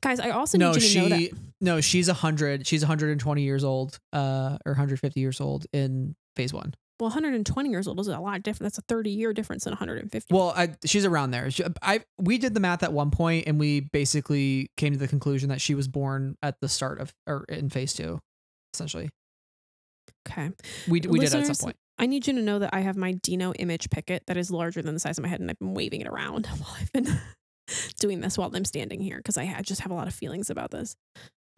Guys, 0.00 0.18
I 0.18 0.30
also 0.30 0.58
No, 0.58 0.72
need 0.72 0.82
you 0.82 0.88
to 0.88 0.98
know 1.00 1.08
that 1.16 1.30
no, 1.60 1.80
she's 1.80 2.08
a 2.08 2.14
hundred. 2.14 2.66
She's 2.66 2.82
120 2.82 3.42
years 3.42 3.62
old, 3.62 3.98
uh, 4.12 4.58
or 4.66 4.72
150 4.72 5.20
years 5.20 5.40
old 5.40 5.66
in 5.72 6.16
phase 6.34 6.52
one. 6.52 6.74
well, 6.98 7.08
120 7.10 7.70
years 7.70 7.86
old 7.86 8.00
is 8.00 8.08
a 8.08 8.18
lot 8.18 8.42
different. 8.42 8.64
That's 8.72 8.78
a 8.78 8.82
30 8.88 9.10
year 9.10 9.32
difference 9.32 9.64
than 9.64 9.70
150. 9.72 10.34
Well, 10.34 10.52
I, 10.56 10.70
she's 10.84 11.04
around 11.04 11.30
there. 11.30 11.50
She, 11.52 11.64
I 11.82 12.00
we 12.18 12.38
did 12.38 12.54
the 12.54 12.60
math 12.60 12.82
at 12.82 12.92
one 12.92 13.10
point, 13.12 13.46
and 13.46 13.60
we 13.60 13.80
basically 13.80 14.70
came 14.76 14.92
to 14.92 14.98
the 14.98 15.06
conclusion 15.08 15.50
that 15.50 15.60
she 15.60 15.74
was 15.76 15.86
born 15.86 16.36
at 16.42 16.56
the 16.60 16.68
start 16.68 17.00
of 17.00 17.14
or 17.28 17.44
in 17.48 17.70
phase 17.70 17.92
two, 17.94 18.18
essentially. 18.74 19.08
okay. 20.28 20.50
We 20.88 21.00
we 21.00 21.20
did 21.20 21.32
at 21.34 21.46
some 21.46 21.56
point. 21.66 21.76
I 22.00 22.06
need 22.06 22.26
you 22.26 22.32
to 22.32 22.40
know 22.40 22.58
that 22.58 22.70
I 22.72 22.80
have 22.80 22.96
my 22.96 23.12
Dino 23.12 23.52
image 23.52 23.90
picket 23.90 24.24
that 24.26 24.38
is 24.38 24.50
larger 24.50 24.80
than 24.80 24.94
the 24.94 25.00
size 25.00 25.18
of 25.18 25.22
my 25.22 25.28
head, 25.28 25.38
and 25.38 25.50
I've 25.50 25.58
been 25.58 25.74
waving 25.74 26.00
it 26.00 26.08
around 26.08 26.46
while 26.58 26.74
I've 26.80 26.90
been 26.92 27.06
doing 28.00 28.22
this 28.22 28.38
while 28.38 28.50
I'm 28.54 28.64
standing 28.64 29.02
here 29.02 29.18
because 29.18 29.36
I, 29.36 29.60
just 29.60 29.82
have 29.82 29.92
a 29.92 29.94
lot 29.94 30.08
of 30.08 30.14
feelings 30.14 30.48
about 30.48 30.70
this. 30.70 30.96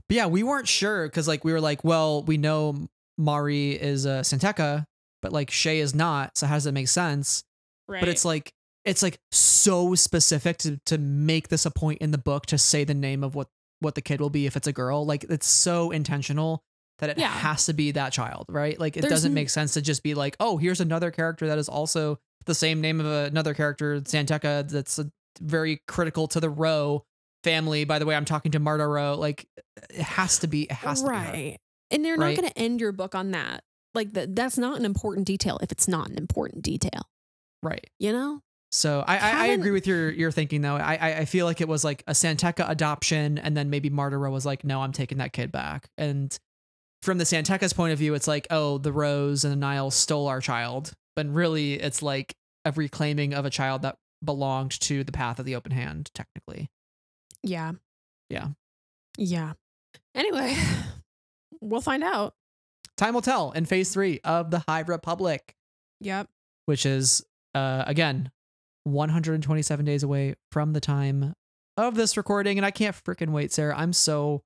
But 0.09 0.17
yeah, 0.17 0.27
we 0.27 0.43
weren't 0.43 0.67
sure 0.67 1.07
because 1.07 1.29
like 1.29 1.45
we 1.45 1.53
were 1.53 1.61
like, 1.61 1.85
well, 1.85 2.25
we 2.25 2.39
know 2.39 2.89
Mari 3.17 3.71
is 3.71 4.05
a 4.05 4.25
San 4.25 4.41
Tekka, 4.41 4.85
but 5.23 5.33
like 5.33 5.51
Shay 5.53 5.79
is 5.79 5.95
not. 5.95 6.37
So 6.37 6.49
how 6.49 6.55
does 6.55 6.65
that 6.65 6.73
make 6.73 6.89
sense? 6.89 7.45
Right. 7.87 8.01
But 8.01 8.09
it's 8.09 8.25
like 8.25 8.53
it's 8.85 9.03
like 9.03 9.19
so 9.31 9.95
specific 9.95 10.59
to 10.59 10.81
to 10.87 10.99
make 10.99 11.49
this 11.49 11.67
a 11.67 11.71
point 11.71 12.03
in 12.03 12.11
the 12.11 12.19
book 12.19 12.47
to 12.47 12.59
say 12.59 12.83
the 12.83 12.95
name 12.95 13.23
of 13.23 13.37
what 13.37 13.47
what 13.79 13.95
the 13.95 14.03
kid 14.03 14.21
will 14.21 14.31
be 14.31 14.47
if 14.47 14.57
it's 14.57 14.67
a 14.67 14.73
girl. 14.73 15.07
Like 15.07 15.25
it's 15.25 15.47
so 15.47 15.93
intentional 15.93 16.65
that 17.03 17.11
it 17.11 17.19
Yeah. 17.19 17.29
has 17.29 17.67
to 17.67 17.73
be 17.75 17.91
that 17.93 18.13
child, 18.13 18.47
right? 18.49 18.79
Like 18.81 18.97
it 18.97 19.01
There's 19.03 19.11
doesn't 19.13 19.35
make 19.35 19.51
sense 19.51 19.75
to 19.75 19.83
just 19.83 20.03
be 20.03 20.15
like, 20.15 20.37
oh, 20.41 20.57
here's 20.57 20.81
another 20.81 21.11
character 21.11 21.49
that 21.49 21.59
is 21.59 21.69
also 21.69 22.19
the 22.47 22.55
same 22.55 22.81
name 22.81 23.01
of 23.01 23.07
another 23.07 23.55
character, 23.55 24.01
San 24.07 24.25
Tekka, 24.27 24.69
that's 24.71 24.99
very 25.41 25.83
critical 25.89 26.29
to 26.29 26.41
the 26.41 26.49
Ro 26.51 27.05
family. 27.45 27.85
By 27.85 27.99
the 27.99 28.07
way, 28.07 28.15
I'm 28.15 28.25
talking 28.25 28.53
to 28.53 28.59
Marda 28.61 28.87
Ro. 28.87 29.17
Like 29.17 29.47
it 29.91 29.97
has 30.01 30.39
to 30.41 30.47
be. 30.47 30.63
It 30.63 30.73
has 30.73 31.03
to 31.03 31.09
be. 31.09 31.15
her. 31.15 31.21
right. 31.23 31.59
And 31.91 32.05
they're 32.05 32.17
Right? 32.17 32.35
not 32.35 32.41
going 32.41 32.53
to 32.53 32.59
end 32.59 32.81
your 32.81 32.93
book 32.93 33.15
on 33.15 33.33
that. 33.33 33.65
Like 33.95 34.13
that. 34.15 34.35
That's 34.35 34.57
not 34.57 34.79
an 34.79 34.85
important 34.85 35.27
detail 35.27 35.59
if 35.63 35.71
it's 35.73 35.87
not 35.89 36.09
an 36.09 36.17
important 36.17 36.63
detail. 36.63 37.03
Right. 37.63 37.89
You 37.99 38.13
know. 38.13 38.41
So 38.75 39.05
I, 39.07 39.19
I, 39.19 39.31
I 39.31 39.47
agree 39.49 39.71
with 39.71 39.87
your 39.87 40.11
your 40.11 40.31
thinking 40.31 40.63
though. 40.63 40.77
I, 40.77 40.95
I 40.99 41.17
I 41.19 41.25
feel 41.27 41.45
like 41.45 41.61
it 41.61 41.69
was 41.69 41.85
like 41.85 42.03
a 42.07 42.15
San 42.15 42.37
Tekka 42.39 42.69
adoption, 42.71 43.37
and 43.39 43.55
then 43.55 43.69
maybe 43.69 43.91
Marda 43.91 44.17
Ro 44.17 44.31
was 44.31 44.47
like, 44.47 44.65
no, 44.65 44.81
I'm 44.81 44.93
taking 44.93 45.19
that 45.19 45.35
kid 45.35 45.53
back. 45.53 45.91
And 45.99 46.37
from 47.03 47.19
the 47.19 47.25
San 47.25 47.45
Tekka's 47.45 47.73
point 47.73 47.93
of 47.93 47.99
view, 47.99 48.15
it's 48.15 48.29
like, 48.29 48.47
oh, 48.51 48.79
the 48.79 48.93
Ros 48.93 49.45
and 49.45 49.53
the 49.53 49.57
Nihil 49.67 49.91
stole 49.91 50.29
our 50.29 50.41
child, 50.41 50.93
but 51.17 51.27
really, 51.27 51.75
it's 51.75 52.03
like 52.03 52.35
a 52.65 52.73
reclaiming 52.73 53.35
of 53.35 53.45
a 53.45 53.51
child 53.51 53.83
that 53.83 53.97
belonged 54.25 54.79
to 54.83 55.03
the 55.05 55.13
path 55.13 55.39
of 55.39 55.45
the 55.45 55.57
open 55.57 55.73
hand, 55.73 56.11
technically. 56.15 56.71
Yeah. 57.43 57.73
Yeah. 58.31 58.49
Yeah. 59.19 59.55
Anyway, 60.15 60.57
we'll 61.61 61.81
find 61.81 62.05
out. 62.05 62.35
Time 62.97 63.15
will 63.15 63.21
tell 63.23 63.51
in 63.53 63.65
Phase 63.65 63.93
Three 63.93 64.21
of 64.23 64.51
the 64.51 64.63
High 64.69 64.81
Republic, 64.87 65.57
Yep. 66.01 66.29
which 66.67 66.87
is 66.87 67.25
uh 67.55 67.83
again 67.87 68.31
127 68.85 69.85
days 69.85 70.03
away 70.03 70.35
from 70.51 70.73
the 70.73 70.81
time 70.81 71.35
of 71.77 71.95
this 71.95 72.17
recording, 72.17 72.59
and 72.59 72.67
I 72.67 72.71
can't 72.71 72.95
freaking 72.95 73.31
wait, 73.31 73.53
Sarah. 73.53 73.75
I'm 73.77 73.93
so 73.93 74.43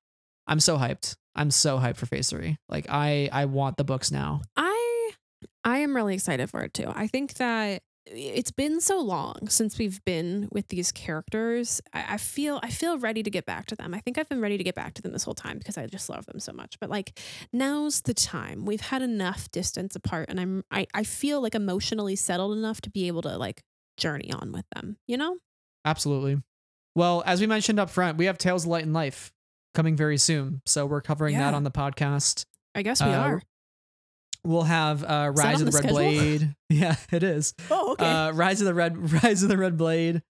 I'm 0.46 0.60
so 0.60 0.78
hyped. 0.78 1.16
I'm 1.36 1.50
so 1.50 1.78
hyped 1.78 1.96
for 1.96 2.06
Phase 2.06 2.30
Three. 2.30 2.56
Like 2.68 2.86
I 2.88 3.28
I 3.32 3.44
want 3.44 3.76
the 3.76 3.84
books 3.84 4.10
now. 4.10 4.42
I 4.56 5.10
I 5.64 5.78
am 5.78 5.94
really 5.94 6.14
excited 6.14 6.50
for 6.50 6.62
it 6.62 6.74
too. 6.74 6.90
I 6.94 7.06
think 7.06 7.34
that 7.34 7.82
it's 8.06 8.52
been 8.52 8.80
so 8.80 9.00
long 9.00 9.48
since 9.48 9.78
we've 9.78 10.02
been 10.04 10.48
with 10.52 10.68
these 10.68 10.92
characters. 10.92 11.80
I, 11.92 12.14
I 12.14 12.16
feel 12.18 12.60
I 12.62 12.70
feel 12.70 12.98
ready 12.98 13.22
to 13.22 13.30
get 13.30 13.46
back 13.46 13.66
to 13.66 13.76
them. 13.76 13.94
I 13.94 14.00
think 14.00 14.16
I've 14.16 14.28
been 14.28 14.40
ready 14.40 14.56
to 14.56 14.64
get 14.64 14.74
back 14.74 14.94
to 14.94 15.02
them 15.02 15.12
this 15.12 15.24
whole 15.24 15.34
time 15.34 15.58
because 15.58 15.76
I 15.76 15.86
just 15.86 16.08
love 16.08 16.24
them 16.26 16.40
so 16.40 16.52
much. 16.52 16.78
But 16.80 16.88
like 16.88 17.18
now's 17.52 18.02
the 18.02 18.14
time. 18.14 18.64
We've 18.64 18.80
had 18.80 19.02
enough 19.02 19.50
distance 19.50 19.94
apart, 19.96 20.26
and 20.28 20.40
I'm 20.40 20.64
I, 20.70 20.86
I 20.94 21.04
feel 21.04 21.40
like 21.40 21.54
emotionally 21.54 22.16
settled 22.16 22.56
enough 22.56 22.80
to 22.82 22.90
be 22.90 23.08
able 23.08 23.22
to 23.22 23.36
like 23.36 23.62
journey 23.96 24.32
on 24.32 24.52
with 24.52 24.66
them. 24.74 24.96
You 25.06 25.16
know? 25.16 25.36
Absolutely. 25.84 26.42
Well, 26.94 27.22
as 27.26 27.40
we 27.40 27.46
mentioned 27.46 27.78
up 27.78 27.90
front, 27.90 28.16
we 28.16 28.24
have 28.24 28.38
Tales 28.38 28.64
of 28.64 28.70
Light 28.70 28.84
and 28.84 28.94
Life 28.94 29.32
coming 29.76 29.94
very 29.96 30.18
soon. 30.18 30.60
So 30.66 30.86
we're 30.86 31.00
covering 31.02 31.38
that 31.38 31.54
on 31.54 31.62
the 31.62 31.70
podcast. 31.70 32.44
I 32.74 32.82
guess 32.82 33.00
we 33.02 33.10
Uh, 33.10 33.18
are. 33.20 33.42
We'll 34.44 34.62
have 34.64 35.02
uh, 35.04 35.32
Rise 35.34 35.60
of 35.60 35.66
the, 35.66 35.70
the 35.72 35.76
Red 35.76 35.82
schedule? 35.84 35.96
Blade. 35.96 36.54
Yeah, 36.70 36.96
it 37.12 37.22
is. 37.22 37.54
Oh, 37.70 37.92
okay. 37.92 38.04
Uh, 38.04 38.32
Rise 38.32 38.60
of 38.60 38.66
the 38.66 38.74
Red 38.74 39.12
Rise 39.22 39.42
of 39.42 39.48
the 39.48 39.56
Red 39.58 39.76
Blade, 39.76 40.22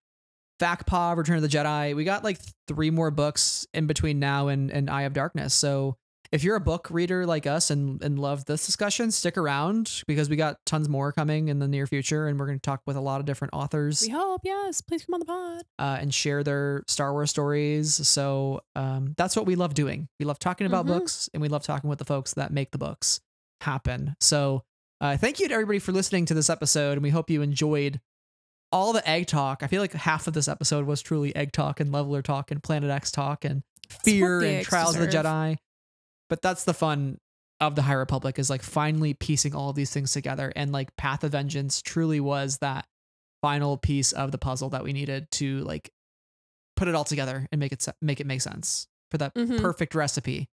Vakpa, 0.61 1.17
Return 1.17 1.37
of 1.37 1.43
the 1.43 1.49
Jedi. 1.49 1.95
We 1.97 2.05
got 2.05 2.25
like 2.25 2.39
three 2.69 2.91
more 2.91 3.11
books 3.11 3.67
in 3.75 3.87
between 3.87 4.19
now 4.19 4.49
and, 4.49 4.71
and 4.71 4.89
Eye 4.91 5.03
of 5.03 5.13
Darkness. 5.13 5.55
So 5.55 5.97
if 6.33 6.43
you're 6.45 6.57
a 6.57 6.61
book 6.61 6.89
reader 6.91 7.25
like 7.27 7.47
us 7.47 7.71
and, 7.71 8.03
and 8.03 8.19
love 8.19 8.45
this 8.47 8.67
discussion, 8.67 9.11
stick 9.11 9.37
around 9.37 10.03
because 10.07 10.29
we 10.29 10.37
got 10.37 10.59
tons 10.67 10.89
more 10.89 11.13
coming 11.13 11.49
in 11.49 11.59
the 11.59 11.69
near 11.69 11.87
future 11.87 12.27
and 12.27 12.39
we're 12.39 12.47
going 12.47 12.59
to 12.59 12.63
talk 12.63 12.83
with 12.87 12.97
a 12.97 13.01
lot 13.01 13.21
of 13.21 13.27
different 13.27 13.55
authors 13.55 14.03
we 14.03 14.09
hope. 14.11 14.41
Yes. 14.45 14.81
Please 14.81 15.05
come 15.05 15.15
on 15.15 15.21
the 15.21 15.27
pod. 15.27 15.63
uh, 15.79 15.99
and 16.01 16.13
share 16.13 16.43
their 16.43 16.83
Star 16.89 17.13
Wars 17.13 17.31
stories. 17.31 17.95
So 18.09 18.61
um, 18.75 19.15
that's 19.17 19.37
what 19.37 19.47
we 19.47 19.55
love 19.55 19.75
doing. 19.75 20.09
We 20.19 20.27
love 20.27 20.39
talking 20.39 20.67
about 20.67 20.85
Mhm. 20.85 20.89
books 20.89 21.29
and 21.35 21.41
we 21.41 21.49
love 21.49 21.63
talking 21.63 21.89
with 21.91 21.99
the 21.99 22.05
folks 22.05 22.35
that 22.35 22.53
make 22.53 22.71
the 22.73 22.79
books 22.79 23.21
happen. 23.61 24.17
So 24.21 24.63
uh, 25.01 25.17
thank 25.17 25.41
you 25.41 25.49
to 25.49 25.55
everybody 25.55 25.79
for 25.79 25.93
listening 25.93 26.25
to 26.27 26.35
this 26.35 26.49
episode. 26.51 26.93
And 26.93 27.03
we 27.03 27.11
hope 27.11 27.31
you 27.31 27.43
enjoyed 27.43 28.01
all 28.73 28.93
the 28.93 29.09
egg 29.09 29.27
talk. 29.27 29.63
I 29.63 29.67
feel 29.69 29.81
like 29.81 29.93
half 29.93 30.27
of 30.27 30.35
this 30.35 30.49
episode 30.49 30.87
was 30.87 31.01
truly 31.03 31.35
egg 31.37 31.53
talk 31.53 31.79
and 31.81 31.93
leveler 31.93 32.23
talk 32.23 32.51
and 32.51 32.63
Planet 32.63 32.91
X 32.91 33.11
talk 33.13 33.45
and 33.45 33.63
fear 34.03 34.41
and 34.41 34.65
Trials 34.67 34.97
of 34.97 35.03
the. 35.03 35.07
Jedi. 35.09 35.57
But 36.29 36.43
that's 36.43 36.65
the 36.65 36.75
fun 36.75 37.19
of 37.61 37.75
the 37.75 37.83
High 37.83 37.95
Republic 37.95 38.39
is 38.39 38.51
like 38.51 38.63
finally 38.63 39.15
piecing 39.15 39.55
all 39.55 39.71
of 39.71 39.77
these 39.77 39.91
things 39.93 40.13
together. 40.13 40.53
And 40.55 40.73
like 40.73 40.95
Path 40.97 41.25
of 41.25 41.33
Vengeance 41.33 41.81
truly 41.81 42.21
was 42.21 42.59
that 42.59 42.87
final 43.43 43.77
piece 43.77 44.13
of 44.13 44.33
the 44.33 44.39
puzzle 44.39 44.71
that 44.71 44.83
we 44.85 44.93
needed 44.93 45.31
to 45.31 45.61
like 45.61 45.91
put 46.77 46.89
it 46.89 46.95
all 46.95 47.05
together 47.05 47.47
and 47.53 47.59
make 47.59 47.73
it 47.73 47.87
make 48.03 48.21
it 48.21 48.27
make 48.27 48.41
sense 48.43 48.89
for 49.11 49.19
that 49.19 49.35
Mhm. 49.35 49.61
perfect 49.61 49.95
recipe 49.95 50.49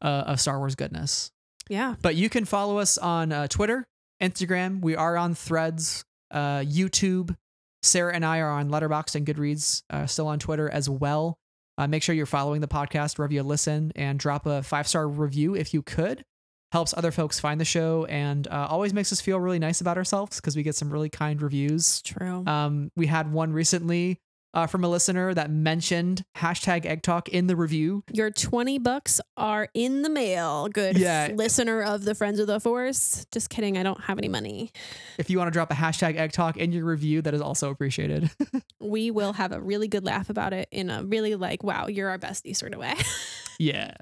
uh, 0.00 0.24
of 0.26 0.40
Star 0.40 0.58
Wars 0.58 0.74
goodness. 0.76 1.30
Yeah. 1.68 1.96
But 2.00 2.14
you 2.14 2.30
can 2.30 2.44
follow 2.44 2.78
us 2.78 2.96
on 2.96 3.32
uh, 3.32 3.48
Twitter, 3.48 3.86
Instagram. 4.22 4.80
We 4.80 4.94
are 4.96 5.16
on 5.18 5.34
Threads, 5.34 6.04
uh, 6.30 6.60
YouTube. 6.60 7.36
Sarah 7.82 8.14
and 8.14 8.24
I 8.24 8.38
are 8.38 8.50
on 8.50 8.70
Letterboxd 8.70 9.16
and 9.16 9.26
Goodreads, 9.26 9.82
uh, 9.90 10.06
still 10.06 10.28
on 10.28 10.38
Twitter 10.38 10.70
as 10.70 10.88
well. 10.88 11.38
Uh, 11.78 11.86
make 11.86 12.02
sure 12.02 12.14
you're 12.14 12.26
following 12.26 12.60
the 12.60 12.68
podcast 12.68 13.16
wherever 13.16 13.32
you 13.32 13.42
listen 13.42 13.92
and 13.96 14.18
drop 14.18 14.44
a 14.44 14.62
five 14.62 14.86
star 14.86 15.08
review 15.08 15.54
if 15.54 15.72
you 15.72 15.80
could. 15.80 16.24
Helps 16.72 16.92
other 16.94 17.10
folks 17.12 17.40
find 17.40 17.58
the 17.58 17.64
show 17.64 18.04
and 18.06 18.46
uh, 18.48 18.66
always 18.68 18.92
makes 18.92 19.10
us 19.10 19.22
feel 19.22 19.40
really 19.40 19.58
nice 19.58 19.80
about 19.80 19.96
ourselves 19.96 20.36
because 20.36 20.54
we 20.54 20.62
get 20.62 20.74
some 20.74 20.90
really 20.90 21.08
kind 21.08 21.40
reviews. 21.40 21.88
It's 21.88 22.02
true. 22.02 22.44
Um, 22.46 22.90
we 22.94 23.06
had 23.06 23.32
one 23.32 23.54
recently 23.54 24.20
uh, 24.54 24.66
from 24.66 24.82
a 24.84 24.88
listener 24.88 25.34
that 25.34 25.50
mentioned 25.50 26.24
hashtag 26.36 26.86
egg 26.86 27.02
talk 27.02 27.28
in 27.28 27.46
the 27.46 27.56
review. 27.56 28.02
Your 28.12 28.30
20 28.30 28.78
bucks 28.78 29.20
are 29.36 29.68
in 29.74 30.02
the 30.02 30.08
mail. 30.10 30.68
Good 30.68 30.98
Yeah. 30.98 31.30
listener 31.34 31.82
of 31.82 32.04
the 32.04 32.14
Friends 32.14 32.38
of 32.40 32.46
the 32.46 32.58
Force. 32.60 33.26
Just 33.32 33.50
kidding. 33.50 33.76
I 33.78 33.82
don't 33.82 34.00
have 34.04 34.18
any 34.18 34.28
money. 34.28 34.72
If 35.18 35.30
you 35.30 35.38
want 35.38 35.48
to 35.48 35.52
drop 35.52 35.70
a 35.70 35.74
hashtag 35.74 36.16
egg 36.16 36.32
talk 36.32 36.56
in 36.56 36.72
your 36.72 36.84
review, 36.84 37.22
that 37.22 37.34
is 37.34 37.40
also 37.40 37.70
appreciated. 37.70 38.30
We 38.80 39.10
will 39.10 39.34
have 39.34 39.52
a 39.52 39.60
really 39.60 39.88
good 39.88 40.04
laugh 40.04 40.30
about 40.30 40.52
it 40.54 40.68
in 40.70 40.88
a 40.88 41.02
really 41.02 41.34
like, 41.34 41.62
wow, 41.62 41.88
you're 41.88 42.08
our 42.08 42.18
bestie 42.18 42.56
sort 42.56 42.72
of 42.72 42.80
way. 42.80 42.94
yeah. 43.58 43.94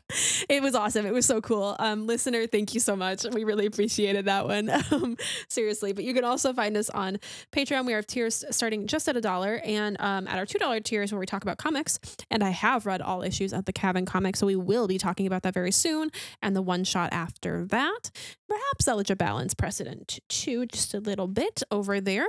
it 0.48 0.62
was 0.62 0.74
awesome. 0.74 1.06
It 1.06 1.12
was 1.12 1.24
so 1.24 1.40
cool. 1.40 1.76
Um, 1.78 2.06
listener, 2.06 2.46
thank 2.46 2.74
you 2.74 2.80
so 2.80 2.94
much. 2.94 3.24
We 3.24 3.44
really 3.44 3.66
appreciated 3.66 4.26
that 4.26 4.46
one. 4.46 4.70
Um, 4.92 5.16
seriously. 5.48 5.92
But 5.92 6.04
you 6.04 6.14
can 6.14 6.24
also 6.24 6.52
find 6.52 6.76
us 6.76 6.90
on 6.90 7.18
Patreon. 7.50 7.86
We 7.86 7.92
have 7.92 8.06
tiers 8.06 8.44
starting 8.50 8.86
just 8.86 9.08
at 9.08 9.16
a 9.16 9.20
dollar 9.20 9.60
and 9.64 10.00
um, 10.00 10.28
at 10.28 10.38
our 10.38 10.46
$2 10.46 10.84
tiers 10.84 11.12
where 11.12 11.18
we 11.18 11.26
talk 11.26 11.42
about 11.42 11.58
comics. 11.58 11.98
And 12.30 12.44
I 12.44 12.50
have 12.50 12.86
read 12.86 13.02
all 13.02 13.22
issues 13.22 13.52
of 13.52 13.64
the 13.64 13.72
Cabin 13.72 14.06
comic. 14.06 14.36
So 14.36 14.46
we 14.46 14.54
will 14.54 14.86
be 14.86 14.96
talking 14.96 15.26
about 15.26 15.42
that 15.42 15.54
very 15.54 15.72
soon. 15.72 16.10
And 16.40 16.54
the 16.54 16.62
one 16.62 16.84
shot 16.84 17.12
after 17.12 17.64
that, 17.66 18.10
perhaps 18.48 18.86
Elijah 18.86 19.16
Balance 19.16 19.54
precedent 19.54 20.20
too, 20.28 20.66
just 20.66 20.94
a 20.94 21.00
little 21.00 21.26
bit 21.26 21.62
over 21.70 22.00
there. 22.00 22.26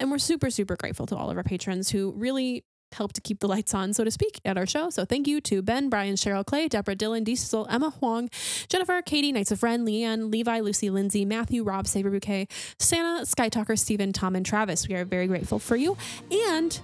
And 0.00 0.10
we're 0.10 0.18
super, 0.18 0.50
super 0.50 0.76
grateful 0.76 1.06
to 1.06 1.16
all 1.16 1.30
of 1.30 1.36
our 1.36 1.44
patrons 1.44 1.90
who 1.90 2.12
really 2.12 2.64
help 2.92 3.12
to 3.14 3.20
keep 3.20 3.40
the 3.40 3.48
lights 3.48 3.74
on, 3.74 3.92
so 3.92 4.04
to 4.04 4.10
speak, 4.10 4.40
at 4.44 4.56
our 4.56 4.66
show. 4.66 4.90
So 4.90 5.04
thank 5.04 5.26
you 5.26 5.40
to 5.42 5.62
Ben, 5.62 5.88
Brian, 5.88 6.14
Cheryl 6.14 6.44
Clay, 6.44 6.68
Deborah 6.68 6.96
Dylan, 6.96 7.24
Diesel, 7.24 7.66
Emma 7.70 7.92
Huong, 8.00 8.30
Jennifer, 8.68 9.00
Katy, 9.02 9.32
Knights 9.32 9.50
of 9.50 9.62
Ren, 9.62 9.84
Lee-Ann, 9.84 10.30
Levi, 10.30 10.60
Lucy, 10.60 10.90
Lindsay, 10.90 11.24
Matthew, 11.24 11.62
Rob, 11.62 11.86
Saber 11.86 12.10
Bouquet, 12.10 12.48
Santa, 12.78 13.24
Sky 13.26 13.48
Talker, 13.48 13.76
Stephen, 13.76 14.12
Tom, 14.12 14.36
and 14.36 14.44
Travis. 14.44 14.88
We 14.88 14.94
are 14.94 15.04
very 15.04 15.26
grateful 15.26 15.58
for 15.58 15.76
you. 15.76 15.96
And 16.30 16.78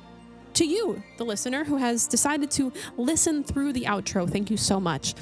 to 0.54 0.64
you, 0.64 1.02
the 1.18 1.24
listener 1.24 1.64
who 1.64 1.76
has 1.76 2.06
decided 2.06 2.50
to 2.52 2.72
listen 2.96 3.44
through 3.44 3.72
the 3.72 3.82
outro, 3.82 4.30
thank 4.30 4.50
you 4.50 4.56
so 4.56 4.80
much. 4.80 5.14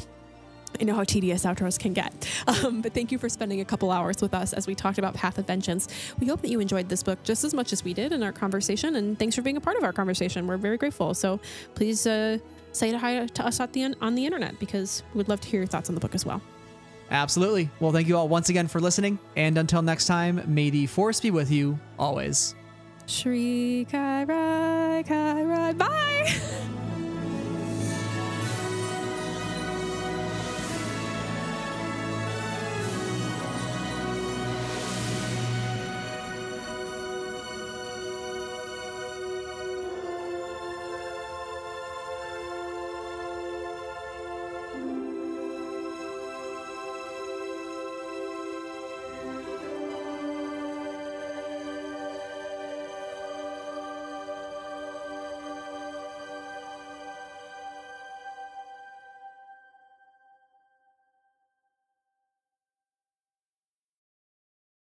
I 0.81 0.85
know 0.85 0.95
how 0.95 1.05
tedious 1.05 1.45
outros 1.45 1.79
can 1.79 1.93
get. 1.93 2.13
Um, 2.65 2.83
but 2.83 2.93
thank 2.95 3.11
you 3.11 3.19
for 3.19 3.29
spending 3.29 3.61
a 3.61 3.65
couple 3.65 3.91
hours 3.91 4.21
with 4.21 4.33
us 4.33 4.53
as 4.53 4.67
we 4.67 4.75
talked 4.75 4.99
about 4.99 5.15
Path 5.15 5.39
of 5.39 5.47
Vengeance. 5.47 5.89
We 6.21 6.27
hope 6.27 6.41
that 6.43 6.51
you 6.51 6.61
enjoyed 6.61 6.89
this 6.89 7.03
book 7.03 7.23
just 7.23 7.43
as 7.43 7.53
much 7.53 7.73
as 7.73 7.83
we 7.83 7.95
did 7.95 8.13
in 8.13 8.23
our 8.23 8.33
conversation. 8.33 8.97
And 8.97 9.19
thanks 9.19 9.35
for 9.35 9.43
being 9.43 9.57
a 9.57 9.61
part 9.61 9.77
of 9.77 9.83
our 9.83 9.93
conversation. 9.93 10.47
We're 10.47 10.57
very 10.57 10.77
grateful. 10.77 11.15
So 11.15 11.41
please 11.75 12.07
uh, 12.07 12.39
say 12.73 12.93
hi 12.93 13.27
to 13.27 13.47
us 13.47 13.61
at 13.61 13.73
the, 13.73 13.95
on 14.01 14.15
the 14.15 14.25
internet 14.25 14.59
because 14.61 15.03
we'd 15.15 15.29
love 15.29 15.41
to 15.41 15.49
hear 15.49 15.61
your 15.61 15.67
thoughts 15.67 15.89
on 15.89 15.95
the 15.95 16.01
book 16.01 16.15
as 16.15 16.25
well. 16.25 16.41
Absolutely. 17.11 17.71
Well, 17.81 17.93
thank 17.93 18.09
you 18.09 18.17
all 18.17 18.29
once 18.29 18.49
again 18.49 18.69
for 18.69 18.81
listening. 18.81 19.19
And 19.37 19.59
until 19.59 19.83
next 19.83 20.07
time, 20.07 20.43
may 20.47 20.71
the 20.71 20.87
force 20.87 21.21
be 21.21 21.31
with 21.31 21.51
you 21.51 21.79
always. 21.99 22.55
Shrii 23.07 23.91
Ka 23.91 24.25
Rai 24.27 25.03
Ka 25.03 25.41
Rai. 25.41 25.73
Bye. 25.75 26.35